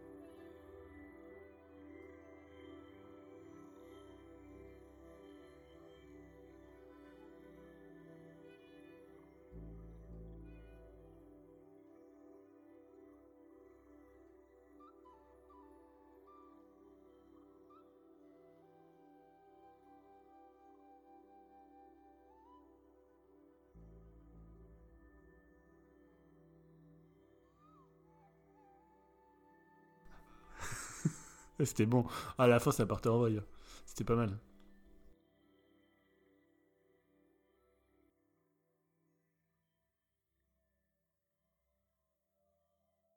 C'était 31.59 31.85
bon. 31.85 32.05
À 32.37 32.47
la 32.47 32.59
fin, 32.59 32.71
ça 32.71 32.85
partait 32.85 33.09
en 33.09 33.19
vrille. 33.19 33.41
C'était 33.85 34.03
pas 34.03 34.15
mal. 34.15 34.37